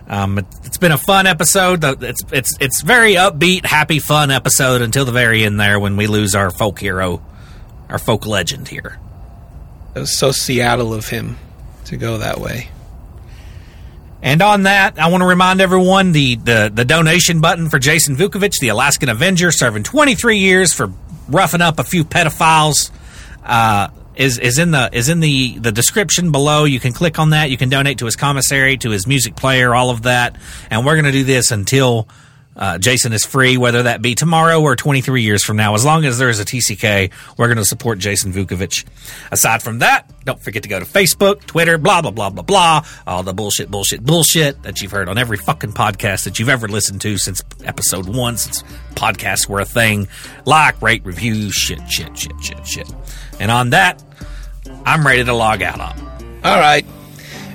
Um, 0.09 0.39
it, 0.39 0.47
it's 0.65 0.79
been 0.79 0.91
a 0.91 0.99
fun 0.99 1.27
episode. 1.27 1.85
Uh, 1.85 1.97
It's 2.01 2.23
it's 2.33 2.57
it's 2.61 2.83
very 2.83 3.15
upbeat, 3.15 3.67
happy, 3.67 4.01
fun 4.01 4.31
episode 4.31 4.81
until 4.83 5.05
the 5.05 5.13
very 5.13 5.45
end 5.45 5.61
there 5.61 5.79
when 5.79 5.97
we 5.97 6.07
lose 6.09 6.35
our 6.35 6.51
folk 6.51 6.81
hero, 6.81 7.23
our 7.91 7.99
folk 7.99 8.27
legend 8.27 8.69
here. 8.69 8.99
It 9.95 10.01
was 10.01 10.19
so 10.19 10.33
Seattle 10.33 10.93
of 10.93 11.09
him 11.09 11.39
to 11.87 11.97
go 11.97 12.19
that 12.19 12.39
way. 12.41 12.71
And 14.23 14.41
on 14.41 14.63
that, 14.63 14.99
I 14.99 15.11
want 15.11 15.21
to 15.21 15.27
remind 15.27 15.61
everyone 15.61 16.13
the, 16.13 16.37
the, 16.37 16.73
the 16.75 16.85
donation 16.85 17.41
button 17.41 17.69
for 17.69 17.79
Jason 17.79 18.17
Vukovich, 18.17 18.55
the 18.59 18.69
Alaskan 18.69 19.11
Avenger, 19.11 19.53
serving 19.53 19.83
23 19.83 20.39
years 20.39 20.73
for 20.73 20.91
roughing 21.29 21.61
up 21.61 21.79
a 21.79 21.85
few 21.85 22.05
pedophiles, 22.05 22.91
uh, 23.45 23.89
is 24.17 24.39
is 24.39 24.59
in 24.59 24.71
the 24.71 24.89
is 24.93 25.09
in 25.09 25.21
the 25.21 25.59
the 25.59 25.73
description 25.73 26.31
below. 26.33 26.65
You 26.65 26.81
can 26.81 26.93
click 26.93 27.19
on 27.19 27.31
that. 27.31 27.51
You 27.51 27.57
can 27.57 27.69
donate 27.69 27.99
to 27.99 28.05
his 28.05 28.17
commissary, 28.17 28.77
to 28.79 28.91
his 28.91 29.07
music 29.07 29.37
player, 29.37 29.75
all 29.75 29.91
of 29.91 30.03
that. 30.03 30.37
And 30.71 30.87
we're 30.87 30.95
going 30.95 31.05
to 31.07 31.13
do 31.13 31.25
this 31.25 31.51
until 31.51 32.09
uh, 32.57 32.79
Jason 32.79 33.13
is 33.13 33.25
free, 33.25 33.57
whether 33.57 33.85
that 33.85 34.03
be 34.03 34.15
tomorrow 34.15 34.61
or 34.61 34.77
23 34.77 35.23
years 35.23 35.45
from 35.45 35.57
now. 35.57 35.75
As 35.75 35.85
long 35.85 36.05
as 36.05 36.19
there 36.19 36.29
is 36.29 36.41
a 36.41 36.45
TCK, 36.45 37.11
we're 37.37 37.47
going 37.47 37.59
to 37.59 37.65
support 37.65 37.99
Jason 37.99 38.33
Vukovich. 38.33 38.85
Aside 39.31 39.63
from 39.63 39.81
that, 39.81 40.11
don't 40.25 40.43
forget 40.43 40.63
to 40.63 40.69
go 40.69 40.79
to 40.79 40.85
Facebook, 40.85 41.45
Twitter, 41.47 41.79
blah, 41.79 42.03
blah, 42.03 42.11
blah, 42.11 42.31
blah, 42.31 42.43
blah. 42.43 42.85
All 43.07 43.23
the 43.23 43.35
bullshit, 43.35 43.71
bullshit, 43.71 44.05
bullshit 44.05 44.63
that 44.63 44.81
you've 44.81 44.93
heard 44.93 45.09
on 45.09 45.19
every 45.19 45.37
fucking 45.37 45.73
podcast 45.73 46.25
that 46.25 46.39
you've 46.39 46.49
ever 46.49 46.69
listened 46.69 47.01
to 47.03 47.19
since 47.19 47.43
episode 47.65 48.09
one, 48.09 48.37
since 48.37 48.63
podcasts 48.95 49.49
were 49.49 49.61
a 49.61 49.65
thing. 49.65 50.09
Like, 50.45 50.81
rate, 50.81 51.05
review, 51.05 51.51
shit, 51.51 51.81
shit, 51.91 52.17
shit, 52.17 52.33
shit, 52.41 52.67
shit. 52.67 52.95
And 53.41 53.51
on 53.51 53.71
that, 53.71 54.03
I'm 54.85 55.07
ready 55.07 55.25
to 55.25 55.33
log 55.35 55.63
out 55.63 55.81
on. 55.81 55.99
All 56.45 56.59
right. 56.59 56.85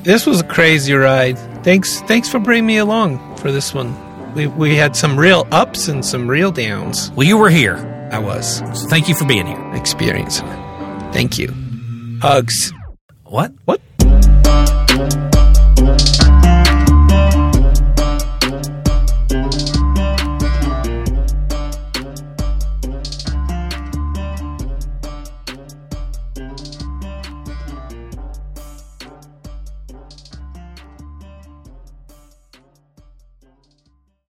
This 0.03 0.25
was 0.25 0.41
a 0.41 0.45
crazy 0.45 0.93
ride. 0.93 1.37
Thanks 1.63 2.01
thanks 2.01 2.29
for 2.29 2.39
bringing 2.39 2.65
me 2.65 2.77
along 2.77 3.35
for 3.37 3.51
this 3.51 3.73
one. 3.73 4.08
We 4.35 4.48
we 4.48 4.75
had 4.75 4.95
some 4.95 5.17
real 5.19 5.48
ups 5.51 5.88
and 5.88 6.06
some 6.06 6.27
real 6.30 6.51
downs. 6.51 7.11
Well, 7.16 7.27
you 7.27 7.38
were 7.38 7.49
here. 7.49 7.77
I 8.11 8.19
was 8.19 8.58
So 8.74 8.88
thank 8.88 9.08
you 9.09 9.16
for 9.16 9.25
being 9.25 9.45
here. 9.48 9.72
experiencing 9.75 10.48
it. 10.48 11.14
Thank 11.14 11.38
you. 11.38 11.53
Hugs. 12.22 12.72
What? 13.25 13.51
What? 13.66 13.82